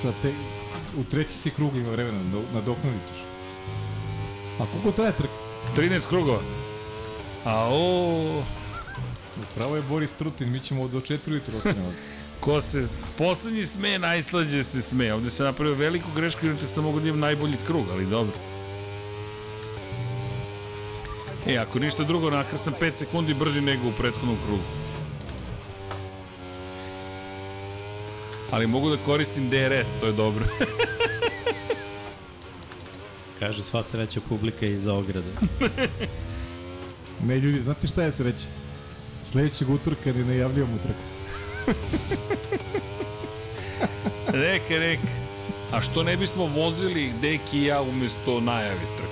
Šta 0.00 0.12
te, 0.22 0.32
u 0.96 1.04
treći 1.04 1.32
si 1.32 1.50
krug 1.50 1.76
ima 1.76 1.90
vremena, 1.90 2.18
do- 2.32 2.54
nadoknadit 2.54 3.00
ćeš. 3.08 3.22
A 4.60 4.64
koliko 4.66 4.92
traje 4.92 5.12
trka? 5.12 5.32
13 5.76 6.08
krugova. 6.08 6.40
A 7.44 7.68
o, 7.72 8.42
Pravo 9.54 9.76
je 9.76 9.82
Boris 9.82 10.10
Trutin, 10.18 10.52
mi 10.52 10.60
ćemo 10.60 10.88
do 10.88 11.00
4 11.00 11.18
ujutru 11.30 11.56
ostanemo. 11.56 11.92
ko 12.40 12.62
se 12.62 12.86
poslednji 13.18 13.66
sme, 13.66 13.98
najslađe 13.98 14.62
se 14.64 14.82
sme. 14.82 15.12
Ovde 15.12 15.30
se 15.30 15.42
napravio 15.42 15.74
veliku 15.74 16.08
grešku, 16.16 16.46
inače 16.46 16.66
sam 16.66 16.84
mogu 16.84 17.00
da 17.00 17.08
imam 17.08 17.20
najbolji 17.20 17.56
krug, 17.66 17.84
ali 17.92 18.06
dobro. 18.06 18.32
E, 21.48 21.58
ako 21.58 21.78
ništa 21.78 22.04
drugo, 22.04 22.30
nakar 22.30 22.58
sam 22.58 22.74
5 22.80 22.96
sekundi 22.96 23.34
brži 23.34 23.60
nego 23.60 23.88
u 23.88 23.92
prethodnom 23.92 24.36
krugu. 24.46 24.62
Ali 28.50 28.66
mogu 28.66 28.90
da 28.90 28.96
koristim 28.96 29.50
DRS, 29.50 29.88
to 30.00 30.06
je 30.06 30.12
dobro. 30.12 30.44
Kaže 33.38 33.62
sva 33.62 33.82
sreća 33.82 34.20
publika 34.28 34.66
iza 34.66 34.94
ograde. 34.94 35.28
Ne 37.26 37.36
ljudi, 37.36 37.60
znate 37.60 37.86
šta 37.86 38.02
je 38.02 38.12
sreća? 38.12 38.46
Sledećeg 39.30 39.70
utorka 39.70 40.12
ne 40.12 40.24
najavljujemo 40.24 40.78
trku. 40.78 41.02
Neka, 44.32 44.74
neka. 44.86 45.08
A 45.72 45.82
što 45.82 46.02
ne 46.02 46.16
bismo 46.16 46.46
vozili 46.46 47.12
Deki 47.22 47.58
i 47.58 47.64
ja 47.64 47.82
umesto 47.82 48.40
najave 48.40 48.80
trke? 48.96 49.07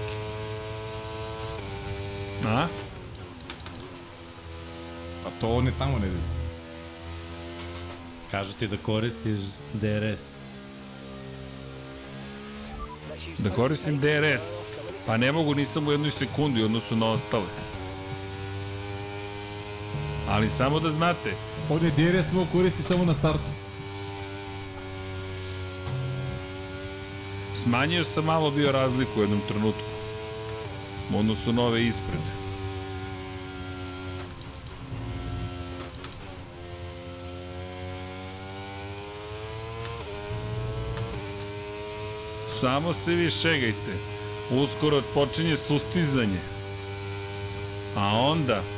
A? 2.44 2.66
Pa 5.24 5.30
to 5.40 5.48
one 5.48 5.72
tamo 5.78 5.98
ne 5.98 6.06
vidi. 6.06 6.26
Kažu 8.30 8.52
ti 8.52 8.68
da 8.68 8.76
koristiš 8.76 9.38
DRS. 9.72 10.20
Da 13.38 13.50
koristim 13.50 14.00
DRS. 14.00 14.44
Pa 15.06 15.16
ne 15.16 15.32
mogu, 15.32 15.54
nisam 15.54 15.88
u 15.88 15.92
jednoj 15.92 16.10
sekundi 16.10 16.62
u 16.62 16.64
odnosu 16.64 16.96
na 16.96 17.06
ostale. 17.06 17.46
Ali 20.28 20.50
samo 20.50 20.80
da 20.80 20.90
znate, 20.90 21.32
Ovdje 21.70 21.90
DRS 21.90 22.32
mogu 22.32 22.46
koristi 22.52 22.82
samo 22.82 23.04
na 23.04 23.14
startu. 23.14 23.50
smanjio 27.66 28.04
sam 28.04 28.24
malo 28.24 28.50
bio 28.50 28.72
razliku 28.72 29.10
u 29.16 29.22
jednom 29.22 29.40
trenutku. 29.48 29.95
Odnosu 31.14 31.52
na 31.52 31.62
ove 31.62 31.86
ispred. 31.86 32.20
Samo 42.60 42.94
se 43.04 43.14
vi 43.14 43.30
šegajte. 43.30 43.92
Uskoro 44.50 45.02
počinje 45.14 45.56
sustizanje. 45.56 46.40
A 47.96 48.18
onda... 48.18 48.75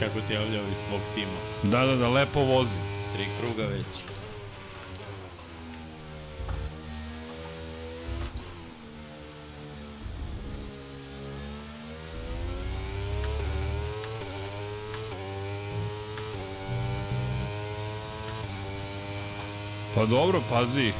kako 0.00 0.20
ti 0.20 0.34
javljao 0.34 0.62
iz 0.70 0.78
tvog 0.88 1.00
tima. 1.14 1.38
Da, 1.62 1.86
da, 1.86 1.96
da, 1.96 2.08
lepo 2.08 2.40
vozi. 2.40 2.70
Tri 3.14 3.26
kruga 3.40 3.64
već. 3.64 3.86
Pa 19.94 20.06
dobro, 20.06 20.40
pazi. 20.50 20.92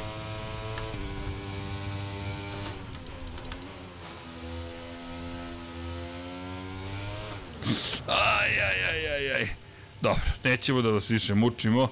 Nećemo 10.51 10.81
da 10.81 10.89
vas 10.89 11.09
više 11.09 11.33
mučimo. 11.33 11.87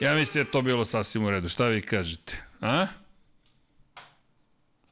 Ja 0.00 0.14
mislim 0.14 0.44
da 0.44 0.48
je 0.48 0.52
to 0.52 0.62
bilo 0.62 0.84
sasvim 0.84 1.24
u 1.24 1.30
redu. 1.30 1.48
Šta 1.48 1.68
vi 1.68 1.82
kažete? 1.82 2.36
A? 2.60 2.86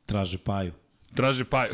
Traže 0.06 0.38
paju. 0.38 0.72
Traže 1.14 1.44
paju. 1.44 1.72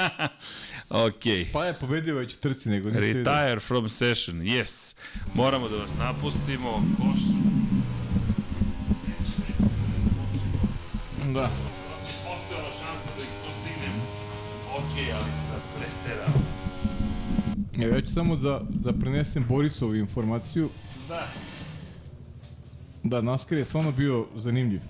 Okej. 1.06 1.48
Pa 1.52 1.66
je 1.66 1.74
pobedio 1.74 2.14
već 2.14 2.34
u 2.34 2.38
trci 2.38 2.68
nego 2.68 2.88
niste. 2.88 3.00
Retire 3.00 3.60
from 3.60 3.88
session, 3.88 4.40
yes. 4.40 4.94
Moramo 5.34 5.68
da 5.68 5.76
vas 5.76 5.90
napustimo. 5.98 6.82
Koš. 6.96 7.20
Da. 11.34 11.50
Evo, 17.82 17.94
ja 17.94 18.00
ću 18.00 18.12
samo 18.12 18.36
da, 18.36 18.60
da 18.68 18.92
prenesem 18.92 19.44
Borisovu 19.48 19.94
informaciju. 19.94 20.68
Da. 21.08 21.28
Da, 23.02 23.20
NASCAR 23.20 23.58
je 23.58 23.64
stvarno 23.64 23.92
bio 23.92 24.26
zanimljiv. 24.36 24.80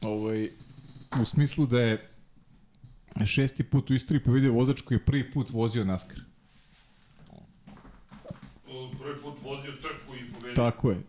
Ovaj, 0.00 0.50
u 1.20 1.24
smislu 1.24 1.66
da 1.66 1.80
je 1.80 2.08
šesti 3.26 3.62
put 3.62 3.90
u 3.90 3.94
istoriji 3.94 4.24
pobedio 4.24 4.52
vozač 4.52 4.80
koji 4.80 4.96
je 4.96 5.04
prvi 5.04 5.30
put 5.30 5.50
vozio 5.50 5.84
NASCAR. 5.84 6.18
Prvi 9.00 9.22
put 9.22 9.34
vozio 9.44 9.72
trku 9.72 10.14
i 10.14 10.32
pobedio. 10.32 10.54
Tako 10.54 10.90
je. 10.90 11.02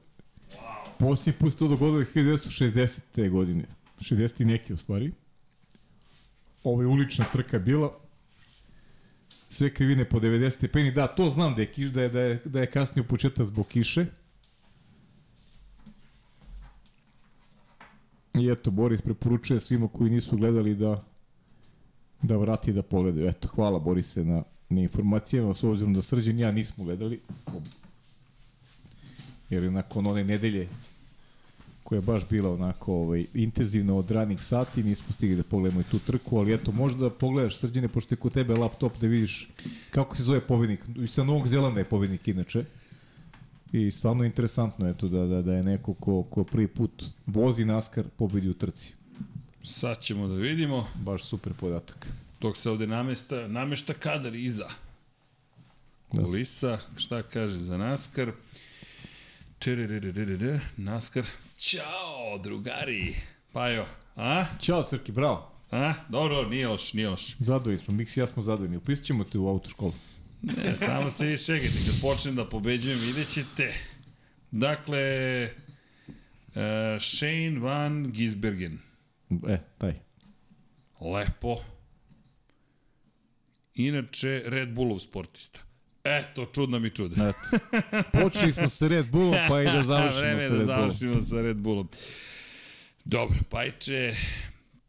Posljednji 1.00 1.40
put 1.40 1.54
se 1.54 1.60
to 1.60 1.68
dogodilo 1.68 2.04
1960. 2.04 3.30
godine. 3.30 3.66
60. 4.00 4.42
i 4.42 4.46
neki 4.46 4.74
u 4.74 4.78
stvari. 4.78 5.12
Ovo 6.64 6.82
je 6.82 6.88
ulična 6.88 7.26
trka 7.32 7.60
bila. 7.60 7.94
Sve 9.50 9.74
krivine 9.74 10.10
po 10.10 10.20
90 10.20 10.50
stepeni. 10.50 10.92
Da, 10.92 11.08
to 11.08 11.30
znam 11.30 11.56
da 11.56 11.62
je, 11.62 11.72
kiš, 11.72 11.90
da 11.90 12.02
je, 12.02 12.10
da 12.10 12.20
je, 12.20 12.42
da 12.46 12.62
je 12.62 12.72
kasnio 12.72 13.04
početak 13.04 13.46
zbog 13.46 13.68
kiše. 13.68 14.06
I 18.34 18.52
eto, 18.52 18.72
Boris 18.72 19.02
preporučuje 19.02 19.60
svima 19.60 19.88
koji 19.88 20.12
nisu 20.12 20.38
gledali 20.38 20.76
da 20.76 21.04
da 22.24 22.38
vrati 22.38 22.74
da 22.74 22.82
pogledaju. 22.82 23.28
Eto, 23.28 23.48
hvala 23.48 23.80
Borise 23.80 24.24
na, 24.24 24.44
na 24.70 24.82
informacijama, 24.82 25.54
s 25.54 25.64
obzirom 25.64 25.94
da 25.94 26.02
Srđan 26.02 26.40
i 26.40 26.42
ja 26.42 26.52
nismo 26.52 26.84
gledali 26.84 27.20
jer 29.50 29.64
je 29.64 29.72
nakon 29.72 30.08
one 30.08 30.24
nedelje 30.24 30.68
koja 31.84 31.98
je 31.98 32.02
baš 32.02 32.28
bila 32.30 32.54
onako 32.54 32.94
ovaj, 32.94 33.26
intenzivna 33.34 33.96
od 33.96 34.12
ranih 34.12 34.44
sati, 34.44 34.84
nismo 34.84 35.14
stigli 35.14 35.36
da 35.36 35.44
pogledamo 35.44 35.82
i 35.82 35.92
tu 35.92 36.00
trku, 36.00 36.38
ali 36.38 36.54
eto, 36.54 36.72
možda 36.72 37.00
da 37.00 37.10
pogledaš 37.10 37.58
srđene, 37.58 37.88
pošto 37.88 38.14
je 38.14 38.18
kod 38.18 38.34
tebe 38.34 38.54
laptop 38.54 38.98
da 38.98 39.08
vidiš 39.08 39.50
kako 39.92 40.16
se 40.16 40.24
zove 40.24 40.42
pobednik. 40.42 40.80
I 41.04 41.08
sa 41.08 41.24
Novog 41.24 41.48
Zelanda 41.48 41.80
je 41.80 41.86
pobednik 41.86 42.28
inače. 42.28 42.66
I 43.72 43.92
stvarno 43.92 44.24
je 44.24 44.28
interesantno 44.28 44.90
eto, 44.90 45.08
da, 45.08 45.26
da, 45.26 45.42
da 45.42 45.54
je 45.54 45.64
neko 45.64 45.94
ko, 45.94 46.24
ko 46.24 46.44
prvi 46.44 46.68
put 46.68 47.04
vozi 47.26 47.66
NASCAR 47.66 48.06
pobedi 48.18 48.50
u 48.50 48.54
trci. 48.54 48.94
Sad 49.64 50.00
ćemo 50.00 50.28
da 50.28 50.36
vidimo. 50.36 50.88
Baš 50.96 51.24
super 51.24 51.54
podatak. 51.54 52.08
Dok 52.42 52.58
se 52.58 52.70
ovde 52.70 52.88
namesta, 52.88 53.48
namešta 53.48 53.94
kadar 53.94 54.36
iza. 54.36 54.68
Da. 56.12 56.24
Kulisa, 56.24 56.80
šta 56.98 57.24
kaže 57.24 57.58
za? 57.58 57.98
Tiriririririr, 58.14 58.34
NASCAR. 60.78 61.26
Ćao, 61.58 62.38
drugari. 62.44 63.16
Pa 63.52 63.68
jo, 63.68 63.86
a? 64.16 64.46
Ćao 64.62 64.84
Srki, 64.84 65.12
bravo. 65.12 65.52
A? 65.72 65.94
Dobro, 66.10 66.50
nije 66.50 66.68
loš, 66.68 66.94
nije 66.94 67.10
loš. 67.10 67.38
Zadovoljni 67.40 67.78
smo, 67.78 67.94
Miksi 67.94 68.20
i 68.20 68.24
ja 68.24 68.28
smo 68.28 68.44
zadovoljni. 68.44 68.78
Upisat 68.78 69.06
ćemo 69.06 69.24
te 69.24 69.38
u 69.38 69.48
autoškolu. 69.48 69.94
Ne, 70.42 70.76
samo 70.76 71.10
se 71.10 71.26
vi 71.26 71.38
šegajte, 71.38 71.78
kad 71.86 72.02
počnem 72.02 72.36
da 72.36 72.50
pobeđujem, 72.50 73.00
vidjet 73.00 73.28
ćete. 73.28 73.74
Dakle, 74.52 75.44
uh, 76.48 76.54
Shane 77.00 77.60
Van 77.60 78.12
Gisbergen. 78.12 78.80
E, 79.48 79.58
taj. 79.78 79.94
Lepo. 81.02 81.62
Inače, 83.74 84.44
Red 84.46 84.74
Bullov 84.74 85.00
sportista. 85.00 85.60
Eto, 86.06 86.46
čudno 86.46 86.80
mi 86.80 86.90
čude. 86.90 87.16
Eto. 87.16 87.58
Počeli 88.14 88.54
smo 88.54 88.70
sa 88.70 88.88
Red 88.88 89.12
Bullom, 89.12 89.36
pa 89.50 89.62
i 89.62 89.66
da 89.66 89.84
završimo 89.92 90.20
Vreme 90.20 90.40
sa 90.40 90.46
je 90.46 90.50
da 90.50 90.58
Red 90.58 90.66
Bullom. 90.68 90.80
završimo 90.80 91.22
sa 91.22 91.42
Red 91.42 91.58
Bullom. 91.58 91.88
Dobro, 93.06 93.38
Pajče, 93.50 94.14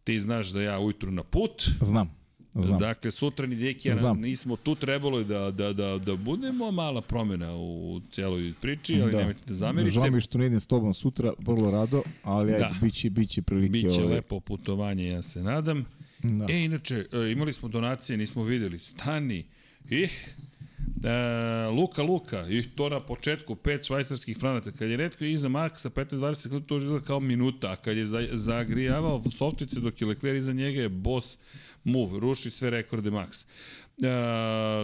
ti 0.04 0.20
znaš 0.20 0.48
da 0.48 0.62
ja 0.62 0.78
ujutru 0.78 1.10
na 1.10 1.22
put. 1.22 1.70
Znam, 1.80 2.10
znam. 2.54 2.78
Dakle, 2.78 3.10
sutra 3.10 3.46
ni 3.46 3.56
Dekija 3.56 3.94
Znam. 3.94 4.20
nismo 4.20 4.56
tu, 4.56 4.74
trebalo 4.74 5.18
je 5.18 5.24
da, 5.24 5.50
da, 5.50 5.72
da, 5.72 5.98
da 5.98 6.16
budemo 6.16 6.70
mala 6.70 7.00
promena 7.00 7.56
u 7.56 8.00
cijeloj 8.10 8.52
priči, 8.60 9.02
ali 9.02 9.12
da. 9.12 9.18
nemojte 9.18 9.40
da 9.46 9.54
zamerite. 9.54 9.90
Žao 9.90 10.10
mi 10.10 10.20
što 10.20 10.38
ne 10.38 10.46
idem 10.46 10.60
s 10.60 10.66
tobom 10.66 10.94
sutra, 10.94 11.32
vrlo 11.38 11.70
rado, 11.70 12.02
ali 12.22 12.52
Da. 12.52 12.58
da. 12.58 12.64
ajde, 12.64 12.78
bit 12.82 12.94
će, 12.94 13.10
bit 13.10 13.30
će 13.30 13.42
prilike. 13.42 13.70
Biće 13.72 14.00
ovaj, 14.00 14.14
lepo 14.14 14.40
putovanje, 14.40 15.06
ja 15.06 15.22
se 15.22 15.42
nadam. 15.42 15.84
Da. 16.18 16.46
E, 16.50 16.64
inače, 16.64 17.06
e, 17.12 17.32
imali 17.32 17.52
smo 17.52 17.68
donacije, 17.68 18.16
nismo 18.16 18.42
videli. 18.42 18.78
Stani. 18.78 19.44
Ih, 19.90 20.34
E, 21.04 21.68
Luka 21.70 22.02
Luka, 22.02 22.46
i 22.48 22.62
to 22.62 22.88
na 22.88 23.00
početku, 23.00 23.54
5 23.54 23.86
švajcarskih 23.86 24.38
franata. 24.38 24.72
Kad 24.72 24.90
je 24.90 24.96
netko 24.96 25.24
iza 25.24 25.48
Maxa 25.48 25.90
15-20 25.90 26.34
sekundi, 26.34 26.66
to 26.66 26.76
izgleda 26.76 27.04
kao 27.06 27.20
minuta, 27.20 27.72
a 27.72 27.76
kad 27.76 27.96
je 27.96 28.04
za, 28.04 28.28
zagrijavao 28.32 29.22
softice 29.30 29.80
dok 29.80 30.00
je 30.00 30.06
Leclerc 30.06 30.38
iza 30.38 30.52
njega 30.52 30.80
je 30.80 30.88
boss 30.88 31.38
move, 31.84 32.20
ruši 32.20 32.50
sve 32.50 32.70
rekorde 32.70 33.10
Max. 33.10 33.44
E, 33.44 33.46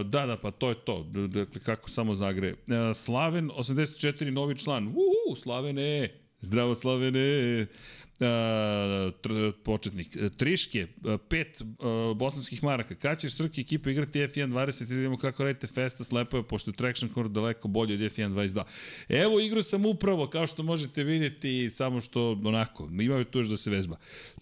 da, 0.03 0.25
da, 0.25 0.37
pa 0.41 0.51
to 0.51 0.69
je 0.69 0.75
to. 0.75 1.03
Dakle, 1.27 1.61
kako 1.61 1.89
samo 1.89 2.15
zagre. 2.15 2.49
E, 2.49 2.93
Slaven, 2.93 3.49
84, 3.49 4.29
novi 4.29 4.57
član. 4.57 4.87
Uhu, 4.87 5.35
Slavene! 5.35 6.09
Zdravo, 6.41 6.75
Slavene! 6.75 7.67
Tr, 9.21 9.51
početnik. 9.63 10.15
E, 10.15 10.29
Triške, 10.29 10.79
e, 10.79 11.17
pet 11.29 11.61
uh, 11.61 12.17
bosanskih 12.17 12.63
maraka. 12.63 12.95
Kad 12.95 13.19
ćeš 13.19 13.35
Srki 13.35 13.61
ekipa 13.61 13.89
igrati 13.89 14.19
F1 14.19 14.47
20 14.47 14.91
i 14.91 14.95
vidimo 14.95 15.17
kako 15.17 15.43
radite 15.43 15.67
Festa 15.67 16.03
slepove, 16.03 16.43
pošto 16.43 16.71
je 16.71 16.75
Traction 16.75 17.11
Core 17.13 17.29
daleko 17.29 17.67
bolje 17.67 17.93
od 17.93 17.99
F1 17.99 18.33
22. 18.33 18.63
Evo 19.09 19.39
igru 19.39 19.63
sam 19.63 19.85
upravo, 19.85 20.27
kao 20.27 20.47
što 20.47 20.63
možete 20.63 21.03
vidjeti, 21.03 21.69
samo 21.69 22.01
što 22.01 22.31
onako, 22.31 22.89
imaju 22.99 23.25
tu 23.25 23.39
još 23.39 23.47
da 23.47 23.57
se 23.57 23.69
vežba. 23.69 23.95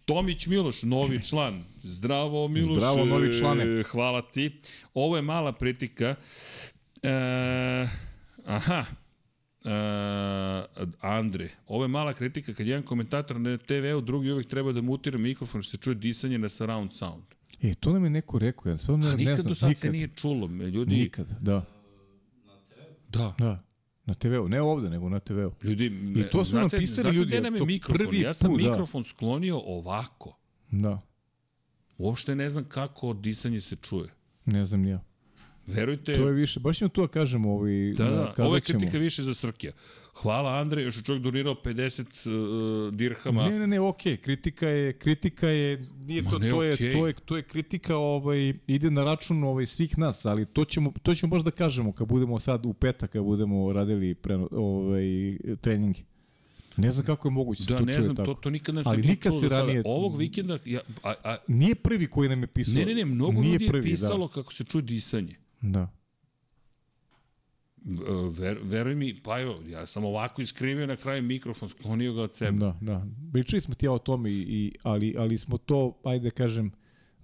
Tomić 0.06 0.48
Miloš, 0.48 0.84
novi 0.84 1.24
član. 1.30 1.64
Zdravo 1.84 2.48
Miloš. 2.48 2.78
Zdravo, 2.78 3.06
novi 3.06 3.40
člane. 3.40 3.84
Hvala 3.84 4.22
ti. 4.22 4.52
Ovo 4.94 5.16
je 5.16 5.22
mala 5.22 5.52
pritika. 5.52 6.16
E, 7.04 7.88
aha, 8.46 8.86
Uh, 9.70 10.90
Andre, 11.02 11.50
ovo 11.68 11.84
je 11.84 11.88
mala 11.88 12.14
kritika 12.14 12.54
kad 12.54 12.68
jedan 12.68 12.84
komentator 12.84 13.40
na 13.40 13.58
TV-u, 13.58 14.02
drugi 14.02 14.32
uvek 14.32 14.48
treba 14.48 14.72
da 14.72 14.82
mutira 14.82 15.18
mikrofon 15.18 15.62
što 15.62 15.72
se 15.72 15.78
čuje 15.78 15.96
disanje 15.96 16.38
na 16.38 16.50
surround 16.50 16.92
sound. 16.94 17.24
E, 17.62 17.76
to 17.76 17.94
nam 17.94 18.04
je 18.04 18.10
neko 18.10 18.40
rekao, 18.40 18.70
ja 18.70 18.78
sam 18.78 19.00
ne, 19.00 19.10
A 19.10 19.16
ne 19.16 19.36
znam. 19.36 19.50
do 19.50 19.56
sad 19.56 19.70
nikad, 19.70 19.82
se 19.82 19.92
nije 19.92 20.10
čulo. 20.16 20.48
Ljudi, 20.48 20.96
Nikad, 20.96 21.28
da. 21.42 21.66
Da. 23.10 23.36
Da. 23.38 23.64
Na 24.06 24.14
TV-u, 24.14 24.48
ne 24.50 24.62
ovde, 24.62 24.90
nego 24.90 25.10
na 25.10 25.20
TV-u. 25.20 25.52
Ljudi, 25.64 25.86
I 26.16 26.24
to 26.32 26.46
su 26.46 26.56
nam 26.56 26.70
znate, 26.70 26.78
pisali 26.78 27.04
znate 27.04 27.18
ljudi, 27.18 27.28
gde 27.32 27.42
nam 27.42 27.56
je 27.56 27.66
mikrofon? 27.66 27.98
prvi 27.98 28.20
Ja 28.22 28.34
sam 28.34 28.52
put, 28.52 28.62
da. 28.62 28.70
mikrofon 28.70 29.04
sklonio 29.04 29.60
ovako. 29.66 30.38
Da. 30.72 31.02
Uopšte 31.98 32.36
ne 32.36 32.50
znam 32.50 32.64
kako 32.64 33.14
disanje 33.14 33.62
se 33.62 33.76
čuje. 33.76 34.10
Ne 34.46 34.66
znam 34.66 34.86
ja. 34.86 35.04
Verujte, 35.70 36.14
To 36.14 36.28
je 36.28 36.34
više, 36.34 36.60
baš 36.60 36.78
ćemo 36.78 36.90
tu 36.90 37.02
da 37.02 37.08
kažemo, 37.10 37.52
ovaj, 37.52 37.94
da, 37.98 38.04
da, 38.06 38.26
kazat 38.26 38.40
ovo 38.40 38.56
je 38.56 38.62
ćemo. 38.62 38.80
kritika 38.80 38.98
više 38.98 39.24
za 39.24 39.34
Srkija. 39.34 39.72
Hvala 40.14 40.52
Andrej, 40.52 40.84
još 40.84 40.98
je 40.98 41.04
čovjek 41.04 41.24
donirao 41.24 41.56
50 41.56 42.30
uh, 42.88 42.94
dirhama. 42.94 43.44
Ne, 43.44 43.60
ne, 43.60 43.68
ne, 43.68 43.80
okej, 43.80 44.18
kritika 44.18 44.68
je, 44.68 44.94
kritika 44.94 45.48
je, 45.50 45.88
nije 45.98 46.22
Ma 46.22 46.30
to, 46.30 46.40
ne, 46.40 46.50
to, 46.50 46.64
je, 46.64 46.74
okej. 46.74 46.94
to 46.94 47.08
je, 47.08 47.14
to 47.16 47.38
je 47.38 47.44
kritika, 47.44 47.96
ovaj, 47.98 48.54
ide 48.68 48.92
na 48.92 49.04
račun 49.04 49.44
ovaj, 49.44 49.66
svih 49.66 49.98
nas, 49.98 50.26
ali 50.26 50.46
to 50.46 50.66
ćemo, 50.66 50.94
to 51.04 51.16
ćemo 51.16 51.30
baš 51.30 51.42
da 51.42 51.52
kažemo 51.52 51.92
kad 51.92 52.08
budemo 52.08 52.40
sad 52.40 52.66
u 52.66 52.74
petak, 52.74 53.12
kad 53.12 53.24
budemo 53.24 53.74
radili 53.74 54.14
pre, 54.14 54.36
ovaj, 54.52 55.04
treningi. 55.62 56.04
Ne 56.78 56.92
znam 56.92 57.06
kako 57.06 57.28
je 57.28 57.32
moguće 57.32 57.64
se 57.64 57.74
Da, 57.74 57.80
to 57.80 57.86
ne 57.86 58.02
znam, 58.02 58.16
tako. 58.16 58.34
to, 58.34 58.42
to 58.42 58.50
nikad 58.50 58.76
nam 58.76 58.84
se 58.84 58.90
Ali 58.90 58.98
nije 58.98 59.10
nikad 59.10 59.34
se 59.40 59.50
ranije- 59.50 59.82
Ovog 59.86 60.18
vikenda, 60.18 60.60
ja, 60.66 60.80
a, 61.04 61.14
a, 61.24 61.38
Nije 61.48 61.76
prvi 61.76 62.08
koji 62.08 62.30
nam 62.30 62.42
je 62.42 62.48
pisao. 62.48 62.74
ne, 62.74 62.86
ne, 62.86 62.94
ne, 62.94 63.06
mnogo 63.06 63.42
Nije 63.42 63.52
ljudi 63.52 63.64
je 63.64 63.70
prvi, 63.70 63.84
pisalo 63.84 64.28
kako 64.28 64.54
se 64.54 64.64
čuje 64.64 64.82
disanje. 64.82 65.36
Da. 65.62 65.88
E, 67.86 68.30
Ver, 68.40 68.60
veruj 68.64 68.96
mi, 68.96 69.22
pa 69.24 69.40
evo, 69.40 69.60
ja 69.68 69.86
sam 69.86 70.04
ovako 70.06 70.42
iskrivio 70.42 70.88
na 70.88 70.96
kraju 70.96 71.24
mikrofon, 71.24 71.70
sklonio 71.70 72.14
ga 72.14 72.22
od 72.22 72.36
sebe. 72.36 72.58
Da, 72.58 72.78
da. 72.82 73.06
Pričali 73.34 73.62
smo 73.62 73.76
ti 73.76 73.86
ja 73.86 73.92
o 73.92 74.00
tome, 74.00 74.32
i, 74.32 74.36
i, 74.42 74.72
ali, 74.84 75.16
ali 75.18 75.38
smo 75.38 75.58
to, 75.58 76.00
ajde 76.04 76.24
da 76.24 76.32
kažem, 76.32 76.72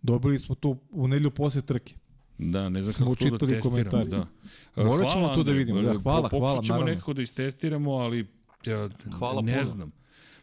dobili 0.02 0.40
smo 0.40 0.56
to 0.56 0.78
u 0.92 1.08
nedelju 1.08 1.32
posle 1.32 1.62
trke. 1.62 1.96
Da, 2.38 2.70
ne 2.70 2.84
znam 2.84 2.94
Smo 2.94 3.06
kako 3.06 3.38
to 3.38 3.46
da 3.46 3.62
testiramo. 3.62 4.06
Da. 4.06 4.28
Morat 4.76 5.12
ćemo 5.12 5.36
to 5.36 5.44
da 5.44 5.52
vidimo. 5.52 5.82
Da, 5.82 5.94
Po- 5.94 6.00
hvala, 6.00 6.30
pokušat 6.30 6.52
hvala, 6.54 6.64
ćemo 6.64 6.84
nekako 6.84 7.14
da 7.14 7.22
istestiramo, 7.22 7.92
ali 7.92 8.28
ja, 8.66 8.90
Hvala 9.18 9.42
ne 9.42 9.54
puno. 9.54 9.66
znam. 9.66 9.92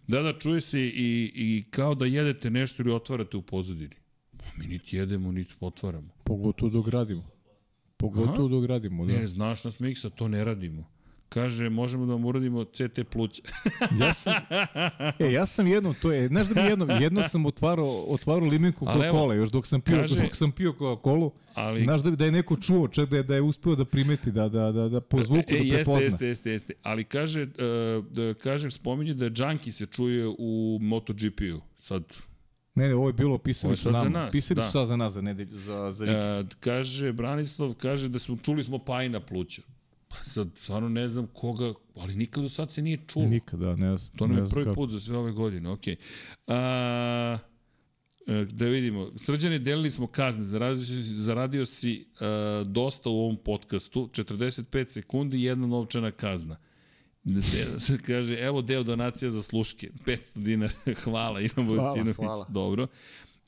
Da, 0.08 0.22
da, 0.22 0.38
čuje 0.38 0.60
se 0.60 0.80
i, 0.80 1.32
i 1.34 1.64
kao 1.70 1.94
da 1.94 2.04
jedete 2.06 2.50
nešto 2.50 2.82
ili 2.82 2.92
otvarate 2.92 3.36
u 3.36 3.42
pozadini. 3.42 3.94
Pa 4.36 4.44
mi 4.58 4.66
niti 4.66 4.96
jedemo, 4.96 5.32
niti 5.32 5.54
otvaramo. 5.60 6.08
Pogotovo 6.24 6.70
dok 6.70 6.88
radimo. 6.88 7.22
Pogotovo 8.02 8.48
dok 8.48 8.64
radimo, 8.66 9.06
da. 9.06 9.12
Ne, 9.12 9.26
znaš 9.26 9.64
nas 9.64 9.80
miksa, 9.80 10.10
to 10.10 10.28
ne 10.28 10.44
radimo. 10.44 10.84
Kaže, 11.28 11.68
možemo 11.68 12.06
da 12.06 12.12
vam 12.12 12.24
uradimo 12.24 12.64
CT 12.64 13.00
pluća. 13.10 13.42
Ja 14.00 14.14
sam, 14.14 14.32
e, 15.18 15.32
ja 15.32 15.46
sam 15.46 15.66
jednom, 15.66 15.94
to 16.02 16.12
je, 16.12 16.28
znaš 16.28 16.46
da 16.48 16.62
mi 16.62 16.68
jednom, 16.68 16.90
jednom 17.00 17.24
sam 17.24 17.46
otvarao, 17.46 18.04
otvarao 18.08 18.48
limenku 18.48 18.86
evo, 18.88 19.02
Coca-Cola, 19.02 19.34
još 19.34 19.50
dok 19.50 19.66
sam 19.66 19.80
pio, 19.80 19.96
kaže- 19.96 20.22
dok 20.22 20.36
sam 20.36 20.52
pio 20.52 20.72
Coca-Cola, 20.72 21.30
Ali, 21.54 21.82
znaš 21.84 22.02
da, 22.02 22.10
da 22.10 22.24
je 22.24 22.32
neko 22.32 22.56
čuo, 22.56 22.88
čak 22.88 23.08
da 23.08 23.16
je, 23.16 23.22
da 23.22 23.34
je 23.34 23.40
uspeo 23.42 23.74
da 23.74 23.84
primeti, 23.84 24.30
da, 24.30 24.48
da, 24.48 24.72
da, 24.72 24.88
da 24.88 25.00
po 25.00 25.22
zvuku 25.22 25.42
e, 25.48 25.52
da 25.52 25.64
jeste, 25.64 25.74
prepozna. 25.76 26.04
jeste, 26.04 26.26
jeste, 26.26 26.50
jeste. 26.50 26.72
Ali 26.82 27.04
kaže, 27.04 27.42
uh, 27.42 28.06
da, 28.06 28.34
kaže, 28.34 28.70
spominje 28.70 29.14
da 29.14 29.24
Junkie 29.24 29.72
se 29.72 29.86
čuje 29.86 30.28
u 30.38 30.78
MotoGP-u. 30.80 31.60
Sad, 31.78 32.02
Ne, 32.74 32.88
ne, 32.88 32.94
ovo 32.94 33.08
je 33.08 33.12
bilo, 33.12 33.38
pisali 33.38 33.76
su 33.76 33.90
nama, 33.90 34.08
nas, 34.08 34.32
pisali 34.32 34.56
da. 34.56 34.66
su 34.66 34.72
sad 34.72 34.86
za 34.86 34.96
nas, 34.96 35.12
za 35.12 35.20
nedelju, 35.20 35.58
za, 35.58 35.90
za 35.92 36.04
vikend. 36.04 36.52
E, 36.52 36.56
kaže, 36.60 37.12
Branislav 37.12 37.74
kaže 37.74 38.08
da 38.08 38.18
smo 38.18 38.36
čuli 38.36 38.62
smo 38.62 38.78
pajna 38.78 39.20
pluća. 39.20 39.62
Pa 40.08 40.16
sad, 40.16 40.48
stvarno 40.56 40.88
ne 40.88 41.08
znam 41.08 41.26
koga, 41.26 41.74
ali 41.96 42.14
nikad 42.14 42.42
do 42.42 42.48
sad 42.48 42.72
se 42.72 42.82
nije 42.82 42.98
čulo. 43.06 43.26
Nikada, 43.26 43.76
ne 43.76 43.96
znam. 43.96 44.16
To 44.16 44.26
nam 44.26 44.44
je 44.44 44.50
prvi 44.50 44.64
kako. 44.64 44.74
put 44.74 44.90
za 44.90 45.00
sve 45.00 45.16
ove 45.16 45.32
godine, 45.32 45.70
okej. 45.70 45.96
A, 46.46 47.38
e, 48.26 48.44
da 48.44 48.66
vidimo, 48.66 49.10
srđane 49.16 49.58
delili 49.58 49.90
smo 49.90 50.06
kazne, 50.06 50.44
zaradio 50.44 50.84
si, 50.84 51.02
zaradio 51.02 51.66
si 51.66 52.06
uh, 52.12 52.66
dosta 52.66 53.10
u 53.10 53.12
ovom 53.12 53.36
podcastu, 53.36 54.08
45 54.12 54.88
sekundi 54.88 55.36
i 55.36 55.42
jedna 55.42 55.66
novčana 55.66 56.10
kazna. 56.10 56.56
Da 57.24 57.42
se, 57.42 57.80
se 57.80 57.98
kaže, 57.98 58.34
evo 58.34 58.62
deo 58.62 58.82
donacija 58.82 59.30
za 59.30 59.42
sluške, 59.42 59.90
500 60.06 60.16
dinara, 60.36 60.72
hvala 61.04 61.40
Ivan 61.40 61.68
Vojsinović, 61.68 62.16
hvala. 62.16 62.46
dobro. 62.48 62.86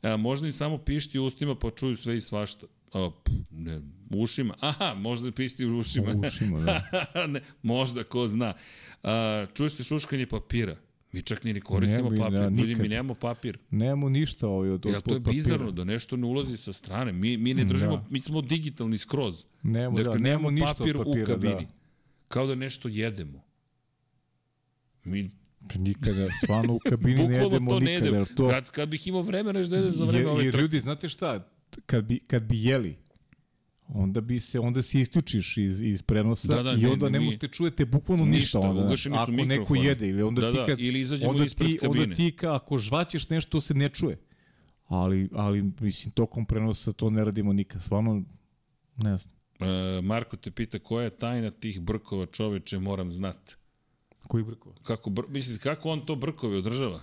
A, 0.03 0.17
možda 0.17 0.47
im 0.47 0.53
samo 0.53 0.79
pišti 0.79 1.19
ustima 1.19 1.55
pa 1.55 1.71
čuju 1.71 1.97
sve 1.97 2.17
i 2.17 2.21
svašta. 2.21 2.67
A, 2.93 3.11
p, 3.25 3.31
ne, 3.53 3.81
ušima, 4.13 4.55
aha, 4.61 4.95
možda 4.95 5.33
pišti 5.33 5.67
u 5.67 5.79
ušima. 5.79 6.13
U 6.13 6.21
ušima, 6.21 6.61
da. 6.61 6.83
ne, 7.27 7.41
možda, 7.63 8.05
ko 8.05 8.29
zna. 8.29 8.55
A, 9.03 9.47
čuješ 9.55 9.73
se 9.73 9.83
šuškanje 9.85 10.27
papira. 10.27 10.77
Mi 11.13 11.23
čak 11.23 11.45
ni 11.45 11.53
ne 11.53 11.61
koristimo 11.61 12.03
Ne, 12.03 12.11
mi, 12.11 12.19
papir. 12.19 12.33
da, 12.33 12.49
Ljudi, 12.49 12.75
mi 12.75 12.89
nemamo 12.89 13.15
papir. 13.15 13.59
Nemamo 13.71 14.09
ništa 14.09 14.49
ovaj 14.49 14.71
od, 14.71 14.87
od, 14.87 14.93
Ja, 14.93 15.01
to 15.01 15.11
je 15.11 15.21
papira. 15.21 15.33
bizarno 15.33 15.71
da 15.71 15.85
nešto 15.85 16.17
ne 16.17 16.27
ulazi 16.27 16.57
sa 16.57 16.73
strane. 16.73 17.13
Mi, 17.13 17.37
mi 17.37 17.55
ne 17.55 17.65
držimo, 17.65 17.97
Da. 17.97 18.05
mi 18.11 18.21
smo 18.21 18.41
digitalni 18.41 18.99
skroz. 18.99 19.45
Nemamo, 19.63 19.97
Dakle, 19.97 20.13
da, 20.13 20.19
nemamo 20.19 20.51
ništa 20.51 20.71
od 20.71 20.77
papir 20.79 20.97
papira, 20.97 21.23
u 21.23 21.27
kabini. 21.27 21.55
da. 21.57 21.73
Kao 22.29 22.47
da 22.47 22.55
nešto 22.55 22.89
jedemo. 22.89 23.43
Mi 25.05 25.31
Nikada, 25.75 26.27
stvarno 26.35 26.75
u 26.75 26.79
kabini 26.81 27.29
ne 27.29 27.37
jedemo 27.37 27.71
to 27.71 27.81
ne 27.81 27.93
nikada. 27.93 28.17
jer 28.17 28.27
To, 28.27 28.49
Kad, 28.49 28.71
kad 28.71 28.89
bih 28.89 29.07
imao 29.07 29.23
vremena 29.23 29.63
da 29.63 29.77
jedem 29.77 29.93
za 29.93 30.05
vreme 30.05 30.19
jer, 30.21 30.29
ove 30.29 30.45
jer 30.45 30.55
ljudi, 30.55 30.81
znate 30.81 31.09
šta, 31.09 31.49
kad 31.87 32.05
bi, 32.05 32.19
kad 32.21 32.43
bi 32.43 32.65
jeli, 32.65 32.97
onda 33.89 34.21
bi 34.21 34.41
se 34.41 34.61
onda 34.61 34.83
se 34.83 35.01
isključiš 35.01 35.57
iz 35.57 35.81
iz 35.83 36.03
prenosa 36.03 36.49
Da, 36.49 36.63
da, 36.63 36.73
i 36.73 36.77
ne, 36.77 36.89
onda 36.89 37.09
ne, 37.09 37.19
mi- 37.19 37.25
možete 37.25 37.49
čujete 37.49 37.85
bukvalno 37.85 38.25
ništa, 38.25 38.37
Ništa, 38.59 38.61
onda 38.71 38.97
su 38.97 39.11
ako 39.13 39.31
neko 39.33 39.45
mikrofoni. 39.45 39.85
jede 39.85 40.09
ili 40.09 40.23
onda 40.23 40.41
Da, 40.41 40.51
ti 40.51 40.57
da, 40.57 40.67
kad 40.67 40.81
ili 40.81 41.01
izađemo 41.01 41.31
onda 41.31 41.45
ti, 41.47 41.79
onda 41.83 41.95
kabine. 41.95 42.15
ti 42.17 42.33
ka, 42.33 42.55
ako 42.55 42.79
žvaćeš 42.79 43.29
nešto 43.29 43.61
se 43.61 43.75
ne 43.75 43.89
čuje 43.89 44.19
ali 44.87 45.29
ali 45.33 45.71
mislim 45.81 46.13
tokom 46.13 46.47
prenosa 46.47 46.93
to 46.93 47.11
ne 47.11 47.25
radimo 47.25 47.53
nikad 47.53 47.83
stvarno 47.83 48.23
ne 48.97 49.17
znam 49.17 49.35
E, 49.61 50.01
Marko 50.03 50.37
te 50.37 50.51
pita 50.51 50.79
koja 50.79 51.05
je 51.05 51.11
tajna 51.11 51.51
tih 51.51 51.81
brkova 51.81 52.27
čoveče, 52.27 52.79
moram 52.79 53.13
znati. 53.13 53.55
Koji 54.29 54.45
brkovi 54.45 54.77
Kako, 54.83 55.11
br, 55.11 55.23
mislite, 55.29 55.63
kako 55.63 55.91
on 55.91 56.07
to 56.07 56.17
brkove 56.17 56.59
održava? 56.59 57.01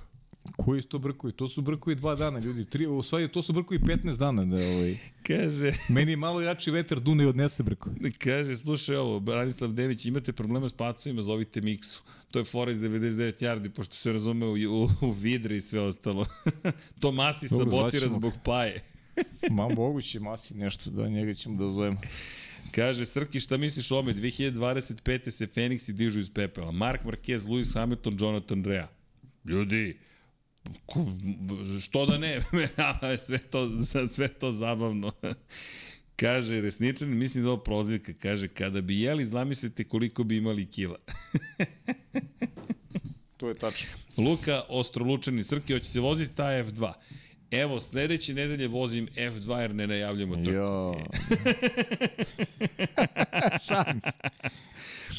koji 0.58 0.82
to 0.82 1.00
brkovi 1.00 1.34
to 1.34 1.48
su 1.48 1.62
brkovi 1.62 1.96
dva 1.96 2.16
dana 2.16 2.40
ljudi 2.40 2.66
tri 2.66 2.88
u 2.88 3.04
stvari 3.04 3.28
to 3.28 3.42
su 3.42 3.54
brkovi 3.54 3.80
15 3.80 4.18
dana 4.18 4.46
da 4.46 4.56
ovaj 4.56 4.98
Kaže, 5.24 5.72
meni 5.90 6.16
malo 6.16 6.42
jači 6.42 6.72
vetar 6.72 7.00
dune 7.00 7.24
i 7.24 7.28
odnese 7.28 7.64
brkovi 7.64 8.12
kaže, 8.12 8.58
slušaj 8.58 8.96
ovo, 8.96 9.20
Branislav 9.20 9.72
Dević, 9.72 10.06
imate 10.06 10.34
problema 10.34 10.70
s 10.70 10.74
pacovima, 10.74 11.22
zovite 11.22 11.62
Miksu. 11.62 12.02
To 12.32 12.40
je 12.40 12.46
fora 12.46 12.72
iz 12.72 12.78
99 12.78 13.44
yardi, 13.44 13.70
pošto 13.70 13.96
se 13.96 14.12
razume 14.12 14.46
u, 14.46 14.54
u, 14.54 14.90
u 15.02 15.12
vidre 15.12 15.58
i 15.58 15.62
sve 15.62 15.82
ostalo. 15.82 16.26
to 17.02 17.12
Masi 17.12 17.48
Dobro, 17.50 17.66
sabotira 17.66 18.10
zbog 18.10 18.34
paje. 18.44 18.84
Ma 19.50 19.70
moguće 19.70 20.20
masi 20.20 20.54
nešto 20.54 20.90
da 20.90 21.08
njega 21.10 21.34
ćemo 21.34 21.58
da 21.58 21.70
zovemo. 21.70 22.02
Kaže, 22.72 23.06
Srki, 23.06 23.40
šta 23.40 23.58
misliš 23.58 23.92
o 23.92 24.00
ome? 24.00 24.14
2025. 24.14 25.30
se 25.30 25.48
Fenixi 25.48 25.92
dižu 25.92 26.20
iz 26.20 26.30
pepela. 26.34 26.72
Mark 26.72 27.04
Marquez, 27.04 27.40
Lewis 27.40 27.74
Hamilton, 27.74 28.18
Jonathan 28.20 28.64
Rea. 28.66 28.88
Ljudi, 29.46 29.98
što 31.82 32.06
da 32.06 32.18
ne, 32.18 32.42
sve 33.26 33.38
to, 33.38 33.70
sve 34.10 34.28
to 34.28 34.52
zabavno. 34.52 35.12
Kaže, 36.16 36.62
resničan, 36.62 37.10
mislim 37.10 37.44
da 37.44 37.48
je 37.48 37.54
ovo 37.54 37.64
prozivka, 37.64 38.14
kaže, 38.14 38.48
kada 38.48 38.82
bi 38.82 39.02
jeli, 39.02 39.26
zamislite 39.26 39.84
koliko 39.84 40.24
bi 40.24 40.38
imali 40.38 40.66
kila. 40.66 40.98
To 43.38 43.48
je 43.48 43.56
tačno. 43.56 43.90
Luka 44.18 44.62
Ostrolučani, 44.70 45.44
Srki, 45.44 45.74
hoće 45.74 45.86
se 45.86 46.00
voziti 46.00 46.36
ta 46.36 46.44
F2. 46.44 46.94
Evo, 47.52 47.80
sledeće 47.80 48.34
nedelje 48.34 48.68
vozim 48.68 49.08
F2 49.16 49.58
jer 49.58 49.76
ne 49.76 49.88
najavljamo 49.88 50.36
trku. 50.36 50.52
Jo. 50.52 50.96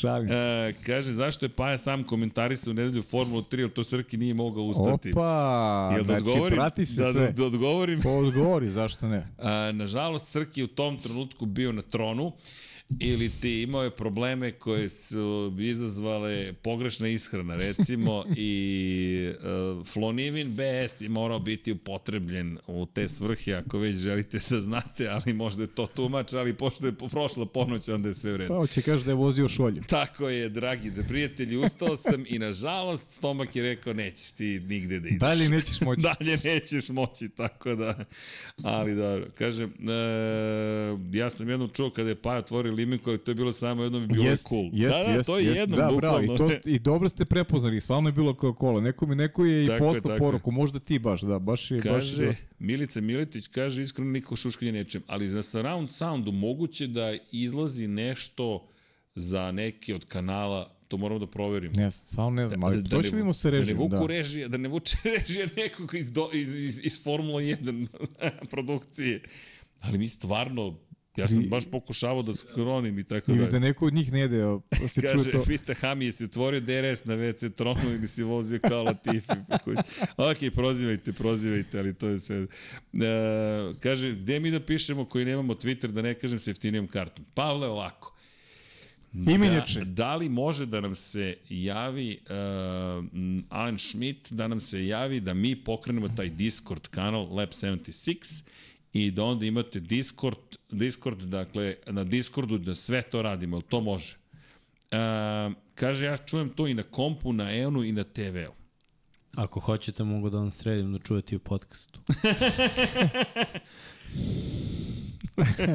Šalim 0.00 0.28
se. 0.28 0.34
E, 0.34 0.74
kaže, 0.86 1.12
zašto 1.12 1.44
je 1.44 1.48
Paja 1.48 1.78
sam 1.78 2.04
komentarisao 2.04 2.70
u 2.70 2.74
nedelju 2.74 3.02
Formulu 3.02 3.42
3, 3.42 3.58
jer 3.58 3.70
to 3.70 3.84
Srki 3.84 4.16
nije 4.16 4.34
mogao 4.34 4.64
ustati. 4.64 5.10
Opa, 5.12 5.90
Jel 5.92 6.04
da 6.04 6.04
znači 6.04 6.22
odgovorim? 6.22 6.56
prati 6.56 6.86
se 6.86 7.02
da, 7.02 7.12
sve. 7.12 7.26
Da, 7.26 7.32
da 7.32 7.44
odgovorim. 7.44 8.00
Pa 8.02 8.10
odgovori, 8.10 8.70
zašto 8.70 9.08
ne? 9.08 9.28
A, 9.38 9.72
nažalost, 9.72 10.26
Srki 10.26 10.60
je 10.60 10.64
u 10.64 10.68
tom 10.68 10.98
trenutku 10.98 11.46
bio 11.46 11.72
na 11.72 11.82
tronu 11.82 12.32
ili 13.00 13.30
ti 13.40 13.62
imao 13.62 13.82
je 13.82 13.90
probleme 13.90 14.52
koje 14.52 14.88
su 14.88 15.52
izazvale 15.58 16.52
pogrešna 16.52 17.08
ishrana, 17.08 17.56
recimo, 17.56 18.24
i 18.36 19.30
uh, 19.30 19.86
flonivin 19.86 20.56
BS 20.56 21.00
je 21.00 21.08
morao 21.08 21.38
biti 21.38 21.72
upotrebljen 21.72 22.58
u 22.66 22.86
te 22.86 23.08
svrhe, 23.08 23.52
ako 23.54 23.78
već 23.78 23.96
želite 23.96 24.38
da 24.50 24.60
znate, 24.60 25.08
ali 25.08 25.32
možda 25.32 25.62
je 25.62 25.66
to 25.66 25.86
tumač, 25.86 26.32
ali 26.32 26.54
pošto 26.54 26.86
je 26.86 26.92
prošla 27.10 27.46
ponoć, 27.46 27.88
onda 27.88 28.08
je 28.08 28.14
sve 28.14 28.32
u 28.32 28.36
redu. 28.36 28.48
Pa 28.48 28.54
hoće 28.54 28.82
kaže 28.82 29.04
da 29.04 29.10
je 29.10 29.14
vozio 29.14 29.48
šolju. 29.48 29.82
Tako 29.88 30.28
je, 30.28 30.48
dragi 30.48 30.90
da 30.90 31.02
prijatelji, 31.02 31.56
ustao 31.56 31.96
sam 31.96 32.24
i 32.28 32.38
nažalost 32.38 33.10
stomak 33.10 33.56
je 33.56 33.62
rekao 33.62 33.92
nećeš 33.92 34.30
ti 34.30 34.60
nigde 34.60 35.00
da 35.00 35.08
ideš. 35.08 35.20
Dalje 35.20 35.48
nećeš 35.48 35.80
moći. 35.80 36.02
Dalje 36.18 36.38
nećeš 36.44 36.88
moći, 36.88 37.28
tako 37.28 37.74
da, 37.74 38.04
ali 38.62 38.94
dobro. 38.94 39.26
Kažem, 39.38 39.70
e, 39.70 41.18
ja 41.18 41.30
sam 41.30 41.48
jednom 41.48 41.70
čuo 41.70 41.90
kada 41.90 42.08
je 42.08 42.14
Paja 42.14 42.38
otvorio 42.38 42.72
limenku, 42.84 43.10
ali 43.10 43.18
to 43.18 43.30
je 43.30 43.34
bilo 43.34 43.52
samo 43.52 43.82
jednom 43.82 44.02
i 44.04 44.06
bilo 44.06 44.24
Jest, 44.24 44.44
je 44.44 44.48
cool. 44.48 44.70
Jest, 44.72 44.98
da, 44.98 45.04
da, 45.04 45.10
jest, 45.12 45.26
to 45.26 45.38
je 45.38 45.44
jest. 45.44 45.56
jednom, 45.56 45.78
da, 45.78 45.90
bukvalno. 45.92 46.26
bravo, 46.36 46.52
i, 46.52 46.60
to, 46.62 46.68
i 46.70 46.78
dobro 46.78 47.08
ste 47.08 47.24
prepoznali, 47.24 47.80
stvarno 47.80 48.08
je 48.08 48.12
bilo 48.12 48.34
kao 48.34 48.52
kola. 48.54 48.80
Neko 48.80 49.06
mi 49.06 49.14
neko 49.16 49.44
je 49.44 49.64
i 49.64 49.66
Tako 49.66 49.84
poslao 49.84 50.02
tako 50.14 50.24
poruku, 50.24 50.50
možda 50.50 50.78
ti 50.78 50.98
baš, 50.98 51.20
da, 51.20 51.38
baš 51.38 51.70
je, 51.70 51.76
baš 51.76 51.84
Kaže, 51.84 52.24
je, 52.24 52.36
Milica 52.58 53.00
Miletić 53.00 53.46
kaže 53.46 53.82
iskreno 53.82 54.10
niko 54.10 54.36
šuškanje 54.36 54.72
nečem, 54.72 55.02
ali 55.06 55.28
na 55.28 55.42
surround 55.42 55.90
soundu 55.90 56.32
moguće 56.32 56.86
da 56.86 57.14
izlazi 57.32 57.86
nešto 57.86 58.68
za 59.14 59.52
neki 59.52 59.92
od 59.94 60.04
kanala, 60.04 60.76
to 60.88 60.96
moramo 60.96 61.18
da 61.18 61.26
proverimo. 61.26 61.74
ne 61.76 61.90
stvarno 61.90 62.30
ne 62.30 62.46
znam, 62.46 62.64
ali 62.64 62.82
da 62.82 62.88
to 62.88 63.02
ne 63.02 63.08
ćemo 63.08 63.34
sa 63.34 63.50
Da 63.50 63.64
ne 63.64 63.74
vuku 63.74 63.96
da. 63.96 64.06
režija, 64.06 64.48
da 64.48 64.56
ne 64.56 64.68
vuče 64.68 64.96
režija 65.18 65.48
nekog 65.56 65.94
iz, 65.94 66.12
do, 66.12 66.28
iz, 66.32 66.54
iz, 66.54 66.80
iz 66.84 67.02
Formula 67.04 67.40
1 67.40 67.86
produkcije. 68.52 69.22
Ali 69.80 69.98
mi 69.98 70.08
stvarno, 70.08 70.78
ja 71.16 71.28
sam 71.28 71.40
I- 71.42 71.46
baš 71.46 71.64
pokušavao 71.66 72.22
da 72.22 72.34
skronim 72.34 72.98
i 72.98 73.04
tako 73.04 73.30
Ili 73.30 73.40
dalje. 73.40 73.50
da 73.50 73.58
neko 73.58 73.86
od 73.86 73.94
njih 73.94 74.12
ne 74.12 74.24
ide, 74.24 74.42
a 74.42 74.58
se 74.88 75.00
Kaže, 75.02 75.30
to. 75.30 75.44
pita 75.44 75.74
Hami, 75.74 76.04
jesi 76.04 76.24
otvorio 76.24 76.60
DRS 76.60 77.04
na 77.04 77.14
WC 77.14 77.50
tronu 77.50 77.80
ili 77.86 78.08
si 78.08 78.22
vozio 78.22 78.58
kao 78.58 78.82
Latifi? 78.82 79.32
ok, 80.16 80.54
prozivajte, 80.54 81.12
prozivajte, 81.12 81.78
ali 81.78 81.94
to 81.94 82.08
je 82.08 82.18
sve. 82.18 82.36
E, 82.36 82.46
kaže, 83.80 84.12
gde 84.12 84.40
mi 84.40 84.50
da 84.50 84.60
pišemo 84.60 85.04
koji 85.04 85.24
nemamo 85.24 85.54
Twitter, 85.54 85.86
da 85.86 86.02
ne 86.02 86.14
kažem 86.14 86.38
sa 86.38 86.50
jeftinijom 86.50 86.86
kartom? 86.86 87.24
Pavle, 87.34 87.68
ovako. 87.68 88.08
Imenjače. 89.14 89.78
Da, 89.78 89.84
da 89.84 90.16
li 90.16 90.28
može 90.28 90.66
da 90.66 90.80
nam 90.80 90.94
se 90.94 91.36
javi 91.48 92.18
uh, 92.22 93.04
Alan 93.50 93.78
Schmidt, 93.78 94.32
da 94.32 94.48
nam 94.48 94.60
se 94.60 94.86
javi 94.86 95.20
da 95.20 95.34
mi 95.34 95.56
pokrenemo 95.56 96.08
taj 96.08 96.28
Discord 96.28 96.88
kanal 96.88 97.34
Lab 97.34 97.48
76 97.48 98.42
i 98.92 99.10
da 99.10 99.24
onda 99.24 99.46
imate 99.46 99.80
Discord, 99.80 100.38
Discord 100.70 101.22
dakle, 101.22 101.76
na 101.86 102.04
Discordu 102.04 102.58
da 102.58 102.74
sve 102.74 103.02
to 103.02 103.22
radimo, 103.22 103.56
ali 103.56 103.64
to 103.68 103.80
može. 103.80 104.16
Uh, 104.16 104.98
kaže, 105.74 106.04
ja 106.04 106.16
čujem 106.16 106.48
to 106.48 106.66
i 106.66 106.74
na 106.74 106.82
kompu, 106.82 107.32
na 107.32 107.56
Eonu 107.56 107.84
i 107.84 107.92
na 107.92 108.04
TV-u. 108.04 108.52
Ako 109.36 109.60
hoćete, 109.60 110.04
mogu 110.04 110.30
da 110.30 110.38
vam 110.38 110.50
sredim 110.50 110.92
da 110.92 110.98
čujete 110.98 111.34
i 111.34 111.36
u 111.36 111.40
podcastu. 111.40 112.00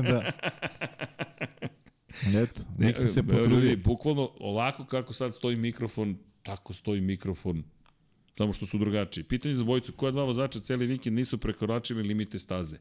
da. 0.09 0.31
Eto, 2.35 2.61
nek 2.77 2.97
se 2.97 3.07
se 3.07 3.19
Evo, 3.19 3.31
ljudi, 3.31 3.49
potrudi. 3.49 3.75
Bukvalno 3.75 4.31
ovako 4.39 4.85
kako 4.85 5.13
sad 5.13 5.35
stoji 5.35 5.55
mikrofon, 5.55 6.17
tako 6.43 6.73
stoji 6.73 7.01
mikrofon. 7.01 7.63
Samo 8.37 8.53
što 8.53 8.65
su 8.65 8.77
drugačiji. 8.77 9.23
Pitanje 9.23 9.55
za 9.55 9.63
bojicu, 9.63 9.91
koja 9.91 10.11
dva 10.11 10.23
vozača 10.23 10.59
celi 10.59 10.85
vikend 10.85 11.15
nisu 11.15 11.37
prekoračili 11.37 12.03
limite 12.03 12.39
staze? 12.39 12.77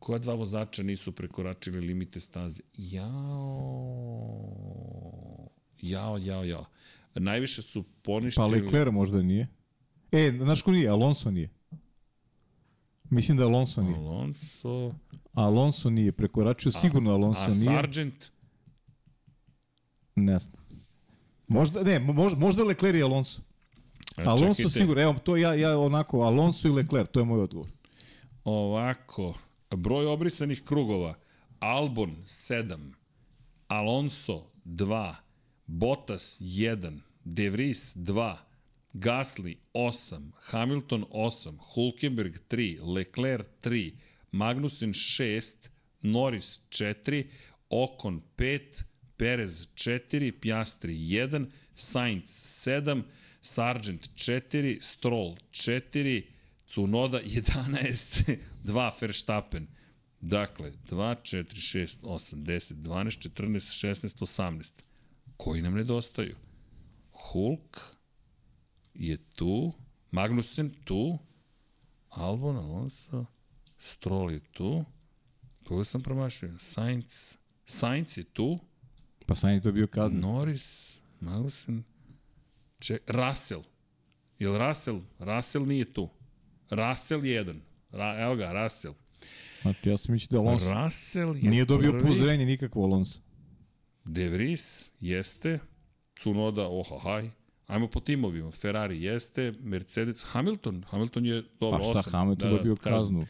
Koja 0.00 0.18
dva 0.18 0.34
vozača 0.34 0.82
nisu 0.82 1.12
prekoračili 1.12 1.80
limite 1.80 2.20
staze? 2.20 2.62
Jao. 2.74 3.10
Jao, 5.82 6.18
jao, 6.18 6.44
jao. 6.44 6.64
Najviše 7.14 7.62
su 7.62 7.82
Pa 7.82 7.88
poništili... 8.02 8.60
Leclerc 8.60 8.92
možda 8.92 9.22
nije. 9.22 9.48
E, 10.12 10.32
znaš 10.42 10.62
ko 10.62 10.70
nije? 10.70 10.88
Alonso 10.88 11.30
nije. 11.30 11.48
Mislim 13.10 13.36
da 13.36 13.44
Alonso 13.44 13.82
nije. 13.82 13.96
Alonso... 13.96 14.94
Alonso 15.32 15.90
nije 15.90 16.12
prekoračio, 16.12 16.72
sigurno 16.72 17.10
Alonso 17.10 17.42
a 17.42 17.48
nije. 17.48 17.64
Sargent? 17.64 18.30
Ne 20.14 20.38
znam. 20.38 20.62
Možda, 21.48 21.82
ne, 21.82 21.98
možda, 21.98 22.38
možda 22.38 22.64
Leclerc 22.64 22.98
i 22.98 23.02
Alonso. 23.02 23.42
E, 24.16 24.22
Alonso 24.22 24.54
čekajte. 24.54 24.70
sigurno, 24.70 25.02
evo, 25.02 25.14
to 25.24 25.36
ja, 25.36 25.54
ja 25.54 25.78
onako, 25.78 26.20
Alonso 26.20 26.68
i 26.68 26.70
Leclerc, 26.70 27.10
to 27.10 27.20
je 27.20 27.24
moj 27.24 27.40
odgovor. 27.40 27.68
Ovako, 28.44 29.34
broj 29.76 30.06
obrisanih 30.06 30.64
krugova, 30.64 31.14
Albon 31.60 32.16
7, 32.26 32.92
Alonso 33.68 34.50
2, 34.64 35.14
Bottas 35.66 36.36
1, 36.40 37.00
De 37.24 37.50
Vries 37.50 37.94
2, 37.94 38.36
Gasly 38.94 39.56
8, 39.74 40.32
Hamilton 40.50 41.04
8, 41.10 41.54
Hulkenberg 41.74 42.38
3, 42.48 42.78
Leclerc 42.82 43.46
3, 43.60 43.92
Magnussen 44.32 44.94
6, 44.94 45.70
Norris 46.02 46.60
4, 46.70 47.24
Ocon 47.70 48.22
5, 48.36 48.84
Perez 49.16 49.68
4, 49.76 50.32
Piastri 50.32 50.96
1, 50.96 51.48
Sainz 51.74 52.30
7, 52.30 53.04
Sargent 53.42 54.08
4, 54.16 54.80
Stroll 54.80 55.36
4, 55.52 56.39
Cunoda 56.74 57.20
11, 57.20 58.36
2 58.64 58.90
Verstappen. 59.00 59.66
Dakle, 60.20 60.72
2, 60.90 61.14
4, 61.22 61.60
6, 61.60 61.98
8, 62.02 62.44
10, 62.44 62.74
12, 62.74 63.18
14, 63.18 63.72
16, 63.72 64.22
18. 64.22 64.72
Koji 65.36 65.62
nam 65.62 65.74
nedostaju? 65.74 66.36
Hulk 67.12 67.80
je 68.94 69.16
tu, 69.16 69.72
Magnussen 70.10 70.70
tu, 70.84 71.18
Albon, 72.08 72.56
Alonso, 72.56 73.26
Stroll 73.78 74.30
je 74.32 74.40
tu, 74.40 74.84
koga 75.64 75.84
sam 75.84 76.02
promašio? 76.02 76.58
Sainz, 76.58 77.36
Sainz 77.66 78.18
je 78.18 78.24
tu, 78.24 78.58
Pa 79.30 79.34
sam 79.34 79.50
je 79.50 79.60
to 79.60 79.72
bio 79.72 79.86
kazna. 79.86 80.20
Norris, 80.20 80.92
Magnussen, 81.20 81.84
Če, 82.78 82.98
Russell. 83.06 83.62
Jel 84.38 84.58
Russell? 84.58 85.00
Russell 85.18 85.66
nije 85.66 85.92
tu. 85.92 86.08
Russell 86.70 87.26
jedan. 87.26 87.60
Ra, 87.90 88.16
evo 88.20 88.36
ga, 88.36 88.52
Russell. 88.54 88.94
Znači, 89.62 89.88
ja 89.88 89.96
sam 89.96 90.12
mislio 90.12 90.42
da 90.42 90.48
Alonso. 90.48 90.74
Russell 90.74 91.36
je 91.36 91.50
Nije 91.50 91.64
dobio 91.64 91.90
prvi. 91.90 92.04
upozorenje 92.04 92.46
nikakvo 92.46 92.84
Alonso. 92.84 93.18
De 94.04 94.28
Vries 94.28 94.90
jeste. 95.00 95.58
Cunoda, 96.18 96.68
oha, 96.68 96.98
haj. 96.98 97.30
Ajmo 97.66 97.88
po 97.88 98.00
timovima. 98.00 98.50
Ferrari 98.50 99.02
jeste, 99.02 99.52
Mercedes, 99.60 100.22
Hamilton. 100.24 100.84
Hamilton 100.88 101.26
je 101.26 101.44
dobro, 101.60 101.78
Pa 101.78 101.84
šta, 101.84 101.98
osam. 101.98 102.12
Hamilton 102.12 102.50
dobio 102.50 102.76
kaznu. 102.76 103.26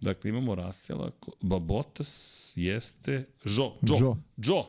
Dakle, 0.00 0.30
imamo 0.30 0.54
Russella, 0.54 1.10
ko- 1.10 1.32
ba 1.40 1.58
Bottas 1.58 2.52
jeste, 2.56 3.24
Joe, 3.44 3.70
Joe, 3.82 3.98
Joe. 4.00 4.14
Joe, 4.36 4.62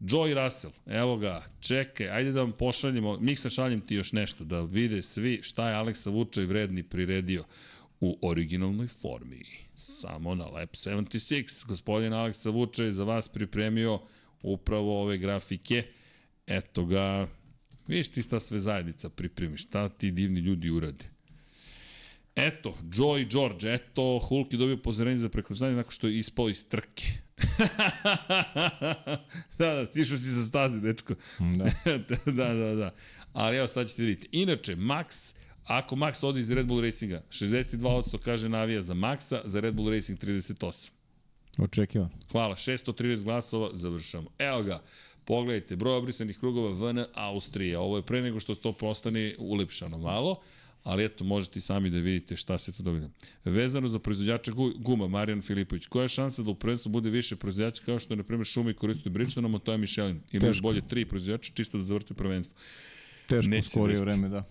Joe 0.00 0.30
i 0.30 0.34
Russell, 0.34 0.72
evo 0.86 1.16
ga, 1.16 1.44
čekaj, 1.60 2.10
ajde 2.10 2.32
da 2.32 2.40
vam 2.40 2.52
pošaljemo, 2.52 3.18
Miksa 3.20 3.50
šaljem 3.50 3.80
ti 3.80 3.94
još 3.94 4.12
nešto, 4.12 4.44
da 4.44 4.60
vide 4.60 5.02
svi 5.02 5.40
šta 5.42 5.68
je 5.68 5.74
Aleksa 5.74 6.10
Vučaj 6.10 6.44
vredni 6.44 6.82
priredio 6.82 7.44
u 8.00 8.18
originalnoj 8.22 8.86
formi. 8.86 9.42
Samo 9.74 10.34
na 10.34 10.46
Lab 10.46 10.68
76, 10.68 11.66
gospodin 11.66 12.12
Aleksa 12.12 12.50
Vučaj 12.50 12.92
za 12.92 13.04
vas 13.04 13.28
pripremio 13.28 14.00
upravo 14.42 15.02
ove 15.02 15.18
grafike. 15.18 15.82
Eto 16.46 16.84
ga, 16.84 17.28
vidiš 17.86 18.08
ti 18.08 18.22
šta 18.22 18.40
sve 18.40 18.60
zajednica 18.60 19.10
pripremi, 19.10 19.56
šta 19.56 19.88
ti 19.88 20.10
divni 20.10 20.40
ljudi 20.40 20.70
urade. 20.70 21.04
Eto, 22.36 22.78
Joe 22.94 23.22
i 23.22 23.26
George, 23.26 23.74
eto, 23.74 24.18
Hulk 24.18 24.52
je 24.52 24.58
dobio 24.58 24.76
pozorenje 24.76 25.18
za 25.18 25.28
prekruzanje 25.28 25.76
nakon 25.76 25.92
što 25.92 26.06
je 26.06 26.18
ispao 26.18 26.48
iz 26.48 26.64
trke. 26.68 27.27
da, 29.58 29.74
da, 29.74 29.86
sišao 29.86 30.16
si 30.16 30.34
sa 30.34 30.44
staze, 30.44 30.80
dečko. 30.80 31.14
Da. 31.58 31.64
da, 32.32 32.54
da, 32.54 32.74
da. 32.74 32.94
Ali 33.32 33.56
evo 33.56 33.68
sad 33.68 33.88
ćete 33.88 34.02
vidjeti. 34.02 34.28
Inače, 34.32 34.76
Max, 34.76 35.34
ako 35.64 35.96
Max 35.96 36.26
ode 36.26 36.40
iz 36.40 36.50
Red 36.50 36.66
Bull 36.66 36.80
Racinga, 36.80 37.22
62% 37.30 38.18
kaže 38.18 38.48
navija 38.48 38.82
za 38.82 38.94
Maxa, 38.94 39.40
za 39.44 39.60
Red 39.60 39.74
Bull 39.74 39.90
Racing 39.90 40.18
38%. 40.18 40.90
Očekivan. 41.58 42.08
Hvala, 42.32 42.56
630 42.56 43.24
glasova, 43.24 43.70
završamo. 43.72 44.30
Evo 44.38 44.62
ga, 44.62 44.82
pogledajte, 45.24 45.76
broj 45.76 45.96
obrisanih 45.96 46.38
krugova 46.38 46.72
VN 46.72 47.04
Austrije. 47.14 47.78
Ovo 47.78 47.96
je 47.96 48.02
pre 48.02 48.22
nego 48.22 48.40
što 48.40 48.54
to 48.54 48.72
postane 48.72 49.34
ulepšano 49.38 49.98
malo, 49.98 50.40
ali 50.88 51.04
eto, 51.04 51.24
možete 51.24 51.58
i 51.58 51.62
sami 51.62 51.90
da 51.90 51.98
vidite 51.98 52.36
šta 52.36 52.58
se 52.58 52.72
to 52.72 52.82
događa. 52.82 53.08
Vezano 53.44 53.88
za 53.88 53.98
proizvođača 53.98 54.52
gu- 54.52 54.72
guma, 54.78 55.08
Marijan 55.08 55.42
Filipović, 55.42 55.86
koja 55.86 56.02
je 56.02 56.08
šansa 56.08 56.42
da 56.42 56.50
u 56.50 56.54
prvenstvu 56.54 56.88
bude 56.90 57.10
više 57.10 57.36
proizvođača 57.36 57.82
kao 57.84 57.98
što 57.98 58.14
je, 58.14 58.16
na 58.16 58.22
primjer, 58.22 58.46
Šumi 58.46 58.74
koristuje 58.74 59.12
Bridgestone, 59.12 59.48
a 59.54 59.58
to 59.58 59.72
je 59.72 59.78
Michelin? 59.78 60.20
Ili 60.32 60.46
još 60.46 60.62
bolje 60.62 60.80
tri 60.88 61.04
proizvođača, 61.04 61.52
čisto 61.54 61.78
da 61.78 61.84
zavrte 61.84 62.14
prvenstvo. 62.14 62.58
Teško 63.26 63.50
Neće 63.50 63.66
u 63.66 63.70
skorije 63.70 63.94
desiti. 63.94 64.04
vreme, 64.04 64.28
da. 64.28 64.44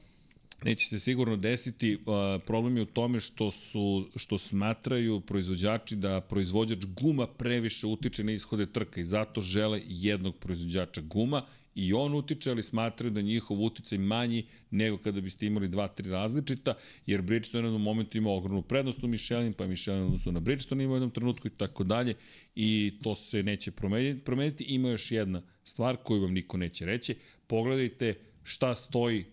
Neće 0.65 0.87
se 0.87 0.99
sigurno 0.99 1.35
desiti, 1.37 1.97
problem 2.45 2.77
je 2.77 2.83
u 2.83 2.85
tome 2.85 3.19
što 3.19 3.51
su 3.51 4.09
što 4.15 4.37
smatraju 4.37 5.19
proizvođači 5.19 5.95
da 5.95 6.21
proizvođač 6.21 6.85
guma 6.85 7.27
previše 7.27 7.87
utiče 7.87 8.23
na 8.23 8.31
ishode 8.31 8.65
trka 8.65 9.01
i 9.01 9.05
zato 9.05 9.41
žele 9.41 9.81
jednog 9.87 10.35
proizvođača 10.35 11.01
guma 11.01 11.45
i 11.77 11.93
on 11.93 12.15
utiče, 12.15 12.51
ali 12.51 12.63
smatraju 12.63 13.11
da 13.11 13.21
njihov 13.21 13.61
uticaj 13.63 13.97
manji 13.97 14.45
nego 14.71 14.97
kada 14.97 15.21
biste 15.21 15.45
imali 15.45 15.67
dva, 15.67 15.87
tri 15.87 16.09
različita, 16.09 16.73
jer 17.05 17.21
Bridgestone 17.21 17.63
u 17.63 17.67
jednom 17.67 17.81
momentu 17.81 18.17
ima 18.17 18.29
ogromnu 18.29 18.61
prednost 18.61 19.03
u 19.03 19.07
Michelin, 19.07 19.53
pa 19.53 19.67
Michelin 19.67 20.03
odnosno 20.03 20.31
na 20.31 20.39
Bridgestone 20.39 20.83
ima 20.83 20.93
u 20.93 20.95
jednom 20.95 21.11
trenutku 21.11 21.47
i 21.47 21.57
tako 21.57 21.83
dalje 21.83 22.15
i 22.55 22.99
to 23.03 23.15
se 23.15 23.43
neće 23.43 23.71
promeniti. 23.71 24.25
promeniti. 24.25 24.63
Ima 24.63 24.89
još 24.89 25.11
jedna 25.11 25.41
stvar 25.63 25.97
koju 25.97 26.21
vam 26.21 26.33
niko 26.33 26.57
neće 26.57 26.85
reći. 26.85 27.15
Pogledajte 27.47 28.13
šta 28.43 28.75
stoji 28.75 29.25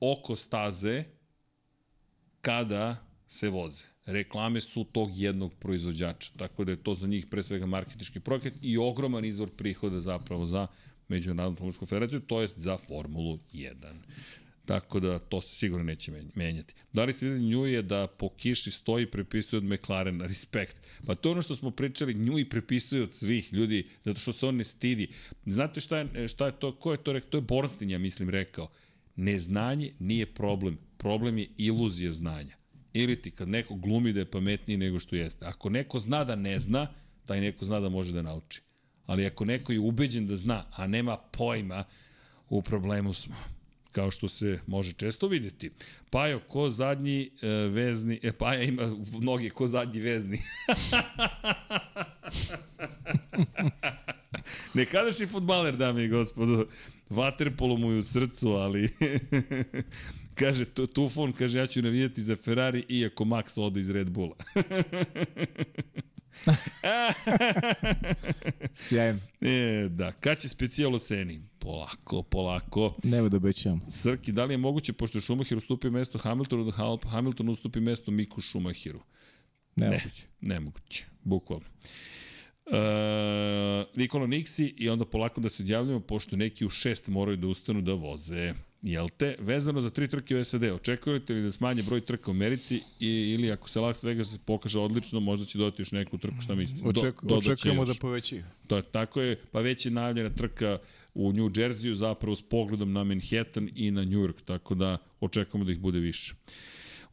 oko 0.00 0.36
staze 0.36 1.04
kada 2.40 3.06
se 3.28 3.48
voze. 3.48 3.84
Reklame 4.06 4.60
su 4.60 4.84
tog 4.84 5.10
jednog 5.14 5.54
proizvođača, 5.54 6.30
tako 6.36 6.64
da 6.64 6.70
je 6.70 6.82
to 6.82 6.94
za 6.94 7.06
njih 7.06 7.26
pre 7.26 7.42
svega 7.42 7.66
marketički 7.66 8.20
projekat 8.20 8.52
i 8.62 8.78
ogroman 8.78 9.24
izvor 9.24 9.50
prihoda 9.50 10.00
zapravo 10.00 10.46
za 10.46 10.66
Međunarodnu 11.08 11.52
automobilsku 11.52 11.86
federaciju, 11.86 12.20
to 12.20 12.40
jest 12.40 12.58
za 12.58 12.76
Formulu 12.76 13.38
1. 13.52 13.74
Tako 14.64 15.00
da 15.00 15.18
to 15.18 15.40
se 15.40 15.56
sigurno 15.56 15.84
neće 15.84 16.12
menjati. 16.34 16.74
Da 16.92 17.04
li 17.04 17.12
ste 17.12 17.26
videli 17.26 17.48
nju 17.48 17.66
je 17.66 17.82
da 17.82 18.06
po 18.06 18.28
kiši 18.28 18.70
stoji 18.70 19.06
prepisuje 19.06 19.58
od 19.58 19.64
McLarena, 19.64 20.26
respekt. 20.26 20.76
Pa 21.06 21.14
to 21.14 21.28
je 21.28 21.32
ono 21.32 21.42
što 21.42 21.56
smo 21.56 21.70
pričali, 21.70 22.14
nju 22.14 22.38
i 22.38 22.48
prepisuje 22.48 23.02
od 23.02 23.14
svih 23.14 23.52
ljudi, 23.52 23.88
zato 24.04 24.20
što 24.20 24.32
se 24.32 24.46
on 24.46 24.56
ne 24.56 24.64
stidi. 24.64 25.08
Znate 25.46 25.80
šta 25.80 25.98
je, 25.98 26.28
šta 26.28 26.46
je 26.46 26.52
to, 26.52 26.76
ko 26.76 26.92
je 26.92 27.02
to 27.02 27.12
rekao? 27.12 27.30
To 27.30 27.36
je 27.36 27.42
Bornstein, 27.42 27.90
ja 27.90 27.98
mislim, 27.98 28.30
rekao. 28.30 28.70
Neznanje 29.16 29.92
nije 29.98 30.26
problem, 30.26 30.78
problem 30.98 31.38
je 31.38 31.48
iluzija 31.56 32.12
znanja. 32.12 32.56
Ili 32.92 33.22
ti 33.22 33.30
kad 33.30 33.48
neko 33.48 33.74
glumi 33.74 34.12
da 34.12 34.20
je 34.20 34.30
pametniji 34.30 34.76
nego 34.78 34.98
što 34.98 35.16
jeste. 35.16 35.46
Ako 35.46 35.70
neko 35.70 36.00
zna 36.00 36.24
da 36.24 36.36
ne 36.36 36.60
zna, 36.60 36.86
taj 37.26 37.40
neko 37.40 37.64
zna 37.64 37.80
da 37.80 37.88
može 37.88 38.12
da 38.12 38.22
nauči. 38.22 38.60
Ali 39.06 39.26
ako 39.26 39.44
neko 39.44 39.72
je 39.72 39.80
ubeđen 39.80 40.26
da 40.26 40.36
zna, 40.36 40.64
a 40.76 40.86
nema 40.86 41.16
pojma, 41.16 41.84
u 42.48 42.62
problemu 42.62 43.14
smo 43.14 43.36
kao 43.92 44.10
što 44.10 44.28
se 44.28 44.58
može 44.66 44.92
često 44.92 45.28
videti. 45.28 45.70
Pajo, 46.10 46.40
ko 46.40 46.70
zadnji 46.70 47.30
e, 47.42 47.48
vezni, 47.48 48.20
e, 48.22 48.32
Paja 48.32 48.62
ima 48.62 48.82
noge 49.20 49.50
ko 49.50 49.66
zadnji 49.66 50.00
vezni. 50.00 50.38
Nekadašnji 54.74 55.26
futbaler, 55.26 55.76
dame 55.76 56.04
i 56.04 56.08
gospodo. 56.08 56.66
Vaterpolo 57.10 57.76
mu 57.76 57.92
je 57.92 57.98
u 57.98 58.02
srcu, 58.02 58.48
ali... 58.48 58.88
kaže, 60.40 60.64
Tufon, 60.64 61.32
kaže, 61.32 61.58
ja 61.58 61.66
ću 61.66 61.82
navijati 61.82 62.22
za 62.22 62.36
Ferrari, 62.36 62.84
iako 62.88 63.24
Max 63.24 63.60
ode 63.60 63.80
iz 63.80 63.90
Red 63.90 64.10
Bulla. 64.10 64.36
Sjajan. 68.88 69.20
E, 69.40 69.88
da, 69.90 70.12
kad 70.12 70.38
će 70.38 70.48
specijalo 70.48 70.98
Seni? 70.98 71.42
Polako, 71.58 72.22
polako. 72.22 72.96
Nemo 73.04 73.28
da 73.28 73.36
obećam. 73.36 73.80
Srki, 73.90 74.32
da 74.32 74.44
li 74.44 74.54
je 74.54 74.58
moguće, 74.58 74.92
pošto 74.92 75.18
je 75.18 75.22
Schumacher 75.22 75.58
ustupio 75.58 75.90
mesto 75.90 76.18
Hamiltonu, 76.18 76.64
da 76.64 76.98
Hamilton 77.08 77.48
ustupi 77.48 77.80
mesto 77.80 78.10
Miku 78.10 78.40
Schumacheru? 78.40 79.00
Nemoguće. 79.76 80.26
Ne, 80.40 80.54
nemoguće, 80.54 81.06
bukvalno. 81.24 81.66
E, 82.66 83.84
Nikola 83.94 84.26
Niksi 84.26 84.74
i 84.76 84.88
onda 84.88 85.04
polako 85.04 85.40
da 85.40 85.48
se 85.48 85.62
odjavljamo, 85.62 86.00
pošto 86.00 86.36
neki 86.36 86.66
u 86.66 86.70
šest 86.70 87.08
moraju 87.08 87.36
da 87.36 87.46
ustanu 87.46 87.80
da 87.80 87.92
voze. 87.92 88.54
Jel 88.82 89.08
te? 89.16 89.36
Vezano 89.38 89.80
za 89.80 89.90
tri 89.90 90.08
trke 90.08 90.36
u 90.36 90.44
SAD, 90.44 90.62
očekujete 90.62 91.32
li 91.32 91.42
da 91.42 91.50
smanje 91.52 91.82
broj 91.82 92.00
trka 92.00 92.30
u 92.30 92.34
Americi 92.34 92.80
i, 93.00 93.08
ili 93.08 93.52
ako 93.52 93.68
se 93.68 93.80
Las 93.80 94.04
Vegas 94.04 94.38
pokaže 94.38 94.78
odlično, 94.78 95.20
možda 95.20 95.46
će 95.46 95.58
dodati 95.58 95.82
još 95.82 95.92
neku 95.92 96.18
trku, 96.18 96.40
šta 96.40 96.54
mislite? 96.54 96.88
Oček, 96.88 97.22
Do, 97.22 97.34
očekujemo 97.34 97.84
da 97.84 97.94
poveći. 98.00 98.42
To 98.66 98.76
je 98.76 98.82
tako 98.82 99.20
je, 99.20 99.36
pa 99.52 99.60
već 99.60 99.86
je 99.86 99.92
najavljena 99.92 100.30
trka 100.30 100.78
u 101.14 101.32
New 101.32 101.50
Jerseyu 101.50 101.92
zapravo 101.92 102.34
s 102.34 102.42
pogledom 102.42 102.92
na 102.92 103.04
Manhattan 103.04 103.68
i 103.74 103.90
na 103.90 104.04
New 104.04 104.20
York, 104.20 104.42
tako 104.44 104.74
da 104.74 104.98
očekujemo 105.20 105.64
da 105.64 105.72
ih 105.72 105.78
bude 105.78 105.98
više. 105.98 106.34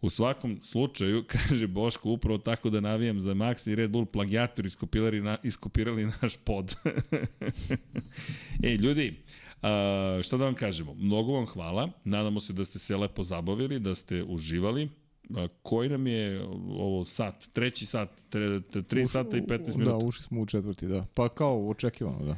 U 0.02 0.10
svakom 0.10 0.60
slučaju, 0.62 1.24
kaže 1.34 1.68
Boško, 1.68 2.10
upravo 2.10 2.38
tako 2.38 2.70
da 2.70 2.80
navijam 2.80 3.20
za 3.20 3.34
Max 3.34 3.72
i 3.72 3.76
Red 3.76 3.92
Bull 3.92 4.06
plagijator 4.06 4.66
iskopirali, 4.66 5.22
na, 5.22 5.38
iskopirali 5.44 6.06
naš 6.22 6.38
pod. 6.38 6.76
Ej, 8.64 8.76
ljudi, 8.76 9.16
A, 9.62 10.20
šta 10.24 10.38
da 10.38 10.46
vam 10.46 10.56
kažemo? 10.56 10.94
Mnogo 10.94 11.34
vam 11.34 11.46
hvala. 11.46 11.90
Nadamo 12.04 12.40
se 12.40 12.54
da 12.54 12.66
ste 12.66 12.80
se 12.80 12.98
lepo 12.98 13.24
zabavili, 13.24 13.80
da 13.80 13.96
ste 13.96 14.24
uživali. 14.24 14.90
A, 15.36 15.48
koji 15.62 15.90
nam 15.90 16.08
je 16.08 16.44
ovo 16.70 17.06
sat? 17.06 17.50
Treći 17.54 17.86
sat, 17.86 18.10
tre, 18.30 18.62
tre, 18.62 18.82
3 18.82 19.06
sata 19.06 19.38
i 19.38 19.42
15 19.42 19.78
minuta. 19.78 19.98
Da, 19.98 20.06
ušli 20.06 20.24
smo 20.24 20.42
u 20.42 20.46
četvrti, 20.46 20.88
da. 20.88 21.06
Pa 21.14 21.30
kao 21.30 21.70
očekivano, 21.70 22.26
da. 22.26 22.38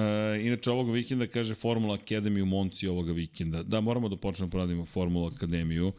E, 0.00 0.40
inače, 0.42 0.70
ovoga 0.70 0.92
vikenda 0.92 1.26
kaže 1.26 1.54
Formula 1.54 1.98
Academy 1.98 2.42
u 2.42 2.46
Monci 2.46 2.88
ovoga 2.88 3.12
vikenda. 3.12 3.62
Da, 3.62 3.80
moramo 3.80 4.08
da 4.08 4.16
počnemo 4.16 4.50
da 4.50 4.58
radimo 4.58 4.86
Formula 4.86 5.30
Akademiju. 5.36 5.92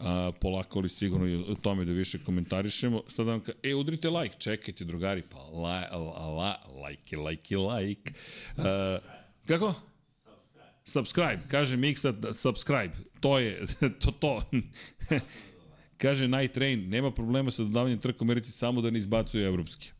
A, 0.00 0.32
polako 0.40 0.78
ali 0.78 0.88
sigurno 0.88 1.26
i 1.26 1.36
o 1.36 1.54
tome 1.54 1.84
da 1.84 1.92
više 1.92 2.18
komentarišemo. 2.24 3.02
Šta 3.08 3.24
da 3.24 3.30
vam 3.30 3.40
ka... 3.40 3.52
E, 3.62 3.74
udrite 3.74 4.10
like, 4.10 4.36
čekajte 4.38 4.84
drugari, 4.84 5.22
pa 5.22 5.38
la, 5.38 5.88
la, 5.92 6.26
la, 6.28 6.56
like, 6.88 7.16
like, 7.16 7.56
like. 7.56 8.12
Uh, 8.56 8.64
kako? 9.46 9.74
Subscribe, 10.84 11.38
kaže 11.48 11.76
Miksa, 11.76 12.14
subscribe. 12.34 12.92
To 13.20 13.38
je, 13.38 13.66
to, 14.00 14.10
to. 14.10 14.42
kaže 16.02 16.28
Night 16.28 16.54
Train, 16.54 16.88
nema 16.88 17.10
problema 17.10 17.50
sa 17.50 17.62
dodavanjem 17.62 17.98
trka 17.98 18.18
u 18.20 18.24
Americi, 18.24 18.52
samo 18.52 18.80
da 18.80 18.90
ne 18.90 18.98
izbacuje 18.98 19.46
evropski. 19.46 19.90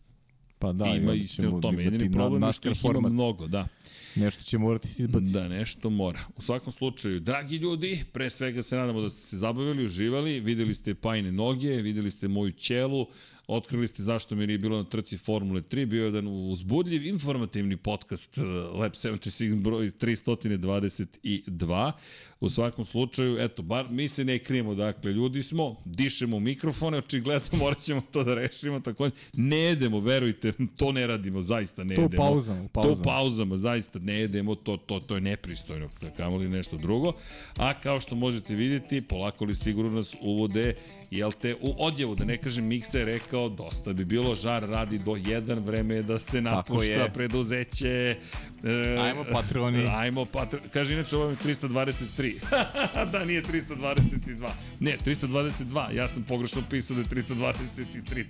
Pa 0.58 0.72
da, 0.72 0.86
ima 0.86 1.14
i 1.14 1.26
u 1.52 1.60
tome. 1.60 1.84
Jedini 1.84 2.12
problem 2.12 2.42
je 2.42 2.52
što 2.52 2.70
ih 2.70 2.84
ima 2.84 3.08
mnogo, 3.08 3.46
da. 3.46 3.68
Nešto 4.14 4.42
će 4.42 4.58
morati 4.58 4.88
se 4.88 5.02
izbaciti. 5.02 5.32
Da, 5.32 5.48
nešto 5.48 5.90
mora. 5.90 6.20
U 6.36 6.42
svakom 6.42 6.72
slučaju, 6.72 7.20
dragi 7.20 7.56
ljudi, 7.56 8.04
pre 8.12 8.30
svega 8.30 8.62
se 8.62 8.76
nadamo 8.76 9.00
da 9.00 9.10
ste 9.10 9.20
se 9.20 9.38
zabavili, 9.38 9.84
uživali, 9.84 10.40
videli 10.40 10.74
ste 10.74 10.94
pajne 10.94 11.32
noge, 11.32 11.68
videli 11.68 12.10
ste 12.10 12.28
moju 12.28 12.52
ćelu, 12.52 13.06
Otkrili 13.48 13.88
ste 13.88 14.02
zašto 14.02 14.34
mi 14.34 14.46
nije 14.46 14.58
bilo 14.58 14.76
na 14.76 14.84
trci 14.84 15.16
Formule 15.16 15.60
3, 15.60 15.86
bio 15.86 16.02
je 16.02 16.06
jedan 16.06 16.28
uzbudljiv 16.28 17.06
informativni 17.06 17.76
podcast 17.76 18.38
uh, 18.38 18.44
Lab 18.80 18.92
76 18.92 19.62
broj 19.62 19.90
322. 20.00 21.92
U 22.40 22.50
svakom 22.50 22.84
slučaju, 22.84 23.36
eto, 23.40 23.62
bar 23.62 23.86
mi 23.90 24.08
se 24.08 24.24
ne 24.24 24.38
krijemo, 24.38 24.74
dakle, 24.74 25.12
ljudi 25.12 25.42
smo, 25.42 25.76
dišemo 25.84 26.36
u 26.36 26.40
mikrofone, 26.40 26.98
očigledno 26.98 27.58
morat 27.62 27.78
ćemo 27.78 28.02
to 28.12 28.24
da 28.24 28.34
rešimo, 28.34 28.80
tako 28.80 29.10
ne 29.32 29.56
jedemo, 29.56 30.00
verujte, 30.00 30.52
to 30.76 30.92
ne 30.92 31.06
radimo, 31.06 31.42
zaista 31.42 31.84
ne 31.84 31.94
to 31.94 32.02
jedemo. 32.02 32.22
To 32.22 32.30
pauzama, 32.30 32.68
pauzama. 32.72 32.96
To 32.96 33.02
pauzama, 33.02 33.58
zaista 33.58 33.98
ne 33.98 34.14
jedemo, 34.14 34.54
to, 34.54 34.76
to, 34.76 35.00
to 35.00 35.14
je 35.14 35.20
nepristojno, 35.20 35.88
da 36.00 36.10
kamo 36.10 36.36
li 36.36 36.48
nešto 36.48 36.76
drugo. 36.76 37.12
A 37.56 37.80
kao 37.80 38.00
što 38.00 38.16
možete 38.16 38.54
vidjeti, 38.54 39.00
polako 39.08 39.44
li 39.44 39.54
sigurno 39.54 39.90
nas 39.90 40.16
uvode 40.22 40.74
jel 41.10 41.32
te, 41.40 41.54
u 41.54 41.74
odjevu, 41.78 42.14
da 42.14 42.24
ne 42.24 42.36
kažem, 42.36 42.64
Miksa 42.64 42.98
je 42.98 43.04
rekao, 43.04 43.48
dosta 43.48 43.92
bi 43.92 44.04
bilo, 44.04 44.34
žar 44.34 44.62
radi 44.62 44.98
do 44.98 45.16
jedan, 45.26 45.58
vreme 45.58 46.02
da 46.02 46.18
se 46.18 46.40
napušta 46.40 47.08
preduzeće. 47.14 48.16
E, 48.64 48.96
ajmo 49.00 49.24
patroni. 49.32 49.84
Ajmo 49.88 50.24
patroni. 50.24 50.68
Kaže, 50.68 50.94
inače, 50.94 51.16
ovo 51.16 51.30
je 51.30 51.36
323. 51.36 52.27
da, 53.12 53.24
nije 53.24 53.42
322. 53.42 54.48
Ne, 54.80 54.96
322. 55.06 55.96
Ja 55.96 56.08
sam 56.08 56.22
pogrešno 56.22 56.62
pisao 56.70 56.94
da 56.96 57.00
je 57.00 57.06
323. 57.06 58.24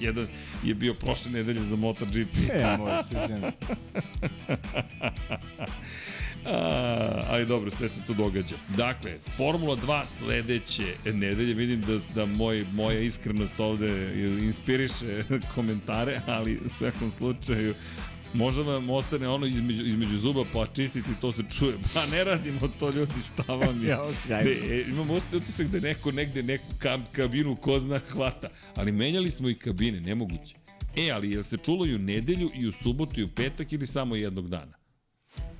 321 0.00 0.26
je 0.64 0.74
bio 0.74 0.94
prošle 0.94 1.30
nedelje 1.30 1.60
za 1.60 1.76
MotoGP. 1.76 2.36
e, 2.52 2.76
možeš 2.78 3.06
se 3.06 3.52
A, 6.46 7.22
ali 7.28 7.46
dobro, 7.46 7.70
sve 7.70 7.88
se 7.88 8.00
to 8.06 8.14
događa. 8.14 8.56
Dakle, 8.76 9.18
Formula 9.36 9.76
2 9.76 10.06
sledeće 10.06 10.94
nedelje, 11.04 11.54
vidim 11.54 11.80
da, 11.80 11.98
da 12.14 12.26
moj, 12.26 12.64
moja 12.74 13.00
iskrenost 13.00 13.60
ovde 13.60 14.12
inspiriše 14.40 15.24
komentare, 15.54 16.20
ali 16.26 16.58
u 16.66 16.68
svakom 16.68 17.10
slučaju 17.10 17.74
Možda 18.34 18.62
vam 18.62 18.90
ostane 18.90 19.28
ono 19.28 19.46
između, 19.46 19.86
između 19.86 20.18
zuba 20.18 20.44
pa 20.52 20.66
čistiti, 20.66 21.08
to 21.20 21.32
se 21.32 21.42
čuje. 21.58 21.78
Pa 21.94 22.06
ne 22.06 22.24
radimo 22.24 22.60
to 22.78 22.90
ljudi, 22.90 23.12
šta 23.32 23.52
vam 23.52 23.84
je. 23.84 23.88
ja, 24.30 24.42
ne, 24.44 24.50
e, 24.50 24.84
imam 24.88 25.10
utisak 25.32 25.66
da 25.66 25.80
neko 25.80 26.12
negde 26.12 26.42
neku 26.42 26.64
kam, 26.78 27.04
kabinu 27.12 27.56
ko 27.56 27.80
zna 27.80 28.00
hvata. 28.08 28.48
Ali 28.74 28.92
menjali 28.92 29.30
smo 29.30 29.48
i 29.48 29.54
kabine, 29.54 30.00
nemoguće. 30.00 30.56
E, 30.96 31.10
ali 31.10 31.30
jel 31.30 31.42
se 31.42 31.56
čulo 31.56 31.86
i 31.86 31.94
u 31.94 31.98
nedelju 31.98 32.50
i 32.54 32.66
u 32.66 32.72
subotu 32.72 33.20
i 33.20 33.24
u 33.24 33.28
petak 33.28 33.72
ili 33.72 33.86
samo 33.86 34.16
jednog 34.16 34.48
dana? 34.48 34.72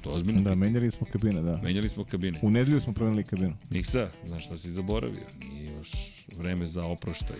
To 0.01 0.10
je 0.10 0.15
ozbiljno. 0.15 0.42
Da, 0.42 0.55
menjali 0.55 0.91
smo 0.91 1.07
kabine, 1.12 1.42
da. 1.42 1.60
Menjali 1.62 1.89
smo 1.89 2.05
kabine. 2.05 2.39
U 2.42 2.51
nedelju 2.51 2.81
smo 2.81 2.92
promenili 2.92 3.25
kabinu. 3.25 3.57
Miksa, 3.70 4.10
znaš 4.26 4.44
šta 4.44 4.59
si 4.59 4.70
zaboravio? 4.70 5.26
Nije 5.49 5.73
još 5.73 5.91
vreme 6.39 6.67
za 6.67 6.84
oproštaj. 6.84 7.36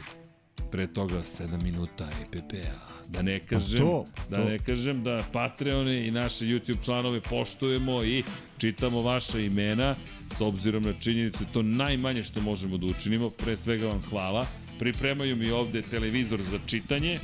pre 0.71 0.87
toga 0.87 1.15
7 1.15 1.63
minuta 1.63 2.09
EPP-a. 2.23 2.92
Da 3.09 3.23
ne 3.23 3.41
kažem, 3.41 3.81
to, 3.81 4.05
da 4.31 4.37
to. 4.37 4.45
ne 4.45 4.59
kažem 4.59 5.05
da 5.05 5.25
Patreone 5.33 6.07
i 6.07 6.11
naše 6.11 6.45
YouTube 6.45 6.85
članove 6.85 7.21
poštujemo 7.21 8.05
i 8.05 8.23
čitamo 8.59 9.03
vaša 9.03 9.39
imena 9.39 9.95
s 10.37 10.41
obzirom 10.41 10.83
na 10.83 10.93
činjenicu 11.01 11.45
to 11.53 11.63
najmanje 11.63 12.23
što 12.23 12.41
možemo 12.41 12.77
da 12.77 12.87
učinimo. 12.87 13.31
Pre 13.31 13.57
svega 13.57 13.87
vam 13.87 14.03
hvala. 14.11 14.47
Pripremaju 14.83 15.37
mi 15.37 15.51
ovde 15.51 15.83
televizor 15.83 16.41
za 16.43 16.59
čitanje 16.67 17.19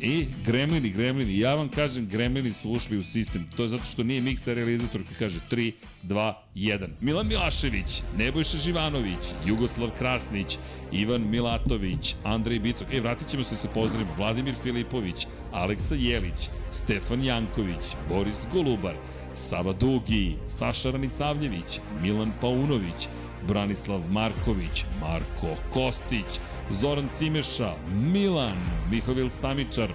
i 0.00 0.26
gremlini, 0.46 0.90
gremlini. 0.90 1.38
Ja 1.38 1.54
vam 1.54 1.68
kažem, 1.68 2.06
gremlini 2.06 2.52
su 2.52 2.70
ušli 2.70 2.98
u 2.98 3.02
sistem. 3.02 3.46
To 3.56 3.62
je 3.62 3.68
zato 3.68 3.84
što 3.84 4.02
nije 4.02 4.20
miksa 4.20 4.54
realizator 4.54 5.00
koji 5.04 5.16
kaže 5.18 5.38
3, 5.50 5.72
2, 6.02 6.34
1. 6.54 6.88
Milan 7.00 7.26
Milašević, 7.26 8.02
Nebojša 8.18 8.58
Živanović, 8.58 9.32
Jugoslav 9.46 9.90
Krasnić, 9.98 10.58
Ivan 10.92 11.30
Milatović, 11.30 12.14
Andrej 12.24 12.58
Bicok. 12.58 12.88
E, 12.92 13.00
vratit 13.00 13.28
ćemo 13.28 13.44
se 13.44 13.54
da 13.54 13.60
se 13.60 13.68
pozdravimo. 13.74 14.14
Vladimir 14.16 14.54
Filipović, 14.62 15.26
Aleksa 15.52 15.94
Jelić, 15.94 16.48
Stefan 16.72 17.24
Janković, 17.24 17.96
Boris 18.08 18.38
Golubar, 18.52 18.94
Sava 19.34 19.72
Dugi, 19.72 20.36
Saša 20.48 20.90
Ranisavljević, 20.90 21.80
Milan 22.02 22.32
Paunović, 22.40 23.08
Branislav 23.48 24.00
Marković, 24.10 24.84
Marko 25.00 25.56
Kostić, 25.72 26.40
Zoran 26.70 27.08
Cimeša, 27.18 27.74
Milan, 27.92 28.56
Mihovil 28.90 29.30
Stamičar, 29.30 29.92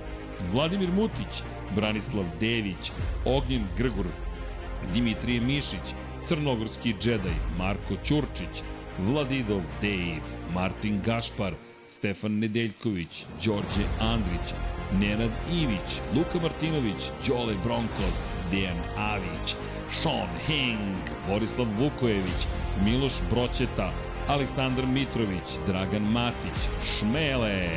Vladimir 0.52 0.92
Mutić, 0.92 1.44
Branislav 1.76 2.26
Dević, 2.40 2.92
Ognjen 3.26 3.64
Grgur, 3.78 4.06
Dimitrije 4.94 5.42
Mišić, 5.42 5.96
Crnogorski 6.28 6.94
džedaj, 7.02 7.38
Marko 7.58 7.96
Ćurčić, 8.06 8.64
Vladidov 9.00 9.62
Dave, 9.82 10.22
Martin 10.54 11.02
Gašpar, 11.06 11.54
Stefan 11.90 12.40
Nedeljković, 12.40 13.26
Đorđe 13.46 13.86
Andrić, 14.02 14.54
Nenad 15.00 15.32
Ivić, 15.52 16.02
Luka 16.16 16.40
Martinović, 16.42 17.10
Đole 17.28 17.54
Bronkos, 17.64 18.36
Dejan 18.52 18.78
Avić, 18.98 19.56
Sean 20.02 20.30
Hing, 20.48 21.04
Borislav 21.30 21.68
Vukojević, 21.80 22.48
Miloš 22.86 23.14
Broćeta, 23.32 23.92
Aleksandar 24.28 24.86
Mitrović, 24.86 25.60
Dragan 25.68 26.12
Matić, 26.12 26.58
Šmele, 26.86 27.68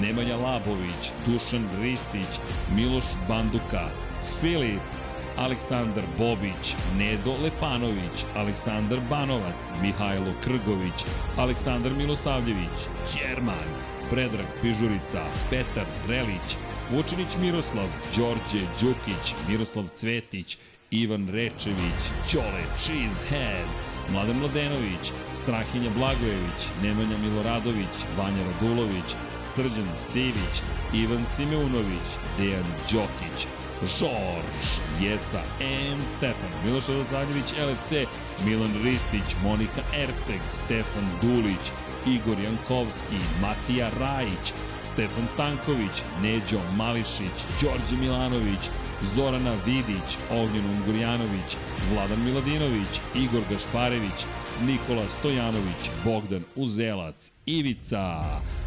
Nemanja 0.00 0.36
Labović, 0.36 1.10
Dušan 1.26 1.68
Ristić, 1.82 2.38
Miloš 2.76 3.04
Banduka, 3.28 3.88
Filip, 4.40 4.80
Aleksandar 5.36 6.04
Bobić, 6.18 6.74
Nedo 6.98 7.34
Lepanović, 7.42 8.24
Aleksandar 8.36 8.98
Banovac, 9.10 9.70
Mihajlo 9.82 10.32
Krgović, 10.44 11.04
Aleksandar 11.36 11.92
Milosavljević, 11.92 12.78
Đerman, 13.14 13.68
Predrag 14.10 14.46
Pižurica, 14.62 15.22
Petar 15.50 15.86
Relić, 16.08 16.56
Vučinić 16.90 17.36
Miroslav, 17.40 17.88
Đorđe 18.16 18.66
Đukić, 18.80 19.34
Miroslav 19.48 19.88
Cvetić, 19.96 20.58
Ivan 20.90 21.28
Rečević, 21.28 22.02
Ćole 22.28 22.62
Cheesehead, 22.78 23.89
Mladen 24.12 24.38
Mladenović, 24.38 25.12
Strahinja 25.42 25.90
Blagojević, 25.96 26.60
Nemanja 26.82 27.18
Miloradović, 27.18 27.94
Vanja 28.18 28.42
Radulović, 28.44 29.14
Srđan 29.54 29.90
Sivić, 29.98 30.54
Ivan 30.92 31.24
Simeunović, 31.36 32.08
Dejan 32.38 32.64
Đokić, 32.92 33.46
Žorž, 33.98 34.66
Jeca, 35.00 35.42
M. 35.60 35.98
Stefan, 36.08 36.52
Miloš 36.64 36.86
Radosavljević, 36.88 37.52
LFC, 37.52 37.92
Milan 38.44 38.74
Ristić, 38.84 39.36
Monika 39.42 39.82
Erceg, 39.96 40.40
Stefan 40.64 41.08
Dulić, 41.22 41.64
Igor 42.06 42.38
Jankovski, 42.38 43.18
Matija 43.40 43.90
Rajić, 44.00 44.52
Stefan 44.84 45.28
Stanković, 45.34 46.02
Neđo 46.22 46.60
Mališić, 46.76 47.36
Đorđe 47.60 47.96
Milanović, 48.00 48.70
Zorana 49.02 49.54
Vidić, 49.66 50.18
Ognjen 50.30 50.64
Ungurjanović, 50.70 51.56
Vladan 51.92 52.24
Miladinović, 52.24 53.00
Igor 53.14 53.42
Gašparević, 53.50 54.24
Nikola 54.66 55.08
Stojanović, 55.08 55.90
Bogdan 56.04 56.42
Uzelac, 56.56 57.32
Ivica, 57.46 58.24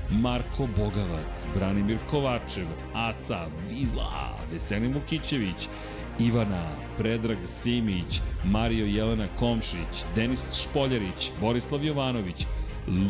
Marko 0.09 0.67
Bogavac, 0.77 1.45
Branimir 1.55 1.97
Kovačev, 2.09 2.67
Aca, 2.93 3.47
Vizla, 3.69 4.37
Veselin 4.51 4.93
Vukićević, 4.93 5.67
Ivana, 6.19 6.75
Predrag 6.97 7.37
Simić, 7.45 8.21
Mario 8.45 8.85
Jelena 8.85 9.27
Komšić, 9.39 10.05
Denis 10.15 10.53
Špoljarić, 10.55 11.31
Borislav 11.41 11.83
Jovanović, 11.83 12.45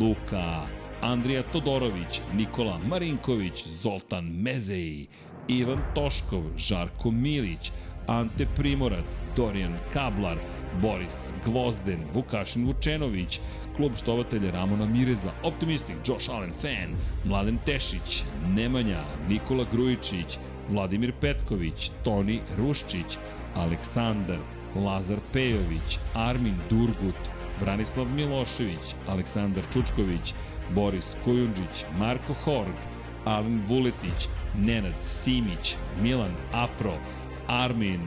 Luka, 0.00 0.66
Andrija 1.00 1.42
Todorović, 1.52 2.20
Nikola 2.34 2.78
Marinković, 2.78 3.66
Zoltan 3.68 4.24
Mezej, 4.24 5.06
Ivan 5.48 5.78
Toškov, 5.94 6.42
Žarko 6.56 7.10
Milić, 7.10 7.72
Ante 8.06 8.46
Primorac, 8.56 9.20
Dorijan 9.36 9.76
Kablar, 9.92 10.36
Boris 10.82 11.32
Gvozden, 11.44 12.00
Vukašin 12.14 12.66
Vučenović, 12.66 13.40
klub 13.76 13.96
štovatelja 13.96 14.50
Ramona 14.50 14.86
Mireza, 14.86 15.32
Optimistik, 15.42 15.96
Josh 16.06 16.30
Allen 16.30 16.52
Fan, 16.52 16.96
Mladen 17.24 17.58
Tešić, 17.66 18.24
Nemanja, 18.48 19.04
Nikola 19.28 19.66
Grujičić, 19.72 20.38
Vladimir 20.70 21.12
Petković, 21.20 21.90
Toni 22.04 22.40
Ruščić, 22.58 23.18
Aleksandar, 23.54 24.38
Lazar 24.76 25.18
Pejović, 25.32 25.98
Armin 26.14 26.56
Durgut, 26.70 27.20
Branislav 27.60 28.06
Milošević, 28.06 28.94
Aleksandar 29.08 29.64
Čučković, 29.72 30.34
Boris 30.74 31.16
Kujundžić, 31.24 31.84
Marko 31.98 32.34
Horg, 32.44 32.93
Alen 33.24 33.62
Vuletić, 33.66 34.28
Nenad 34.58 34.94
Simić, 35.02 35.76
Milan 36.02 36.34
Apro, 36.52 36.98
Armin, 37.46 38.00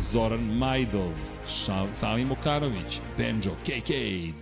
Zoran 0.00 0.58
Majdov, 0.58 1.12
Salim 1.94 2.32
Okanović, 2.32 3.00
Benjo 3.18 3.54
KK, 3.64 3.90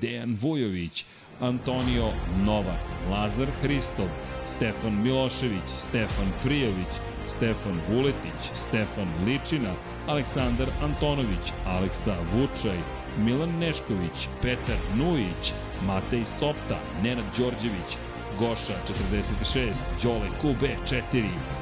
Dejan 0.00 0.36
Vujović, 0.40 1.04
Antonio 1.40 2.10
Novak, 2.44 2.80
Lazar 3.10 3.48
Hristov, 3.62 4.08
Stefan 4.46 5.02
Milošević, 5.02 5.68
Stefan 5.68 6.32
Prijović, 6.44 6.92
Stefan 7.26 7.80
Vuletić, 7.90 8.50
Stefan 8.54 9.08
Ličina, 9.26 9.72
Aleksandar 10.06 10.68
Antonović, 10.82 11.52
Aleksa 11.66 12.16
Vučaj, 12.32 12.78
Milan 13.18 13.58
Nešković, 13.58 14.28
Petar 14.42 14.78
Nujić, 14.96 15.52
Matej 15.86 16.24
Sopta, 16.24 16.78
Nenad 17.02 17.24
Đorđević, 17.38 17.96
Goša 18.38 18.76
46, 18.86 19.80
Đole 20.02 20.28
Kube 20.40 20.76
4, 20.88 21.02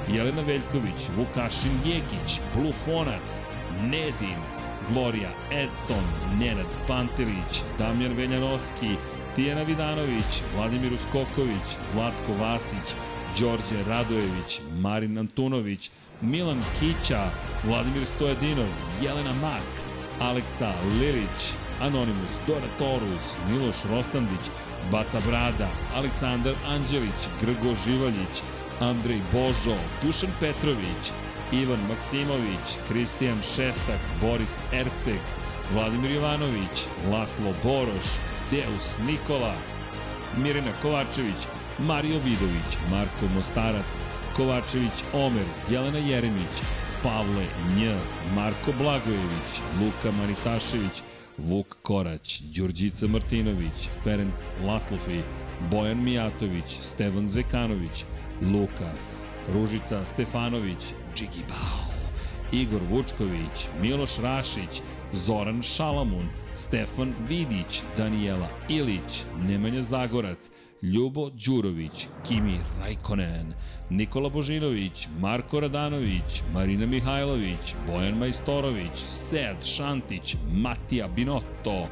Jelena 0.09 0.43
Veljković, 0.43 1.01
Vukašin 1.17 1.77
Jekić, 1.85 2.41
Blufonac, 2.55 3.29
Nedim, 3.83 4.41
Gloria 4.91 5.31
Edson, 5.51 6.05
Nenad 6.41 6.67
Pantelić, 6.89 7.63
Damjan 7.79 8.13
Veljanovski, 8.13 8.97
Tijana 9.37 9.63
Vidanović, 9.63 10.43
Vladimir 10.57 10.93
Uskoković, 10.93 11.69
Zlatko 11.93 12.33
Vasić, 12.41 12.89
Đorđe 13.41 13.89
Radojević, 13.89 14.61
Marin 14.81 15.19
Antunović, 15.19 15.91
Milan 16.21 16.63
Kića, 16.81 17.31
Vladimir 17.65 18.07
Stojadinov, 18.07 18.69
Jelena 19.03 19.33
Mak, 19.33 19.71
Aleksa 20.21 20.73
Lilić, 21.01 21.55
Anonimus, 21.81 22.35
Dora 22.47 22.71
Torus, 22.79 23.27
Miloš 23.49 23.77
Rosandić, 23.91 24.45
Bata 24.91 25.21
Brada, 25.27 25.69
Aleksandar 25.97 26.55
Anđelić, 26.69 27.21
Grgo 27.41 27.75
Živaljić, 27.87 28.35
Andrej 28.81 29.21
Božo, 29.33 29.77
Dušan 30.03 30.31
Petrović, 30.41 31.05
Ivan 31.53 31.81
Maksimović, 31.89 32.67
Kristijan 32.89 33.39
Šestak, 33.43 34.01
Boris 34.21 34.55
Erceg, 34.73 35.21
Vladimir 35.73 36.11
Jovanović, 36.11 36.77
Laslo 37.11 37.55
Boroš, 37.63 38.09
Deus 38.51 38.95
Nikola, 39.07 39.55
Mirina 40.37 40.73
Kovačević, 40.83 41.41
Mario 41.79 42.19
Vidović, 42.25 42.71
Marko 42.91 43.27
Mostarac, 43.35 43.87
Kovačević 44.37 44.97
Omer, 45.13 45.47
Jelena 45.71 45.99
Jeremić, 45.99 46.55
Pavle 47.03 47.47
Nj, 47.77 47.95
Marko 48.35 48.73
Blagojević, 48.79 49.51
Luka 49.81 50.17
Maritašević, 50.19 51.03
Vuk 51.39 51.77
Korać, 51.83 52.43
Đurđica 52.43 53.07
Martinović, 53.07 53.89
Ferenc 54.05 54.49
Laslofi, 54.65 55.21
Bojan 55.71 56.05
Mijatović, 56.05 56.79
Stevan 56.81 57.29
Zekanović, 57.29 58.05
Lukas, 58.43 59.25
Ružica 59.55 60.07
Stefanović, 60.07 60.79
Džigi 61.15 61.45
Bao, 61.49 61.95
Igor 62.53 62.81
Vučković, 62.91 63.69
Miloš 63.83 64.17
Rašić, 64.19 64.83
Zoran 65.13 65.63
Šalamun, 65.63 66.29
Stefan 66.57 67.15
Vidić, 67.29 67.83
Danijela 67.97 68.49
Ilić, 68.69 69.25
Nemanja 69.49 69.83
Zagorac, 69.83 70.51
Ljubo 70.93 71.31
Đurović, 71.31 72.09
Kimi 72.29 72.59
Rajkonen, 72.81 73.55
Nikola 73.91 74.29
Božinović, 74.29 75.09
Marko 75.21 75.61
Radanović, 75.61 76.43
Marina 76.55 76.87
Mihajlović, 76.87 77.75
Bojan 77.87 78.19
Majstorović, 78.19 78.97
Sead 78.97 79.65
Šantić, 79.67 80.37
Matija 80.53 81.09
Binotto, 81.09 81.89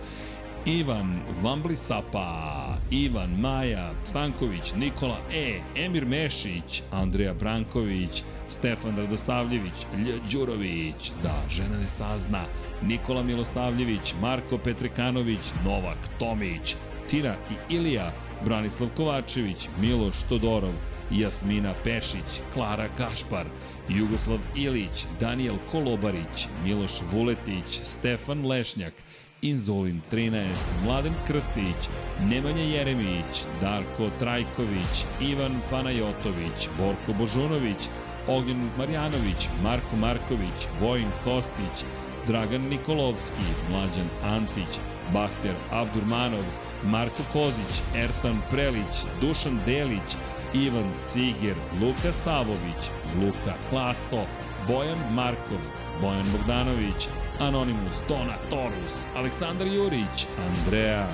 Ivan 0.66 1.20
Vamblisapa, 1.42 2.66
Ivan 2.90 3.40
Maja, 3.40 3.90
Stanković, 4.04 4.74
Nikola 4.76 5.16
E, 5.34 5.60
Emir 5.76 6.06
Mešić, 6.06 6.82
Andreja 6.90 7.34
Branković, 7.34 8.22
Stefan 8.48 8.96
Radosavljević, 8.96 9.86
Lj. 9.96 10.32
Đurović, 10.32 11.12
da, 11.22 11.42
žena 11.50 11.78
ne 11.78 11.88
sazna, 11.88 12.44
Nikola 12.82 13.22
Milosavljević, 13.22 14.14
Marko 14.20 14.58
Petrekanović, 14.58 15.52
Novak 15.64 15.98
Tomić, 16.18 16.76
Tira 17.10 17.36
i 17.50 17.74
Ilija, 17.74 18.12
Branislav 18.44 18.88
Kovačević, 18.96 19.68
Miloš 19.80 20.22
Todorov, 20.28 20.74
Jasmina 21.10 21.74
Pešić, 21.84 22.40
Klara 22.54 22.88
Gašpar, 22.98 23.46
Jugoslav 23.88 24.38
Ilić, 24.56 25.06
Daniel 25.20 25.56
Kolobarić, 25.72 26.48
Miloš 26.64 26.92
Vuletić, 27.12 27.80
Stefan 27.84 28.46
Lešnjak, 28.46 28.94
Inzolin 29.42 30.00
13, 30.12 30.44
Mladen 30.84 31.14
Krstić, 31.26 31.88
Nemanja 32.30 32.62
Jeremić, 32.62 33.44
Darko 33.60 34.10
Trajković, 34.18 35.04
Ivan 35.20 35.60
Panajotović, 35.70 36.68
Borko 36.78 37.12
Božunović, 37.18 37.88
Ognjen 38.28 38.70
Marjanović, 38.78 39.48
Marko 39.62 39.96
Marković, 39.96 40.68
Vojin 40.80 41.10
Kostić, 41.24 41.84
Dragan 42.26 42.62
Nikolovski, 42.62 43.46
Mlađan 43.70 44.36
Antić, 44.36 44.78
Bahter 45.12 45.54
Abdurmanov, 45.70 46.44
Marko 46.84 47.22
Kozić, 47.32 47.82
Ertan 47.94 48.40
Prelić, 48.50 48.94
Dušan 49.20 49.60
Delić, 49.66 50.16
Ivan 50.54 50.90
Ciger, 51.12 51.56
Luka 51.80 52.12
Savović, 52.12 52.82
Luka 53.20 53.54
Klaso, 53.70 54.24
Bojan 54.68 54.98
Markov, 55.14 55.62
Bojan 56.00 56.26
Bogdanović, 56.32 57.08
Anonimus, 57.40 57.96
Dona 58.08 58.36
Torus, 58.50 58.94
Aleksandar 59.16 59.66
Jurić, 59.66 60.26
Andreja, 60.48 61.06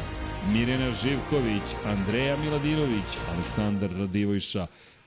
Mirjana 0.52 0.90
Živković, 1.02 1.62
Andreja 1.86 2.36
Miladinović, 2.36 3.10
Aleksandar 3.34 3.90
Radivojša, 3.98 4.66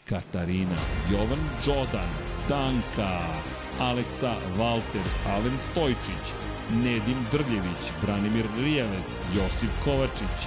Katarina, 0.09 0.75
Jovan 1.11 1.39
Đodan, 1.65 2.09
Danka, 2.49 3.19
Aleksa 3.79 4.35
Valter, 4.57 5.07
Alen 5.27 5.57
Stojčić, 5.71 6.25
Nedim 6.75 7.25
Drljević, 7.31 7.83
Branimir 8.01 8.45
Rijavec, 8.63 9.11
Josip 9.35 9.69
Kovačić, 9.83 10.37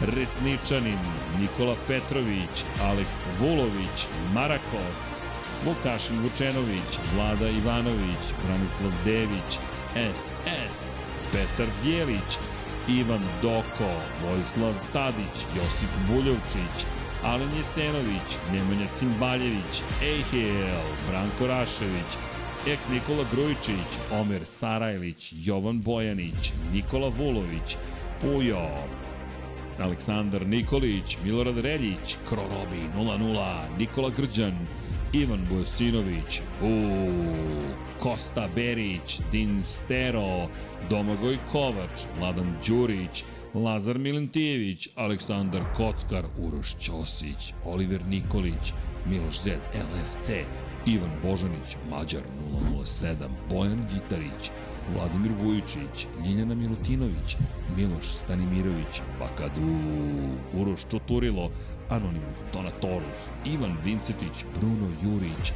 Resničanin, 0.00 0.98
Nikola 1.40 1.76
Petrović, 1.88 2.64
Aleks 2.82 3.18
Vulović, 3.40 4.06
Marakos, 4.34 5.02
Vukašin 5.64 6.20
Vučenović, 6.22 6.90
Vlada 7.14 7.48
Ivanović, 7.48 8.24
Branislav 8.46 8.92
Dević, 9.04 9.58
SS, 9.94 11.02
Petar 11.32 11.68
Bjelić, 11.82 12.38
Ivan 12.88 13.22
Doko, 13.42 13.92
Vojislav 14.22 14.74
Tadić, 14.92 15.36
Josip 15.56 15.90
Buljovčić, 16.08 16.86
Alen 17.24 17.56
Jesenović, 17.56 18.28
Nemanja 18.52 18.86
Cimbaljević, 18.94 19.82
Ejhel, 20.02 20.84
Branko 21.08 21.46
Rašević, 21.46 22.10
Eks 22.66 22.88
Nikola 22.88 23.24
Grujičić, 23.32 23.90
Omer 24.12 24.44
Sarajlić, 24.44 25.32
Jovan 25.36 25.80
Bojanić, 25.80 26.52
Nikola 26.72 27.08
Vulović, 27.08 27.76
Pujo, 28.20 28.68
Aleksandar 29.78 30.46
Nikolić, 30.46 31.18
Milorad 31.24 31.58
Reljić, 31.58 32.16
Krorobi 32.28 32.88
00, 32.96 33.78
Nikola 33.78 34.10
Grđan, 34.10 34.66
Ivan 35.12 35.46
Bojosinović, 35.50 36.40
U, 36.62 36.72
Kosta 38.00 38.48
Berić, 38.54 39.20
Din 39.32 39.62
Stero, 39.62 40.48
Domagoj 40.90 41.38
Kovač, 41.52 42.00
Vladan 42.18 42.56
Đurić, 42.66 43.24
Lazar 43.54 43.98
Milentijević, 43.98 44.88
Aleksandar 44.94 45.62
Kockar, 45.76 46.24
Uroš 46.38 46.76
Ćosić, 46.80 47.54
Oliver 47.64 48.00
Nikolić, 48.08 48.72
Miloš 49.06 49.42
Zed, 49.42 49.60
LFC, 49.74 50.30
Ivan 50.86 51.10
Božanić, 51.22 51.76
Mađar 51.90 52.22
007, 52.84 53.28
Bojan 53.50 53.86
Gitarić, 53.92 54.50
Vladimir 54.94 55.32
Vujičić, 55.42 56.06
Ljiljana 56.24 56.54
Milutinović, 56.54 57.36
Miloš 57.76 58.04
Stanimirović, 58.04 59.02
Bakadu, 59.18 59.78
Uroš 60.54 60.80
Čoturilo, 60.90 61.50
Anonimus 61.90 62.36
Donatorus, 62.52 63.20
Ivan 63.44 63.76
Vincetić, 63.84 64.44
Bruno 64.60 64.88
Jurić, 65.02 65.52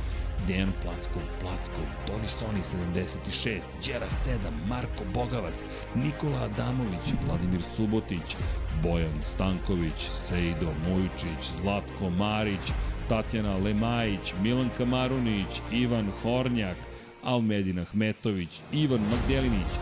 Dejan 0.46 0.72
Plackov, 0.82 1.22
Plackov, 1.40 1.84
Toni 2.06 2.28
Soni 2.28 2.60
76, 2.62 3.60
Đera 3.86 4.06
7, 4.10 4.38
Marko 4.68 5.04
Bogavac, 5.14 5.62
Nikola 5.94 6.42
Adamović, 6.44 7.14
Vladimir 7.26 7.62
Subotić, 7.76 8.36
Bojan 8.82 9.22
Stanković, 9.22 10.08
Sejdo 10.28 10.72
Mujičić, 10.88 11.50
Zlatko 11.62 12.10
Marić, 12.10 12.72
Tatjana 13.08 13.56
Lemajić, 13.56 14.34
Milanka 14.42 14.84
Marunić, 14.84 15.60
Ivan 15.72 16.12
Hornjak, 16.22 16.76
Almedin 17.24 17.78
Ahmetović, 17.78 18.60
Ivan 18.72 19.00
Magdelinić, 19.10 19.72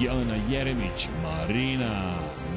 Jelena 0.00 0.36
Jeremić, 0.50 1.08
Marina, 1.22 2.14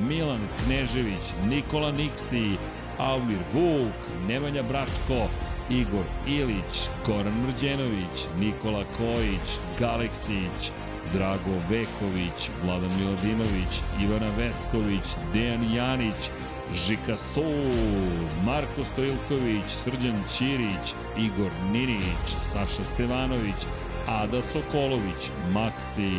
Milan 0.10 0.42
Knežević, 0.66 1.26
Nikola 1.50 1.92
Niksi, 1.92 2.58
Almir 2.98 3.40
Vuk, 3.54 4.28
Nemanja 4.28 4.64
Bračko, 4.64 5.30
Igor 5.70 6.06
Ilić, 6.28 6.90
Goran 7.06 7.34
Mrđenović, 7.44 8.18
Nikola 8.40 8.84
Kojić, 8.98 9.48
Galeksić, 9.80 10.72
Drago 11.14 11.56
Veković, 11.70 12.50
Vladan 12.64 12.92
Miladinović, 13.00 13.74
Ivana 14.04 14.32
Vesković, 14.38 15.08
Dejan 15.34 15.74
Janić, 15.74 16.30
Žika 16.76 17.18
Soul, 17.18 17.72
Marko 18.46 18.84
Stojilković, 18.94 19.64
Srđan 19.68 20.24
Ćirić, 20.38 20.94
Igor 21.18 21.52
Ninić, 21.72 22.28
Saša 22.52 22.84
Stevanović, 22.94 23.62
Ada 24.08 24.42
Sokolović, 24.44 25.32
Maksi, 25.54 26.12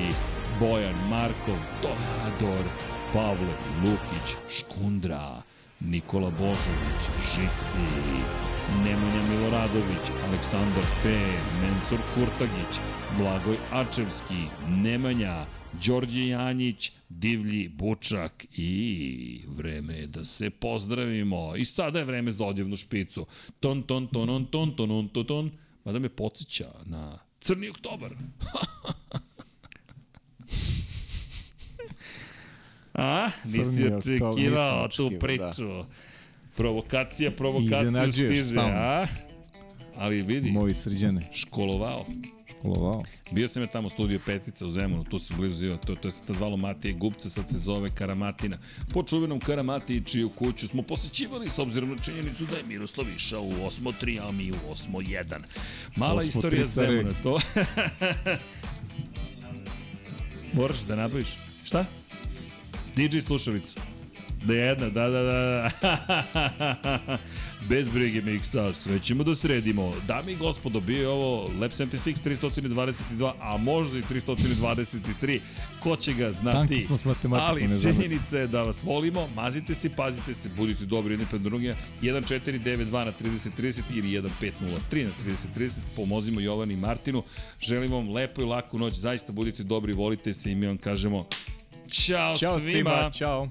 Bojan 0.60 0.94
Markov, 1.10 1.59
Donador, 1.83 2.65
Pavle 3.12 3.55
Lukić, 3.85 4.36
Škundra, 4.51 5.43
Nikola 5.81 6.31
Božović, 6.31 7.02
Žiksi, 7.33 7.86
Nemanja 8.85 9.23
Miloradović, 9.31 10.05
Aleksandar 10.28 10.85
P, 11.02 11.09
Mensur 11.62 11.99
Kurtagić, 12.15 12.81
Blagoj 13.18 13.57
Ačevski, 13.73 14.43
Nemanja, 14.68 15.47
Đorđe 15.73 16.27
Janjić, 16.27 16.93
Divlji 17.09 17.69
Bučak 17.69 18.47
i 18.53 19.45
vreme 19.49 19.95
je 19.95 20.07
da 20.07 20.25
se 20.25 20.51
pozdravimo. 20.51 21.57
I 21.57 21.65
sada 21.65 21.99
je 21.99 22.05
vreme 22.05 22.33
za 22.33 22.45
odjevnu 22.45 22.77
špicu. 22.77 23.27
Ton, 23.61 23.83
ton, 23.83 24.07
ton, 24.07 24.27
ton, 24.27 24.47
ton, 24.47 24.77
ton, 24.77 24.89
ton, 24.89 25.09
ton, 25.09 25.27
ton. 25.27 25.51
Mada 25.85 25.99
me 25.99 26.09
podsjeća 26.09 26.71
na 26.85 27.19
Crni 27.41 27.69
oktobar. 27.69 28.15
A, 32.95 33.31
nisi 33.45 33.87
očekivao 33.87 34.89
tu 34.89 35.11
priču. 35.21 35.67
Da. 35.67 35.87
Provokacija, 36.57 37.31
provokacija 37.31 38.11
stiže, 38.11 38.61
a? 38.61 39.07
Ali 39.97 40.23
vidi. 40.23 40.51
Moji 40.51 40.75
srđane. 40.75 41.21
Školovao. 41.33 42.07
Školovao. 42.59 43.03
Bio 43.31 43.49
sam 43.49 43.62
ja 43.62 43.67
tamo 43.67 43.87
u 43.87 43.91
studiju 43.91 44.20
Petica 44.27 44.67
u 44.67 44.70
Zemunu, 44.70 45.05
tu 45.05 45.19
sam 45.19 45.37
blizu 45.37 45.55
ziva, 45.55 45.77
to, 45.77 45.95
to 45.95 46.09
je 46.09 46.12
se 46.12 46.33
zvalo 46.33 46.57
Matije 46.57 46.95
Gubca, 46.95 47.31
sad 47.31 47.49
se 47.51 47.59
zove 47.59 47.89
Karamatina. 47.95 48.59
Po 48.93 49.03
čuvenom 49.03 49.41
Karamati 49.41 50.05
čiju 50.05 50.31
kuću 50.31 50.69
smo 50.69 50.83
posećivali 50.83 51.49
s 51.49 51.59
obzirom 51.59 51.91
na 51.91 51.97
činjenicu 51.97 52.45
da 52.45 52.57
je 52.57 52.62
Miroslav 52.69 53.07
išao 53.17 53.43
u 53.43 53.53
8-3, 53.53 54.28
a 54.28 54.33
mi 54.33 54.51
u 54.51 54.55
8-1. 54.55 55.39
Mala 55.97 56.23
8-3 56.23 56.28
istorija. 56.28 56.67
Zemuna, 56.67 57.11
to... 57.23 57.41
Moraš 60.59 60.81
da 60.81 60.97
nabaviš. 60.97 61.28
Šta? 61.65 61.85
DJ 62.97 63.19
slušalicu. 63.19 63.75
Da 64.44 64.55
jedna, 64.55 64.89
da, 64.89 65.08
da, 65.08 65.23
da, 65.23 65.70
da. 65.83 67.18
Bez 67.68 67.91
brige 67.91 68.23
miksa, 68.23 68.75
sve 68.75 69.00
ćemo 69.00 69.25
da 69.25 69.34
sredimo. 69.34 69.92
Dame 70.07 70.33
i 70.33 70.36
gospodo, 70.36 70.81
bio 70.81 71.00
je 71.00 71.08
ovo 71.08 71.50
Lab 71.60 71.70
76 71.70 72.15
322, 72.25 73.33
a 73.41 73.57
možda 73.57 73.99
i 73.99 74.02
323. 74.02 75.41
Ko 75.83 75.97
će 75.97 76.12
ga 76.12 76.33
znati? 76.33 76.58
Tanki 76.58 76.81
smo 76.81 76.99
s 76.99 77.05
matematikom, 77.05 77.70
Ali 77.70 77.83
činjenica 77.83 78.39
je 78.39 78.47
da 78.47 78.62
vas 78.62 78.83
volimo, 78.83 79.28
mazite 79.34 79.75
se, 79.75 79.91
pazite 79.91 80.34
se, 80.34 80.49
budite 80.57 80.84
dobri 80.84 81.12
jedni 81.12 81.26
pred 81.26 81.42
drugima. 81.42 81.75
1492 82.02 83.05
na 83.05 83.12
3030 83.12 83.81
ili 83.91 84.08
1503 84.08 85.05
na 85.05 85.10
3030. 85.57 85.70
Pomozimo 85.97 86.41
Jovani 86.41 86.75
i 86.75 86.76
Martinu. 86.76 87.23
Želim 87.60 87.92
vam 87.92 88.10
lepu 88.10 88.42
i 88.42 88.44
laku 88.44 88.78
noć, 88.78 88.94
zaista 88.94 89.33
budite 89.33 89.62
dobri, 89.62 89.92
volite 89.92 90.34
se 90.34 90.52
i 90.52 90.55
mi 90.55 90.67
vam 90.67 90.78
kažemo 90.78 91.26
Ćao, 91.91 92.36
Ćao 92.36 92.60
svima. 92.60 92.70
svima, 92.70 93.10
čao. 93.10 93.49